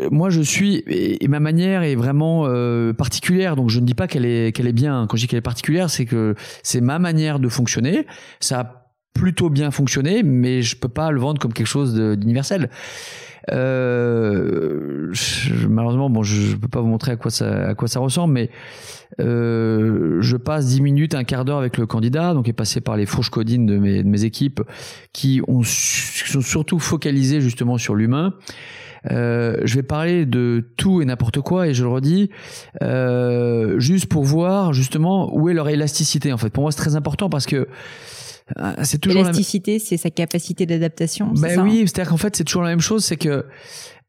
Euh, 0.00 0.08
moi 0.10 0.30
je 0.30 0.40
suis 0.40 0.82
et 0.86 1.26
ma 1.28 1.40
manière 1.40 1.82
est 1.82 1.94
vraiment 1.94 2.44
euh, 2.46 2.92
particulière. 2.92 3.56
Donc 3.56 3.70
je 3.70 3.80
ne 3.80 3.86
dis 3.86 3.94
pas 3.94 4.06
qu'elle 4.06 4.26
est 4.26 4.52
qu'elle 4.54 4.66
est 4.66 4.72
bien. 4.72 5.06
Quand 5.08 5.16
je 5.16 5.22
dis 5.22 5.28
qu'elle 5.28 5.38
est 5.38 5.42
particulière 5.42 5.90
c'est 5.90 6.04
que 6.04 6.34
c'est 6.62 6.80
ma 6.80 6.98
manière 6.98 7.38
de 7.38 7.48
fonctionner. 7.48 8.06
Ça 8.40 8.79
plutôt 9.14 9.50
bien 9.50 9.70
fonctionné 9.70 10.22
mais 10.22 10.62
je 10.62 10.76
peux 10.76 10.88
pas 10.88 11.10
le 11.10 11.20
vendre 11.20 11.40
comme 11.40 11.52
quelque 11.52 11.66
chose 11.66 11.94
d'universel 11.94 12.70
euh, 13.52 15.12
malheureusement, 15.68 16.10
bon, 16.10 16.22
je, 16.22 16.52
ne 16.52 16.56
peux 16.56 16.68
pas 16.68 16.80
vous 16.80 16.88
montrer 16.88 17.12
à 17.12 17.16
quoi 17.16 17.30
ça, 17.30 17.68
à 17.68 17.74
quoi 17.74 17.88
ça 17.88 18.00
ressemble, 18.00 18.34
mais 18.34 18.50
euh, 19.20 20.18
je 20.20 20.36
passe 20.36 20.66
10 20.66 20.80
minutes, 20.82 21.14
un 21.14 21.24
quart 21.24 21.44
d'heure 21.44 21.58
avec 21.58 21.76
le 21.78 21.86
candidat, 21.86 22.34
donc 22.34 22.48
est 22.48 22.52
passé 22.52 22.80
par 22.80 22.96
les 22.96 23.06
fourches 23.06 23.30
codines 23.30 23.66
de 23.66 23.78
mes, 23.78 24.02
de 24.02 24.08
mes 24.08 24.24
équipes, 24.24 24.62
qui 25.12 25.40
ont 25.48 25.62
sont 25.64 26.40
surtout 26.40 26.78
focalisées 26.78 27.40
justement 27.40 27.78
sur 27.78 27.94
l'humain. 27.94 28.34
Euh, 29.10 29.56
je 29.64 29.76
vais 29.76 29.82
parler 29.82 30.26
de 30.26 30.68
tout 30.76 31.00
et 31.00 31.06
n'importe 31.06 31.40
quoi 31.40 31.66
et 31.66 31.72
je 31.72 31.82
le 31.82 31.88
redis 31.88 32.28
euh, 32.82 33.80
juste 33.80 34.06
pour 34.06 34.24
voir 34.24 34.74
justement 34.74 35.34
où 35.34 35.48
est 35.48 35.54
leur 35.54 35.70
élasticité 35.70 36.34
en 36.34 36.36
fait. 36.36 36.50
Pour 36.50 36.62
moi 36.64 36.70
c'est 36.70 36.82
très 36.82 36.96
important 36.96 37.30
parce 37.30 37.46
que 37.46 37.66
c'est 38.82 38.98
toujours 38.98 39.22
l'élasticité, 39.22 39.78
c'est 39.78 39.96
sa 39.96 40.10
capacité 40.10 40.66
d'adaptation. 40.66 41.32
Ben 41.34 41.60
oui, 41.62 41.84
c'est-à-dire 41.86 42.10
qu'en 42.10 42.16
fait, 42.16 42.36
c'est 42.36 42.44
toujours 42.44 42.62
la 42.62 42.70
même 42.70 42.80
chose, 42.80 43.04
c'est 43.04 43.16
que 43.16 43.44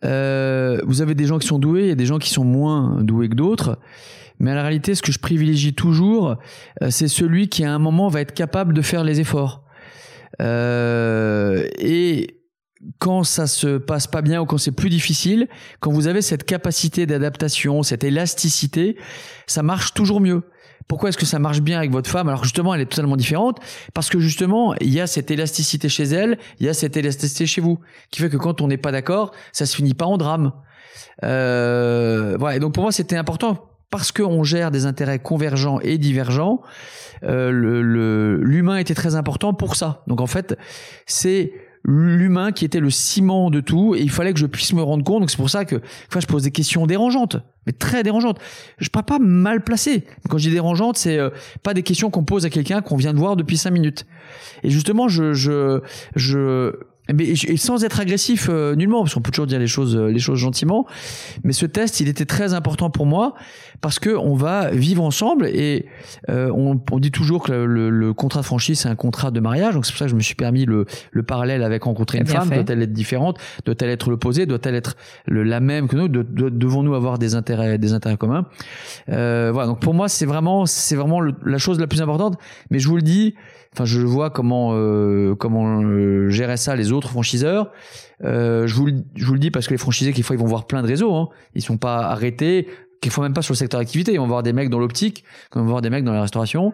euh, 0.03 0.81
vous 0.85 1.01
avez 1.01 1.15
des 1.15 1.26
gens 1.26 1.39
qui 1.39 1.47
sont 1.47 1.59
doués, 1.59 1.84
il 1.84 1.88
y 1.89 1.91
a 1.91 1.95
des 1.95 2.05
gens 2.05 2.19
qui 2.19 2.30
sont 2.30 2.43
moins 2.43 3.01
doués 3.01 3.30
que 3.30 3.35
d'autres. 3.35 3.77
Mais 4.39 4.51
en 4.51 4.61
réalité, 4.61 4.95
ce 4.95 5.03
que 5.03 5.11
je 5.11 5.19
privilégie 5.19 5.73
toujours, 5.73 6.38
euh, 6.81 6.89
c'est 6.89 7.07
celui 7.07 7.47
qui 7.47 7.63
à 7.63 7.73
un 7.73 7.80
moment 7.80 8.07
va 8.07 8.22
être 8.22 8.34
capable 8.34 8.73
de 8.73 8.81
faire 8.81 9.03
les 9.03 9.19
efforts. 9.19 9.63
Euh, 10.41 11.68
et 11.77 12.41
quand 12.97 13.23
ça 13.23 13.45
se 13.45 13.77
passe 13.77 14.07
pas 14.07 14.23
bien 14.23 14.41
ou 14.41 14.45
quand 14.45 14.57
c'est 14.57 14.72
plus 14.72 14.89
difficile, 14.89 15.47
quand 15.80 15.91
vous 15.91 16.07
avez 16.07 16.23
cette 16.23 16.45
capacité 16.45 17.05
d'adaptation, 17.05 17.84
cette 17.84 18.03
élasticité, 18.03 18.97
ça 19.45 19.61
marche 19.61 19.93
toujours 19.93 20.19
mieux. 20.19 20.41
Pourquoi 20.91 21.07
est-ce 21.07 21.18
que 21.18 21.26
ça 21.26 21.39
marche 21.39 21.61
bien 21.61 21.77
avec 21.77 21.89
votre 21.89 22.09
femme 22.09 22.27
alors 22.27 22.43
justement 22.43 22.76
elle 22.76 22.81
est 22.81 22.85
totalement 22.85 23.15
différente? 23.15 23.59
Parce 23.93 24.09
que 24.09 24.19
justement 24.19 24.76
il 24.81 24.89
y 24.89 24.99
a 24.99 25.07
cette 25.07 25.31
élasticité 25.31 25.88
chez 25.88 26.03
elle, 26.03 26.38
il 26.59 26.65
y 26.65 26.69
a 26.69 26.73
cette 26.73 26.97
élasticité 26.97 27.45
chez 27.45 27.61
vous, 27.61 27.80
qui 28.09 28.19
fait 28.19 28.27
que 28.27 28.35
quand 28.35 28.59
on 28.59 28.68
n'est 28.68 28.76
pas 28.76 28.91
d'accord, 28.91 29.31
ça 29.53 29.65
se 29.65 29.73
finit 29.73 29.93
pas 29.93 30.03
en 30.03 30.18
drame. 30.18 30.51
Euh, 31.23 32.35
voilà. 32.38 32.57
Et 32.57 32.59
donc 32.59 32.73
pour 32.73 32.84
moi 32.84 32.91
c'était 32.91 33.15
important 33.15 33.69
parce 33.89 34.11
qu'on 34.11 34.43
gère 34.43 34.69
des 34.69 34.85
intérêts 34.85 35.19
convergents 35.19 35.80
et 35.80 35.97
divergents. 35.97 36.61
Euh, 37.23 38.41
l'humain 38.43 38.76
était 38.76 38.93
très 38.93 39.15
important 39.15 39.53
pour 39.53 39.77
ça. 39.77 40.03
Donc 40.07 40.19
en 40.19 40.27
fait 40.27 40.57
c'est 41.05 41.53
l'humain 41.83 42.51
qui 42.51 42.65
était 42.65 42.79
le 42.79 42.89
ciment 42.89 43.49
de 43.49 43.59
tout 43.59 43.95
et 43.95 44.01
il 44.01 44.09
fallait 44.09 44.33
que 44.33 44.39
je 44.39 44.45
puisse 44.45 44.73
me 44.73 44.81
rendre 44.81 45.03
compte. 45.03 45.21
Donc 45.21 45.31
c'est 45.31 45.37
pour 45.37 45.49
ça 45.49 45.65
que 45.65 45.77
enfin, 46.09 46.19
je 46.19 46.27
pose 46.27 46.43
des 46.43 46.51
questions 46.51 46.85
dérangeantes, 46.85 47.37
mais 47.65 47.73
très 47.73 48.03
dérangeantes. 48.03 48.39
Je 48.77 48.89
ne 48.95 49.01
pas 49.01 49.19
mal 49.19 49.63
placé. 49.63 50.03
Quand 50.29 50.37
je 50.37 50.47
dis 50.49 50.53
dérangeantes, 50.53 50.97
c'est 50.97 51.17
euh, 51.17 51.29
pas 51.63 51.73
des 51.73 51.83
questions 51.83 52.09
qu'on 52.09 52.23
pose 52.23 52.45
à 52.45 52.49
quelqu'un 52.49 52.81
qu'on 52.81 52.97
vient 52.97 53.13
de 53.13 53.19
voir 53.19 53.35
depuis 53.35 53.57
cinq 53.57 53.71
minutes. 53.71 54.05
Et 54.63 54.69
justement, 54.69 55.07
je, 55.07 55.33
je, 55.33 55.81
je 56.15 56.73
mais 57.14 57.30
et 57.30 57.57
sans 57.57 57.84
être 57.84 57.99
agressif 57.99 58.48
euh, 58.49 58.76
nullement, 58.76 59.02
parce 59.02 59.14
qu'on 59.14 59.22
peut 59.22 59.32
toujours 59.32 59.48
dire 59.48 59.60
les 59.60 59.68
choses, 59.68 59.95
euh, 59.95 60.07
les 60.07 60.19
choses 60.19 60.40
gentiment. 60.40 60.86
Mais 61.44 61.53
ce 61.53 61.65
test, 61.65 61.99
il 61.99 62.07
était 62.07 62.26
très 62.26 62.53
important 62.53 62.90
pour 62.90 63.06
moi 63.06 63.34
parce 63.82 63.98
que 63.98 64.11
on 64.11 64.36
va 64.36 64.69
vivre 64.69 65.03
ensemble 65.03 65.48
et 65.48 65.88
euh, 66.30 66.52
on, 66.56 66.80
on, 66.91 66.99
dit 66.99 67.11
toujours 67.11 67.44
que 67.44 67.52
le, 67.52 67.90
le, 67.90 68.14
contrat 68.14 68.41
de 68.41 68.45
franchise 68.45 68.82
c'est 68.82 68.90
un 68.90 68.95
contrat 68.95 69.32
de 69.32 69.40
mariage. 69.40 69.73
Donc 69.73 69.86
c'est 69.86 69.91
pour 69.91 69.99
ça 69.99 70.06
que 70.06 70.11
je 70.11 70.15
me 70.15 70.22
suis 70.22 70.36
permis 70.36 70.65
le, 70.65 70.86
le 71.11 71.23
parallèle 71.23 71.64
avec 71.64 71.84
rencontrer 71.84 72.19
une 72.19 72.28
femme. 72.28 72.49
Doit-elle 72.49 72.82
être 72.84 72.94
différente? 72.94 73.40
Doit-elle 73.65 73.90
être 73.90 74.10
l'opposé? 74.10 74.45
Doit-elle 74.45 74.76
être 74.76 74.95
le, 75.26 75.44
la 75.44 75.60
même 75.60 75.88
que 75.88 75.95
nous? 75.95 76.07
De, 76.07 76.22
Devons-nous 76.22 76.94
avoir 76.94 77.18
des 77.18 77.36
intérêts, 77.36 77.78
des 77.78 77.94
intérêts 77.94 78.18
communs? 78.18 78.45
Voilà. 79.07 79.65
Donc 79.65 79.80
pour 79.80 79.94
moi, 79.94 80.07
c'est 80.07 80.26
vraiment, 80.26 80.65
c'est 80.65 80.95
vraiment 80.95 81.22
la 81.22 81.57
chose 81.57 81.80
la 81.80 81.88
plus 81.88 82.02
importante. 82.02 82.38
Mais 82.69 82.80
je 82.80 82.88
vous 82.88 82.95
le 82.95 83.02
dis 83.02 83.36
Enfin, 83.73 83.85
je 83.85 84.02
vois 84.02 84.30
comment 84.30 84.72
euh, 84.73 85.34
comment 85.35 85.81
euh, 85.81 86.30
gérer 86.30 86.57
ça 86.57 86.76
les 86.76 86.91
autres 86.91 87.10
franchiseurs. 87.10 87.72
Euh, 88.23 88.68
je 88.68 88.76
vous 88.76 88.85
le, 88.88 89.03
je 89.15 89.26
vous 89.26 89.34
le 89.34 89.39
dis 89.39 89.49
parce 89.49 89.68
que 89.68 89.73
les 89.73 89.77
franchisés, 89.77 90.11
quelquefois, 90.11 90.35
ils 90.35 90.39
vont 90.39 90.45
voir 90.45 90.68
plein 90.68 90.81
de 90.81 90.88
réseaux. 90.88 91.14
Hein. 91.15 91.30
Ils 91.56 91.61
sont 91.61 91.77
pas 91.77 91.99
arrêtés. 91.99 92.68
Quelquefois 93.02 93.23
même 93.23 93.34
pas 93.34 93.41
sur 93.41 93.53
le 93.53 93.57
secteur 93.57 93.80
d'activité. 93.80 94.14
Ils 94.14 94.19
vont 94.19 94.27
voir 94.27 94.43
des 94.43 94.53
mecs 94.53 94.69
dans 94.69 94.80
l'optique, 94.80 95.23
ils 95.56 95.60
vont 95.60 95.65
voir 95.65 95.81
des 95.81 95.89
mecs 95.89 96.03
dans 96.03 96.14
la 96.14 96.22
restauration. 96.22 96.73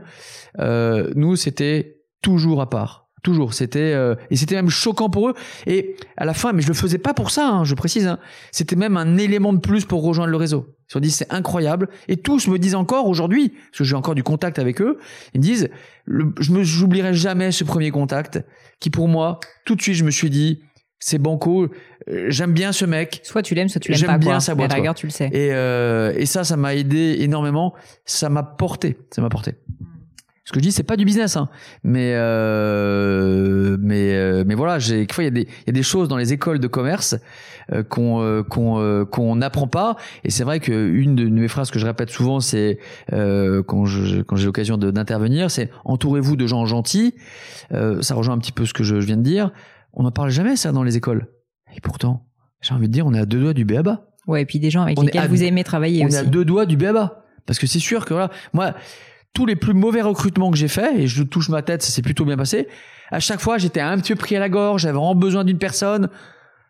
Euh, 0.59 1.11
nous, 1.15 1.35
c'était 1.35 2.01
toujours 2.21 2.61
à 2.61 2.69
part. 2.69 3.06
Toujours, 3.27 3.53
c'était 3.53 3.91
euh, 3.91 4.15
et 4.29 4.37
c'était 4.37 4.55
même 4.55 4.69
choquant 4.69 5.09
pour 5.09 5.27
eux. 5.27 5.33
Et 5.65 5.97
à 6.15 6.23
la 6.23 6.33
fin, 6.33 6.53
mais 6.53 6.61
je 6.61 6.69
le 6.69 6.73
faisais 6.73 6.97
pas 6.97 7.13
pour 7.13 7.29
ça, 7.29 7.49
hein, 7.49 7.65
je 7.65 7.75
précise. 7.75 8.07
Hein, 8.07 8.19
c'était 8.53 8.77
même 8.77 8.95
un 8.95 9.17
élément 9.17 9.51
de 9.51 9.59
plus 9.59 9.83
pour 9.83 10.01
rejoindre 10.01 10.31
le 10.31 10.37
réseau. 10.37 10.77
Ils 10.89 10.93
se 10.93 10.99
dit 10.99 11.11
c'est 11.11 11.29
incroyable. 11.33 11.89
Et 12.07 12.15
tous 12.15 12.47
me 12.47 12.57
disent 12.57 12.75
encore 12.75 13.05
aujourd'hui, 13.05 13.49
parce 13.49 13.79
que 13.79 13.83
j'ai 13.83 13.97
encore 13.97 14.15
du 14.15 14.23
contact 14.23 14.59
avec 14.59 14.81
eux, 14.81 14.97
ils 15.33 15.41
me 15.41 15.43
disent, 15.43 15.67
je 16.07 16.51
me 16.53 16.63
j'oublierai 16.63 17.13
jamais 17.13 17.51
ce 17.51 17.65
premier 17.65 17.91
contact, 17.91 18.39
qui 18.79 18.91
pour 18.91 19.09
moi, 19.09 19.41
tout 19.65 19.75
de 19.75 19.81
suite, 19.81 19.95
je 19.95 20.05
me 20.05 20.11
suis 20.11 20.29
dit, 20.29 20.61
c'est 20.99 21.17
banco. 21.17 21.67
Euh, 22.09 22.27
j'aime 22.29 22.53
bien 22.53 22.71
ce 22.71 22.85
mec. 22.85 23.19
Soit 23.23 23.41
tu 23.41 23.55
l'aimes, 23.55 23.67
soit 23.67 23.81
tu 23.81 23.91
l'aimes 23.91 23.99
pas. 24.05 24.11
J'aime 24.13 24.19
bien 24.21 24.39
sa 24.39 24.55
boîte. 24.55 24.71
Tu 24.95 25.07
le 25.07 25.11
sais. 25.11 25.27
Et, 25.33 25.51
euh, 25.51 26.13
et 26.15 26.25
ça, 26.25 26.45
ça 26.45 26.55
m'a 26.55 26.75
aidé 26.75 27.17
énormément. 27.19 27.73
Ça 28.05 28.29
m'a 28.29 28.43
porté. 28.43 28.97
Ça 29.11 29.21
m'a 29.21 29.27
porté. 29.27 29.55
Ce 30.47 30.53
que 30.53 30.59
je 30.59 30.63
dis, 30.63 30.71
c'est 30.71 30.83
pas 30.83 30.95
du 30.95 31.03
business, 31.03 31.35
hein. 31.35 31.49
mais 31.83 32.13
euh, 32.15 33.75
mais 33.81 34.15
euh, 34.15 34.45
mais 34.47 34.55
voilà, 34.55 34.79
j'ai 34.79 35.05
il 35.05 35.23
y 35.25 35.27
a 35.27 35.29
des 35.29 35.41
il 35.41 35.67
y 35.67 35.69
a 35.71 35.73
des 35.73 35.83
choses 35.83 36.07
dans 36.07 36.15
les 36.15 36.31
écoles 36.31 36.59
de 36.59 36.67
commerce 36.67 37.17
euh, 37.73 37.83
qu'on 37.83 38.21
euh, 38.21 38.43
qu'on 38.43 38.79
euh, 38.79 39.03
qu'on 39.03 39.35
n'apprend 39.35 39.67
pas. 39.67 39.97
Et 40.23 40.31
c'est 40.31 40.45
vrai 40.45 40.61
que 40.61 40.71
une 40.71 41.17
de 41.17 41.27
mes 41.27 41.49
phrases 41.49 41.69
que 41.69 41.79
je 41.79 41.85
répète 41.85 42.11
souvent, 42.11 42.39
c'est 42.39 42.79
quand 43.09 43.85
je 43.85 44.21
quand 44.21 44.37
j'ai 44.37 44.45
l'occasion 44.45 44.77
d'intervenir, 44.77 45.51
c'est 45.51 45.69
entourez-vous 45.83 46.37
de 46.37 46.47
gens 46.47 46.65
gentils. 46.65 47.15
ça 47.99 48.15
rejoint 48.15 48.35
un 48.35 48.39
petit 48.39 48.53
peu 48.53 48.65
ce 48.65 48.73
que 48.73 48.85
je, 48.85 49.01
je 49.01 49.05
viens 49.05 49.17
de 49.17 49.23
dire. 49.23 49.51
On 49.91 50.03
n'en 50.03 50.11
parle 50.11 50.29
jamais 50.29 50.55
ça 50.55 50.71
dans 50.71 50.83
les 50.83 50.95
écoles. 50.95 51.27
Et 51.75 51.81
pourtant, 51.81 52.25
j'ai 52.61 52.73
envie 52.73 52.87
de 52.87 52.93
dire, 52.93 53.05
on 53.05 53.13
est 53.13 53.19
à 53.19 53.25
deux 53.25 53.41
doigts 53.41 53.53
du 53.53 53.65
béaba. 53.65 54.07
Ouais, 54.27 54.43
et 54.43 54.45
puis 54.45 54.59
des 54.59 54.69
gens 54.69 54.83
avec 54.83 54.97
lesquels 54.97 55.27
vous 55.27 55.43
aimez 55.43 55.65
travailler 55.65 56.05
on 56.05 56.07
aussi. 56.07 56.15
On 56.15 56.19
est 56.19 56.21
à 56.21 56.29
deux 56.29 56.45
doigts 56.45 56.65
du 56.65 56.77
béaba. 56.77 57.25
Parce 57.45 57.59
que 57.59 57.67
c'est 57.67 57.79
sûr 57.79 58.05
que 58.05 58.13
voilà, 58.13 58.29
moi 58.53 58.75
tous 59.37 59.45
les 59.45 59.55
plus 59.55 59.75
mauvais 59.75 60.01
recrutements 60.01 60.49
que 60.49 60.57
j'ai 60.57 60.67
fait, 60.67 60.99
et 60.99 61.05
je 61.05 61.21
touche 61.21 61.49
ma 61.49 61.61
tête, 61.61 61.83
ça 61.83 61.91
s'est 61.91 62.01
plutôt 62.01 62.25
bien 62.25 62.37
passé, 62.37 62.67
à 63.11 63.19
chaque 63.19 63.39
fois, 63.39 63.59
j'étais 63.59 63.79
un 63.79 63.95
petit 63.99 64.13
peu 64.13 64.17
pris 64.17 64.35
à 64.35 64.39
la 64.39 64.49
gorge, 64.49 64.81
j'avais 64.81 64.95
vraiment 64.95 65.13
besoin 65.13 65.43
d'une 65.43 65.59
personne. 65.59 66.09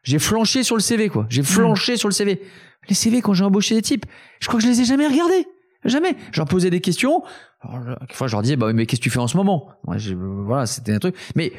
J'ai 0.04 0.20
flanché 0.20 0.64
sur 0.64 0.76
le 0.76 0.82
CV, 0.82 1.08
quoi. 1.08 1.28
J'ai 1.30 1.44
flanché 1.44 1.96
sur 1.96 2.10
le 2.10 2.14
CV. 2.14 2.42
Les 2.90 2.94
CV, 2.94 3.22
quand 3.22 3.34
j'ai 3.34 3.46
embauché 3.46 3.74
des 3.74 3.82
types, 3.82 4.06
je 4.42 4.48
crois 4.50 4.60
que 4.60 4.66
je 4.66 4.70
les 4.70 4.82
ai 4.82 4.84
jamais 4.84 5.08
regardés. 5.08 5.48
Jamais. 5.86 6.18
J'en 6.34 6.44
posais 6.44 6.70
des 6.70 6.82
questions. 6.82 7.24
Alors, 7.62 8.00
fois, 8.12 8.28
je 8.28 8.34
leur 8.34 8.42
disais, 8.42 8.58
bah, 8.58 8.74
mais 8.74 8.86
qu'est-ce 8.86 9.00
que 9.00 9.04
tu 9.04 9.12
fais 9.12 9.20
en 9.20 9.28
ce 9.28 9.38
moment? 9.38 9.70
voilà, 9.86 10.66
c'était 10.66 10.92
un 10.92 11.00
truc. 11.00 11.16
Mais, 11.36 11.54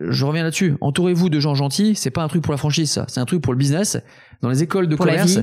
je 0.00 0.24
reviens 0.24 0.44
là-dessus. 0.44 0.76
Entourez-vous 0.80 1.28
de 1.28 1.40
gens 1.40 1.54
gentils. 1.54 1.94
C'est 1.94 2.10
pas 2.10 2.22
un 2.22 2.28
truc 2.28 2.42
pour 2.42 2.52
la 2.52 2.58
franchise, 2.58 2.90
ça. 2.90 3.04
C'est 3.06 3.20
un 3.20 3.26
truc 3.26 3.42
pour 3.42 3.52
le 3.52 3.58
business. 3.58 3.98
Dans 4.40 4.48
les 4.48 4.62
écoles 4.62 4.88
de 4.88 4.96
commerce. 4.96 5.40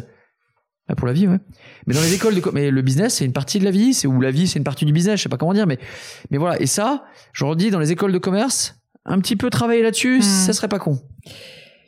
Ah, 0.90 0.95
pour 0.95 1.06
la 1.06 1.14
vie, 1.14 1.28
ouais. 1.28 1.38
Mais 1.86 1.94
dans 1.94 2.02
les 2.02 2.16
écoles 2.16 2.34
de, 2.34 2.41
mais 2.52 2.72
le 2.72 2.82
business, 2.82 3.16
c'est 3.16 3.26
une 3.26 3.32
partie 3.32 3.60
de 3.60 3.64
la 3.64 3.70
vie, 3.70 3.94
c'est 3.94 4.07
où 4.07 4.20
la 4.22 4.32
vie, 4.32 4.48
c'est 4.48 4.57
une 4.57 4.64
partie 4.64 4.86
du 4.86 4.91
business, 4.91 5.18
je 5.18 5.24
sais 5.24 5.30
pas 5.30 5.38
comment 5.38 5.53
dire, 5.53 5.68
mais, 5.68 5.78
mais 6.32 6.40
voilà. 6.40 6.60
Et 6.60 6.66
ça, 6.66 7.06
je 7.32 7.45
redis, 7.45 7.70
dans 7.70 7.80
les 7.80 7.91
écoles 7.91 8.11
de 8.11 8.18
commerce, 8.18 8.76
un 9.06 9.20
petit 9.20 9.36
peu 9.36 9.52
travailler 9.52 9.84
là-dessus, 9.84 10.18
hmm. 10.18 10.24
ça 10.24 10.52
serait 10.53 10.68
pas 10.68 10.80
con. 10.80 10.99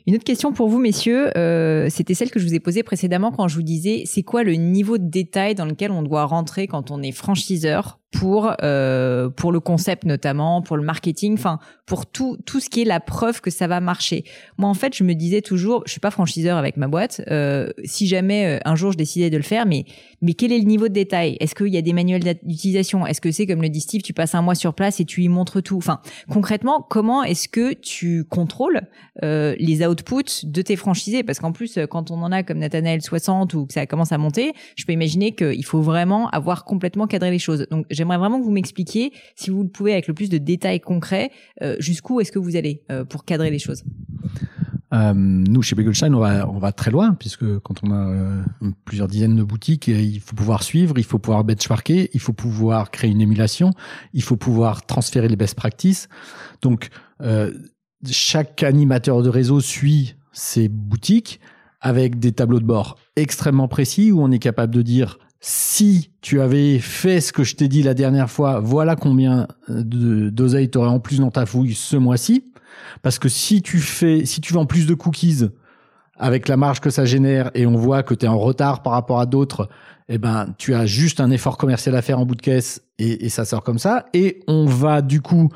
Une 0.06 0.14
autre 0.14 0.24
question 0.24 0.52
pour 0.52 0.68
vous, 0.68 0.78
messieurs, 0.78 1.36
euh, 1.36 1.88
c'était 1.90 2.14
celle 2.14 2.30
que 2.30 2.38
je 2.38 2.46
vous 2.46 2.54
ai 2.54 2.60
posée 2.60 2.84
précédemment 2.84 3.32
quand 3.32 3.48
je 3.48 3.56
vous 3.56 3.62
disais, 3.62 4.04
c'est 4.06 4.22
quoi 4.22 4.44
le 4.44 4.54
niveau 4.54 4.98
de 4.98 5.08
détail 5.08 5.56
dans 5.56 5.66
lequel 5.66 5.90
on 5.90 6.02
doit 6.02 6.24
rentrer 6.24 6.68
quand 6.68 6.92
on 6.92 7.02
est 7.02 7.12
franchiseur? 7.12 7.98
Pour 8.12 8.54
euh, 8.62 9.30
pour 9.30 9.52
le 9.52 9.60
concept 9.60 10.04
notamment, 10.04 10.62
pour 10.62 10.76
le 10.76 10.82
marketing, 10.82 11.34
enfin 11.34 11.58
pour 11.86 12.06
tout 12.06 12.36
tout 12.44 12.60
ce 12.60 12.68
qui 12.68 12.82
est 12.82 12.84
la 12.84 13.00
preuve 13.00 13.40
que 13.40 13.50
ça 13.50 13.66
va 13.66 13.80
marcher. 13.80 14.24
Moi 14.58 14.68
en 14.68 14.74
fait, 14.74 14.94
je 14.94 15.02
me 15.02 15.14
disais 15.14 15.40
toujours, 15.40 15.82
je 15.86 15.92
suis 15.92 16.00
pas 16.00 16.10
franchiseur 16.10 16.58
avec 16.58 16.76
ma 16.76 16.88
boîte. 16.88 17.22
Euh, 17.30 17.70
si 17.84 18.06
jamais 18.06 18.46
euh, 18.46 18.58
un 18.64 18.76
jour 18.76 18.92
je 18.92 18.98
décidais 18.98 19.30
de 19.30 19.36
le 19.36 19.42
faire, 19.42 19.66
mais 19.66 19.86
mais 20.20 20.34
quel 20.34 20.52
est 20.52 20.58
le 20.58 20.64
niveau 20.64 20.88
de 20.88 20.92
détail? 20.92 21.36
Est-ce 21.40 21.54
qu'il 21.54 21.68
y 21.68 21.78
a 21.78 21.82
des 21.82 21.94
manuels 21.94 22.22
d'utilisation? 22.42 23.06
Est-ce 23.06 23.20
que 23.20 23.30
c'est 23.30 23.46
comme 23.46 23.62
le 23.62 23.70
dit 23.70 23.80
Steve, 23.80 24.02
tu 24.02 24.12
passes 24.12 24.34
un 24.34 24.42
mois 24.42 24.54
sur 24.54 24.74
place 24.74 25.00
et 25.00 25.04
tu 25.04 25.22
y 25.22 25.28
montres 25.28 25.62
tout? 25.62 25.78
Enfin 25.78 26.00
concrètement, 26.28 26.86
comment 26.88 27.22
est-ce 27.22 27.48
que 27.48 27.72
tu 27.72 28.24
contrôles 28.24 28.82
euh, 29.22 29.56
les 29.58 29.84
outputs 29.86 30.44
de 30.44 30.62
tes 30.62 30.76
franchisés? 30.76 31.22
Parce 31.22 31.40
qu'en 31.40 31.52
plus, 31.52 31.78
quand 31.90 32.10
on 32.10 32.22
en 32.22 32.30
a 32.30 32.42
comme 32.42 32.58
Nathanaël 32.58 33.00
60 33.00 33.54
ou 33.54 33.66
que 33.66 33.72
ça 33.72 33.86
commence 33.86 34.12
à 34.12 34.18
monter, 34.18 34.52
je 34.76 34.84
peux 34.84 34.92
imaginer 34.92 35.32
qu'il 35.34 35.64
faut 35.64 35.80
vraiment 35.80 36.28
avoir 36.28 36.64
complètement 36.64 37.06
cadré 37.06 37.30
les 37.30 37.38
choses. 37.38 37.66
Donc 37.70 37.86
j'aimerais 38.02 38.18
vraiment 38.18 38.40
que 38.40 38.44
vous 38.44 38.50
m'expliquiez, 38.50 39.12
si 39.36 39.50
vous 39.50 39.62
le 39.62 39.68
pouvez 39.68 39.92
avec 39.92 40.08
le 40.08 40.14
plus 40.14 40.28
de 40.28 40.38
détails 40.38 40.80
concrets, 40.80 41.30
euh, 41.62 41.76
jusqu'où 41.78 42.20
est-ce 42.20 42.32
que 42.32 42.40
vous 42.40 42.56
allez 42.56 42.82
euh, 42.90 43.04
pour 43.04 43.24
cadrer 43.24 43.48
les 43.48 43.60
choses? 43.60 43.84
Euh, 44.92 45.12
nous, 45.14 45.62
chez 45.62 45.76
Begelstein, 45.76 46.12
on 46.12 46.18
va, 46.18 46.48
on 46.50 46.58
va 46.58 46.72
très 46.72 46.90
loin, 46.90 47.14
puisque 47.14 47.58
quand 47.60 47.76
on 47.84 47.92
a 47.92 48.44
plusieurs 48.84 49.06
dizaines 49.06 49.36
de 49.36 49.44
boutiques, 49.44 49.86
il 49.86 50.20
faut 50.20 50.34
pouvoir 50.34 50.64
suivre, 50.64 50.98
il 50.98 51.04
faut 51.04 51.20
pouvoir 51.20 51.44
benchmarker, 51.44 52.10
il 52.12 52.20
faut 52.20 52.32
pouvoir 52.32 52.90
créer 52.90 53.10
une 53.10 53.20
émulation, 53.20 53.70
il 54.12 54.22
faut 54.22 54.36
pouvoir 54.36 54.84
transférer 54.84 55.28
les 55.28 55.36
best 55.36 55.54
practices. 55.54 56.08
Donc, 56.60 56.90
chaque 58.10 58.62
animateur 58.64 59.22
de 59.22 59.30
réseau 59.30 59.60
suit 59.60 60.16
ses 60.32 60.68
boutiques 60.68 61.40
avec 61.80 62.18
des 62.18 62.32
tableaux 62.32 62.60
de 62.60 62.66
bord 62.66 62.98
extrêmement 63.16 63.68
précis 63.68 64.12
où 64.12 64.20
on 64.22 64.30
est 64.30 64.38
capable 64.38 64.74
de 64.74 64.82
dire 64.82 65.18
si 65.44 66.12
tu 66.20 66.40
avais 66.40 66.78
fait 66.78 67.20
ce 67.20 67.32
que 67.32 67.42
je 67.42 67.56
t'ai 67.56 67.66
dit 67.66 67.82
la 67.82 67.94
dernière 67.94 68.30
fois, 68.30 68.60
voilà 68.60 68.94
combien 68.94 69.48
d'oseilles 69.68 70.70
tu 70.70 70.78
aurais 70.78 70.88
en 70.88 71.00
plus 71.00 71.18
dans 71.18 71.32
ta 71.32 71.46
fouille 71.46 71.74
ce 71.74 71.96
mois-ci. 71.96 72.52
Parce 73.02 73.18
que 73.18 73.28
si 73.28 73.60
tu 73.60 73.80
fais, 73.80 74.24
si 74.24 74.40
tu 74.40 74.52
vends 74.52 74.66
plus 74.66 74.86
de 74.86 74.94
cookies 74.94 75.48
avec 76.16 76.46
la 76.46 76.56
marge 76.56 76.78
que 76.78 76.90
ça 76.90 77.04
génère 77.04 77.50
et 77.54 77.66
on 77.66 77.74
voit 77.74 78.04
que 78.04 78.14
tu 78.14 78.24
es 78.24 78.28
en 78.28 78.38
retard 78.38 78.84
par 78.84 78.92
rapport 78.92 79.18
à 79.18 79.26
d'autres, 79.26 79.68
eh 80.08 80.18
ben, 80.18 80.54
tu 80.58 80.74
as 80.74 80.86
juste 80.86 81.18
un 81.18 81.32
effort 81.32 81.58
commercial 81.58 81.96
à 81.96 82.02
faire 82.02 82.20
en 82.20 82.24
bout 82.24 82.36
de 82.36 82.42
caisse 82.42 82.82
et, 83.00 83.28
ça 83.28 83.44
sort 83.44 83.64
comme 83.64 83.80
ça. 83.80 84.06
Et 84.14 84.44
on 84.46 84.66
va 84.66 85.02
du 85.02 85.20
coup 85.20 85.48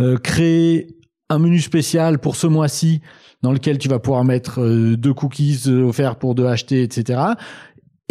euh, 0.00 0.18
créer 0.18 0.96
un 1.28 1.40
menu 1.40 1.58
spécial 1.58 2.20
pour 2.20 2.36
ce 2.36 2.46
mois-ci 2.46 3.00
dans 3.42 3.50
lequel 3.50 3.78
tu 3.78 3.88
vas 3.88 3.98
pouvoir 3.98 4.22
mettre 4.22 4.60
euh, 4.60 4.96
deux 4.96 5.14
cookies 5.14 5.68
offerts 5.68 6.14
pour 6.14 6.36
deux 6.36 6.46
achetés, 6.46 6.84
etc 6.84 7.34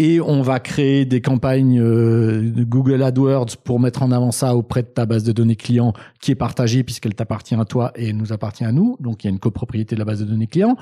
et 0.02 0.20
on 0.20 0.42
va 0.42 0.60
créer 0.60 1.06
des 1.06 1.22
campagnes 1.22 1.80
euh, 1.80 2.52
Google 2.64 3.04
AdWords 3.04 3.58
pour 3.64 3.80
mettre 3.80 4.02
en 4.02 4.12
avant 4.12 4.32
ça 4.32 4.56
auprès 4.56 4.82
de 4.82 4.88
ta 4.88 5.06
base 5.06 5.24
de 5.24 5.32
données 5.32 5.56
client 5.56 5.94
qui 6.20 6.32
est 6.32 6.36
partagée 6.36 6.82
puisqu'elle 6.82 7.14
t'appartient 7.14 7.54
à 7.54 7.66
toi 7.66 7.92
et 7.94 8.12
nous 8.12 8.34
appartient 8.34 8.64
à 8.64 8.72
nous. 8.72 8.98
Donc 9.00 9.24
il 9.24 9.28
y 9.28 9.30
a 9.30 9.32
une 9.32 9.38
copropriété 9.38 9.94
de 9.94 10.00
la 10.00 10.06
base 10.06 10.22
de 10.22 10.26
données 10.26 10.48
client. 10.48 10.76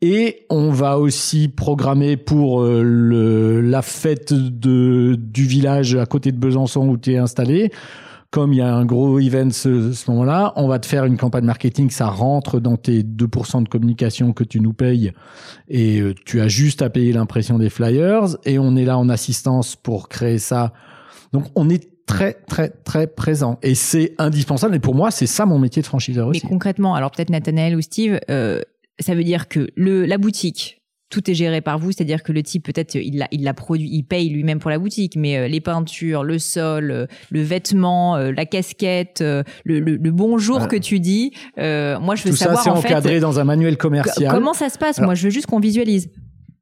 Et 0.00 0.46
on 0.48 0.70
va 0.70 1.00
aussi 1.00 1.48
programmer 1.48 2.16
pour 2.16 2.62
euh, 2.62 3.60
la 3.60 3.82
fête 3.82 4.32
du 4.32 5.18
village 5.44 5.96
à 5.96 6.06
côté 6.06 6.30
de 6.30 6.38
Besançon 6.38 6.86
où 6.86 6.96
tu 6.96 7.14
es 7.14 7.18
installé 7.18 7.72
comme 8.32 8.54
il 8.54 8.56
y 8.56 8.62
a 8.62 8.74
un 8.74 8.86
gros 8.86 9.20
event 9.20 9.50
ce, 9.50 9.92
ce 9.92 10.10
moment-là, 10.10 10.54
on 10.56 10.66
va 10.66 10.78
te 10.78 10.86
faire 10.86 11.04
une 11.04 11.18
campagne 11.18 11.44
marketing, 11.44 11.90
ça 11.90 12.06
rentre 12.06 12.60
dans 12.60 12.78
tes 12.78 13.02
2% 13.02 13.62
de 13.62 13.68
communication 13.68 14.32
que 14.32 14.42
tu 14.42 14.58
nous 14.60 14.72
payes 14.72 15.12
et 15.68 16.00
euh, 16.00 16.14
tu 16.24 16.40
as 16.40 16.48
juste 16.48 16.80
à 16.80 16.88
payer 16.88 17.12
l'impression 17.12 17.58
des 17.58 17.68
flyers 17.68 18.38
et 18.46 18.58
on 18.58 18.74
est 18.74 18.86
là 18.86 18.96
en 18.96 19.10
assistance 19.10 19.76
pour 19.76 20.08
créer 20.08 20.38
ça. 20.38 20.72
Donc 21.34 21.44
on 21.54 21.68
est 21.68 21.90
très 22.06 22.32
très 22.32 22.70
très 22.70 23.06
présent 23.06 23.58
et 23.62 23.74
c'est 23.74 24.14
indispensable 24.18 24.74
et 24.74 24.80
pour 24.80 24.94
moi 24.94 25.10
c'est 25.10 25.26
ça 25.26 25.44
mon 25.44 25.58
métier 25.58 25.82
de 25.82 25.86
franchiseur 25.86 26.26
aussi. 26.26 26.40
Mais 26.42 26.48
concrètement, 26.48 26.94
alors 26.94 27.10
peut-être 27.10 27.30
Nathanaël 27.30 27.76
ou 27.76 27.82
Steve, 27.82 28.18
euh, 28.30 28.62
ça 28.98 29.14
veut 29.14 29.24
dire 29.24 29.46
que 29.46 29.68
le 29.76 30.06
la 30.06 30.16
boutique 30.16 30.81
tout 31.12 31.30
est 31.30 31.34
géré 31.34 31.60
par 31.60 31.78
vous, 31.78 31.92
c'est-à-dire 31.92 32.22
que 32.22 32.32
le 32.32 32.42
type 32.42 32.64
peut-être 32.64 32.94
il 32.94 33.18
l'a 33.18 33.28
il 33.30 33.44
l'a 33.44 33.52
produit, 33.52 33.88
il 33.92 34.02
paye 34.02 34.30
lui-même 34.30 34.58
pour 34.58 34.70
la 34.70 34.78
boutique, 34.78 35.14
mais 35.14 35.36
euh, 35.36 35.46
les 35.46 35.60
peintures, 35.60 36.24
le 36.24 36.38
sol, 36.38 36.90
euh, 36.90 37.06
le 37.30 37.42
vêtement, 37.42 38.16
euh, 38.16 38.32
la 38.32 38.46
casquette, 38.46 39.20
le, 39.20 39.44
le, 39.64 40.10
bonjour 40.10 40.68
que 40.68 40.76
tu 40.76 41.00
dis, 41.00 41.32
moi 41.56 42.14
je 42.14 42.24
veux 42.24 42.30
tout 42.30 42.36
savoir 42.36 42.64
ça, 42.64 42.72
c'est 42.74 42.78
encadré 42.78 43.20
dans 43.20 43.38
un 43.38 43.44
manuel 43.44 43.76
commercial. 43.76 44.32
Comment 44.32 44.54
ça 44.54 44.70
se 44.70 44.78
passe? 44.78 45.00
Moi 45.00 45.14
je 45.14 45.24
veux 45.24 45.30
juste 45.30 45.46
qu'on 45.46 45.60
visualise. 45.60 46.10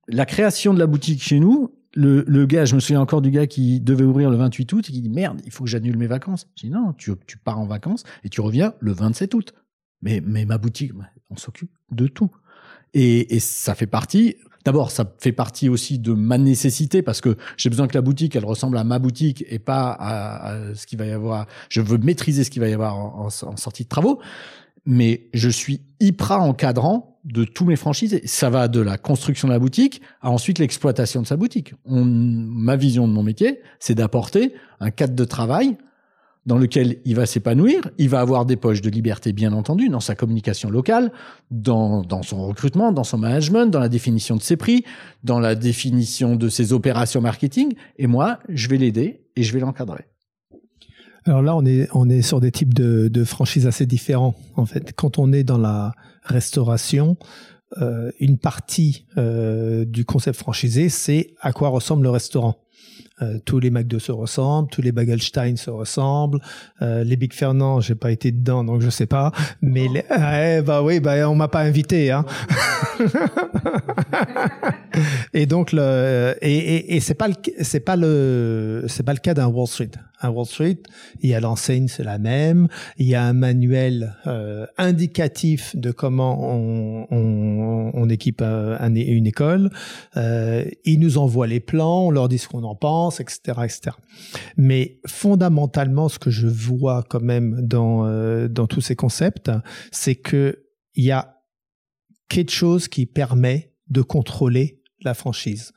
La 0.08 0.26
création 0.26 0.74
de 0.74 0.80
la 0.80 0.88
boutique 0.88 1.22
chez 1.22 1.38
nous, 1.38 1.72
le, 1.94 2.24
le, 2.26 2.46
gars, 2.46 2.64
je 2.64 2.74
me 2.74 2.80
souviens 2.80 3.00
encore 3.00 3.22
du 3.22 3.30
gars 3.30 3.46
qui 3.46 3.80
devait 3.80 4.04
ouvrir 4.04 4.30
le 4.30 4.36
28 4.36 4.72
août 4.72 4.86
et 4.88 4.92
qui 4.92 5.00
dit 5.00 5.10
merde, 5.10 5.40
il 5.44 5.52
faut 5.52 5.64
que 5.64 5.70
j'annule 5.70 5.96
mes 5.96 6.08
vacances. 6.08 6.48
Je 6.56 6.66
dis 6.66 6.72
non, 6.72 6.92
tu, 6.98 7.12
tu 7.26 7.38
pars 7.38 7.58
en 7.58 7.66
vacances 7.66 8.02
et 8.24 8.28
tu 8.28 8.40
reviens 8.40 8.74
le 8.80 8.92
27 8.92 9.32
août. 9.34 9.54
Mais, 10.02 10.20
mais 10.24 10.44
ma 10.44 10.58
boutique, 10.58 10.92
on 11.30 11.36
s'occupe 11.36 11.70
de 11.92 12.06
tout. 12.06 12.30
Et, 12.94 13.36
et 13.36 13.40
ça 13.40 13.74
fait 13.74 13.86
partie. 13.86 14.36
D'abord, 14.64 14.90
ça 14.90 15.10
fait 15.18 15.32
partie 15.32 15.68
aussi 15.68 15.98
de 15.98 16.12
ma 16.12 16.36
nécessité 16.36 17.00
parce 17.02 17.20
que 17.20 17.36
j'ai 17.56 17.70
besoin 17.70 17.86
que 17.86 17.94
la 17.94 18.02
boutique, 18.02 18.36
elle 18.36 18.44
ressemble 18.44 18.76
à 18.76 18.84
ma 18.84 18.98
boutique 18.98 19.44
et 19.48 19.58
pas 19.58 19.96
à, 19.98 20.74
ce 20.74 20.86
qu'il 20.86 20.98
va 20.98 21.06
y 21.06 21.12
avoir. 21.12 21.46
Je 21.70 21.80
veux 21.80 21.96
maîtriser 21.96 22.44
ce 22.44 22.50
qu'il 22.50 22.60
va 22.60 22.68
y 22.68 22.74
avoir 22.74 22.96
en, 22.96 23.30
sortie 23.30 23.84
de 23.84 23.88
travaux. 23.88 24.20
Mais 24.84 25.28
je 25.32 25.48
suis 25.48 25.80
hyper 25.98 26.42
encadrant 26.42 27.18
de 27.24 27.44
tous 27.44 27.64
mes 27.64 27.76
franchises. 27.76 28.20
Ça 28.24 28.50
va 28.50 28.68
de 28.68 28.80
la 28.80 28.98
construction 28.98 29.48
de 29.48 29.52
la 29.52 29.58
boutique 29.58 30.02
à 30.20 30.30
ensuite 30.30 30.58
l'exploitation 30.58 31.22
de 31.22 31.26
sa 31.26 31.36
boutique. 31.36 31.74
Ma 31.86 32.76
vision 32.76 33.08
de 33.08 33.12
mon 33.12 33.22
métier, 33.22 33.60
c'est 33.78 33.94
d'apporter 33.94 34.54
un 34.78 34.90
cadre 34.90 35.14
de 35.14 35.24
travail 35.24 35.78
dans 36.46 36.58
lequel 36.58 36.98
il 37.04 37.14
va 37.16 37.26
s'épanouir, 37.26 37.82
il 37.98 38.08
va 38.08 38.20
avoir 38.20 38.46
des 38.46 38.56
poches 38.56 38.80
de 38.80 38.88
liberté, 38.88 39.32
bien 39.32 39.52
entendu, 39.52 39.88
dans 39.88 40.00
sa 40.00 40.14
communication 40.14 40.70
locale, 40.70 41.12
dans, 41.50 42.04
son 42.22 42.46
recrutement, 42.46 42.92
dans 42.92 43.04
son 43.04 43.18
management, 43.18 43.66
dans 43.66 43.80
la 43.80 43.88
définition 43.88 44.36
de 44.36 44.42
ses 44.42 44.56
prix, 44.56 44.84
dans 45.22 45.38
la 45.38 45.54
définition 45.54 46.36
de 46.36 46.48
ses 46.48 46.72
opérations 46.72 47.20
marketing. 47.20 47.74
Et 47.98 48.06
moi, 48.06 48.38
je 48.48 48.68
vais 48.68 48.78
l'aider 48.78 49.26
et 49.36 49.42
je 49.42 49.52
vais 49.52 49.60
l'encadrer. 49.60 50.06
Alors 51.24 51.42
là, 51.42 51.54
on 51.54 52.08
est, 52.08 52.22
sur 52.22 52.40
des 52.40 52.50
types 52.50 52.72
de, 52.72 53.08
de 53.08 53.24
franchises 53.24 53.66
assez 53.66 53.84
différents. 53.84 54.34
En 54.56 54.64
fait, 54.64 54.94
quand 54.96 55.18
on 55.18 55.32
est 55.32 55.44
dans 55.44 55.58
la 55.58 55.92
restauration, 56.24 57.18
euh, 57.80 58.10
une 58.18 58.36
partie 58.38 59.06
euh, 59.16 59.84
du 59.84 60.04
concept 60.04 60.36
franchisé, 60.38 60.88
c'est 60.88 61.34
à 61.40 61.52
quoi 61.52 61.68
ressemble 61.68 62.02
le 62.02 62.10
restaurant. 62.10 62.56
Euh, 63.22 63.38
tous 63.44 63.58
les 63.60 63.70
McDo 63.70 63.98
se 63.98 64.12
ressemblent, 64.12 64.70
tous 64.70 64.82
les 64.82 64.92
Bagelstein 64.92 65.56
se 65.56 65.70
ressemblent. 65.70 66.40
Euh, 66.82 67.04
les 67.04 67.16
Big 67.16 67.32
Fernand, 67.32 67.80
j'ai 67.80 67.94
pas 67.94 68.10
été 68.10 68.32
dedans, 68.32 68.64
donc 68.64 68.80
je 68.80 68.90
sais 68.90 69.06
pas. 69.06 69.32
Mais 69.62 69.88
les... 69.88 70.04
bah 70.62 70.82
oui, 70.82 71.00
bah 71.00 71.28
on 71.28 71.34
m'a 71.34 71.48
pas 71.48 71.60
invité, 71.60 72.10
hein. 72.10 72.24
et 75.34 75.46
donc 75.46 75.72
le 75.72 76.34
et, 76.42 76.56
et, 76.56 76.96
et 76.96 77.00
c'est 77.00 77.14
pas 77.14 77.28
le 77.28 77.34
c'est 77.60 77.80
pas 77.80 77.96
le 77.96 78.84
c'est 78.88 79.02
pas 79.02 79.12
le 79.12 79.18
cas 79.18 79.34
d'un 79.34 79.46
Wall 79.46 79.66
Street 79.66 79.90
à 80.20 80.30
Wall 80.30 80.46
Street. 80.46 80.78
Il 81.22 81.30
y 81.30 81.34
a 81.34 81.40
l'enseigne, 81.40 81.88
c'est 81.88 82.04
la 82.04 82.18
même. 82.18 82.68
Il 82.98 83.06
y 83.06 83.14
a 83.14 83.24
un 83.24 83.32
manuel 83.32 84.14
euh, 84.26 84.66
indicatif 84.78 85.74
de 85.74 85.90
comment 85.90 86.54
on, 86.54 87.06
on, 87.10 87.90
on 87.94 88.08
équipe 88.08 88.42
un, 88.42 88.94
une 88.94 89.26
école. 89.26 89.70
Euh, 90.16 90.64
ils 90.84 91.00
nous 91.00 91.18
envoient 91.18 91.46
les 91.46 91.60
plans, 91.60 92.06
on 92.06 92.10
leur 92.10 92.28
dit 92.28 92.38
ce 92.38 92.48
qu'on 92.48 92.64
en 92.64 92.74
pense, 92.74 93.09
etc., 93.18 93.60
etc. 93.64 93.96
Mais 94.56 95.00
fondamentalement, 95.06 96.08
ce 96.08 96.18
que 96.18 96.30
je 96.30 96.46
vois 96.46 97.02
quand 97.08 97.22
même 97.22 97.60
dans 97.62 98.06
euh, 98.06 98.46
dans 98.46 98.66
tous 98.66 98.80
ces 98.80 98.94
concepts, 98.94 99.50
c'est 99.90 100.14
que 100.14 100.64
il 100.94 101.04
y 101.04 101.10
a 101.10 101.42
quelque 102.28 102.52
chose 102.52 102.86
qui 102.86 103.06
permet 103.06 103.74
de 103.88 104.02
contrôler 104.02 104.82
la 105.02 105.14
franchise. 105.14 105.72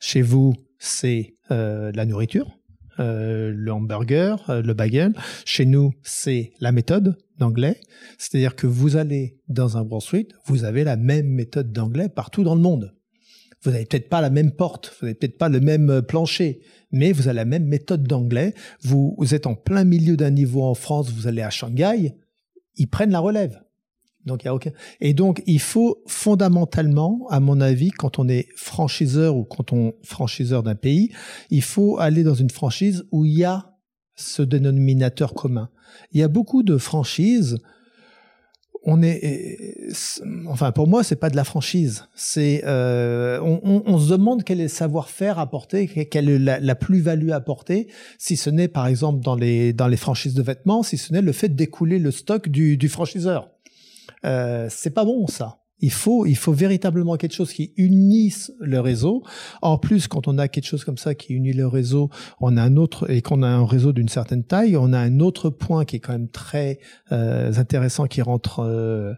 Chez 0.00 0.22
vous, 0.22 0.54
c'est 0.78 1.36
euh, 1.50 1.92
la 1.94 2.06
nourriture 2.06 2.58
euh, 3.00 3.50
le 3.54 3.72
hamburger, 3.72 4.44
le 4.48 4.74
bagel. 4.74 5.14
Chez 5.46 5.64
nous, 5.64 5.92
c'est 6.02 6.52
la 6.60 6.72
méthode 6.72 7.16
d'anglais. 7.38 7.80
C'est-à-dire 8.18 8.54
que 8.54 8.66
vous 8.66 8.96
allez 8.96 9.38
dans 9.48 9.78
un 9.78 9.82
Wall 9.82 10.02
Street, 10.02 10.28
vous 10.44 10.64
avez 10.64 10.84
la 10.84 10.96
même 10.96 11.26
méthode 11.26 11.72
d'anglais 11.72 12.08
partout 12.08 12.44
dans 12.44 12.54
le 12.54 12.60
monde. 12.60 12.94
Vous 13.62 13.70
n'avez 13.70 13.86
peut-être 13.86 14.08
pas 14.08 14.20
la 14.20 14.30
même 14.30 14.52
porte, 14.52 14.94
vous 14.98 15.06
n'avez 15.06 15.14
peut-être 15.14 15.38
pas 15.38 15.48
le 15.48 15.60
même 15.60 15.90
euh, 15.90 16.02
plancher, 16.02 16.60
mais 16.90 17.12
vous 17.12 17.28
avez 17.28 17.36
la 17.36 17.44
même 17.44 17.66
méthode 17.66 18.06
d'anglais. 18.06 18.54
Vous, 18.82 19.16
êtes 19.32 19.46
en 19.46 19.54
plein 19.54 19.84
milieu 19.84 20.16
d'un 20.16 20.30
niveau 20.30 20.62
en 20.62 20.74
France, 20.74 21.10
vous 21.10 21.26
allez 21.26 21.42
à 21.42 21.50
Shanghai, 21.50 22.14
ils 22.76 22.88
prennent 22.88 23.12
la 23.12 23.20
relève. 23.20 23.62
Donc 24.24 24.44
il 24.44 24.48
a 24.48 24.54
aucun. 24.54 24.70
Et 25.00 25.14
donc 25.14 25.42
il 25.46 25.60
faut 25.60 26.02
fondamentalement, 26.06 27.26
à 27.30 27.40
mon 27.40 27.60
avis, 27.60 27.90
quand 27.90 28.18
on 28.18 28.28
est 28.28 28.46
franchiseur 28.56 29.36
ou 29.36 29.44
quand 29.44 29.72
on 29.72 29.94
franchiseur 30.02 30.62
d'un 30.62 30.76
pays, 30.76 31.12
il 31.50 31.62
faut 31.62 31.98
aller 31.98 32.22
dans 32.22 32.34
une 32.34 32.50
franchise 32.50 33.04
où 33.10 33.24
il 33.24 33.38
y 33.38 33.44
a 33.44 33.76
ce 34.14 34.42
dénominateur 34.42 35.34
commun. 35.34 35.70
Il 36.12 36.20
y 36.20 36.22
a 36.22 36.28
beaucoup 36.28 36.62
de 36.62 36.78
franchises 36.78 37.58
on 38.84 39.02
est, 39.02 39.76
enfin 40.48 40.72
pour 40.72 40.88
moi 40.88 41.04
c'est 41.04 41.16
pas 41.16 41.30
de 41.30 41.36
la 41.36 41.44
franchise. 41.44 42.08
C'est, 42.14 42.62
euh, 42.66 43.40
on, 43.40 43.98
se 43.98 44.10
demande 44.10 44.42
quel 44.42 44.60
est 44.60 44.64
le 44.64 44.68
savoir-faire 44.68 45.38
apporté, 45.38 45.86
quelle 45.86 46.28
est 46.28 46.38
la, 46.38 46.74
plus-value 46.74 47.30
apportée, 47.30 47.88
si 48.18 48.36
ce 48.36 48.50
n'est 48.50 48.68
par 48.68 48.86
exemple 48.86 49.22
dans 49.22 49.36
les 49.36 49.72
dans 49.72 49.88
les 49.88 49.96
franchises 49.96 50.34
de 50.34 50.42
vêtements, 50.42 50.82
si 50.82 50.98
ce 50.98 51.12
n'est 51.12 51.22
le 51.22 51.32
fait 51.32 51.54
d'écouler 51.54 51.98
le 51.98 52.10
stock 52.10 52.48
du, 52.48 52.76
du 52.76 52.88
franchiseur. 52.88 53.50
Euh, 54.24 54.66
c'est 54.70 54.90
pas 54.90 55.04
bon 55.04 55.26
ça. 55.26 55.61
Il 55.82 55.92
faut, 55.92 56.26
il 56.26 56.36
faut 56.36 56.52
véritablement 56.52 57.16
quelque 57.16 57.34
chose 57.34 57.52
qui 57.52 57.72
unisse 57.76 58.52
le 58.60 58.80
réseau. 58.80 59.22
En 59.60 59.78
plus, 59.78 60.08
quand 60.08 60.28
on 60.28 60.38
a 60.38 60.48
quelque 60.48 60.66
chose 60.66 60.84
comme 60.84 60.96
ça 60.96 61.14
qui 61.14 61.34
unit 61.34 61.52
le 61.52 61.66
réseau, 61.66 62.08
on 62.40 62.56
a 62.56 62.62
un 62.62 62.76
autre 62.76 63.10
et 63.10 63.20
qu'on 63.20 63.42
a 63.42 63.48
un 63.48 63.66
réseau 63.66 63.92
d'une 63.92 64.08
certaine 64.08 64.44
taille, 64.44 64.76
on 64.76 64.92
a 64.92 64.98
un 64.98 65.20
autre 65.20 65.50
point 65.50 65.84
qui 65.84 65.96
est 65.96 66.00
quand 66.00 66.12
même 66.12 66.28
très 66.28 66.78
euh, 67.10 67.52
intéressant 67.56 68.06
qui 68.06 68.22
rentre 68.22 68.60
euh, 68.60 69.12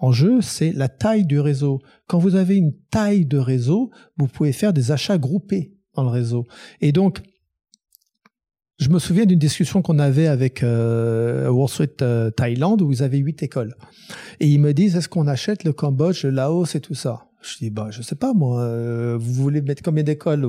en 0.00 0.12
jeu, 0.12 0.40
c'est 0.40 0.72
la 0.72 0.88
taille 0.88 1.26
du 1.26 1.40
réseau. 1.40 1.80
Quand 2.06 2.18
vous 2.18 2.34
avez 2.34 2.56
une 2.56 2.72
taille 2.90 3.26
de 3.26 3.38
réseau, 3.38 3.90
vous 4.16 4.28
pouvez 4.28 4.52
faire 4.52 4.72
des 4.72 4.92
achats 4.92 5.18
groupés 5.18 5.74
dans 5.94 6.02
le 6.02 6.08
réseau. 6.08 6.46
Et 6.80 6.92
donc, 6.92 7.20
je 8.80 8.88
me 8.88 8.98
souviens 8.98 9.26
d'une 9.26 9.38
discussion 9.38 9.82
qu'on 9.82 9.98
avait 9.98 10.26
avec 10.26 10.62
euh, 10.62 11.50
Wall 11.50 11.68
Street 11.68 11.96
euh, 12.00 12.30
où 12.80 12.92
ils 12.92 13.02
avaient 13.02 13.18
huit 13.18 13.42
écoles. 13.42 13.76
Et 14.40 14.48
ils 14.48 14.58
me 14.58 14.72
disent, 14.72 14.96
est-ce 14.96 15.08
qu'on 15.08 15.26
achète 15.26 15.64
le 15.64 15.74
Cambodge, 15.74 16.24
le 16.24 16.30
Laos 16.30 16.74
et 16.74 16.80
tout 16.80 16.94
ça? 16.94 17.26
Je 17.42 17.58
dis, 17.58 17.70
bah, 17.70 17.88
je 17.90 18.00
sais 18.00 18.14
pas 18.14 18.32
moi, 18.32 18.62
euh, 18.62 19.18
vous 19.20 19.34
voulez 19.34 19.60
mettre 19.60 19.82
combien 19.82 20.02
d'écoles 20.02 20.46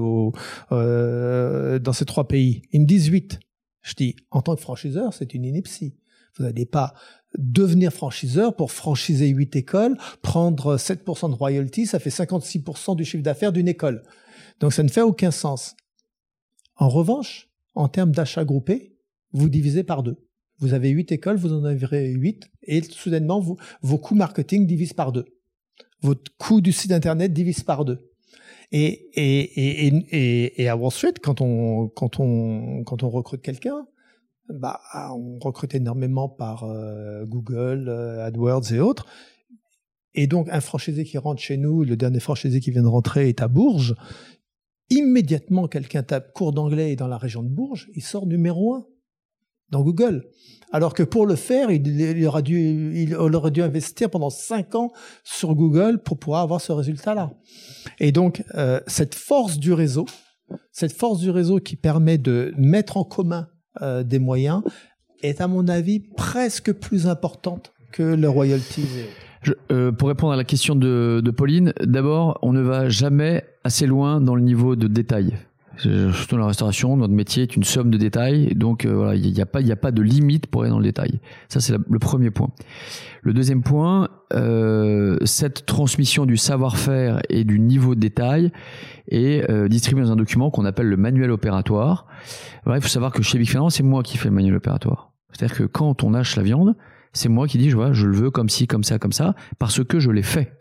euh, 0.72 1.78
dans 1.80 1.92
ces 1.92 2.06
trois 2.06 2.30
pays? 2.30 2.62
Ils 2.72 2.82
me 2.82 2.86
disent 2.86 3.08
huit. 3.08 3.40
Je 3.82 3.96
dis, 3.96 4.16
en 4.32 4.42
tant 4.42 4.56
que 4.56 4.62
franchiseur, 4.62 5.14
c'est 5.14 5.34
une 5.34 5.44
ineptie. 5.44 5.96
Vous 6.38 6.46
n'allez 6.46 6.66
pas 6.66 6.94
devenir 7.38 7.92
franchiseur 7.92 8.56
pour 8.56 8.72
franchiser 8.72 9.28
huit 9.28 9.58
écoles, 9.58 9.98
prendre 10.22 10.78
7% 10.78 11.30
de 11.30 11.36
royalty, 11.36 11.86
ça 11.86 12.00
fait 12.00 12.10
56% 12.10 12.96
du 12.96 13.04
chiffre 13.04 13.24
d'affaires 13.24 13.52
d'une 13.52 13.68
école. 13.68 14.04
Donc 14.62 14.72
ça 14.72 14.84
ne 14.84 14.90
fait 14.90 15.02
aucun 15.02 15.32
sens. 15.32 15.76
En 16.78 16.88
revanche, 16.88 17.51
en 17.74 17.88
termes 17.88 18.12
d'achat 18.12 18.46
groupé, 18.46 18.98
vous 19.32 19.50
divisez 19.50 19.84
par 19.84 20.04
deux. 20.04 20.18
Vous 20.60 20.74
avez 20.74 20.90
huit 20.90 21.12
écoles, 21.12 21.38
vous 21.38 21.54
en 21.54 21.64
avez 21.64 22.10
huit, 22.10 22.52
et 22.64 22.82
soudainement, 22.84 23.44
vos 23.82 23.98
coûts 23.98 24.16
marketing 24.16 24.68
divisent 24.68 24.94
par 24.94 25.12
deux. 25.12 25.26
Votre 26.02 26.32
coût 26.38 26.62
du 26.62 26.72
site 26.72 26.92
internet 26.92 27.34
divise 27.34 27.64
par 27.64 27.86
deux. 27.86 28.12
Et, 28.72 30.68
à 30.70 30.78
Wall 30.78 30.92
Street, 30.92 31.14
quand 31.22 31.42
on 31.42 31.90
recrute 33.10 33.42
quelqu'un, 33.42 33.86
bah, 34.50 34.82
on 35.16 35.40
recrute 35.40 35.76
énormément 35.76 36.30
par 36.30 36.64
euh, 36.64 37.26
Google, 37.26 37.88
euh, 37.88 38.26
AdWords 38.26 38.74
et 38.74 38.80
autres. 38.80 39.06
Et 40.14 40.28
donc, 40.28 40.50
un 40.52 40.62
franchisé 40.62 41.06
qui 41.06 41.18
rentre 41.18 41.42
chez 41.42 41.58
nous, 41.58 41.84
le 41.84 41.96
dernier 41.96 42.20
franchisé 42.20 42.60
qui 42.60 42.72
vient 42.72 42.82
de 42.82 42.88
rentrer 42.88 43.30
est 43.30 43.42
à 43.42 43.48
Bourges, 43.48 43.96
immédiatement 44.92 45.68
quelqu'un 45.68 46.04
tape 46.04 46.34
cours 46.34 46.52
d'anglais 46.52 46.96
dans 46.96 47.08
la 47.08 47.18
région 47.18 47.42
de 47.42 47.50
Bourges, 47.50 47.90
il 47.96 48.04
sort 48.04 48.28
numéro 48.28 48.76
un 48.76 48.86
dans 49.72 49.82
Google. 49.82 50.26
Alors 50.74 50.94
que 50.94 51.04
pour 51.04 51.26
le 51.26 51.36
faire, 51.36 51.72
il, 51.72 52.28
aurait, 52.28 52.44
dû, 52.44 52.94
il 52.96 53.16
aurait 53.16 53.52
dû 53.52 53.62
investir 53.62 54.10
pendant 54.10 54.30
cinq 54.30 54.76
ans 54.76 54.92
sur 55.24 55.56
Google 55.56 56.02
pour 56.04 56.20
pouvoir 56.20 56.42
avoir 56.42 56.62
ce 56.62 56.72
résultat-là. 56.72 57.32
Et 58.00 58.12
donc, 58.12 58.44
euh, 58.56 58.80
cette 58.88 59.16
force 59.16 59.58
du 59.58 59.74
réseau, 59.74 60.06
cette 60.72 60.94
force 60.94 61.20
du 61.20 61.30
réseau 61.30 61.60
qui 61.60 61.76
permet 61.76 62.18
de 62.18 62.54
mettre 62.58 62.98
en 62.98 63.04
commun 63.04 63.48
euh, 63.82 64.04
des 64.04 64.20
moyens, 64.20 64.62
est 65.24 65.40
à 65.40 65.48
mon 65.48 65.68
avis 65.68 66.00
presque 66.00 66.74
plus 66.74 67.08
importante 67.08 67.74
que 67.92 68.04
le 68.04 68.30
royalties. 68.30 68.88
Euh, 69.72 69.92
pour 69.92 70.08
répondre 70.08 70.34
à 70.34 70.38
la 70.38 70.44
question 70.44 70.76
de, 70.76 71.22
de 71.24 71.32
Pauline, 71.32 71.74
d'abord, 71.82 72.40
on 72.42 72.54
ne 72.54 72.62
va 72.62 72.90
jamais 72.90 73.44
assez 73.64 73.86
loin 73.86 74.22
dans 74.22 74.36
le 74.36 74.42
niveau 74.42 74.76
de 74.76 74.88
détail. 74.88 75.38
Surtout 75.78 76.36
dans 76.36 76.42
la 76.42 76.48
restauration, 76.48 76.96
notre 76.96 77.14
métier 77.14 77.44
est 77.44 77.56
une 77.56 77.64
somme 77.64 77.90
de 77.90 77.98
détails, 77.98 78.54
donc 78.56 78.86
euh, 78.86 78.94
voilà, 78.94 79.16
il 79.16 79.34
n'y 79.34 79.42
a 79.42 79.46
pas, 79.48 79.62
a 79.62 79.76
pas 79.76 79.92
de 79.92 80.02
limite 80.02 80.46
pour 80.46 80.62
aller 80.62 80.70
dans 80.70 80.78
le 80.78 80.84
détail. 80.84 81.20
Ça, 81.48 81.60
c'est 81.60 81.74
le 81.74 82.00
premier 82.00 82.30
point. 82.30 82.50
Le 83.24 83.34
deuxième 83.34 83.64
point, 83.64 84.10
euh, 84.34 85.18
cette 85.24 85.66
transmission 85.66 86.26
du 86.26 86.38
savoir-faire 86.38 87.22
et 87.30 87.46
du 87.46 87.60
niveau 87.60 87.96
de 87.96 88.00
détail 88.00 88.52
est 89.08 89.50
euh, 89.50 89.68
distribuée 89.70 90.04
dans 90.04 90.12
un 90.12 90.18
document 90.18 90.52
qu'on 90.52 90.66
appelle 90.66 90.88
le 90.88 90.98
manuel 90.98 91.32
opératoire. 91.32 92.06
il 92.68 92.82
faut 92.82 92.88
savoir 92.88 93.12
que 93.12 93.24
chez 93.24 93.40
Big 93.40 93.50
c'est 93.70 93.84
moi 93.84 94.04
qui 94.04 94.18
fais 94.18 94.30
le 94.30 94.36
manuel 94.36 94.56
opératoire. 94.56 95.12
C'est-à-dire 95.32 95.58
que 95.58 95.64
quand 95.64 96.04
on 96.04 96.14
hache 96.14 96.36
la 96.36 96.44
viande, 96.44 96.76
c'est 97.14 97.30
moi 97.30 97.48
qui 97.48 97.58
dis, 97.58 97.70
je 97.70 97.76
vois, 97.76 97.94
je 97.94 98.08
le 98.08 98.16
veux 98.16 98.32
comme 98.32 98.50
ci, 98.50 98.68
comme 98.68 98.84
ça, 98.84 99.00
comme 99.00 99.12
ça, 99.12 99.36
parce 99.60 99.84
que 99.84 100.00
je 100.00 100.12
l'ai 100.12 100.24
fait. 100.24 100.58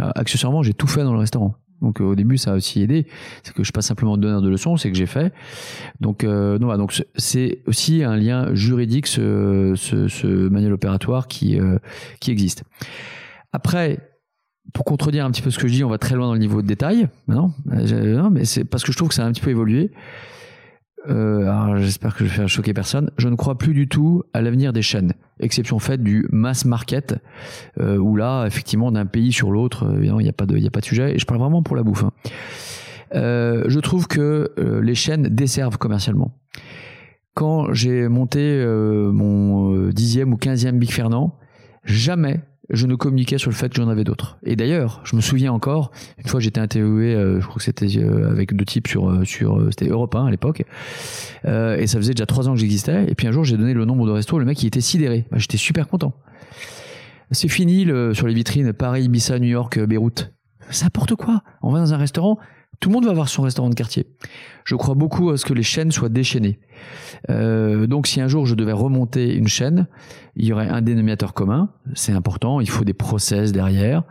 Euh, 0.00 0.10
accessoirement, 0.14 0.62
j'ai 0.62 0.74
tout 0.74 0.86
fait 0.86 1.02
dans 1.02 1.12
le 1.12 1.20
restaurant. 1.20 1.54
Donc 1.82 2.00
euh, 2.00 2.04
au 2.04 2.14
début, 2.14 2.38
ça 2.38 2.52
a 2.52 2.54
aussi 2.54 2.82
aidé. 2.82 3.06
C'est 3.42 3.52
que 3.52 3.62
je 3.62 3.64
suis 3.64 3.72
pas 3.72 3.82
simplement 3.82 4.16
donneur 4.16 4.42
de 4.42 4.48
leçons, 4.48 4.76
c'est 4.76 4.90
que 4.90 4.96
j'ai 4.96 5.06
fait. 5.06 5.32
Donc, 6.00 6.24
euh, 6.24 6.58
non, 6.58 6.76
donc 6.76 7.04
c'est 7.16 7.62
aussi 7.66 8.02
un 8.02 8.16
lien 8.16 8.54
juridique, 8.54 9.06
ce, 9.06 9.74
ce, 9.76 10.08
ce 10.08 10.26
manuel 10.26 10.72
opératoire 10.72 11.28
qui 11.28 11.60
euh, 11.60 11.78
qui 12.20 12.30
existe. 12.30 12.64
Après, 13.52 14.00
pour 14.72 14.84
contredire 14.84 15.24
un 15.24 15.30
petit 15.30 15.42
peu 15.42 15.50
ce 15.50 15.58
que 15.58 15.68
je 15.68 15.74
dis, 15.74 15.84
on 15.84 15.90
va 15.90 15.98
très 15.98 16.14
loin 16.14 16.26
dans 16.26 16.32
le 16.32 16.40
niveau 16.40 16.62
de 16.62 16.66
détail. 16.66 17.08
Non, 17.28 17.52
non 17.66 18.30
mais 18.30 18.44
c'est 18.44 18.64
parce 18.64 18.82
que 18.82 18.92
je 18.92 18.96
trouve 18.96 19.08
que 19.08 19.14
ça 19.14 19.24
a 19.24 19.26
un 19.26 19.32
petit 19.32 19.42
peu 19.42 19.50
évolué. 19.50 19.92
Euh, 21.08 21.42
alors 21.42 21.78
j'espère 21.78 22.14
que 22.14 22.24
je 22.24 22.30
vais 22.30 22.36
faire 22.36 22.48
choquer 22.48 22.72
personne. 22.72 23.10
Je 23.18 23.28
ne 23.28 23.36
crois 23.36 23.58
plus 23.58 23.74
du 23.74 23.88
tout 23.88 24.22
à 24.32 24.40
l'avenir 24.40 24.72
des 24.72 24.82
chaînes, 24.82 25.12
exception 25.40 25.78
faite 25.78 26.02
du 26.02 26.26
mass 26.30 26.64
market, 26.64 27.16
euh, 27.80 27.98
où 27.98 28.16
là, 28.16 28.46
effectivement, 28.46 28.90
d'un 28.90 29.06
pays 29.06 29.32
sur 29.32 29.50
l'autre, 29.50 29.86
euh, 29.86 30.04
il 30.04 30.12
n'y 30.14 30.28
a 30.28 30.32
pas 30.32 30.46
de, 30.46 30.56
il 30.56 30.66
a 30.66 30.70
pas 30.70 30.80
de 30.80 30.86
sujet. 30.86 31.14
Et 31.14 31.18
je 31.18 31.26
parle 31.26 31.40
vraiment 31.40 31.62
pour 31.62 31.76
la 31.76 31.82
bouffe. 31.82 32.04
Hein. 32.04 32.12
Euh, 33.14 33.64
je 33.68 33.80
trouve 33.80 34.06
que 34.06 34.52
euh, 34.58 34.80
les 34.82 34.94
chaînes 34.94 35.24
desservent 35.24 35.78
commercialement. 35.78 36.36
Quand 37.34 37.72
j'ai 37.72 38.08
monté 38.08 38.40
euh, 38.40 39.10
mon 39.10 39.88
dixième 39.90 40.32
ou 40.32 40.36
quinzième 40.36 40.78
Big 40.78 40.90
Fernand, 40.90 41.36
jamais 41.84 42.40
je 42.70 42.86
ne 42.86 42.94
communiquais 42.94 43.38
sur 43.38 43.50
le 43.50 43.54
fait 43.54 43.68
que 43.68 43.76
j'en 43.76 43.88
avais 43.88 44.04
d'autres. 44.04 44.38
Et 44.42 44.56
d'ailleurs, 44.56 45.00
je 45.04 45.16
me 45.16 45.20
souviens 45.20 45.52
encore, 45.52 45.90
une 46.18 46.28
fois 46.28 46.40
j'étais 46.40 46.60
interviewé, 46.60 47.14
euh, 47.14 47.40
je 47.40 47.46
crois 47.46 47.56
que 47.56 47.62
c'était 47.62 47.98
euh, 47.98 48.30
avec 48.30 48.54
deux 48.54 48.64
types 48.64 48.88
sur, 48.88 49.10
euh, 49.10 49.24
sur 49.24 49.60
c'était 49.70 49.88
Europe 49.88 50.14
1 50.14 50.26
à 50.26 50.30
l'époque, 50.30 50.64
et 51.44 51.86
ça 51.86 51.98
faisait 51.98 52.14
déjà 52.14 52.26
trois 52.26 52.48
ans 52.48 52.54
que 52.54 52.60
j'existais, 52.60 53.04
et 53.08 53.14
puis 53.14 53.26
un 53.26 53.32
jour 53.32 53.44
j'ai 53.44 53.56
donné 53.56 53.74
le 53.74 53.84
nombre 53.84 54.06
de 54.06 54.12
restos, 54.12 54.38
le 54.38 54.44
mec 54.44 54.62
il 54.62 54.66
était 54.66 54.80
sidéré, 54.80 55.26
bah, 55.30 55.38
j'étais 55.38 55.58
super 55.58 55.88
content. 55.88 56.14
C'est 57.30 57.48
fini 57.48 57.84
le, 57.84 58.14
sur 58.14 58.26
les 58.26 58.34
vitrines 58.34 58.72
Paris, 58.72 59.04
Ibiza, 59.04 59.38
New 59.38 59.48
York, 59.48 59.78
Beyrouth. 59.80 60.30
C'est 60.70 60.84
n'importe 60.84 61.14
quoi. 61.16 61.42
On 61.62 61.70
va 61.70 61.80
dans 61.80 61.92
un 61.92 61.96
restaurant, 61.96 62.38
tout 62.84 62.90
le 62.90 62.94
monde 62.96 63.06
va 63.06 63.12
avoir 63.12 63.30
son 63.30 63.40
restaurant 63.40 63.70
de 63.70 63.74
quartier. 63.74 64.06
Je 64.66 64.74
crois 64.74 64.94
beaucoup 64.94 65.30
à 65.30 65.38
ce 65.38 65.46
que 65.46 65.54
les 65.54 65.62
chaînes 65.62 65.90
soient 65.90 66.10
déchaînées. 66.10 66.58
Euh, 67.30 67.86
donc 67.86 68.06
si 68.06 68.20
un 68.20 68.28
jour 68.28 68.44
je 68.44 68.54
devais 68.54 68.72
remonter 68.72 69.34
une 69.34 69.48
chaîne, 69.48 69.86
il 70.36 70.44
y 70.44 70.52
aurait 70.52 70.68
un 70.68 70.82
dénominateur 70.82 71.32
commun, 71.32 71.70
c'est 71.94 72.12
important, 72.12 72.60
il 72.60 72.68
faut 72.68 72.84
des 72.84 72.92
process 72.92 73.52
derrière. 73.52 74.02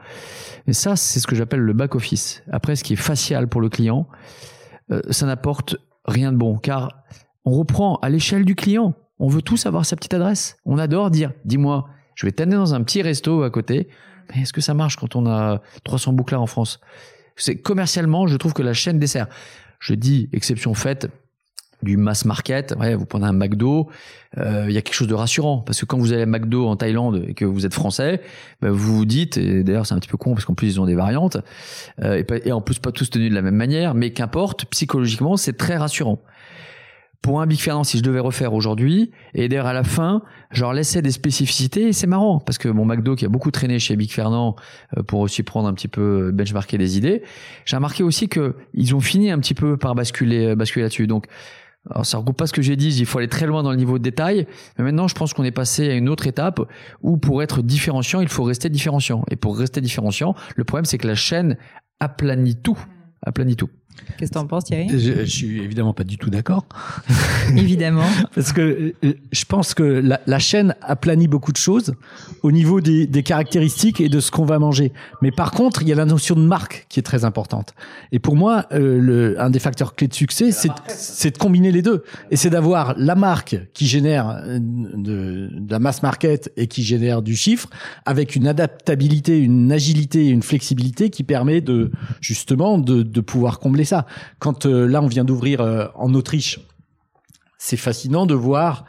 Mais 0.66 0.74
ça, 0.74 0.95
c'est 0.95 1.20
ce 1.20 1.28
que 1.28 1.36
j'appelle 1.36 1.60
le 1.60 1.74
back-office. 1.74 2.41
Après, 2.52 2.76
ce 2.76 2.84
qui 2.84 2.94
est 2.94 2.95
facial 2.95 3.48
pour 3.48 3.62
le 3.62 3.70
client, 3.70 4.08
euh, 4.90 5.02
ça 5.12 5.28
n'apporte 5.28 5.76
rien 6.06 6.32
de 6.32 6.38
bon, 6.38 6.58
car 6.58 7.04
on 7.45 7.52
reprend 7.52 7.98
à 7.98 8.10
l'échelle 8.10 8.44
du 8.44 8.56
client. 8.56 8.95
On 9.20 9.28
veut 9.28 9.44
tous 9.44 9.68
avoir 9.68 9.86
sa 9.86 9.95
petite 9.95 10.16
adresse. 10.16 10.58
On 10.66 10.80
adore 10.80 11.12
dire, 11.12 11.32
dis-moi, 11.45 11.86
je 12.16 12.26
vais 12.26 12.32
t'amener 12.32 12.56
dans 12.56 12.74
un 12.74 12.82
petit 12.82 13.04
resto 13.04 13.44
à 13.44 13.52
côté. 13.52 13.88
Est-ce 14.34 14.52
que 14.52 14.62
ça 14.62 14.74
marche 14.74 14.95
quand 14.95 15.16
on 15.16 15.28
a 15.28 15.62
300 15.84 16.14
bouclards 16.14 16.41
en 16.41 16.48
France? 16.48 16.80
C'est 17.35 17.55
commercialement, 17.55 18.27
je 18.27 18.38
trouve 18.38 18.53
que 18.53 18.64
la 18.64 18.73
chaîne 18.73 18.99
dessert. 18.99 19.27
Je 19.80 19.93
dis 19.93 20.30
exception 20.31 20.73
faite 20.73 21.10
du 21.84 21.97
mass 21.97 22.26
market. 22.26 22.73
Vous 22.97 23.05
prenez 23.05 23.26
un 23.26 23.34
McDo, 23.34 23.89
euh, 24.38 24.65
il 24.68 24.73
y 24.73 24.77
a 24.77 24.81
quelque 24.81 24.95
chose 24.95 25.07
de 25.07 25.14
rassurant 25.14 25.60
parce 25.60 25.80
que 25.80 25.85
quand 25.85 25.97
vous 25.97 26.14
allez 26.14 26.23
à 26.23 26.26
McDo 26.26 26.68
en 26.68 26.76
Thaïlande 26.76 27.26
et 27.27 27.34
que 27.34 27.45
vous 27.45 27.65
êtes 27.65 27.73
français, 27.73 28.22
bah, 28.61 28.72
vous 28.72 28.97
vous 28.97 29.05
dites, 29.05 29.38
et 29.38 29.64
d'ailleurs 29.64 29.85
c'est 29.85 29.93
un 29.93 29.99
petit 29.99 30.10
peu 30.10 30.18
con 30.18 30.34
parce 30.34 30.45
qu'en 30.45 30.53
plus 30.53 30.68
ils 30.68 30.81
ont 30.81 30.85
des 30.85 30.95
variantes 30.95 31.38
euh, 32.01 32.23
et, 32.45 32.51
en 32.51 32.61
plus 32.61 32.80
pas 32.80 32.91
tous 32.91 33.10
tenus 33.10 33.30
de 33.30 33.35
la 33.35 33.41
même 33.41 33.55
manière, 33.55 33.93
mais 33.93 34.11
qu'importe, 34.11 34.65
psychologiquement 34.65 35.38
c'est 35.38 35.57
très 35.57 35.77
rassurant 35.77 36.19
pour 37.24 37.40
un 37.41 37.48
Big 37.48 37.60
Fernand, 37.60 37.86
si 37.86 37.98
je 37.98 38.04
devais 38.04 38.20
refaire 38.20 38.54
aujourd'hui, 38.54 39.12
et 39.34 39.48
d'ailleurs 39.48 39.66
à 39.66 39.74
la 39.74 39.86
fin, 39.86 40.22
leur 40.60 40.74
laissais 40.74 41.02
des 41.02 41.10
spécificités, 41.10 41.88
et 41.88 41.94
c'est 41.94 42.06
marrant, 42.06 42.40
parce 42.40 42.58
que 42.58 42.68
mon 42.68 42.86
McDo 42.86 43.16
qui 43.16 43.24
a 43.26 43.30
beaucoup 43.30 43.50
traîné 43.50 43.80
chez 43.80 43.95
Big 43.95 44.12
Fernand 44.12 44.58
euh, 44.98 45.04
pour 45.04 45.22
aussi 45.22 45.41
prendre 45.41 45.70
un 45.70 45.74
petit 45.74 45.88
peu 45.88 46.28
euh, 46.28 46.32
benchmarker 46.34 46.78
des 46.78 46.98
idées, 46.98 47.24
j'ai 47.64 47.78
remarqué 47.78 48.04
aussi 48.04 48.28
que 48.28 48.58
ils 48.74 48.94
ont 48.94 49.00
fini 49.00 49.32
un 49.32 49.40
petit 49.40 49.54
peu 49.54 49.78
par 49.78 49.95
basculer, 49.95 50.48
euh, 50.48 50.56
basculer 50.56 50.84
là-dessus. 50.84 51.08
Donc, 51.08 51.28
alors 51.90 52.06
ça 52.06 52.18
regroupe 52.18 52.36
pas 52.36 52.45
ce 52.45 52.54
que 52.54 52.62
j'ai 52.62 52.76
dit, 52.76 52.94
il 52.94 53.06
faut 53.06 53.20
aller 53.20 53.30
très 53.30 53.48
loin 53.48 53.64
dans 53.64 53.72
le 53.72 53.78
niveau 53.78 53.98
de 53.98 54.04
détail, 54.04 54.45
mais 54.78 54.84
maintenant 54.84 55.08
je 55.08 55.16
pense 55.16 55.34
qu'on 55.34 55.45
est 55.45 55.52
passé 55.52 55.90
à 55.90 55.94
une 55.94 56.10
autre 56.10 56.28
étape 56.28 56.60
où 57.02 57.16
pour 57.16 57.41
être 57.41 57.62
différenciant, 57.62 58.20
il 58.20 58.28
faut 58.28 58.44
rester 58.44 58.70
différenciant. 58.70 59.24
Et 59.32 59.38
pour 59.38 59.58
rester 59.58 59.80
différenciant, 59.80 60.36
le 60.58 60.66
problème 60.66 60.84
c'est 60.84 60.98
que 60.98 61.08
la 61.08 61.16
chaîne 61.16 61.56
aplanit 62.02 62.58
tout, 62.58 62.78
aplanit 63.26 63.56
tout. 63.56 63.70
Qu'est-ce 64.18 64.32
que 64.32 64.36
tu 64.36 64.40
en 64.40 64.48
penses, 64.48 64.65
Thierry? 64.65 64.88
Je, 64.90 64.98
je, 64.98 65.26
suis 65.26 65.61
évidemment 65.61 65.94
pas 65.94 66.03
du 66.03 66.18
tout 66.18 66.30
d'accord. 66.30 66.65
évidemment. 67.56 68.06
Parce 68.36 68.53
que 68.53 68.94
euh, 69.03 69.14
je 69.32 69.45
pense 69.45 69.74
que 69.74 69.84
la, 69.84 70.22
la, 70.28 70.40
chaîne 70.40 70.76
aplanit 70.82 71.28
beaucoup 71.28 71.52
de 71.52 71.57
choses 71.57 71.94
au 72.41 72.52
niveau 72.52 72.82
des, 72.82 73.07
des 73.07 73.24
caractéristiques 73.24 74.02
et 74.02 74.10
de 74.10 74.20
ce 74.20 74.32
qu'on 74.32 74.45
va 74.45 74.60
manger. 74.60 74.91
Mais 75.22 75.32
par 75.32 75.52
contre, 75.52 75.82
il 75.82 75.88
y 75.88 75.91
a 75.91 75.95
la 75.95 76.06
notion 76.06 76.36
de 76.36 76.41
marque 76.41 76.86
qui 76.90 76.99
est 76.99 77.03
très 77.03 77.26
importante. 77.26 77.74
Et 78.11 78.20
pour 78.20 78.36
moi, 78.36 78.65
euh, 78.72 78.99
le, 78.99 79.41
un 79.41 79.49
des 79.49 79.60
facteurs 79.60 79.95
clés 79.95 80.07
de 80.07 80.14
succès, 80.14 80.52
c'est 80.52 81.32
de 81.32 81.38
combiner 81.38 81.72
les 81.72 81.82
deux. 81.82 82.03
Et 82.32 82.36
c'est 82.36 82.49
d'avoir 82.49 82.95
la 82.98 83.15
marque 83.15 83.57
qui 83.74 83.88
génère 83.88 84.30
euh, 84.30 84.60
de, 84.60 85.49
de, 85.52 85.72
la 85.72 85.80
mass 85.80 86.03
market 86.03 86.52
et 86.57 86.68
qui 86.68 86.84
génère 86.84 87.22
du 87.22 87.36
chiffre, 87.36 87.70
avec 88.06 88.36
une 88.36 88.48
adaptabilité, 88.48 89.40
une 89.40 89.72
agilité, 89.72 90.28
une 90.28 90.44
flexibilité 90.44 91.10
qui 91.10 91.24
permet 91.24 91.61
de 91.61 91.91
justement 92.22 92.78
de, 92.78 93.03
de 93.03 93.22
pouvoir 93.22 93.60
combler 93.60 93.82
ça. 93.85 94.05
Quand 94.39 94.65
euh, 94.65 94.88
là, 94.88 95.01
on 95.01 95.07
vient 95.07 95.26
d'ouvrir 95.26 95.61
euh, 95.61 95.88
en 95.95 96.14
Autriche, 96.14 96.60
c'est 97.57 97.77
fascinant 97.77 98.26
de 98.26 98.34
voir 98.34 98.85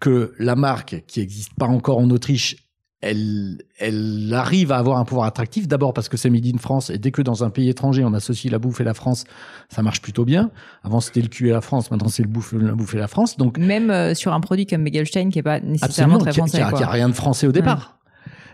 que 0.00 0.32
la 0.38 0.56
marque 0.56 1.04
qui 1.06 1.20
n'existe 1.20 1.54
pas 1.54 1.66
encore 1.66 1.98
en 1.98 2.10
Autriche, 2.10 2.68
elle, 3.00 3.62
elle 3.78 4.32
arrive 4.34 4.72
à 4.72 4.78
avoir 4.78 4.98
un 4.98 5.04
pouvoir 5.04 5.26
attractif. 5.26 5.68
D'abord 5.68 5.92
parce 5.92 6.08
que 6.08 6.16
c'est 6.16 6.30
made 6.30 6.46
in 6.46 6.58
France 6.58 6.90
et 6.90 6.98
dès 6.98 7.12
que 7.12 7.22
dans 7.22 7.44
un 7.44 7.50
pays 7.50 7.68
étranger 7.68 8.04
on 8.04 8.12
associe 8.12 8.50
la 8.50 8.58
bouffe 8.58 8.80
et 8.80 8.84
la 8.84 8.94
France, 8.94 9.24
ça 9.68 9.82
marche 9.82 10.02
plutôt 10.02 10.24
bien. 10.24 10.50
Avant 10.82 11.00
c'était 11.00 11.20
le 11.20 11.28
cul 11.28 11.48
et 11.48 11.52
la 11.52 11.60
France, 11.60 11.90
maintenant 11.90 12.08
c'est 12.08 12.22
le 12.22 12.28
bouffe, 12.28 12.52
la 12.52 12.72
bouffe 12.72 12.94
et 12.94 12.98
la 12.98 13.08
France. 13.08 13.36
Donc 13.36 13.56
même 13.58 13.90
euh, 13.90 14.14
sur 14.14 14.32
un 14.32 14.40
produit 14.40 14.66
comme 14.66 14.82
Begelstein 14.82 15.30
qui 15.30 15.38
est 15.38 15.44
pas 15.44 15.60
nécessairement 15.60 16.18
très 16.18 16.32
français, 16.32 16.58
qui 16.58 16.82
a, 16.82 16.88
a, 16.88 16.90
rien 16.90 17.08
de 17.08 17.14
français 17.14 17.46
au 17.46 17.52
départ. 17.52 17.98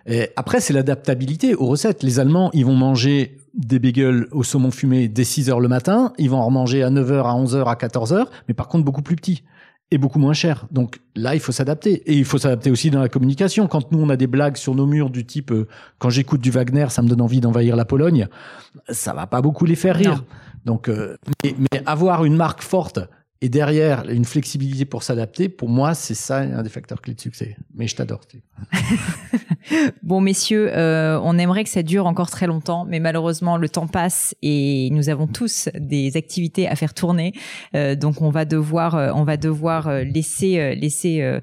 Et 0.06 0.28
après 0.36 0.60
c'est 0.60 0.74
l'adaptabilité 0.74 1.54
aux 1.54 1.66
recettes. 1.66 2.02
Les 2.02 2.20
Allemands 2.20 2.50
ils 2.52 2.66
vont 2.66 2.76
manger 2.76 3.38
des 3.56 3.78
bagels 3.78 4.26
au 4.32 4.42
saumon 4.42 4.70
fumé 4.70 5.08
dès 5.08 5.24
6 5.24 5.50
heures 5.50 5.60
le 5.60 5.68
matin, 5.68 6.12
ils 6.18 6.30
vont 6.30 6.38
en 6.38 6.46
remanger 6.46 6.82
à 6.82 6.90
9 6.90 7.12
heures, 7.12 7.26
à 7.26 7.34
11 7.34 7.56
heures, 7.56 7.68
à 7.68 7.76
14 7.76 8.12
heures, 8.12 8.30
mais 8.48 8.54
par 8.54 8.68
contre 8.68 8.84
beaucoup 8.84 9.02
plus 9.02 9.16
petits 9.16 9.44
et 9.90 9.98
beaucoup 9.98 10.18
moins 10.18 10.32
cher. 10.32 10.66
Donc 10.70 11.00
là, 11.14 11.34
il 11.34 11.40
faut 11.40 11.52
s'adapter. 11.52 11.92
Et 12.10 12.14
il 12.14 12.24
faut 12.24 12.38
s'adapter 12.38 12.70
aussi 12.70 12.90
dans 12.90 13.00
la 13.00 13.08
communication. 13.08 13.68
Quand 13.68 13.92
nous, 13.92 14.00
on 14.00 14.08
a 14.08 14.16
des 14.16 14.26
blagues 14.26 14.56
sur 14.56 14.74
nos 14.74 14.86
murs 14.86 15.10
du 15.10 15.24
type 15.24 15.52
euh, 15.52 15.68
quand 15.98 16.10
j'écoute 16.10 16.40
du 16.40 16.50
Wagner, 16.50 16.86
ça 16.88 17.02
me 17.02 17.08
donne 17.08 17.20
envie 17.20 17.40
d'envahir 17.40 17.76
la 17.76 17.84
Pologne», 17.84 18.26
ça 18.88 19.12
va 19.12 19.26
pas 19.26 19.40
beaucoup 19.40 19.66
les 19.66 19.76
faire 19.76 19.96
rire. 19.96 20.24
Donc, 20.64 20.88
euh, 20.88 21.16
mais, 21.44 21.54
mais, 21.58 21.82
avoir 21.86 22.24
une 22.24 22.34
marque 22.34 22.62
forte 22.62 22.98
et 23.40 23.50
derrière, 23.50 24.08
une 24.08 24.24
flexibilité 24.24 24.86
pour 24.86 25.02
s'adapter, 25.02 25.50
pour 25.50 25.68
moi, 25.68 25.94
c'est 25.94 26.14
ça 26.14 26.38
un 26.38 26.62
des 26.62 26.70
facteurs 26.70 27.02
clés 27.02 27.12
de 27.12 27.20
succès. 27.20 27.56
Mais 27.74 27.86
je 27.86 27.94
t'adore, 27.94 28.22
bon, 30.02 30.20
messieurs, 30.20 30.70
euh, 30.72 31.18
on 31.22 31.38
aimerait 31.38 31.64
que 31.64 31.70
ça 31.70 31.82
dure 31.82 32.06
encore 32.06 32.30
très 32.30 32.46
longtemps, 32.46 32.84
mais 32.84 33.00
malheureusement, 33.00 33.56
le 33.56 33.68
temps 33.68 33.86
passe 33.86 34.34
et 34.42 34.88
nous 34.92 35.08
avons 35.08 35.26
tous 35.26 35.68
des 35.78 36.16
activités 36.16 36.68
à 36.68 36.76
faire 36.76 36.94
tourner. 36.94 37.32
Euh, 37.74 37.94
donc, 37.94 38.22
on 38.22 38.30
va 38.30 38.44
devoir, 38.44 38.94
euh, 38.94 39.10
on 39.14 39.24
va 39.24 39.36
devoir 39.36 39.90
laisser, 40.04 40.74
laisser 40.74 41.40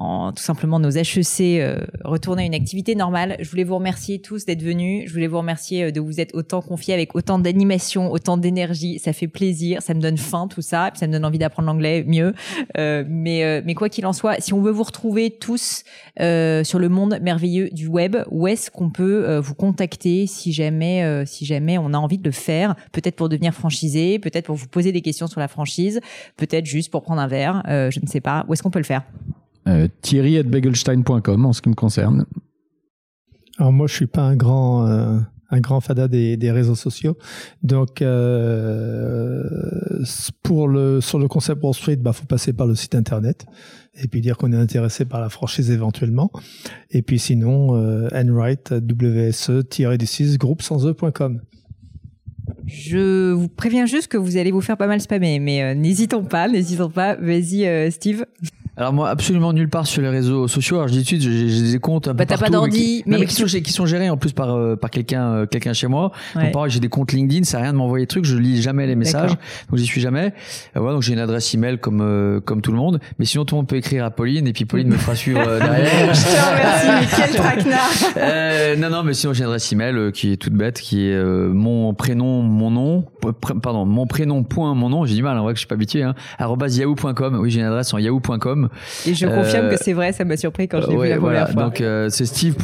en, 0.00 0.32
tout 0.32 0.42
simplement 0.42 0.80
nos 0.80 0.90
HEC 0.90 1.62
retourner 2.04 2.42
à 2.44 2.46
une 2.46 2.54
activité 2.54 2.94
normale. 2.94 3.36
Je 3.40 3.50
voulais 3.50 3.64
vous 3.64 3.74
remercier 3.74 4.20
tous 4.20 4.46
d'être 4.46 4.62
venus. 4.62 5.06
Je 5.06 5.12
voulais 5.12 5.26
vous 5.26 5.38
remercier 5.38 5.92
de 5.92 6.00
vous 6.00 6.20
être 6.20 6.34
autant 6.34 6.62
confiés 6.62 6.94
avec 6.94 7.14
autant 7.14 7.38
d'animation, 7.38 8.10
autant 8.10 8.36
d'énergie. 8.36 8.98
Ça 8.98 9.12
fait 9.12 9.28
plaisir, 9.28 9.82
ça 9.82 9.94
me 9.94 10.00
donne 10.00 10.16
faim 10.16 10.48
tout 10.48 10.62
ça, 10.62 10.88
et 10.88 10.90
puis 10.90 11.00
ça 11.00 11.06
me 11.06 11.12
donne 11.12 11.24
envie 11.24 11.38
d'apprendre 11.38 11.68
l'anglais 11.68 12.04
mieux. 12.06 12.34
Euh, 12.78 13.04
mais, 13.08 13.62
mais 13.64 13.74
quoi 13.74 13.88
qu'il 13.88 14.06
en 14.06 14.12
soit, 14.12 14.40
si 14.40 14.52
on 14.54 14.62
veut 14.62 14.70
vous 14.70 14.82
retrouver 14.82 15.30
tous 15.30 15.84
euh, 16.20 16.64
sur 16.64 16.78
le 16.78 16.88
monde 16.88 17.18
merveilleux 17.20 17.68
du 17.70 17.86
web, 17.86 18.16
où 18.30 18.46
est-ce 18.46 18.70
qu'on 18.70 18.90
peut 18.90 19.36
vous 19.38 19.54
contacter 19.54 20.26
si 20.26 20.52
jamais, 20.52 21.24
si 21.26 21.44
jamais 21.44 21.78
on 21.78 21.92
a 21.92 21.98
envie 21.98 22.18
de 22.18 22.24
le 22.24 22.32
faire? 22.32 22.74
Peut-être 22.92 23.16
pour 23.16 23.28
devenir 23.28 23.52
franchisé, 23.54 24.18
peut-être 24.18 24.46
pour 24.46 24.56
vous 24.56 24.68
poser 24.68 24.92
des 24.92 25.02
questions 25.02 25.26
sur 25.26 25.40
la 25.40 25.48
franchise, 25.48 26.00
peut-être 26.36 26.66
juste 26.66 26.90
pour 26.90 27.02
prendre 27.02 27.20
un 27.20 27.28
verre. 27.28 27.62
je 27.66 28.00
ne 28.00 28.06
sais 28.06 28.20
pas. 28.20 28.44
Où 28.48 28.52
est-ce 28.54 28.62
qu'on 28.62 28.70
peut 28.70 28.78
le 28.78 28.84
faire? 28.84 29.02
Euh, 29.68 29.88
Thierry 30.02 30.38
at 30.38 30.44
begelstein.com 30.44 31.46
en 31.46 31.52
ce 31.52 31.62
qui 31.62 31.68
me 31.68 31.74
concerne. 31.74 32.26
Alors 33.58 33.72
moi, 33.72 33.86
je 33.86 33.94
suis 33.94 34.06
pas 34.06 34.22
un 34.22 34.36
grand 34.36 34.86
euh, 34.86 35.18
un 35.50 35.60
grand 35.60 35.80
fada 35.80 36.08
des, 36.08 36.36
des, 36.36 36.50
réseaux 36.50 36.74
sociaux. 36.74 37.16
Donc 37.62 38.02
euh, 38.02 39.42
pour 40.42 40.68
le 40.68 41.00
sur 41.00 41.18
le 41.18 41.28
concept 41.28 41.62
Wall 41.62 41.74
Street, 41.74 41.96
bah 41.96 42.12
faut 42.12 42.26
passer 42.26 42.52
par 42.52 42.66
le 42.66 42.74
site 42.74 42.94
internet 42.94 43.46
et 44.02 44.08
puis 44.08 44.20
dire 44.20 44.36
qu'on 44.36 44.52
est 44.52 44.56
intéressé 44.56 45.04
par 45.04 45.20
la 45.20 45.28
franchise 45.28 45.70
éventuellement. 45.70 46.30
Et 46.90 47.02
puis 47.02 47.18
sinon, 47.18 47.76
euh, 47.76 48.08
Enright 48.14 48.70
WSE-du6 48.72 50.38
groupe 50.38 50.62
sans 50.62 50.86
e.com. 50.86 51.40
Je 52.66 53.32
vous 53.32 53.48
préviens 53.48 53.86
juste 53.86 54.08
que 54.08 54.16
vous 54.16 54.36
allez 54.36 54.50
vous 54.50 54.60
faire 54.60 54.76
pas 54.76 54.86
mal 54.86 55.00
spammer, 55.00 55.38
mais 55.38 55.62
euh, 55.62 55.74
n'hésitons 55.74 56.24
pas, 56.24 56.48
n'hésitons 56.48 56.90
pas. 56.90 57.16
Vas-y, 57.16 57.66
euh, 57.66 57.90
Steve. 57.90 58.24
Alors 58.80 58.94
moi, 58.94 59.10
absolument 59.10 59.52
nulle 59.52 59.68
part 59.68 59.86
sur 59.86 60.00
les 60.00 60.08
réseaux 60.08 60.48
sociaux. 60.48 60.76
Alors 60.76 60.88
je 60.88 60.94
dis 60.94 61.04
tout 61.04 61.14
de 61.14 61.20
suite, 61.20 61.50
j'ai 61.50 61.72
des 61.72 61.78
comptes 61.78 62.08
un 62.08 62.12
peu 62.12 62.16
bah, 62.16 62.24
t'as 62.24 62.38
pas 62.38 62.48
d'ordi, 62.48 63.02
mais, 63.04 63.26
qui, 63.26 63.34
sont, 63.34 63.44
qui 63.44 63.72
sont 63.72 63.84
gérés 63.84 64.08
en 64.08 64.16
plus 64.16 64.32
par 64.32 64.56
euh, 64.56 64.74
par 64.74 64.88
quelqu'un 64.88 65.34
euh, 65.34 65.46
quelqu'un 65.46 65.74
chez 65.74 65.86
moi. 65.86 66.12
Ouais. 66.34 66.50
Donc 66.50 66.68
j'ai 66.68 66.80
des 66.80 66.88
comptes 66.88 67.12
LinkedIn, 67.12 67.44
ça 67.44 67.58
rien 67.58 67.74
de 67.74 67.76
m'envoyer 67.76 68.04
des 68.04 68.08
trucs, 68.08 68.24
je 68.24 68.38
lis 68.38 68.62
jamais 68.62 68.86
les 68.86 68.96
messages, 68.96 69.32
donc 69.68 69.78
j'y 69.78 69.84
suis 69.84 70.00
jamais. 70.00 70.32
Euh, 70.76 70.80
voilà, 70.80 70.94
donc 70.94 71.02
j'ai 71.02 71.12
une 71.12 71.18
adresse 71.18 71.52
email 71.52 71.76
comme 71.76 72.40
comme 72.46 72.62
tout 72.62 72.72
le 72.72 72.78
monde. 72.78 73.00
Mais 73.18 73.26
sinon 73.26 73.44
tout 73.44 73.54
le 73.54 73.58
monde 73.58 73.68
peut 73.68 73.76
écrire 73.76 74.02
à 74.02 74.10
Pauline 74.10 74.46
et 74.46 74.54
puis 74.54 74.64
Pauline 74.64 74.88
me 74.88 74.96
fera 74.96 75.14
suivre 75.14 75.44
derrière. 75.44 76.14
je 76.14 76.22
te 76.22 76.96
remercie, 76.96 77.16
quel 77.16 77.30
traquenard. 77.36 78.78
non 78.78 78.88
non, 78.88 79.02
mais 79.02 79.12
sinon 79.12 79.34
j'ai 79.34 79.40
une 79.40 79.50
adresse 79.50 79.70
email 79.72 80.10
qui 80.12 80.32
est 80.32 80.36
toute 80.38 80.54
bête, 80.54 80.80
qui 80.80 81.06
est 81.06 81.22
mon 81.22 81.92
prénom, 81.92 82.40
mon 82.40 82.70
nom, 82.70 83.04
pardon, 83.62 83.84
mon 83.84 84.06
prénom 84.06 84.42
point 84.42 84.74
mon 84.74 84.88
nom. 84.88 85.04
J'ai 85.04 85.16
du 85.16 85.22
mal, 85.22 85.36
en 85.36 85.42
vrai 85.42 85.52
que 85.52 85.58
je 85.58 85.66
suis 85.66 85.68
pas 85.68 85.74
habitué. 85.74 86.02
Hein, 86.02 86.14
yahoo.com. 86.40 87.38
Oui, 87.40 87.50
j'ai 87.50 87.60
une 87.60 87.66
adresse 87.66 87.92
en 87.92 87.98
yahoo.com. 87.98 88.69
Et 89.06 89.14
je 89.14 89.26
confirme 89.26 89.70
que 89.70 89.76
c'est 89.76 89.92
vrai, 89.92 90.12
ça 90.12 90.24
m'a 90.24 90.36
surpris 90.36 90.68
quand 90.68 90.80
je 90.80 90.88
l'ai 90.88 90.96
vu 90.96 91.08
la 91.08 91.18
voilà. 91.18 91.44
première 91.44 91.54
fois. 91.54 91.62
Donc 91.64 91.80
euh, 91.80 92.08
c'est 92.10 92.26
Steve 92.26 92.56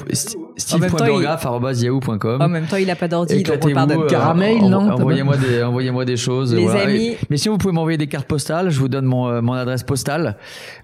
steve.burgraph@yahoo.com. 0.56 2.40
En 2.40 2.48
même 2.48 2.66
temps, 2.66 2.76
il 2.76 2.90
a 2.90 2.96
pas 2.96 3.08
d'ordi, 3.08 3.42
donc 3.42 3.58
on 3.62 3.70
parle 3.72 3.90
de 3.90 3.94
euh, 3.94 4.06
caramel, 4.06 4.58
non 4.58 4.90
Envoyez-moi 4.90 5.36
des 5.36 5.62
envoyez-moi 5.62 6.04
des 6.04 6.16
choses. 6.16 6.54
Les 6.54 6.68
amis. 6.68 7.16
Mais 7.30 7.36
si 7.36 7.48
vous 7.48 7.58
pouvez 7.58 7.72
m'envoyer 7.72 7.98
des 7.98 8.06
cartes 8.06 8.26
postales, 8.26 8.70
je 8.70 8.78
vous 8.78 8.88
donne 8.88 9.04
mon 9.04 9.28
euh, 9.28 9.40
mon 9.40 9.52
adresse 9.52 9.82
postale. 9.82 10.36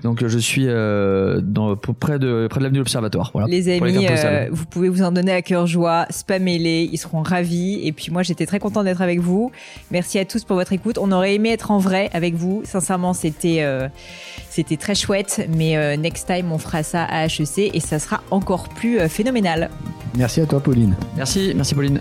Donc 0.03 0.27
je 0.27 0.39
suis 0.39 0.67
dans 0.67 1.77
près 1.99 2.19
de 2.19 2.49
près 2.49 2.59
de 2.59 2.65
l'avenue 2.65 2.79
de 2.79 2.83
l'Observatoire. 2.83 3.31
Voilà. 3.33 3.49
Les 3.49 3.69
amis, 3.69 4.07
vous 4.51 4.67
pouvez 4.67 4.89
vous 4.89 5.03
en 5.03 5.13
donner 5.13 5.33
à 5.33 5.43
cœur 5.43 5.67
joie, 5.67 6.07
spammez-les, 6.11 6.89
ils 6.93 6.99
seront 6.99 7.23
ravis. 7.23 7.81
Et 7.87 7.93
puis 7.93 8.11
moi, 8.11 8.23
j'étais 8.23 8.47
très 8.47 8.59
content 8.59 8.83
d'être 8.85 9.03
avec 9.03 9.21
vous. 9.21 9.51
Merci 9.91 10.19
à 10.19 10.25
tous 10.25 10.45
pour 10.45 10.57
votre 10.57 10.73
écoute. 10.73 10.99
On 11.01 11.13
aurait 11.13 11.35
aimé 11.35 11.51
être 11.51 11.71
en 11.71 11.79
vrai 11.79 12.11
avec 12.13 12.35
vous. 12.35 12.63
Sincèrement, 12.65 13.13
c'était 13.13 13.63
c'était 14.53 14.77
très 14.77 14.95
chouette, 14.95 15.49
mais 15.57 15.79
euh, 15.79 15.97
next 15.97 16.27
time 16.27 16.53
on 16.53 16.59
fera 16.59 16.83
ça 16.83 17.05
à 17.05 17.25
HEC 17.25 17.71
et 17.73 17.81
ça 17.81 17.99
sera 17.99 18.23
encore 18.31 18.69
plus 18.69 19.01
euh, 19.01 19.09
phénoménal. 19.09 19.71
Merci 20.15 20.43
à 20.43 20.47
toi 20.47 20.61
Pauline. 20.61 20.95
Merci, 21.17 21.53
merci 21.57 21.75
Pauline. 21.75 22.01